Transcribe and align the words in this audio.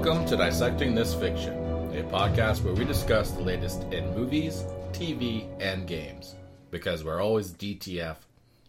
Welcome 0.00 0.26
to 0.26 0.36
Dissecting 0.36 0.94
This 0.94 1.12
Fiction, 1.12 1.54
a 1.92 2.04
podcast 2.04 2.62
where 2.62 2.72
we 2.72 2.84
discuss 2.84 3.32
the 3.32 3.40
latest 3.40 3.82
in 3.92 4.14
movies, 4.14 4.62
TV, 4.92 5.48
and 5.60 5.88
games. 5.88 6.36
Because 6.70 7.02
we're 7.02 7.20
always 7.20 7.50
DTF, 7.50 8.14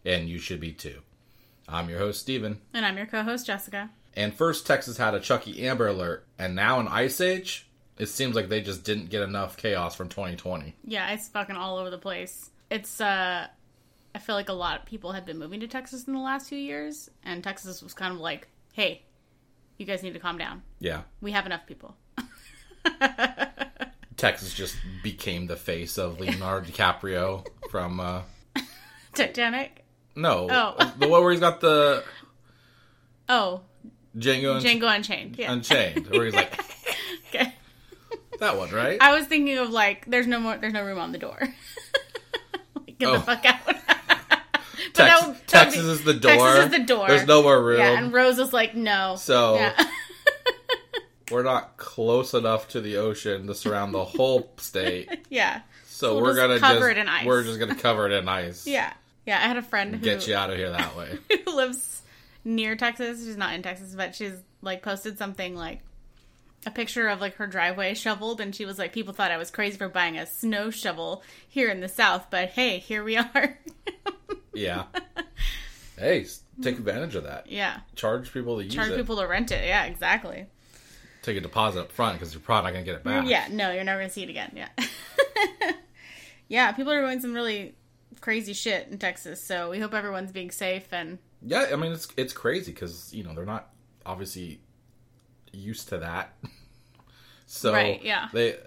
and 0.03 0.27
you 0.27 0.39
should 0.39 0.59
be 0.59 0.71
too. 0.71 1.01
I'm 1.67 1.87
your 1.87 1.99
host, 1.99 2.21
Steven. 2.21 2.59
And 2.73 2.83
I'm 2.83 2.97
your 2.97 3.05
co 3.05 3.21
host, 3.21 3.45
Jessica. 3.45 3.91
And 4.15 4.33
first, 4.33 4.65
Texas 4.65 4.97
had 4.97 5.13
a 5.13 5.19
Chucky 5.19 5.67
Amber 5.67 5.89
alert, 5.89 6.25
and 6.39 6.55
now 6.55 6.79
in 6.79 6.87
Ice 6.87 7.21
Age, 7.21 7.69
it 7.99 8.07
seems 8.07 8.35
like 8.35 8.49
they 8.49 8.61
just 8.61 8.83
didn't 8.83 9.11
get 9.11 9.21
enough 9.21 9.55
chaos 9.55 9.93
from 9.93 10.09
2020. 10.09 10.73
Yeah, 10.83 11.11
it's 11.11 11.27
fucking 11.27 11.55
all 11.55 11.77
over 11.77 11.91
the 11.91 11.99
place. 11.99 12.49
It's, 12.71 12.99
uh, 12.99 13.45
I 14.15 14.17
feel 14.19 14.33
like 14.33 14.49
a 14.49 14.53
lot 14.53 14.79
of 14.79 14.87
people 14.87 15.11
had 15.11 15.27
been 15.27 15.37
moving 15.37 15.59
to 15.59 15.67
Texas 15.67 16.05
in 16.05 16.13
the 16.13 16.19
last 16.19 16.49
few 16.49 16.57
years, 16.57 17.07
and 17.23 17.43
Texas 17.43 17.83
was 17.83 17.93
kind 17.93 18.15
of 18.15 18.19
like, 18.19 18.47
hey, 18.73 19.03
you 19.79 19.85
guys 19.85 20.03
need 20.03 20.13
to 20.13 20.19
calm 20.19 20.37
down. 20.37 20.61
Yeah. 20.79 21.01
We 21.21 21.31
have 21.31 21.45
enough 21.47 21.65
people. 21.65 21.95
Texas 24.17 24.53
just 24.53 24.75
became 25.01 25.47
the 25.47 25.55
face 25.55 25.97
of 25.97 26.19
Leonardo 26.19 26.67
DiCaprio 26.71 27.47
from, 27.71 27.99
uh, 27.99 28.21
Titanic? 29.13 29.85
no, 30.15 30.47
Oh. 30.51 30.93
the 30.99 31.07
one 31.07 31.23
where 31.23 31.31
he's 31.31 31.39
got 31.39 31.61
the 31.61 32.03
Oh, 33.29 33.61
Django, 34.17 34.59
Unch- 34.59 34.63
Django 34.81 34.93
Unchained. 34.95 35.37
Yeah. 35.37 35.51
Unchained, 35.53 36.07
where 36.07 36.25
he's 36.25 36.33
like, 36.33 36.59
okay. 37.29 37.53
that 38.39 38.57
one, 38.57 38.71
right? 38.71 38.97
I 39.01 39.17
was 39.17 39.27
thinking 39.27 39.57
of 39.59 39.69
like, 39.69 40.05
there's 40.07 40.27
no 40.27 40.39
more, 40.39 40.57
there's 40.57 40.73
no 40.73 40.83
room 40.83 40.97
on 40.99 41.11
the 41.13 41.17
door. 41.19 41.37
Like, 42.75 42.97
Get 42.97 43.07
Oh. 43.07 43.13
the 43.13 43.19
fuck 43.21 43.45
out. 43.45 43.59
Tex- 44.99 45.19
that 45.19 45.27
would- 45.27 45.35
that 45.35 45.41
would 45.41 45.47
Texas 45.47 45.83
is 45.85 46.03
the 46.03 46.13
door. 46.13 46.31
Texas 46.31 46.65
is 46.65 46.71
the 46.71 46.83
door. 46.85 47.07
There's 47.07 47.27
no 47.27 47.41
more 47.43 47.61
room. 47.63 47.79
Yeah, 47.79 47.97
and 47.97 48.13
Rose 48.13 48.37
is 48.39 48.53
like, 48.53 48.75
no. 48.75 49.15
So- 49.17 49.55
yeah. 49.55 49.85
We're 51.31 51.43
not 51.43 51.77
close 51.77 52.33
enough 52.33 52.69
to 52.69 52.81
the 52.81 52.97
ocean 52.97 53.45
to 53.47 53.53
surround 53.53 53.93
the 53.93 54.03
whole 54.03 54.51
state. 54.57 55.25
yeah. 55.29 55.61
So 55.85 56.15
We'll 56.15 56.23
we're 56.23 56.29
just 56.35 56.39
gonna 56.41 56.59
cover 56.59 56.79
just 56.87 56.91
it 56.91 56.97
in 57.01 57.07
ice. 57.07 57.25
we're 57.25 57.43
just 57.43 57.59
gonna 57.59 57.75
cover 57.75 58.07
it 58.07 58.13
in 58.13 58.27
ice. 58.27 58.65
Yeah. 58.67 58.91
Yeah. 59.27 59.37
I 59.37 59.41
had 59.47 59.57
a 59.57 59.61
friend 59.61 59.93
who 59.95 60.01
Get 60.01 60.27
you 60.27 60.33
out 60.35 60.49
of 60.49 60.57
here 60.57 60.71
that 60.71 60.95
way. 60.97 61.19
who 61.45 61.55
lives 61.55 62.01
near 62.43 62.75
Texas. 62.75 63.23
She's 63.23 63.37
not 63.37 63.53
in 63.53 63.61
Texas, 63.61 63.93
but 63.93 64.15
she's 64.15 64.33
like 64.63 64.81
posted 64.81 65.19
something 65.19 65.55
like 65.55 65.81
a 66.65 66.71
picture 66.71 67.07
of 67.09 67.21
like 67.21 67.35
her 67.35 67.45
driveway 67.45 67.93
shoveled, 67.93 68.41
and 68.41 68.55
she 68.55 68.65
was 68.65 68.79
like, 68.79 68.91
"People 68.91 69.13
thought 69.13 69.29
I 69.31 69.37
was 69.37 69.51
crazy 69.51 69.77
for 69.77 69.87
buying 69.87 70.17
a 70.17 70.25
snow 70.25 70.71
shovel 70.71 71.21
here 71.47 71.69
in 71.69 71.79
the 71.79 71.87
South, 71.87 72.27
but 72.31 72.49
hey, 72.49 72.79
here 72.79 73.03
we 73.03 73.17
are." 73.17 73.59
Yeah. 74.53 74.83
Hey, 75.97 76.25
take 76.61 76.77
advantage 76.77 77.15
of 77.15 77.25
that. 77.25 77.51
yeah, 77.51 77.81
Charge 77.93 78.31
people 78.31 78.55
to 78.57 78.63
use 78.63 78.73
charge 78.73 78.91
it. 78.91 78.95
people 78.95 79.17
to 79.17 79.27
rent 79.27 79.51
it. 79.51 79.67
Yeah, 79.67 79.83
exactly. 79.83 80.45
Take 81.23 81.35
a 81.35 81.41
deposit 81.41 81.81
up 81.81 81.91
front 81.91 82.17
because 82.17 82.33
you're 82.33 82.39
probably 82.39 82.71
not 82.71 82.73
gonna 82.75 82.85
get 82.85 82.95
it 82.95 83.03
back. 83.03 83.27
Yeah, 83.27 83.47
no, 83.51 83.71
you're 83.73 83.83
never 83.83 83.99
gonna 83.99 84.09
see 84.09 84.23
it 84.23 84.29
again. 84.29 84.53
Yeah, 84.55 84.69
yeah. 86.47 86.71
People 86.71 86.93
are 86.93 87.01
doing 87.01 87.19
some 87.19 87.33
really 87.33 87.75
crazy 88.21 88.53
shit 88.53 88.87
in 88.89 88.97
Texas, 88.97 89.43
so 89.43 89.69
we 89.69 89.79
hope 89.79 89.93
everyone's 89.93 90.31
being 90.31 90.51
safe 90.51 90.87
and 90.93 91.19
Yeah, 91.45 91.67
I 91.71 91.75
mean 91.75 91.91
it's 91.91 92.07
it's 92.15 92.31
crazy 92.31 92.71
because 92.71 93.13
you 93.13 93.23
know 93.25 93.33
they're 93.35 93.45
not 93.45 93.69
obviously 94.05 94.61
used 95.51 95.89
to 95.89 95.97
that. 95.99 96.33
So 97.51 97.73
Right, 97.73 97.99
yeah. 98.03 98.29
they 98.31 98.57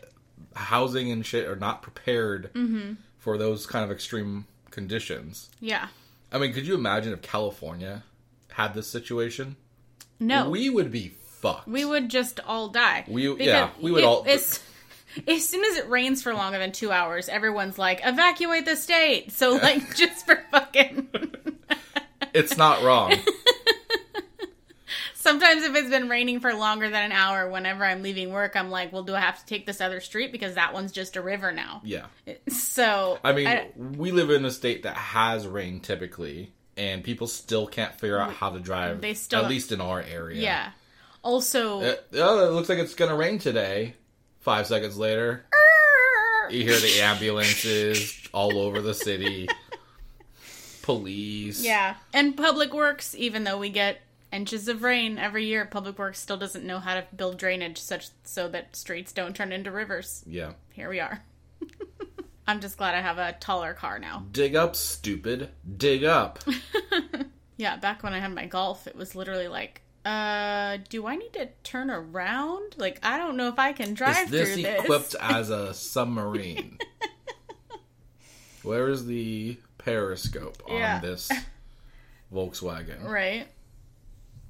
housing 0.57 1.13
and 1.13 1.25
shit 1.25 1.47
are 1.49 1.55
not 1.57 1.83
prepared 1.83 2.53
Mm-hmm. 2.53 2.95
for 3.17 3.39
those 3.39 3.65
kind 3.65 3.85
of 3.85 3.93
extreme 3.93 4.45
conditions. 4.73 5.49
yeah. 5.61 5.89
I 6.33 6.39
mean, 6.39 6.53
could 6.55 6.67
you 6.67 6.75
imagine 6.75 7.13
if 7.13 7.21
California 7.23 8.05
had 8.53 8.73
this 8.75 8.87
situation? 8.89 9.57
No, 10.19 10.49
we 10.49 10.71
would 10.71 10.91
be 10.91 11.09
fucked. 11.09 11.69
We 11.69 11.85
would 11.85 12.09
just 12.09 12.41
all 12.47 12.69
die. 12.69 13.05
We- 13.07 13.29
Because 13.29 13.47
yeah, 13.47 13.71
we 13.81 13.93
would 13.93 14.03
it- 14.03 14.07
all- 14.07 14.25
As, 14.27 14.61
as 15.29 15.47
soon 15.47 15.63
as 15.65 15.77
it 15.77 15.89
rains 15.91 16.23
for 16.23 16.33
longer 16.33 16.59
than 16.59 16.73
two 16.73 16.91
hours, 16.91 17.29
everyone's 17.29 17.77
like, 17.79 18.01
evacuate 18.03 18.65
the 18.65 18.77
state. 18.77 19.31
So, 19.33 19.53
like, 19.57 19.95
just 19.97 20.25
for 20.25 20.43
fucking. 20.51 21.09
It's 22.33 22.57
not 22.57 22.83
wrong. 22.83 23.13
Sometimes 25.23 25.63
if 25.63 25.73
it's 25.77 25.89
been 25.89 26.09
raining 26.09 26.41
for 26.41 26.53
longer 26.53 26.91
than 26.91 27.05
an 27.05 27.13
hour, 27.13 27.49
whenever 27.49 27.85
I'm 27.85 28.03
leaving 28.03 28.33
work, 28.33 28.57
I'm 28.57 28.71
like, 28.71 28.93
well, 28.93 29.05
do 29.05 29.15
I 29.15 29.21
have 29.21 29.39
to 29.39 29.47
take 29.47 29.67
this 29.67 29.81
other 29.81 30.01
street 30.01 30.33
because 30.33 30.57
that 30.57 30.75
one's 30.75 30.91
just 30.91 31.15
a 31.15 31.23
river 31.23 31.53
now? 31.53 31.81
yeah. 31.85 32.07
So, 32.49 33.21
I 33.23 33.33
mean, 33.33 33.97
we 33.97 34.11
live 34.11 34.31
in 34.31 34.45
a 34.45 34.51
state 34.51 34.83
that 34.83 34.97
has 34.97 35.47
rain 35.47 35.79
typically, 35.79 36.51
and 36.77 37.05
people 37.05 37.29
still 37.29 37.69
can't 37.69 37.95
figure 37.95 38.19
out 38.19 38.33
how 38.33 38.51
to 38.51 38.59
drive. 38.59 39.01
They 39.01 39.15
still- 39.15 39.45
at 39.45 39.49
least 39.49 39.71
in 39.71 39.81
our 39.81 40.03
area. 40.03 40.43
yeah. 40.43 40.71
Also, 41.23 41.83
Uh, 41.83 41.95
oh, 42.15 42.49
it 42.49 42.51
looks 42.53 42.69
like 42.69 42.79
it's 42.79 42.95
gonna 42.95 43.15
rain 43.15 43.39
today. 43.39 43.95
Five 44.41 44.67
seconds 44.67 44.99
later, 44.99 45.47
you 46.51 46.65
hear 46.65 46.77
the 46.81 47.01
ambulances 47.01 48.21
all 48.35 48.59
over 48.59 48.81
the 48.81 48.93
city. 48.95 49.47
Police. 50.83 51.63
yeah. 51.63 51.95
And 52.13 52.37
Public 52.37 52.75
Works, 52.75 53.15
even 53.17 53.45
though 53.45 53.57
we 53.59 53.69
get 53.69 54.01
inches 54.33 54.69
of 54.69 54.83
rain 54.83 55.19
every 55.19 55.45
year, 55.47 55.65
Public 55.67 55.99
Works 55.99 56.19
still 56.21 56.37
doesn't 56.37 56.65
know 56.67 56.79
how 56.79 56.95
to 56.95 57.07
build 57.15 57.37
drainage 57.39 57.79
such 57.79 58.09
so 58.25 58.49
that 58.49 58.75
streets 58.77 59.13
don't 59.13 59.37
turn 59.37 59.53
into 59.53 59.71
rivers. 59.71 60.23
Yeah. 60.27 60.53
here 60.73 60.89
we 60.89 61.01
are. 61.01 61.23
I'm 62.47 62.61
just 62.61 62.77
glad 62.77 62.95
I 62.95 63.01
have 63.01 63.19
a 63.19 63.33
taller 63.39 63.73
car 63.75 63.99
now. 63.99 64.25
Dig 64.33 64.57
up, 64.57 64.75
stupid. 64.77 65.51
Dig 65.77 66.05
up. 66.05 66.39
Yeah, 67.59 67.77
back 67.77 68.03
when 68.03 68.13
I 68.13 68.19
had 68.19 68.35
my 68.35 68.47
golf, 68.47 68.89
it 68.89 68.97
was 68.97 69.15
literally 69.15 69.47
like, 69.47 69.83
uh, 70.05 70.79
do 70.89 71.07
I 71.07 71.15
need 71.15 71.33
to 71.35 71.49
turn 71.63 71.91
around? 71.91 72.75
Like, 72.77 72.99
I 73.05 73.19
don't 73.19 73.37
know 73.37 73.47
if 73.49 73.59
I 73.59 73.73
can 73.73 73.95
drive 73.95 74.25
Is 74.25 74.31
this 74.31 74.53
through 74.55 74.63
this. 74.63 74.81
equipped 74.83 75.15
as 75.21 75.51
a 75.51 75.73
submarine? 75.93 76.79
Where 78.65 78.89
is 78.89 79.07
the 79.07 79.59
periscope 79.79 80.61
on 80.69 80.77
Yeah. 80.77 81.01
this 81.01 81.31
Volkswagen? 82.33 83.05
Right. 83.05 83.47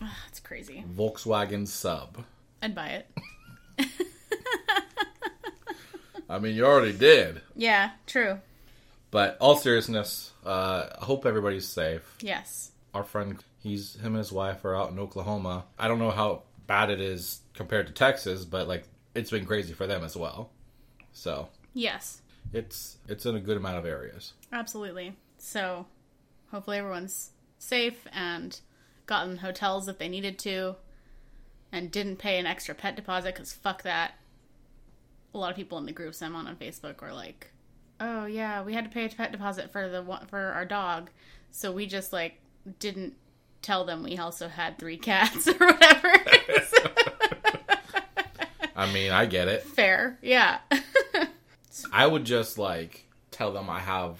It's 0.28 0.40
crazy. 0.40 0.84
Volkswagen 0.90 1.66
sub. 1.68 2.24
I'd 2.62 2.74
buy 2.74 2.88
it. 2.88 3.10
I 6.28 6.38
mean, 6.38 6.54
you 6.56 6.64
already 6.64 6.92
did. 6.96 7.42
Yeah, 7.54 7.90
true. 8.06 8.38
But 9.10 9.36
all 9.40 9.56
seriousness, 9.56 10.32
uh, 10.46 10.86
I 11.00 11.04
hope 11.04 11.26
everybody's 11.26 11.68
safe. 11.68 12.16
Yes. 12.20 12.70
Our 12.94 13.04
friend, 13.04 13.42
he's 13.62 13.96
him 13.96 14.06
and 14.14 14.16
his 14.18 14.32
wife 14.32 14.64
are 14.64 14.74
out 14.74 14.90
in 14.90 14.98
Oklahoma. 14.98 15.64
I 15.78 15.88
don't 15.88 15.98
know 15.98 16.10
how 16.10 16.42
bad 16.66 16.88
it 16.90 17.00
is 17.00 17.40
compared 17.54 17.86
to 17.88 17.92
Texas, 17.92 18.44
but 18.46 18.66
like 18.69 18.84
it's 19.14 19.30
been 19.30 19.44
crazy 19.44 19.74
for 19.74 19.86
them 19.86 20.02
as 20.04 20.16
well. 20.16 20.50
So 21.12 21.48
Yes. 21.74 22.22
it's 22.54 22.96
it's 23.08 23.26
in 23.26 23.36
a 23.36 23.40
good 23.40 23.58
amount 23.58 23.76
of 23.78 23.84
areas. 23.84 24.32
Absolutely. 24.52 25.14
So, 25.36 25.86
hopefully 26.50 26.78
everyone's 26.78 27.30
safe 27.58 28.06
and 28.12 28.58
gotten 29.06 29.38
hotels 29.38 29.88
if 29.88 29.98
they 29.98 30.08
needed 30.08 30.38
to 30.40 30.76
and 31.70 31.90
didn't 31.90 32.16
pay 32.16 32.38
an 32.38 32.46
extra 32.46 32.74
pet 32.74 32.96
deposit 32.96 33.34
because 33.34 33.52
fuck 33.52 33.82
that. 33.82 34.14
A 35.34 35.38
lot 35.38 35.50
of 35.50 35.56
people 35.56 35.78
in 35.78 35.86
the 35.86 35.92
groups 35.92 36.20
I'm 36.20 36.36
on 36.36 36.46
on 36.46 36.56
Facebook 36.56 37.00
were 37.00 37.12
like, 37.12 37.50
"Oh 38.00 38.26
yeah, 38.26 38.62
we 38.62 38.74
had 38.74 38.84
to 38.84 38.90
pay 38.90 39.06
a 39.06 39.08
pet 39.08 39.32
deposit 39.32 39.72
for 39.72 39.88
the 39.88 40.02
one- 40.02 40.26
for 40.26 40.38
our 40.38 40.66
dog, 40.66 41.10
so 41.50 41.72
we 41.72 41.86
just 41.86 42.12
like 42.12 42.34
didn't 42.78 43.14
tell 43.62 43.84
them 43.84 44.02
we 44.02 44.18
also 44.18 44.48
had 44.48 44.78
three 44.78 44.98
cats 44.98 45.48
or 45.48 45.54
whatever." 45.54 46.12
I 48.74 48.92
mean, 48.92 49.12
I 49.12 49.26
get 49.26 49.48
it. 49.48 49.62
Fair, 49.64 50.19
yeah, 50.22 50.58
I 51.92 52.06
would 52.06 52.24
just 52.24 52.58
like 52.58 53.06
tell 53.31 53.52
them 53.52 53.69
I 53.70 53.81
have 53.81 54.19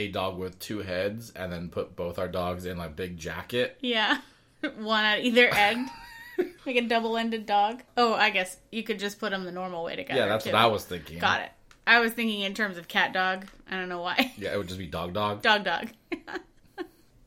a 0.00 0.08
dog 0.08 0.38
with 0.38 0.58
two 0.58 0.80
heads 0.80 1.30
and 1.36 1.52
then 1.52 1.68
put 1.68 1.94
both 1.96 2.18
our 2.18 2.28
dogs 2.28 2.66
in 2.66 2.76
like 2.78 2.96
big 2.96 3.16
jacket. 3.16 3.78
yeah. 3.80 4.20
One 4.78 5.04
at 5.04 5.20
either 5.24 5.48
end, 5.48 5.88
like 6.66 6.76
a 6.76 6.82
double-ended 6.82 7.46
dog. 7.46 7.82
Oh, 7.96 8.12
I 8.12 8.28
guess 8.30 8.58
you 8.70 8.82
could 8.82 8.98
just 8.98 9.18
put 9.18 9.30
them 9.30 9.44
the 9.44 9.52
normal 9.52 9.84
way 9.84 9.96
together. 9.96 10.20
Yeah, 10.20 10.26
that's 10.26 10.44
too. 10.44 10.50
what 10.52 10.60
I 10.60 10.66
was 10.66 10.84
thinking. 10.84 11.18
Got 11.18 11.40
it. 11.42 11.50
I 11.86 12.00
was 12.00 12.12
thinking 12.12 12.40
in 12.42 12.52
terms 12.52 12.76
of 12.76 12.86
cat 12.86 13.14
dog. 13.14 13.46
I 13.70 13.76
don't 13.76 13.88
know 13.88 14.02
why. 14.02 14.32
Yeah, 14.36 14.52
it 14.52 14.58
would 14.58 14.68
just 14.68 14.78
be 14.78 14.86
dog 14.86 15.14
dog. 15.14 15.40
Dog 15.42 15.64
dog. 15.64 15.88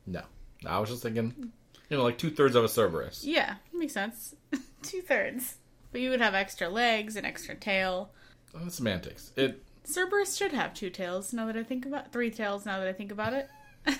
No. 0.06 0.22
I 0.66 0.78
was 0.78 0.90
just 0.90 1.02
thinking, 1.02 1.52
you 1.90 1.96
know, 1.96 2.02
like 2.02 2.18
two 2.18 2.30
thirds 2.30 2.54
of 2.54 2.64
a 2.64 2.68
Cerberus. 2.68 3.24
yeah, 3.24 3.56
makes 3.72 3.92
sense. 3.94 4.34
Two 4.82 5.00
thirds. 5.02 5.56
But 5.92 6.00
you 6.00 6.10
would 6.10 6.20
have 6.20 6.34
extra 6.34 6.68
legs 6.68 7.16
and 7.16 7.26
extra 7.26 7.54
tail. 7.54 8.10
Oh, 8.54 8.68
semantics. 8.68 9.32
It 9.36 9.62
Cerberus 9.84 10.36
should 10.36 10.52
have 10.52 10.74
two 10.74 10.90
tails. 10.90 11.32
Now 11.32 11.46
that 11.46 11.56
I 11.56 11.62
think 11.62 11.86
about 11.86 12.12
three 12.12 12.30
tails. 12.30 12.66
Now 12.66 12.78
that 12.78 12.88
I 12.88 12.92
think 12.92 13.12
about 13.12 13.34
it. 13.34 13.48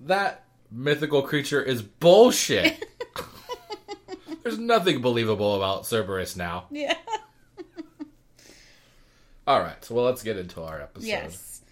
that 0.00 0.44
mythical 0.70 1.22
creature 1.22 1.62
is 1.62 1.82
bullshit. 1.82 2.84
There's 4.42 4.58
nothing 4.58 5.02
believable 5.02 5.56
about 5.56 5.86
Cerberus 5.86 6.36
now. 6.36 6.64
Yeah. 6.70 6.94
All 9.46 9.60
right, 9.60 9.82
so 9.84 9.94
well, 9.94 10.04
let's 10.04 10.22
get 10.22 10.36
into 10.36 10.62
our 10.62 10.80
episode. 10.80 11.06
Yes. 11.06 11.62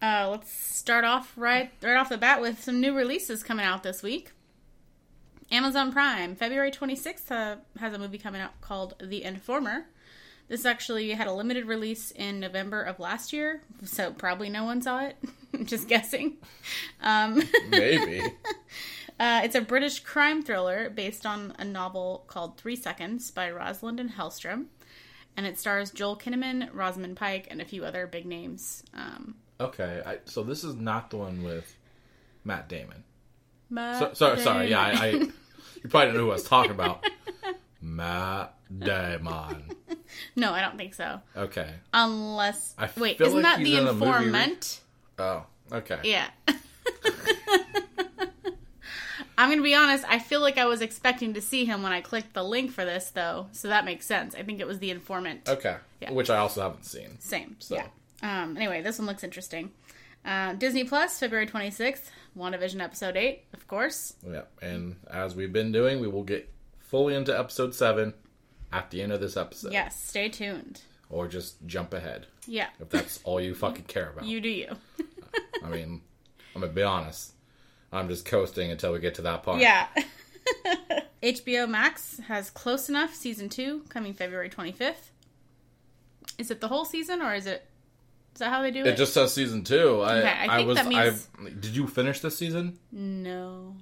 Uh, 0.00 0.28
let's 0.30 0.52
start 0.52 1.04
off 1.04 1.32
right 1.36 1.70
right 1.80 1.96
off 1.96 2.08
the 2.08 2.18
bat 2.18 2.40
with 2.40 2.62
some 2.62 2.80
new 2.80 2.94
releases 2.94 3.42
coming 3.42 3.64
out 3.64 3.82
this 3.82 4.02
week. 4.02 4.32
Amazon 5.50 5.92
Prime, 5.92 6.34
February 6.34 6.70
26th, 6.70 7.30
uh, 7.30 7.56
has 7.78 7.92
a 7.92 7.98
movie 7.98 8.18
coming 8.18 8.40
out 8.40 8.60
called 8.60 8.94
The 9.00 9.22
Informer. 9.22 9.86
This 10.52 10.66
actually 10.66 11.12
had 11.12 11.28
a 11.28 11.32
limited 11.32 11.64
release 11.64 12.10
in 12.10 12.38
November 12.38 12.82
of 12.82 13.00
last 13.00 13.32
year, 13.32 13.62
so 13.84 14.12
probably 14.12 14.50
no 14.50 14.64
one 14.64 14.82
saw 14.82 15.06
it. 15.06 15.16
I'm 15.54 15.64
Just 15.64 15.88
guessing. 15.88 16.36
Um, 17.02 17.42
Maybe. 17.70 18.20
uh, 19.18 19.40
it's 19.44 19.54
a 19.54 19.62
British 19.62 20.00
crime 20.00 20.42
thriller 20.42 20.90
based 20.90 21.24
on 21.24 21.54
a 21.58 21.64
novel 21.64 22.24
called 22.26 22.58
Three 22.58 22.76
Seconds 22.76 23.30
by 23.30 23.48
Roslund 23.50 23.98
and 23.98 24.10
Hellstrom. 24.10 24.66
And 25.38 25.46
it 25.46 25.58
stars 25.58 25.90
Joel 25.90 26.18
Kinnaman, 26.18 26.68
Rosamund 26.74 27.16
Pike, 27.16 27.48
and 27.50 27.62
a 27.62 27.64
few 27.64 27.86
other 27.86 28.06
big 28.06 28.26
names. 28.26 28.82
Um, 28.92 29.36
okay. 29.58 30.02
I, 30.04 30.18
so 30.26 30.42
this 30.42 30.64
is 30.64 30.74
not 30.74 31.08
the 31.08 31.16
one 31.16 31.42
with 31.42 31.74
Matt 32.44 32.68
Damon. 32.68 33.04
Matt 33.70 33.98
So, 33.98 34.12
sorry, 34.12 34.40
sorry. 34.40 34.68
Yeah, 34.68 34.82
I, 34.82 34.90
I 34.90 35.08
you 35.12 35.32
probably 35.88 36.08
don't 36.08 36.14
know 36.16 36.24
who 36.24 36.30
I 36.30 36.34
was 36.34 36.44
talking 36.44 36.72
about. 36.72 37.06
Matt 37.82 38.54
Damon. 38.76 39.64
no, 40.36 40.52
I 40.52 40.60
don't 40.60 40.76
think 40.78 40.94
so. 40.94 41.20
Okay. 41.36 41.68
Unless 41.92 42.74
I 42.78 42.88
wait, 42.96 43.20
isn't 43.20 43.34
like 43.34 43.42
that 43.42 43.58
the 43.62 43.76
in 43.76 43.86
a 43.86 43.92
movie 43.92 44.06
re- 44.06 44.16
informant? 44.18 44.80
Oh, 45.18 45.44
okay. 45.72 45.98
Yeah. 46.04 46.28
I'm 49.38 49.48
gonna 49.50 49.62
be 49.62 49.74
honest. 49.74 50.04
I 50.08 50.18
feel 50.20 50.40
like 50.40 50.58
I 50.58 50.66
was 50.66 50.80
expecting 50.80 51.34
to 51.34 51.40
see 51.40 51.64
him 51.64 51.82
when 51.82 51.92
I 51.92 52.00
clicked 52.00 52.34
the 52.34 52.44
link 52.44 52.70
for 52.70 52.84
this, 52.84 53.10
though, 53.10 53.48
so 53.52 53.68
that 53.68 53.84
makes 53.84 54.06
sense. 54.06 54.34
I 54.34 54.42
think 54.42 54.60
it 54.60 54.66
was 54.66 54.78
the 54.78 54.90
informant. 54.90 55.48
Okay. 55.48 55.76
Yeah. 56.00 56.12
Which 56.12 56.30
I 56.30 56.36
also 56.38 56.62
haven't 56.62 56.84
seen. 56.84 57.18
Same. 57.18 57.56
So. 57.58 57.76
Yeah. 57.76 57.86
Um. 58.22 58.56
Anyway, 58.56 58.82
this 58.82 58.98
one 58.98 59.06
looks 59.06 59.24
interesting. 59.24 59.72
Uh, 60.24 60.52
Disney 60.52 60.84
Plus, 60.84 61.18
February 61.18 61.46
26th, 61.46 62.10
WandaVision 62.38 62.80
episode 62.80 63.16
8, 63.16 63.42
of 63.54 63.66
course. 63.66 64.14
Yeah. 64.24 64.42
And 64.60 64.96
as 65.10 65.34
we've 65.34 65.52
been 65.52 65.72
doing, 65.72 65.98
we 66.00 66.06
will 66.06 66.22
get 66.22 66.48
fully 66.92 67.14
into 67.14 67.36
episode 67.36 67.74
seven 67.74 68.12
at 68.70 68.90
the 68.90 69.00
end 69.00 69.12
of 69.12 69.20
this 69.20 69.34
episode. 69.36 69.72
Yes, 69.72 69.98
stay 69.98 70.28
tuned. 70.28 70.82
Or 71.08 71.26
just 71.26 71.56
jump 71.66 71.94
ahead 71.94 72.26
Yeah. 72.46 72.68
if 72.80 72.90
that's 72.90 73.18
all 73.24 73.40
you 73.40 73.54
fucking 73.54 73.84
care 73.84 74.10
about. 74.10 74.26
You 74.26 74.40
do 74.42 74.48
you. 74.50 74.76
I 75.64 75.68
mean, 75.70 76.02
I'm 76.54 76.60
gonna 76.60 76.72
be 76.72 76.82
honest. 76.82 77.32
I'm 77.90 78.08
just 78.08 78.26
coasting 78.26 78.70
until 78.70 78.92
we 78.92 78.98
get 78.98 79.14
to 79.16 79.22
that 79.22 79.42
part. 79.42 79.60
Yeah. 79.60 79.86
HBO 81.22 81.66
Max 81.68 82.18
has 82.28 82.50
Close 82.50 82.88
Enough 82.90 83.14
season 83.14 83.48
2 83.48 83.84
coming 83.88 84.12
February 84.12 84.50
25th. 84.50 85.10
Is 86.38 86.50
it 86.50 86.60
the 86.60 86.68
whole 86.68 86.84
season 86.84 87.22
or 87.22 87.34
is 87.34 87.46
it 87.46 87.64
Is 88.34 88.40
that 88.40 88.50
how 88.50 88.60
they 88.60 88.70
do 88.70 88.80
it? 88.80 88.86
It 88.88 88.96
just 88.96 89.14
says 89.14 89.32
season 89.32 89.64
two. 89.64 90.00
I, 90.02 90.18
Okay, 90.18 90.28
I 90.28 90.44
I, 90.44 90.56
think 90.58 90.68
was. 90.68 90.76
that 90.76 90.86
means- 90.88 91.28
I 91.40 91.48
did 91.48 91.74
you 91.76 91.86
finish 91.86 92.20
this 92.20 92.36
season? 92.36 92.78
No. 92.90 93.76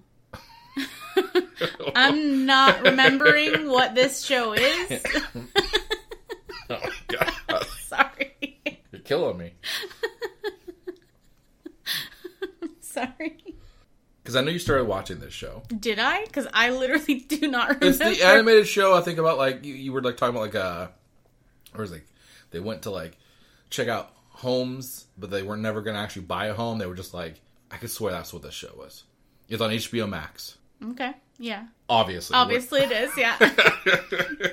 I'm 1.94 2.46
not 2.46 2.82
remembering 2.82 3.68
what 3.68 3.94
this 3.94 4.22
show 4.24 4.52
is. 4.54 5.02
Oh 6.72 6.78
my 6.84 6.90
god, 7.48 7.66
Sorry. 7.80 8.60
you're 8.92 9.00
killing 9.02 9.38
me. 9.38 9.54
Sorry. 12.80 13.36
Because 14.22 14.36
I 14.36 14.42
know 14.42 14.50
you 14.52 14.58
started 14.60 14.84
watching 14.84 15.18
this 15.18 15.32
show. 15.34 15.62
Did 15.68 15.98
I? 15.98 16.24
Because 16.26 16.46
I 16.52 16.70
literally 16.70 17.20
do 17.28 17.48
not 17.48 17.68
remember. 17.70 17.86
It's 17.86 17.98
the 17.98 18.24
animated 18.24 18.68
show. 18.68 18.94
I 18.94 19.00
think 19.00 19.18
about 19.18 19.36
like 19.38 19.64
you, 19.64 19.74
you 19.74 19.92
were 19.92 20.00
like 20.02 20.16
talking 20.16 20.36
about 20.36 20.42
like 20.42 20.54
uh, 20.54 20.88
or 21.74 21.80
was 21.80 21.90
like 21.90 22.06
they 22.50 22.60
went 22.60 22.82
to 22.82 22.90
like 22.90 23.16
check 23.70 23.88
out 23.88 24.12
homes, 24.28 25.06
but 25.18 25.30
they 25.30 25.42
were 25.42 25.56
never 25.56 25.82
gonna 25.82 25.98
actually 25.98 26.22
buy 26.22 26.46
a 26.46 26.54
home. 26.54 26.78
They 26.78 26.86
were 26.86 26.94
just 26.94 27.14
like 27.14 27.40
I 27.70 27.78
could 27.78 27.90
swear 27.90 28.12
that's 28.12 28.32
what 28.32 28.42
this 28.42 28.54
show 28.54 28.70
was. 28.76 29.02
It's 29.48 29.60
on 29.60 29.70
HBO 29.70 30.08
Max. 30.08 30.56
Okay. 30.90 31.14
Yeah. 31.42 31.64
Obviously, 31.88 32.36
Obviously 32.36 32.80
it 32.82 32.92
is. 32.92 33.10
Yeah. 33.16 33.34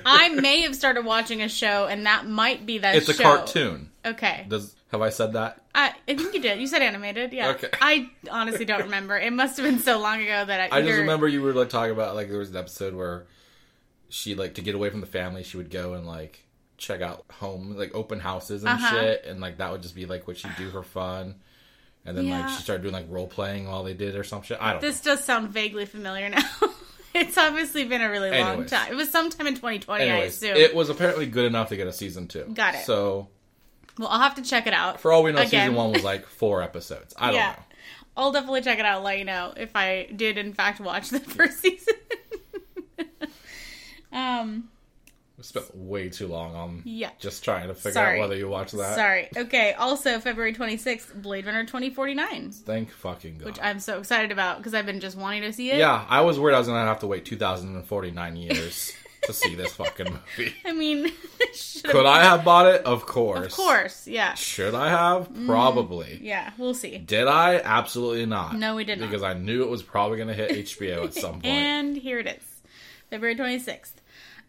I 0.06 0.30
may 0.30 0.62
have 0.62 0.74
started 0.74 1.04
watching 1.04 1.42
a 1.42 1.48
show, 1.48 1.86
and 1.86 2.06
that 2.06 2.26
might 2.26 2.64
be 2.66 2.78
that. 2.78 2.96
it's 2.96 3.08
a 3.10 3.14
cartoon. 3.14 3.90
Okay. 4.04 4.46
Does 4.48 4.74
have 4.90 5.02
I 5.02 5.10
said 5.10 5.34
that? 5.34 5.60
I, 5.74 5.92
I 6.08 6.14
think 6.16 6.32
you 6.34 6.40
did. 6.40 6.58
You 6.58 6.66
said 6.66 6.80
animated. 6.82 7.32
Yeah. 7.32 7.50
Okay. 7.50 7.68
I 7.80 8.08
honestly 8.30 8.64
don't 8.64 8.84
remember. 8.84 9.16
It 9.18 9.32
must 9.32 9.58
have 9.58 9.66
been 9.66 9.78
so 9.80 9.98
long 10.00 10.20
ago 10.22 10.44
that 10.46 10.72
I. 10.72 10.78
I 10.78 10.82
just 10.82 10.98
remember 10.98 11.28
you 11.28 11.42
were 11.42 11.52
like 11.52 11.68
talking 11.68 11.92
about 11.92 12.14
like 12.16 12.28
there 12.30 12.38
was 12.38 12.50
an 12.50 12.56
episode 12.56 12.94
where 12.94 13.26
she 14.08 14.34
like 14.34 14.54
to 14.54 14.62
get 14.62 14.74
away 14.74 14.88
from 14.90 15.00
the 15.00 15.06
family, 15.06 15.42
she 15.42 15.58
would 15.58 15.70
go 15.70 15.92
and 15.92 16.06
like 16.06 16.44
check 16.78 17.02
out 17.02 17.24
home 17.32 17.76
like 17.76 17.94
open 17.94 18.18
houses 18.20 18.62
and 18.62 18.70
Uh-huh. 18.70 18.90
shit, 18.98 19.24
and 19.26 19.40
like 19.40 19.58
that 19.58 19.70
would 19.70 19.82
just 19.82 19.94
be 19.94 20.06
like 20.06 20.26
what 20.26 20.38
she'd 20.38 20.56
do 20.56 20.70
for 20.70 20.82
fun. 20.82 21.34
And 22.08 22.16
then 22.18 22.30
like 22.30 22.48
she 22.48 22.62
started 22.62 22.82
doing 22.82 22.94
like 22.94 23.06
role 23.08 23.26
playing 23.26 23.68
while 23.68 23.84
they 23.84 23.94
did 23.94 24.16
or 24.16 24.24
some 24.24 24.42
shit. 24.42 24.58
I 24.60 24.72
don't. 24.72 24.82
Know. 24.82 24.88
This 24.88 25.00
does 25.00 25.22
sound 25.22 25.50
vaguely 25.50 25.84
familiar 25.84 26.28
now. 26.28 26.42
it's 27.14 27.36
obviously 27.36 27.84
been 27.84 28.00
a 28.00 28.10
really 28.10 28.30
long 28.30 28.52
Anyways. 28.52 28.70
time. 28.70 28.92
It 28.92 28.96
was 28.96 29.10
sometime 29.10 29.46
in 29.46 29.54
2020, 29.54 30.04
know. 30.04 30.10
I 30.10 30.14
Anyways, 30.14 30.36
assume. 30.36 30.56
it 30.56 30.74
was 30.74 30.88
apparently 30.88 31.26
good 31.26 31.44
enough 31.44 31.68
to 31.68 31.76
get 31.76 31.86
a 31.86 31.92
season 31.92 32.26
two. 32.26 32.44
Got 32.54 32.74
it. 32.76 32.84
So 32.86 33.28
well, 33.98 34.08
I'll 34.08 34.20
have 34.20 34.36
to 34.36 34.42
check 34.42 34.66
it 34.66 34.72
out. 34.72 35.00
for 35.00 35.12
all 35.12 35.22
we 35.22 35.32
know, 35.32 35.38
Again. 35.38 35.50
season 35.68 35.74
one 35.74 35.92
was 35.92 36.04
like 36.12 36.26
four 36.26 36.62
episodes. 36.62 37.14
I 37.18 37.26
don't 37.26 37.34
yeah. 37.34 37.52
know. 37.52 37.62
I'll 38.16 38.32
definitely 38.32 38.62
check 38.62 38.78
it 38.78 38.84
out 38.84 38.96
and 38.96 39.04
let 39.04 39.18
you 39.18 39.24
know 39.24 39.52
if 39.56 39.76
I 39.76 40.08
did, 40.14 40.38
in 40.38 40.52
fact, 40.52 40.80
watch 40.80 41.10
the 41.10 41.20
first 41.36 41.60
season. 41.60 41.94
um, 44.12 44.68
spent 45.48 45.74
way 45.74 46.10
too 46.10 46.26
long 46.26 46.54
on 46.54 46.82
yeah. 46.84 47.08
just 47.18 47.42
trying 47.42 47.68
to 47.68 47.74
figure 47.74 47.92
Sorry. 47.92 48.18
out 48.18 48.20
whether 48.20 48.36
you 48.36 48.48
watch 48.48 48.72
that. 48.72 48.94
Sorry. 48.94 49.28
Okay. 49.34 49.72
Also, 49.72 50.20
February 50.20 50.52
26th, 50.52 51.22
Blade 51.22 51.46
Runner 51.46 51.64
2049, 51.64 52.50
Thank 52.50 52.90
fucking 52.90 53.38
god. 53.38 53.46
which 53.46 53.58
I'm 53.62 53.80
so 53.80 53.98
excited 53.98 54.30
about 54.30 54.58
because 54.58 54.74
I've 54.74 54.84
been 54.84 55.00
just 55.00 55.16
wanting 55.16 55.42
to 55.42 55.52
see 55.52 55.70
it. 55.70 55.78
Yeah, 55.78 56.04
I 56.06 56.20
was 56.20 56.38
worried 56.38 56.54
I 56.54 56.58
was 56.58 56.68
gonna 56.68 56.84
have 56.84 57.00
to 57.00 57.06
wait 57.06 57.24
2,049 57.24 58.36
years 58.36 58.92
to 59.22 59.32
see 59.32 59.54
this 59.54 59.72
fucking 59.74 60.06
movie. 60.12 60.54
I 60.66 60.72
mean, 60.74 61.10
should 61.54 61.84
Could 61.84 62.04
I 62.04 62.22
have 62.24 62.44
bought 62.44 62.66
it? 62.66 62.82
Of 62.84 63.06
course. 63.06 63.52
Of 63.52 63.56
course. 63.56 64.06
Yeah. 64.06 64.34
Should 64.34 64.74
I 64.74 64.90
have? 64.90 65.30
Mm-hmm. 65.30 65.46
Probably. 65.46 66.20
Yeah. 66.22 66.52
We'll 66.58 66.74
see. 66.74 66.98
Did 66.98 67.26
I? 67.26 67.60
Absolutely 67.64 68.26
not. 68.26 68.54
No, 68.54 68.76
we 68.76 68.84
did 68.84 69.00
not. 69.00 69.08
Because 69.08 69.22
I 69.22 69.32
knew 69.32 69.62
it 69.62 69.70
was 69.70 69.82
probably 69.82 70.18
gonna 70.18 70.34
hit 70.34 70.50
HBO 70.66 71.04
at 71.04 71.14
some 71.14 71.32
point. 71.40 71.46
And 71.46 71.96
here 71.96 72.18
it 72.18 72.26
is, 72.26 72.60
February 73.08 73.34
26th. 73.34 73.92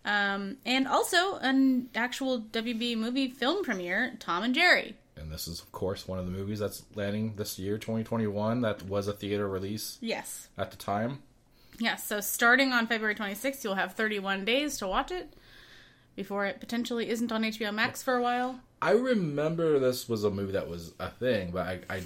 Um, 0.06 0.58
and 0.66 0.88
also 0.88 1.36
an 1.38 1.90
actual 1.94 2.40
WB 2.42 2.96
movie 2.98 3.30
film 3.30 3.64
premiere, 3.64 4.16
Tom 4.20 4.44
and 4.44 4.56
Jerry. 4.56 4.96
And 5.18 5.30
this 5.32 5.48
is, 5.48 5.60
of 5.60 5.72
course, 5.74 6.08
one 6.08 6.18
of 6.20 6.26
the 6.26 6.32
movies 6.32 6.60
that's 6.60 6.84
landing 6.96 7.36
this 7.36 7.60
year, 7.60 7.78
2021. 7.78 8.62
That 8.62 8.84
was 8.84 9.08
a 9.08 9.14
theater 9.14 9.48
release 9.48 9.98
Yes. 10.02 10.48
at 10.58 10.72
the 10.72 10.78
time. 10.78 11.20
Yes. 11.80 12.06
So 12.08 12.22
starting 12.22 12.72
on 12.72 12.88
February 12.88 13.16
26th, 13.16 13.64
you'll 13.64 13.76
have 13.76 13.94
31 13.94 14.46
days 14.46 14.78
to 14.78 14.88
watch 14.88 15.12
it 15.12 15.34
before 16.16 16.46
it 16.46 16.60
potentially 16.62 17.10
isn't 17.10 17.32
on 17.32 17.44
HBO 17.44 17.74
Max 17.74 18.02
for 18.02 18.16
a 18.16 18.22
while. 18.22 18.62
I 18.82 18.92
remember 18.92 19.78
this 19.80 20.08
was 20.08 20.24
a 20.24 20.30
movie 20.30 20.54
that 20.54 20.70
was 20.70 20.94
a 21.00 21.10
thing, 21.10 21.52
but 21.52 21.68
I, 21.68 21.80
I, 21.90 21.96
I, 21.98 22.02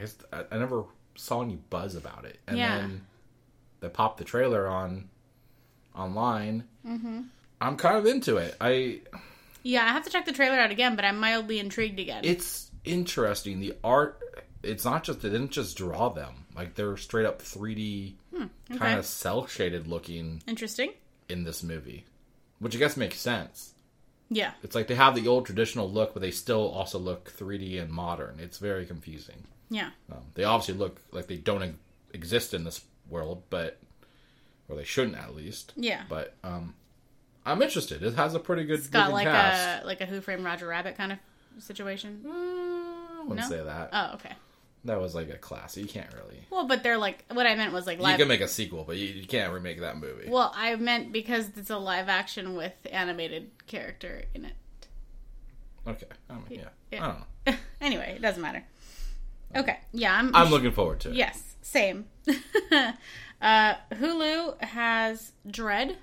guess 0.00 0.16
I, 0.32 0.44
I 0.52 0.58
never 0.58 0.84
saw 1.16 1.42
any 1.42 1.56
buzz 1.56 1.94
about 1.94 2.26
it. 2.26 2.38
And 2.46 2.58
Yeah. 2.58 2.76
then 2.78 3.06
they 3.80 3.88
popped 3.88 4.18
the 4.18 4.24
trailer 4.24 4.68
on 4.68 5.08
online. 5.98 6.64
Mm-hmm. 6.86 7.22
I'm 7.60 7.76
kind 7.76 7.96
of 7.96 8.06
into 8.06 8.36
it. 8.36 8.56
I 8.60 9.00
Yeah, 9.62 9.84
I 9.84 9.88
have 9.88 10.04
to 10.04 10.10
check 10.10 10.24
the 10.24 10.32
trailer 10.32 10.58
out 10.58 10.70
again, 10.70 10.96
but 10.96 11.04
I'm 11.04 11.18
mildly 11.18 11.58
intrigued 11.58 11.98
again. 11.98 12.24
it's 12.24 12.70
interesting. 12.84 13.60
The 13.60 13.74
art, 13.84 14.22
it's 14.62 14.84
not 14.84 15.04
just 15.04 15.20
they 15.22 15.30
didn't 15.30 15.50
just 15.50 15.76
draw 15.76 16.08
them 16.08 16.46
like 16.58 16.74
they're 16.74 16.96
straight 16.96 17.24
up 17.24 17.40
3D, 17.40 18.14
okay. 18.34 18.48
kind 18.76 18.98
of 18.98 19.06
cel 19.06 19.46
shaded 19.46 19.86
looking 19.86 20.42
Interesting. 20.48 20.92
in 21.28 21.44
this 21.44 21.62
movie, 21.62 22.04
which 22.58 22.74
I 22.74 22.78
guess 22.80 22.96
makes 22.96 23.18
sense. 23.18 23.74
Yeah. 24.28 24.50
It's 24.64 24.74
like 24.74 24.88
they 24.88 24.96
have 24.96 25.14
the 25.14 25.28
old 25.28 25.46
traditional 25.46 25.88
look, 25.88 26.12
but 26.14 26.20
they 26.20 26.32
still 26.32 26.68
also 26.68 26.98
look 26.98 27.32
3D 27.32 27.80
and 27.80 27.90
modern. 27.90 28.40
It's 28.40 28.58
very 28.58 28.86
confusing. 28.86 29.44
Yeah. 29.70 29.90
Um, 30.10 30.18
they 30.34 30.42
obviously 30.44 30.74
look 30.74 31.00
like 31.12 31.28
they 31.28 31.36
don't 31.36 31.76
exist 32.12 32.52
in 32.52 32.64
this 32.64 32.84
world, 33.08 33.44
but 33.50 33.78
or 34.68 34.76
they 34.76 34.84
shouldn't 34.84 35.16
at 35.16 35.34
least. 35.34 35.72
Yeah. 35.76 36.02
But 36.08 36.34
um, 36.44 36.74
I'm 37.46 37.62
interested. 37.62 38.02
It 38.02 38.14
has 38.14 38.34
a 38.34 38.38
pretty 38.38 38.64
good 38.64 38.78
It's 38.80 38.88
got 38.88 39.12
like 39.12 39.26
cast. 39.26 39.82
a 39.82 39.86
like 39.86 40.00
a 40.00 40.06
Who 40.06 40.20
Framed 40.20 40.44
Roger 40.44 40.66
Rabbit 40.66 40.96
kind 40.96 41.12
of 41.12 41.18
situation. 41.62 42.22
Uh, 42.26 42.30
I 42.30 43.20
wouldn't 43.26 43.40
No? 43.50 43.56
say 43.56 43.62
that. 43.62 43.90
Oh, 43.92 44.14
okay. 44.14 44.32
That 44.84 45.00
was 45.00 45.14
like 45.14 45.28
a 45.28 45.36
classic. 45.36 45.82
You 45.82 45.88
can't 45.88 46.12
really. 46.14 46.40
Well, 46.50 46.66
but 46.66 46.82
they're 46.82 46.98
like 46.98 47.24
what 47.32 47.46
I 47.46 47.54
meant 47.56 47.72
was 47.72 47.86
like 47.86 47.98
You 48.00 48.16
can 48.16 48.28
make 48.28 48.40
a 48.40 48.48
sequel, 48.48 48.84
but 48.84 48.96
you, 48.96 49.06
you 49.06 49.26
can't 49.26 49.52
remake 49.52 49.80
that 49.80 49.98
movie. 49.98 50.28
Well, 50.28 50.52
I 50.54 50.76
meant 50.76 51.12
because 51.12 51.48
it's 51.56 51.70
a 51.70 51.78
live 51.78 52.08
action 52.08 52.54
with 52.54 52.72
animated 52.90 53.50
character 53.66 54.22
in 54.34 54.44
it. 54.44 54.52
okay. 55.86 56.06
I 56.30 56.34
mean, 56.34 56.42
yeah. 56.60 56.68
Yeah. 56.92 57.04
I 57.04 57.06
don't 57.08 57.18
know. 57.46 57.54
anyway, 57.80 58.12
it 58.16 58.22
doesn't 58.22 58.40
matter. 58.40 58.62
Okay. 59.56 59.78
Yeah, 59.92 60.14
I'm. 60.14 60.34
I'm 60.34 60.50
looking 60.50 60.72
forward 60.72 61.00
to 61.00 61.08
it. 61.10 61.16
Yes, 61.16 61.56
same. 61.60 62.06
uh, 63.40 63.74
Hulu 63.92 64.60
has 64.62 65.32
Dredd 65.46 65.96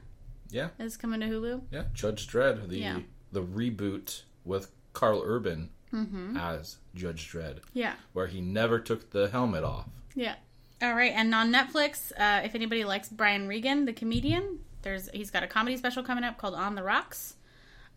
Yeah. 0.49 0.69
is 0.79 0.97
coming 0.97 1.19
to 1.21 1.27
Hulu. 1.27 1.61
Yeah. 1.71 1.83
Judge 1.93 2.27
Dredd, 2.27 2.67
the 2.69 2.77
Yeah. 2.79 2.99
the 3.31 3.43
reboot 3.43 4.21
with 4.43 4.71
Karl 4.93 5.21
Urban 5.25 5.69
Mm-hmm. 5.93 6.35
as 6.37 6.77
Judge 6.93 7.31
Dredd, 7.31 7.59
Yeah, 7.73 7.93
where 8.13 8.27
he 8.27 8.41
never 8.41 8.79
took 8.79 9.11
the 9.11 9.29
helmet 9.29 9.63
off. 9.63 9.87
yeah. 10.13 10.35
All 10.81 10.93
right, 10.93 11.13
and 11.15 11.33
on 11.33 11.53
Netflix, 11.53 12.11
uh, 12.17 12.41
if 12.43 12.53
anybody 12.53 12.83
likes 12.83 13.07
Brian 13.07 13.47
Regan, 13.47 13.85
the 13.85 13.93
comedian, 13.93 14.59
there's 14.81 15.09
he's 15.11 15.31
got 15.31 15.41
a 15.41 15.47
comedy 15.47 15.77
special 15.77 16.03
coming 16.03 16.25
up 16.25 16.37
called 16.37 16.53
On 16.53 16.75
the 16.75 16.83
Rocks. 16.83 17.35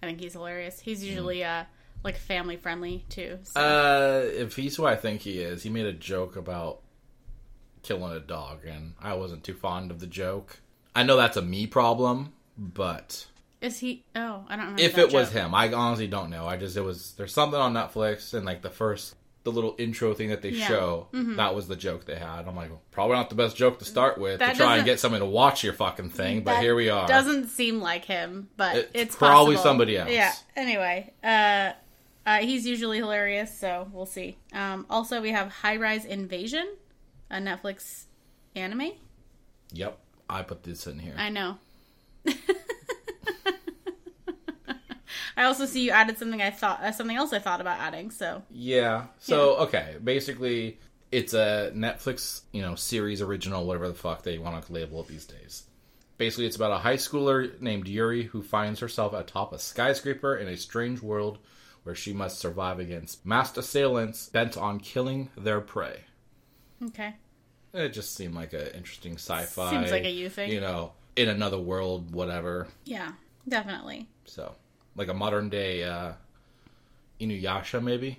I 0.01 0.07
think 0.07 0.21
he's 0.21 0.35
hilarious. 0.35 0.79
He's 0.79 1.03
usually 1.05 1.43
uh, 1.45 1.65
like 2.05 2.17
family 2.17 2.57
friendly 2.57 3.05
too. 3.09 3.41
So. 3.43 3.61
Uh, 3.61 4.23
if 4.33 4.55
he's 4.55 4.77
who 4.77 4.87
I 4.87 4.95
think 4.95 5.23
he 5.23 5.41
is, 5.41 5.65
he 5.65 5.71
made 5.71 5.87
a 5.87 5.93
joke 5.93 6.37
about 6.37 6.81
killing 7.89 8.13
a 8.17 8.21
dog, 8.21 8.65
and 8.67 8.95
I 9.01 9.15
wasn't 9.15 9.43
too 9.45 9.55
fond 9.55 9.91
of 9.91 9.99
the 10.01 10.07
joke. 10.07 10.61
I 10.95 11.03
know 11.03 11.17
that's 11.17 11.37
a 11.37 11.43
me 11.43 11.67
problem, 11.67 12.33
but 12.57 13.27
Is 13.61 13.79
he? 13.81 14.05
Oh, 14.15 14.45
I 14.49 14.57
don't 14.57 14.61
remember. 14.67 14.83
if 14.83 14.99
it 14.99 15.13
was 15.13 15.33
him, 15.33 15.55
I 15.55 15.73
honestly 15.73 16.07
don't 16.07 16.31
know. 16.31 16.47
I 16.47 16.57
just 16.57 16.77
it 16.77 16.83
was 16.83 17.13
there's 17.17 17.33
something 17.33 17.59
on 17.61 17.73
Netflix, 17.75 18.35
and 18.35 18.45
like 18.47 18.63
the 18.63 18.71
first 18.71 19.15
the 19.45 19.53
little 19.53 19.75
intro 19.79 20.13
thing 20.13 20.29
that 20.29 20.43
they 20.43 20.51
Yeah. 20.51 20.67
show, 20.67 21.07
that 21.13 21.55
was 21.55 21.69
the 21.69 21.77
joke 21.77 22.05
they 22.05 22.17
had. 22.17 22.47
I'm 22.47 22.55
like, 22.57 22.71
probably 22.91 23.17
not 23.17 23.31
the 23.31 23.37
best 23.37 23.57
joke 23.57 23.79
to 23.79 23.85
start 23.87 24.19
with 24.19 24.41
That 24.41 24.53
to 24.53 24.59
try 24.59 24.77
and 24.77 24.85
get 24.85 25.01
someone 25.01 25.21
to 25.21 25.27
watch 25.27 25.65
your 25.65 25.73
fucking 25.73 26.11
thing, 26.11 26.43
but 26.43 26.61
here 26.61 26.75
we 26.75 26.91
are. 26.91 27.07
Doesn't 27.09 27.49
seem 27.49 27.81
like 27.81 28.05
him, 28.05 28.49
but 28.59 28.77
It's 28.77 28.91
it's, 28.95 29.17
probably 29.17 29.55
possible. 29.55 29.71
somebody 29.71 29.97
else. 29.97 30.11
Yeah. 30.11 30.33
Anyway, 30.55 31.15
uh, 31.25 31.73
uh, 32.27 32.39
he's 32.41 32.67
usually 32.67 32.99
hilarious, 32.99 33.57
so 33.59 33.89
we'll 33.93 34.05
see. 34.05 34.37
Um, 34.53 34.85
also, 34.91 35.23
we 35.23 35.31
have 35.31 35.51
High 35.51 35.77
Rise 35.77 36.05
Invasion, 36.05 36.69
a 37.31 37.37
Netflix 37.37 38.05
anime. 38.55 38.93
Yep, 39.73 39.99
I 40.29 40.43
put 40.43 40.63
this 40.63 40.87
in 40.87 40.99
here. 40.99 41.15
I 41.17 41.29
know. 41.31 41.59
I 45.37 45.45
also 45.45 45.67
see 45.67 45.85
you 45.85 45.93
added 45.93 46.19
something 46.19 46.43
I 46.43 46.51
thought 46.51 46.81
uh, 46.83 46.91
something 46.91 47.17
else 47.17 47.33
I 47.33 47.39
thought 47.39 47.61
about 47.61 47.79
adding. 47.79 48.11
So 48.11 48.43
Yeah. 48.51 49.07
So 49.21 49.57
okay, 49.59 49.97
basically, 50.03 50.81
it's 51.13 51.33
a 51.33 51.73
Netflix, 51.75 52.43
you 52.53 52.61
know, 52.63 52.75
series 52.75 53.23
original, 53.23 53.65
whatever 53.65 53.89
the 53.89 53.95
fuck 53.95 54.23
they 54.23 54.39
want 54.39 54.65
to 54.65 54.73
label 54.73 55.01
it 55.01 55.09
these 55.09 55.25
days. 55.25 55.65
Basically, 56.17 56.47
it's 56.47 56.57
about 56.57 56.73
a 56.73 56.79
high 56.79 56.97
schooler 56.97 57.61
named 57.61 57.87
Yuri 57.87 58.25
who 58.25 58.43
finds 58.43 58.81
herself 58.81 59.13
atop 59.13 59.53
a 59.53 59.59
skyscraper 59.59 60.37
in 60.37 60.49
a 60.49 60.57
strange 60.57 61.01
world 61.01 61.39
where 61.85 61.95
she 61.95 62.13
must 62.13 62.41
survive 62.41 62.81
against 62.81 63.25
masked 63.25 63.57
assailants 63.57 64.29
bent 64.29 64.57
on 64.57 64.81
killing 64.81 65.31
their 65.37 65.61
prey. 65.61 66.01
Okay, 66.87 67.15
It 67.75 67.91
just 67.91 68.15
seemed 68.15 68.35
like 68.35 68.53
an 68.53 68.69
interesting 68.75 69.15
sci-fi. 69.15 69.71
Seems 69.71 69.91
like 69.91 70.05
a 70.05 70.11
you 70.11 70.29
thing. 70.29 70.51
You 70.53 70.61
know, 70.61 70.93
in 71.17 71.29
another 71.29 71.59
world, 71.59 72.13
whatever. 72.13 72.69
yeah, 72.85 73.13
definitely. 73.49 74.07
So, 74.25 74.55
like 74.97 75.09
a 75.09 75.15
modern 75.15 75.49
day 75.49 75.85
uh, 75.85 76.13
Inuyasha, 77.21 77.83
maybe. 77.83 78.19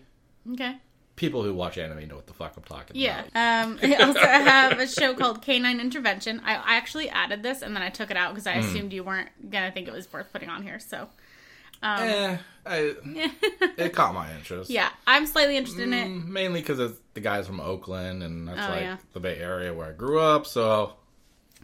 Okay. 0.51 0.77
People 1.15 1.43
who 1.43 1.53
watch 1.53 1.77
anime 1.77 2.07
know 2.07 2.15
what 2.15 2.27
the 2.27 2.33
fuck 2.33 2.55
I'm 2.55 2.63
talking 2.63 2.95
Yeah. 2.95 3.21
about. 3.21 3.31
Yeah. 3.35 3.63
Um, 3.63 3.79
I 3.81 3.95
also 4.05 4.19
have 4.19 4.79
a 4.79 4.87
show 4.87 5.13
called 5.13 5.41
Canine 5.41 5.79
Intervention. 5.79 6.41
I, 6.45 6.55
I 6.55 6.75
actually 6.77 7.09
added 7.09 7.43
this 7.43 7.61
and 7.61 7.75
then 7.75 7.83
I 7.83 7.89
took 7.89 8.09
it 8.09 8.17
out 8.17 8.33
because 8.33 8.47
I 8.47 8.53
Hmm. 8.53 8.59
assumed 8.59 8.93
you 8.93 9.03
weren't 9.03 9.29
gonna 9.51 9.71
think 9.71 9.87
it 9.87 9.93
was 9.93 10.11
worth 10.11 10.31
putting 10.31 10.49
on 10.49 10.63
here. 10.63 10.79
So, 10.79 11.09
um, 11.83 11.99
Eh, 12.01 12.37
I, 12.65 12.95
it 13.77 13.93
caught 13.93 14.13
my 14.13 14.31
interest. 14.35 14.69
yeah, 14.69 14.89
I'm 15.07 15.25
slightly 15.25 15.57
interested 15.57 15.83
in 15.83 15.93
it. 15.93 16.07
Mm, 16.07 16.27
Mainly 16.27 16.61
because 16.61 16.77
the 17.13 17.19
guy's 17.21 17.47
from 17.47 17.59
Oakland, 17.59 18.21
and 18.23 18.47
that's 18.47 18.59
Oh, 18.59 18.69
like 18.71 18.81
yeah. 18.81 18.97
the 19.13 19.19
Bay 19.19 19.37
Area 19.39 19.73
where 19.73 19.87
I 19.87 19.91
grew 19.93 20.19
up. 20.19 20.45
So 20.45 20.93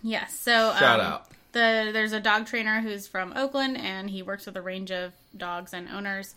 Yes. 0.02 0.38
So 0.40 0.74
shout 0.80 1.00
um, 1.00 1.06
out. 1.06 1.28
The 1.52 1.90
there's 1.94 2.12
a 2.14 2.20
dog 2.20 2.46
trainer 2.48 2.82
who's 2.82 3.08
from 3.08 3.34
Oakland 3.36 3.78
and 3.78 4.10
he 4.10 4.22
works 4.24 4.46
with 4.46 4.56
a 4.58 4.62
range 4.62 4.92
of 4.92 5.14
dogs 5.36 5.74
and 5.74 5.88
owners, 5.90 6.36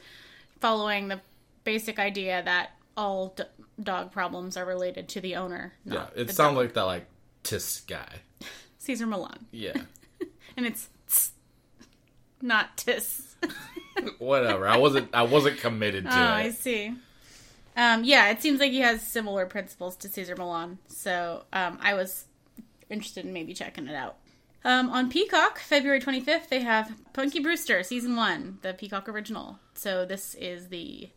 following 0.60 1.08
the 1.08 1.20
basic 1.64 1.98
idea 1.98 2.42
that 2.44 2.70
all 2.96 3.34
d- 3.36 3.44
dog 3.82 4.10
problems 4.12 4.56
are 4.56 4.64
related 4.64 5.08
to 5.10 5.20
the 5.20 5.36
owner. 5.36 5.72
Yeah, 5.84 5.94
not 5.94 6.12
it 6.16 6.26
the 6.28 6.32
sounds 6.32 6.50
dog. 6.54 6.56
like 6.56 6.74
that 6.74 6.82
like 6.82 7.06
tisk 7.44 7.86
guy. 7.88 8.08
Cesar 8.78 9.06
Millan, 9.06 9.46
Yeah, 9.50 9.76
and 10.56 10.64
it's 10.66 10.88
tss, 11.08 11.30
not 12.40 12.76
tis. 12.76 13.27
whatever. 14.18 14.66
I 14.66 14.76
wasn't 14.76 15.10
I 15.14 15.22
wasn't 15.22 15.58
committed 15.58 16.04
to 16.04 16.10
Oh, 16.10 16.32
I 16.32 16.50
see. 16.50 16.94
Um, 17.76 18.02
yeah, 18.02 18.30
it 18.30 18.42
seems 18.42 18.58
like 18.58 18.72
he 18.72 18.80
has 18.80 19.06
similar 19.06 19.46
principles 19.46 19.96
to 19.98 20.08
Cesar 20.08 20.34
Millan, 20.34 20.78
so 20.88 21.44
um, 21.52 21.78
I 21.80 21.94
was 21.94 22.24
interested 22.90 23.24
in 23.24 23.32
maybe 23.32 23.54
checking 23.54 23.86
it 23.86 23.94
out. 23.94 24.16
Um, 24.64 24.90
on 24.90 25.08
Peacock, 25.08 25.60
February 25.60 26.00
25th, 26.00 26.48
they 26.48 26.60
have 26.60 26.92
Punky 27.12 27.38
Brewster, 27.38 27.84
Season 27.84 28.16
1, 28.16 28.58
the 28.62 28.74
Peacock 28.74 29.08
original. 29.08 29.60
So 29.74 30.04
this 30.04 30.34
is 30.34 30.68
the 30.68 31.10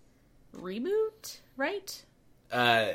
reboot, 0.55 1.39
right? 1.57 2.03
Uh, 2.51 2.87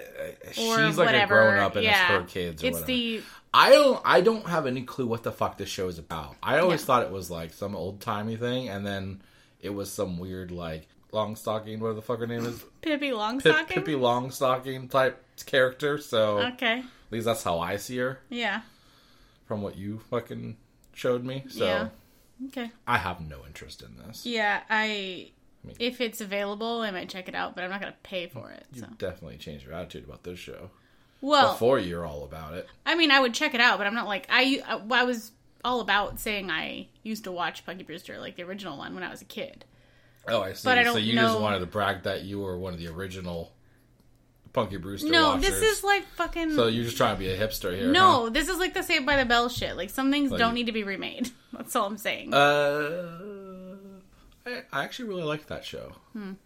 she's 0.52 0.98
like 0.98 1.06
whatever. 1.06 1.40
a 1.40 1.50
grown 1.50 1.58
up 1.58 1.76
and 1.76 1.84
yeah. 1.84 2.02
it's 2.02 2.10
her 2.10 2.22
kids 2.25 2.62
or 2.62 2.66
It's 2.66 2.75
whatever. 2.75 2.86
the 2.92 3.22
I 3.54 3.70
don't 3.70 4.02
I 4.04 4.20
don't 4.20 4.46
have 4.46 4.66
any 4.66 4.82
clue 4.82 5.06
what 5.06 5.22
the 5.22 5.32
fuck 5.32 5.56
this 5.56 5.68
show 5.70 5.88
is 5.88 5.98
about. 5.98 6.36
I 6.42 6.58
always 6.58 6.80
Yeah. 6.82 6.86
thought 6.86 7.02
it 7.04 7.10
was 7.10 7.30
like 7.30 7.52
some 7.54 7.75
old 7.75 8.00
timey 8.00 8.36
thing, 8.36 8.68
and 8.68 8.86
then 8.86 9.22
it 9.60 9.70
was 9.70 9.90
some 9.90 10.18
weird 10.18 10.50
like 10.50 10.88
Longstocking, 11.12 11.78
whatever 11.78 11.94
the 11.94 12.02
fuck 12.02 12.18
her 12.18 12.26
name 12.26 12.44
is, 12.44 12.62
Pippi 12.82 13.08
Pip, 13.08 13.16
Longstocking. 13.16 13.68
Pippi 13.68 13.92
Longstocking 13.94 14.90
type 14.90 15.22
character. 15.46 15.96
So 15.98 16.38
Okay, 16.40 16.80
at 16.80 16.84
least 17.12 17.25
that's 17.25 17.42
how 17.42 17.58
I 17.58 17.76
see 17.76 17.96
her 17.98 18.18
yeah, 18.28 18.60
from 19.46 19.62
what 19.62 19.76
you 19.78 20.00
fucking 20.10 20.58
showed 20.92 21.25
me. 21.25 21.44
So 21.48 21.64
Yeah. 21.64 21.88
okay. 22.48 22.70
I 22.86 22.98
have 22.98 23.20
no 23.26 23.46
interest 23.46 23.80
in 23.82 23.96
this. 24.06 24.26
Yeah, 24.26 24.60
I. 24.68 25.30
mean- 25.66 25.76
if 25.78 26.00
it's 26.00 26.20
available, 26.20 26.80
I 26.82 26.90
might 26.90 27.08
check 27.08 27.28
it 27.28 27.35
out, 27.35 27.54
but 27.54 27.64
I'm 27.64 27.70
not 27.70 27.80
going 27.80 27.92
to 27.92 27.99
pay 28.02 28.26
for 28.28 28.50
it. 28.50 28.64
You 28.73 28.82
So. 28.82 28.87
definitely 28.99 29.38
changed 29.38 29.64
your 29.66 29.75
attitude 29.75 30.04
about 30.04 30.23
this 30.23 30.38
show. 30.38 30.70
Well, 31.20 31.52
Before 31.52 31.78
you're 31.78 32.04
all 32.06 32.25
about 32.25 32.54
it. 32.54 32.68
I 32.85 32.94
mean, 32.94 33.11
I 33.11 33.20
would 33.20 33.32
check 33.35 33.54
it 33.54 33.61
out, 33.61 33.78
but 33.78 33.87
I'm 33.87 33.94
not 33.94 34.06
like 34.06 34.26
I. 34.28 34.62
I 34.90 35.04
was 35.04 35.32
all 35.64 35.80
about 35.80 36.20
saying 36.20 36.50
I 36.50 36.88
used 37.02 37.25
to 37.25 37.32
watch 37.32 37.64
Punky 37.66 37.82
Brewster, 37.85 38.18
like 38.18 38.37
the 38.37 38.42
original 38.44 38.76
one, 38.78 38.94
when 38.94 39.02
I 39.02 39.08
was 39.11 39.23
a 39.23 39.25
kid. 39.25 39.64
Oh, 40.28 40.42
I 40.42 40.52
see. 40.52 40.64
But 40.64 40.78
I 40.78 40.82
don't 40.82 40.92
so 40.94 40.99
you 40.99 41.14
just 41.14 41.40
wanted 41.40 41.61
to 41.61 41.66
brag 41.66 42.02
that 42.02 42.23
you 42.25 42.40
were 42.40 42.58
one 42.58 42.75
of 42.75 42.78
the 42.78 42.88
original 42.88 43.52
Punky 44.52 44.76
Brewster 44.76 45.08
no, 45.08 45.28
watchers. 45.30 45.49
this 45.49 45.62
is 45.78 45.85
like 45.85 46.04
fucking. 46.16 46.54
So 46.54 46.66
you're 46.66 46.85
just 46.85 46.96
trying 46.96 47.14
to 47.16 47.18
be 47.18 47.30
a 47.30 47.37
hipster 47.38 47.76
here. 47.76 47.90
no, 47.90 48.25
huh? 48.25 48.30
this 48.30 48.49
is 48.49 48.58
like 48.58 48.75
the 48.75 48.82
Saved 48.82 49.06
by 49.06 49.16
the 49.16 49.25
Bell 49.25 49.49
shit. 49.49 49.76
Like 49.76 49.90
some 49.90 50.11
things 50.11 50.30
Like- 50.30 50.38
don't 50.38 50.54
need 50.54 50.66
to 50.66 50.73
be 50.73 50.85
remade. 50.85 51.30
That's 51.52 51.75
all 51.75 51.87
I'm 51.87 51.96
saying. 51.99 52.35
Uh, 52.35 53.18
I, 54.46 54.62
I 54.72 54.84
actually 54.84 55.08
really 55.08 55.24
liked 55.24 55.48
that 55.48 55.64
show. 55.64 55.92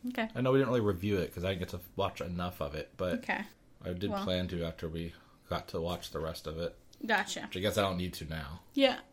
okay. 0.08 0.28
I 0.34 0.40
know 0.40 0.52
we 0.52 0.58
didn't 0.58 0.70
really 0.70 0.80
review 0.80 1.18
it 1.18 1.26
because 1.26 1.44
I 1.44 1.48
didn't 1.50 1.60
get 1.60 1.68
to 1.70 1.80
watch 1.96 2.20
enough 2.20 2.60
of 2.60 2.74
it, 2.74 2.90
but 2.96 3.14
Okay. 3.18 3.42
I 3.84 3.92
did 3.92 4.10
Well. 4.10 4.24
plan 4.24 4.48
to 4.48 4.64
after 4.64 4.88
we 4.88 5.12
got 5.48 5.68
to 5.68 5.80
watch 5.80 6.10
the 6.10 6.20
rest 6.20 6.46
of 6.46 6.58
it. 6.58 6.76
Gotcha. 7.06 7.42
Which 7.42 7.56
I 7.56 7.60
guess 7.60 7.78
I 7.78 7.82
don't 7.82 7.96
need 7.96 8.12
to 8.14 8.24
now. 8.26 8.60
Yeah. 8.74 8.96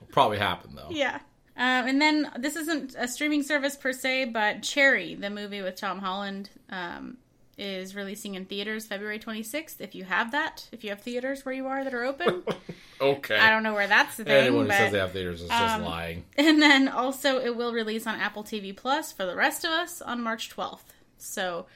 Will 0.00 0.06
probably 0.10 0.38
happen 0.38 0.74
though. 0.74 0.88
Yeah. 0.90 1.16
Um, 1.56 1.88
and 1.88 2.00
then 2.00 2.30
this 2.38 2.54
isn't 2.54 2.94
a 2.96 3.08
streaming 3.08 3.42
service 3.42 3.74
per 3.76 3.92
se, 3.92 4.26
but 4.26 4.62
Cherry, 4.62 5.14
the 5.16 5.28
movie 5.28 5.60
with 5.60 5.74
Tom 5.76 5.98
Holland, 5.98 6.50
um, 6.70 7.16
is 7.58 7.94
releasing 7.94 8.34
in 8.36 8.44
theaters 8.44 8.86
February 8.86 9.18
26th. 9.18 9.80
If 9.80 9.94
you 9.94 10.04
have 10.04 10.30
that, 10.32 10.68
if 10.72 10.84
you 10.84 10.90
have 10.90 11.00
theaters 11.00 11.44
where 11.44 11.54
you 11.54 11.66
are 11.66 11.84
that 11.84 11.92
are 11.92 12.04
open, 12.04 12.44
Okay. 13.00 13.38
I 13.38 13.50
don't 13.50 13.62
know 13.62 13.74
where 13.74 13.86
that's 13.86 14.16
the 14.16 14.24
thing. 14.24 14.34
Anyone 14.34 14.62
who 14.62 14.68
but... 14.68 14.76
says 14.76 14.92
they 14.92 14.98
have 14.98 15.12
theaters 15.12 15.42
is 15.42 15.48
just 15.48 15.74
um, 15.74 15.82
lying. 15.84 16.24
And 16.36 16.60
then 16.60 16.88
also, 16.88 17.38
it 17.38 17.56
will 17.56 17.72
release 17.72 18.06
on 18.06 18.18
Apple 18.20 18.44
TV 18.44 18.76
Plus 18.76 19.12
for 19.12 19.24
the 19.24 19.36
rest 19.36 19.64
of 19.64 19.70
us 19.70 20.00
on 20.02 20.22
March 20.22 20.54
12th. 20.54 20.80
So, 21.18 21.66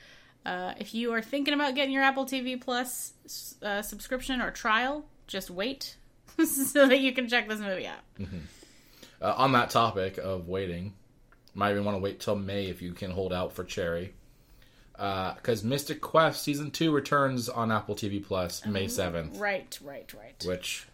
uh, 0.45 0.75
if 0.79 0.95
you 0.95 1.13
are 1.13 1.23
thinking 1.23 1.55
about 1.55 1.75
getting 1.75 1.93
your 1.93 2.03
Apple 2.03 2.27
TV 2.27 2.61
Plus 2.61 3.13
uh, 3.63 3.83
subscription 3.83 4.41
or 4.41 4.51
trial, 4.51 5.05
just 5.27 5.51
wait 5.51 5.97
so 6.45 6.87
that 6.87 7.01
you 7.01 7.13
can 7.13 7.29
check 7.29 7.49
this 7.49 7.61
movie 7.61 7.87
out. 7.87 8.01
Uh, 9.21 9.35
on 9.37 9.53
that 9.53 9.71
topic 9.71 10.19
of 10.19 10.49
waiting, 10.49 10.95
might 11.55 11.73
even 11.73 11.85
want 11.85 11.97
to 11.97 12.03
wait 12.03 12.21
till 12.21 12.37
May 12.37 12.67
if 12.67 12.83
you 12.83 12.93
can 12.93 13.11
hold 13.11 13.33
out 13.33 13.53
for 13.53 13.63
Cherry. 13.63 14.15
Because 15.03 15.65
Mythic 15.65 16.01
Quest 16.01 16.43
season 16.43 16.71
two 16.71 16.93
returns 16.93 17.49
on 17.49 17.73
Apple 17.73 17.95
TV 17.97 18.25
Plus 18.25 18.65
May 18.65 18.87
seventh, 18.87 19.37
Right, 19.39 19.77
right, 19.83 20.13
right. 20.15 20.45
which 20.47 20.87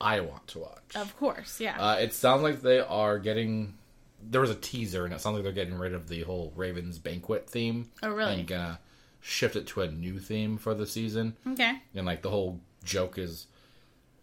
I 0.00 0.20
want 0.20 0.46
to 0.48 0.60
watch. 0.60 0.96
Of 0.96 1.16
course, 1.18 1.60
yeah. 1.60 1.76
Uh, 1.78 1.96
it 1.96 2.14
sounds 2.14 2.42
like 2.42 2.62
they 2.62 2.80
are 2.80 3.18
getting. 3.18 3.74
There 4.22 4.40
was 4.40 4.50
a 4.50 4.54
teaser, 4.54 5.04
and 5.04 5.12
it 5.12 5.20
sounds 5.20 5.34
like 5.34 5.42
they're 5.44 5.52
getting 5.52 5.78
rid 5.78 5.92
of 5.92 6.08
the 6.08 6.22
whole 6.22 6.52
Ravens 6.56 6.98
banquet 6.98 7.48
theme. 7.50 7.90
Oh, 8.02 8.10
really? 8.10 8.34
And 8.34 8.46
gonna 8.46 8.80
shift 9.20 9.56
it 9.56 9.66
to 9.68 9.82
a 9.82 9.90
new 9.90 10.18
theme 10.18 10.56
for 10.56 10.72
the 10.74 10.86
season. 10.86 11.36
okay. 11.46 11.82
And 11.94 12.06
like 12.06 12.22
the 12.22 12.30
whole 12.30 12.60
joke 12.84 13.18
is 13.18 13.46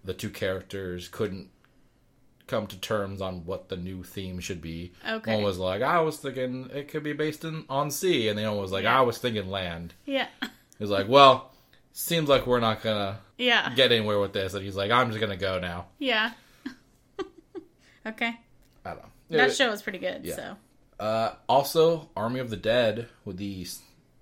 the 0.03 0.13
two 0.13 0.29
characters 0.29 1.07
couldn't 1.09 1.49
come 2.47 2.67
to 2.67 2.77
terms 2.77 3.21
on 3.21 3.45
what 3.45 3.69
the 3.69 3.77
new 3.77 4.03
theme 4.03 4.39
should 4.39 4.61
be. 4.61 4.93
Okay. 5.09 5.33
One 5.35 5.43
was 5.43 5.57
like, 5.57 5.81
I 5.81 5.99
was 6.01 6.17
thinking 6.17 6.69
it 6.73 6.87
could 6.89 7.03
be 7.03 7.13
based 7.13 7.43
in 7.43 7.65
on 7.69 7.89
sea, 7.91 8.27
and 8.29 8.37
the 8.37 8.43
other 8.43 8.53
one 8.53 8.61
was 8.61 8.71
like, 8.71 8.83
Yeah. 8.83 8.99
I 8.99 9.01
was 9.01 9.17
thinking 9.17 9.49
land. 9.49 9.93
Yeah. 10.05 10.27
He's 10.79 10.89
like, 10.89 11.07
Well, 11.07 11.51
seems 11.93 12.29
like 12.29 12.45
we're 12.45 12.59
not 12.59 12.81
gonna 12.83 13.19
Yeah. 13.37 13.73
get 13.75 13.91
anywhere 13.91 14.19
with 14.19 14.33
this, 14.33 14.53
and 14.53 14.63
he's 14.63 14.75
like, 14.75 14.91
I'm 14.91 15.09
just 15.09 15.19
gonna 15.21 15.37
go 15.37 15.59
now. 15.59 15.85
Yeah. 15.99 16.31
okay. 18.05 18.37
I 18.85 18.89
don't 18.89 18.97
know. 18.99 19.37
That 19.37 19.49
It- 19.49 19.55
show 19.55 19.69
was 19.71 19.81
pretty 19.81 19.99
good, 19.99 20.23
Yeah. 20.25 20.35
so. 20.35 20.57
Uh, 20.99 21.35
also, 21.49 22.09
Army 22.15 22.39
of 22.39 22.49
the 22.49 22.57
Dead 22.57 23.09
with 23.25 23.37
the 23.37 23.65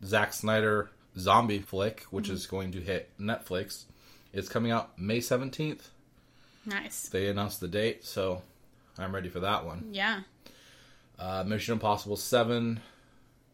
Zack 0.03 0.33
Snyder 0.33 0.89
zombie 1.17 1.59
flick, 1.59 2.03
which 2.09 2.25
Mm-hmm. 2.25 2.33
is 2.33 2.47
going 2.47 2.71
to 2.71 2.81
hit 2.81 3.09
Netflix, 3.19 3.83
It's 4.35 4.49
coming 4.49 4.71
out 4.71 4.97
May 4.97 5.19
17th. 5.19 5.89
Nice. 6.65 7.09
They 7.09 7.27
announced 7.27 7.59
the 7.59 7.67
date, 7.67 8.05
so 8.05 8.41
I'm 8.97 9.13
ready 9.13 9.29
for 9.29 9.39
that 9.41 9.65
one. 9.65 9.89
Yeah. 9.91 10.21
Uh, 11.19 11.43
Mission 11.45 11.73
Impossible 11.73 12.15
7 12.17 12.79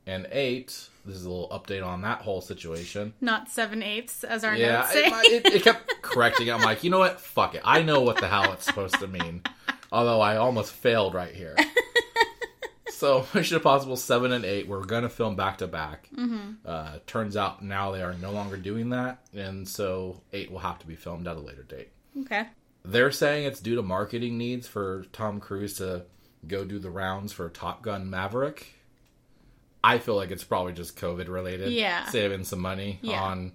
and 0.07 0.27
8. 0.31 0.65
This 1.05 1.15
is 1.15 1.25
a 1.25 1.29
little 1.29 1.49
update 1.49 1.85
on 1.85 2.01
that 2.01 2.21
whole 2.21 2.41
situation. 2.41 3.13
Not 3.21 3.49
seven 3.49 3.81
eighths, 3.81 4.23
as 4.23 4.43
our 4.43 4.55
Yeah, 4.55 4.79
notes 4.79 4.91
say. 4.91 5.05
it, 5.07 5.45
it, 5.45 5.53
it 5.55 5.63
kept 5.63 5.89
correcting. 6.03 6.51
I'm 6.51 6.61
like, 6.61 6.83
you 6.83 6.89
know 6.91 6.99
what? 6.99 7.19
Fuck 7.19 7.55
it. 7.55 7.61
I 7.65 7.81
know 7.81 8.01
what 8.01 8.17
the 8.17 8.27
hell 8.27 8.51
it's 8.53 8.65
supposed 8.65 8.99
to 8.99 9.07
mean. 9.07 9.41
Although 9.91 10.21
I 10.21 10.37
almost 10.37 10.71
failed 10.73 11.13
right 11.15 11.33
here. 11.33 11.55
so, 12.89 13.25
Mission 13.33 13.57
Impossible 13.57 13.95
7 13.97 14.31
and 14.31 14.45
8, 14.45 14.67
we're 14.67 14.83
going 14.83 15.03
to 15.03 15.09
film 15.09 15.35
back 15.35 15.57
to 15.59 15.67
back. 15.67 16.09
Uh, 16.65 16.99
Turns 17.07 17.35
out 17.37 17.63
now 17.63 17.91
they 17.91 18.03
are 18.03 18.13
no 18.15 18.31
longer 18.31 18.57
doing 18.57 18.89
that. 18.89 19.19
And 19.33 19.67
so 19.67 20.21
8 20.33 20.51
will 20.51 20.59
have 20.59 20.79
to 20.79 20.87
be 20.87 20.95
filmed 20.95 21.27
at 21.27 21.37
a 21.37 21.39
later 21.39 21.63
date. 21.63 21.89
okay. 22.21 22.47
They're 22.91 23.11
saying 23.11 23.45
it's 23.45 23.59
due 23.59 23.75
to 23.75 23.81
marketing 23.81 24.37
needs 24.37 24.67
for 24.67 25.05
Tom 25.13 25.39
Cruise 25.39 25.75
to 25.77 26.05
go 26.47 26.63
do 26.65 26.79
the 26.79 26.89
rounds 26.89 27.31
for 27.33 27.49
Top 27.49 27.81
Gun 27.81 28.09
Maverick. 28.09 28.67
I 29.83 29.99
feel 29.99 30.15
like 30.15 30.31
it's 30.31 30.43
probably 30.43 30.73
just 30.73 30.97
COVID 30.97 31.27
related. 31.29 31.71
Yeah. 31.71 32.05
Saving 32.07 32.43
some 32.43 32.59
money 32.59 32.99
Yeah. 33.01 33.21
on 33.21 33.53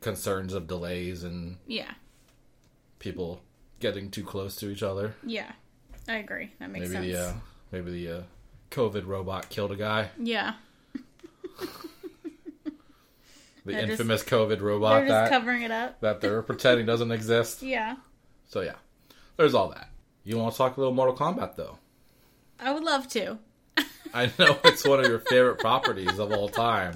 concerns 0.00 0.52
of 0.52 0.66
delays 0.66 1.22
and 1.22 1.56
Yeah. 1.66 1.92
people 2.98 3.40
getting 3.80 4.10
too 4.10 4.24
close 4.24 4.56
to 4.56 4.70
each 4.70 4.82
other. 4.82 5.14
Yeah. 5.24 5.52
I 6.08 6.16
agree. 6.16 6.52
That 6.58 6.70
makes 6.70 6.88
maybe 6.90 7.12
sense. 7.12 7.26
the 7.26 7.28
uh, 7.30 7.40
maybe 7.72 7.90
the 7.90 8.18
uh, 8.18 8.22
COVID 8.70 9.06
robot 9.06 9.48
killed 9.48 9.72
a 9.72 9.76
guy. 9.76 10.10
yeah. 10.18 10.54
The 13.66 13.72
They're 13.72 13.80
just- 13.86 13.90
infamous 13.92 14.22
COVID 14.24 14.48
They're 14.48 14.58
robot 14.58 15.02
just 15.04 15.08
that 15.08 15.30
covering 15.30 15.62
it 15.62 15.70
up. 15.70 15.98
that 16.02 16.20
they're 16.20 16.42
pretending 16.42 16.84
doesn't 16.84 17.10
exist. 17.10 17.62
Yeah. 17.62 17.96
So 18.54 18.60
yeah, 18.60 18.76
there's 19.36 19.52
all 19.52 19.70
that. 19.70 19.88
You 20.22 20.38
want 20.38 20.52
to 20.52 20.58
talk 20.58 20.76
a 20.76 20.80
little 20.80 20.94
Mortal 20.94 21.16
Kombat 21.16 21.56
though? 21.56 21.76
I 22.60 22.70
would 22.72 22.84
love 22.84 23.08
to. 23.08 23.38
I 24.14 24.26
know 24.38 24.56
it's 24.62 24.86
one 24.86 25.00
of 25.00 25.06
your 25.08 25.18
favorite 25.28 25.58
properties 25.58 26.20
of 26.20 26.30
all 26.30 26.48
time. 26.48 26.94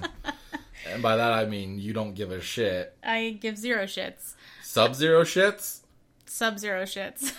And 0.89 1.03
by 1.03 1.17
that 1.17 1.33
I 1.33 1.43
mean 1.47 1.77
you 1.77 1.91
don't 1.91 2.13
give 2.13 2.31
a 2.31 2.39
shit. 2.39 2.95
I 3.03 3.37
give 3.41 3.57
zero 3.57 3.83
shits. 3.83 4.35
Sub 4.63 4.95
Zero 4.95 5.23
shits? 5.23 5.81
Sub 6.27 6.59
zero 6.59 6.83
shits. 6.83 7.33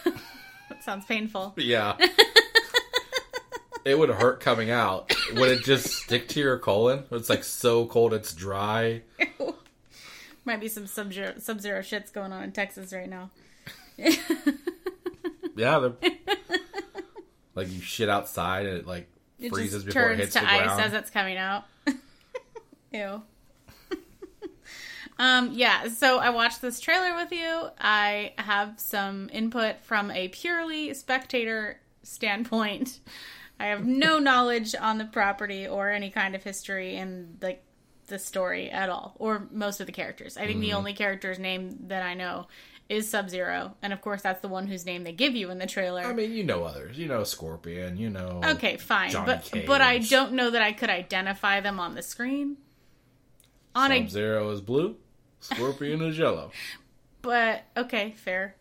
that 0.69 0.83
sounds 0.85 1.07
painful. 1.07 1.55
Yeah. 1.57 1.97
it 3.87 3.99
would 3.99 4.11
hurt 4.11 4.41
coming 4.41 4.71
out. 4.71 5.15
Would 5.33 5.49
it 5.49 5.65
just 5.65 5.87
stick 5.87 6.29
to 6.29 6.41
your 6.41 6.59
colon? 6.59 7.05
It's 7.11 7.31
like 7.31 7.43
so 7.43 7.87
cold 7.87 8.12
it's 8.12 8.35
dry. 8.35 9.00
Might 10.45 10.61
be 10.61 10.69
some 10.69 10.87
sub 10.87 11.11
zero 11.11 11.33
sub 11.39 11.62
zero 11.62 11.81
shits 11.81 12.12
going 12.12 12.35
on 12.35 12.43
in 12.43 12.53
Texas 12.53 12.93
right 12.93 13.09
now. 13.09 13.31
Yeah, 15.57 15.78
they're 15.80 16.11
like 17.54 17.71
you 17.71 17.80
shit 17.80 18.09
outside 18.09 18.64
and 18.66 18.78
it 18.78 18.87
like 18.87 19.09
It 19.38 19.50
freezes 19.52 19.85
before 19.85 20.02
it 20.02 20.07
turns 20.16 20.21
hits 20.21 20.33
to 20.35 20.40
the 20.40 20.50
ice 20.50 20.62
ground. 20.64 20.80
as 20.80 20.92
it's 20.95 21.11
coming 21.11 21.37
out. 21.37 21.64
Ew. 22.92 23.23
um, 25.19 25.50
yeah, 25.52 25.88
so 25.88 26.19
I 26.19 26.30
watched 26.30 26.62
this 26.62 26.80
trailer 26.80 27.14
with 27.14 27.30
you. 27.33 27.69
I 27.78 28.33
have 28.38 28.75
some 28.80 29.28
input 29.33 29.80
from 29.83 30.11
a 30.11 30.28
purely 30.28 30.95
spectator 30.95 31.80
standpoint. 32.02 33.00
I 33.59 33.66
have 33.66 33.85
no 33.85 34.19
knowledge 34.19 34.75
on 34.75 34.97
the 34.97 35.04
property 35.04 35.69
or 35.69 35.90
any 35.90 36.09
kind 36.11 36.35
of 36.35 36.42
history 36.42 36.97
in 36.97 37.37
like 37.42 37.62
the 38.07 38.19
story 38.19 38.71
at 38.71 38.88
all, 38.88 39.14
or 39.19 39.47
most 39.52 39.80
of 39.80 39.87
the 39.87 39.92
characters. 39.92 40.36
I 40.39 40.41
think 40.47 40.52
Mm-hmm. 40.52 40.60
the 40.63 40.73
only 40.73 40.93
character's 40.95 41.39
name 41.39 41.76
that 41.89 42.02
I 42.02 42.15
know 42.15 42.47
is 42.91 43.09
Sub 43.09 43.31
Zero, 43.31 43.76
and 43.81 43.93
of 43.93 44.00
course 44.03 44.21
that's 44.21 44.41
the 44.41 44.49
one 44.49 44.67
whose 44.67 44.85
name 44.85 45.05
they 45.05 45.13
give 45.13 45.37
you 45.37 45.50
in 45.50 45.59
the 45.59 45.67
trailer. 45.67 46.03
I 46.03 46.13
mean, 46.13 46.33
you 46.33 46.43
know 46.43 46.65
others. 46.65 46.99
You 46.99 47.07
know 47.07 47.23
Scorpion. 47.23 47.97
You 47.97 48.11
know. 48.11 48.41
Okay, 48.45 48.76
fine, 48.76 49.13
Johnny 49.13 49.26
but 49.26 49.45
Cage. 49.45 49.67
but 49.67 49.81
I 49.81 49.99
don't 49.99 50.33
know 50.33 50.50
that 50.50 50.61
I 50.61 50.73
could 50.73 50.91
identify 50.91 51.61
them 51.61 51.79
on 51.79 51.95
the 51.95 52.03
screen. 52.03 52.57
On 53.76 53.93
a 53.93 54.00
Sub 54.00 54.11
Zero 54.11 54.50
is 54.50 54.61
blue. 54.61 54.97
Scorpion 55.39 56.03
is 56.03 56.19
yellow. 56.19 56.50
but 57.23 57.63
okay, 57.76 58.15
fair. 58.17 58.57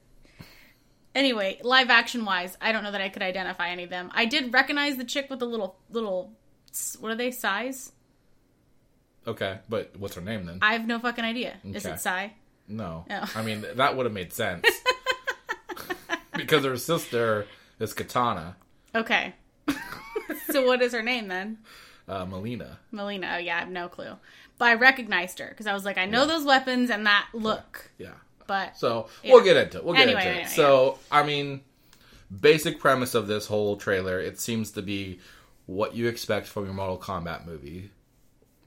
Anyway, 1.15 1.59
live 1.63 1.89
action 1.89 2.23
wise, 2.23 2.55
I 2.61 2.71
don't 2.71 2.83
know 2.83 2.91
that 2.91 3.01
I 3.01 3.09
could 3.09 3.23
identify 3.23 3.69
any 3.69 3.83
of 3.83 3.89
them. 3.89 4.11
I 4.13 4.25
did 4.25 4.53
recognize 4.53 4.95
the 4.95 5.03
chick 5.03 5.27
with 5.31 5.39
the 5.39 5.47
little 5.47 5.75
little 5.89 6.33
what 6.99 7.11
are 7.11 7.15
they 7.15 7.31
size? 7.31 7.93
Okay, 9.25 9.57
but 9.67 9.91
what's 9.97 10.13
her 10.13 10.21
name 10.21 10.45
then? 10.45 10.59
I 10.61 10.73
have 10.73 10.85
no 10.85 10.99
fucking 10.99 11.25
idea. 11.25 11.57
Is 11.63 11.85
it 11.85 11.99
Sai? 11.99 12.33
No. 12.69 13.05
Oh. 13.09 13.31
I 13.35 13.41
mean, 13.41 13.65
that 13.75 13.97
would 13.97 14.05
have 14.05 14.13
made 14.13 14.31
sense. 14.31 14.65
because 16.35 16.63
her 16.63 16.77
sister 16.77 17.45
is 17.79 17.93
Katana, 17.93 18.55
Okay. 18.95 19.33
so 20.51 20.65
what 20.65 20.81
is 20.81 20.93
her 20.93 21.01
name 21.03 21.27
then? 21.27 21.57
uh, 22.07 22.25
Mileena. 22.25 22.77
Mileena. 22.93 23.35
Oh 23.35 23.37
yeah, 23.37 23.57
I 23.57 23.59
have 23.59 23.69
no 23.69 23.87
clue. 23.87 24.13
But 24.57 24.65
I 24.69 24.73
recognized 24.75 25.39
her 25.39 25.47
because 25.49 25.67
I 25.67 25.73
was 25.73 25.85
like, 25.85 25.97
I 25.97 26.05
know 26.05 26.25
those 26.25 26.43
weapons 26.43 26.89
and 26.89 27.05
that 27.05 27.27
look. 27.33 27.89
Yeah. 27.97 28.13
But 28.47 28.77
So 28.77 29.07
Yeah. 29.23 29.33
we'll 29.33 29.43
get 29.43 29.57
into 29.57 29.77
it. 29.77 29.83
We'll 29.85 29.93
get 29.93 30.03
Anyway, 30.07 30.21
into 30.21 30.31
it. 30.31 30.35
anyway, 30.35 30.49
so, 30.49 30.97
I 31.11 31.23
mean, 31.23 31.61
basic 32.41 32.79
premise 32.79 33.13
of 33.15 33.27
this 33.27 33.45
whole 33.45 33.77
trailer, 33.77 34.19
it 34.19 34.39
seems 34.39 34.71
to 34.71 34.81
be 34.81 35.19
what 35.67 35.93
you 35.95 36.07
expect 36.07 36.47
from 36.47 36.65
your 36.65 36.73
Mortal 36.73 36.97
Kombat 36.97 37.45
movie 37.45 37.91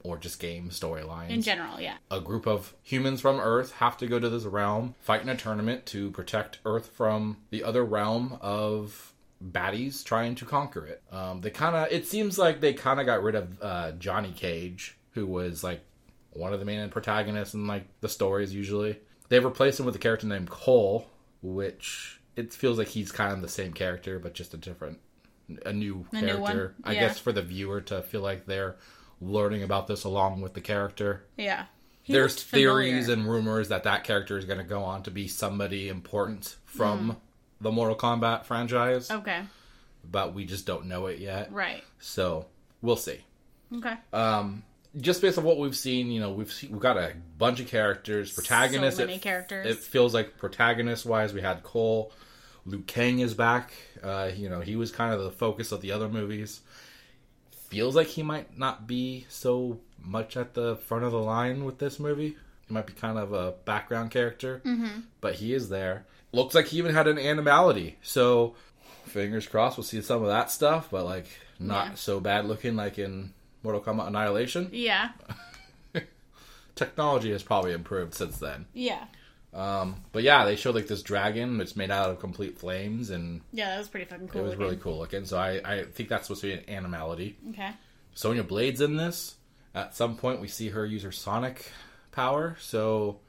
or 0.05 0.19
just 0.19 0.41
game 0.41 0.69
storylines. 0.71 1.31
in 1.31 1.43
general, 1.43 1.81
yeah. 1.81 1.97
a 2.11 2.21
group 2.21 2.47
of 2.47 2.75
humans 2.83 3.21
from 3.21 3.39
Earth 3.39 3.73
have 3.73 3.97
to 3.99 4.07
go 4.07 4.19
to 4.19 4.29
this 4.29 4.45
realm, 4.45 4.95
fight 4.99 5.23
in 5.23 5.29
a 5.29 5.37
tournament 5.37 5.87
to 5.87 6.11
protect 6.11 6.59
Earth 6.65 6.89
from 6.89 7.37
the 7.51 7.63
other 7.63 7.85
realm 7.85 8.37
of 8.41 9.13
baddies 9.45 10.05
trying 10.05 10.35
to 10.37 10.45
conquer 10.45 10.87
it. 10.87 11.03
Um, 11.13 11.41
they 11.41 11.51
kind 11.51 11.75
of, 11.77 11.91
it 11.93 12.07
seems 12.07 12.39
like 12.39 12.61
they 12.61 12.73
kind 12.75 13.01
of 13.01 13.07
got 13.07 13.23
rid 13.23 13.35
of 13.35 13.63
uh, 13.63 13.93
Johnny 13.93 14.33
Cage, 14.33 14.97
who 15.13 15.27
was 15.27 15.63
like 15.63 15.85
one 16.33 16.53
of 16.53 16.61
the 16.61 16.67
main 16.67 16.89
protagonists 16.91 17.55
in 17.55 17.67
like 17.67 17.85
the 18.01 18.09
stories 18.09 18.55
usually. 18.55 18.99
They've 19.29 19.45
replaced 19.45 19.81
him 19.81 19.87
with 19.87 19.97
a 19.97 20.01
character 20.01 20.27
named 20.27 20.51
Cole, 20.51 21.07
which 21.43 22.21
it 22.37 22.53
feels 22.53 22.79
like 22.79 22.89
he's 22.89 23.13
kind 23.13 23.33
of 23.33 23.41
the 23.43 23.49
same 23.49 23.73
character, 23.73 24.19
but 24.19 24.35
just 24.35 24.55
a 24.55 24.57
different, 24.57 24.99
a 25.67 25.73
new 25.73 26.07
A 26.13 26.23
new 26.23 26.39
one, 26.39 26.53
character. 26.53 26.75
I 26.85 26.95
guess 26.95 27.19
for 27.19 27.33
the 27.33 27.43
viewer 27.43 27.81
to 27.83 28.03
feel 28.03 28.21
like 28.21 28.47
they're 28.47 28.77
learning 29.23 29.63
about 29.63 29.87
this 29.87 30.05
along 30.05 30.41
with 30.41 30.55
the 30.55 30.61
character 30.61 31.25
Yeah. 31.37 31.67
He 32.03 32.13
there's 32.13 32.43
theories 32.43 33.09
and 33.09 33.31
rumors 33.31 33.69
that 33.69 33.85
that 33.85 34.03
character 34.03 34.37
is 34.37 34.45
going 34.45 34.59
to 34.59 34.65
go 34.65 34.83
on 34.83 35.05
to 35.05 35.11
be 35.13 35.29
somebody 35.29 35.89
important 35.89 36.57
from 36.65 37.17
the 37.61 37.71
Mortal 37.71 37.95
Kombat 37.95 38.45
franchise, 38.45 39.09
Okay. 39.09 39.43
but 40.11 40.35
we 40.35 40.45
just 40.45 40.67
don't 40.67 40.87
know 40.87 41.07
it 41.07 41.21
yet. 41.21 41.53
Right. 41.53 41.85
So 42.01 42.47
we'll 42.81 42.97
see. 42.97 43.21
Okay. 43.73 43.95
Um, 44.13 44.65
just 45.01 45.23
based 45.23 45.39
on 45.39 45.45
what 45.45 45.59
we've 45.59 45.77
seen, 45.77 46.11
you 46.11 46.19
know, 46.21 46.33
we've 46.33 46.53
seen, 46.53 46.73
we've 46.73 46.81
got 46.81 46.97
a 46.97 47.13
bunch 47.39 47.61
of 47.61 47.69
characters, 47.69 48.33
protagonists. 48.33 48.99
So 48.99 49.07
many 49.07 49.17
it, 49.19 49.23
characters. 49.23 49.67
It 49.67 49.79
feels 49.79 50.13
like 50.13 50.37
protagonist 50.39 51.07
wise, 51.07 51.33
we 51.33 51.41
had 51.41 51.63
Cole. 51.63 52.13
Liu 52.67 52.81
Kang 52.81 53.21
is 53.21 53.35
back. 53.35 53.73
Uh, 54.03 54.31
you 54.35 54.49
know, 54.49 54.61
he 54.61 54.75
was 54.77 54.91
kind 54.91 55.15
of 55.15 55.23
the 55.23 55.31
focus 55.31 55.73
of 55.73 55.81
the 55.81 55.93
other 55.93 56.09
movies. 56.09 56.61
Feels 57.73 57.97
like 57.97 58.07
he 58.09 58.23
might 58.23 58.57
not 58.59 58.87
be 58.87 59.27
so 59.29 59.81
much 60.05 60.37
at 60.37 60.55
the 60.55 60.77
front 60.77 61.05
of 61.05 61.13
the 61.13 61.19
line 61.19 61.65
with 61.65 61.79
this 61.79 61.99
movie. 61.99 62.37
He 62.69 62.75
might 62.75 62.87
be 62.87 62.93
kind 62.93 63.19
of 63.19 63.33
a 63.33 63.53
background 63.65 64.11
character, 64.11 64.61
mm-hmm. 64.65 65.01
but 65.21 65.37
he 65.37 65.55
is 65.55 65.69
there. 65.71 66.05
Looks 66.33 66.55
like 66.55 66.67
he 66.67 66.79
even 66.79 66.95
had 66.95 67.09
an 67.09 67.19
animality. 67.19 67.97
So, 68.03 68.55
fingers 69.07 69.47
crossed, 69.47 69.77
we'll 69.79 69.85
see 69.85 70.01
some 70.03 70.23
of 70.23 70.29
that 70.29 70.51
stuff, 70.51 70.89
but 70.91 71.05
like 71.05 71.27
not 71.59 71.87
Yeah. 71.89 71.95
so 71.95 72.21
bad 72.21 72.45
looking 72.47 72.77
like 72.77 72.99
in 72.99 73.33
Mortal 73.63 73.81
Kombat 73.81 74.09
Annihilation. 74.09 74.69
yeah. 74.73 75.11
Technology 76.75 77.31
has 77.33 77.43
probably 77.43 77.73
improved 77.73 78.15
since 78.15 78.39
then. 78.39 78.67
Yeah. 78.73 79.05
Um, 79.55 79.97
but 80.13 80.23
yeah, 80.23 80.45
they 80.47 80.57
showed 80.57 80.75
like 80.75 80.87
this 80.87 81.03
dragon. 81.03 81.61
It's 81.61 81.77
made 81.77 81.91
out 81.91 82.09
of 82.11 82.19
complete 82.21 82.59
flames, 82.59 83.11
and 83.11 83.43
Yeah, 83.53 83.71
that 83.71 83.79
was 83.79 83.89
pretty 83.89 84.07
fucking 84.07 84.29
cool. 84.29 84.41
it 84.41 84.45
was 84.45 84.51
looking. 84.53 84.65
really 84.65 84.77
cool 84.79 84.99
looking. 84.99 85.25
So 85.27 85.37
I, 85.39 85.61
I 85.65 85.85
think 85.85 86.09
that's 86.09 86.27
supposed 86.27 86.41
to 86.43 86.47
be 86.49 86.53
an 86.55 86.71
animality. 86.71 87.37
Okay. 87.51 87.71
Sonya 88.15 88.45
Blade's 88.45 88.81
in 88.81 88.97
this. 88.97 89.35
At 89.75 89.95
some 89.95 90.17
point, 90.17 90.41
we 90.41 90.49
see 90.49 90.71
her 90.71 90.85
use 90.87 91.03
her 91.03 91.13
sonic 91.13 91.71
power. 92.13 92.57
So 92.61 93.21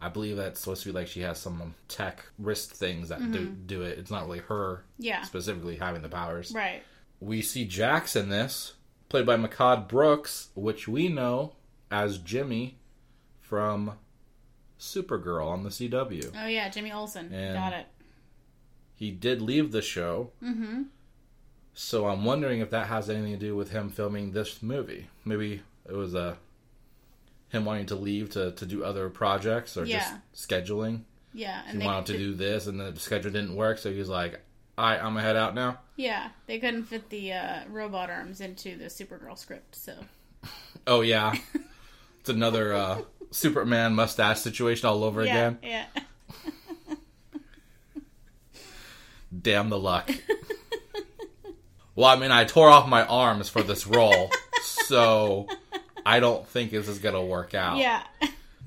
I 0.00 0.08
believe 0.10 0.36
that's 0.36 0.60
supposed 0.60 0.82
to 0.82 0.88
be 0.90 0.92
like 0.92 1.06
she 1.08 1.20
has 1.22 1.38
some 1.38 1.74
tech 1.88 2.24
wrist 2.38 2.72
things 2.72 3.08
that 3.10 3.30
do 3.32 3.46
do 3.46 3.82
it. 3.82 3.98
It's 3.98 4.10
not 4.10 4.26
really 4.26 4.40
her 4.40 4.84
Mm-hmm. 4.94 5.04
Yeah. 5.04 5.22
specifically 5.22 5.76
having 5.76 6.02
the 6.02 6.08
powers. 6.08 6.52
Right. 6.54 6.82
We 7.20 7.40
see 7.40 7.64
Jax 7.66 8.14
in 8.16 8.28
this, 8.28 8.74
played 9.08 9.24
by 9.26 9.36
Mehcad 9.36 9.88
Brooks, 9.88 10.48
which 10.54 10.86
we 10.88 11.08
know 11.08 11.54
as 11.90 12.18
Jimmy 12.18 12.78
from 13.40 13.92
Supergirl 14.82 15.46
on 15.46 15.62
the 15.62 15.70
CW. 15.70 16.32
Oh 16.36 16.46
yeah, 16.46 16.68
Jimmy 16.68 16.92
Olsen. 16.92 17.32
And- 17.32 17.54
Got 17.54 17.72
it. 17.72 17.86
He 18.96 19.10
did 19.10 19.40
leave 19.40 19.72
the 19.72 19.82
show. 19.82 20.30
Mm-hmm. 20.42 20.82
So 21.74 22.06
I'm 22.08 22.24
wondering 22.24 22.60
if 22.60 22.70
that 22.70 22.86
has 22.88 23.08
anything 23.08 23.32
to 23.32 23.38
do 23.38 23.56
with 23.56 23.70
him 23.70 23.88
filming 23.90 24.32
this 24.32 24.62
movie. 24.62 25.08
Maybe 25.24 25.62
it 25.88 25.92
was 25.94 26.14
a 26.14 26.36
him 27.48 27.64
wanting 27.64 27.86
to 27.86 27.94
leave 27.96 28.30
to, 28.32 28.52
to 28.52 28.66
do 28.66 28.84
other 28.84 29.08
projects 29.08 29.76
or 29.76 29.84
Yeah. 29.84 30.18
just 30.34 30.48
scheduling. 30.48 31.02
Yeah, 31.34 31.62
He 31.64 31.70
and 31.70 31.80
they 31.80 31.84
wanted 31.86 32.12
to 32.12 32.18
do 32.18 32.34
this, 32.34 32.66
and 32.66 32.78
the 32.78 32.94
schedule 33.00 33.30
didn't 33.30 33.56
work, 33.56 33.78
so 33.78 33.90
he 33.90 33.98
was 33.98 34.08
like, 34.10 34.40
"All 34.76 34.84
right, 34.84 34.98
I'm 34.98 35.14
gonna 35.14 35.22
head 35.22 35.36
out 35.36 35.54
now." 35.54 35.78
Yeah, 35.96 36.28
they 36.46 36.58
couldn't 36.58 36.84
fit 36.84 37.08
the 37.08 37.32
uh, 37.32 37.60
robot 37.70 38.10
arms 38.10 38.40
into 38.42 38.76
the 38.76 38.84
Supergirl 38.86 39.38
script, 39.38 39.74
so 39.74 39.94
Oh 40.86 41.00
yeah, 41.00 41.34
it's 42.20 42.28
another 42.28 42.74
uh, 42.74 43.00
Superman 43.32 43.94
mustache 43.94 44.38
situation 44.40 44.88
all 44.88 45.02
over 45.04 45.24
yeah, 45.24 45.30
again. 45.48 45.58
yeah. 45.62 45.86
Damn 49.40 49.70
the 49.70 49.78
luck. 49.78 50.10
well, 51.94 52.06
I 52.08 52.16
mean, 52.16 52.30
I 52.30 52.44
tore 52.44 52.68
off 52.68 52.86
my 52.88 53.04
arms 53.06 53.48
for 53.48 53.62
this 53.62 53.86
role, 53.86 54.30
so 54.62 55.48
I 56.04 56.20
don't 56.20 56.46
think 56.46 56.70
this 56.70 56.86
is 56.88 56.98
gonna 56.98 57.24
work 57.24 57.54
out. 57.54 57.78
Yeah. 57.78 58.02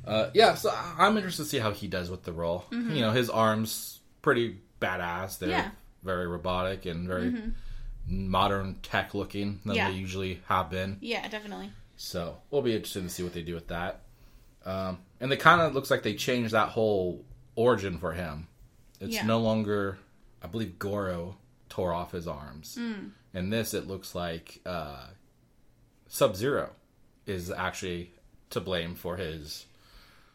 Uh, 0.05 0.29
yeah, 0.33 0.55
so 0.55 0.71
I'm 0.97 1.15
interested 1.17 1.43
to 1.43 1.49
see 1.49 1.59
how 1.59 1.71
he 1.71 1.87
does 1.87 2.09
with 2.09 2.23
the 2.23 2.31
role. 2.33 2.65
Mm-hmm. 2.71 2.95
You 2.95 3.01
know, 3.01 3.11
his 3.11 3.29
arms 3.29 3.99
pretty 4.21 4.59
badass. 4.81 5.39
They're 5.39 5.49
Yeah. 5.49 5.69
very 6.03 6.27
robotic 6.27 6.85
and 6.85 7.07
very 7.07 7.33
modern 8.07 8.75
tech 8.83 9.13
looking 9.13 9.59
than 9.65 9.75
Yeah. 9.75 9.89
they 9.89 9.97
usually 9.97 10.41
have 10.47 10.69
been. 10.69 10.97
Yeah, 11.01 11.27
definitely. 11.27 11.71
So 11.97 12.37
we'll 12.51 12.61
be 12.61 12.75
interested 12.75 13.03
to 13.03 13.09
see 13.09 13.23
what 13.23 13.33
they 13.33 13.41
do 13.41 13.53
with 13.55 13.67
that. 13.69 14.01
Um, 14.65 14.97
and 15.19 15.31
it 15.31 15.37
kind 15.39 15.61
of 15.61 15.73
looks 15.75 15.91
like 15.91 16.03
they 16.03 16.15
changed 16.15 16.53
that 16.53 16.69
whole 16.69 17.23
origin 17.55 17.97
for 17.99 18.13
him. 18.13 18.47
It's 18.99 19.13
Yeah. 19.15 19.25
no 19.25 19.39
longer, 19.39 19.97
I 20.41 20.47
believe, 20.47 20.79
Goro 20.79 21.37
tore 21.69 21.93
off 21.93 22.11
his 22.11 22.27
arms. 22.27 22.77
Mm. 22.79 23.11
In 23.33 23.49
this, 23.49 23.73
it 23.73 23.87
looks 23.87 24.15
like 24.15 24.61
uh, 24.65 25.07
Sub 26.07 26.35
Zero 26.35 26.71
is 27.25 27.51
actually 27.51 28.11
to 28.51 28.59
blame 28.61 28.95
for 28.95 29.17
his 29.17 29.65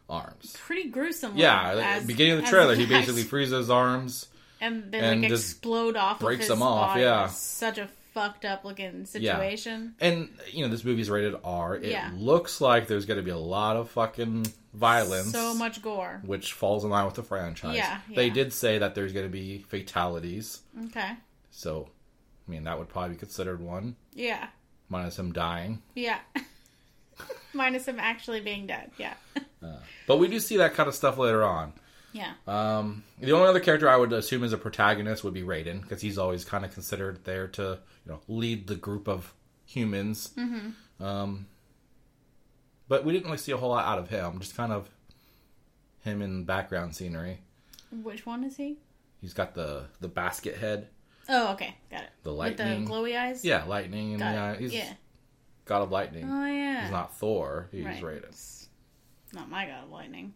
arms. 0.09 0.55
Pretty 0.59 0.89
gruesome. 0.89 1.35
Yeah, 1.37 1.71
at 1.71 1.77
as- 1.77 2.01
the 2.03 2.07
beginning 2.07 2.33
of 2.39 2.41
the 2.43 2.49
trailer, 2.49 2.75
he 2.75 2.85
basically 2.85 3.23
freezes 3.23 3.57
his 3.57 3.69
arms. 3.69 4.27
and 4.59 4.91
they 4.91 4.99
and 4.99 5.21
like 5.21 5.29
just 5.29 5.51
explode 5.51 5.95
off 5.95 6.19
breaks 6.19 6.41
of 6.45 6.49
his 6.49 6.49
them 6.49 6.61
off, 6.63 6.89
body. 6.89 7.01
yeah. 7.01 7.27
Such 7.27 7.77
a 7.79 7.89
fucked 8.13 8.45
up 8.45 8.63
looking 8.65 9.05
situation. 9.05 9.95
And 9.99 10.29
you 10.51 10.63
know, 10.63 10.69
this 10.71 10.83
movie's 10.83 11.09
rated 11.09 11.35
R. 11.43 11.75
It 11.75 11.85
Yeah. 11.91 12.11
looks 12.15 12.61
like 12.61 12.87
there's 12.87 13.05
going 13.05 13.17
to 13.19 13.23
be 13.23 13.31
a 13.31 13.37
lot 13.37 13.77
of 13.77 13.89
fucking 13.91 14.47
violence. 14.73 15.31
So 15.31 15.53
much 15.53 15.81
gore. 15.81 16.21
which 16.25 16.53
falls 16.53 16.83
in 16.83 16.89
line 16.89 17.05
with 17.05 17.15
the 17.15 17.23
franchise. 17.23 17.75
Yeah, 17.75 17.99
They 18.13 18.29
did 18.29 18.53
say 18.53 18.77
that 18.77 18.95
there's 18.95 19.13
going 19.13 19.25
to 19.25 19.31
be 19.31 19.59
fatalities, 19.59 20.61
Okay. 20.87 21.11
so 21.49 21.89
I 22.47 22.51
mean 22.51 22.63
that 22.65 22.77
would 22.79 22.89
probably 22.89 23.11
be 23.15 23.19
considered 23.19 23.61
one, 23.61 23.95
Yeah. 24.13 24.47
minus 24.89 25.17
him 25.19 25.31
dying. 25.33 25.81
Yeah. 25.95 26.19
Minus 27.53 27.85
him 27.87 27.99
actually 27.99 28.39
being 28.39 28.65
dead. 28.65 28.91
Yeah. 28.97 29.13
But 30.07 30.17
we 30.17 30.27
do 30.27 30.39
see 30.39 30.57
that 30.57 30.73
kind 30.73 30.87
of 30.89 30.95
stuff 30.95 31.17
later 31.17 31.43
on. 31.43 31.73
Yeah. 32.13 32.31
Um, 32.47 33.03
the 33.19 33.33
only 33.33 33.47
other 33.47 33.59
character 33.59 33.89
I 33.89 33.97
would 33.97 34.11
assume 34.13 34.43
is 34.43 34.53
a 34.53 34.57
protagonist 34.57 35.23
would 35.23 35.33
be 35.33 35.43
Raiden, 35.43 35.81
because 35.81 36.01
he's 36.01 36.17
always 36.17 36.43
kind 36.45 36.65
of 36.65 36.73
considered 36.73 37.23
there 37.25 37.47
to 37.49 37.79
you 38.05 38.11
know 38.11 38.19
lead 38.27 38.67
the 38.67 38.75
group 38.75 39.07
of 39.07 39.33
humans. 39.65 40.31
Mm-hmm. 40.37 41.03
Um, 41.03 41.47
but 42.87 43.05
we 43.05 43.13
didn't 43.13 43.25
really 43.25 43.37
see 43.37 43.51
a 43.51 43.57
whole 43.57 43.69
lot 43.69 43.85
out 43.85 43.99
of 43.99 44.09
him. 44.09 44.39
Just 44.39 44.55
kind 44.55 44.71
of 44.71 44.89
him 46.01 46.21
in 46.21 46.43
background 46.43 46.95
scenery. 46.95 47.39
Which 47.91 48.25
one 48.25 48.43
is 48.43 48.57
he? 48.57 48.77
He's 49.21 49.33
got 49.33 49.53
the 49.53 49.85
the 49.99 50.07
basket 50.07 50.57
head. 50.57 50.87
Oh, 51.29 51.53
okay. 51.53 51.75
Got 51.89 52.03
it. 52.03 52.09
The 52.23 52.33
lightning, 52.33 52.79
With 52.79 52.87
the 52.87 52.93
glowy 52.93 53.17
eyes? 53.17 53.45
Yeah, 53.45 53.63
lightning, 53.65 54.21
and 54.21 54.55
it. 54.55 54.59
he's 54.59 54.73
yeah. 54.73 54.93
god 55.65 55.83
of 55.83 55.91
lightning. 55.91 56.27
Oh, 56.29 56.45
yeah. 56.45 56.81
He's 56.81 56.91
not 56.91 57.15
Thor. 57.17 57.69
He's 57.71 57.85
Right. 57.85 58.01
Raiden. 58.01 58.67
Not 59.33 59.49
my 59.49 59.65
god 59.65 59.83
of 59.85 59.91
lightning. 59.91 60.33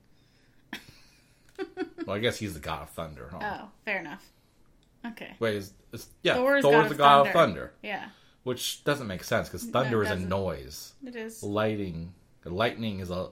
Well, 2.06 2.18
I 2.18 2.20
guess 2.20 2.38
he's 2.38 2.54
the 2.54 2.60
god 2.60 2.84
of 2.84 2.90
thunder. 2.92 3.30
Huh? 3.32 3.40
Oh, 3.42 3.70
fair 3.86 4.00
enough. 4.00 4.24
Okay. 5.12 5.34
Wait, 5.40 5.56
is, 5.56 5.74
is, 5.92 6.08
yeah, 6.24 6.36
Thor's 6.36 6.64
Thor's, 6.64 6.90
the 6.90 6.96
god 6.96 7.28
of 7.28 7.34
thunder, 7.34 7.74
Yeah, 7.82 8.10
which 8.44 8.84
doesn't 8.84 9.08
make 9.08 9.24
sense 9.24 9.48
because 9.50 9.66
No, 9.66 9.72
thunder 9.72 10.04
it 10.04 10.06
is 10.06 10.12
a 10.12 10.16
noise. 10.20 10.94
it 11.06 11.16
is. 11.16 11.44
Lighting, 11.44 12.14
lightning 12.44 13.00
is 13.00 13.12
a 13.12 13.30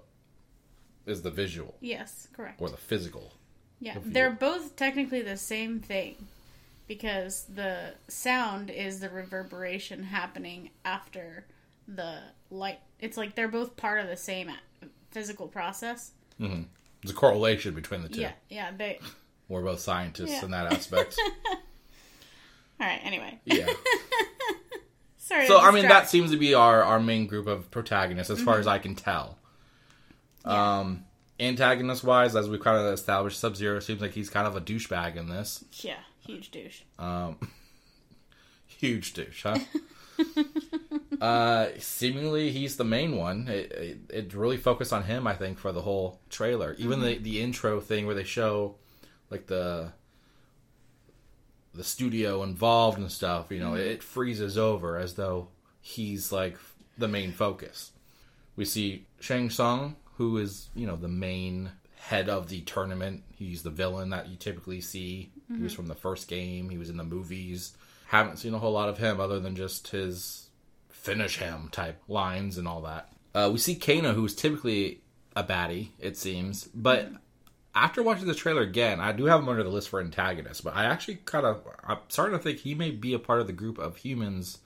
is 1.05 1.21
the 1.21 1.31
visual 1.31 1.75
Yes, 1.81 2.27
correct. 2.33 2.61
or 2.61 2.69
the 2.69 2.77
physical. 2.77 3.33
Yeah, 3.79 3.95
you 3.95 4.01
they're 4.05 4.31
both 4.31 4.75
technically 4.75 5.21
the 5.21 5.37
same 5.37 5.79
thing 5.79 6.27
because 6.87 7.45
the 7.53 7.95
sound 8.07 8.69
is 8.69 8.99
the 8.99 9.09
reverberation 9.09 10.03
happening 10.03 10.69
after 10.85 11.45
the 11.87 12.19
light. 12.49 12.79
It's 12.99 13.17
like 13.17 13.35
they're 13.35 13.47
both 13.47 13.75
part 13.75 13.99
of 13.99 14.07
the 14.07 14.17
same 14.17 14.49
uh, 14.49 14.85
physical 15.11 15.47
process. 15.47 16.11
Mm-hmm. 16.39 16.63
There's 17.01 17.11
a 17.11 17.15
correlation 17.15 17.73
between 17.73 18.01
the 18.01 18.09
two. 18.09 18.21
Yeah, 18.21 18.31
yeah. 18.49 18.71
They. 18.75 18.99
We're 19.49 19.61
both 19.61 19.79
scientists 19.81 20.31
Yeah. 20.31 20.45
in 20.45 20.51
that 20.51 20.71
aspect. 20.73 21.17
All 22.79 22.87
right. 22.87 22.99
Anyway, 23.03 23.39
yeah. 23.45 23.69
sorry. 25.17 25.47
So 25.47 25.59
I 25.59 25.71
mean, 25.71 25.87
that 25.87 26.09
seems 26.09 26.31
to 26.31 26.37
be 26.37 26.53
our 26.53 26.81
our 26.83 26.99
main 26.99 27.27
group 27.27 27.47
of 27.47 27.69
protagonists, 27.71 28.29
as 28.31 28.37
Mm-hmm. 28.37 28.45
far 28.45 28.59
as 28.59 28.67
I 28.67 28.79
can 28.79 28.95
tell. 28.95 29.37
Um, 30.45 31.05
antagonist 31.39 32.03
wise, 32.03 32.35
as 32.35 32.49
we've 32.49 32.59
kind 32.59 32.77
of 32.77 32.93
established, 32.93 33.39
Sub 33.39 33.55
Zero 33.55 33.79
seems 33.79 34.01
like 34.01 34.11
he's 34.11 34.29
kind 34.29 34.45
of 34.47 34.55
a 34.55 34.61
douchebag 34.61 35.15
in 35.15 35.29
this. 35.29 35.63
yeah, 35.81 35.99
huge 36.25 36.51
douche. 36.51 36.81
Um, 36.99 37.37
huge 38.67 39.13
douche, 39.13 39.43
huh? 39.43 39.59
uh, 41.21 41.67
seemingly 41.79 42.51
he's 42.51 42.75
the 42.77 42.83
main 42.83 43.15
one. 43.17 43.47
It, 43.47 43.71
it, 43.71 43.97
it 44.09 44.33
really 44.33 44.57
focused 44.57 44.93
on 44.93 45.03
him, 45.03 45.25
I 45.27 45.33
think, 45.35 45.57
for 45.57 45.71
the 45.71 45.81
whole 45.81 46.19
trailer. 46.29 46.75
Even 46.77 46.99
the 47.01 47.17
the 47.17 47.41
intro 47.41 47.79
thing 47.79 48.05
where 48.05 48.15
they 48.15 48.23
show 48.23 48.75
like 49.33 49.47
the 49.47 49.91
the 51.73 51.83
studio 51.83 52.43
involved 52.43 52.99
and 52.99 53.11
stuff. 53.11 53.47
You 53.49 53.59
know, 53.59 53.71
mm-hmm. 53.71 53.89
it 53.89 54.03
freezes 54.03 54.57
over 54.57 54.97
as 54.97 55.15
though 55.15 55.47
he's 55.81 56.31
like 56.31 56.57
the 56.99 57.07
main 57.07 57.31
focus. 57.31 57.91
We 58.55 58.65
see 58.65 59.07
Shang 59.19 59.49
Tsung, 59.49 59.95
who 60.17 60.37
is 60.37 60.69
you 60.75 60.85
know 60.85 60.95
the 60.95 61.07
main 61.07 61.71
head 61.97 62.29
of 62.29 62.47
the 62.47 62.61
tournament. 62.61 63.23
He's 63.35 63.63
the 63.63 63.71
villain 63.71 64.11
that 64.11 64.29
you 64.29 64.37
typically 64.37 64.81
see. 64.81 65.31
He 65.47 65.61
was 65.61 65.71
mm-hmm. 65.71 65.77
from 65.77 65.87
the 65.87 65.95
first 65.95 66.27
game. 66.27 66.69
He 66.69 66.77
was 66.77 66.91
in 66.91 66.97
the 66.97 67.03
movies. 67.03 67.75
Haven't 68.05 68.37
seen 68.37 68.53
a 68.53 68.59
whole 68.59 68.73
lot 68.73 68.89
of 68.89 68.99
him 68.99 69.19
other 69.19 69.39
than 69.39 69.55
just 69.55 69.87
his 69.87 70.49
finish 70.89 71.37
him 71.37 71.69
type 71.71 71.99
lines 72.07 72.59
and 72.59 72.67
all 72.67 72.81
that. 72.83 73.09
Uh, 73.33 73.49
we 73.51 73.57
see 73.57 73.73
Kano, 73.73 74.13
who's 74.13 74.35
typically 74.35 75.01
a 75.35 75.43
baddie, 75.43 75.89
it 75.99 76.17
seems, 76.17 76.65
but 76.65 77.07
mm-hmm. 77.07 77.15
After 77.75 78.03
watching 78.03 78.27
the 78.27 78.35
trailer 78.35 78.61
again, 78.61 78.99
I 78.99 79.11
do 79.11 79.25
have 79.25 79.39
him 79.39 79.49
under 79.49 79.63
the 79.63 79.69
list 79.69 79.89
for 79.89 79.99
antagonists. 79.99 80.61
But 80.61 80.75
I 80.75 80.85
actually 80.85 81.15
kind 81.25 81.45
of 81.45 81.61
I'm 81.87 81.97
starting 82.09 82.37
to 82.37 82.43
think 82.43 82.59
he 82.59 82.75
may 82.75 82.91
be 82.91 83.13
a 83.13 83.19
part 83.19 83.41
of 83.41 83.47
the 83.47 83.53
group 83.53 83.77
of 83.77 83.97
humans 83.97 84.59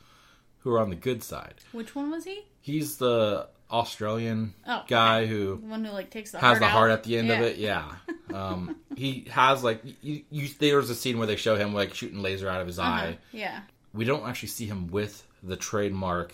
who 0.60 0.74
are 0.74 0.80
on 0.80 0.90
the 0.90 0.96
good 0.96 1.24
side. 1.24 1.56
Which 1.72 1.96
one 1.96 2.12
was 2.12 2.26
he? 2.26 2.46
He's 2.62 2.98
the 2.98 3.48
Australian 3.72 4.54
Oh, 4.66 4.84
guy 4.88 5.26
who 5.26 5.58
The 5.62 5.68
one 5.68 5.84
who 5.86 5.92
like 5.92 6.10
takes 6.10 6.32
the 6.32 6.40
has 6.40 6.46
heart 6.48 6.60
the 6.60 6.66
out? 6.66 6.72
heart 6.72 6.92
at 6.92 7.04
the 7.04 7.18
end 7.18 7.32
of 7.32 7.40
it. 7.42 7.58
Yeah, 7.58 7.86
um, 8.34 8.76
he 8.96 9.26
has 9.32 9.64
like 9.64 9.82
you, 10.02 10.24
you, 10.30 10.48
there's 10.60 10.90
a 10.90 10.96
scene 10.96 11.18
where 11.18 11.28
they 11.28 11.36
show 11.36 11.56
him 11.56 11.74
like 11.74 11.94
shooting 11.94 12.22
laser 12.22 12.50
out 12.50 12.62
of 12.62 12.68
his 12.68 12.80
Uh-huh. 12.80 12.90
eye. 12.90 13.18
Yeah. 13.32 13.62
We 13.94 14.06
don't 14.06 14.28
actually 14.28 14.50
see 14.50 14.66
him 14.66 14.88
with 14.88 15.26
the 15.44 15.56
trademark 15.56 16.34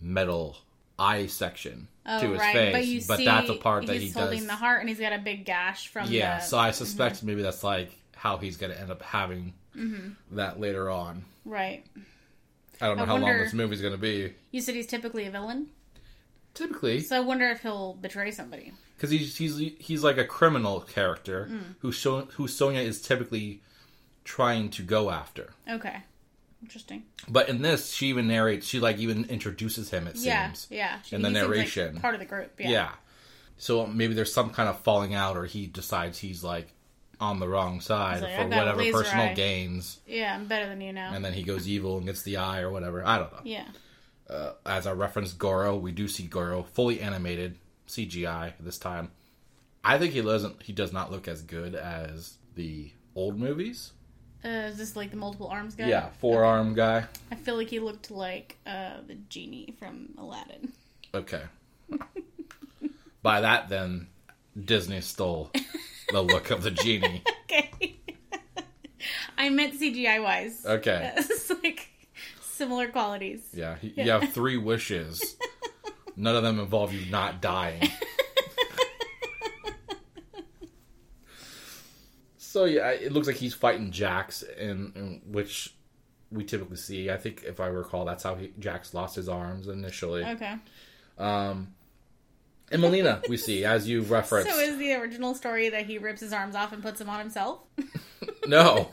metal 0.00 0.58
eye 0.98 1.26
section 1.26 1.88
Oh, 2.06 2.20
to 2.20 2.30
his 2.32 2.38
right. 2.38 2.72
face, 2.72 3.06
but 3.06 3.16
see, 3.16 3.24
that's 3.24 3.48
a 3.48 3.54
part 3.54 3.86
that 3.86 3.94
he's 3.96 4.12
he 4.14 4.18
holding 4.20 4.40
does. 4.40 4.46
the 4.48 4.54
heart, 4.56 4.80
and 4.80 4.88
he's 4.90 5.00
got 5.00 5.14
a 5.14 5.18
big 5.18 5.46
gash 5.46 5.88
from 5.88 6.10
yeah, 6.10 6.38
the. 6.40 6.44
so 6.44 6.58
I 6.58 6.70
suspect 6.72 7.22
maybe 7.22 7.40
that's 7.42 7.64
like 7.64 7.90
how 8.14 8.36
he's 8.36 8.56
going 8.58 8.72
to 8.72 8.80
end 8.80 8.90
up 8.90 9.02
having 9.02 9.54
Mm-hmm. 9.74 10.36
that 10.36 10.60
later 10.60 10.88
on. 10.90 11.24
right. 11.44 11.84
I 12.80 12.86
don't 12.88 12.96
know 12.96 13.02
I 13.04 13.06
how 13.06 13.16
long 13.16 13.38
this 13.38 13.52
movie's 13.52 13.80
going 13.80 13.92
to 13.94 13.98
be. 13.98 14.34
You 14.50 14.60
said 14.60 14.74
he's 14.74 14.86
typically 14.86 15.26
a 15.26 15.30
villain, 15.30 15.68
Typically, 16.54 17.00
so 17.00 17.16
I 17.16 17.20
wonder 17.20 17.48
if 17.50 17.60
he'll 17.62 17.94
betray 17.94 18.30
somebody. 18.30 18.72
because 18.96 19.10
he's 19.10 19.36
he's 19.36 19.56
he's 19.78 20.04
like 20.04 20.18
a 20.18 20.24
criminal 20.24 20.80
character 20.82 21.48
Mm. 21.50 21.74
who 21.80 21.90
who 22.34 22.46
Sonya 22.46 22.80
is 22.80 23.00
typically 23.02 23.62
trying 24.24 24.70
to 24.70 24.82
go 24.82 25.10
after. 25.10 25.52
Okay. 25.68 25.96
Interesting. 26.64 27.04
But 27.28 27.50
in 27.50 27.60
this, 27.60 27.92
she 27.92 28.06
even 28.06 28.26
narrates. 28.26 28.66
She 28.66 28.80
like 28.80 28.96
even 28.98 29.26
introduces 29.26 29.90
him. 29.90 30.06
It 30.06 30.16
Yeah, 30.16 30.46
seems. 30.52 30.66
yeah. 30.70 30.98
In 31.10 31.20
the 31.22 31.28
he 31.28 31.34
seems 31.34 31.46
like 31.46 31.56
narration. 31.56 32.00
part 32.00 32.14
of 32.14 32.20
the 32.20 32.26
group. 32.26 32.58
Yeah. 32.58 32.70
Yeah. 32.70 32.90
So 33.58 33.86
maybe 33.86 34.14
there's 34.14 34.32
some 34.32 34.48
kind 34.50 34.68
of 34.68 34.80
falling 34.80 35.14
out, 35.14 35.36
or 35.36 35.44
he 35.44 35.66
decides 35.66 36.18
he's 36.18 36.42
like 36.42 36.68
on 37.20 37.38
the 37.38 37.48
wrong 37.48 37.80
side 37.80 38.14
He's 38.14 38.22
like, 38.22 38.34
for 38.36 38.40
"I've 38.42 38.50
got 38.50 38.56
a 38.56 38.60
whatever 38.62 38.78
laser 38.78 38.92
personal 39.02 39.26
eye." 39.26 39.34
gains, 39.34 40.00
Yeah, 40.06 40.34
I'm 40.34 40.46
better 40.46 40.68
than 40.68 40.80
you 40.80 40.92
now. 40.92 41.12
and 41.14 41.22
then 41.24 41.32
he 41.34 41.42
goes 41.42 41.68
evil 41.68 41.98
and 41.98 42.06
gets 42.06 42.22
the 42.22 42.38
eye 42.38 42.60
or 42.60 42.70
whatever. 42.70 43.06
I 43.06 43.18
don't 43.18 43.32
know. 43.32 43.40
yeah. 43.44 43.66
Uh, 44.28 44.52
as 44.64 44.86
I 44.86 44.92
referenced 44.92 45.38
Goro, 45.38 45.76
we 45.76 45.92
do 45.92 46.08
see 46.08 46.24
Goro 46.26 46.62
fully 46.62 47.00
animated 47.00 47.58
CGI 47.86 48.54
this 48.58 48.78
time. 48.78 49.10
I 49.84 49.98
think 49.98 50.14
he 50.14 50.22
doesn't. 50.22 50.62
He 50.62 50.72
does 50.72 50.92
not 50.94 51.12
look 51.12 51.28
as 51.28 51.42
good 51.42 51.74
as 51.74 52.38
the 52.54 52.90
old 53.14 53.38
movies. 53.38 53.92
Uh, 54.44 54.48
is 54.68 54.76
this 54.76 54.94
like 54.96 55.10
the 55.10 55.16
multiple 55.16 55.48
arms 55.48 55.74
guy? 55.74 55.88
Yeah, 55.88 56.08
forearm 56.20 56.74
guy. 56.74 57.04
I 57.32 57.34
feel 57.34 57.56
like 57.56 57.68
he 57.68 57.78
looked 57.80 58.10
like 58.10 58.58
uh, 58.66 58.98
the 59.06 59.14
genie 59.28 59.74
from 59.78 60.10
Aladdin. 60.18 60.72
Okay. 61.14 61.42
By 63.22 63.40
that, 63.40 63.68
then 63.70 64.08
Disney 64.62 65.00
stole 65.00 65.50
the 66.12 66.20
look 66.20 66.50
of 66.50 66.62
the 66.62 66.70
genie. 66.70 67.22
Okay. 67.54 67.96
I 69.38 69.48
meant 69.50 69.78
CGI 69.80 70.20
wise. 70.22 70.64
Okay. 70.66 71.12
It's 71.16 71.50
like 71.62 71.88
similar 72.40 72.88
qualities. 72.88 73.40
Yeah, 73.52 73.76
he- 73.76 73.92
you 73.96 74.10
have 74.10 74.32
three 74.32 74.56
wishes. 74.56 75.36
None 76.16 76.34
of 76.34 76.42
them 76.42 76.58
involve 76.58 76.92
you 76.92 77.08
not 77.10 77.40
dying. 77.40 77.88
So 82.54 82.66
yeah, 82.66 82.90
it 82.90 83.10
looks 83.10 83.26
like 83.26 83.34
he's 83.34 83.52
fighting 83.52 83.90
Jax, 83.90 84.44
and, 84.44 85.20
which 85.26 85.74
we 86.30 86.44
typically 86.44 86.76
see. 86.76 87.10
I 87.10 87.16
think 87.16 87.42
if 87.44 87.58
I 87.58 87.66
recall, 87.66 88.04
that's 88.04 88.22
how 88.22 88.36
he, 88.36 88.52
Jax 88.60 88.94
lost 88.94 89.16
his 89.16 89.28
arms 89.28 89.66
initially. 89.66 90.24
Okay. 90.24 90.54
Um, 91.18 91.74
And 92.70 92.80
Mileena, 92.80 93.28
we 93.28 93.38
see 93.38 93.64
as 93.64 93.88
you 93.88 94.02
referenced. 94.02 94.48
So 94.54 94.60
is 94.60 94.78
the 94.78 94.92
original 94.92 95.34
story 95.34 95.68
that 95.70 95.86
he 95.86 95.98
rips 95.98 96.20
his 96.20 96.32
arms 96.32 96.54
off 96.54 96.72
and 96.72 96.80
puts 96.80 97.00
them 97.00 97.10
on 97.10 97.18
himself? 97.18 97.58
No. 98.46 98.88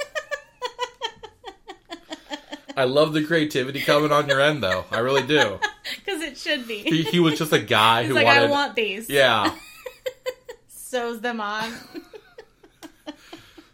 I 2.75 2.85
love 2.85 3.13
the 3.13 3.23
creativity 3.23 3.81
coming 3.81 4.11
on 4.11 4.27
your 4.27 4.41
end, 4.41 4.63
though. 4.63 4.85
I 4.89 4.99
really 4.99 5.27
do. 5.27 5.59
Because 6.03 6.21
it 6.23 6.37
should 6.37 6.67
be. 6.67 6.79
He, 6.79 7.03
he 7.03 7.19
was 7.19 7.37
just 7.37 7.53
a 7.53 7.59
guy 7.59 8.01
He's 8.03 8.09
who 8.09 8.15
like, 8.15 8.25
wanted. 8.25 8.43
I 8.43 8.49
want 8.49 8.75
these. 8.75 9.07
yeah. 9.07 9.53
Sews 10.67 11.19
them 11.19 11.39
on. 11.41 11.71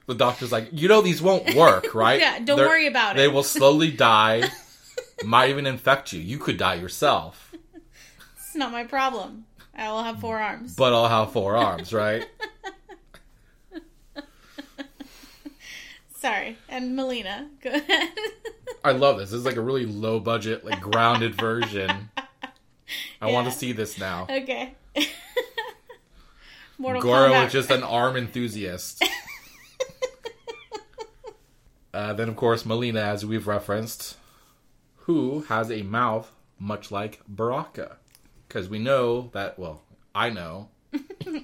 The 0.08 0.16
doctor's 0.16 0.52
like, 0.52 0.70
you 0.72 0.88
know, 0.88 1.02
these 1.02 1.22
won't 1.22 1.54
work, 1.54 1.94
right? 1.96 2.20
Yeah, 2.20 2.40
don't 2.40 2.58
worry 2.60 2.88
about 2.88 3.16
it." 3.16 3.20
They 3.20 3.28
will 3.28 3.44
slowly 3.44 3.92
die. 3.92 4.50
Might 5.24 5.50
even 5.50 5.66
infect 5.66 6.14
you. 6.14 6.20
You 6.22 6.38
could 6.40 6.58
die 6.58 6.76
yourself, 6.76 7.54
It's 8.36 8.56
not 8.56 8.72
my 8.72 8.84
problem. 8.84 9.46
I 9.76 9.92
will 9.92 10.04
have 10.04 10.20
four 10.20 10.38
arms. 10.40 10.76
but 10.76 10.94
I'll 10.94 11.08
have 11.10 11.32
four 11.34 11.56
arms, 11.58 11.92
right? 11.94 12.26
Sorry. 16.16 16.58
And 16.70 16.98
Mileena, 16.98 17.48
go 17.62 17.70
ahead. 17.72 18.10
I 18.84 18.92
love 18.92 19.18
this. 19.18 19.30
This 19.32 19.40
is 19.40 19.46
like 19.46 19.56
a 19.56 19.62
really 19.62 19.86
low 19.86 20.20
budget, 20.20 20.66
like 20.66 20.82
grounded 20.82 21.36
version. 21.36 22.10
I 23.22 23.32
want 23.32 23.48
to 23.48 23.52
see 23.54 23.72
this 23.72 24.00
now. 24.00 24.28
okay. 24.30 24.74
Mortal 26.80 27.02
Goro 27.02 27.30
Kombat. 27.30 27.48
is 27.48 27.54
just 27.54 27.72
an 27.72 27.84
arm 27.84 28.16
enthusiast. 28.18 29.04
Uh, 31.98 32.14
then, 32.14 32.30
of 32.30 32.36
course, 32.36 32.64
Mileena, 32.64 33.02
as 33.02 33.26
we've 33.26 33.48
referenced, 33.48 34.18
who 35.06 35.42
has 35.50 35.72
a 35.72 35.82
mouth 35.82 36.32
much 36.60 36.92
like 36.92 37.22
Baraka. 37.28 37.98
Because 38.48 38.70
we 38.70 38.78
know 38.80 39.30
that, 39.34 39.58
well, 39.58 39.82
I 40.14 40.30
know. 40.30 40.70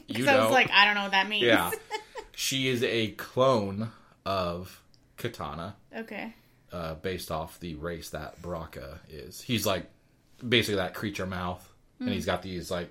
You 0.07 0.25
So 0.25 0.31
I 0.31 0.35
know. 0.37 0.43
was 0.45 0.51
like, 0.51 0.69
I 0.71 0.85
don't 0.85 0.93
know 0.95 1.03
what 1.03 1.11
that 1.11 1.27
means. 1.27 1.43
yeah. 1.45 1.71
She 2.35 2.67
is 2.67 2.83
a 2.83 3.09
clone 3.11 3.91
of 4.25 4.81
Katana, 5.17 5.75
okay. 5.95 6.33
uh, 6.71 6.95
based 6.95 7.29
off 7.31 7.59
the 7.59 7.75
race 7.75 8.09
that 8.09 8.41
Baraka 8.41 8.99
is. 9.09 9.41
He's 9.41 9.65
like 9.67 9.85
basically 10.47 10.75
that 10.77 10.93
creature 10.93 11.25
mouth, 11.27 11.67
and 11.99 12.09
Mm. 12.09 12.13
he's 12.13 12.25
got 12.25 12.41
these 12.41 12.69
like 12.71 12.89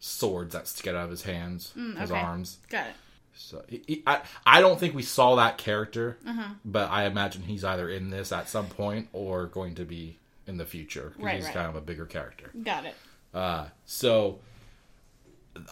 swords 0.00 0.54
that 0.54 0.66
stick 0.68 0.88
out 0.88 0.96
of 0.96 1.10
his 1.10 1.22
hands, 1.22 1.72
his 1.72 1.82
Mm, 1.82 2.02
okay. 2.02 2.20
arms. 2.20 2.58
Got 2.68 2.88
it. 2.88 2.94
So 3.36 3.64
he, 3.68 3.82
he- 3.86 4.02
I 4.06 4.20
I 4.44 4.60
don't 4.60 4.78
think 4.80 4.94
we 4.94 5.02
saw 5.02 5.36
that 5.36 5.58
character, 5.58 6.18
Uh-huh. 6.26 6.54
but 6.64 6.90
I 6.90 7.04
imagine 7.06 7.42
he's 7.42 7.64
either 7.64 7.88
in 7.88 8.10
this 8.10 8.32
at 8.32 8.48
some 8.48 8.66
point 8.68 9.08
or 9.12 9.46
going 9.46 9.74
to 9.76 9.84
be 9.84 10.18
in 10.46 10.56
the 10.56 10.64
future. 10.66 11.12
Right, 11.18 11.36
he's 11.36 11.44
right. 11.46 11.54
kind 11.54 11.68
of 11.68 11.76
a 11.76 11.80
bigger 11.80 12.06
character. 12.06 12.50
Got 12.62 12.86
it. 12.86 12.94
Uh, 13.34 13.66
so 13.84 14.38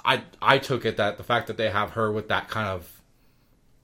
I 0.05 0.23
I 0.41 0.59
took 0.59 0.85
it 0.85 0.97
that 0.97 1.17
the 1.19 1.25
fact 1.25 1.47
that 1.49 1.57
they 1.57 1.71
have 1.71 1.91
her 1.91 2.11
with 2.11 2.29
that 2.29 2.49
kind 2.49 2.69
of 2.69 2.91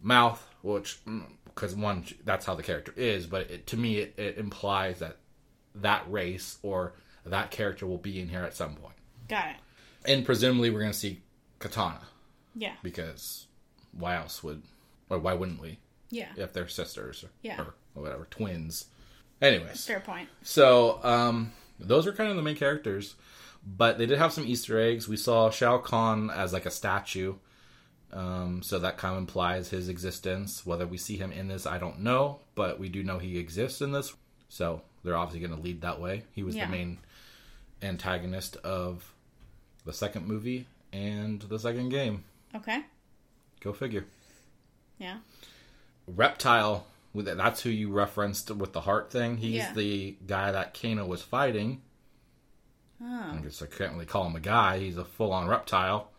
mouth, 0.02 0.46
which 0.62 0.98
because 1.46 1.74
one 1.74 2.04
that's 2.24 2.46
how 2.46 2.54
the 2.54 2.62
character 2.62 2.92
is, 2.96 3.26
but 3.26 3.50
it, 3.50 3.66
to 3.68 3.76
me 3.76 3.98
it, 3.98 4.14
it 4.18 4.38
implies 4.38 4.98
that 5.00 5.16
that 5.74 6.04
race 6.10 6.58
or 6.62 6.94
that 7.24 7.50
character 7.50 7.86
will 7.86 7.98
be 7.98 8.20
in 8.20 8.28
here 8.28 8.42
at 8.42 8.54
some 8.54 8.74
point, 8.74 8.94
Got 9.28 9.48
it. 9.50 9.56
and 10.10 10.24
presumably 10.24 10.70
we're 10.70 10.80
going 10.80 10.92
to 10.92 10.98
see 10.98 11.20
Katana 11.58 12.00
Yeah. 12.56 12.72
because 12.82 13.46
why 13.92 14.16
else 14.16 14.42
would 14.42 14.62
or 15.08 15.18
why 15.18 15.32
wouldn't 15.34 15.60
we 15.60 15.78
Yeah. 16.10 16.28
if 16.36 16.52
they're 16.52 16.68
sisters 16.68 17.24
or, 17.24 17.30
Yeah. 17.42 17.60
or 17.94 18.02
whatever 18.02 18.26
twins? 18.30 18.86
Anyways, 19.42 19.84
Fair 19.86 20.00
point. 20.00 20.28
so, 20.42 21.02
um, 21.04 21.52
those 21.78 22.06
are 22.06 22.12
kind 22.12 22.30
of 22.30 22.36
the 22.36 22.42
main 22.42 22.56
characters, 22.56 23.14
but 23.66 23.98
they 23.98 24.06
did 24.06 24.18
have 24.18 24.32
some 24.32 24.46
Easter 24.46 24.78
eggs. 24.78 25.08
We 25.08 25.16
saw 25.16 25.50
Shao 25.50 25.78
Kahn 25.78 26.30
as 26.30 26.52
like 26.52 26.66
a 26.66 26.70
statue, 26.70 27.34
um, 28.12 28.62
so 28.62 28.78
that 28.78 28.98
kind 28.98 29.14
of 29.14 29.18
implies 29.18 29.70
his 29.70 29.88
existence. 29.88 30.66
Whether 30.66 30.86
we 30.86 30.98
see 30.98 31.16
him 31.16 31.32
in 31.32 31.48
this, 31.48 31.64
I 31.66 31.78
don't 31.78 32.00
know, 32.00 32.40
but 32.54 32.78
we 32.78 32.88
do 32.88 33.02
know 33.02 33.18
he 33.18 33.38
exists 33.38 33.80
in 33.80 33.92
this. 33.92 34.14
So 34.48 34.82
they're 35.02 35.16
obviously 35.16 35.46
going 35.46 35.56
to 35.58 35.62
lead 35.64 35.80
that 35.82 36.00
way. 36.00 36.24
He 36.32 36.42
was 36.42 36.54
Yeah. 36.54 36.66
the 36.66 36.72
main 36.72 36.98
antagonist 37.82 38.56
of 38.56 39.14
the 39.84 39.92
second 39.92 40.26
movie 40.26 40.66
and 40.92 41.40
the 41.42 41.58
second 41.58 41.88
game. 41.88 42.24
Okay. 42.54 42.84
Go 43.60 43.72
figure. 43.72 44.06
Yeah. 44.98 45.18
Reptile, 46.06 46.86
that's 47.14 47.62
who 47.62 47.70
you 47.70 47.90
referenced 47.90 48.50
with 48.50 48.72
the 48.72 48.80
heart 48.82 49.10
thing. 49.10 49.36
He's 49.38 49.56
Yeah. 49.56 49.72
the 49.72 50.16
guy 50.26 50.52
that 50.52 50.78
Kano 50.80 51.06
was 51.06 51.22
fighting. 51.22 51.82
Oh. 53.02 53.32
I 53.34 53.40
guess 53.42 53.62
I 53.62 53.66
can't 53.66 53.92
really 53.92 54.06
call 54.06 54.26
him 54.26 54.36
a 54.36 54.40
guy. 54.40 54.78
He's 54.78 54.96
a 54.96 55.04
full-on 55.04 55.48
reptile. 55.48 56.10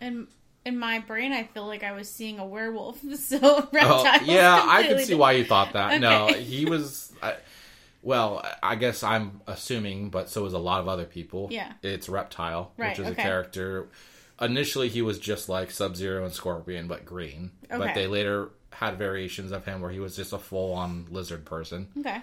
And 0.00 0.28
in 0.64 0.78
my 0.78 0.98
brain, 1.00 1.32
I 1.32 1.44
feel 1.44 1.66
like 1.66 1.82
I 1.82 1.92
was 1.92 2.08
seeing 2.10 2.38
a 2.38 2.46
werewolf. 2.46 3.00
So 3.16 3.38
Oh, 3.42 4.18
yeah, 4.24 4.64
I 4.66 4.84
can 4.84 4.98
see 5.00 5.14
why 5.14 5.32
you 5.32 5.44
thought 5.44 5.72
that. 5.74 6.00
No, 6.00 6.28
he 6.28 6.64
was. 6.64 7.12
I, 7.22 7.36
well, 8.02 8.44
I 8.62 8.74
guess 8.76 9.02
I'm 9.04 9.42
assuming, 9.46 10.10
but 10.10 10.28
so 10.28 10.44
is 10.46 10.54
a 10.54 10.58
lot 10.58 10.80
of 10.80 10.88
other 10.88 11.04
people. 11.04 11.48
Yeah. 11.52 11.72
it's 11.82 12.08
reptile, 12.08 12.72
Right, 12.76 12.90
which 12.90 12.98
is 13.06 13.12
okay. 13.12 13.20
a 13.22 13.24
character. 13.24 13.88
Initially, 14.42 14.88
he 14.88 15.00
was 15.02 15.18
just 15.18 15.48
like 15.48 15.70
Sub 15.70 15.96
Zero 15.96 16.24
and 16.24 16.32
Scorpion, 16.34 16.88
but 16.88 17.04
green. 17.06 17.52
But 17.70 17.94
they 17.94 18.06
later 18.06 18.50
had 18.72 18.98
variations 18.98 19.52
of 19.52 19.64
him 19.64 19.80
where 19.80 19.90
he 19.90 20.00
was 20.00 20.16
just 20.16 20.32
a 20.32 20.38
full-on 20.38 21.06
lizard 21.10 21.44
person. 21.44 21.88
Okay. 21.98 22.20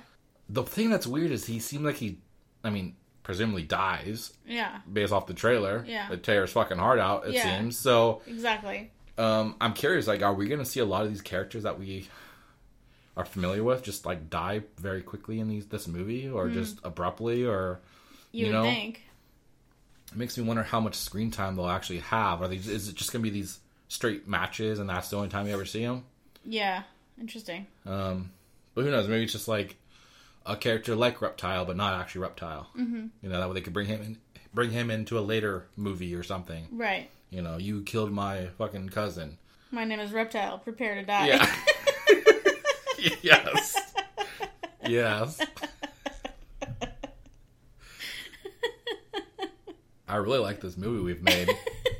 The 0.50 0.64
thing 0.64 0.90
that's 0.90 1.08
weird 1.08 1.32
is 1.32 1.46
he 1.46 1.60
seemed 1.60 1.86
like 1.86 1.96
he, 1.96 2.18
I 2.64 2.70
mean, 2.72 2.96
presumably 3.24 3.64
dies 3.64 4.34
Yeah. 4.46 4.80
based 4.92 5.14
off 5.14 5.28
the 5.28 5.34
trailer. 5.34 5.86
Yeah. 5.88 6.12
it 6.12 6.24
tears 6.24 6.52
fucking 6.52 6.78
heart 6.80 7.00
out. 7.00 7.28
It 7.28 7.34
Yeah. 7.36 7.60
seems 7.60 7.78
so. 7.78 8.22
Exactly. 8.28 8.92
Um, 9.18 9.56
I'm 9.62 9.74
curious, 9.74 10.08
like, 10.08 10.22
are 10.24 10.34
we 10.34 10.48
going 10.48 10.60
to 10.60 10.66
see 10.66 10.80
a 10.80 10.86
lot 10.86 11.04
of 11.04 11.10
these 11.10 11.22
characters 11.22 11.64
that 11.64 11.78
we 11.80 12.08
are 13.16 13.26
familiar 13.26 13.64
with 13.64 13.84
just 13.84 14.06
like 14.06 14.30
die 14.30 14.64
very 14.78 15.02
quickly 15.02 15.40
in 15.40 15.48
these 15.50 15.68
this 15.68 15.88
movie, 15.88 16.28
or 16.30 16.50
just 16.50 16.80
abruptly, 16.84 17.46
or 17.46 17.80
You, 18.32 18.46
You 18.48 18.52
would 18.54 18.58
know? 18.60 18.64
think. 18.64 19.02
It 20.12 20.18
makes 20.18 20.38
me 20.38 20.44
wonder 20.44 20.64
how 20.64 20.80
much 20.80 20.96
screen 20.96 21.32
time 21.32 21.56
they'll 21.56 21.68
actually 21.68 22.00
have. 22.00 22.42
Are 22.42 22.48
these? 22.48 22.68
Is 22.68 22.90
it 22.90 22.96
just 22.96 23.12
going 23.12 23.24
to 23.24 23.30
be 23.30 23.38
these 23.38 23.60
straight 23.88 24.28
matches, 24.28 24.80
and 24.80 24.90
that's 24.90 25.10
the 25.10 25.18
only 25.18 25.30
time 25.30 25.48
you 25.48 25.54
ever 25.54 25.66
see 25.66 25.84
them? 25.84 26.06
Yeah. 26.46 26.84
Interesting. 27.20 27.68
Um, 27.86 28.32
but 28.74 28.86
who 28.86 28.92
knows? 28.92 29.08
Maybe 29.08 29.24
it's 29.24 29.34
just 29.34 29.48
like 29.48 29.76
a 30.46 30.56
character 30.56 30.96
like 30.96 31.22
Reptile, 31.22 31.66
but 31.66 31.76
not 31.76 32.00
actually 32.00 32.22
Reptile. 32.22 32.70
Mm-hmm. 32.78 33.08
You 33.22 33.30
know, 33.30 33.40
that 33.40 33.48
way 33.48 33.56
they 33.56 33.62
could 33.62 33.74
bring 33.74 33.88
him 33.88 34.02
in, 34.02 34.18
bring 34.54 34.72
him 34.72 34.90
into 34.90 35.20
a 35.20 35.22
later 35.22 35.68
movie 35.76 36.16
or 36.16 36.24
something. 36.24 36.68
Right. 36.72 37.10
You 37.30 37.42
know, 37.42 37.58
you 37.58 37.84
killed 37.84 38.12
my 38.12 38.48
fucking 38.58 38.90
cousin. 38.90 39.38
My 39.72 39.84
name 39.84 40.00
is 40.00 40.12
Reptile. 40.12 40.58
Prepare 40.60 40.96
to 40.96 41.04
die. 41.04 41.28
Yeah. 41.28 41.56
yes. 43.22 43.76
Yes. 44.88 45.40
I 50.10 50.16
really 50.18 50.40
like 50.40 50.60
this 50.62 50.76
movie 50.78 51.02
we've 51.04 51.22
made. 51.22 51.50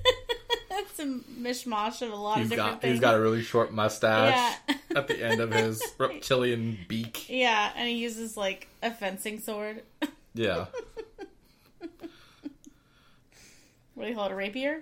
That's 0.70 1.00
a 1.00 1.06
mishmash 1.40 2.02
of 2.02 2.12
a 2.12 2.16
lot 2.16 2.38
He's 2.40 2.46
of 2.48 2.50
different 2.52 2.72
got 2.74 2.82
things. 2.82 2.92
he's 2.94 3.00
got 3.02 3.16
a 3.16 3.20
really 3.22 3.42
short 3.44 3.72
mustache 3.72 4.34
Yeah. 4.70 4.76
at 4.96 5.08
the 5.08 5.24
end 5.24 5.40
of 5.42 5.52
his 5.54 5.82
reptilian 5.98 6.78
beak. 6.88 7.30
Yeah, 7.30 7.72
and 7.76 7.88
he 7.88 7.96
uses 7.96 8.36
like 8.36 8.68
a 8.82 8.92
fencing 8.92 9.40
sword. 9.40 9.84
Yeah. 10.36 10.66
What 13.96 14.04
do 14.06 14.10
you 14.10 14.16
call 14.16 14.28
it? 14.28 14.32
A 14.32 14.36
rapier? 14.36 14.82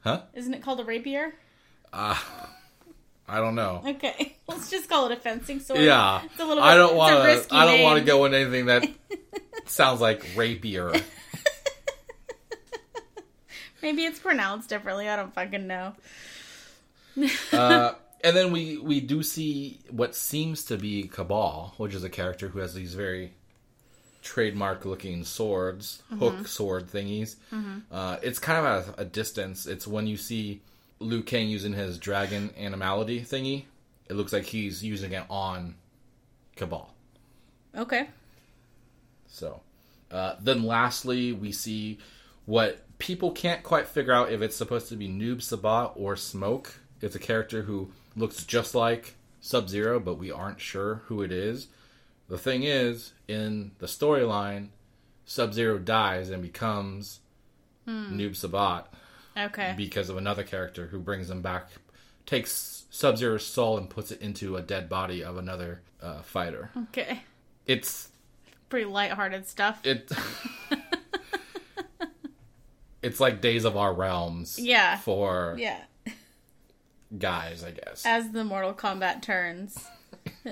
Huh? 0.00 0.22
Isn't 0.34 0.54
it 0.54 0.62
called 0.62 0.80
a 0.80 0.84
rapier? 0.84 1.34
Uh, 1.92 2.18
I 3.28 3.38
don't 3.38 3.54
know. 3.54 3.82
Okay, 3.86 4.36
let's 4.48 4.70
just 4.70 4.88
call 4.88 5.06
it 5.06 5.12
a 5.12 5.16
fencing 5.16 5.60
sword. 5.60 5.80
Yeah. 5.80 6.22
it's 6.24 6.40
a 6.40 6.44
little. 6.44 6.62
I 6.62 6.74
don't 6.74 6.96
want 6.96 7.14
to 7.14 7.54
I 7.54 7.66
don't 7.66 7.82
want 7.82 7.98
to 8.00 8.04
go 8.04 8.24
into 8.24 8.38
anything 8.38 8.66
that 8.66 8.88
sounds 9.66 10.00
like 10.00 10.24
rapier. 10.36 10.92
Maybe 13.82 14.04
it's 14.04 14.18
pronounced 14.18 14.68
differently. 14.68 15.08
I 15.08 15.16
don't 15.16 15.34
fucking 15.34 15.66
know. 15.66 15.94
Uh, 17.52 17.94
and 18.22 18.36
then 18.36 18.52
we 18.52 18.78
we 18.78 19.00
do 19.00 19.22
see 19.22 19.80
what 19.90 20.14
seems 20.14 20.64
to 20.66 20.76
be 20.76 21.08
Kabal, 21.08 21.74
which 21.76 21.92
is 21.92 22.04
a 22.04 22.08
character 22.08 22.48
who 22.48 22.60
has 22.60 22.72
these 22.72 22.94
very 22.94 23.32
trademark 24.22 24.84
looking 24.84 25.24
swords, 25.24 26.02
hook 26.18 26.46
sword 26.46 26.86
thingies. 26.86 27.36
Uh, 27.90 28.18
it's 28.22 28.38
kind 28.38 28.64
of 28.64 28.88
at 28.88 28.94
a 29.00 29.04
distance. 29.04 29.66
It's 29.66 29.86
when 29.86 30.06
you 30.06 30.16
see 30.16 30.60
Liu 30.98 31.22
Kang 31.22 31.48
using 31.48 31.72
his 31.72 31.98
dragon 31.98 32.50
animality 32.58 33.20
thingy, 33.20 33.64
it 34.08 34.14
looks 34.14 34.32
like 34.32 34.44
he's 34.44 34.84
using 34.84 35.12
it 35.12 35.24
on 35.30 35.74
Kabal. 36.56 36.88
Okay. 37.76 38.08
So, 39.28 39.60
uh, 40.10 40.34
then 40.40 40.64
lastly, 40.64 41.32
we 41.32 41.52
see 41.52 41.98
what 42.44 42.84
people 43.00 43.32
can't 43.32 43.64
quite 43.64 43.88
figure 43.88 44.12
out 44.12 44.30
if 44.30 44.40
it's 44.42 44.54
supposed 44.54 44.88
to 44.90 44.96
be 44.96 45.08
Noob 45.08 45.38
Saibot 45.38 45.92
or 45.96 46.14
Smoke. 46.14 46.78
It's 47.00 47.16
a 47.16 47.18
character 47.20 47.62
who 47.62 47.90
looks 48.14 48.44
just 48.44 48.74
like 48.74 49.14
Sub 49.40 49.68
Zero, 49.68 49.98
but 49.98 50.14
we 50.18 50.30
aren't 50.30 50.60
sure 50.60 51.02
who 51.06 51.22
it 51.22 51.32
is. 51.32 51.66
The 52.28 52.38
thing 52.38 52.62
is, 52.62 53.12
in 53.26 53.72
the 53.78 53.86
storyline, 53.86 54.68
Sub 55.24 55.52
Zero 55.52 55.78
dies 55.78 56.30
and 56.30 56.42
becomes 56.42 57.20
Noob 57.88 58.36
Saibot 58.36 58.84
Okay. 59.36 59.74
because 59.76 60.08
of 60.10 60.16
another 60.16 60.44
character 60.44 60.86
who 60.88 61.00
brings 61.00 61.28
him 61.30 61.42
back, 61.42 61.70
takes 62.26 62.84
Sub 62.90 63.16
Zero's 63.16 63.44
soul 63.46 63.78
and 63.78 63.90
puts 63.90 64.12
it 64.12 64.20
into 64.22 64.56
a 64.56 64.62
dead 64.62 64.88
body 64.88 65.24
of 65.24 65.36
another 65.38 65.80
uh, 66.00 66.22
fighter. 66.22 66.70
okay. 66.84 67.22
It's 67.66 68.08
Pretty 68.68 68.86
lighthearted 68.86 69.48
stuff. 69.48 69.80
it 69.84 70.08
it's 73.02 73.20
like 73.20 73.40
days 73.40 73.64
of 73.64 73.76
our 73.76 73.92
realms 73.94 74.58
Yeah. 74.58 74.96
for 74.98 75.56
yeah. 75.58 75.80
guys 77.18 77.64
i 77.64 77.70
guess 77.72 78.04
As 78.06 78.30
the 78.30 78.44
Mortal 78.44 78.72
Kombat 78.74 79.22
turns. 79.22 79.78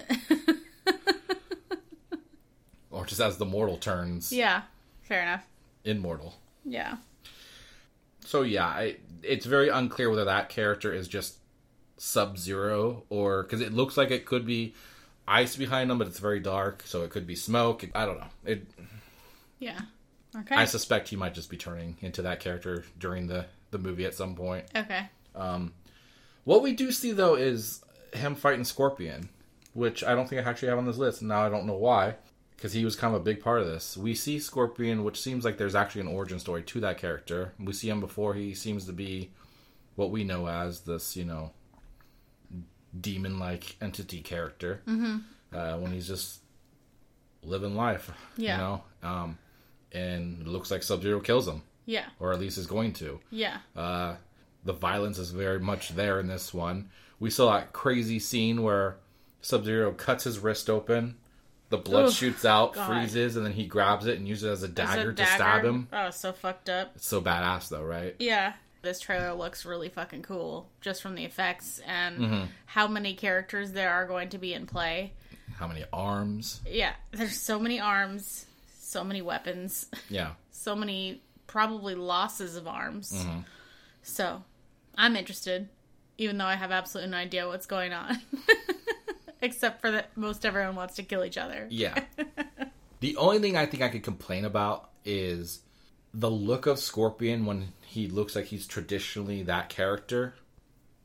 or 2.90 3.04
just 3.06 3.20
as 3.20 3.37
the 3.38 3.44
mortal 3.44 3.76
turns 3.76 4.32
Yeah. 4.32 4.62
Fair 5.02 5.22
enough. 5.22 5.46
immortal 5.84 6.34
Yeah. 6.64 6.96
so 8.24 8.42
yeah 8.42 8.66
I, 8.66 8.96
it's 9.22 9.46
very 9.46 9.68
unclear 9.68 10.11
whether 10.11 10.24
that 10.24 10.48
character 10.48 10.92
is 10.92 11.08
just 11.08 11.37
sub 11.96 12.38
zero 12.38 13.04
or 13.08 13.42
because 13.42 13.61
it 13.61 13.72
looks 13.72 13.96
like 13.96 14.11
it 14.11 14.24
could 14.24 14.46
be 14.46 14.74
ice 15.26 15.56
behind 15.56 15.90
them, 15.90 15.98
but 15.98 16.06
it's 16.06 16.18
very 16.20 16.40
dark 16.40 16.82
so 16.87 17.02
it 17.02 17.11
could 17.11 17.26
be 17.26 17.34
smoke 17.37 17.84
i 17.94 18.06
don't 18.06 18.18
know 18.18 18.26
it 18.44 18.66
Yeah. 19.58 19.80
Okay. 20.37 20.55
i 20.57 20.64
suspect 20.67 21.09
he 21.09 21.17
might 21.17 21.33
just 21.35 21.49
be 21.51 21.57
turning 21.57 21.97
into 22.03 22.21
that 22.23 22.38
character 22.41 22.85
during 22.99 23.27
the 23.29 23.47
the 23.71 23.79
movie 23.79 24.05
at 24.05 24.14
some 24.14 24.35
point 24.35 24.64
okay. 24.77 25.09
What 26.45 26.62
we 26.62 26.73
do 26.73 26.93
see 26.93 27.12
though 27.12 27.35
is 27.35 27.85
him 28.14 28.35
fighting 28.35 28.64
Scorpion, 28.64 29.29
which 29.75 30.03
I 30.03 30.14
don't 30.14 30.27
think 30.29 30.45
I 30.45 30.49
actually 30.51 30.69
have 30.69 30.79
on 30.79 30.87
this 30.87 30.97
list. 30.97 31.21
Now 31.23 31.45
I 31.45 31.51
don't 31.51 31.67
know 31.67 31.77
why, 31.77 32.14
because 32.57 32.73
he 32.73 32.85
was 32.87 32.97
kind 32.97 33.14
of 33.14 33.21
a 33.21 33.25
big 33.25 33.43
part 33.43 33.61
of 33.61 33.67
this. 33.67 33.99
We 33.99 34.14
see 34.14 34.38
Scorpion, 34.38 35.05
which 35.05 35.21
seems 35.21 35.45
like 35.45 35.59
there's 35.59 35.75
actually 35.75 36.01
an 36.03 36.09
origin 36.09 36.38
story 36.38 36.62
to 36.62 36.81
that 36.81 36.97
character. 36.97 37.53
We 37.61 37.75
see 37.75 37.91
him 37.91 38.01
before 38.01 38.33
he 38.33 38.55
seems 38.55 38.87
to 38.87 38.93
be 38.95 39.31
what 39.95 40.11
we 40.11 40.25
know 40.25 40.49
as 40.49 40.81
this, 40.81 41.17
you 41.17 41.27
know, 41.27 41.53
demon-like 42.99 43.77
entity 43.81 44.21
character. 44.21 44.81
Mm-hmm. 44.87 45.19
Uh, 45.57 45.79
when 45.79 45.93
he's 45.93 46.07
just 46.07 46.41
living 47.43 47.75
life, 47.75 48.11
Yeah. 48.37 48.53
you 48.57 48.62
know, 48.62 48.83
um, 49.03 49.38
and 49.92 50.40
it 50.42 50.46
looks 50.46 50.70
like 50.70 50.83
Sub 50.83 51.03
Zero 51.03 51.20
kills 51.20 51.46
him, 51.48 51.62
Yeah. 51.87 52.07
or 52.20 52.33
at 52.33 52.40
least 52.40 52.59
is 52.59 52.66
going 52.66 52.92
to. 52.94 53.20
Yeah. 53.31 53.59
Uh, 53.77 54.16
the 54.64 54.72
violence 54.72 55.18
is 55.18 55.31
very 55.31 55.61
much 55.61 55.90
there 55.90 56.20
in 56.20 56.27
this 56.27 56.53
one. 56.53 56.90
We 57.20 57.31
saw 57.31 57.53
that 57.53 57.72
crazy 57.72 58.18
scene 58.18 58.62
where 58.62 58.96
Sub 59.40 59.64
Zero 59.64 59.92
cuts 59.92 60.24
his 60.24 60.38
wrist 60.38 60.68
open, 60.70 61.16
the 61.70 61.79
blood 61.79 62.07
Oof, 62.09 62.14
shoots 62.14 62.44
out, 62.44 62.74
God. 62.74 62.87
freezes, 62.87 63.37
and 63.37 63.44
then 63.44 63.53
he 63.53 63.66
grabs 63.66 64.07
it 64.07 64.18
and 64.18 64.27
uses 64.27 64.44
it 64.44 64.53
as 64.53 64.62
a 64.62 64.66
Is 64.66 64.72
dagger 64.72 65.12
to 65.12 65.27
stab 65.27 65.64
him. 65.64 65.88
Oh, 65.92 66.11
so 66.11 66.33
fucked 66.33 66.68
up. 66.70 66.92
It's 66.96 67.07
so 67.07 67.20
badass, 67.20 67.68
though, 67.68 67.83
right? 67.85 68.14
Yeah. 68.18 68.55
This 68.81 69.01
trailer 69.01 69.35
looks 69.35 69.66
really 69.66 69.88
fucking 69.88 70.22
cool 70.22 70.68
just 70.81 71.03
from 71.03 71.14
the 71.16 71.24
effects 71.24 71.81
and 71.85 72.18
Mm-hmm. 72.18 72.44
how 72.66 72.87
many 72.87 73.14
characters 73.14 73.72
there 73.72 73.90
are 73.90 74.07
going 74.07 74.29
to 74.31 74.38
be 74.38 74.55
in 74.55 74.66
play. 74.66 75.12
How 75.57 75.66
many 75.66 75.85
arms? 75.92 76.61
Yeah, 76.66 76.92
there's 77.11 77.38
so 77.40 77.59
many 77.59 77.81
arms, 77.81 78.46
so 78.88 79.05
many 79.05 79.22
weapons, 79.22 79.87
Yeah. 80.09 80.33
so 80.51 80.74
many 80.74 81.20
probably 81.46 81.94
losses 81.94 82.57
of 82.57 82.66
arms. 82.66 83.12
Mm-hmm. 83.12 83.40
So, 84.03 84.42
I'm 84.96 85.14
interested, 85.14 85.68
even 86.16 86.38
though 86.38 86.46
I 86.46 86.55
have 86.57 86.72
absolutely 86.72 87.11
no 87.11 87.18
idea 87.18 87.46
what's 87.46 87.66
going 87.66 87.92
on. 87.92 88.18
Except 89.42 89.81
for 89.81 89.90
that 89.90 90.16
most 90.16 90.44
everyone 90.44 90.74
wants 90.74 90.96
to 90.96 91.03
kill 91.03 91.24
each 91.24 91.38
other. 91.38 91.66
Yeah. 91.70 92.03
the 93.01 93.16
only 93.16 93.38
thing 93.38 93.57
I 93.57 93.66
think 93.66 93.83
I 93.83 93.88
could 93.88 94.03
complain 94.03 94.44
about 94.44 94.90
is 95.05 95.61
the 96.12 96.31
look 96.31 96.66
of 96.66 96.79
Scorpion 96.79 97.46
when 97.46 97.68
he 97.83 98.09
looks 98.09 98.35
like 98.35 98.46
he's 98.46 98.66
traditionally 98.66 99.42
that 99.44 99.68
character. 99.68 100.35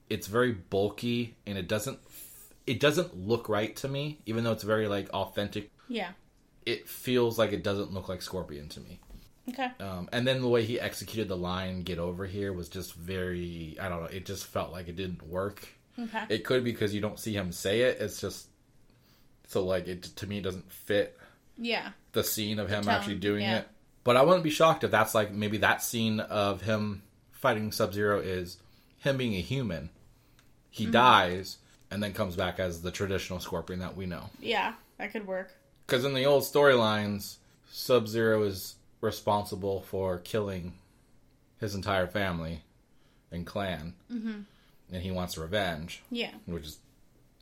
It's 0.09 0.27
very 0.27 0.53
bulky 0.53 1.35
and 1.45 1.57
it 1.57 1.67
doesn't 1.67 1.99
it 2.65 2.79
doesn't 2.79 3.15
look 3.15 3.49
right 3.49 3.75
to 3.75 3.87
me 3.87 4.19
even 4.25 4.43
though 4.43 4.53
it's 4.53 4.63
very 4.63 4.87
like 4.87 5.09
authentic. 5.11 5.69
Yeah. 5.87 6.11
It 6.65 6.87
feels 6.87 7.37
like 7.37 7.51
it 7.53 7.63
doesn't 7.63 7.93
look 7.93 8.09
like 8.09 8.21
Scorpion 8.21 8.69
to 8.69 8.79
me. 8.79 8.99
Okay. 9.49 9.71
Um, 9.79 10.07
and 10.13 10.25
then 10.25 10.41
the 10.41 10.47
way 10.47 10.63
he 10.63 10.79
executed 10.79 11.27
the 11.27 11.35
line 11.37 11.83
"Get 11.83 11.99
over 11.99 12.25
here" 12.25 12.53
was 12.53 12.69
just 12.69 12.93
very 12.93 13.77
I 13.79 13.89
don't 13.89 14.01
know. 14.01 14.09
It 14.09 14.25
just 14.25 14.45
felt 14.45 14.71
like 14.71 14.87
it 14.87 14.95
didn't 14.95 15.27
work. 15.27 15.67
Okay. 15.99 16.23
It 16.29 16.45
could 16.45 16.63
be 16.63 16.71
because 16.71 16.93
you 16.95 17.01
don't 17.01 17.19
see 17.19 17.33
him 17.33 17.51
say 17.51 17.81
it. 17.81 17.97
It's 17.99 18.21
just 18.21 18.47
so 19.47 19.63
like 19.65 19.87
it 19.87 20.03
to 20.03 20.27
me 20.27 20.37
it 20.37 20.43
doesn't 20.43 20.71
fit 20.71 21.19
yeah. 21.57 21.89
the 22.13 22.23
scene 22.23 22.57
of 22.59 22.69
him 22.69 22.87
actually 22.87 23.15
doing 23.15 23.41
yeah. 23.41 23.59
it. 23.59 23.67
But 24.03 24.17
I 24.17 24.21
wouldn't 24.23 24.43
be 24.43 24.49
shocked 24.49 24.83
if 24.83 24.91
that's 24.91 25.13
like 25.13 25.31
maybe 25.31 25.57
that 25.59 25.83
scene 25.83 26.19
of 26.19 26.61
him 26.61 27.03
fighting 27.31 27.71
Sub 27.71 27.93
Zero 27.93 28.19
is 28.19 28.57
him 28.97 29.17
being 29.17 29.35
a 29.35 29.41
human. 29.41 29.89
He 30.69 30.85
Mm-hmm. 30.85 30.93
dies 30.93 31.57
and 31.91 32.01
then 32.01 32.13
comes 32.13 32.35
back 32.35 32.59
as 32.59 32.81
the 32.81 32.89
traditional 32.91 33.39
Scorpion 33.39 33.79
that 33.79 33.95
we 33.95 34.05
know. 34.07 34.29
Yeah, 34.39 34.73
that 34.97 35.11
could 35.11 35.27
work. 35.27 35.51
Because 35.93 36.05
in 36.05 36.15
the 36.15 36.25
old 36.25 36.41
storylines, 36.41 37.35
Sub 37.69 38.07
Zero 38.07 38.41
is 38.41 38.77
responsible 38.99 39.81
for 39.81 40.17
killing 40.17 40.73
his 41.59 41.75
entire 41.75 42.07
family 42.07 42.63
and 43.31 43.45
clan, 43.45 43.93
mm-hmm. 44.11 44.39
and 44.91 45.03
he 45.03 45.11
wants 45.11 45.37
revenge, 45.37 46.01
Yeah. 46.09 46.31
which 46.47 46.63
is 46.63 46.79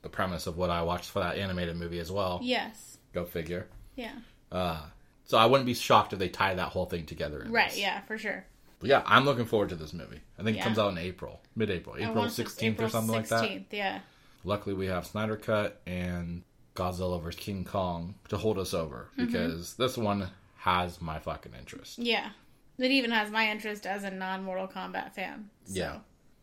the 0.02 0.10
premise 0.10 0.48
of 0.48 0.58
what 0.58 0.70
I 0.70 0.82
watched 0.82 1.12
for 1.12 1.20
that 1.20 1.38
animated 1.38 1.78
movie 1.78 2.00
as 2.00 2.12
well. 2.12 2.42
Yes. 2.44 2.98
Go 3.14 3.24
figure. 3.24 3.68
Yeah. 3.96 4.16
Uh, 4.52 4.82
so 5.24 5.38
I 5.38 5.46
wouldn't 5.46 5.66
be 5.66 5.74
shocked 5.74 6.12
if 6.12 6.20
they 6.20 6.28
tie 6.28 6.54
that 6.56 6.74
whole 6.74 6.88
thing 6.88 7.06
together. 7.06 7.44
in 7.44 7.54
Right, 7.54 7.70
this. 7.70 7.80
yeah, 7.80 8.02
for 8.02 8.18
sure. 8.18 8.44
But 8.82 8.90
yeah, 8.90 9.02
I'm 9.06 9.24
looking 9.24 9.46
forward 9.46 9.70
to 9.70 9.78
this 9.78 9.94
movie. 9.94 10.20
I 10.38 10.44
think 10.44 10.58
Yeah. 10.58 10.64
it 10.64 10.66
comes 10.66 10.78
out 10.78 10.92
in 10.92 10.98
April, 10.98 11.40
mid-April, 11.56 11.96
April 11.96 12.16
want 12.16 12.32
to- 12.32 12.36
16th 12.44 12.72
or 12.82 12.84
April 12.84 12.90
something 12.90 13.16
like 13.16 13.30
that. 13.30 13.44
16th, 13.46 13.72
Yeah. 13.72 14.00
Luckily, 14.44 14.76
we 14.76 14.88
have 14.88 15.08
Snyder 15.08 15.38
Cut 15.38 15.80
and 15.88 16.44
Godzilla 16.76 17.22
vs 17.22 17.40
King 17.40 17.66
Kong 17.66 18.16
to 18.30 18.38
hold 18.38 18.58
us 18.58 18.74
over 18.74 19.10
Mm-hmm. 19.18 19.26
because 19.26 19.76
this 19.76 19.98
one 19.98 20.28
has 20.58 21.02
my 21.02 21.20
fucking 21.20 21.54
interest. 21.58 22.00
Yeah. 22.00 22.30
It 22.78 22.92
even 22.92 23.12
has 23.12 23.30
my 23.30 23.50
interest 23.52 23.86
as 23.86 24.04
a 24.04 24.12
non 24.12 24.44
Mortal 24.44 24.68
Kombat 24.68 25.14
fan. 25.14 25.50
So 25.66 25.74
Yeah. 25.80 25.98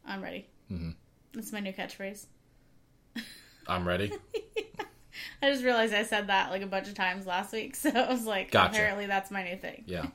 I'm 0.07 0.23
ready. 0.23 0.47
Mm-hmm. 0.71 0.91
That's 1.33 1.53
my 1.53 1.61
new 1.61 1.73
catchphrase. 1.73 2.27
I'm 3.67 3.87
ready. 3.87 4.13
I 5.43 5.51
just 5.51 5.65
realized 5.65 5.93
I 5.95 6.05
said 6.05 6.29
that 6.29 6.51
like 6.51 6.63
a 6.63 6.67
bunch 6.67 6.89
of 6.89 6.95
times 6.95 7.27
last 7.27 7.53
week, 7.53 7.75
so 7.77 7.91
I 7.91 8.11
was 8.11 8.25
like, 8.25 8.51
Gotcha. 8.51 8.71
apparently 8.77 9.07
that's 9.07 9.31
my 9.31 9.43
new 9.45 9.57
thing. 9.57 9.85
Yeah. 9.87 10.07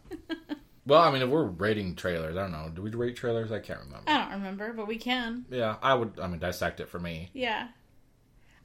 well, 0.86 1.02
I 1.02 1.12
mean, 1.12 1.21
if 1.21 1.30
we're 1.30 1.45
rating 1.45 1.95
trailers, 1.95 2.36
I 2.38 2.41
don't 2.43 2.52
know. 2.52 2.69
Do 2.73 2.82
we 2.82 2.89
rate 2.91 3.15
trailers? 3.15 3.52
I 3.52 3.60
can't 3.60 3.80
remember. 3.82 4.10
I 4.10 4.21
don't 4.23 4.32
remember, 4.34 4.73
but 4.73 4.88
we 4.88 4.97
can. 4.97 5.45
Yeah, 5.49 5.76
I 5.82 5.93
would. 5.93 6.19
I 6.21 6.28
mean, 6.28 6.39
dissect 6.39 6.80
it 6.80 6.89
for 6.89 6.99
me. 6.99 7.30
Yeah. 7.34 7.67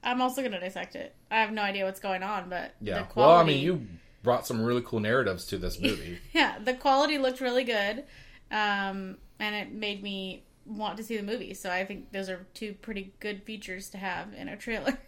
I'm 0.03 0.21
also 0.23 0.43
gonna 0.43 0.61
dissect 0.61 0.95
it. 0.97 1.15
I 1.31 1.41
have 1.41 1.53
no 1.53 1.63
idea 1.63 1.85
what's 1.85 2.01
going 2.01 2.23
on, 2.23 2.49
but 2.49 2.75
Yeah. 2.81 3.01
the 3.01 3.05
quality. 3.05 3.31
Well, 3.33 3.41
I 3.41 3.45
mean, 3.45 3.63
you 3.63 3.87
brought 4.23 4.47
some 4.47 4.63
really 4.63 4.83
cool 4.85 5.01
narratives 5.01 5.45
to 5.47 5.59
this 5.59 5.81
movie. 5.81 6.19
Yeah, 6.33 6.59
the 6.63 6.75
quality 6.75 7.19
looked 7.19 7.41
really 7.41 7.65
good, 7.65 8.05
um, 8.51 9.19
and 9.39 9.55
it 9.55 9.73
made 9.73 10.03
me 10.03 10.45
want 10.67 10.97
to 10.99 11.03
see 11.03 11.17
the 11.17 11.23
movie. 11.23 11.55
So 11.55 11.71
I 11.71 11.85
think 11.85 12.13
those 12.13 12.29
are 12.29 12.47
two 12.55 12.75
pretty 12.75 13.13
good 13.21 13.43
features 13.45 13.89
to 13.91 13.99
have 13.99 14.33
in 14.35 14.49
a 14.49 14.57
trailer. 14.57 14.99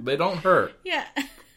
they 0.00 0.16
don't 0.16 0.38
hurt. 0.38 0.72
yeah. 0.84 1.04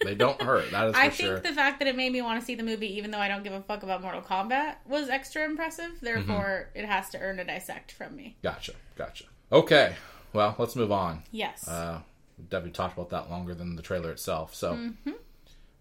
They 0.03 0.15
don't 0.15 0.41
hurt. 0.41 0.71
That 0.71 0.87
is 0.87 0.93
for 0.95 0.99
I 1.01 1.09
sure. 1.09 1.33
think 1.39 1.43
the 1.47 1.53
fact 1.53 1.79
that 1.79 1.87
it 1.87 1.95
made 1.95 2.11
me 2.13 2.21
want 2.21 2.39
to 2.39 2.45
see 2.45 2.55
the 2.55 2.63
movie, 2.63 2.95
even 2.97 3.11
though 3.11 3.19
I 3.19 3.27
don't 3.27 3.43
give 3.43 3.51
a 3.53 3.61
fuck 3.61 3.83
about 3.83 4.01
Mortal 4.01 4.21
Kombat, 4.21 4.75
was 4.87 5.09
extra 5.09 5.43
impressive. 5.45 5.91
Therefore, 6.01 6.69
Mm-hmm. 6.69 6.79
it 6.79 6.85
has 6.85 7.09
to 7.09 7.19
earn 7.19 7.39
a 7.39 7.43
dissect 7.43 7.91
from 7.91 8.15
me. 8.15 8.37
Gotcha. 8.41 8.73
Gotcha. 8.97 9.25
Okay. 9.51 9.95
Well, 10.33 10.55
let's 10.57 10.75
move 10.75 10.91
on. 10.91 11.23
Yes. 11.31 11.67
Uh, 11.67 12.01
we 12.37 12.43
definitely 12.45 12.71
talked 12.71 12.93
about 12.97 13.09
that 13.09 13.29
longer 13.29 13.53
than 13.53 13.75
the 13.75 13.81
trailer 13.81 14.11
itself. 14.11 14.53
So, 14.55 14.73
Mm-hmm. 14.73 15.11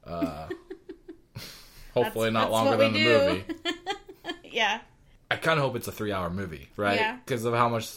uh, 0.07 0.49
hopefully 1.95 2.31
That's- 2.31 2.33
not 2.33 2.41
that's 2.41 2.51
longer 2.51 2.77
than 2.77 2.93
the 2.93 2.99
do. 3.05 3.19
movie. 3.65 3.79
yeah. 4.57 4.81
I 5.31 5.37
kind 5.37 5.59
of 5.59 5.65
hope 5.65 5.77
it's 5.77 5.89
a 5.89 5.93
three-hour 5.93 6.31
movie, 6.31 6.69
right? 6.77 6.99
Yeah. 6.99 7.17
Because 7.25 7.45
of 7.45 7.53
how 7.55 7.69
much 7.69 7.91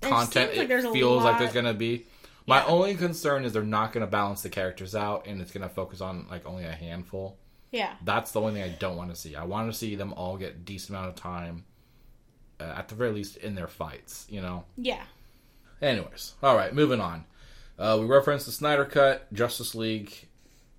content 0.00 0.52
seems 0.54 0.58
like 0.70 0.70
it 0.70 0.92
feels 0.92 1.24
like 1.24 1.38
there's 1.38 1.52
gonna 1.52 1.74
be. 1.74 2.06
My 2.46 2.58
Yeah. 2.58 2.66
only 2.66 2.94
concern 2.94 3.44
is 3.44 3.52
they're 3.52 3.62
not 3.62 3.92
going 3.92 4.04
to 4.04 4.10
balance 4.10 4.42
the 4.42 4.48
characters 4.48 4.96
out, 4.96 5.26
and 5.28 5.40
it's 5.40 5.52
going 5.52 5.62
to 5.62 5.72
focus 5.72 6.00
on 6.00 6.26
like 6.28 6.44
only 6.44 6.64
a 6.64 6.72
handful. 6.72 7.36
Yeah. 7.70 7.94
That's 8.04 8.32
the 8.32 8.40
only 8.40 8.54
thing 8.54 8.64
I 8.64 8.74
don't 8.80 8.96
want 8.96 9.10
to 9.10 9.16
see. 9.16 9.36
I 9.36 9.44
want 9.44 9.70
to 9.72 9.78
see 9.78 9.94
them 9.94 10.12
all 10.14 10.36
get 10.36 10.64
decent 10.64 10.90
amount 10.96 11.10
of 11.10 11.14
time, 11.14 11.64
uh, 12.58 12.64
at 12.64 12.88
the 12.88 12.96
very 12.96 13.12
least 13.12 13.36
in 13.36 13.54
their 13.54 13.68
fights. 13.68 14.26
You 14.28 14.40
know. 14.40 14.64
Yeah. 14.76 15.02
Anyways, 15.82 16.34
all 16.42 16.54
right, 16.56 16.72
moving 16.72 17.00
on. 17.00 17.24
Uh, 17.78 17.98
we 18.00 18.06
referenced 18.06 18.46
the 18.46 18.52
Snyder 18.52 18.84
Cut, 18.84 19.30
Justice 19.32 19.74
League. 19.74 20.28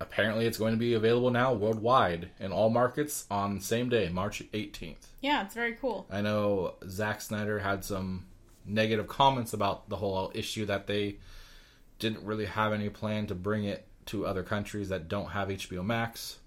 Apparently, 0.00 0.46
it's 0.46 0.58
going 0.58 0.72
to 0.72 0.78
be 0.78 0.94
available 0.94 1.30
now 1.30 1.52
worldwide 1.52 2.30
in 2.40 2.50
all 2.50 2.70
markets 2.70 3.26
on 3.30 3.56
the 3.56 3.64
same 3.64 3.90
day, 3.90 4.08
March 4.08 4.42
18th. 4.52 5.06
Yeah, 5.20 5.44
it's 5.44 5.54
very 5.54 5.74
cool. 5.74 6.06
I 6.10 6.22
know 6.22 6.74
Zack 6.88 7.20
Snyder 7.20 7.58
had 7.58 7.84
some 7.84 8.24
negative 8.64 9.06
comments 9.06 9.52
about 9.52 9.90
the 9.90 9.96
whole 9.96 10.32
issue 10.34 10.64
that 10.66 10.86
they 10.86 11.16
didn't 11.98 12.24
really 12.24 12.46
have 12.46 12.72
any 12.72 12.88
plan 12.88 13.26
to 13.26 13.34
bring 13.34 13.64
it 13.64 13.86
to 14.06 14.26
other 14.26 14.42
countries 14.42 14.88
that 14.88 15.08
don't 15.08 15.30
have 15.30 15.48
HBO 15.48 15.84
Max, 15.84 16.38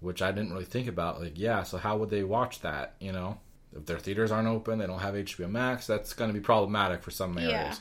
which 0.00 0.22
I 0.22 0.30
didn't 0.30 0.52
really 0.52 0.64
think 0.64 0.86
about. 0.88 1.20
Like, 1.20 1.38
yeah, 1.38 1.64
so 1.64 1.78
how 1.78 1.96
would 1.96 2.10
they 2.10 2.22
watch 2.22 2.60
that? 2.60 2.94
You 3.00 3.12
know, 3.12 3.38
if 3.76 3.86
their 3.86 3.98
theaters 3.98 4.30
aren't 4.32 4.48
open, 4.48 4.78
they 4.78 4.86
don't 4.86 5.00
have 5.00 5.14
HBO 5.14 5.50
Max, 5.50 5.86
that's 5.86 6.12
going 6.14 6.28
to 6.30 6.34
be 6.34 6.40
problematic 6.40 7.02
for 7.02 7.10
some 7.10 7.36
areas. 7.38 7.50
Yeah. 7.52 7.74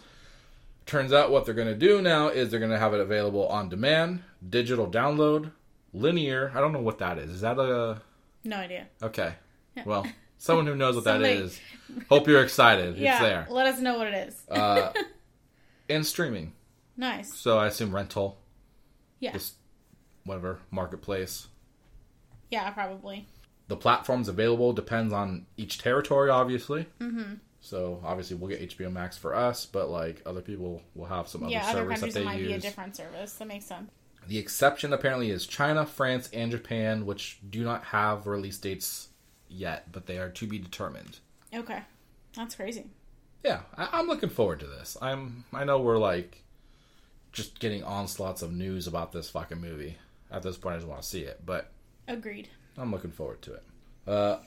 Turns 0.85 1.11
out 1.13 1.31
what 1.31 1.45
they're 1.45 1.55
going 1.55 1.67
to 1.67 1.75
do 1.75 2.01
now 2.01 2.27
is 2.27 2.51
they're 2.51 2.59
going 2.59 2.71
to 2.71 2.77
have 2.77 2.93
it 2.93 2.99
available 2.99 3.47
on 3.47 3.69
demand, 3.69 4.21
digital 4.47 4.87
download, 4.87 5.51
linear. 5.93 6.51
I 6.53 6.59
don't 6.59 6.73
know 6.73 6.81
what 6.81 6.99
that 6.99 7.17
is. 7.17 7.31
Is 7.31 7.41
that 7.41 7.57
a 7.57 8.01
No 8.43 8.57
idea. 8.57 8.87
Okay. 9.01 9.33
Well, 9.85 10.05
someone 10.37 10.67
who 10.67 10.75
knows 10.75 10.95
what 10.95 11.05
that 11.05 11.21
is, 11.23 11.59
Hope 12.09 12.27
you're 12.27 12.43
excited. 12.43 12.97
yeah. 12.97 13.13
It's 13.13 13.21
there. 13.21 13.47
Let 13.49 13.65
us 13.67 13.79
know 13.79 13.97
what 13.97 14.07
it 14.07 14.27
is. 14.27 14.43
Uh, 14.49 14.91
and 15.89 16.05
streaming. 16.05 16.53
nice. 16.97 17.33
So 17.33 17.57
I 17.57 17.67
assume 17.67 17.93
rental, 17.93 18.37
Yeah. 19.19 19.31
just 19.33 19.55
whatever, 20.23 20.59
marketplace. 20.71 21.47
Yeah, 22.51 22.69
probably. 22.71 23.27
The 23.68 23.76
platforms 23.76 24.28
available 24.28 24.74
depends 24.74 25.11
on 25.13 25.45
each 25.57 25.80
territory, 25.80 26.30
obviously. 26.30 26.86
Mm-hmm. 26.99 27.36
So 27.61 27.99
obviously 28.03 28.36
we'll 28.36 28.49
get 28.55 28.70
HBO 28.78 28.91
Max 28.91 29.18
for 29.18 29.34
us, 29.34 29.66
but 29.66 29.89
like 29.89 30.22
other 30.26 30.41
people 30.41 30.84
will 30.93 31.07
have 31.07 31.28
some 31.28 31.43
other 31.43 31.51
yeah, 31.51 31.63
other 31.70 31.80
service 31.80 31.99
that 32.01 32.05
countries 32.05 32.13
they 32.13 32.24
might 32.24 32.39
use. 32.39 32.47
be 32.47 32.53
a 32.53 32.59
different 32.59 32.95
service. 32.95 33.34
That 33.34 33.47
makes 33.47 33.66
sense. 33.66 33.89
The 34.28 34.38
exception 34.38 34.93
apparently 34.93 35.32
is 35.32 35.47
China, 35.47 35.86
France, 35.86 36.30
and 36.32 36.51
Japan, 36.51 37.05
which 37.05 37.39
do 37.49 37.63
not 37.63 37.86
have 37.86 38.28
release 38.28 38.57
dates 38.57 39.09
yet, 39.49 39.91
but 39.91 40.05
they 40.05 40.18
are 40.20 40.30
to 40.30 40.47
be 40.47 40.59
determined. 40.59 41.20
Okay. 41.53 41.80
That's 42.36 42.53
crazy. 42.55 42.86
yeah, 43.43 43.61
I, 43.78 43.89
I'm 43.93 44.07
looking 44.07 44.30
forward 44.30 44.59
to 44.59 44.68
this. 44.68 44.97
I'm. 45.01 45.45
I 45.53 45.63
know 45.63 45.80
we're 45.80 45.97
like 45.97 46.43
just 47.32 47.59
getting 47.59 47.84
onslaughts 47.84 48.41
of 48.41 48.51
news 48.53 48.88
about 48.88 49.11
this 49.11 49.30
fucking 49.30 49.59
movie. 49.61 49.97
At 50.32 50.43
this 50.43 50.57
point, 50.57 50.76
I 50.76 50.78
just 50.78 50.88
want 50.88 51.01
to 51.01 51.07
see 51.07 51.22
it, 51.22 51.41
but 51.45 51.72
Agreed. 52.07 52.49
I'm 52.78 52.91
looking 52.91 53.11
forward 53.11 53.41
to 53.43 53.53
it. 53.53 53.63
Uh, 54.07 54.38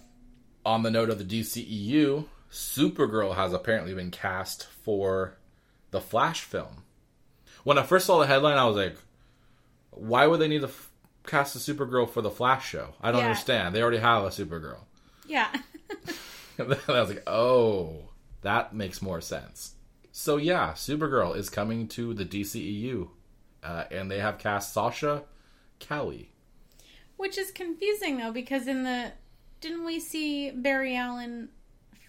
on 0.65 0.83
the 0.83 0.91
note 0.91 1.11
of 1.11 1.19
the 1.19 1.25
DCEU, 1.41 2.27
Supergirl 2.51 3.35
has 3.37 3.53
apparently 3.53 3.95
been 3.95 4.11
cast 4.11 4.67
for 4.67 5.37
the 5.91 6.01
Flash 6.01 6.43
film. 6.43 6.85
When 7.65 7.79
I 7.79 7.83
first 7.83 8.07
saw 8.07 8.19
the 8.21 8.27
headline, 8.27 8.59
I 8.59 8.65
was 8.67 8.77
like, 8.77 8.97
"Why 9.91 10.27
would 10.27 10.41
they 10.41 10.49
need 10.49 10.61
to 10.61 10.69
f- 10.69 10.91
cast 11.27 11.57
a 11.57 11.59
Supergirl 11.59 12.09
for 12.09 12.23
the 12.23 12.31
Flash 12.31 12.69
show?" 12.69 12.95
I 13.01 13.11
don't 13.11 13.21
Yeah. 13.21 13.29
understand. 13.29 13.75
They 13.75 13.83
already 13.83 13.99
have 13.99 14.25
a 14.25 14.29
Supergirl. 14.29 14.81
Yeah. 15.27 15.49
I 16.59 16.63
was 16.89 17.09
like, 17.11 17.23
oh, 17.29 18.09
that 18.43 18.75
makes 18.75 19.01
more 19.01 19.21
sense. 19.21 19.75
So 20.13 20.37
yeah, 20.37 20.73
Supergirl 20.73 21.37
is 21.37 21.49
coming 21.51 21.87
to 21.89 22.13
the 22.15 22.25
DCEU, 22.25 23.09
uh, 23.63 23.85
and 23.91 24.11
they 24.11 24.19
have 24.19 24.39
cast 24.39 24.73
Sasha 24.73 25.23
Calle. 25.79 26.29
Which 27.19 27.37
is 27.37 27.51
confusing 27.51 28.17
though, 28.17 28.33
because 28.33 28.67
in 28.67 28.85
the 28.85 29.13
didn't 29.61 29.85
we 29.85 30.01
see 30.01 30.51
Barry 30.51 30.97
Allen 30.97 31.51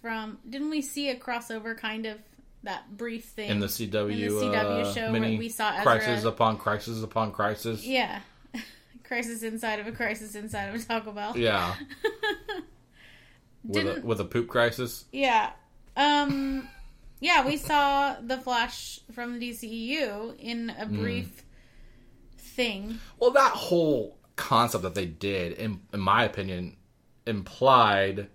from 0.02 0.38
didn't 0.50 0.70
we 0.70 0.82
see 0.82 1.10
a 1.10 1.16
crossover 1.16 1.78
kind 1.78 2.06
of 2.06 2.18
that 2.64 2.96
brief 2.98 3.26
thing 3.26 3.50
in 3.50 3.60
the 3.60 3.68
CW, 3.68 4.12
In 4.12 4.20
the 4.20 4.28
CW 4.28 4.82
uh, 4.86 4.94
show 4.94 5.12
where 5.12 5.22
we 5.22 5.50
saw 5.50 5.72
Ezra- 5.72 5.84
crisis 5.84 6.24
upon 6.26 6.58
crisis 6.58 7.04
upon 7.04 7.32
crisis. 7.32 7.86
Yeah. 7.86 8.20
crisis 9.04 9.44
inside 9.44 9.80
of 9.80 9.88
a 9.88 9.92
crisis 9.92 10.36
inside 10.36 10.66
of 10.66 10.76
a 10.76 10.80
Taco 10.86 11.12
Bell. 11.12 11.36
Yeah, 11.38 11.74
with 13.64 13.88
a, 13.88 14.02
with 14.02 14.20
a 14.20 14.26
poop 14.26 14.48
crisis. 14.48 15.06
Yeah. 15.12 15.52
Um 15.98 16.68
yeah, 17.20 17.46
we 17.46 17.58
saw 17.58 18.16
the 18.22 18.38
Flash 18.38 19.00
from 19.12 19.40
the 19.40 19.50
DCEU 19.52 20.40
in 20.40 20.70
a 20.78 20.86
brief 20.86 21.44
thing. 22.38 23.00
Well, 23.20 23.32
that 23.32 23.52
whole 23.52 24.19
concept 24.40 24.84
that 24.84 24.96
they 24.96 25.06
did, 25.06 25.54
in, 25.54 25.82
in 25.94 26.00
my 26.00 26.24
opinion, 26.24 26.76
implied 27.28 28.28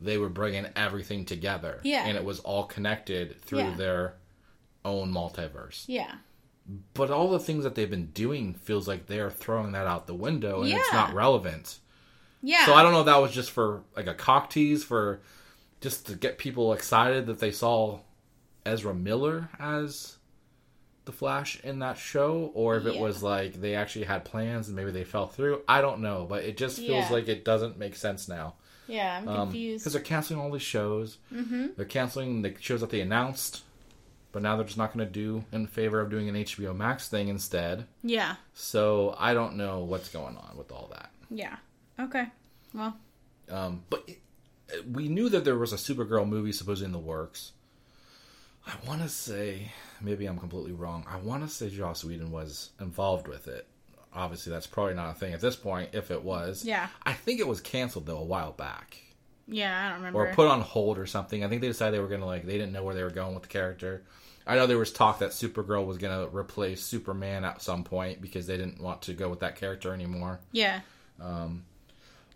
they 0.00 0.18
were 0.18 0.28
bringing 0.28 0.66
everything 0.76 1.24
together. 1.24 1.80
Yeah. 1.82 2.04
and 2.04 2.16
it 2.16 2.24
was 2.24 2.40
all 2.40 2.64
connected 2.64 3.40
through 3.42 3.60
Yeah. 3.60 3.74
their 3.76 4.14
own 4.84 5.12
multiverse. 5.12 5.84
Yeah. 5.86 6.12
But 6.94 7.10
all 7.10 7.30
the 7.30 7.38
things 7.38 7.64
that 7.64 7.74
they've 7.74 7.90
been 7.90 8.06
doing 8.06 8.54
feels 8.54 8.86
like 8.86 9.06
they're 9.06 9.30
throwing 9.30 9.72
that 9.72 9.86
out 9.86 10.06
the 10.06 10.14
window 10.14 10.62
and 10.62 10.72
it's 10.72 10.92
not 10.92 11.14
relevant. 11.14 11.78
Yeah. 12.42 12.66
So 12.66 12.74
I 12.74 12.82
don't 12.82 12.92
know 12.92 13.00
if 13.00 13.06
that 13.06 13.20
was 13.22 13.32
just 13.32 13.50
for 13.52 13.82
like 13.96 14.06
a 14.06 14.14
cock 14.14 14.50
tease 14.50 14.84
for 14.84 15.20
just 15.80 16.06
to 16.08 16.14
get 16.14 16.38
people 16.38 16.72
excited 16.72 17.26
that 17.26 17.38
they 17.38 17.52
saw 17.52 18.00
Ezra 18.64 18.94
Miller 18.94 19.48
as 19.58 20.16
the 21.06 21.12
Flash 21.12 21.58
in 21.64 21.78
that 21.78 21.96
show 21.98 22.50
or 22.54 22.76
if 22.76 22.84
it 22.86 22.98
was 22.98 23.22
like 23.22 23.54
they 23.60 23.74
actually 23.74 24.04
had 24.04 24.24
plans 24.24 24.66
and 24.68 24.76
maybe 24.76 24.90
they 24.90 25.04
fell 25.04 25.26
through. 25.26 25.62
I 25.66 25.80
don't 25.80 26.00
know, 26.02 26.26
but 26.28 26.44
it 26.44 26.56
just 26.56 26.76
feels 26.76 26.88
Yeah. 26.90 27.12
like 27.12 27.28
it 27.28 27.44
doesn't 27.44 27.78
make 27.78 27.96
sense 27.96 28.28
now. 28.28 28.54
yeah, 28.88 29.18
I'm 29.18 29.28
Um, 29.28 29.36
confused. 29.48 29.82
Because 29.84 29.94
they're 29.94 30.02
canceling 30.02 30.38
all 30.40 30.50
these 30.52 30.62
shows. 30.62 31.18
Mm-hmm. 31.32 31.66
They're 31.76 31.86
canceling 31.86 32.42
the 32.42 32.54
shows 32.60 32.80
that 32.82 32.90
they 32.90 33.00
announced, 33.00 33.62
but 34.32 34.42
now 34.42 34.54
they're 34.56 34.64
just 34.66 34.78
not 34.78 34.92
going 34.94 35.04
to 35.06 35.12
do 35.12 35.44
in 35.50 35.66
favor 35.66 36.00
of 36.00 36.08
doing 36.10 36.28
an 36.28 36.36
HBO 36.36 36.72
Max 36.76 37.08
thing 37.08 37.28
instead. 37.28 37.86
yeah. 38.04 38.36
So 38.54 39.16
I 39.18 39.34
don't 39.34 39.56
know 39.56 39.80
what's 39.84 40.08
going 40.08 40.36
on 40.36 40.56
with 40.56 40.70
all 40.70 40.88
that. 40.92 41.10
Yeah. 41.30 41.56
Okay. 41.98 42.26
Well, 42.74 42.96
Um, 43.50 43.82
but 43.90 44.04
it, 44.08 44.20
we 44.92 45.08
knew 45.08 45.28
that 45.30 45.44
there 45.44 45.56
was 45.56 45.72
a 45.72 45.76
Supergirl 45.76 46.28
movie 46.28 46.52
supposedly 46.52 46.86
in 46.86 46.92
the 46.92 46.98
works. 46.98 47.52
I 48.66 48.74
want 48.86 49.02
to 49.02 49.08
say, 49.08 49.70
maybe 50.00 50.26
I'm 50.26 50.38
completely 50.38 50.72
wrong. 50.72 51.06
I 51.08 51.18
want 51.18 51.42
to 51.44 51.48
say 51.48 51.70
Joss 51.70 52.04
Whedon 52.04 52.30
was 52.32 52.70
involved 52.80 53.28
with 53.28 53.46
it. 53.48 53.66
Obviously, 54.12 54.50
that's 54.52 54.66
probably 54.66 54.94
not 54.94 55.10
a 55.10 55.18
thing 55.18 55.34
at 55.34 55.40
this 55.40 55.56
point. 55.56 55.90
If 55.92 56.10
it 56.10 56.22
was, 56.22 56.64
Yeah. 56.64 56.88
I 57.04 57.12
think 57.12 57.38
it 57.38 57.46
was 57.46 57.60
canceled 57.60 58.06
though 58.06 58.18
a 58.18 58.24
while 58.24 58.52
back. 58.52 58.96
yeah, 59.46 59.86
I 59.86 59.88
don't 59.90 59.98
remember. 59.98 60.30
or 60.30 60.34
put 60.34 60.48
on 60.48 60.60
hold 60.62 60.98
or 60.98 61.06
something. 61.06 61.44
I 61.44 61.48
think 61.48 61.60
they 61.60 61.68
decided 61.68 61.94
they 61.94 62.00
were 62.02 62.08
gonna 62.08 62.26
like 62.26 62.44
they 62.46 62.58
didn't 62.58 62.72
know 62.72 62.82
where 62.82 62.94
they 62.94 63.04
were 63.04 63.10
going 63.10 63.34
with 63.34 63.42
the 63.44 63.48
character. 63.48 64.02
I 64.46 64.54
know 64.56 64.66
there 64.66 64.78
was 64.78 64.92
talk 64.92 65.18
that 65.20 65.30
Supergirl 65.30 65.86
was 65.86 65.98
gonna 65.98 66.26
replace 66.28 66.82
Superman 66.82 67.44
at 67.44 67.60
some 67.62 67.84
point 67.84 68.20
because 68.22 68.46
they 68.46 68.56
didn't 68.56 68.80
want 68.80 69.02
to 69.02 69.12
go 69.12 69.28
with 69.28 69.40
that 69.40 69.56
character 69.56 69.92
anymore. 69.92 70.40
yeah. 70.52 70.80
Um, 71.20 71.64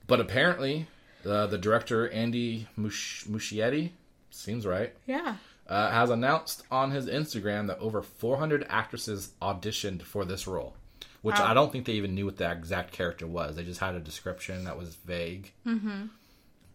But 0.07 0.21
apparently, 0.21 0.87
uh, 1.25 1.47
the 1.47 1.59
director 1.59 2.09
Andy 2.11 2.67
Musch- 2.77 3.25
Muschietti 3.27 3.91
seems 4.31 4.67
right 4.67 4.93
Yeah. 5.07 5.37
Uh, 5.71 5.89
has 5.93 6.11
announced 6.11 6.65
on 6.69 6.91
his 6.91 7.07
Instagram 7.07 7.69
that 7.69 7.79
over 7.79 8.03
400 8.03 8.67
actresses 8.69 9.35
auditioned 9.41 10.03
for 10.03 10.25
this 10.25 10.49
role. 10.49 10.75
Which 11.23 11.39
Wow. 11.39 11.47
I 11.47 11.55
don't 11.55 11.71
think 11.71 11.87
they 11.87 11.93
even 11.93 12.15
knew 12.15 12.27
what 12.27 12.39
the 12.39 12.51
exact 12.51 12.91
character 12.93 13.25
was. 13.25 13.55
They 13.55 13.63
just 13.63 13.79
had 13.79 13.95
a 13.95 14.01
description 14.01 14.65
that 14.65 14.77
was 14.77 14.97
vague. 14.97 15.53
Mm-hmm. 15.65 16.07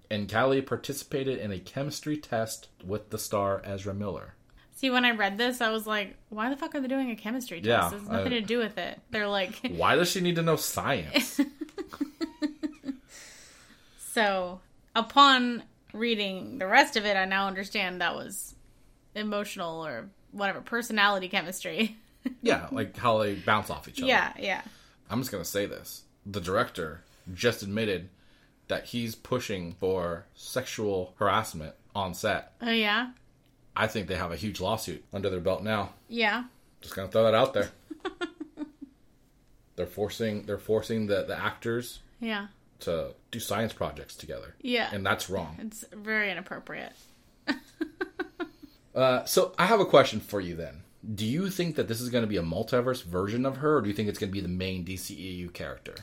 And 0.09 0.29
Calle 0.29 0.61
participated 0.61 1.39
in 1.39 1.51
a 1.51 1.59
chemistry 1.59 2.15
test 2.15 2.69
with 2.85 3.09
the 3.09 3.17
star 3.17 3.61
Ezra 3.65 3.93
Miller. 3.93 4.35
See, 4.75 4.89
when 4.89 5.03
I 5.03 5.11
read 5.11 5.37
this, 5.37 5.59
I 5.59 5.71
was 5.71 5.85
like, 5.85 6.15
why 6.29 6.49
the 6.49 6.55
fuck 6.55 6.73
are 6.75 6.79
they 6.79 6.87
doing 6.87 7.11
a 7.11 7.15
chemistry 7.17 7.59
test? 7.59 7.67
Yeah, 7.67 7.87
It 7.87 7.99
has 7.99 8.09
nothing 8.09 8.33
I- 8.33 8.39
to 8.39 8.41
do 8.41 8.59
with 8.59 8.77
it. 8.77 8.99
They're 9.11 9.27
like, 9.27 9.59
Why 9.75 9.95
does 9.95 10.09
she 10.09 10.21
need 10.21 10.35
to 10.37 10.41
know 10.41 10.55
science? 10.55 11.41
so 13.97 14.59
upon 14.95 15.63
reading 15.93 16.59
the 16.59 16.67
rest 16.67 16.95
of 16.97 17.05
it, 17.05 17.17
I 17.17 17.25
now 17.25 17.47
understand 17.47 18.01
that 18.01 18.15
was 18.15 18.54
emotional 19.15 19.85
or 19.85 20.09
whatever, 20.31 20.61
personality 20.61 21.29
chemistry. 21.29 21.95
yeah, 22.41 22.67
like 22.71 22.95
how 22.97 23.19
they 23.19 23.35
bounce 23.35 23.69
off 23.69 23.87
each 23.87 23.99
other. 23.99 24.07
yeah, 24.07 24.33
yeah. 24.37 24.61
I'm 25.09 25.19
just 25.21 25.31
gonna 25.31 25.45
say 25.45 25.65
this: 25.65 26.03
the 26.25 26.41
director 26.41 27.01
just 27.33 27.63
admitted 27.63 28.09
that 28.67 28.85
he's 28.85 29.13
pushing 29.15 29.73
for 29.73 30.25
sexual 30.33 31.13
harassment 31.19 31.73
on 31.95 32.13
set. 32.13 32.53
Oh, 32.61 32.71
yeah? 32.71 33.11
I 33.75 33.85
think 33.87 34.07
they 34.07 34.15
have 34.15 34.31
a 34.31 34.35
huge 34.35 34.59
lawsuit 34.59 35.03
under 35.13 35.29
their 35.29 35.39
belt 35.39 35.61
now. 35.63 35.93
Yeah. 36.09 36.45
Just 36.81 36.95
gonna 36.95 37.07
throw 37.09 37.23
that 37.23 37.35
out 37.35 37.53
there. 37.53 37.69
they're 39.75 39.85
forcing 39.85 40.43
they're 40.43 40.57
forcing 40.57 41.07
the, 41.07 41.23
the 41.23 41.37
actors 41.37 41.99
Yeah. 42.19 42.47
to 42.81 43.13
do 43.31 43.39
science 43.39 43.73
projects 43.73 44.15
together. 44.15 44.55
Yeah. 44.61 44.89
And 44.91 45.05
that's 45.05 45.29
wrong. 45.29 45.57
It's 45.59 45.83
very 45.93 46.31
inappropriate. 46.31 46.93
Uh, 48.95 49.25
so 49.25 49.53
I 49.59 49.65
have 49.65 49.81
a 49.81 49.85
question 49.85 50.19
for 50.19 50.39
you 50.39 50.55
then. 50.55 50.83
Do 51.13 51.25
you 51.25 51.49
think 51.49 51.75
that 51.75 51.87
this 51.87 52.01
is 52.01 52.09
going 52.09 52.23
to 52.23 52.27
be 52.27 52.37
a 52.37 52.43
multiverse 52.43 53.03
version 53.03 53.45
of 53.45 53.57
her, 53.57 53.77
or 53.77 53.81
do 53.81 53.89
you 53.89 53.93
think 53.93 54.09
it's 54.09 54.17
going 54.17 54.31
to 54.31 54.33
be 54.33 54.41
the 54.41 54.47
main 54.47 54.85
DCEU 54.85 55.53
character? 55.53 55.95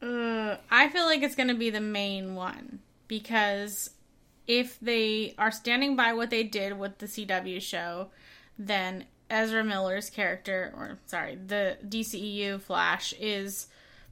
Uh, 0.00 0.56
I 0.70 0.88
feel 0.90 1.06
like 1.06 1.22
it's 1.22 1.34
going 1.34 1.48
to 1.48 1.54
be 1.54 1.70
the 1.70 1.80
main 1.80 2.34
one 2.34 2.80
because 3.08 3.90
if 4.46 4.78
they 4.80 5.34
are 5.38 5.50
standing 5.50 5.96
by 5.96 6.12
what 6.12 6.30
they 6.30 6.42
did 6.42 6.78
with 6.78 6.98
the 6.98 7.06
CW 7.06 7.60
show, 7.60 8.08
then 8.58 9.06
Ezra 9.30 9.64
Miller's 9.64 10.10
character, 10.10 10.72
or 10.76 10.98
sorry, 11.06 11.36
the 11.36 11.78
DCEU 11.84 12.60
Flash 12.60 13.14
is 13.18 13.66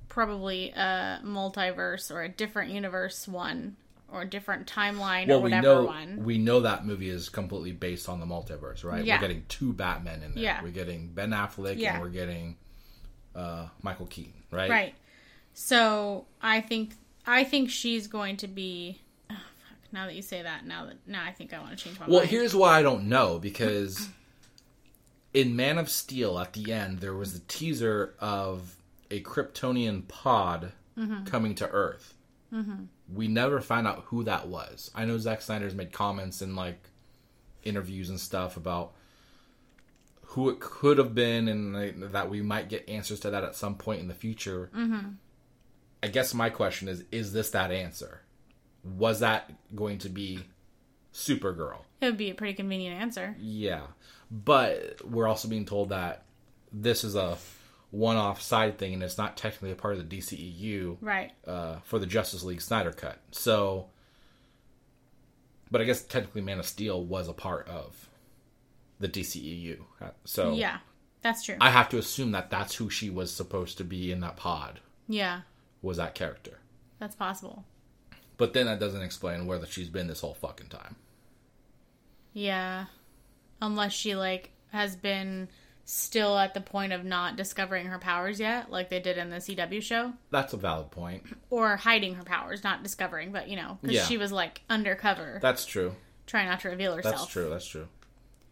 probably 0.08 0.70
a 0.70 1.20
multiverse 1.24 2.10
or 2.10 2.22
a 2.22 2.28
different 2.28 2.72
universe 2.72 3.28
one 3.28 3.76
or 4.12 4.22
a 4.22 4.28
different 4.28 4.66
timeline 4.66 5.24
or 5.26 5.30
Well, 5.30 5.38
we 5.38 5.50
whatever 5.50 5.62
know 5.62 5.84
one. 5.84 6.24
we 6.24 6.38
know 6.38 6.60
that 6.60 6.84
movie 6.84 7.08
is 7.08 7.28
completely 7.28 7.72
based 7.72 8.08
on 8.08 8.20
the 8.20 8.26
multiverse, 8.26 8.84
right? 8.84 9.04
Yeah. 9.04 9.16
We're 9.16 9.20
getting 9.28 9.44
two 9.48 9.72
Batmen 9.72 10.22
in 10.22 10.34
there. 10.34 10.44
Yeah. 10.44 10.62
We're 10.62 10.70
getting 10.70 11.08
Ben 11.08 11.30
Affleck 11.30 11.78
Yeah. 11.78 11.94
and 11.94 12.02
we're 12.02 12.10
getting 12.10 12.56
uh, 13.34 13.68
Michael 13.82 14.06
Keaton, 14.06 14.34
right? 14.50 14.68
Right. 14.70 14.94
So 15.54 16.26
I 16.42 16.60
think 16.60 16.94
I 17.26 17.44
think 17.44 17.70
she's 17.70 18.06
going 18.06 18.36
to 18.38 18.48
be. 18.48 19.00
Oh, 19.30 19.34
fuck. 19.34 19.92
Now 19.92 20.06
that 20.06 20.14
you 20.14 20.22
say 20.22 20.42
that, 20.42 20.66
now 20.66 20.86
that 20.86 20.96
now 21.06 21.24
I 21.24 21.32
think 21.32 21.52
I 21.54 21.58
want 21.60 21.70
to 21.76 21.82
change 21.82 21.98
my 21.98 22.06
Well, 22.06 22.18
mind. 22.18 22.30
here's 22.30 22.54
why 22.54 22.78
I 22.78 22.82
don't 22.82 23.04
know 23.08 23.38
because 23.38 24.08
in 25.34 25.56
Man 25.56 25.78
of 25.78 25.88
Steel 25.88 26.38
at 26.38 26.52
the 26.52 26.72
end 26.72 26.98
there 27.00 27.14
was 27.14 27.34
a 27.34 27.40
teaser 27.40 28.14
of 28.18 28.76
a 29.10 29.20
Kryptonian 29.22 30.06
pod 30.08 30.72
Mm-hmm. 30.98 31.24
coming 31.24 31.54
to 31.54 31.66
Earth. 31.70 32.12
We 33.12 33.28
never 33.28 33.60
found 33.60 33.86
out 33.86 34.04
who 34.06 34.24
that 34.24 34.48
was. 34.48 34.90
I 34.94 35.04
know 35.04 35.18
Zack 35.18 35.42
Snyder's 35.42 35.74
made 35.74 35.92
comments 35.92 36.42
in 36.42 36.56
like 36.56 36.88
interviews 37.64 38.08
and 38.08 38.18
stuff 38.18 38.56
about 38.56 38.92
who 40.22 40.48
it 40.48 40.60
could 40.60 40.98
have 40.98 41.14
been 41.14 41.48
and 41.48 41.74
like, 41.74 42.12
that 42.12 42.30
we 42.30 42.40
might 42.40 42.68
get 42.68 42.88
answers 42.88 43.20
to 43.20 43.30
that 43.30 43.44
at 43.44 43.54
some 43.54 43.74
point 43.74 44.00
in 44.00 44.08
the 44.08 44.14
future. 44.14 44.70
Mm-hmm. 44.74 45.10
I 46.02 46.08
guess 46.08 46.34
my 46.34 46.50
question 46.50 46.88
is: 46.88 47.04
Is 47.12 47.32
this 47.32 47.50
that 47.50 47.70
answer? 47.70 48.22
Was 48.82 49.20
that 49.20 49.52
going 49.74 49.98
to 49.98 50.08
be 50.08 50.40
Supergirl? 51.12 51.80
it 52.00 52.06
would 52.06 52.16
be 52.16 52.30
a 52.30 52.34
pretty 52.34 52.54
convenient 52.54 53.00
answer. 53.00 53.36
Yeah, 53.38 53.82
but 54.30 55.00
we're 55.08 55.28
also 55.28 55.48
being 55.48 55.66
told 55.66 55.90
that 55.90 56.24
this 56.72 57.04
is 57.04 57.14
a 57.14 57.36
one-off 57.92 58.42
side 58.42 58.76
thing, 58.78 58.94
and 58.94 59.02
it's 59.02 59.16
not 59.18 59.36
technically 59.36 59.70
a 59.70 59.76
part 59.76 59.96
of 59.96 60.08
the 60.08 60.16
DCEU 60.18 60.96
Right. 61.00 61.30
uh, 61.46 61.76
for 61.84 61.98
the 62.00 62.06
Justice 62.06 62.42
League 62.42 62.60
Snyder 62.62 62.90
Cut. 62.90 63.18
So, 63.30 63.86
but 65.70 65.80
I 65.80 65.84
guess 65.84 66.02
technically, 66.02 66.40
Man 66.42 66.58
of 66.58 66.66
Steel 66.66 67.04
was 67.04 67.28
a 67.28 67.32
part 67.32 67.68
of 67.68 68.08
the 68.98 69.08
DCEU. 69.08 69.78
Uh, 70.00 70.08
So 70.24 70.54
Yeah, 70.54 70.78
that's 71.20 71.44
true. 71.44 71.56
I 71.60 71.70
have 71.70 71.88
to 71.90 71.98
assume 71.98 72.32
that 72.32 72.50
that's 72.50 72.74
who 72.76 72.88
she 72.90 73.10
was 73.10 73.32
supposed 73.32 73.76
to 73.78 73.84
be 73.84 74.10
in 74.10 74.20
that 74.20 74.36
pod. 74.36 74.80
yeah, 75.06 75.42
Was 75.82 75.98
that 75.98 76.14
character? 76.14 76.58
that's 76.98 77.14
possible. 77.16 77.64
But 78.38 78.54
then 78.54 78.66
that 78.66 78.78
doesn't 78.80 79.02
explain 79.02 79.46
where 79.46 79.58
that 79.58 79.68
she's 79.70 79.88
been 79.88 80.06
this 80.06 80.20
whole 80.20 80.34
fucking 80.34 80.68
time. 80.68 80.96
Yeah, 82.32 82.86
unless 83.60 83.92
she 83.92 84.14
like 84.14 84.50
has 84.70 84.96
been 84.96 85.48
still 85.92 86.38
at 86.38 86.54
the 86.54 86.60
point 86.60 86.92
of 86.92 87.04
not 87.04 87.36
discovering 87.36 87.86
her 87.86 87.98
powers 87.98 88.40
yet, 88.40 88.70
like 88.70 88.88
they 88.88 89.00
did 89.00 89.18
in 89.18 89.28
the 89.30 89.36
CW 89.36 89.82
show, 89.82 90.12
That's 90.30 90.52
a 90.52 90.56
valid 90.56 90.90
point. 90.90 91.24
or 91.50 91.76
hiding 91.76 92.14
her 92.14 92.22
powers, 92.22 92.64
not 92.64 92.82
discovering, 92.82 93.30
but 93.32 93.48
you 93.48 93.56
know, 93.56 93.78
because 93.82 93.96
Yeah. 93.96 94.04
she 94.06 94.16
was 94.16 94.32
like 94.32 94.62
undercover, 94.70 95.38
That's 95.42 95.66
true. 95.66 95.94
trying 96.26 96.48
not 96.48 96.60
to 96.60 96.70
reveal 96.70 96.94
herself. 96.96 97.16
That's 97.16 97.26
true. 97.30 97.50
That's 97.50 97.66
true. 97.66 97.88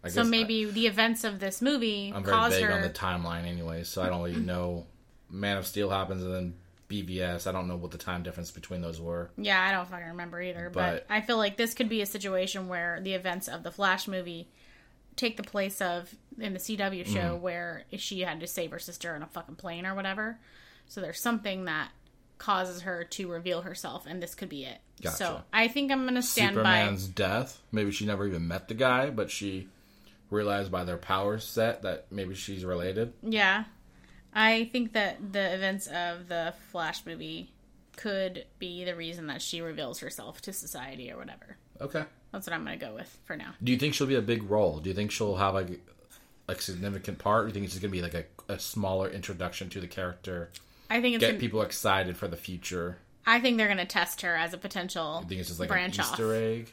I 0.04 0.08
So 0.08 0.20
guess 0.22 0.26
I- 0.26 0.30
maybe 0.30 0.64
the 0.66 0.86
events 0.86 1.24
of 1.24 1.40
this 1.40 1.60
movie 1.62 2.12
I'm 2.14 2.24
very 2.24 2.36
cause 2.36 2.52
vague 2.54 2.64
her. 2.64 2.72
on 2.72 2.82
the 2.82 2.90
timeline 2.90 3.44
anyway, 3.46 3.84
so 3.84 4.02
I 4.02 4.08
don't 4.08 4.22
really 4.22 4.36
know. 4.40 4.86
Man 5.30 5.56
of 5.56 5.66
Steel 5.66 5.88
happens 5.90 6.22
and 6.24 6.34
then 6.34 6.54
BVS. 6.88 7.46
I 7.46 7.52
don't 7.52 7.68
know 7.68 7.76
what 7.76 7.92
the 7.92 7.98
time 7.98 8.22
difference 8.24 8.50
between 8.50 8.80
those 8.82 9.00
were. 9.00 9.30
Yeah, 9.36 9.62
I 9.62 9.70
don't 9.70 9.88
fucking 9.88 10.08
remember 10.08 10.42
either. 10.42 10.70
But, 10.74 11.06
But- 11.08 11.14
I 11.14 11.20
feel 11.20 11.36
like 11.36 11.56
this 11.56 11.72
could 11.72 11.88
be 11.88 12.02
a 12.02 12.06
situation 12.06 12.66
where 12.68 13.00
the 13.00 13.14
events 13.14 13.46
of 13.48 13.62
the 13.62 13.70
Flash 13.70 14.08
movie 14.08 14.48
take 15.20 15.36
the 15.36 15.42
place 15.42 15.80
of 15.80 16.14
in 16.38 16.54
the 16.54 16.58
CW 16.58 17.04
show 17.04 17.36
Mm. 17.36 17.40
where 17.40 17.84
she 17.98 18.20
had 18.20 18.40
to 18.40 18.46
save 18.46 18.70
her 18.70 18.78
sister 18.78 19.14
in 19.14 19.22
a 19.22 19.26
fucking 19.26 19.56
plane 19.56 19.84
or 19.84 19.94
whatever. 19.94 20.38
So 20.88 21.00
there's 21.00 21.20
something 21.20 21.66
that 21.66 21.90
causes 22.38 22.82
her 22.82 23.04
to 23.04 23.28
reveal 23.30 23.60
herself, 23.62 24.06
and 24.06 24.22
this 24.22 24.34
could 24.34 24.48
be 24.48 24.64
it. 24.64 24.78
Gotcha. 25.02 25.16
So 25.16 25.42
I 25.52 25.68
think 25.68 25.92
I'm 25.92 26.04
gonna 26.06 26.22
stand 26.22 26.56
by 26.56 26.60
Superman's 26.80 27.06
death. 27.06 27.60
Maybe 27.70 27.90
she 27.92 28.06
never 28.06 28.26
even 28.26 28.48
met 28.48 28.68
the 28.68 28.74
guy, 28.74 29.10
but 29.10 29.30
she 29.30 29.68
realized 30.30 30.70
by 30.72 30.84
their 30.84 30.96
power 30.96 31.38
set 31.38 31.82
that 31.82 32.10
maybe 32.10 32.34
she's 32.34 32.64
related. 32.64 33.12
Yeah, 33.22 33.64
I 34.32 34.70
think 34.72 34.92
that 34.94 35.32
the 35.32 35.52
events 35.54 35.86
of 35.88 36.28
the 36.28 36.54
Flash 36.70 37.04
movie 37.04 37.50
could 37.96 38.46
be 38.58 38.84
the 38.84 38.96
reason 38.96 39.26
that 39.26 39.42
she 39.42 39.60
reveals 39.60 39.98
herself 40.00 40.40
to 40.42 40.52
society 40.54 41.10
or 41.12 41.18
whatever. 41.18 41.58
Okay. 41.80 42.04
That's 42.32 42.46
what 42.46 42.54
I'm 42.54 42.64
gonna 42.64 42.76
go 42.76 42.94
with 42.94 43.18
for 43.24 43.36
now. 43.36 43.54
Do 43.62 43.72
you 43.72 43.78
think 43.78 43.94
she'll 43.94 44.06
be 44.06 44.14
a 44.14 44.22
big 44.22 44.48
role? 44.50 44.78
Do 44.78 44.88
you 44.88 44.94
think 44.94 45.10
she'll 45.10 45.36
have 45.36 45.54
like 45.54 45.80
a 46.48 46.54
significant 46.60 47.18
part? 47.18 47.44
Or 47.44 47.44
do 47.44 47.48
you 47.48 47.54
think 47.54 47.64
it's 47.64 47.74
just 47.74 47.82
gonna 47.82 47.92
be 47.92 48.02
like 48.02 48.14
a, 48.14 48.24
a 48.52 48.58
smaller 48.58 49.08
introduction 49.08 49.68
to 49.70 49.80
the 49.80 49.88
character? 49.88 50.50
I 50.88 51.00
think 51.00 51.14
it's 51.16 51.20
Get 51.20 51.28
gonna, 51.28 51.40
people 51.40 51.62
excited 51.62 52.16
for 52.16 52.28
the 52.28 52.36
future. 52.36 52.98
I 53.26 53.40
think 53.40 53.58
they're 53.58 53.68
going 53.68 53.78
to 53.78 53.84
test 53.84 54.22
her 54.22 54.34
as 54.34 54.54
a 54.54 54.58
potential 54.58 55.20
I 55.22 55.28
think 55.28 55.40
it's 55.40 55.48
just 55.50 55.60
like 55.60 55.68
branch 55.68 55.96
an 55.96 56.00
off. 56.04 56.12
Easter 56.12 56.34
egg. 56.34 56.72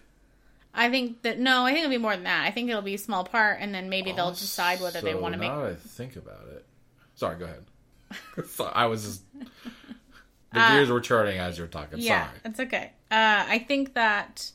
I 0.73 0.89
think 0.89 1.21
that 1.23 1.39
no, 1.39 1.65
I 1.65 1.71
think 1.73 1.79
it'll 1.85 1.91
be 1.91 1.97
more 1.97 2.15
than 2.15 2.23
that. 2.23 2.45
I 2.47 2.51
think 2.51 2.69
it'll 2.69 2.81
be 2.81 2.93
a 2.93 2.99
small 2.99 3.23
part, 3.23 3.57
and 3.59 3.73
then 3.75 3.89
maybe 3.89 4.11
they'll 4.11 4.31
decide 4.31 4.79
whether 4.79 5.01
they 5.01 5.13
want 5.13 5.33
to 5.33 5.39
make. 5.39 5.49
Now 5.51 5.65
I 5.65 5.75
think 5.75 6.15
about 6.15 6.47
it. 6.51 6.65
Sorry, 7.15 7.37
go 7.37 7.45
ahead. 7.45 7.65
I 8.73 8.85
was 8.85 9.03
just 9.03 9.21
the 10.53 10.59
Uh, 10.59 10.71
gears 10.71 10.89
were 10.89 11.01
turning 11.01 11.39
as 11.39 11.57
you 11.57 11.63
were 11.63 11.69
talking. 11.69 11.99
Yeah, 11.99 12.27
Sorry. 12.27 12.39
it's 12.45 12.59
okay. 12.61 12.91
Uh, 13.11 13.45
I 13.47 13.59
think 13.67 13.93
that 13.95 14.51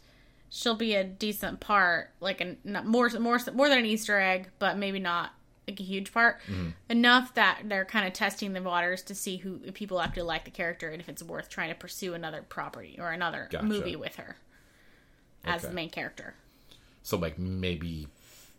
she'll 0.55 0.75
be 0.77 0.95
a 0.95 1.03
decent 1.03 1.61
part, 1.61 2.11
like 2.21 2.41
a 2.43 2.57
not, 2.63 2.85
more 2.87 3.09
more 3.19 3.41
more 3.55 3.69
than 3.69 3.79
an 3.79 3.87
Easter 3.87 4.21
egg, 4.21 4.49
but 4.59 4.77
maybe 4.77 4.99
not 5.01 5.33
like 5.67 5.81
a 5.81 5.83
huge 5.83 6.13
part. 6.13 6.41
Mm-hmm. 6.43 6.71
Enough 6.91 7.35
that 7.35 7.63
they're 7.65 7.85
kind 7.87 8.07
of 8.07 8.13
testing 8.13 8.53
the 8.53 8.63
waters 8.63 9.03
to 9.05 9.15
see 9.15 9.39
who 9.39 9.61
if 9.65 9.75
people 9.75 10.01
actually 10.01 10.23
like 10.25 10.45
the 10.45 10.51
character 10.51 10.89
and 10.91 11.01
if 11.01 11.09
it's 11.09 11.23
worth 11.23 11.49
trying 11.49 11.71
to 11.71 11.75
pursue 11.75 12.15
another 12.15 12.43
property 12.49 12.97
or 13.01 13.11
another 13.13 13.49
Gotcha. 13.51 13.65
movie 13.65 13.97
with 13.97 14.17
her 14.17 14.37
as 15.45 15.63
Okay. 15.63 15.69
the 15.71 15.75
main 15.75 15.91
character. 15.91 16.35
So 17.03 17.17
like 17.17 17.39
maybe 17.39 18.09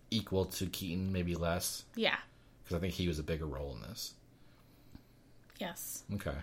equal 0.10 0.46
to 0.46 0.66
Keaton, 0.66 1.12
maybe 1.12 1.36
less, 1.36 1.84
Yeah. 1.96 2.18
because 2.64 2.76
I 2.78 2.80
think 2.80 2.94
he 2.94 3.08
was 3.08 3.20
a 3.20 3.24
bigger 3.24 3.46
role 3.46 3.76
in 3.76 3.82
this. 3.88 4.14
Yes. 5.60 6.04
Okay. 6.16 6.36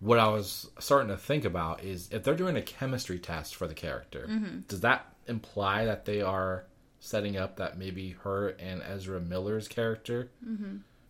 What 0.00 0.18
I 0.18 0.28
was 0.28 0.70
starting 0.78 1.08
to 1.08 1.16
think 1.16 1.44
about 1.44 1.82
is 1.82 2.08
if 2.12 2.22
they're 2.22 2.36
doing 2.36 2.56
a 2.56 2.62
chemistry 2.62 3.18
test 3.18 3.56
for 3.56 3.66
the 3.66 3.74
character, 3.74 4.26
Mm-hmm. 4.30 4.60
does 4.68 4.80
that 4.80 5.06
imply 5.26 5.84
that 5.86 6.04
they 6.04 6.22
are 6.22 6.64
setting 7.00 7.36
up 7.36 7.56
that 7.56 7.78
maybe 7.78 8.10
her 8.22 8.48
and 8.50 8.82
Ezra 8.82 9.20
Miller's 9.20 9.68
character 9.68 10.30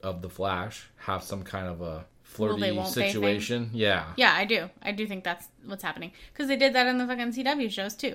of 0.02 0.22
the 0.22 0.28
Flash 0.30 0.88
have 0.98 1.22
some 1.22 1.42
kind 1.42 1.66
of 1.68 1.80
a 1.80 2.04
flirty 2.22 2.60
they, 2.60 2.72
won't 2.72 2.94
they 2.94 3.02
thing? 3.02 3.12
situation? 3.12 3.70
Yeah. 3.72 4.04
Yeah, 4.16 4.32
I 4.34 4.44
do. 4.44 4.68
I 4.82 4.92
do 4.92 5.06
think 5.06 5.24
that's 5.24 5.48
what's 5.64 5.82
happening 5.82 6.12
because 6.32 6.48
they 6.48 6.56
did 6.56 6.72
that 6.74 6.86
in 6.86 6.98
the 6.98 7.06
fucking 7.06 7.32
CW 7.32 7.70
shows 7.70 7.94
too. 7.94 8.14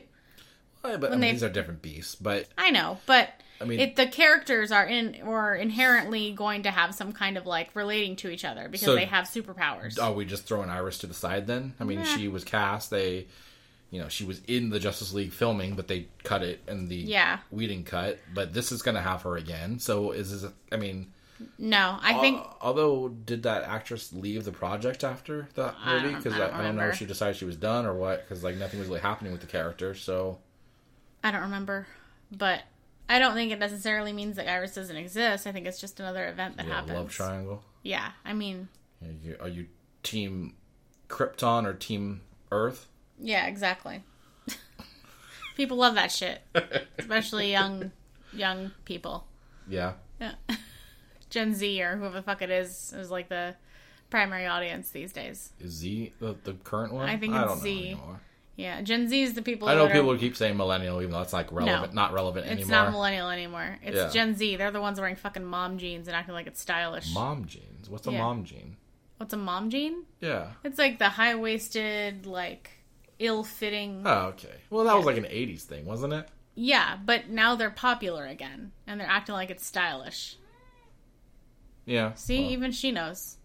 Well, 0.84 0.97
But 0.97 1.11
I 1.13 1.15
mean, 1.17 1.34
these 1.34 1.43
are 1.43 1.49
different 1.49 1.82
beasts. 1.82 2.15
But 2.15 2.47
I 2.57 2.69
know, 2.69 2.97
but 3.05 3.30
I 3.64 3.66
mean- 3.66 3.80
it, 3.80 3.95
the 3.95 4.05
characters 4.07 4.72
are 4.72 4.86
in 4.86 5.22
or 5.26 5.55
inherently 5.55 6.32
going 6.34 6.64
to 6.64 6.72
have 6.72 6.93
some 6.93 7.11
kind 7.14 7.38
of 7.38 7.45
like 7.45 7.76
relating 7.76 8.16
to 8.18 8.30
each 8.30 8.45
other 8.45 8.68
because 8.70 8.86
So- 8.86 8.95
they 8.95 9.05
have 9.05 9.26
superpowers. 9.26 9.99
are 10.01 10.14
we 10.14 10.26
just 10.26 10.45
throwing 10.45 10.70
Iris 10.70 10.97
to 10.99 11.07
the 11.07 11.14
side 11.14 11.47
then? 11.47 11.74
I 11.80 11.84
mean, 11.86 11.99
Nah. 11.99 12.05
she 12.05 12.28
was 12.28 12.43
cast. 12.43 12.89
They, 12.91 13.28
you 13.89 14.01
know, 14.01 14.09
she 14.09 14.26
was 14.26 14.41
in 14.47 14.70
the 14.70 14.80
Justice 14.80 15.14
League 15.14 15.32
filming, 15.32 15.76
but 15.76 15.88
they 15.88 16.07
cut 16.24 16.43
it 16.43 16.61
and 16.68 16.89
the 16.89 16.95
Yeah. 16.97 17.39
we 17.51 17.66
didn't 17.68 17.86
cut. 17.86 18.20
But 18.34 18.53
this 18.53 18.72
is 18.72 18.82
going 18.82 18.95
to 18.95 19.01
have 19.01 19.22
her 19.24 19.38
again. 19.38 19.80
So 19.80 20.11
is 20.11 20.41
this? 20.41 20.51
I 20.72 20.78
mean, 20.78 21.14
no, 21.57 21.97
I 22.01 22.14
uh, 22.14 22.22
think 22.22 22.45
although 22.61 23.09
did 23.09 23.43
that 23.43 23.64
actress 23.64 24.14
leave 24.14 24.45
the 24.45 24.51
project 24.51 25.03
after 25.03 25.47
that 25.55 25.76
movie? 25.86 26.16
Because 26.16 26.34
I 26.34 26.36
I, 26.36 26.39
don't 26.39 26.53
I 26.53 26.64
don't 26.64 26.76
know 26.76 26.88
if 26.88 26.95
she 26.97 27.05
decided 27.05 27.36
she 27.36 27.45
was 27.45 27.55
done 27.57 27.86
or 27.86 27.93
what. 27.93 28.24
Because 28.28 28.43
like 28.43 28.55
nothing 28.57 28.80
was 28.80 28.88
really 28.88 29.01
happening 29.01 29.32
with 29.32 29.41
the 29.41 29.47
character. 29.47 29.93
So 29.93 30.39
I 31.24 31.32
don't 31.32 31.41
remember, 31.41 31.86
but 32.32 32.61
I 33.10 33.20
don't 33.20 33.34
think 33.34 33.51
it 33.51 33.60
necessarily 33.60 34.14
means 34.14 34.38
that 34.38 34.47
Iris 34.49 34.74
doesn't 34.76 34.95
exist. 34.95 35.45
I 35.45 35.51
think 35.51 35.68
it's 35.68 35.80
just 35.80 35.99
another 35.99 36.28
event 36.28 36.58
that 36.58 36.68
yeah, 36.68 36.74
happens. 36.74 36.93
love 36.93 37.12
triangle. 37.12 37.64
Yeah, 37.84 38.12
I 38.24 38.34
mean, 38.34 38.70
Are 39.01 39.12
you, 39.24 39.38
are 39.41 39.47
you 39.49 39.68
team 40.04 40.56
Krypton 41.10 41.66
or 41.66 41.74
team 41.74 42.22
Earth? 42.51 42.88
yeah, 43.20 43.45
exactly. 43.47 44.04
people 45.58 45.78
love 45.78 45.95
that 45.95 46.12
shit, 46.12 46.41
especially 46.97 47.51
young 47.51 47.91
young 48.32 48.72
people. 48.86 49.26
Yeah. 49.68 49.93
Yeah. 50.20 50.34
Gen 51.30 51.54
Z 51.54 51.82
or 51.82 51.97
whoever 51.97 52.16
the 52.16 52.22
fuck 52.22 52.41
it 52.41 52.49
is 52.49 52.93
is 52.93 53.10
like 53.12 53.28
the 53.30 53.56
primary 54.10 54.45
audience 54.45 54.91
these 54.91 55.12
days. 55.12 55.51
Is 55.60 55.72
Z 55.72 56.14
the, 56.20 56.36
the 56.43 56.54
current 56.54 56.93
one? 56.93 57.10
I 57.10 57.18
think 57.18 57.34
it's 57.36 57.62
Z. 57.62 57.97
Yeah, 58.56 58.82
Gen 58.82 59.08
Z 59.08 59.20
is 59.24 59.34
the 59.34 59.41
people. 59.41 59.68
I 59.68 59.74
know 59.74 59.88
that 59.88 59.97
are- 60.08 60.18
keep 60.18 60.36
saying 60.38 60.58
millennial, 60.58 61.01
even 61.01 61.12
though 61.12 61.22
it's 61.22 61.34
like 61.34 61.51
relevant, 61.51 61.93
not 61.95 62.14
relevant 62.14 62.45
anymore. 62.45 62.62
It's 62.62 62.70
not 62.70 62.91
millennial 62.91 63.30
anymore. 63.30 63.80
It's 63.82 63.97
Yeah. 63.97 64.10
Gen 64.10 64.36
Z. 64.36 64.58
They're 64.58 64.70
the 64.72 64.80
ones 64.82 64.99
wearing 64.99 65.16
fucking 65.16 65.43
mom 65.43 65.80
jeans 65.80 66.08
and 66.08 66.16
acting 66.16 66.36
like 66.36 66.45
it's 66.47 66.62
stylish. 66.62 67.12
Mom 67.14 67.45
jeans. 67.45 67.89
What's 67.89 68.06
a 68.08 68.12
Yeah. 68.12 68.20
mom 68.20 68.43
jean? 68.45 68.78
What's 69.18 69.34
a 69.34 69.38
mom 69.38 69.70
jean? 69.72 70.04
Yeah. 70.20 70.51
It's 70.64 70.78
like 70.78 70.99
the 70.99 71.10
high 71.10 71.34
waisted, 71.36 72.26
like 72.28 72.70
ill 73.18 73.43
fitting. 73.43 74.04
Oh, 74.06 74.28
okay. 74.34 74.56
Well, 74.70 74.86
that 74.86 74.95
was 74.95 75.06
like 75.06 75.18
an 75.18 75.26
'80s 75.26 75.64
thing, 75.64 75.86
wasn't 75.86 76.14
it? 76.14 76.28
Yeah, 76.56 76.97
but 77.04 77.30
now 77.30 77.56
they're 77.56 77.72
popular 77.72 78.26
again 78.28 78.72
and 78.86 78.99
they're 78.99 79.08
acting 79.10 79.34
like 79.34 79.49
it's 79.49 79.66
stylish. 79.66 80.38
Yeah. 81.86 82.14
See, 82.14 82.41
Well, 82.43 82.51
even 82.51 82.72
she 82.72 82.91
knows 82.91 83.38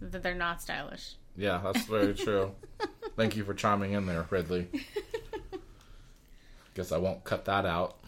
that 0.00 0.22
they're 0.22 0.34
not 0.34 0.60
stylish. 0.62 1.14
yeah, 1.36 1.60
that's 1.64 1.86
very 1.86 2.14
true. 2.14 2.54
Thank 3.16 3.36
you 3.36 3.44
for 3.44 3.54
chiming 3.54 3.92
in 3.92 4.06
there, 4.06 4.26
Ridley. 4.30 4.68
Guess 6.74 6.92
I 6.92 6.98
won't 6.98 7.24
cut 7.24 7.44
that 7.44 7.66
out 7.66 7.98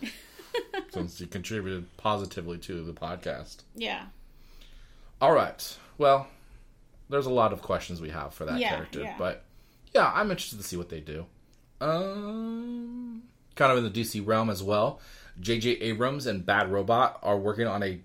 since 0.91 1.21
you 1.21 1.27
contributed 1.27 1.95
positively 1.99 2.57
to 2.59 2.83
the 2.83 2.95
podcast. 2.95 3.59
Yeah. 3.75 4.07
All 5.21 5.33
right. 5.33 5.77
Well, 5.99 6.27
there's 7.11 7.27
a 7.27 7.33
lot 7.33 7.53
of 7.53 7.61
questions 7.61 8.01
we 8.01 8.09
have 8.11 8.33
for 8.33 8.47
that 8.47 8.59
Yeah, 8.59 8.71
character, 8.71 9.03
yeah. 9.03 9.15
but 9.19 9.45
yeah, 9.95 10.11
I'm 10.15 10.31
interested 10.31 10.57
to 10.57 10.63
see 10.65 10.79
what 10.79 10.89
they 10.89 11.01
do. 11.01 11.27
Um, 11.81 13.25
kind 13.55 13.71
of 13.73 13.79
in 13.79 13.85
the 13.85 13.91
DC 13.91 14.27
realm 14.27 14.49
as 14.49 14.63
well. 14.63 15.01
J.J. 15.41 15.71
Abrams 15.73 16.27
and 16.27 16.47
Bad 16.47 16.71
Robot 16.73 17.19
are 17.23 17.37
working 17.37 17.67
on 17.67 17.83
a 17.83 18.01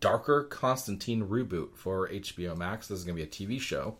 darker 0.00 0.44
Constantine 0.44 1.26
reboot 1.26 1.76
for 1.76 2.08
HBO 2.08 2.56
Max. 2.56 2.88
This 2.88 2.98
is 2.98 3.04
going 3.04 3.16
to 3.16 3.24
be 3.24 3.26
a 3.26 3.30
TV 3.56 3.60
show. 3.60 3.96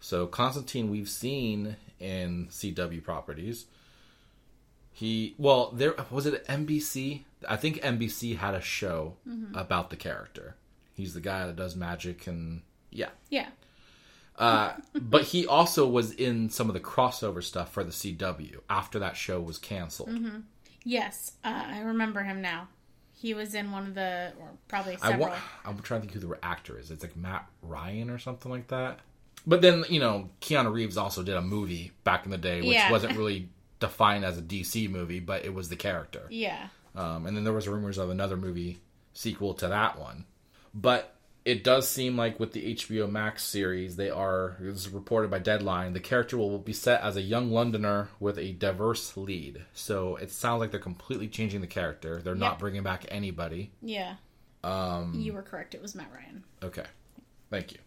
So 0.00 0.26
Constantine, 0.26 0.90
we've 0.90 1.08
seen 1.08 1.76
in 1.98 2.46
CW 2.50 3.02
properties. 3.02 3.66
He 4.92 5.34
well, 5.38 5.70
there 5.72 5.94
was 6.10 6.26
it 6.26 6.46
NBC. 6.46 7.22
I 7.48 7.56
think 7.56 7.76
NBC 7.82 8.36
had 8.36 8.54
a 8.54 8.60
show 8.60 9.14
about 9.54 9.90
the 9.90 9.96
character. 9.96 10.56
He's 10.94 11.14
the 11.14 11.20
guy 11.20 11.46
that 11.46 11.56
does 11.56 11.76
magic 11.76 12.26
and 12.26 12.62
yeah. 12.90 13.10
Yeah. 13.30 13.48
Uh, 14.36 14.72
but 14.94 15.24
he 15.24 15.46
also 15.46 15.86
was 15.86 16.12
in 16.12 16.50
some 16.50 16.68
of 16.68 16.74
the 16.74 16.80
crossover 16.80 17.42
stuff 17.42 17.72
for 17.72 17.84
the 17.84 17.90
CW 17.92 18.56
after 18.68 18.98
that 18.98 19.16
show 19.16 19.40
was 19.40 19.58
canceled. 19.58 20.10
Mm-hmm. 20.10 20.38
Yes, 20.84 21.32
uh, 21.44 21.64
I 21.66 21.80
remember 21.80 22.22
him 22.22 22.40
now. 22.40 22.68
He 23.14 23.34
was 23.34 23.54
in 23.54 23.72
one 23.72 23.86
of 23.86 23.94
the, 23.94 24.32
or 24.40 24.48
probably 24.68 24.96
I 25.02 25.10
several. 25.10 25.28
wa- 25.30 25.36
I'm 25.64 25.78
trying 25.80 26.02
to 26.02 26.06
think 26.08 26.20
who 26.22 26.28
the 26.28 26.38
actor 26.44 26.78
is. 26.78 26.90
It's 26.90 27.02
like 27.02 27.16
Matt 27.16 27.46
Ryan 27.62 28.10
or 28.10 28.18
something 28.18 28.50
like 28.50 28.68
that. 28.68 29.00
But 29.48 29.62
then 29.62 29.84
you 29.88 29.98
know 29.98 30.30
Keanu 30.40 30.72
Reeves 30.72 30.96
also 30.96 31.22
did 31.24 31.34
a 31.34 31.42
movie 31.42 31.90
back 32.04 32.24
in 32.24 32.30
the 32.30 32.38
day, 32.38 32.58
which 32.60 32.76
Yeah. 32.76 32.90
wasn't 32.92 33.16
really 33.18 33.48
defined 33.80 34.24
as 34.24 34.36
a 34.38 34.42
DC 34.42 34.88
movie, 34.90 35.20
but 35.20 35.44
it 35.44 35.54
was 35.54 35.68
the 35.68 35.76
character. 35.76 36.26
yeah. 36.30 36.68
Um, 36.94 37.26
and 37.26 37.36
then 37.36 37.44
there 37.44 37.52
was 37.52 37.68
rumors 37.68 37.96
of 37.98 38.10
another 38.10 38.36
movie 38.36 38.78
sequel 39.12 39.54
to 39.54 39.68
that 39.68 39.98
one. 40.00 40.24
But 40.74 41.14
it 41.44 41.62
does 41.62 41.88
seem 41.88 42.16
like 42.16 42.40
with 42.40 42.52
the 42.52 42.74
HBO 42.74 43.08
Max 43.08 43.44
series, 43.44 43.94
they 43.96 44.10
are, 44.10 44.56
it 44.60 44.66
was 44.66 44.88
reported 44.88 45.30
by 45.30 45.38
Deadline, 45.38 45.92
the 45.92 46.00
character 46.00 46.36
will 46.36 46.58
be 46.58 46.72
set 46.72 47.00
as 47.02 47.16
a 47.16 47.22
young 47.22 47.50
Londoner 47.52 48.08
with 48.18 48.36
a 48.36 48.52
diverse 48.52 49.16
lead. 49.16 49.62
So 49.74 50.16
it 50.16 50.30
sounds 50.32 50.58
like 50.60 50.72
they're 50.72 50.80
completely 50.80 51.28
changing 51.28 51.60
the 51.60 51.66
character. 51.68 52.20
They're 52.20 52.34
not 52.34 52.58
bringing 52.58 52.82
back 52.82 53.06
anybody. 53.10 53.70
Yeah. 53.80 54.16
Um, 54.64 55.12
you 55.14 55.32
were 55.32 55.42
correct. 55.42 55.74
It 55.74 55.82
was 55.82 55.94
Matt 55.94 56.10
Ryan. 56.12 56.42
Okay. 56.64 56.84
Thank 57.50 57.72
you. 57.72 57.78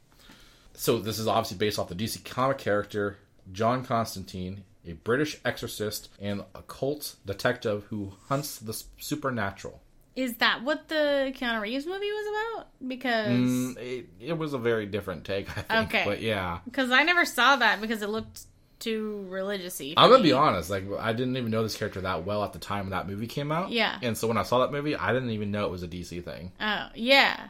So 0.74 1.00
this 1.00 1.20
is 1.20 1.28
obviously 1.28 1.58
based 1.58 1.80
off 1.80 1.90
the 1.90 1.96
DC 1.96 2.24
comic 2.26 2.58
character 2.58 3.18
John 3.52 3.84
Constantine, 3.84 4.64
a 4.86 4.94
British 4.94 5.38
exorcist 5.46 6.10
and 6.20 6.44
occult 6.56 7.16
detective 7.26 7.86
who 7.90 8.14
hunts 8.28 8.58
the 8.60 8.82
supernatural. 8.98 9.82
Is 10.16 10.36
that 10.38 10.64
what 10.64 10.90
the 10.90 11.34
Keanu 11.36 11.62
Reeves 11.62 11.86
movie 11.86 12.12
was 12.12 12.28
about? 12.56 12.68
Because 12.86 13.30
Mm, 13.30 13.78
it, 13.78 14.10
it 14.20 14.38
was 14.38 14.54
a 14.54 14.58
very 14.58 14.86
different 14.86 15.24
take, 15.24 15.50
I 15.58 15.62
think. 15.62 15.90
Okay. 15.90 16.04
But 16.06 16.22
yeah. 16.22 16.60
because 16.66 16.92
I 16.92 17.04
never 17.04 17.24
saw 17.26 17.56
that 17.58 17.80
because 17.80 18.02
it 18.02 18.10
looked 18.10 18.42
too 18.80 19.26
religious-y. 19.30 19.94
I'm 19.96 20.10
gonna 20.10 20.24
be 20.24 20.34
honest, 20.34 20.70
like 20.70 20.84
I 21.00 21.14
didn't 21.14 21.38
even 21.38 21.52
know 21.52 21.64
this 21.64 21.78
character 21.78 22.02
that 22.02 22.26
well 22.26 22.44
at 22.44 22.52
the 22.52 22.60
time 22.60 22.90
that 22.90 23.08
movie 23.08 23.28
came 23.28 23.52
out. 23.52 23.72
Yeah. 23.72 23.98
And 24.02 24.18
so 24.18 24.28
when 24.28 24.38
I 24.38 24.44
saw 24.44 24.60
that 24.60 24.72
movie, 24.72 24.96
I 24.96 25.14
didn't 25.14 25.30
even 25.30 25.52
know 25.52 25.66
it 25.66 25.72
was 25.72 25.84
a 25.84 25.88
DC 25.88 26.24
thing. 26.26 26.52
Oh 26.60 26.88
yeah, 26.96 27.48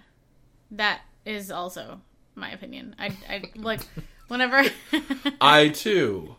that 0.71 1.01
is 1.25 1.49
also 1.49 2.01
my 2.35 2.51
opinion. 2.51 2.95
I 2.99 3.15
I 3.29 3.43
like 3.55 3.81
whenever 4.27 4.63
I 5.41 5.69
too 5.69 6.35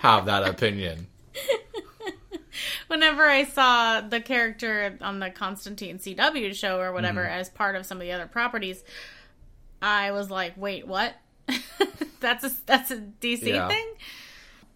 have 0.00 0.26
that 0.26 0.42
opinion. 0.48 1.06
whenever 2.88 3.24
I 3.24 3.44
saw 3.44 4.00
the 4.00 4.20
character 4.20 4.96
on 5.00 5.18
the 5.20 5.30
Constantine 5.30 5.98
CW 5.98 6.54
show 6.54 6.80
or 6.80 6.92
whatever 6.92 7.22
Mm-hmm. 7.22 7.40
as 7.40 7.48
part 7.48 7.76
of 7.76 7.86
some 7.86 7.98
of 7.98 8.02
the 8.02 8.12
other 8.12 8.26
properties, 8.26 8.82
I 9.82 10.12
was 10.12 10.30
like, 10.30 10.54
wait, 10.56 10.86
what? 10.86 11.14
that's 12.20 12.44
a 12.44 12.52
that's 12.66 12.90
a 12.90 12.98
DC 13.20 13.42
Yeah. 13.48 13.68
thing. 13.68 13.86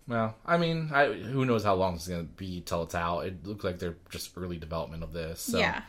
Well, 0.06 0.34
I 0.46 0.56
mean, 0.56 0.90
I, 0.92 1.12
who 1.12 1.44
knows 1.44 1.64
how 1.64 1.74
long 1.74 1.96
it's 1.96 2.08
gonna 2.08 2.22
be 2.22 2.62
till 2.62 2.82
it's 2.82 2.94
out. 2.94 3.20
It 3.26 3.46
looks 3.46 3.62
like 3.64 3.78
they're 3.78 3.96
just 4.10 4.30
early 4.36 4.56
development 4.56 5.02
of 5.02 5.12
this. 5.12 5.40
So. 5.40 5.58
Yeah, 5.58 5.82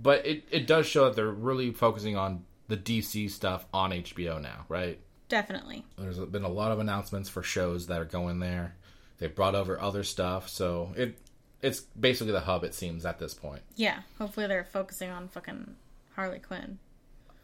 But 0.00 0.24
it, 0.24 0.44
it 0.50 0.66
does 0.68 0.86
show 0.86 1.06
that 1.06 1.16
they're 1.16 1.30
really 1.30 1.72
focusing 1.72 2.16
on 2.16 2.44
the 2.70 2.76
DC 2.76 3.30
stuff 3.30 3.66
on 3.72 3.90
HBO 3.90 4.40
now, 4.40 4.64
right? 4.68 4.98
definitely. 5.28 5.84
There's 5.96 6.18
been 6.18 6.42
a 6.42 6.48
lot 6.48 6.72
of 6.72 6.80
announcements 6.80 7.28
for 7.28 7.42
shows 7.42 7.86
that 7.86 8.00
are 8.00 8.04
going 8.04 8.40
there. 8.40 8.74
They 9.18 9.28
brought 9.28 9.54
over 9.54 9.80
other 9.80 10.02
stuff, 10.02 10.48
so 10.48 10.92
it 10.96 11.18
it's 11.62 11.80
basically 11.80 12.32
the 12.32 12.40
hub. 12.40 12.64
It 12.64 12.74
seems 12.74 13.06
at 13.06 13.18
this 13.18 13.32
point. 13.32 13.62
Yeah, 13.76 14.00
hopefully 14.18 14.46
they're 14.46 14.64
focusing 14.64 15.10
on 15.10 15.28
fucking 15.28 15.76
Harley 16.16 16.40
Quinn. 16.40 16.78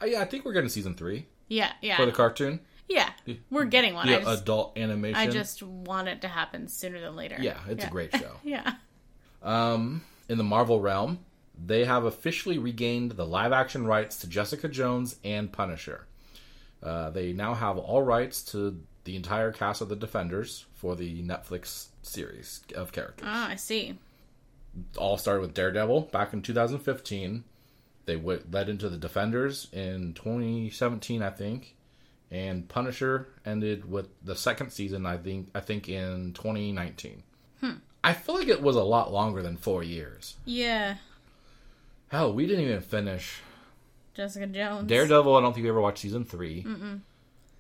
Uh, 0.03 0.07
yeah, 0.07 0.21
I 0.21 0.25
think 0.25 0.45
we're 0.45 0.53
getting 0.53 0.69
season 0.69 0.95
three 0.95 1.27
Yeah, 1.49 1.73
yeah, 1.81 1.97
for 1.97 2.07
the 2.07 2.13
cartoon, 2.13 2.61
yeah. 2.89 3.11
We're 3.51 3.65
getting 3.65 3.95
one. 3.95 4.09
I 4.09 4.21
just, 4.21 4.43
adult 4.43 4.77
animation. 4.77 5.21
I 5.21 5.29
just 5.29 5.63
want 5.63 6.09
it 6.09 6.21
to 6.23 6.29
happen 6.29 6.69
sooner 6.69 7.01
than 7.01 7.17
later. 7.17 7.37
yeah, 7.41 7.59
it's 7.69 7.85
a 7.85 7.91
great 7.91 8.15
show. 8.15 8.33
Yeah. 8.45 8.75
Um, 9.43 10.03
in 10.29 10.39
the 10.39 10.45
Marvel 10.45 10.81
realm, 10.81 11.21
they 11.65 11.85
have 11.85 12.05
officially 12.05 12.59
regained 12.59 13.13
the 13.13 13.27
live 13.27 13.53
action 13.53 13.87
rights 13.87 14.19
to 14.19 14.27
Jessica 14.29 14.69
Jones 14.69 15.17
and 15.25 15.53
Punisher. 15.53 16.07
Uh, 16.83 17.11
they 17.11 17.33
now 17.33 17.55
have 17.55 17.79
all 17.79 18.03
rights 18.03 18.43
to 18.53 18.81
the 19.05 19.17
entire 19.17 19.53
cast 19.53 19.81
of 19.81 19.89
the 19.89 19.97
Defenders 19.97 20.67
for 20.75 20.95
the 20.97 21.23
Netflix 21.23 21.87
series 22.03 22.63
of 22.75 22.93
characters. 22.93 23.27
Oh, 23.29 23.47
I 23.51 23.57
see. 23.57 23.99
all 24.97 25.17
started 25.17 25.41
with 25.41 25.55
Daredevil 25.55 26.03
back 26.13 26.33
in 26.33 26.43
2015. 26.43 27.45
They 28.05 28.17
w- 28.17 28.43
led 28.51 28.69
into 28.69 28.89
the 28.89 28.99
Defenders 28.99 29.69
in 29.73 30.13
2017, 30.15 31.23
I 31.23 31.31
think, 31.31 31.75
and 32.31 32.69
Punisher 32.69 33.29
ended 33.45 33.91
with 33.91 34.09
the 34.23 34.37
second 34.37 34.71
season. 34.71 35.07
I 35.07 35.17
think 35.17 35.49
I 35.55 35.61
think 35.61 35.89
in 35.89 36.33
2019. 36.35 37.23
I 38.05 38.13
feel 38.13 38.37
like 38.37 38.47
it 38.47 38.63
was 38.63 38.77
a 38.77 38.85
lot 38.85 39.13
longer 39.13 39.43
than 39.43 39.57
four 39.57 39.83
years. 39.83 40.37
Yeah. 40.45 40.97
Hell, 42.09 42.33
we 42.33 42.47
didn't 42.47 42.65
even 42.65 42.81
finish 42.81 43.41
Jessica 44.15 44.47
Jones. 44.47 44.89
Daredevil. 44.89 45.35
I 45.37 45.41
don't 45.41 45.53
think 45.53 45.65
we 45.65 45.71
ever 45.71 45.81
watched 45.81 45.99
season 45.99 46.25
3 46.25 46.65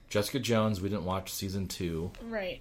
Jessica 0.08 0.38
Jones, 0.38 0.80
we 0.80 0.88
didn't 0.88 1.04
watch 1.04 1.32
season 1.32 1.66
two. 1.66 2.12
Right. 2.22 2.60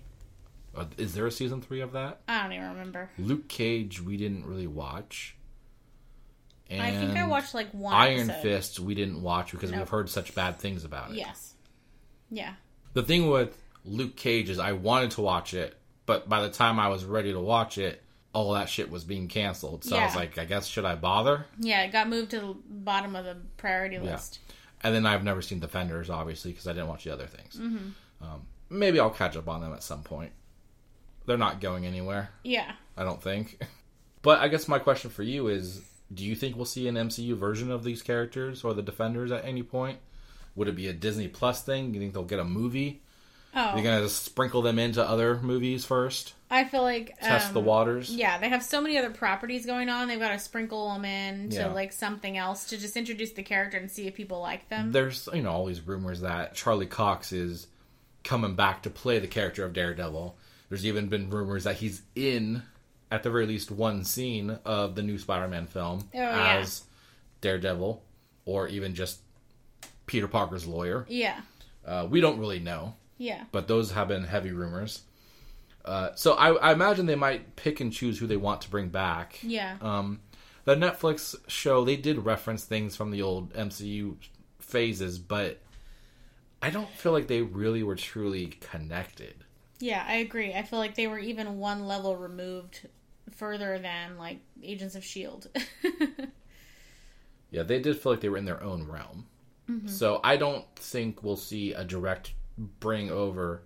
Uh, 0.75 0.85
is 0.97 1.13
there 1.13 1.27
a 1.27 1.31
season 1.31 1.61
three 1.61 1.79
of 1.79 1.91
that? 1.93 2.19
I 2.27 2.41
don't 2.43 2.53
even 2.53 2.69
remember. 2.69 3.09
Luke 3.17 3.47
Cage, 3.47 4.01
we 4.01 4.17
didn't 4.17 4.45
really 4.45 4.67
watch. 4.67 5.35
And 6.69 6.81
I 6.81 6.91
think 6.91 7.15
I 7.17 7.27
watched 7.27 7.53
like 7.53 7.69
one 7.71 7.93
Iron 7.93 8.29
episode. 8.31 8.41
Fist 8.41 8.79
we 8.79 8.95
didn't 8.95 9.21
watch 9.21 9.51
because 9.51 9.71
Nope. 9.71 9.81
we've 9.81 9.89
heard 9.89 10.09
such 10.09 10.33
bad 10.33 10.57
things 10.57 10.83
about 10.83 11.11
it. 11.11 11.17
Yes. 11.17 11.53
Yeah. 12.31 12.55
The 12.93 13.03
thing 13.03 13.29
with 13.29 13.55
Luke 13.85 14.15
Cage 14.15 14.49
is 14.49 14.57
I 14.57 14.71
wanted 14.71 15.11
to 15.11 15.21
watch 15.21 15.53
it, 15.53 15.77
but 16.07 16.27
by 16.27 16.41
the 16.41 16.49
time 16.49 16.79
I 16.79 16.87
was 16.87 17.05
ready 17.05 17.31
to 17.31 17.39
watch 17.39 17.77
it, 17.77 18.01
all 18.35 18.51
that 18.53 18.67
shit 18.67 18.91
was 18.91 19.05
being 19.05 19.29
canceled. 19.29 19.85
So 19.85 19.95
I 19.95 20.05
was 20.05 20.15
like, 20.15 20.37
I 20.37 20.43
guess 20.43 20.67
should 20.67 20.83
I 20.83 20.95
bother? 20.95 21.45
Yeah, 21.57 21.83
it 21.83 21.93
got 21.93 22.09
moved 22.09 22.31
to 22.31 22.39
the 22.41 22.55
bottom 22.69 23.15
of 23.15 23.23
the 23.23 23.37
priority 23.55 23.97
list. 23.97 24.39
And 24.83 24.93
then 24.93 25.05
I've 25.05 25.23
never 25.23 25.41
seen 25.41 25.59
Defenders, 25.61 26.09
obviously, 26.09 26.51
because 26.51 26.67
I 26.67 26.73
didn't 26.73 26.89
watch 26.89 27.05
the 27.05 27.13
other 27.13 27.27
things. 27.27 27.55
Mm-hmm. 27.55 27.87
Um, 28.21 28.41
maybe 28.69 28.99
I'll 28.99 29.09
catch 29.09 29.37
up 29.37 29.47
on 29.47 29.61
them 29.61 29.73
at 29.73 29.83
some 29.83 30.03
point. 30.03 30.31
They're 31.25 31.37
not 31.37 31.61
going 31.61 31.85
anywhere, 31.85 32.29
Yeah. 32.43 32.73
I 32.97 33.03
don't 33.03 33.21
think. 33.23 33.59
But 34.21 34.39
I 34.39 34.47
guess 34.47 34.67
my 34.67 34.79
question 34.79 35.11
for 35.11 35.21
you 35.21 35.49
is: 35.49 35.83
Do 36.11 36.25
you 36.25 36.33
think 36.33 36.55
we'll 36.55 36.65
see 36.65 36.87
an 36.87 36.95
MCU 36.95 37.35
version 37.37 37.69
of 37.69 37.83
these 37.83 38.01
characters 38.01 38.63
or 38.63 38.73
the 38.73 38.81
Defenders 38.81 39.31
at 39.31 39.45
any 39.45 39.61
point? 39.61 39.99
Would 40.55 40.67
it 40.67 40.75
be 40.75 40.87
a 40.87 40.93
Disney 40.93 41.27
Plus 41.27 41.61
thing? 41.61 41.91
Do 41.91 41.99
You 41.99 42.01
think 42.01 42.15
they'll 42.15 42.23
get 42.23 42.39
a 42.39 42.43
movie? 42.43 43.03
Oh, 43.55 43.75
You're 43.75 43.83
gonna 43.83 44.01
just 44.01 44.23
sprinkle 44.25 44.61
them 44.61 44.77
into 44.79 45.01
other 45.01 45.39
movies 45.41 45.85
first, 45.85 46.33
I 46.51 46.65
feel 46.65 46.81
like 46.83 47.17
test 47.21 47.53
the 47.53 47.59
um, 47.59 47.65
waters. 47.65 48.09
Yeah, 48.13 48.37
they 48.37 48.49
have 48.49 48.61
so 48.61 48.81
many 48.81 48.97
other 48.97 49.09
properties 49.09 49.65
going 49.65 49.89
on. 49.89 50.07
They've 50.07 50.19
got 50.19 50.29
to 50.33 50.39
sprinkle 50.39 50.93
them 50.93 51.05
in 51.05 51.49
to 51.51 51.55
Yeah. 51.55 51.67
like 51.67 51.91
something 51.93 52.37
else 52.37 52.65
to 52.65 52.77
just 52.77 52.95
introduce 52.97 53.31
the 53.31 53.43
character 53.43 53.77
and 53.77 53.89
see 53.89 54.07
if 54.07 54.13
people 54.15 54.41
like 54.41 54.67
them. 54.69 54.91
There's 54.91 55.27
you 55.33 55.41
know 55.41 55.51
all 55.51 55.65
these 55.65 55.81
rumors 55.81 56.21
that 56.21 56.53
Charlie 56.53 56.85
Cox 56.85 57.31
is 57.31 57.67
coming 58.23 58.55
back 58.55 58.83
to 58.83 58.89
play 58.89 59.19
the 59.19 59.27
character 59.27 59.63
of 59.63 59.71
Daredevil, 59.73 60.35
There's 60.69 60.85
even 60.85 61.07
been 61.07 61.29
rumors 61.29 61.63
that 61.65 61.75
he's 61.75 62.01
in, 62.15 62.63
at 63.11 63.21
the 63.23 63.29
very 63.29 63.45
least, 63.45 63.69
one 63.71 64.03
scene 64.03 64.57
of 64.65 64.95
the 64.95 65.03
new 65.03 65.17
Spider-Man 65.19 65.67
film 65.67 65.99
Oh, 66.13 66.17
yeah. 66.17 66.57
as 66.57 66.83
Daredevil, 67.41 68.03
or 68.45 68.67
even 68.67 68.95
just 68.95 69.19
Peter 70.07 70.27
Parker's 70.27 70.65
lawyer. 70.65 71.05
Yeah. 71.07 71.39
Uh, 71.85 72.07
we 72.09 72.19
don't 72.19 72.39
really 72.39 72.59
know, 72.59 72.95
Yeah. 73.17 73.45
but 73.51 73.67
those 73.67 73.91
have 73.91 74.07
been 74.09 74.23
heavy 74.25 74.51
rumors. 74.51 75.03
Uh, 75.83 76.09
so 76.15 76.33
I, 76.33 76.53
I 76.55 76.73
imagine 76.73 77.05
they 77.05 77.15
might 77.15 77.55
pick 77.55 77.79
and 77.79 77.93
choose 77.93 78.17
who 78.19 78.27
they 78.27 78.37
want 78.37 78.61
to 78.61 78.69
bring 78.69 78.89
back. 78.89 79.39
Yeah. 79.43 79.77
Um, 79.81 80.19
the 80.63 80.75
Netflix 80.75 81.35
show 81.47 81.85
they 81.85 81.95
did 81.95 82.25
reference 82.25 82.63
things 82.63 82.95
from 82.95 83.11
the 83.11 83.21
old 83.21 83.53
MCU 83.53 84.15
phases, 84.59 85.19
but 85.19 85.61
I 86.61 86.71
don't 86.71 86.89
feel 86.89 87.11
like 87.11 87.27
they 87.27 87.41
really 87.43 87.83
were 87.83 87.95
truly 87.95 88.47
connected. 88.47 89.35
Yeah, 89.79 90.03
I 90.07 90.15
agree. 90.15 90.53
I 90.53 90.63
feel 90.63 90.79
like 90.79 90.95
they 90.95 91.07
were 91.07 91.19
even 91.19 91.59
one 91.59 91.85
level 91.85 92.15
removed 92.15 92.87
further 93.35 93.77
than 93.77 94.17
like 94.17 94.39
Agents 94.63 94.95
of 94.95 95.03
Shield. 95.03 95.47
Yeah, 97.51 97.63
they 97.63 97.79
did 97.79 97.97
feel 97.97 98.11
like 98.11 98.21
they 98.21 98.27
were 98.29 98.37
in 98.37 98.45
their 98.45 98.61
own 98.61 98.85
realm. 98.87 99.27
So 99.87 100.19
I 100.23 100.37
don't 100.37 100.63
think 100.75 101.23
we'll 101.23 101.37
see 101.37 101.73
a 101.73 101.83
direct 101.83 102.33
bring 102.57 103.09
over 103.11 103.61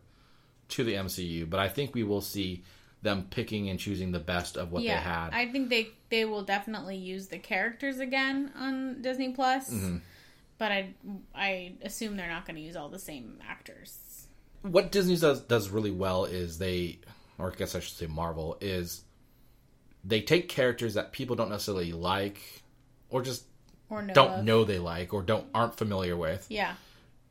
to 0.69 0.83
the 0.83 0.93
MCU, 0.93 1.49
but 1.49 1.59
I 1.59 1.67
think 1.69 1.93
we 1.95 2.03
will 2.03 2.21
see 2.21 2.63
them 3.01 3.27
picking 3.29 3.69
and 3.69 3.79
choosing 3.79 4.11
the 4.11 4.19
best 4.19 4.57
of 4.57 4.71
what 4.71 4.83
yeah, 4.83 4.97
they 4.97 5.01
had. 5.03 5.29
I 5.33 5.51
think 5.51 5.69
they 5.69 5.89
they 6.09 6.25
will 6.25 6.43
definitely 6.43 6.97
use 6.97 7.27
the 7.27 7.39
characters 7.39 7.99
again 7.99 8.51
on 8.57 9.01
Disney 9.01 9.31
Plus, 9.31 9.69
Mm-hmm. 9.69 9.97
but 10.57 10.71
I 10.71 10.93
I 11.33 11.73
assume 11.81 12.17
they're 12.17 12.27
not 12.27 12.45
going 12.45 12.55
to 12.57 12.61
use 12.61 12.75
all 12.75 12.89
the 12.89 12.99
same 12.99 13.39
actors. 13.47 14.27
what 14.61 14.91
Disney 14.91 15.15
does 15.17 15.41
does 15.41 15.69
really 15.69 15.91
well 15.91 16.25
is 16.25 16.57
they, 16.57 16.99
or 17.37 17.51
I 17.51 17.55
guess 17.55 17.73
I 17.75 17.79
should 17.79 17.97
say 17.97 18.07
Marvel, 18.07 18.57
is 18.59 19.03
they 20.03 20.21
take 20.21 20.49
characters 20.49 20.93
that 20.95 21.11
people 21.11 21.35
don't 21.35 21.49
necessarily 21.49 21.91
like, 21.93 22.41
or 23.09 23.21
just 23.21 23.45
Or 23.89 24.01
no, 24.01 24.13
don't 24.13 24.43
know 24.45 24.63
they 24.65 24.79
like, 24.79 25.13
or 25.13 25.21
don't 25.21 25.47
aren't 25.53 25.75
familiar 25.75 26.17
with, 26.17 26.45
Yeah, 26.49 26.75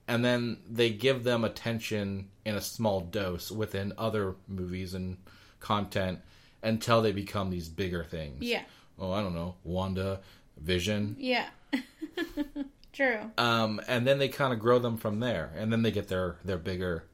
and 0.09 0.24
then 0.24 0.59
they 0.68 0.90
give 0.90 1.22
them 1.22 1.44
attention 1.44 2.28
in 2.44 2.56
a 2.56 2.61
small 2.61 3.00
dose 3.00 3.50
within 3.52 3.92
other 3.96 4.34
movies 4.48 4.94
and 4.94 5.18
content 5.61 6.18
until 6.62 7.02
they 7.02 7.12
become 7.12 7.50
these 7.50 7.68
bigger 7.68 8.02
things. 8.02 8.42
yeah, 8.42 8.62
Oh, 8.98 9.12
I 9.12 9.22
don't 9.22 9.34
know, 9.34 9.54
Wanda, 9.62 10.20
Vision, 10.56 11.14
yeah. 11.20 11.46
True. 12.92 13.30
um, 13.38 13.80
and 13.86 14.06
then 14.06 14.18
they 14.18 14.28
kind 14.28 14.52
of 14.52 14.59
grow 14.59 14.78
them 14.80 14.96
from 14.96 15.20
there, 15.20 15.52
and 15.56 15.70
then 15.72 15.82
they 15.82 15.90
get 15.92 16.09
their 16.09 16.36
their 16.44 16.59
bigger 16.59 17.04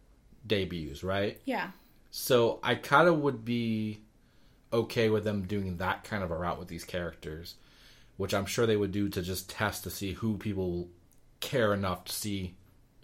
debuts, 0.46 1.02
right? 1.04 1.40
Yeah, 1.44 1.70
So 2.10 2.58
I 2.62 2.74
kind 2.76 3.08
of 3.08 3.18
would 3.18 3.44
be 3.44 4.00
okay 4.72 5.10
with 5.10 5.24
them 5.24 5.42
doing 5.42 5.76
that 5.78 6.04
kind 6.04 6.22
of 6.24 6.30
a 6.30 6.36
route 6.36 6.58
with 6.58 6.68
these 6.68 6.84
characters, 6.84 7.56
which 8.16 8.32
I'm 8.34 8.46
sure 8.46 8.66
they 8.66 8.76
would 8.76 8.92
do 8.92 9.08
to 9.10 9.20
just 9.22 9.50
test 9.50 9.84
to 9.84 9.90
see 9.90 10.12
who 10.14 10.36
people 10.38 10.88
care 11.40 11.74
enough 11.74 12.04
to 12.06 12.12
see 12.12 12.54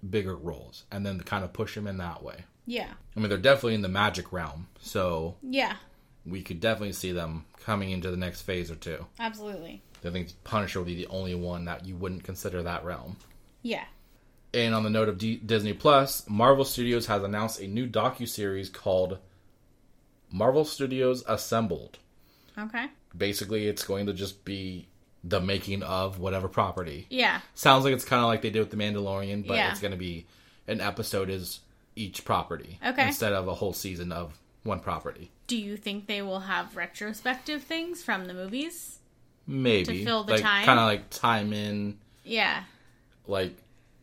bigger 0.08 0.36
roles, 0.36 0.84
and 0.90 1.04
then 1.04 1.20
kind 1.20 1.44
of 1.44 1.52
push 1.52 1.74
them 1.74 1.86
in 1.86 1.98
that 1.98 2.22
way. 2.22 2.44
yeah, 2.66 2.90
I 3.16 3.20
mean, 3.20 3.28
they're 3.28 3.38
definitely 3.38 3.74
in 3.74 3.82
the 3.82 3.88
magic 3.88 4.32
realm, 4.32 4.68
so 4.80 5.36
yeah. 5.42 5.76
we 6.24 6.42
could 6.42 6.60
definitely 6.60 6.92
see 6.92 7.12
them 7.12 7.44
coming 7.64 7.90
into 7.90 8.10
the 8.10 8.16
next 8.16 8.42
phase 8.42 8.70
or 8.70 8.76
two. 8.76 9.06
Absolutely. 9.18 9.82
I 10.04 10.10
think 10.10 10.28
Punisher 10.44 10.78
would 10.80 10.86
be 10.86 10.94
the 10.94 11.08
only 11.08 11.34
one 11.34 11.66
that 11.66 11.84
you 11.84 11.94
wouldn't 11.96 12.24
consider 12.24 12.62
that 12.62 12.84
realm. 12.84 13.16
Yeah. 13.62 13.84
And 14.54 14.74
on 14.74 14.82
the 14.82 14.90
note 14.90 15.08
of 15.08 15.18
D- 15.18 15.36
Disney 15.44 15.74
Plus, 15.74 16.28
Marvel 16.28 16.64
Studios 16.64 17.06
has 17.06 17.22
announced 17.22 17.60
a 17.60 17.66
new 17.66 17.86
docu-series 17.86 18.68
called 18.70 19.18
Marvel 20.32 20.64
Studios 20.64 21.22
Assembled. 21.28 21.98
Okay. 22.58 22.86
Basically, 23.16 23.66
it's 23.66 23.84
going 23.84 24.06
to 24.06 24.12
just 24.12 24.44
be 24.44 24.88
the 25.22 25.40
making 25.40 25.82
of 25.82 26.18
whatever 26.18 26.48
property. 26.48 27.06
Yeah. 27.10 27.40
Sounds 27.54 27.84
like 27.84 27.92
it's 27.92 28.04
kind 28.04 28.20
of 28.22 28.26
like 28.28 28.42
they 28.42 28.50
did 28.50 28.60
with 28.60 28.70
The 28.70 28.76
Mandalorian, 28.76 29.46
but 29.46 29.56
Yeah. 29.56 29.70
it's 29.70 29.80
going 29.80 29.90
to 29.92 29.96
be 29.98 30.26
an 30.66 30.80
episode 30.80 31.28
is 31.28 31.60
each 31.96 32.24
property 32.24 32.78
Okay. 32.84 33.08
instead 33.08 33.32
of 33.32 33.46
a 33.48 33.54
whole 33.54 33.72
season 33.74 34.12
of 34.12 34.38
one 34.62 34.80
property. 34.80 35.30
Do 35.46 35.56
you 35.58 35.76
think 35.76 36.06
they 36.06 36.22
will 36.22 36.40
have 36.40 36.76
retrospective 36.76 37.62
things 37.64 38.02
from 38.02 38.26
the 38.26 38.34
movies? 38.34 38.98
Maybe 39.46 39.84
To 39.98 40.04
fill 40.04 40.24
the 40.24 40.34
like, 40.34 40.42
time? 40.42 40.64
kind 40.64 40.78
of 40.78 40.86
like 40.86 41.10
time 41.10 41.52
in 41.52 41.98
Yeah. 42.24 42.64
like 43.26 43.56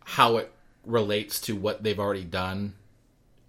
how 0.03 0.37
it 0.37 0.51
relates 0.85 1.39
to 1.41 1.55
what 1.55 1.83
they've 1.83 1.99
already 1.99 2.23
done 2.25 2.73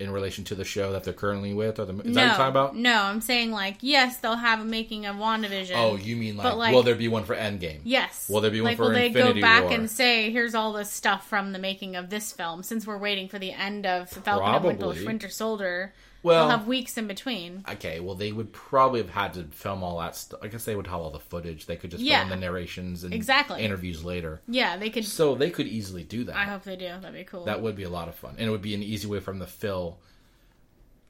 in 0.01 0.11
relation 0.11 0.44
to 0.44 0.55
the 0.55 0.64
show 0.64 0.92
that 0.92 1.03
they're 1.05 1.12
currently 1.12 1.53
with, 1.53 1.78
or 1.80 1.84
the 1.84 1.92
is 1.92 1.99
that 1.99 2.05
what 2.05 2.14
no, 2.14 2.22
you're 2.24 2.34
talking 2.34 2.49
about? 2.51 2.76
no, 2.76 3.03
I'm 3.03 3.20
saying 3.20 3.51
like 3.51 3.78
yes, 3.80 4.18
they'll 4.18 4.36
have 4.36 4.61
a 4.61 4.64
making 4.64 5.07
of 5.07 5.16
WandaVision. 5.16 5.72
Oh, 5.74 5.96
you 5.96 6.16
mean 6.16 6.36
like, 6.36 6.55
like- 6.55 6.74
will 6.74 6.82
there 6.82 6.94
be 6.94 7.09
one 7.09 7.24
for 7.24 7.34
Endgame? 7.34 7.80
yes. 7.84 8.28
Will 8.28 8.40
there 8.40 8.51
be 8.51 8.61
one 8.61 8.70
like, 8.70 8.76
for 8.76 8.84
will 8.84 8.92
they 8.92 9.11
go 9.11 9.38
back 9.40 9.64
War? 9.64 9.72
and 9.72 9.90
say 9.90 10.30
here's 10.30 10.55
all 10.55 10.72
the 10.72 10.84
stuff 10.84 11.28
from 11.28 11.53
the 11.53 11.59
making 11.59 11.96
of 11.96 12.11
this 12.11 12.32
film? 12.32 12.62
Since 12.62 12.86
we're 12.86 12.99
waiting 12.99 13.28
for 13.28 13.38
the 13.38 13.53
end 13.53 13.86
of 13.86 14.09
Falcon 14.09 14.55
and 14.55 14.64
Winter, 14.64 14.84
Probably. 14.84 15.07
Winter 15.07 15.28
Soldier, 15.28 15.92
Well, 16.23 16.49
they'll 16.49 16.59
have 16.59 16.66
weeks 16.66 16.99
in 16.99 17.07
between. 17.07 17.64
okay, 17.69 18.01
well 18.01 18.14
they 18.16 18.33
would 18.33 18.53
probably 18.53 19.01
have 19.01 19.11
had 19.11 19.35
to 19.35 19.45
film 19.45 19.83
all 19.85 19.99
that 20.01 20.16
stuff. 20.16 20.41
I 20.43 20.49
guess 20.49 20.64
they 20.64 20.75
would 20.75 20.87
have 20.89 21.01
all 21.01 21.11
the 21.11 21.21
footage. 21.21 21.66
They 21.66 21.77
could 21.77 21.91
just 21.93 22.03
Yeah. 22.03 22.19
film 22.21 22.31
the 22.31 22.37
narrations 22.37 23.05
and 23.05 23.14
Exactly. 23.14 23.62
interviews 23.62 24.05
later. 24.05 24.41
Yeah, 24.49 24.77
they 24.77 24.91
could. 24.91 25.05
So 25.05 25.35
they 25.37 25.51
could 25.51 25.66
easily 25.69 26.03
do 26.05 26.25
that. 26.25 26.35
I 26.37 26.45
hope 26.45 26.64
they 26.64 26.77
do. 26.77 26.87
That'd 26.87 27.12
be 27.14 27.25
cool. 27.25 27.45
That 27.45 27.62
would 27.62 27.77
be 27.77 27.85
a 27.85 27.89
lot 27.91 28.09
of 28.09 28.14
fun, 28.16 28.35
and 28.37 28.49
it 28.49 28.51
would 28.51 28.62
be 28.62 28.75
an 28.75 28.83
easy 28.83 29.07
way 29.07 29.21
for 29.21 29.31
them 29.33 29.41
to 29.41 29.47
fill 29.47 29.99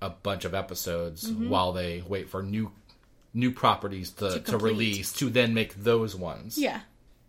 a 0.00 0.10
bunch 0.10 0.44
of 0.44 0.54
episodes 0.54 1.28
while 1.30 1.72
they 1.72 2.02
wait 2.06 2.28
for 2.28 2.42
new 2.42 2.70
new 3.34 3.50
properties 3.52 4.10
to, 4.10 4.24
Mm-hmm. 4.26 4.44
To 4.44 4.50
to, 4.52 4.58
release 4.58 5.12
to 5.14 5.28
then 5.30 5.52
make 5.54 5.74
those 5.74 6.14
ones. 6.16 6.56
yeah. 6.58 6.80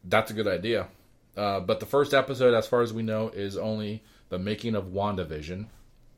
That's 0.03 0.31
a 0.31 0.33
good 0.33 0.47
idea. 0.47 0.87
Uh, 1.35 1.59
but 1.59 1.79
the 1.79 1.85
first 1.85 2.13
episode, 2.13 2.53
as 2.53 2.67
far 2.67 2.81
as 2.81 2.93
we 2.93 3.03
know, 3.03 3.29
is 3.29 3.57
only 3.57 4.01
the 4.29 4.39
making 4.39 4.75
of 4.75 4.85
WandaVision. 4.87 5.67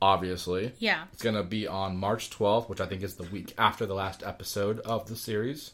Obviously, 0.02 0.72
Yeah. 0.80 1.04
it's 1.12 1.22
going 1.22 1.36
to 1.36 1.44
be 1.44 1.68
on 1.68 1.96
March 1.96 2.28
12th, 2.28 2.68
which 2.68 2.80
I 2.80 2.86
think 2.86 3.02
is 3.04 3.14
the 3.14 3.22
week 3.22 3.54
after 3.56 3.86
the 3.86 3.94
last 3.94 4.24
episode 4.24 4.80
of 4.80 5.06
the 5.08 5.14
series. 5.14 5.70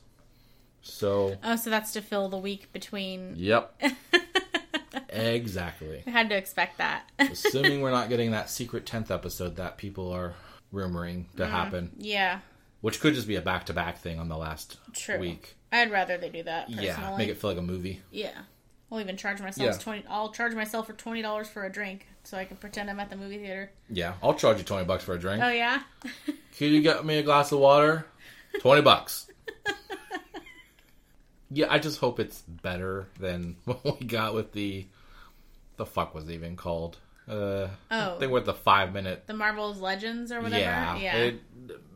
So, 0.82 1.38
Oh, 1.42 1.56
so 1.56 1.70
that's 1.70 1.92
to 1.94 2.02
fill 2.02 2.28
the 2.28 2.36
week 2.36 2.70
between. 2.72 3.34
yep. 3.36 3.74
exactly. 5.08 6.02
I 6.06 6.10
had 6.10 6.28
to 6.28 6.36
expect 6.36 6.78
that. 6.78 7.10
Assuming 7.18 7.80
we're 7.80 7.90
not 7.90 8.08
getting 8.10 8.32
that 8.32 8.50
secret 8.50 8.84
10th 8.86 9.10
episode 9.10 9.56
that 9.56 9.78
people 9.78 10.12
are 10.12 10.34
rumoring 10.74 11.24
to 11.36 11.44
Mm. 11.44 11.50
happen, 11.50 11.90
yeah. 11.98 12.40
which 12.82 13.00
could 13.00 13.14
just 13.14 13.26
be 13.28 13.36
a 13.36 13.40
back 13.40 13.66
to 13.66 13.72
back 13.72 13.98
thing 13.98 14.18
on 14.20 14.28
the 14.28 14.36
last 14.36 14.76
True. 14.92 15.18
week. 15.18 15.56
I'd 15.72 15.90
rather 15.90 16.18
they 16.18 16.28
do 16.28 16.42
that. 16.42 16.66
Personally. 16.66 16.86
Yeah, 16.86 17.16
make 17.16 17.28
it 17.30 17.36
feel 17.38 17.50
like 17.50 17.58
a 17.58 17.62
movie. 17.62 18.02
Yeah. 18.10 18.42
I'll 18.90 19.00
even 19.00 19.16
charge 19.16 19.40
myself 19.40 19.66
Yeah. 19.74 19.78
twenty. 19.78 20.04
I'll 20.08 20.30
charge 20.32 20.54
myself 20.54 20.86
for 20.86 20.92
twenty 20.94 21.20
dollars 21.22 21.48
for 21.48 21.64
a 21.64 21.70
drink, 21.72 22.06
so 22.24 22.36
I 22.38 22.44
can 22.46 22.56
pretend 22.56 22.88
I'm 22.88 22.98
at 23.00 23.10
the 23.10 23.16
movie 23.16 23.38
theater. 23.38 23.70
Yeah, 23.90 24.14
I'll 24.22 24.34
charge 24.34 24.58
you 24.58 24.64
20 24.64 24.84
bucks 24.86 25.04
for 25.04 25.14
a 25.14 25.18
drink. 25.18 25.42
Oh 25.42 25.50
yeah. 25.50 25.82
Can 26.56 26.72
you 26.72 26.80
get 26.80 27.04
me 27.04 27.18
a 27.18 27.22
glass 27.22 27.52
of 27.52 27.58
water? 27.60 28.06
20 28.60 28.82
bucks. 28.82 29.30
Yeah, 31.50 31.66
I 31.70 31.78
just 31.78 31.98
hope 31.98 32.20
it's 32.20 32.42
better 32.42 33.08
than 33.18 33.56
what 33.64 33.98
we 34.00 34.06
got 34.06 34.34
with 34.34 34.52
the 34.52 34.86
the 35.76 35.86
fuck 35.86 36.14
was 36.14 36.28
it 36.28 36.32
even 36.34 36.56
called? 36.56 36.98
Uh 37.28 37.68
Oh. 37.90 38.16
I 38.16 38.18
think 38.18 38.32
with 38.32 38.44
the 38.44 38.52
5 38.54 38.92
minute 38.92 39.24
the 39.26 39.32
Marvel's 39.34 39.80
Legends 39.80 40.30
or 40.30 40.40
whatever. 40.42 40.60
yeah. 40.62 40.96
Yeah. 40.98 41.16
It, 41.16 41.40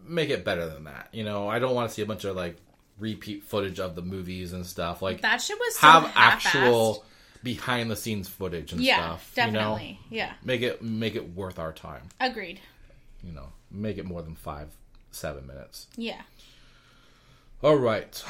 make 0.07 0.31
it 0.31 0.45
better 0.45 0.67
than 0.69 0.85
that. 0.85 1.09
You 1.13 1.25
know, 1.25 1.49
I 1.49 1.59
don't 1.59 1.75
want 1.75 1.89
to 1.91 1.95
see 1.95 2.01
a 2.03 2.07
bunch 2.07 2.25
of 2.25 2.35
like 2.35 2.57
repeat 2.99 3.43
footage 3.45 3.81
of 3.81 3.95
the 3.95 4.03
movies 4.03 4.53
and 4.53 4.65
stuff. 4.67 5.03
Like 5.03 5.23
that 5.23 5.41
shit 5.41 5.59
was 5.59 5.77
so 5.77 5.87
have 5.87 6.05
half-assed. 6.11 6.47
actual 6.47 7.05
behind 7.43 7.91
the 7.91 7.97
scenes 7.97 8.29
footage 8.29 8.73
and 8.73 8.81
Yeah, 8.81 8.97
stuff. 8.97 9.33
definitely. 9.35 9.99
You 10.11 10.19
know? 10.19 10.25
Yeah. 10.25 10.33
Make 10.45 10.63
it 10.63 10.83
make 10.83 11.15
it 11.17 11.35
worth 11.35 11.59
our 11.59 11.73
time. 11.73 12.09
Agreed. 12.21 12.61
You 13.25 13.33
know, 13.33 13.49
make 13.71 13.99
it 13.99 14.05
more 14.05 14.23
than 14.23 14.35
5 14.35 14.69
7 15.11 15.47
minutes. 15.47 15.87
Yeah. 15.97 16.23
All 17.63 17.77
right. 17.77 18.23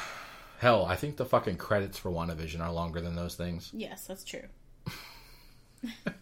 Hell, 0.59 0.85
I 0.85 0.95
think 0.95 1.17
the 1.17 1.25
fucking 1.25 1.57
credits 1.57 1.97
for 1.97 2.09
WandaVision 2.11 2.61
are 2.61 2.71
longer 2.71 3.01
than 3.01 3.15
those 3.15 3.35
things. 3.35 3.69
Yes, 3.73 4.05
that's 4.07 4.23
true. 4.23 4.43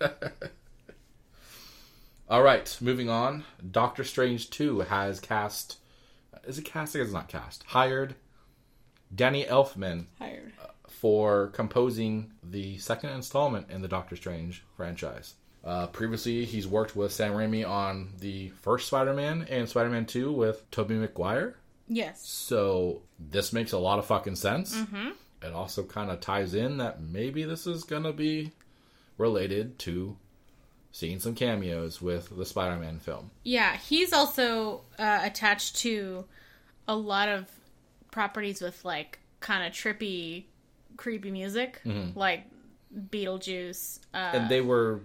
All 2.29 2.41
right, 2.41 2.77
moving 2.79 3.09
on. 3.09 3.43
Doctor 3.71 4.03
Strange 4.03 4.49
2 4.49 4.81
has 4.81 5.19
cast. 5.19 5.77
Is 6.45 6.57
it 6.57 6.65
cast? 6.65 6.95
I 6.95 6.99
it's 6.99 7.11
not 7.11 7.27
cast. 7.27 7.63
Hired 7.67 8.15
Danny 9.13 9.43
Elfman 9.45 10.05
Hired. 10.19 10.53
for 10.87 11.47
composing 11.47 12.31
the 12.43 12.77
second 12.77 13.11
installment 13.11 13.69
in 13.69 13.81
the 13.81 13.87
Doctor 13.87 14.15
Strange 14.15 14.63
franchise. 14.75 15.35
Uh, 15.63 15.87
previously, 15.87 16.45
he's 16.45 16.67
worked 16.67 16.95
with 16.95 17.11
Sam 17.11 17.33
Raimi 17.33 17.67
on 17.67 18.13
the 18.19 18.49
first 18.61 18.87
Spider 18.87 19.13
Man 19.13 19.45
and 19.49 19.69
Spider 19.69 19.89
Man 19.89 20.05
2 20.05 20.31
with 20.31 20.69
Tobey 20.71 20.95
Maguire. 20.95 21.55
Yes. 21.87 22.25
So 22.27 23.01
this 23.19 23.53
makes 23.53 23.71
a 23.71 23.77
lot 23.77 23.99
of 23.99 24.05
fucking 24.05 24.35
sense. 24.37 24.75
It 25.43 25.53
also 25.53 25.83
kind 25.83 26.09
of 26.09 26.19
ties 26.19 26.53
in 26.53 26.77
that 26.77 27.01
maybe 27.01 27.43
this 27.43 27.67
is 27.67 27.83
gonna 27.83 28.13
be 28.13 28.51
related 29.17 29.77
to 29.79 30.17
seeing 30.91 31.19
some 31.19 31.35
cameos 31.35 32.01
with 32.01 32.35
the 32.35 32.45
Spider-Man 32.45 32.99
film. 32.99 33.31
Yeah, 33.43 33.77
he's 33.77 34.13
also 34.13 34.81
uh, 34.99 35.19
attached 35.23 35.77
to 35.77 36.25
a 36.87 36.95
lot 36.95 37.29
of 37.29 37.47
properties 38.11 38.61
with 38.61 38.83
like 38.85 39.19
kind 39.39 39.65
of 39.65 39.73
trippy, 39.73 40.45
creepy 40.97 41.31
music, 41.31 41.81
like 42.15 42.43
Beetlejuice. 43.09 43.99
Uh, 44.13 44.17
and 44.33 44.49
they 44.49 44.61
were 44.61 44.99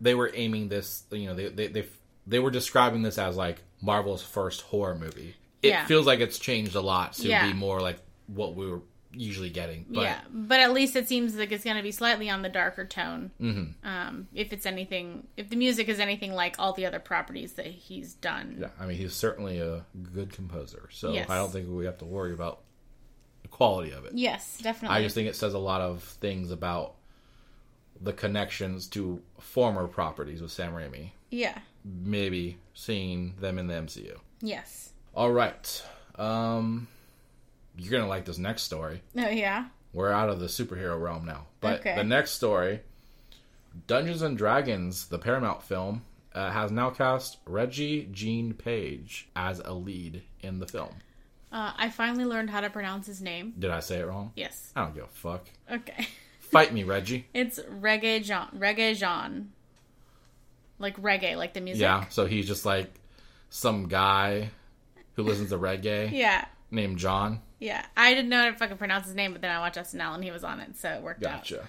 they 0.00 0.14
were 0.14 0.30
aiming 0.34 0.68
this 0.68 1.04
you 1.10 1.26
know 1.26 1.34
they 1.34 1.48
they 1.48 1.66
they, 1.68 1.84
they 2.26 2.38
were 2.38 2.50
describing 2.50 3.02
this 3.02 3.18
as 3.18 3.36
like 3.36 3.58
Marvel's 3.80 4.22
first 4.22 4.62
horror 4.62 4.94
movie. 4.96 5.34
It 5.62 5.68
Yeah. 5.68 5.86
feels 5.86 6.06
like 6.06 6.20
it's 6.20 6.38
changed 6.38 6.74
a 6.74 6.80
lot 6.80 7.14
to 7.14 7.28
Yeah. 7.28 7.46
be 7.46 7.52
more 7.52 7.80
like 7.80 7.98
what 8.26 8.54
we 8.54 8.66
were 8.66 8.80
usually 9.16 9.50
getting. 9.50 9.86
But 9.88 10.02
yeah, 10.02 10.20
but 10.30 10.60
at 10.60 10.72
least 10.72 10.94
it 10.96 11.08
seems 11.08 11.34
like 11.36 11.50
it's 11.52 11.64
going 11.64 11.76
to 11.76 11.82
be 11.82 11.90
slightly 11.92 12.28
on 12.30 12.42
the 12.42 12.48
darker 12.48 12.84
tone. 12.84 13.30
Mm-hmm. 13.40 13.86
Um, 13.88 14.28
if 14.34 14.52
it's 14.52 14.66
anything, 14.66 15.26
if 15.36 15.48
the 15.48 15.56
music 15.56 15.88
is 15.88 15.98
anything 16.00 16.32
like 16.32 16.56
all 16.58 16.72
the 16.72 16.86
other 16.86 16.98
properties 17.00 17.54
that 17.54 17.66
he's 17.66 18.14
done. 18.14 18.58
yeah, 18.60 18.68
I 18.78 18.86
mean 18.86 18.96
he's 18.98 19.14
certainly 19.14 19.58
a 19.58 19.84
good 20.14 20.32
composer. 20.32 20.88
So 20.92 21.12
Yes. 21.12 21.28
I 21.30 21.36
don't 21.36 21.50
think 21.52 21.68
we 21.68 21.84
have 21.86 21.98
to 21.98 22.04
worry 22.04 22.32
about 22.32 22.60
the 23.42 23.48
quality 23.48 23.92
of 23.92 24.04
it. 24.04 24.12
Yes, 24.14 24.58
definitely. 24.62 24.96
I 24.96 25.02
just 25.02 25.14
think 25.14 25.28
it 25.28 25.36
says 25.36 25.54
a 25.54 25.58
lot 25.58 25.80
of 25.80 26.02
things 26.02 26.50
about 26.50 26.94
the 28.00 28.12
connections 28.12 28.86
to 28.88 29.22
former 29.40 29.86
properties 29.88 30.42
with 30.42 30.50
Sam 30.52 30.72
Raimi. 30.72 31.10
yeah. 31.30 31.58
Maybe 31.84 32.58
seeing 32.74 33.34
them 33.40 33.58
in 33.58 33.68
the 33.68 33.74
MCU. 33.74 34.16
Yes. 34.42 34.92
All 35.14 35.30
right. 35.32 35.82
Um 36.16 36.88
you're 37.78 38.00
to 38.02 38.08
like 38.08 38.24
this 38.24 38.38
next 38.38 38.62
story. 38.62 39.02
Oh 39.16 39.28
yeah. 39.28 39.66
We're 39.92 40.12
out 40.12 40.28
of 40.28 40.40
the 40.40 40.46
superhero 40.46 41.00
realm 41.00 41.24
now. 41.24 41.46
But 41.60 41.80
Okay. 41.80 41.94
the 41.96 42.04
next 42.04 42.32
story 42.32 42.80
Dungeons 43.86 44.22
and 44.22 44.36
Dragons, 44.38 45.06
the 45.08 45.18
Paramount 45.18 45.62
film, 45.62 46.02
uh, 46.34 46.50
has 46.50 46.70
now 46.70 46.90
cast 46.90 47.38
Reggie 47.46 48.08
Jean 48.10 48.54
Page 48.54 49.28
as 49.36 49.58
a 49.60 49.72
lead 49.72 50.22
in 50.40 50.58
the 50.58 50.66
film. 50.66 50.94
Uh, 51.52 51.72
I 51.76 51.90
finally 51.90 52.24
learned 52.24 52.50
how 52.50 52.60
to 52.62 52.70
pronounce 52.70 53.06
his 53.06 53.20
name. 53.22 53.54
Did 53.58 53.70
I 53.70 53.80
say 53.80 53.98
it 54.00 54.06
wrong? 54.06 54.32
Yes. 54.36 54.72
I 54.74 54.82
don't 54.84 54.94
give 54.94 55.04
a 55.04 55.08
fuck. 55.08 55.46
Okay. 55.70 56.08
Fight 56.40 56.72
me, 56.72 56.84
Reggie. 56.84 57.26
It's 57.34 57.58
reggae 57.58 58.22
Jean. 58.22 58.48
Reggae 58.58 58.94
Jean. 58.96 59.52
Like 60.78 61.00
reggae, 61.00 61.36
like 61.36 61.54
the 61.54 61.60
music. 61.60 61.80
Yeah, 61.82 62.06
so 62.08 62.26
he's 62.26 62.46
just 62.46 62.66
like 62.66 62.92
some 63.50 63.88
guy 63.88 64.50
who 65.14 65.22
listens 65.22 65.50
to 65.50 65.58
reggae 65.58 66.10
Yeah. 66.12 66.44
Named 66.76 66.98
John. 66.98 67.40
Yeah. 67.58 67.84
I 67.96 68.14
didn't 68.14 68.28
know 68.28 68.42
how 68.44 68.50
to 68.50 68.56
fucking 68.56 68.76
pronounce 68.76 69.06
his 69.06 69.14
name, 69.16 69.32
but 69.32 69.40
then 69.42 69.50
I 69.50 69.58
watched 69.58 69.76
SNL 69.78 70.14
and 70.14 70.22
he 70.22 70.30
was 70.30 70.44
on 70.44 70.60
it, 70.60 70.76
so 70.76 70.88
it 70.90 71.02
worked 71.02 71.24
out. 71.24 71.38
Gotcha. 71.38 71.66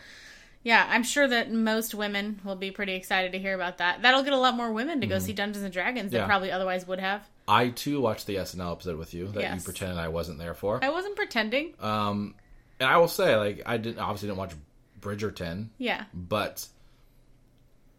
Yeah, 0.63 0.85
I'm 0.89 1.03
sure 1.03 1.27
that 1.27 1.51
most 1.51 1.95
women 1.95 2.41
will 2.43 2.55
be 2.57 2.71
pretty 2.71 2.93
excited 2.95 3.31
to 3.31 3.39
hear 3.39 3.55
about 3.55 3.77
that. 3.77 4.01
That'll 4.01 4.23
get 4.23 4.33
a 4.33 4.37
lot 4.37 4.55
more 4.55 4.71
women 4.73 4.99
to 5.01 5.07
go 5.07 5.17
see 5.17 5.31
Dungeons 5.31 5.63
and 5.63 5.73
Dragons 5.73 6.11
than. 6.11 6.21
Yeah. 6.21 6.25
probably 6.27 6.51
otherwise 6.51 6.85
would 6.87 6.99
have. 6.99 7.25
I 7.47 7.69
too 7.69 8.01
watched 8.01 8.27
the 8.27 8.35
SNL 8.35 8.73
episode 8.73 8.97
with 8.99 9.13
you 9.13 9.27
that 9.29 9.55
you 9.55 9.61
pretended 9.61 9.97
I 9.97 10.09
wasn't 10.09 10.39
there 10.39 10.53
for. 10.53 10.83
I 10.83 10.89
wasn't 10.89 11.15
pretending. 11.15 11.73
Um, 11.79 12.35
and 12.81 12.89
I 12.89 12.97
will 12.97 13.07
say, 13.07 13.35
like, 13.37 13.61
I 13.65 13.77
didn't 13.77 13.99
obviously 13.99 14.27
didn't 14.27 14.39
watch 14.39 14.53
Bridgerton, 14.99 15.67
Yeah. 15.77 16.03
but 16.13 16.67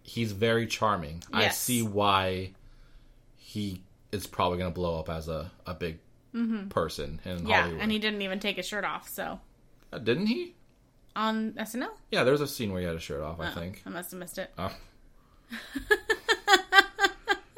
he's 0.02 0.32
very 0.32 0.66
charming. 0.66 1.22
I 1.32 1.48
see 1.48 1.82
why 1.82 2.52
he 3.36 3.80
is 4.12 4.26
probably 4.26 4.59
going 4.59 4.70
to 4.70 4.74
blow 4.74 4.98
up 4.98 5.09
as 5.09 5.28
a, 5.28 5.50
a 5.66 5.72
big 5.74 5.98
person 6.68 7.20
in 7.24 7.39
Mm-hmm. 7.39 7.47
Yeah, 7.47 7.61
Hollywood. 7.62 7.81
and 7.83 7.93
he 7.93 7.99
didn't 7.99 8.22
even 8.22 8.41
take 8.41 8.57
his 8.57 8.66
shirt 8.66 8.85
off, 8.85 9.09
so. 9.09 9.41
Uh, 9.93 9.99
didn't 9.99 10.26
he? 10.26 10.55
On 11.16 11.53
SNL? 11.53 11.89
Yeah, 12.11 12.24
there 12.24 12.33
was 12.33 12.41
a 12.41 12.47
scene 12.47 12.72
where 12.72 12.81
he 12.81 12.87
had 12.87 12.97
a 12.97 13.01
shirt 13.01 13.22
off. 13.22 13.41
I 13.41 13.51
Oh, 13.51 13.55
think. 13.55 13.83
I 13.87 13.91
must 13.91 14.11
have 14.12 14.20
missed 14.20 14.39
it. 14.39 14.51
Oh. 14.59 14.74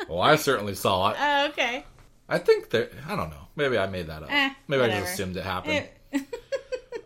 well, 0.08 0.20
I 0.20 0.36
certainly 0.36 0.74
saw 0.74 1.10
it. 1.10 1.16
Oh, 1.20 1.46
okay. 1.48 1.84
I 2.28 2.38
think 2.38 2.70
that 2.70 2.92
I 3.08 3.16
don't 3.16 3.30
know. 3.30 3.48
Maybe 3.56 3.76
I 3.78 3.86
made 3.86 4.06
that 4.06 4.22
up. 4.22 4.32
Eh, 4.32 4.50
Maybe 4.68 4.82
I 4.84 5.00
just 5.00 5.14
assumed 5.14 5.36
it 5.36 5.44
happened. 5.44 5.88
Eh. 6.12 6.18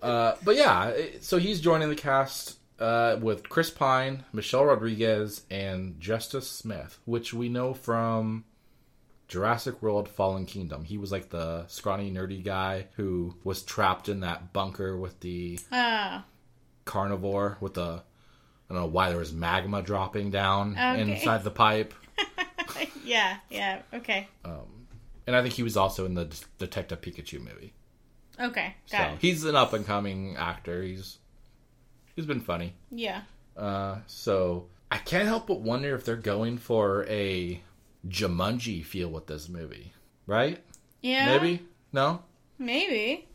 Uh, 0.03 0.37
but 0.45 0.55
yeah, 0.55 0.93
so 1.23 1.39
he's 1.39 1.63
joining 1.63 1.89
the 1.89 1.95
cast 1.95 2.59
uh, 2.79 3.17
with 3.23 3.49
Chris 3.49 3.71
Pine, 3.71 4.23
Michelle 4.35 4.67
Rodriguez, 4.67 5.41
and 5.51 5.99
Justice 5.99 6.47
Smith, 6.47 6.99
which 7.07 7.33
we 7.33 7.49
know 7.49 7.73
from 7.73 8.45
Jurassic 9.29 9.81
World: 9.83 10.09
Fallen 10.09 10.47
Kingdom. 10.47 10.85
He 10.85 10.99
was 10.99 11.11
like 11.13 11.31
the 11.31 11.67
scrawny, 11.67 12.11
nerdy 12.11 12.43
guy 12.45 12.87
who 12.97 13.35
was 13.45 13.63
trapped 13.63 14.09
in 14.09 14.21
that 14.21 14.53
bunker 14.53 14.97
with 14.97 15.21
the 15.21 15.59
Ah, 15.73 16.25
carnivore 16.85 17.57
with 17.61 17.75
the. 17.75 18.03
I 18.71 18.73
don't 18.75 18.83
know 18.83 18.89
why 18.89 19.11
there 19.11 19.19
was 19.19 19.33
magma 19.33 19.83
dropping 19.83 20.31
down 20.31 20.73
Okay. 20.73 21.01
inside 21.01 21.45
the 21.45 21.51
pipe. 21.51 21.93
yeah, 23.05 23.37
yeah, 23.51 23.83
okay. 23.93 24.27
And 25.27 25.35
I 25.37 25.43
think 25.43 25.55
he 25.55 25.63
was 25.63 25.77
also 25.77 26.05
in 26.07 26.15
the 26.15 26.25
D- 26.27 26.37
Detective 26.59 27.01
Pikachu 27.01 27.41
movie. 27.41 27.73
Okay, 28.41 28.75
So 28.87 28.99
it. 28.99 29.19
he's 29.21 29.45
an 29.45 29.55
up 29.55 29.73
and 29.75 29.87
coming 29.87 30.37
actor. 30.37 30.83
He's 30.83 31.19
he's 32.17 32.27
been 32.27 32.41
funny. 32.41 32.75
Yeah. 32.91 33.23
Uh, 33.57 33.99
so 34.07 34.67
I 34.91 34.99
can't 34.99 35.27
help 35.29 35.47
but 35.47 35.61
wonder 35.61 35.95
if 35.95 36.05
they're 36.05 36.17
going 36.17 36.59
for 36.59 37.07
a 37.09 37.61
Jumanji 38.09 38.85
feel 38.85 39.09
with 39.09 39.27
this 39.27 39.49
movie, 39.49 39.93
right? 40.27 40.59
Yeah. 41.01 41.27
Maybe 41.37 41.63
no. 41.93 42.23
Maybe. 42.59 43.29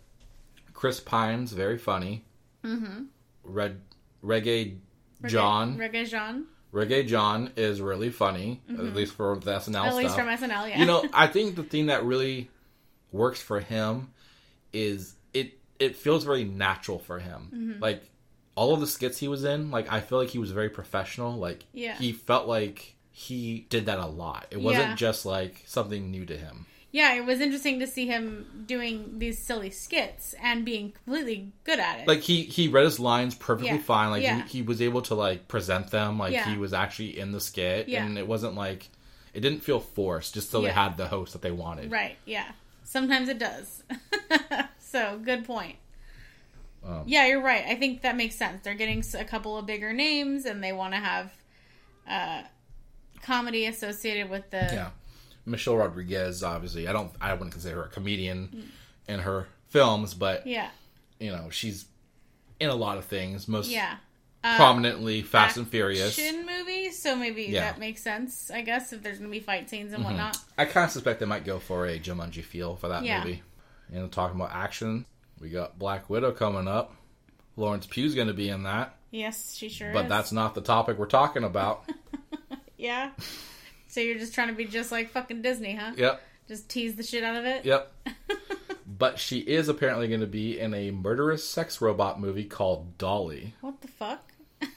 Chris 0.73 0.99
Pine's 0.99 1.51
very 1.51 1.77
funny. 1.77 2.23
Mm-hmm. 2.63 3.03
Red 3.43 3.81
Reggae 4.23 4.77
John 5.25 5.77
Reggae 5.77 6.07
Jean. 6.07 6.45
Reggae 6.73 7.07
John 7.07 7.51
is 7.55 7.81
really 7.81 8.09
funny, 8.11 8.61
at 8.69 8.93
least 8.95 9.13
for 9.13 9.35
the 9.37 9.51
SNL 9.53 9.71
Mm-hmm. 9.71 9.75
At 9.87 9.95
least 9.95 10.13
stuff. 10.13 10.39
from 10.39 10.49
SNL, 10.49 10.69
yeah. 10.69 10.79
you 10.79 10.85
know, 10.85 11.03
I 11.13 11.27
think 11.27 11.55
the 11.55 11.63
thing 11.63 11.87
that 11.87 12.03
really 12.05 12.49
works 13.11 13.41
for 13.41 13.59
him 13.59 14.11
is 14.71 15.15
it 15.33 15.57
it 15.79 15.95
feels 15.95 16.23
very 16.25 16.43
natural 16.43 16.99
for 16.99 17.17
him. 17.19 17.49
Mm-hmm. 17.53 17.81
Like 17.81 18.03
all 18.55 18.73
of 18.73 18.81
the 18.81 18.87
skits 18.87 19.17
he 19.17 19.27
was 19.27 19.43
in, 19.45 19.71
like 19.71 19.91
I 19.91 19.99
feel 19.99 20.19
like 20.19 20.29
he 20.29 20.37
was 20.39 20.51
very 20.51 20.69
professional. 20.69 21.37
Like 21.37 21.65
Yeah. 21.73 21.95
he 21.95 22.11
felt 22.11 22.47
like 22.47 22.95
he 23.21 23.65
did 23.69 23.85
that 23.87 23.99
a 23.99 24.05
lot. 24.05 24.47
It 24.49 24.61
wasn't 24.61 24.89
Yeah. 24.89 24.95
just 24.95 25.25
like 25.25 25.63
something 25.65 26.09
new 26.09 26.25
to 26.25 26.37
him. 26.37 26.65
yeah, 26.91 27.13
it 27.15 27.25
was 27.25 27.39
interesting 27.41 27.79
to 27.79 27.85
see 27.85 28.07
him 28.07 28.63
doing 28.65 29.19
these 29.19 29.37
silly 29.45 29.69
skits 29.69 30.33
and 30.41 30.63
being 30.65 30.91
completely 30.93 31.51
good 31.65 31.79
at 31.79 31.99
it. 31.99 32.07
Like 32.07 32.21
he 32.21 32.43
he 32.43 32.67
read 32.69 32.85
his 32.85 32.99
lines 32.99 33.35
perfectly 33.35 33.75
Yeah. 33.77 33.83
fine. 33.83 34.09
Like 34.11 34.23
Yeah. 34.23 34.43
he, 34.43 34.59
he 34.59 34.61
was 34.61 34.81
able 34.81 35.01
to 35.03 35.15
like 35.15 35.47
present 35.49 35.91
them 35.91 36.17
like 36.17 36.33
he 36.45 36.57
was 36.57 36.73
actually 36.73 37.19
in 37.19 37.31
the 37.33 37.41
skit 37.41 37.87
and 37.89 38.17
it 38.17 38.25
wasn't 38.27 38.55
like 38.55 38.87
it 39.33 39.41
didn't 39.41 39.59
feel 39.61 39.79
forced 39.81 40.33
just 40.33 40.49
so 40.49 40.61
they 40.61 40.71
had 40.71 40.95
the 40.97 41.07
host 41.09 41.33
that 41.33 41.41
they 41.41 41.51
wanted. 41.51 41.91
Right, 41.91 42.15
yeah. 42.25 42.47
Sometimes 42.85 43.29
it 43.29 43.37
does. 43.37 43.83
so, 44.79 45.19
good 45.23 45.45
point. 45.45 45.75
Um, 46.83 47.03
yeah, 47.05 47.27
you're 47.27 47.41
right. 47.43 47.65
I 47.67 47.75
think 47.75 48.01
that 48.01 48.15
makes 48.15 48.35
sense. 48.35 48.61
They're 48.63 48.73
getting 48.73 49.03
a 49.15 49.25
couple 49.25 49.57
of 49.57 49.65
bigger 49.67 49.91
names 49.93 50.45
and 50.45 50.63
they 50.63 50.71
want 50.73 50.93
to 50.93 50.99
have 50.99 51.31
uh, 52.09 52.41
comedy 53.21 53.65
associated 53.65 54.29
with 54.29 54.49
the. 54.51 54.57
Yeah. 54.57 54.89
Michelle 55.45 55.77
Rodriguez, 55.77 56.43
obviously, 56.43 56.87
I 56.87 56.93
don't, 56.93 57.11
I 57.19 57.33
wouldn't 57.33 57.51
consider 57.51 57.77
her 57.77 57.83
a 57.83 57.89
comedian 57.89 58.71
in 59.07 59.19
her 59.21 59.47
films, 59.69 60.13
but 60.13 60.45
Yeah. 60.45 60.69
you 61.19 61.31
know, 61.31 61.49
she's 61.49 61.85
in 62.59 62.69
a 62.69 62.75
lot 62.75 62.97
of 62.97 63.05
things. 63.05 63.47
Most 63.47 63.69
Yeah. 63.69 63.97
Uh, 64.43 64.55
prominently, 64.57 65.21
Fast 65.21 65.57
and 65.57 65.67
Furious. 65.67 66.17
Action 66.19 66.45
movie, 66.45 66.91
so 66.91 67.15
maybe 67.15 67.43
Yeah. 67.45 67.61
that 67.71 67.79
makes 67.79 68.01
sense, 68.03 68.51
I 68.51 68.61
guess, 68.61 68.93
if 68.93 69.01
there's 69.01 69.17
going 69.17 69.29
to 69.29 69.37
be 69.37 69.43
fight 69.43 69.69
scenes 69.69 69.91
and 69.91 70.03
mm-hmm. 70.03 70.13
whatnot. 70.13 70.37
I 70.57 70.65
kind 70.65 70.85
of 70.85 70.91
suspect 70.91 71.19
they 71.19 71.25
might 71.25 71.45
go 71.45 71.57
for 71.59 71.87
a 71.87 71.97
Jumanji 71.99 72.43
feel 72.43 72.75
for 72.75 72.87
that 72.89 73.03
Yeah. 73.03 73.23
movie. 73.23 73.41
And 73.91 74.11
talking 74.11 74.39
about 74.39 74.53
action, 74.53 75.05
we 75.41 75.49
got 75.49 75.79
Black 75.79 76.09
Widow 76.09 76.31
coming 76.31 76.67
up. 76.67 76.95
Florence 77.55 77.87
Pugh's 77.87 78.13
going 78.15 78.27
to 78.27 78.33
be 78.33 78.49
in 78.49 78.63
that, 78.63 78.95
Yes, 79.11 79.55
she 79.55 79.67
sure 79.69 79.91
but 79.91 80.05
is. 80.05 80.09
that's 80.09 80.31
not 80.31 80.53
the 80.53 80.61
topic 80.61 80.97
we're 80.99 81.07
talking 81.07 81.43
about. 81.43 81.89
Yeah. 82.79 83.11
So 83.87 83.99
you're 83.99 84.17
just 84.17 84.33
trying 84.33 84.47
to 84.47 84.53
be 84.53 84.65
just 84.65 84.91
like 84.91 85.09
fucking 85.09 85.41
Disney, 85.41 85.75
huh? 85.75 85.91
yep, 85.97 86.21
Just 86.47 86.69
tease 86.69 86.95
the 86.95 87.03
shit 87.03 87.23
out 87.23 87.35
of 87.35 87.45
it? 87.45 87.65
yep. 87.65 87.91
but 88.87 89.19
she 89.19 89.39
is 89.39 89.67
apparently 89.67 90.07
going 90.07 90.21
to 90.21 90.27
be 90.27 90.59
in 90.59 90.73
a 90.73 90.91
murderous 90.91 91.47
sex 91.47 91.81
robot 91.81 92.19
movie 92.19 92.45
called 92.45 92.97
Dolly. 92.97 93.53
What 93.61 93.81
the 93.81 93.87
fuck? 93.87 94.31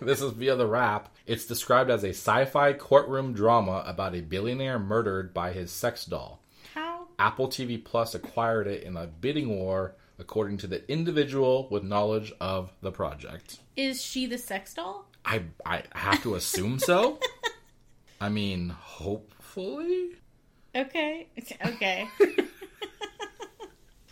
This 0.00 0.20
is 0.22 0.30
via 0.30 0.54
the 0.54 0.66
Wrap. 0.66 1.12
It's 1.26 1.44
described 1.44 1.90
as 1.90 2.04
a 2.04 2.10
sci-fi 2.10 2.72
courtroom 2.74 3.32
drama 3.32 3.82
about 3.84 4.14
a 4.14 4.20
billionaire 4.20 4.78
murdered 4.78 5.34
by 5.34 5.50
his 5.52 5.72
sex 5.72 6.04
doll. 6.04 6.40
How? 6.72 7.08
Apple 7.18 7.48
TV 7.48 7.82
Plus 7.84 8.14
acquired 8.14 8.68
it 8.68 8.84
in 8.84 8.96
a 8.96 9.08
bidding 9.08 9.48
war, 9.58 9.96
according 10.20 10.58
to 10.58 10.68
the 10.68 10.88
individual 10.88 11.66
with 11.68 11.82
knowledge 11.82 12.32
of 12.40 12.72
the 12.80 12.92
project. 12.92 13.58
Is 13.76 14.00
she 14.00 14.26
the 14.26 14.38
sex 14.38 14.72
doll? 14.74 15.07
I 15.24 15.42
I 15.64 15.82
have 15.92 16.22
to 16.22 16.34
assume 16.34 16.78
so. 16.78 17.18
I 18.20 18.28
mean, 18.28 18.70
hopefully. 18.70 20.16
Okay. 20.74 21.28
Okay. 21.66 22.08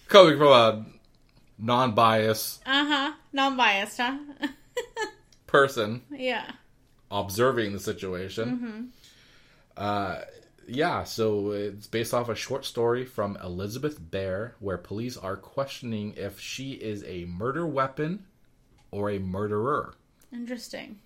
Coming 0.09 0.39
from 0.39 0.49
a 0.49 0.87
non-biased 1.59 2.63
uh 2.67 2.85
huh. 2.85 3.13
Non 3.33 3.57
biased, 3.57 3.99
huh? 3.99 4.19
person, 5.47 6.03
yeah. 6.11 6.51
observing 7.11 7.73
the 7.73 7.81
situation. 7.81 8.49
Mm-hmm. 8.49 8.85
Uh, 9.77 10.21
yeah, 10.69 11.05
so 11.05 11.53
it's 11.53 11.87
based 11.87 12.13
off 12.13 12.29
a 12.29 12.35
short 12.35 12.65
story 12.65 13.05
from 13.05 13.39
Elizabeth 13.43 13.99
Bear, 14.11 14.57
where 14.59 14.79
police 14.79 15.17
are 15.17 15.37
questioning 15.37 16.15
if 16.17 16.41
she 16.41 16.73
is 16.73 17.05
a 17.05 17.25
murder 17.27 17.67
weapon 17.67 18.25
or 18.91 19.11
a 19.11 19.19
murderer. 19.19 19.95
Interesting. 20.37 20.99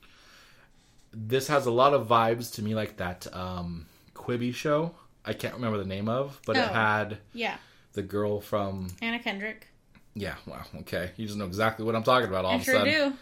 This 1.12 1.48
has 1.48 1.66
a 1.66 1.70
lot 1.70 1.94
of 1.94 2.06
vibes 2.08 2.54
to 2.54 2.62
me 2.62 2.74
like 2.74 2.96
that 2.98 3.26
um, 3.34 3.86
Quibi 4.14 4.54
show. 4.54 4.94
I 5.24 5.32
can't 5.32 5.54
remember 5.54 5.78
the 5.78 5.84
name 5.86 6.08
of, 6.08 6.40
but 6.46 6.56
it 6.56 6.66
Oh. 6.68 6.72
had 6.72 7.18
Yeah. 7.32 7.56
the 7.92 8.02
girl 8.02 8.40
from. 8.40 8.88
Anna 9.02 9.18
Kendrick. 9.18 9.66
Yeah, 10.14 10.34
well, 10.46 10.64
okay. 10.80 11.12
You 11.16 11.26
just 11.26 11.38
know 11.38 11.46
exactly 11.46 11.84
what 11.84 11.94
I'm 11.94 12.02
talking 12.02 12.28
about 12.28 12.44
all 12.44 12.52
I 12.52 12.54
of 12.56 12.60
a 12.62 12.64
sure 12.64 12.74
sudden. 12.74 13.18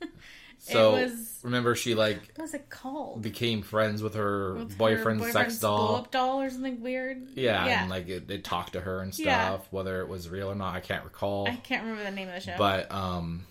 do. 0.00 0.08
So 0.60 0.92
was- 0.92 1.38
remember, 1.44 1.74
she 1.76 1.94
like 1.94 2.18
What 2.34 2.42
was 2.42 2.52
it 2.54 2.68
called? 2.68 3.22
became 3.22 3.62
friends 3.62 4.02
with 4.02 4.14
her 4.14 4.54
With 4.54 4.72
her 4.72 4.76
boyfriend's, 4.76 5.30
sex 5.32 5.60
doll. 5.60 5.86
blow-up 5.86 6.10
doll 6.10 6.42
or 6.42 6.50
something 6.50 6.80
weird. 6.82 7.28
Yeah, 7.34 7.64
Yeah. 7.64 7.80
and 7.82 7.90
like 7.90 8.08
it, 8.08 8.26
they 8.26 8.38
talked 8.38 8.72
to 8.72 8.80
her 8.80 9.00
and 9.00 9.14
stuff. 9.14 9.24
Yeah. 9.26 9.58
Whether 9.70 10.00
it 10.00 10.08
was 10.08 10.28
real 10.28 10.50
or 10.50 10.56
not, 10.56 10.74
I 10.74 10.80
can't 10.80 11.04
recall. 11.04 11.46
I 11.48 11.54
can't 11.56 11.84
remember 11.84 12.02
the 12.02 12.10
name 12.10 12.28
of 12.28 12.34
the 12.34 12.40
show. 12.40 12.56
But 12.58 12.90
um, 12.90 13.46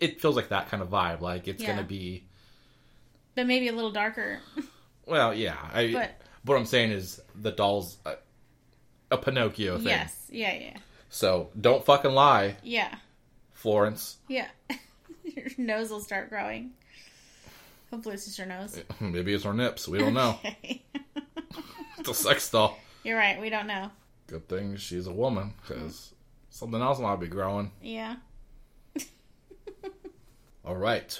it, 0.00 0.20
feels 0.20 0.36
like 0.36 0.48
that 0.50 0.68
kind 0.68 0.82
of 0.82 0.88
vibe. 0.90 1.20
Like 1.20 1.48
it's 1.48 1.62
Yeah. 1.62 1.70
gonna 1.70 1.86
be. 1.86 2.24
but 3.34 3.46
maybe 3.46 3.68
a 3.68 3.72
little 3.72 3.92
darker. 3.92 4.40
Well, 5.06 5.32
yeah. 5.34 5.56
I, 5.72 5.92
But- 5.92 6.20
what 6.44 6.56
I'm 6.56 6.66
saying 6.66 6.90
is 6.92 7.20
the 7.34 7.50
doll's 7.52 7.96
a, 8.04 8.14
a 9.10 9.18
Pinocchio 9.18 9.78
thing. 9.78 9.86
yes. 9.86 10.26
Yeah. 10.30 10.54
Yeah. 10.54 10.76
So 11.08 11.50
don't 11.58 11.84
fucking 11.84 12.12
lie, 12.12 12.56
Yeah. 12.62 12.94
Florence. 13.52 14.18
Yeah. 14.28 14.48
Your 15.24 15.46
nose 15.58 15.90
will 15.90 16.00
start 16.00 16.28
growing. 16.30 16.72
Hopefully, 17.90 18.14
it's 18.16 18.26
just 18.26 18.36
your 18.38 18.46
nose. 18.46 18.78
Maybe 19.00 19.32
it's 19.32 19.44
her 19.44 19.54
nips. 19.54 19.88
We 19.88 19.98
don't 19.98 20.14
know. 20.14 20.38
It's 21.98 22.08
a 22.08 22.14
sex 22.14 22.48
doll. 22.50 22.78
You're 23.02 23.18
right. 23.18 23.40
We 23.40 23.50
don't 23.50 23.66
know. 23.66 23.90
Good 24.28 24.48
thing 24.48 24.76
she's 24.76 25.06
a 25.08 25.12
woman, 25.12 25.52
because 25.60 26.14
something 26.50 26.80
else 26.80 27.00
might 27.00 27.18
be 27.18 27.26
growing. 27.26 27.72
Yeah. 27.82 28.16
All 30.68 30.76
right. 30.76 31.18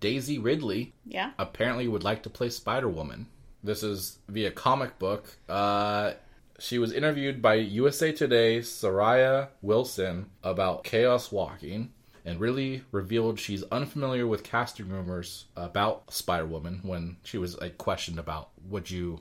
Daisy 0.00 0.38
Ridley 0.38 0.92
Yeah. 1.06 1.30
apparently 1.38 1.88
would 1.88 2.04
like 2.04 2.22
to 2.24 2.30
play 2.30 2.50
Spider 2.50 2.90
Woman. 2.90 3.26
This 3.64 3.82
is 3.82 4.18
via 4.28 4.50
comic 4.50 4.98
book. 4.98 5.34
Uh, 5.48 6.12
she 6.58 6.78
was 6.78 6.92
interviewed 6.92 7.40
by 7.40 7.54
USA 7.54 8.12
Today's 8.12 8.68
Soraya 8.68 9.48
Wilson 9.62 10.26
about 10.44 10.84
Chaos 10.84 11.32
Walking 11.32 11.90
and 12.26 12.38
really 12.38 12.82
revealed 12.92 13.40
she's 13.40 13.62
unfamiliar 13.72 14.26
with 14.26 14.44
casting 14.44 14.90
rumors 14.90 15.46
about 15.56 16.12
Spider 16.12 16.44
Woman 16.46 16.80
when 16.82 17.16
she 17.24 17.38
was 17.38 17.58
like 17.58 17.78
questioned 17.78 18.18
about 18.18 18.50
would 18.68 18.90
you 18.90 19.20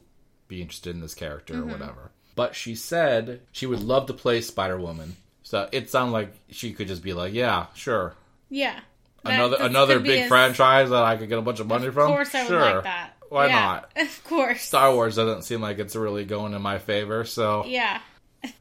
be 0.49 0.61
interested 0.61 0.93
in 0.93 1.01
this 1.01 1.15
character 1.15 1.61
or 1.61 1.65
whatever. 1.65 2.11
But 2.35 2.55
she 2.55 2.75
said 2.75 3.41
she 3.53 3.65
would 3.67 3.81
love 3.81 4.07
to 4.07 4.13
play 4.13 4.41
Spider 4.41 4.77
Woman. 4.77 5.15
So 5.43 5.69
it 5.71 5.89
sounded 5.89 6.11
like 6.11 6.33
she 6.49 6.73
could 6.73 6.89
just 6.89 7.01
be 7.03 7.13
like, 7.13 7.33
yeah, 7.33 7.67
sure. 7.73 8.15
Yeah. 8.49 8.81
That- 9.23 9.33
Another 9.35 9.57
another 9.59 9.99
big 9.99 10.25
a- 10.25 10.27
franchise 10.27 10.89
that 10.89 11.03
I 11.03 11.15
could 11.17 11.29
get 11.29 11.37
a 11.37 11.41
bunch 11.43 11.59
of 11.59 11.67
money 11.67 11.87
Of 11.87 11.93
from. 11.93 12.03
Of 12.11 12.15
course, 12.15 12.33
I 12.35 12.41
would 12.43 12.47
sure. 12.47 12.59
like 12.59 12.83
that. 12.85 13.13
Why 13.29 13.47
Yeah, 13.47 13.59
not? 13.61 13.91
Of 13.95 14.23
course. 14.25 14.61
Star 14.63 14.93
Wars 14.93 15.15
doesn't 15.15 15.43
seem 15.43 15.61
like 15.61 15.79
it's 15.79 15.95
really 15.95 16.25
going 16.25 16.53
in 16.53 16.61
my 16.61 16.79
favor. 16.79 17.23
So, 17.23 17.63
Yeah. 17.65 17.99
and, 18.43 18.53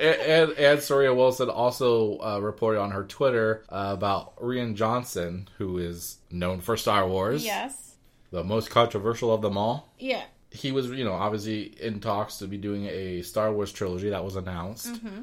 and, 0.00 0.52
and 0.52 0.80
Soria 0.82 1.12
Wilson 1.14 1.50
also 1.50 2.18
uh, 2.20 2.38
reported 2.40 2.80
on 2.80 2.92
her 2.92 3.04
Twitter 3.04 3.64
uh, 3.68 3.90
about 3.96 4.36
Rian 4.36 4.74
Johnson, 4.76 5.48
who 5.58 5.78
is 5.78 6.18
known 6.30 6.60
for 6.60 6.76
Star 6.76 7.06
Wars, 7.08 7.44
Yes. 7.44 7.96
the 8.30 8.44
most 8.44 8.70
controversial 8.70 9.32
of 9.34 9.42
them 9.42 9.58
all. 9.58 9.92
Yeah. 9.98 10.22
He 10.50 10.72
was, 10.72 10.88
you 10.88 11.04
know, 11.04 11.12
obviously 11.12 11.64
in 11.82 12.00
talks 12.00 12.38
to 12.38 12.46
be 12.46 12.56
doing 12.56 12.86
a 12.86 13.20
Star 13.22 13.52
Wars 13.52 13.72
trilogy 13.72 14.10
that 14.10 14.24
was 14.24 14.36
announced. 14.36 14.86
Mm-hmm. 14.94 15.22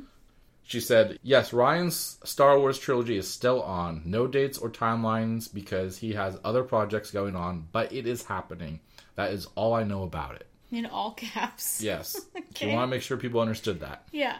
She 0.68 0.80
said, 0.80 1.20
Yes, 1.22 1.52
Rian's 1.52 2.18
Star 2.24 2.58
Wars 2.60 2.80
trilogy 2.80 3.18
is 3.18 3.28
still 3.30 3.62
on. 3.62 4.02
No 4.04 4.26
dates 4.26 4.58
or 4.58 4.70
timelines 4.72 5.52
because 5.54 5.98
he 5.98 6.14
has 6.14 6.40
other 6.44 6.64
projects 6.64 7.12
going 7.12 7.36
on, 7.36 7.68
but 7.72 7.94
it 7.94 8.08
is 8.08 8.24
happening. 8.24 8.80
That 9.16 9.32
is 9.32 9.48
all 9.56 9.74
I 9.74 9.84
know 9.84 10.04
about 10.04 10.36
it. 10.36 10.48
In 10.72 10.86
all 10.88 11.12
caps. 11.14 11.82
Yes. 11.84 12.20
She 12.56 12.66
Okay. 12.66 12.74
want 12.74 12.90
to 12.90 12.96
make 12.96 13.04
sure 13.04 13.16
people 13.18 13.42
understood 13.42 13.82
that. 13.82 14.08
Yeah. 14.12 14.38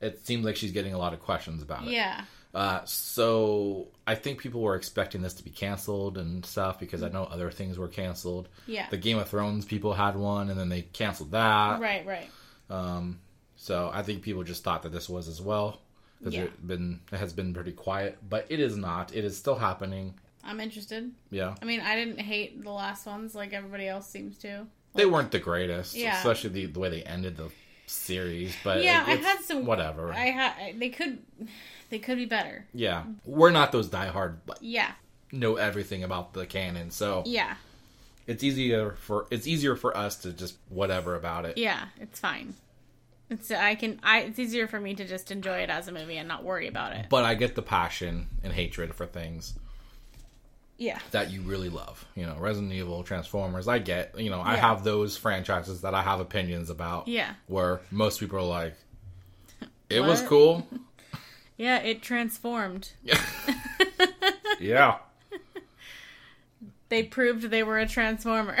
It 0.00 0.24
seems 0.26 0.44
like 0.44 0.56
she's 0.56 0.72
getting 0.72 0.94
a 0.94 0.98
lot 0.98 1.12
of 1.12 1.20
questions 1.20 1.62
about 1.62 1.84
it. 1.86 1.90
Yeah. 1.90 2.22
Uh, 2.54 2.80
so 2.86 3.88
I 4.06 4.14
think 4.14 4.40
people 4.40 4.62
were 4.62 4.74
expecting 4.74 5.20
this 5.20 5.34
to 5.34 5.44
be 5.44 5.50
canceled 5.50 6.16
and 6.16 6.46
stuff 6.46 6.80
because 6.80 7.02
I 7.02 7.10
know 7.10 7.24
other 7.24 7.50
things 7.50 7.76
were 7.78 7.88
canceled. 7.88 8.48
Yeah. 8.66 8.86
The 8.90 8.96
Game 8.96 9.18
of 9.18 9.28
Thrones 9.28 9.66
people 9.66 9.92
had 9.92 10.16
one 10.16 10.48
and 10.48 10.58
then 10.58 10.70
they 10.70 10.82
canceled 10.82 11.32
that. 11.32 11.78
Right. 11.80 12.06
Right. 12.06 12.30
Um, 12.70 13.20
so 13.60 13.90
I 13.92 14.02
think 14.02 14.22
people 14.22 14.42
just 14.44 14.62
thought 14.64 14.82
that 14.84 14.92
this 14.92 15.08
was 15.08 15.28
as 15.28 15.42
well 15.42 15.80
because 16.18 16.32
Yeah. 16.34 16.44
it 16.44 16.66
been 16.66 17.00
it 17.12 17.18
has 17.18 17.32
been 17.34 17.52
pretty 17.52 17.72
quiet, 17.72 18.16
but 18.30 18.46
it 18.48 18.60
is 18.60 18.76
not. 18.76 19.14
It 19.14 19.24
is 19.24 19.36
still 19.36 19.56
happening. 19.56 20.14
I'm 20.44 20.60
interested. 20.60 21.10
Yeah, 21.30 21.54
I 21.60 21.64
mean, 21.66 21.80
I 21.80 21.94
didn't 21.96 22.20
hate 22.20 22.62
the 22.62 22.70
last 22.70 23.04
ones 23.06 23.34
like 23.34 23.52
everybody 23.52 23.86
else 23.86 24.08
seems 24.08 24.38
to. 24.38 24.66
they 24.94 25.04
weren't 25.06 25.30
the 25.30 25.38
greatest, 25.38 25.94
Yeah. 25.94 26.16
especially 26.16 26.50
the, 26.50 26.66
the 26.66 26.80
way 26.80 26.88
they 26.88 27.02
ended 27.02 27.36
the 27.36 27.50
series. 27.86 28.56
But 28.64 28.82
Yeah, 28.82 29.02
it- 29.10 29.20
I 29.20 29.22
had 29.22 29.40
some- 29.42 29.66
whatever. 29.66 30.12
I 30.12 30.26
had. 30.30 30.78
They 30.80 30.88
could. 30.88 31.18
They 31.90 31.98
could 31.98 32.16
be 32.18 32.24
better. 32.26 32.66
yeah, 32.74 33.04
we're 33.24 33.50
not 33.50 33.72
those 33.72 33.88
diehard 33.88 34.36
like, 34.46 34.58
Yeah. 34.60 34.92
know 35.32 35.56
everything 35.56 36.02
about 36.04 36.32
the 36.34 36.46
canon, 36.46 36.90
so 36.90 37.22
Yeah. 37.26 37.56
it's 38.26 38.42
easier 38.44 38.92
for 39.00 39.26
it's 39.30 39.46
easier 39.46 39.74
for 39.76 39.96
us 39.96 40.16
to 40.22 40.32
just 40.32 40.56
whatever 40.68 41.14
about 41.16 41.44
it. 41.46 41.56
Yeah. 41.58 41.86
It's 42.00 42.20
fine. 42.20 42.54
It's 43.30 43.50
I 43.50 43.74
can 43.74 44.00
I 44.02 44.20
it's 44.20 44.38
easier 44.38 44.66
for 44.66 44.80
me 44.80 44.94
to 44.94 45.06
just 45.06 45.30
enjoy 45.30 45.58
it 45.58 45.70
as 45.70 45.86
a 45.88 45.92
movie 45.92 46.16
and 46.16 46.26
not 46.28 46.44
worry 46.44 46.66
about 46.66 46.92
it. 46.94 47.06
But 47.10 47.24
I 47.24 47.34
get 47.34 47.54
the 47.54 47.62
passion 47.62 48.26
and 48.42 48.52
hatred 48.52 48.94
for 48.94 49.04
things 49.06 49.54
Yeah. 50.78 50.98
that 51.10 51.30
you 51.30 51.42
really 51.42 51.68
love. 51.68 52.06
You 52.14 52.24
know, 52.26 52.36
Resident 52.38 52.72
Evil, 52.72 53.02
Transformers. 53.02 53.68
I 53.68 53.80
get. 53.80 54.18
You 54.18 54.30
know, 54.30 54.40
I 54.40 54.54
Yeah. 54.54 54.60
have 54.68 54.84
those 54.84 55.16
franchises 55.16 55.82
that 55.82 55.94
I 55.94 56.02
have 56.02 56.20
opinions 56.20 56.70
about. 56.70 57.06
Yeah. 57.08 57.34
Where 57.48 57.80
most 57.90 58.18
people 58.20 58.38
are 58.38 58.42
like, 58.42 58.74
it 59.90 60.00
was 60.00 60.20
What? 60.20 60.28
cool. 60.28 60.66
Yeah, 61.60 61.78
it 61.78 62.02
transformed. 62.02 62.92
yeah. 64.60 64.98
They 66.88 67.02
proved 67.02 67.50
they 67.50 67.64
were 67.64 67.78
a 67.80 67.86
transformer. 67.88 68.56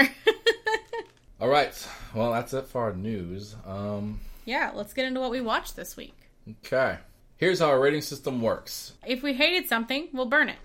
All 1.40 1.46
right. 1.48 1.72
Well, 2.12 2.32
that's 2.32 2.52
it 2.54 2.66
for 2.66 2.82
our 2.82 2.92
news. 2.94 3.54
Um. 3.64 4.18
Yeah, 4.48 4.72
let's 4.74 4.94
get 4.94 5.04
into 5.06 5.20
what 5.20 5.30
we 5.30 5.40
watched 5.40 5.76
this 5.76 5.96
week. 5.96 6.30
Okay. 6.64 6.96
Here's 7.36 7.60
how 7.60 7.66
our 7.66 7.78
rating 7.78 8.00
system 8.00 8.40
works. 8.40 8.94
If 9.06 9.22
we 9.22 9.34
hated 9.34 9.68
something, 9.68 10.08
we'll 10.12 10.26
burn 10.26 10.48
it. 10.48 10.56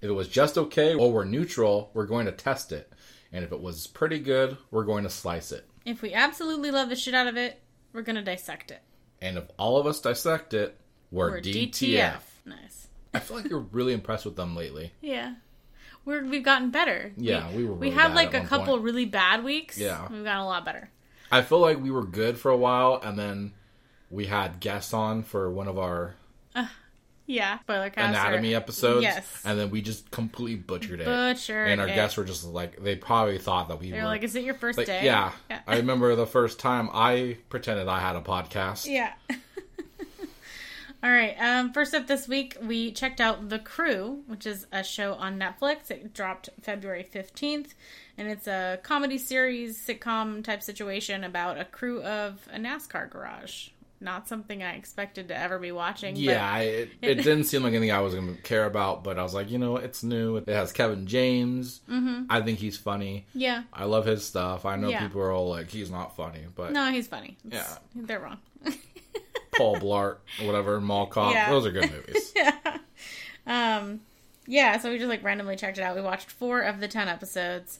If 0.00 0.08
it 0.08 0.12
was 0.12 0.28
just 0.28 0.56
okay 0.58 0.94
or 0.94 1.10
we're 1.10 1.24
neutral, 1.24 1.90
we're 1.94 2.06
going 2.06 2.26
to 2.26 2.32
test 2.32 2.70
it. 2.72 2.92
And 3.32 3.44
if 3.44 3.50
it 3.52 3.60
was 3.60 3.86
pretty 3.86 4.18
good, 4.18 4.56
we're 4.70 4.84
going 4.84 5.04
to 5.04 5.10
slice 5.10 5.52
it. 5.52 5.66
If 5.86 6.02
we 6.02 6.12
absolutely 6.12 6.70
love 6.70 6.88
the 6.90 6.96
shit 6.96 7.14
out 7.14 7.26
of 7.26 7.36
it, 7.36 7.60
we're 7.92 8.02
gonna 8.02 8.22
dissect 8.22 8.70
it. 8.70 8.82
And 9.22 9.38
if 9.38 9.44
all 9.58 9.78
of 9.78 9.86
us 9.86 10.00
dissect 10.00 10.52
it, 10.54 10.78
we're, 11.10 11.30
We're 11.30 11.40
DTF. 11.40 11.70
DTF. 11.72 12.20
Nice. 12.44 12.88
I 13.14 13.18
feel 13.18 13.38
like 13.38 13.48
you're 13.48 13.66
really 13.72 13.92
impressed 13.94 14.24
with 14.24 14.36
them 14.36 14.54
lately. 14.54 14.92
Yeah. 15.00 15.34
We're 16.04 16.24
we've 16.24 16.44
gotten 16.44 16.70
better. 16.70 17.12
Yeah, 17.16 17.50
we 17.54 17.64
were 17.64 17.74
We 17.74 17.90
had 17.90 18.14
like 18.14 18.34
a 18.34 18.40
couple 18.42 18.74
point. 18.74 18.84
really 18.84 19.06
bad 19.06 19.42
weeks. 19.42 19.76
Yeah. 19.78 20.02
We've 20.02 20.22
gotten 20.24 20.42
a 20.42 20.46
lot 20.46 20.64
better. 20.64 20.90
I 21.30 21.42
feel 21.42 21.58
like 21.60 21.80
we 21.80 21.90
were 21.90 22.04
good 22.04 22.38
for 22.38 22.50
a 22.50 22.56
while, 22.56 23.00
and 23.02 23.18
then 23.18 23.52
we 24.10 24.26
had 24.26 24.60
guests 24.60 24.92
on 24.92 25.22
for 25.22 25.50
one 25.50 25.68
of 25.68 25.78
our 25.78 26.14
Yeah. 27.26 27.60
Spoiler 27.60 27.90
cast. 27.90 28.16
or- 28.16 28.20
anatomy 28.20 28.56
episodes, 28.56 29.02
Yes. 29.04 29.42
and 29.44 29.56
then 29.56 29.70
we 29.70 29.82
just 29.82 30.10
completely 30.10 30.56
butchered 30.56 31.00
it. 31.00 31.04
Butchered 31.04 31.68
and 31.70 31.80
our 31.80 31.86
it. 31.86 31.94
guests 31.94 32.16
were 32.16 32.24
just 32.24 32.44
like 32.44 32.82
they 32.82 32.96
probably 32.96 33.38
thought 33.38 33.68
that 33.68 33.78
we 33.78 33.92
They're 33.92 34.00
were 34.02 34.08
like, 34.08 34.24
is 34.24 34.34
it 34.34 34.42
your 34.42 34.54
first 34.54 34.78
like, 34.78 34.88
day? 34.88 35.04
yeah. 35.04 35.30
Yeah. 35.48 35.60
I 35.64 35.76
remember 35.76 36.16
the 36.16 36.26
first 36.26 36.58
time 36.58 36.90
I 36.92 37.36
pretended 37.48 37.86
I 37.86 38.00
had 38.00 38.16
a 38.16 38.20
podcast. 38.20 38.86
Yeah. 38.86 39.12
All 41.02 41.10
right. 41.10 41.34
Um, 41.40 41.72
first 41.72 41.94
up 41.94 42.06
this 42.08 42.28
week, 42.28 42.56
we 42.60 42.92
checked 42.92 43.20
out 43.22 43.48
The 43.48 43.58
Crew, 43.58 44.22
which 44.26 44.44
is 44.44 44.66
a 44.70 44.84
show 44.84 45.14
on 45.14 45.38
Netflix. 45.38 45.90
It 45.90 46.12
dropped 46.12 46.50
February 46.60 47.06
15th, 47.10 47.72
and 48.20 48.28
it's 48.28 48.46
a 48.46 48.78
comedy 48.84 49.18
series, 49.18 49.78
sitcom 49.84 50.44
type 50.44 50.62
situation 50.62 51.24
about 51.24 51.58
a 51.58 51.64
crew 51.64 52.02
of 52.02 52.46
a 52.52 52.58
NASCAR 52.58 53.10
garage. 53.10 53.70
Not 54.02 54.26
something 54.28 54.62
I 54.62 54.76
expected 54.76 55.28
to 55.28 55.36
ever 55.38 55.58
be 55.58 55.72
watching. 55.72 56.14
but- 56.14 56.22
Yeah, 56.22 56.50
I, 56.50 56.60
it, 56.60 56.90
it 57.02 57.14
didn't 57.22 57.44
seem 57.44 57.62
like 57.62 57.72
anything 57.74 57.90
I 57.92 58.00
was 58.00 58.14
going 58.14 58.34
to 58.36 58.40
care 58.42 58.64
about, 58.64 59.04
but 59.04 59.18
I 59.18 59.22
was 59.22 59.34
like, 59.34 59.50
you 59.50 59.58
know, 59.58 59.76
it's 59.76 60.02
new. 60.02 60.36
It 60.36 60.48
has 60.48 60.72
Kevin 60.72 61.06
James. 61.06 61.80
Mm-hmm. 61.90 62.24
I 62.30 62.40
think 62.40 62.58
he's 62.60 62.76
funny. 62.78 63.26
yeah. 63.34 63.64
I 63.74 63.84
love 63.84 64.06
his 64.06 64.24
stuff. 64.24 64.64
I 64.64 64.76
know 64.76 64.88
Yeah. 64.88 65.00
people 65.02 65.20
are 65.20 65.32
all 65.32 65.48
like, 65.50 65.68
he's 65.70 65.90
not 65.90 66.16
funny, 66.16 66.44
but 66.54 66.72
No, 66.72 66.90
he's 66.90 67.08
funny. 67.08 67.36
It's- 67.46 67.78
Yeah. 67.94 68.02
They're 68.06 68.20
wrong. 68.20 68.38
Paul 69.56 69.76
Blart, 69.76 70.16
whatever, 70.42 70.80
Mall 70.80 71.06
Cop, 71.06 71.34
Yeah. 71.34 71.50
those 71.50 71.66
are 71.66 71.70
good 71.72 71.90
movies. 71.90 72.32
Yeah. 72.36 72.78
Um 73.46 74.00
yeah, 74.46 74.78
so 74.78 74.90
we 74.90 74.96
just 74.98 75.08
like 75.08 75.22
randomly 75.22 75.54
checked 75.56 75.78
it 75.78 75.82
out. 75.82 75.94
We 75.94 76.02
watched 76.02 76.30
four 76.30 76.60
of 76.62 76.80
the 76.80 76.88
ten 76.88 77.06
episodes. 77.08 77.78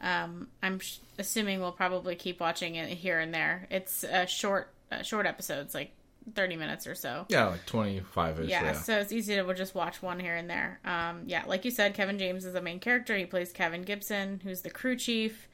Um, 0.00 0.48
I'm 0.62 0.78
sh- 0.80 0.98
assuming 1.18 1.60
we'll 1.60 1.72
probably 1.72 2.14
keep 2.16 2.40
watching 2.40 2.74
it 2.76 2.88
here 2.88 3.18
and 3.18 3.34
there. 3.34 3.66
It's 3.70 4.02
uh, 4.04 4.26
short, 4.26 4.72
uh, 4.90 5.02
short 5.02 5.26
episodes, 5.26 5.74
like 5.74 5.92
thirty 6.34 6.56
minutes 6.56 6.86
or 6.86 6.94
so. 6.94 7.26
Yeah, 7.28 7.46
like 7.48 7.66
twenty 7.66 8.00
five 8.00 8.40
ish. 8.40 8.48
Yeah, 8.48 8.64
Yeah. 8.64 8.72
so 8.72 8.98
it's 8.98 9.12
easy 9.12 9.34
to 9.36 9.54
just 9.54 9.74
watch 9.74 10.00
one 10.02 10.18
here 10.20 10.34
and 10.36 10.48
there. 10.48 10.80
Um, 10.84 11.22
yeah, 11.26 11.44
like 11.46 11.64
you 11.64 11.70
said, 11.70 11.94
Kevin 11.94 12.18
James 12.18 12.44
is 12.44 12.52
the 12.54 12.62
main 12.62 12.80
character. 12.80 13.16
He 13.16 13.26
plays 13.26 13.52
Kevin 13.52 13.82
Gibson, 13.82 14.40
who's 14.42 14.62
the 14.62 14.70
crew 14.70 14.96
chief. 14.96 15.48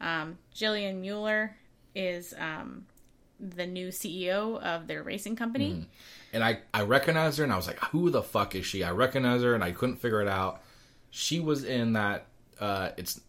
Um, 0.00 0.38
Jillian 0.54 1.00
Mueller 1.00 1.56
is 1.94 2.32
um, 2.38 2.86
the 3.40 3.66
new 3.66 3.88
CEO 3.88 4.60
of 4.62 4.86
their 4.86 5.02
racing 5.02 5.34
company. 5.34 5.70
Mm-hmm. 5.72 5.82
and 6.34 6.44
I 6.44 6.60
I 6.72 6.82
recognized 6.82 7.38
her, 7.38 7.44
and 7.44 7.52
I 7.52 7.56
was 7.56 7.66
like, 7.66 7.80
"Who 7.86 8.10
the 8.10 8.22
fuck 8.22 8.54
is 8.54 8.64
she?" 8.64 8.84
I 8.84 8.92
recognize 8.92 9.42
her, 9.42 9.54
and 9.56 9.64
I 9.64 9.72
couldn't 9.72 9.96
figure 9.96 10.22
it 10.22 10.28
out. 10.28 10.62
She 11.10 11.40
was 11.40 11.64
in 11.64 11.94
that. 11.94 12.26
Uh, 12.60 12.90
it's 12.96 13.20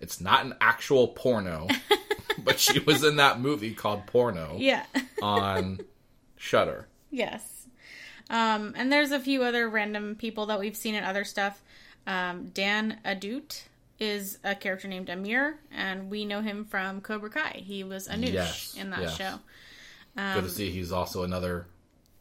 it's 0.00 0.20
not 0.20 0.44
an 0.44 0.54
actual 0.60 1.08
porno, 1.08 1.68
but 2.44 2.58
she 2.60 2.78
was 2.80 3.02
in 3.04 3.16
that 3.16 3.40
movie 3.40 3.74
called 3.74 4.06
Porno 4.06 4.56
Yeah. 4.58 4.84
on 5.22 5.80
Shudder. 6.36 6.86
Yes. 7.10 7.66
Um, 8.28 8.74
and 8.76 8.92
there's 8.92 9.12
a 9.12 9.20
few 9.20 9.42
other 9.44 9.68
random 9.68 10.16
people 10.16 10.46
that 10.46 10.58
we've 10.58 10.76
seen 10.76 10.94
in 10.94 11.04
other 11.04 11.24
stuff. 11.24 11.62
Um, 12.06 12.46
Dan 12.52 12.98
Ahdoot 13.04 13.62
is 13.98 14.38
a 14.44 14.54
character 14.54 14.88
named 14.88 15.08
Amir, 15.08 15.58
and 15.72 16.10
we 16.10 16.24
know 16.24 16.40
him 16.42 16.64
from 16.64 17.00
Cobra 17.00 17.30
Kai. 17.30 17.62
He 17.64 17.82
was 17.84 18.08
Anoush 18.08 18.32
Yes, 18.32 18.74
in 18.78 18.90
that 18.90 19.00
yes. 19.02 19.16
show. 19.16 19.38
Good 20.16 20.44
to 20.44 20.50
see 20.50 20.70
he's 20.70 20.92
also 20.92 21.22
another 21.24 21.66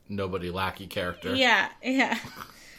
nobody 0.07 0.49
lackey 0.51 0.85
character 0.87 1.33
Yeah, 1.35 1.69
yeah, 1.83 2.17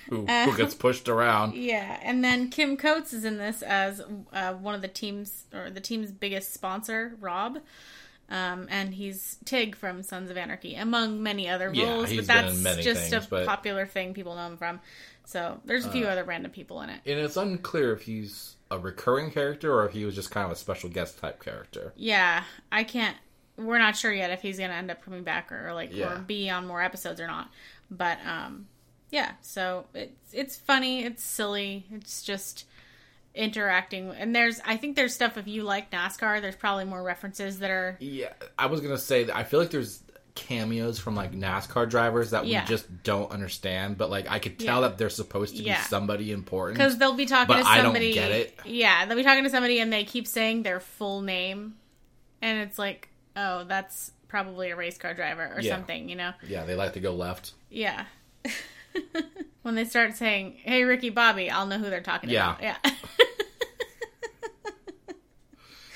who, 0.09 0.27
who 0.27 0.57
gets 0.57 0.75
pushed 0.75 1.09
around. 1.09 1.55
yeah. 1.55 1.99
And 2.03 2.23
then 2.25 2.49
Kim 2.51 2.77
Coates 2.77 3.13
is 3.13 3.25
in 3.25 3.39
this 3.39 3.63
as 3.63 4.01
uh, 4.33 4.55
one 4.55 4.75
of 4.75 4.83
the 4.83 4.89
team's 4.89 5.45
or 5.55 5.71
the 5.71 5.81
team's 5.81 6.11
biggest 6.11 6.53
sponsor, 6.55 7.15
Rob. 7.21 7.59
Um, 8.29 8.67
and 8.71 8.93
he's 8.93 9.39
Tig 9.45 9.77
from 9.77 10.03
Sons 10.03 10.31
of 10.33 10.37
Anarchy, 10.37 10.75
among 10.75 11.23
many 11.23 11.49
other 11.49 11.71
Yeah, 11.73 11.85
roles. 11.95 12.11
he's 12.11 12.27
but 12.27 12.35
been 12.35 12.45
that's 12.47 12.57
in 12.59 12.63
many 12.65 12.83
just 12.83 13.01
things, 13.11 13.27
a 13.27 13.29
but- 13.31 13.43
Uh, 13.45 13.47
popular 13.47 13.87
thing 13.87 14.15
people 14.15 14.35
know 14.35 14.47
him 14.47 14.57
from. 14.57 14.81
So 15.27 15.61
there's 15.65 15.85
a 15.87 15.91
few 15.91 16.07
other 16.07 16.25
random 16.25 16.51
people 16.53 16.81
in 16.83 16.91
it. 16.91 17.01
And 17.07 17.19
it's 17.21 17.37
unclear 17.37 17.93
if 17.93 18.03
he's 18.03 18.55
a 18.71 18.79
recurring 18.79 19.31
character 19.31 19.73
or 19.73 19.85
if 19.87 19.93
he 19.93 20.05
was 20.05 20.15
just 20.15 20.31
kind 20.31 20.45
of 20.47 20.53
a 20.53 20.57
special 20.57 20.89
guest 20.89 21.19
type 21.19 21.43
character. 21.43 21.93
Yeah, 21.97 22.43
I 22.71 22.83
can't. 22.85 23.17
We're 23.57 23.79
not 23.79 23.97
sure 23.97 24.13
yet 24.13 24.31
if 24.31 24.43
he's 24.43 24.59
gonna 24.59 24.75
end 24.75 24.91
up 24.91 25.03
coming 25.05 25.23
back 25.25 25.51
or, 25.51 25.69
or 25.69 25.73
like 25.73 25.91
Yeah. 25.93 26.15
or 26.15 26.19
be 26.19 26.51
on 26.51 26.67
more 26.67 26.83
episodes 26.83 27.21
or 27.21 27.27
not. 27.27 27.51
But 27.91 28.19
um, 28.27 28.67
yeah. 29.17 29.33
So 29.41 29.87
it's 29.95 30.33
it's 30.35 30.57
funny. 30.57 31.05
It's 31.05 31.23
silly. 31.23 31.87
It's 31.91 32.23
just 32.23 32.65
interacting. 33.35 34.11
And 34.11 34.35
there's 34.35 34.61
I 34.65 34.77
think 34.77 34.97
there's 34.97 35.15
stuff 35.15 35.37
if 35.37 35.47
you 35.47 35.63
like 35.63 35.91
NASCAR. 35.91 36.41
There's 36.41 36.57
probably 36.57 36.85
more 36.85 37.03
references 37.03 37.59
that 37.61 37.71
are 37.71 37.97
Yeah, 38.01 38.33
I 38.59 38.67
was 38.67 38.81
gonna 38.81 38.99
say 38.99 39.25
that 39.25 39.37
I 39.37 39.45
feel 39.45 39.61
like 39.61 39.71
there's 39.71 40.03
cameos 40.35 40.99
from 40.99 41.17
like 41.17 41.33
NASCAR 41.33 41.89
drivers 41.89 42.31
that 42.33 42.47
Yeah. 42.47 42.63
we 42.63 42.69
just 42.69 43.03
don't 43.03 43.31
understand, 43.31 43.97
but 43.97 44.11
like 44.11 44.31
I 44.31 44.39
could 44.39 44.59
tell 44.59 44.83
Yeah. 44.83 44.89
that 44.89 44.99
they're 44.99 45.09
supposed 45.09 45.57
to 45.57 45.63
Yeah. 45.63 45.79
be 45.79 45.85
somebody 45.89 46.31
important. 46.33 46.77
because 46.79 46.99
they'll 46.99 47.15
be 47.15 47.25
talking 47.27 47.55
But 47.57 47.63
to 47.63 47.69
I 47.69 47.77
don't 47.77 47.87
somebody. 47.87 48.13
get 48.13 48.31
it. 48.33 48.59
Yeah, 48.67 49.07
they'll 49.07 49.17
be 49.17 49.23
talking 49.23 49.45
to 49.45 49.51
somebody 49.51 49.81
and 49.81 49.91
they 49.93 50.05
keep 50.05 50.27
saying 50.27 50.63
their 50.63 50.79
full 50.81 51.23
name, 51.23 51.77
and 52.43 52.59
it's 52.61 52.79
like, 52.79 53.09
oh, 53.35 53.65
that's 53.65 54.13
probably 54.29 54.71
a 54.71 54.77
race 54.77 54.99
car 54.99 55.15
driver 55.15 55.51
or 55.57 55.63
something. 55.63 56.09
You 56.11 56.17
know. 56.17 56.33
Yeah, 56.47 56.65
they 56.67 56.75
like 56.75 56.93
to 56.95 57.01
go 57.01 57.15
left. 57.15 57.53
Yeah. 57.71 58.05
when 59.63 59.75
they 59.75 59.85
start 59.85 60.15
saying, 60.17 60.57
"Hey, 60.63 60.85
Ricky 60.85 61.11
Bobby," 61.11 61.51
I'll 61.51 61.67
know 61.67 61.79
who 61.79 61.91
they're 61.91 62.01
talking 62.01 62.31
Yeah. 62.31 62.57
about. 62.57 62.63
Yeah. 62.63 62.77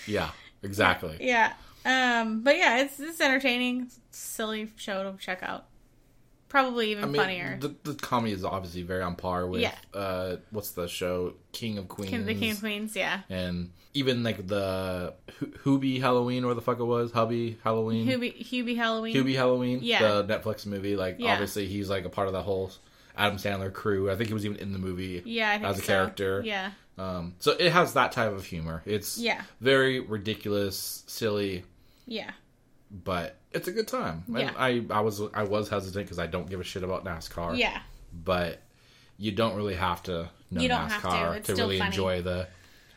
Yeah, 0.06 0.30
exactly. 0.62 1.18
yeah. 1.20 1.52
Um, 1.84 2.42
but 2.42 2.56
yeah, 2.56 2.78
it's 2.80 2.98
it's 2.98 3.20
entertaining, 3.20 3.82
It's 3.82 4.00
silly 4.10 4.68
show 4.76 5.10
to 5.10 5.16
check 5.18 5.42
out. 5.42 5.66
Probably 6.48 6.90
even 6.90 7.04
I 7.04 7.06
mean, 7.06 7.16
funnier. 7.20 7.58
the, 7.60 7.74
the 7.84 7.94
comedy 7.94 8.32
is 8.32 8.44
obviously 8.44 8.82
very 8.82 9.02
on 9.02 9.14
par 9.14 9.46
with 9.46 9.60
Yeah. 9.60 9.74
uh, 9.94 10.36
what's 10.50 10.72
the 10.72 10.88
show 10.88 11.34
King 11.52 11.78
of 11.78 11.86
Queens, 11.86 12.10
King, 12.10 12.26
the 12.26 12.34
King 12.34 12.50
of 12.52 12.60
Queens, 12.60 12.96
yeah. 12.96 13.20
and 13.30 13.70
even 13.94 14.24
like 14.24 14.48
the 14.48 15.14
Hu- 15.38 15.78
Hubie 15.78 16.00
Halloween 16.00 16.42
or 16.42 16.54
the 16.54 16.60
fuck 16.60 16.80
it 16.80 16.84
was 16.84 17.12
Hubby 17.12 17.58
Halloween, 17.62 18.04
Hubie, 18.08 18.36
Hubie 18.44 18.74
Halloween. 18.76 19.14
Hubie 19.14 19.36
Halloween, 19.36 19.78
Yeah. 19.80 20.22
the 20.22 20.24
Netflix 20.24 20.66
movie. 20.66 20.96
Like 20.96 21.16
Yeah. 21.20 21.32
obviously 21.34 21.66
he's 21.66 21.88
like 21.88 22.04
a 22.04 22.08
part 22.10 22.26
of 22.26 22.32
that 22.34 22.42
whole 22.42 22.72
Adam 23.20 23.36
Sandler 23.38 23.72
crew. 23.72 24.10
I 24.10 24.16
think 24.16 24.28
he 24.28 24.34
was 24.34 24.44
even 24.44 24.56
in 24.58 24.72
the 24.72 24.78
movie. 24.78 25.22
Yeah, 25.24 25.50
I 25.50 25.58
think 25.58 25.64
as 25.66 25.78
a 25.78 25.80
so. 25.82 25.86
character. 25.86 26.42
Yeah. 26.44 26.70
Um, 26.98 27.34
so 27.38 27.52
it 27.52 27.70
has 27.72 27.94
that 27.94 28.12
type 28.12 28.32
of 28.32 28.44
humor. 28.44 28.82
It's 28.86 29.16
Yeah. 29.18 29.42
very 29.60 30.00
ridiculous, 30.00 31.04
silly, 31.06 31.64
Yeah. 32.06 32.30
but 32.90 33.36
it's 33.52 33.68
a 33.68 33.72
good 33.72 33.88
time. 33.88 34.24
Yeah. 34.28 34.52
I, 34.56 34.84
I 34.90 35.00
was 35.00 35.20
I 35.34 35.44
was 35.44 35.68
hesitant 35.68 36.04
because 36.06 36.18
I 36.18 36.26
don't 36.26 36.48
give 36.48 36.60
a 36.60 36.64
shit 36.64 36.82
about 36.82 37.04
NASCAR. 37.04 37.56
Yeah. 37.56 37.80
But 38.12 38.60
you 39.18 39.32
don't 39.32 39.54
really 39.56 39.74
have 39.76 40.02
to 40.04 40.28
know 40.50 40.60
You 40.62 40.68
don't 40.68 40.88
have 40.90 41.02
to. 41.02 41.08
NASCAR 41.08 41.36
It's 41.36 41.46
to 41.48 41.54
really 41.54 41.78
funny. 41.78 41.88
enjoy 41.88 42.22
the 42.22 42.48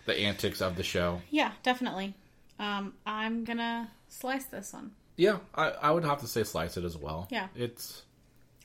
the 0.05 0.17
antics 0.19 0.61
of 0.61 0.75
the 0.75 0.83
show. 0.83 1.21
Yeah, 1.29 1.51
definitely. 1.63 2.13
Um, 2.59 2.93
I'm 3.05 3.43
gonna 3.45 3.89
slice 4.09 4.45
this 4.45 4.73
one. 4.73 4.91
Yeah, 5.15 5.37
I, 5.55 5.69
I 5.69 5.91
would 5.91 6.03
have 6.03 6.19
to 6.21 6.27
say 6.27 6.43
slice 6.43 6.75
it 6.77 6.83
as 6.83 6.97
well. 6.97 7.27
Yeah. 7.31 7.47
It's 7.55 8.01